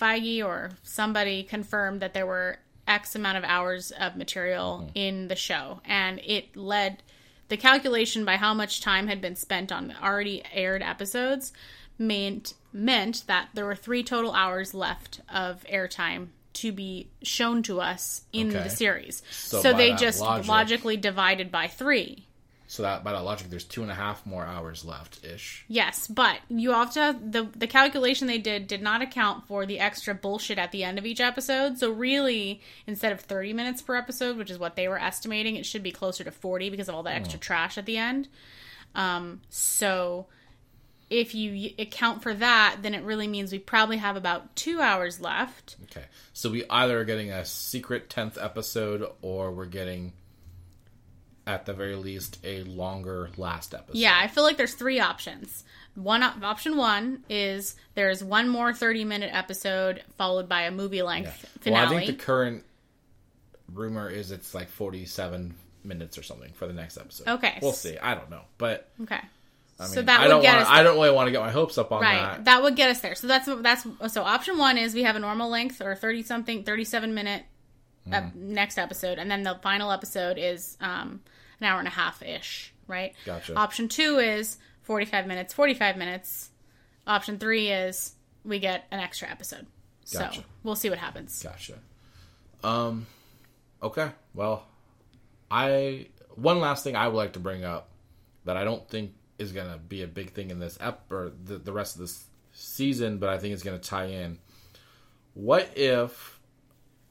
Feige 0.00 0.42
or 0.44 0.70
somebody 0.82 1.42
confirmed 1.42 2.00
that 2.00 2.14
there 2.14 2.26
were 2.26 2.58
X 2.88 3.14
amount 3.14 3.38
of 3.38 3.44
hours 3.44 3.90
of 3.92 4.16
material 4.16 4.78
hmm. 4.78 4.88
in 4.94 5.28
the 5.28 5.36
show, 5.36 5.80
and 5.84 6.20
it 6.24 6.56
led 6.56 7.02
the 7.48 7.56
calculation 7.56 8.24
by 8.24 8.36
how 8.36 8.54
much 8.54 8.80
time 8.80 9.06
had 9.08 9.20
been 9.20 9.36
spent 9.36 9.72
on 9.72 9.88
the 9.88 10.02
already 10.02 10.42
aired 10.52 10.82
episodes 10.82 11.52
meant 11.98 12.54
meant 12.72 13.24
that 13.26 13.48
there 13.54 13.64
were 13.64 13.74
three 13.74 14.02
total 14.02 14.32
hours 14.32 14.74
left 14.74 15.20
of 15.28 15.64
airtime 15.64 16.28
to 16.52 16.72
be 16.72 17.08
shown 17.22 17.62
to 17.62 17.80
us 17.80 18.22
in 18.32 18.48
Okay. 18.50 18.62
the 18.64 18.70
series. 18.70 19.22
So 19.30 19.62
So, 19.62 19.72
they 19.72 19.94
just 19.94 20.20
logic- 20.20 20.48
logically 20.48 20.96
divided 20.96 21.50
by 21.50 21.68
three. 21.68 22.27
So 22.70 22.82
that 22.82 23.02
by 23.02 23.12
that 23.12 23.24
logic, 23.24 23.48
there's 23.48 23.64
two 23.64 23.80
and 23.80 23.90
a 23.90 23.94
half 23.94 24.24
more 24.26 24.44
hours 24.44 24.84
left 24.84 25.24
ish. 25.24 25.64
Yes, 25.68 26.06
but 26.06 26.38
you 26.48 26.70
have 26.72 26.92
to 26.92 27.18
the 27.18 27.48
the 27.56 27.66
calculation 27.66 28.26
they 28.26 28.36
did 28.38 28.66
did 28.66 28.82
not 28.82 29.00
account 29.00 29.48
for 29.48 29.64
the 29.64 29.80
extra 29.80 30.14
bullshit 30.14 30.58
at 30.58 30.70
the 30.70 30.84
end 30.84 30.98
of 30.98 31.06
each 31.06 31.20
episode. 31.20 31.78
So 31.78 31.90
really, 31.90 32.60
instead 32.86 33.10
of 33.10 33.20
30 33.22 33.54
minutes 33.54 33.80
per 33.80 33.96
episode, 33.96 34.36
which 34.36 34.50
is 34.50 34.58
what 34.58 34.76
they 34.76 34.86
were 34.86 35.00
estimating, 35.00 35.56
it 35.56 35.64
should 35.64 35.82
be 35.82 35.92
closer 35.92 36.24
to 36.24 36.30
40 36.30 36.68
because 36.68 36.90
of 36.90 36.94
all 36.94 37.02
the 37.02 37.10
extra 37.10 37.38
trash 37.38 37.78
at 37.78 37.86
the 37.86 37.96
end. 37.96 38.28
Um 38.94 39.40
so 39.48 40.26
if 41.10 41.34
you 41.34 41.70
account 41.78 42.22
for 42.22 42.34
that, 42.34 42.76
then 42.82 42.94
it 42.94 43.02
really 43.02 43.26
means 43.26 43.50
we 43.50 43.58
probably 43.58 43.96
have 43.96 44.16
about 44.16 44.54
2 44.56 44.78
hours 44.78 45.22
left. 45.22 45.76
Okay, 45.84 46.04
so 46.34 46.50
we 46.50 46.64
either 46.68 47.00
are 47.00 47.04
getting 47.04 47.30
a 47.30 47.46
secret 47.46 48.10
tenth 48.10 48.36
episode, 48.38 49.08
or 49.22 49.50
we're 49.52 49.64
getting, 49.64 50.12
at 51.48 51.64
the 51.64 51.72
very 51.72 51.96
least, 51.96 52.38
a 52.44 52.62
longer 52.64 53.30
last 53.38 53.72
episode. 53.74 53.96
Yeah, 53.96 54.16
I 54.20 54.28
feel 54.28 54.44
like 54.44 54.58
there's 54.58 54.74
three 54.74 55.00
options. 55.00 55.64
One 55.94 56.22
option 56.22 56.76
1 56.76 57.24
is 57.30 57.74
there's 57.94 58.22
one 58.22 58.48
more 58.48 58.72
30 58.74 59.04
minute 59.04 59.30
episode 59.32 60.04
followed 60.18 60.48
by 60.48 60.62
a 60.62 60.70
movie 60.70 61.02
length 61.02 61.46
finale. 61.60 61.86
Well, 61.86 61.96
I 61.96 62.04
think 62.04 62.18
the 62.18 62.22
current 62.24 62.64
rumor 63.72 64.08
is 64.08 64.30
it's 64.30 64.54
like 64.54 64.68
47 64.68 65.54
minutes 65.84 66.18
or 66.18 66.22
something 66.22 66.52
for 66.52 66.66
the 66.66 66.74
next 66.74 66.98
episode. 66.98 67.26
Okay. 67.28 67.58
We'll 67.62 67.72
see. 67.72 67.98
I 67.98 68.14
don't 68.14 68.30
know. 68.30 68.42
But 68.58 68.90
Okay. 69.02 69.20
I 69.80 69.84
mean, 69.84 69.92
so 69.92 70.02
that 70.02 70.20
I 70.20 70.24
would 70.24 70.28
don't 70.28 70.42
get 70.42 70.54
wanna, 70.54 70.62
us 70.66 70.68
I 70.70 70.82
don't 70.82 70.96
really 70.96 71.12
want 71.12 71.28
to 71.28 71.32
get 71.32 71.40
my 71.40 71.50
hopes 71.50 71.78
up 71.78 71.92
on 71.92 72.02
right. 72.02 72.20
that. 72.20 72.44
That. 72.44 72.62
would 72.62 72.76
get 72.76 72.90
us 72.90 73.00
there. 73.00 73.14
So 73.14 73.26
that's 73.26 73.48
that's 73.60 73.86
so 74.12 74.22
option 74.22 74.58
one 74.58 74.76
is 74.76 74.92
we 74.92 75.04
have 75.04 75.16
a 75.16 75.20
normal 75.20 75.48
length 75.48 75.80
or 75.80 75.94
thirty 75.94 76.22
something, 76.22 76.64
thirty 76.64 76.84
seven 76.84 77.14
minute 77.14 77.44
uh, 78.12 78.16
Mm-hmm. 78.20 78.54
next 78.54 78.78
episode, 78.78 79.18
and 79.18 79.30
then 79.30 79.42
the 79.42 79.54
final 79.62 79.92
episode 79.92 80.36
is 80.38 80.76
um, 80.80 81.20
an 81.60 81.66
hour 81.66 81.78
and 81.78 81.88
a 81.88 81.92
half 81.92 82.22
ish. 82.22 82.72
Right. 82.86 83.14
Gotcha. 83.24 83.54
Option 83.54 83.88
two 83.88 84.18
is 84.18 84.56
forty 84.82 85.04
five 85.04 85.26
minutes, 85.26 85.52
forty 85.52 85.74
five 85.74 85.96
minutes. 85.96 86.50
Option 87.06 87.38
three 87.38 87.68
is 87.68 88.12
we 88.44 88.58
get 88.58 88.86
an 88.90 89.00
extra 89.00 89.28
episode. 89.28 89.66
Gotcha. 90.12 90.40
So 90.40 90.44
we'll 90.62 90.76
see 90.76 90.88
what 90.88 90.98
happens. 90.98 91.42
Gotcha. 91.42 91.74
Um, 92.64 93.06
okay. 93.82 94.10
Well, 94.34 94.66
I 95.50 96.06
one 96.34 96.60
last 96.60 96.84
thing 96.84 96.96
I 96.96 97.08
would 97.08 97.16
like 97.16 97.34
to 97.34 97.40
bring 97.40 97.64
up 97.64 97.88
that 98.44 98.56
I 98.56 98.64
don't 98.64 98.88
think 98.88 99.12
is 99.38 99.52
going 99.52 99.70
to 99.70 99.78
be 99.78 100.02
a 100.02 100.06
big 100.06 100.32
thing 100.32 100.50
in 100.50 100.58
this 100.58 100.78
ep 100.80 101.02
or 101.10 101.32
the, 101.44 101.58
the 101.58 101.72
rest 101.72 101.94
of 101.94 102.00
this 102.00 102.24
season, 102.52 103.18
but 103.18 103.28
I 103.28 103.38
think 103.38 103.54
it's 103.54 103.62
going 103.62 103.78
to 103.78 103.88
tie 103.88 104.06
in. 104.06 104.38
What 105.34 105.70
if, 105.76 106.37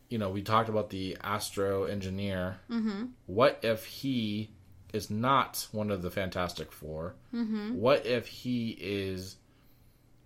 you 0.10 0.18
know, 0.18 0.30
we 0.30 0.42
talked 0.42 0.70
about 0.70 0.90
the 0.90 1.18
astro 1.22 1.84
engineer. 1.86 2.58
Mm-hmm. 2.70 3.06
What 3.26 3.60
if 3.64 3.86
he 3.86 4.50
is 4.94 5.10
not 5.10 5.68
one 5.72 5.92
of 5.92 6.02
the 6.02 6.10
Fantastic 6.10 6.72
4 6.72 7.14
Mm-hmm. 7.34 7.76
What 7.76 8.06
if 8.06 8.26
he 8.28 8.70
is 8.80 9.36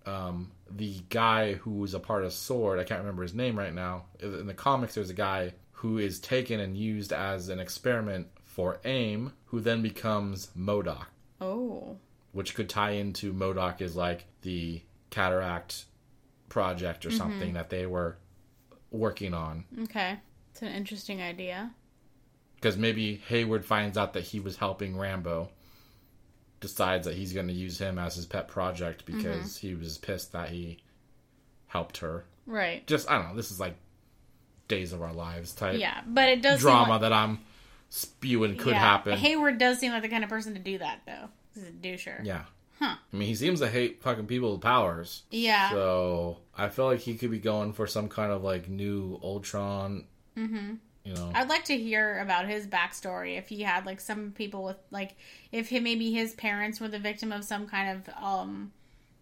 um, 0.06 0.52
the 0.70 0.94
guy 1.10 1.54
who 1.54 1.72
was 1.72 1.94
a 1.94 2.00
part 2.00 2.24
of 2.24 2.32
Sword, 2.32 2.78
I 2.78 2.84
can't 2.84 3.00
remember 3.00 3.22
his 3.22 3.34
name 3.34 3.58
right 3.58 3.74
now. 3.74 4.04
In 4.20 4.46
the 4.46 4.54
comics, 4.54 4.94
there's 4.94 5.10
a 5.10 5.14
guy 5.14 5.52
who 5.72 5.98
is 5.98 6.20
taken 6.20 6.60
and 6.60 6.76
used 6.76 7.12
as 7.12 7.48
an 7.48 7.58
experiment 7.58 8.28
for 8.44 8.80
AIM, 8.84 9.32
who 9.46 9.60
then 9.60 9.82
becomes 9.82 10.48
MODOK, 10.56 11.06
Oh. 11.40 11.96
which 12.32 12.54
could 12.54 12.68
tie 12.68 12.92
into 12.92 13.32
MODOK 13.32 13.80
is 13.80 13.96
like 13.96 14.26
the 14.42 14.82
cataract 15.10 15.84
project 16.48 17.06
or 17.06 17.10
something 17.10 17.54
that 17.54 17.70
they 17.70 17.86
were 17.86 18.18
working 18.92 19.34
on. 19.34 19.64
Okay. 19.84 20.18
It's 20.52 20.62
an 20.62 20.68
interesting 20.68 21.20
idea. 21.20 21.72
Because 22.56 22.76
maybe 22.76 23.16
Hayward 23.28 23.64
finds 23.64 23.98
out 23.98 24.12
that 24.12 24.22
he 24.22 24.38
was 24.38 24.56
helping 24.56 24.94
Rambeau, 24.94 25.48
decides 26.60 27.06
that 27.06 27.16
he's 27.16 27.32
going 27.32 27.48
to 27.48 27.52
use 27.52 27.78
him 27.78 27.98
as 27.98 28.14
his 28.14 28.26
pet 28.26 28.46
project 28.48 29.04
mm-hmm. 29.04 29.16
because 29.16 29.56
he 29.56 29.74
was 29.74 29.98
pissed 29.98 30.32
that 30.32 30.50
he 30.50 30.78
helped 31.66 31.98
her. 31.98 32.24
Right. 32.46 32.86
just 32.86 33.10
I 33.10 33.18
don't 33.18 33.28
know. 33.28 33.36
This 33.36 33.50
is 33.50 33.58
like 33.58 33.74
days 34.68 34.92
of 34.92 35.02
our 35.02 35.12
lives 35.12 35.52
type 35.52 35.78
Yeah, 35.78 36.00
but 36.06 36.28
it 36.28 36.42
does 36.42 36.60
drama 36.60 36.92
like- 36.92 37.00
that 37.02 37.12
I'm 37.12 37.40
spewing 37.88 38.56
could 38.56 38.72
yeah, 38.72 38.78
happen. 38.80 39.18
Hayward 39.18 39.58
does 39.58 39.78
seem 39.78 39.92
like 39.92 40.02
the 40.02 40.08
kind 40.08 40.24
of 40.24 40.30
person 40.30 40.54
to 40.54 40.60
do 40.60 40.78
that, 40.78 41.00
though. 41.06 41.28
He's 41.54 41.64
a 41.64 41.70
doucher. 41.70 42.24
yeah. 42.24 42.44
Huh. 42.78 42.96
I 43.12 43.16
mean, 43.16 43.28
he 43.28 43.34
seems 43.34 43.60
to 43.60 43.68
hate 43.68 44.02
fucking 44.02 44.26
people 44.26 44.52
with 44.52 44.60
powers. 44.60 45.22
Yeah. 45.30 45.70
So 45.70 46.38
I 46.56 46.68
feel 46.68 46.86
like 46.86 47.00
he 47.00 47.14
could 47.14 47.30
be 47.30 47.38
going 47.38 47.72
for 47.72 47.86
some 47.86 48.08
kind 48.08 48.32
of 48.32 48.42
like 48.42 48.68
new 48.68 49.18
Ultron. 49.22 50.04
Mm-hmm. 50.36 50.74
You 51.04 51.14
know. 51.14 51.32
I'd 51.34 51.48
like 51.48 51.64
to 51.64 51.76
hear 51.76 52.20
about 52.20 52.46
his 52.46 52.66
backstory. 52.66 53.36
If 53.36 53.48
he 53.48 53.62
had 53.62 53.86
like 53.86 54.00
some 54.00 54.32
people 54.32 54.62
with 54.62 54.76
like, 54.90 55.16
if 55.50 55.68
he, 55.68 55.80
maybe 55.80 56.12
his 56.12 56.34
parents 56.34 56.80
were 56.80 56.88
the 56.88 56.98
victim 56.98 57.32
of 57.32 57.44
some 57.44 57.66
kind 57.66 57.98
of 58.06 58.14
um, 58.22 58.72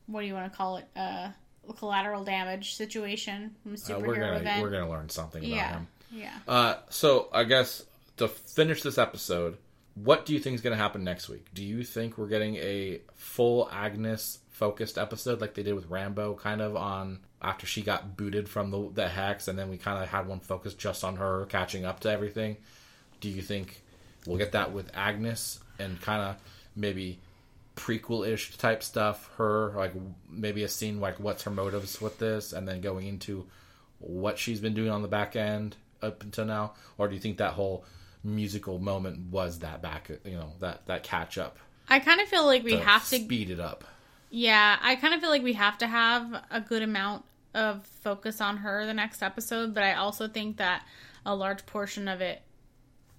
what 0.06 0.20
do 0.20 0.26
you 0.26 0.34
want 0.34 0.50
to 0.52 0.56
call 0.56 0.76
it? 0.76 0.86
Uh, 0.94 1.30
collateral 1.78 2.24
damage 2.24 2.74
situation 2.74 3.54
from 3.62 3.74
Uh, 3.74 4.00
we're 4.00 4.16
gonna 4.16 4.36
event. 4.36 4.60
we're 4.62 4.70
gonna 4.70 4.90
learn 4.90 5.08
something 5.08 5.42
about 5.44 5.54
yeah, 5.56 5.70
him. 5.70 5.88
yeah. 6.10 6.34
Uh, 6.48 6.74
so 6.88 7.28
I 7.32 7.44
guess 7.44 7.84
to 8.16 8.28
finish 8.28 8.82
this 8.82 8.98
episode, 8.98 9.56
what 9.94 10.26
do 10.26 10.34
you 10.34 10.40
think 10.40 10.54
is 10.56 10.60
going 10.60 10.76
to 10.76 10.82
happen 10.82 11.04
next 11.04 11.28
week? 11.28 11.46
Do 11.54 11.64
you 11.64 11.84
think 11.84 12.18
we're 12.18 12.26
getting 12.28 12.56
a 12.56 13.00
full 13.14 13.68
Agnes 13.72 14.39
focused 14.60 14.98
episode 14.98 15.40
like 15.40 15.54
they 15.54 15.62
did 15.62 15.74
with 15.74 15.88
Rambeau, 15.88 16.38
kind 16.38 16.60
of 16.60 16.76
on 16.76 17.20
after 17.40 17.66
she 17.66 17.80
got 17.80 18.14
booted 18.14 18.46
from 18.46 18.70
the 18.70 18.90
the 18.92 19.08
hex, 19.08 19.48
and 19.48 19.58
then 19.58 19.70
we 19.70 19.78
kind 19.78 20.02
of 20.02 20.08
had 20.10 20.28
one 20.28 20.38
focused 20.38 20.78
just 20.78 21.02
on 21.02 21.16
her 21.16 21.46
catching 21.46 21.86
up 21.86 22.00
to 22.00 22.10
everything? 22.10 22.58
Do 23.20 23.30
you 23.30 23.40
think 23.40 23.80
we'll 24.26 24.36
get 24.36 24.52
that 24.52 24.72
with 24.72 24.90
Agnes 24.94 25.60
and 25.78 25.98
kind 26.02 26.20
of 26.20 26.36
maybe 26.76 27.18
prequel 27.74 28.28
ish 28.28 28.54
type 28.58 28.82
stuff? 28.82 29.30
Her 29.38 29.72
like 29.74 29.94
maybe 30.28 30.62
a 30.62 30.68
scene 30.68 31.00
like 31.00 31.18
what's 31.18 31.44
her 31.44 31.50
motives 31.50 31.98
with 31.98 32.18
this, 32.18 32.52
and 32.52 32.68
then 32.68 32.82
going 32.82 33.06
into 33.06 33.46
what 33.98 34.38
she's 34.38 34.60
been 34.60 34.74
doing 34.74 34.90
on 34.90 35.00
the 35.00 35.08
back 35.08 35.36
end 35.36 35.74
up 36.02 36.22
until 36.22 36.44
now, 36.44 36.74
or 36.98 37.08
do 37.08 37.14
you 37.14 37.20
think 37.20 37.38
that 37.38 37.54
whole 37.54 37.86
musical 38.22 38.78
moment 38.78 39.30
was 39.30 39.60
that 39.60 39.80
back, 39.80 40.10
you 40.26 40.32
know, 40.32 40.52
that 40.58 40.84
that 40.84 41.02
catch 41.02 41.38
up? 41.38 41.58
I 41.88 41.98
kind 41.98 42.20
of 42.20 42.28
feel 42.28 42.44
like 42.44 42.62
we 42.62 42.76
have 42.76 43.08
to 43.08 43.16
speed 43.20 43.48
it 43.48 43.58
up. 43.58 43.84
Yeah, 44.30 44.78
I 44.80 44.96
kind 44.96 45.14
of 45.14 45.20
feel 45.20 45.30
like 45.30 45.42
we 45.42 45.54
have 45.54 45.78
to 45.78 45.86
have 45.86 46.44
a 46.50 46.60
good 46.60 46.82
amount 46.82 47.24
of 47.54 47.84
focus 47.84 48.40
on 48.40 48.58
her 48.58 48.86
the 48.86 48.94
next 48.94 49.22
episode, 49.22 49.74
but 49.74 49.82
I 49.82 49.94
also 49.94 50.28
think 50.28 50.58
that 50.58 50.84
a 51.26 51.34
large 51.34 51.66
portion 51.66 52.08
of 52.08 52.20
it 52.20 52.42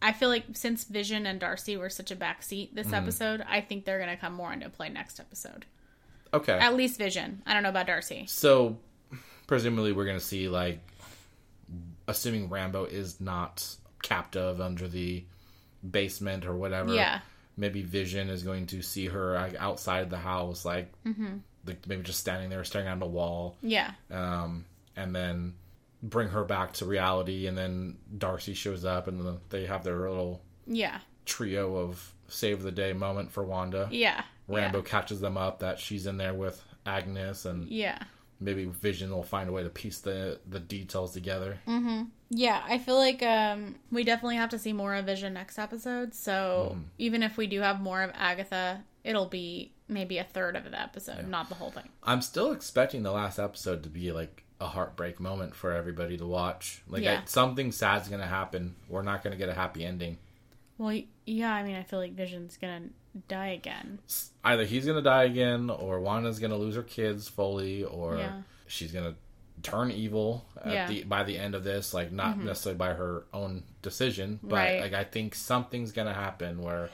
I 0.02 0.14
feel 0.14 0.30
like 0.30 0.46
since 0.54 0.84
Vision 0.86 1.28
and 1.28 1.40
Darcy 1.40 1.78
were 1.78 1.90
such 1.90 2.10
a 2.10 2.16
backseat 2.16 2.74
this 2.74 2.88
mm-hmm. 2.88 2.96
episode, 2.96 3.46
I 3.48 3.62
think 3.62 3.86
they're 3.86 4.00
going 4.00 4.10
to 4.10 4.18
come 4.18 4.34
more 4.34 4.52
into 4.52 4.68
play 4.70 4.90
next 4.90 5.20
episode. 5.20 5.66
Okay, 6.34 6.58
At 6.58 6.76
least 6.76 6.98
Vision. 6.98 7.42
I 7.46 7.54
don't 7.54 7.62
know 7.62 7.70
about 7.70 7.88
Darcy. 7.88 8.26
so 8.28 8.78
presumably 9.48 9.92
we're 9.92 10.06
gonna 10.06 10.20
see 10.22 10.48
like, 10.48 10.80
assuming 12.08 12.48
Rambeau 12.48 12.90
is 12.90 13.20
not 13.20 13.68
captive 14.02 14.62
under 14.62 14.88
the 14.88 15.26
basement 15.90 16.46
or 16.46 16.56
whatever. 16.56 16.94
Yeah. 16.94 17.20
Maybe 17.58 17.82
Vision 17.84 18.30
is 18.30 18.44
going 18.44 18.68
to 18.68 18.82
see 18.82 19.08
her 19.08 19.34
like, 19.34 19.56
outside 19.60 20.10
the 20.10 20.18
house, 20.18 20.64
like, 20.66 20.92
like 21.66 21.86
maybe 21.88 22.02
just 22.04 22.20
standing 22.20 22.50
there 22.50 22.64
staring 22.64 22.88
at 22.88 23.00
the 23.00 23.06
wall. 23.06 23.58
Yeah. 23.62 23.92
um, 24.10 24.66
and 24.96 25.16
then 25.16 25.54
bring 26.04 26.30
her 26.30 26.44
back 26.44 26.74
to 26.74 26.86
reality. 26.86 27.48
And 27.48 27.58
then 27.58 27.98
Darcy 28.18 28.54
shows 28.54 28.84
up, 28.86 29.08
and 29.08 29.22
the, 29.22 29.38
they 29.50 29.66
have 29.66 29.84
their 29.84 30.00
little 30.00 30.42
Yeah. 30.66 31.00
trio 31.26 31.76
of 31.76 32.14
save 32.28 32.64
the 32.64 32.72
day 32.72 32.94
moment 32.94 33.32
for 33.32 33.44
Wanda. 33.44 33.88
Yeah. 33.92 34.24
Rambeau 34.50 34.84
catches 34.86 35.20
them 35.22 35.38
up 35.38 35.60
that 35.60 35.80
she's 35.80 36.08
in 36.08 36.18
there 36.18 36.34
with 36.34 36.62
Agnes, 36.86 37.46
and 37.46 37.68
Yeah. 37.70 38.02
Maybe 38.42 38.66
Vision 38.66 39.12
will 39.12 39.24
find 39.24 39.48
a 39.48 39.54
way 39.54 39.64
to 39.64 39.70
piece 39.70 40.00
the 40.00 40.40
the 40.50 40.60
details 40.60 41.14
together. 41.14 41.60
Yeah, 42.34 42.62
I 42.66 42.78
feel 42.78 42.96
like 42.96 43.22
um, 43.24 43.76
we 43.92 44.04
definitely 44.04 44.38
have 44.38 44.50
to 44.50 44.60
see 44.60 44.74
more 44.74 44.96
of 44.96 45.06
Vision 45.06 45.34
next 45.34 45.60
episode. 45.60 46.14
So 46.14 46.78
even 46.98 47.24
if 47.24 47.38
we 47.38 47.48
do 47.48 47.62
have 47.62 47.80
more 47.80 48.02
of 48.02 48.12
Agatha, 48.16 48.84
it'll 49.04 49.28
be 49.28 49.74
maybe 49.88 50.18
a 50.18 50.24
third 50.24 50.56
of 50.56 50.64
the 50.64 50.82
episode, 50.82 51.28
not 51.28 51.50
the 51.50 51.56
whole 51.56 51.72
thing. 51.72 51.90
I'm 52.04 52.22
still 52.22 52.52
expecting 52.52 53.04
the 53.04 53.12
last 53.12 53.38
episode 53.38 53.84
to 53.84 53.90
be 53.90 54.12
like 54.12 54.44
a 54.62 54.68
heartbreak 54.68 55.20
moment 55.20 55.56
for 55.56 55.74
everybody 55.74 56.18
to 56.18 56.26
watch. 56.26 56.82
Like 56.88 57.04
Yeah. 57.04 57.22
I, 57.22 57.26
something 57.26 57.72
sad's 57.72 58.08
gonna 58.08 58.28
happen. 58.28 58.76
We're 58.88 59.02
not 59.02 59.24
gonna 59.24 59.36
get 59.36 59.50
a 59.50 59.54
happy 59.54 59.84
ending. 59.86 60.18
Well, 60.78 61.00
yeah, 61.26 61.54
I 61.54 61.64
mean, 61.64 61.76
I 61.76 61.84
feel 61.84 62.00
like 62.00 62.14
Vision's 62.14 62.58
gonna 62.58 62.90
die 63.28 63.48
again. 63.50 64.00
either 64.44 64.64
he's 64.66 64.86
gonna 64.86 65.02
die 65.02 65.24
again 65.26 65.70
or 65.70 66.00
Wanda's 66.00 66.40
gonna 66.40 66.58
lose 66.58 66.76
her 66.76 66.84
kids 66.84 67.28
fully 67.28 67.84
or 67.84 68.18
Yeah. 68.18 68.42
she's 68.68 68.92
gonna 68.92 69.16
turn 69.64 69.92
evil 69.92 70.46
at 70.64 70.72
Yeah. 70.74 70.84
Mm-hmm. 70.86 70.94
the 70.94 71.04
by 71.04 71.24
the 71.24 71.38
end 71.38 71.54
of 71.54 71.64
this 71.64 71.94
like 71.94 72.12
not 72.12 72.38
necessarily 72.40 72.78
by 72.78 72.94
her 72.94 73.26
own 73.34 73.64
decision 73.82 74.40
but 74.42 74.56
Right. 74.56 74.82
like 74.82 74.94
I 74.94 75.04
think 75.04 75.36
something's 75.36 75.92
gonna 75.92 76.14
happen 76.14 76.62
where 76.62 76.90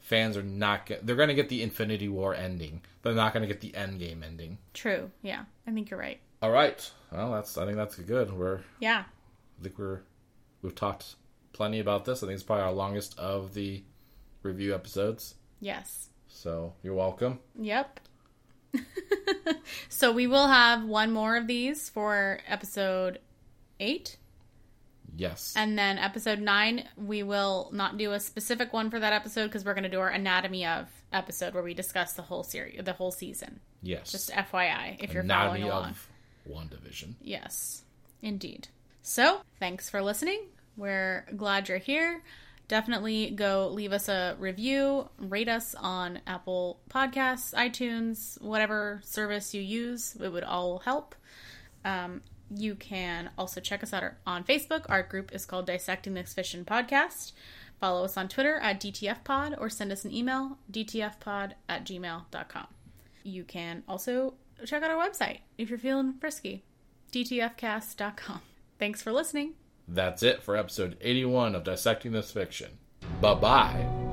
fans 0.00 0.36
are 0.36 0.42
not 0.42 0.86
get, 0.86 1.06
they're 1.06 1.16
gonna 1.16 1.34
get 1.34 1.48
the 1.48 1.62
Infinity 1.62 2.08
War 2.08 2.34
ending 2.34 2.82
they're 3.02 3.14
not 3.14 3.32
gonna 3.32 3.46
get 3.46 3.60
the 3.60 3.74
end 3.74 3.98
game 4.00 4.22
ending 4.22 4.58
True. 4.74 5.10
Yeah, 5.22 5.44
I 5.66 5.70
think 5.72 5.90
you're 5.90 5.98
right. 6.00 6.20
all 6.42 6.50
right 6.50 6.90
well 7.12 7.32
that's 7.32 7.56
I 7.56 7.64
think 7.64 7.76
that's 7.76 7.96
good 7.96 8.32
we're 8.32 8.60
Yeah. 8.80 9.04
I 9.58 9.62
think 9.62 9.78
we're 9.78 10.00
we've 10.60 10.74
talked 10.74 11.14
plenty 11.52 11.78
about 11.80 12.04
this 12.04 12.22
I 12.22 12.26
think 12.26 12.34
it's 12.34 12.42
probably 12.42 12.64
our 12.64 12.72
longest 12.72 13.18
of 13.18 13.54
the 13.54 13.82
review 14.46 14.74
episodes 14.74 15.34
Yes. 15.60 16.08
so 16.28 16.72
you're 16.82 16.94
welcome 16.94 17.40
Yep. 17.60 18.00
so 19.88 20.12
we 20.12 20.26
will 20.26 20.46
have 20.48 20.84
one 20.84 21.12
more 21.12 21.36
of 21.36 21.46
these 21.46 21.88
for 21.88 22.40
episode 22.46 23.18
eight. 23.80 24.16
yes 25.16 25.54
And 25.56 25.78
then 25.78 25.98
episode 25.98 26.40
nine, 26.40 26.84
we 26.96 27.22
will 27.22 27.70
not 27.72 27.96
do 27.98 28.12
a 28.12 28.20
specific 28.20 28.72
one 28.72 28.90
for 28.90 29.00
that 29.00 29.12
episode 29.12 29.46
because 29.46 29.64
we're 29.64 29.74
going 29.74 29.84
to 29.84 29.88
do 29.90 30.00
our 30.00 30.08
anatomy 30.08 30.66
of 30.66 30.88
episode 31.12 31.54
where 31.54 31.62
we 31.62 31.74
discuss 31.74 32.12
the 32.14 32.22
whole 32.22 32.42
series, 32.42 32.82
the 32.84 32.92
whole 32.92 33.12
season. 33.12 33.60
yes 33.82 34.12
Just 34.12 34.30
FYI, 34.30 34.96
if 35.02 35.12
you're 35.14 35.22
Anatomy 35.22 35.60
following 35.60 35.62
along. 35.64 35.90
of 35.90 36.08
WandaVision. 36.48 37.14
Yes, 37.22 37.82
indeed. 38.22 38.68
So, 39.02 39.40
thanks 39.58 39.88
for 39.88 40.02
listening. 40.02 40.40
We're 40.76 41.26
glad 41.36 41.68
you're 41.68 41.78
here. 41.78 42.22
Definitely 42.68 43.30
go 43.30 43.68
leave 43.68 43.92
us 43.92 44.08
a 44.08 44.36
review, 44.38 45.08
rate 45.18 45.48
us 45.48 45.74
on 45.78 46.20
Apple 46.26 46.80
Podcasts, 46.90 47.54
iTunes, 47.54 48.40
whatever 48.42 49.00
service 49.04 49.54
you 49.54 49.62
use. 49.62 50.16
It 50.20 50.32
would 50.32 50.42
all 50.42 50.80
help. 50.80 51.14
Um, 51.84 52.22
you 52.50 52.74
can 52.74 53.30
also 53.38 53.60
check 53.60 53.82
us 53.82 53.92
out 53.92 54.04
on 54.26 54.44
Facebook. 54.44 54.84
Our 54.88 55.02
group 55.02 55.32
is 55.32 55.46
called 55.46 55.66
Dissecting 55.66 56.14
This 56.14 56.34
Fiction 56.34 56.64
Podcast. 56.64 57.32
Follow 57.80 58.04
us 58.04 58.16
on 58.16 58.28
Twitter 58.28 58.56
at 58.56 58.80
DTFPod 58.80 59.60
or 59.60 59.68
send 59.68 59.92
us 59.92 60.04
an 60.04 60.12
email, 60.12 60.58
dtfpod 60.72 61.52
at 61.68 61.84
gmail.com. 61.84 62.66
You 63.22 63.44
can 63.44 63.82
also 63.88 64.34
check 64.64 64.82
out 64.82 64.90
our 64.90 65.08
website 65.08 65.40
if 65.58 65.68
you're 65.68 65.78
feeling 65.78 66.14
frisky, 66.20 66.64
dtfcast.com. 67.12 68.40
Thanks 68.78 69.02
for 69.02 69.12
listening. 69.12 69.54
That's 69.88 70.22
it 70.22 70.42
for 70.42 70.56
episode 70.56 70.96
81 71.00 71.54
of 71.54 71.64
Dissecting 71.64 72.12
This 72.12 72.30
Fiction. 72.30 72.78
Bye 73.20 73.34
bye. 73.34 74.05